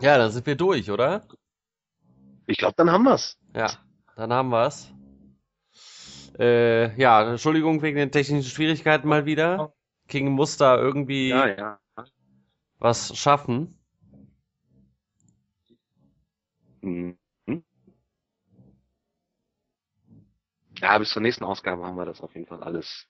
Ja, 0.00 0.18
dann 0.18 0.30
sind 0.30 0.46
wir 0.46 0.56
durch, 0.56 0.90
oder? 0.90 1.26
Ich 2.46 2.58
glaube, 2.58 2.74
dann 2.76 2.90
haben 2.90 3.04
wir's. 3.04 3.38
Ja, 3.54 3.70
dann 4.14 4.32
haben 4.32 4.50
wir's. 4.50 4.92
Äh, 6.38 6.94
ja, 7.00 7.30
Entschuldigung 7.30 7.80
wegen 7.82 7.96
den 7.96 8.12
technischen 8.12 8.48
Schwierigkeiten 8.48 9.08
mal 9.08 9.24
wieder. 9.24 9.74
King 10.08 10.30
muss 10.30 10.56
da 10.56 10.76
irgendwie 10.76 11.28
Ja, 11.30 11.46
ja. 11.46 11.78
was 12.78 13.16
schaffen. 13.16 13.78
Mhm. 16.82 17.16
Ja, 20.80 20.98
bis 20.98 21.10
zur 21.10 21.22
nächsten 21.22 21.44
Ausgabe 21.44 21.84
haben 21.84 21.96
wir 21.96 22.04
das 22.04 22.20
auf 22.20 22.34
jeden 22.34 22.46
Fall 22.46 22.62
alles 22.62 23.06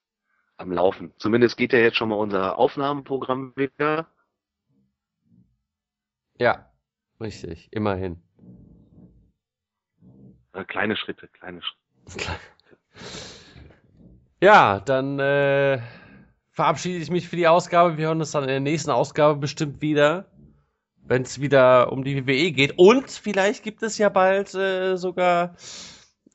am 0.56 0.72
Laufen. 0.72 1.12
Zumindest 1.18 1.56
geht 1.56 1.72
ja 1.72 1.78
jetzt 1.80 1.96
schon 1.96 2.08
mal 2.08 2.14
unser 2.16 2.58
Aufnahmeprogramm 2.58 3.54
wieder. 3.56 4.08
Ja, 6.38 6.70
richtig, 7.20 7.68
immerhin. 7.72 8.22
Äh, 10.52 10.64
kleine 10.64 10.96
Schritte, 10.96 11.28
kleine 11.28 11.60
Schritte. 11.62 12.32
Ja, 14.38 14.80
dann 14.80 15.18
äh, 15.18 15.80
verabschiede 16.56 16.98
ich 16.98 17.10
mich 17.10 17.28
für 17.28 17.36
die 17.36 17.46
Ausgabe. 17.46 17.98
Wir 17.98 18.06
hören 18.06 18.18
uns 18.20 18.32
dann 18.32 18.44
in 18.44 18.48
der 18.48 18.60
nächsten 18.60 18.90
Ausgabe 18.90 19.38
bestimmt 19.38 19.82
wieder, 19.82 20.26
wenn 21.04 21.22
es 21.22 21.40
wieder 21.40 21.92
um 21.92 22.02
die 22.02 22.26
WWE 22.26 22.50
geht. 22.50 22.78
Und 22.78 23.10
vielleicht 23.10 23.62
gibt 23.62 23.82
es 23.82 23.98
ja 23.98 24.08
bald 24.08 24.54
äh, 24.54 24.96
sogar 24.96 25.54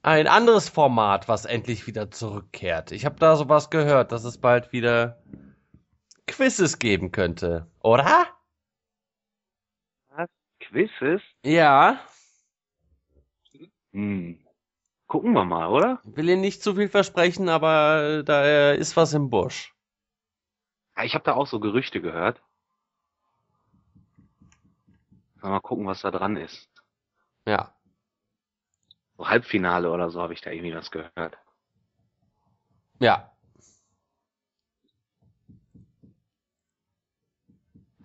ein 0.03 0.27
anderes 0.27 0.69
Format, 0.69 1.27
was 1.27 1.45
endlich 1.45 1.87
wieder 1.87 2.11
zurückkehrt. 2.11 2.91
Ich 2.91 3.05
habe 3.05 3.17
da 3.19 3.35
sowas 3.35 3.69
gehört, 3.71 4.11
dass 4.11 4.23
es 4.23 4.37
bald 4.37 4.71
wieder 4.71 5.21
Quizzes 6.27 6.79
geben 6.79 7.11
könnte, 7.11 7.67
oder? 7.81 8.27
Quizzes? 10.59 11.21
Ja, 11.43 11.99
Hm. 13.93 14.39
Gucken 15.07 15.33
wir 15.33 15.43
mal, 15.43 15.67
oder? 15.67 15.99
will 16.05 16.29
Ihnen 16.29 16.41
nicht 16.41 16.63
zu 16.63 16.75
viel 16.75 16.87
versprechen, 16.87 17.49
aber 17.49 18.19
äh, 18.19 18.23
da 18.23 18.45
äh, 18.45 18.77
ist 18.77 18.95
was 18.95 19.13
im 19.13 19.29
Busch. 19.29 19.70
Ich 21.03 21.15
habe 21.15 21.23
da 21.23 21.33
auch 21.33 21.47
so 21.47 21.59
Gerüchte 21.59 22.01
gehört. 22.01 22.41
Mal 25.41 25.59
gucken, 25.59 25.87
was 25.87 26.01
da 26.01 26.11
dran 26.11 26.37
ist. 26.37 26.69
Ja. 27.45 27.73
So 29.17 29.27
Halbfinale 29.27 29.89
oder 29.89 30.11
so 30.11 30.21
habe 30.21 30.33
ich 30.33 30.41
da 30.41 30.51
irgendwie 30.51 30.75
was 30.75 30.91
gehört. 30.91 31.37
Ja. 32.99 33.31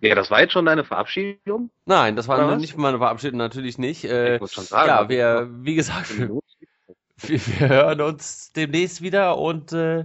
Ja, 0.00 0.15
das 0.15 0.31
war 0.31 0.41
jetzt 0.41 0.52
schon 0.52 0.66
deine 0.66 0.84
Verabschiedung? 0.84 1.70
Nein, 1.84 2.16
das 2.16 2.28
war 2.28 2.57
nicht 2.57 2.76
meine 2.76 2.99
Verabschiedung, 2.99 3.39
natürlich 3.39 3.78
nicht. 3.78 4.05
Äh, 4.05 4.36
ich 4.36 4.41
wollte 4.41 4.55
schon 4.55 4.65
sagen. 4.65 4.89
ja, 4.89 5.08
wir, 5.08 5.49
wie 5.65 5.75
gesagt, 5.75 6.18
wir, 6.18 6.41
wir 7.18 7.68
hören 7.68 8.00
uns 8.00 8.52
demnächst 8.52 9.02
wieder 9.02 9.39
und 9.39 9.73
äh, 9.73 10.05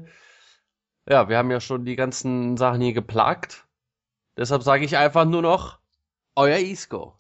ja, 1.12 1.28
wir 1.28 1.38
haben 1.38 1.52
ja 1.52 1.60
schon 1.60 1.84
die 1.84 1.98
ganzen 1.98 2.56
Sachen 2.56 2.80
hier 2.80 2.94
geplagt. 2.94 3.68
Deshalb 4.38 4.64
sage 4.64 4.86
ich 4.86 4.96
einfach 4.96 5.26
nur 5.26 5.42
noch, 5.42 5.80
euer 6.38 6.58
Isco. 6.58 7.18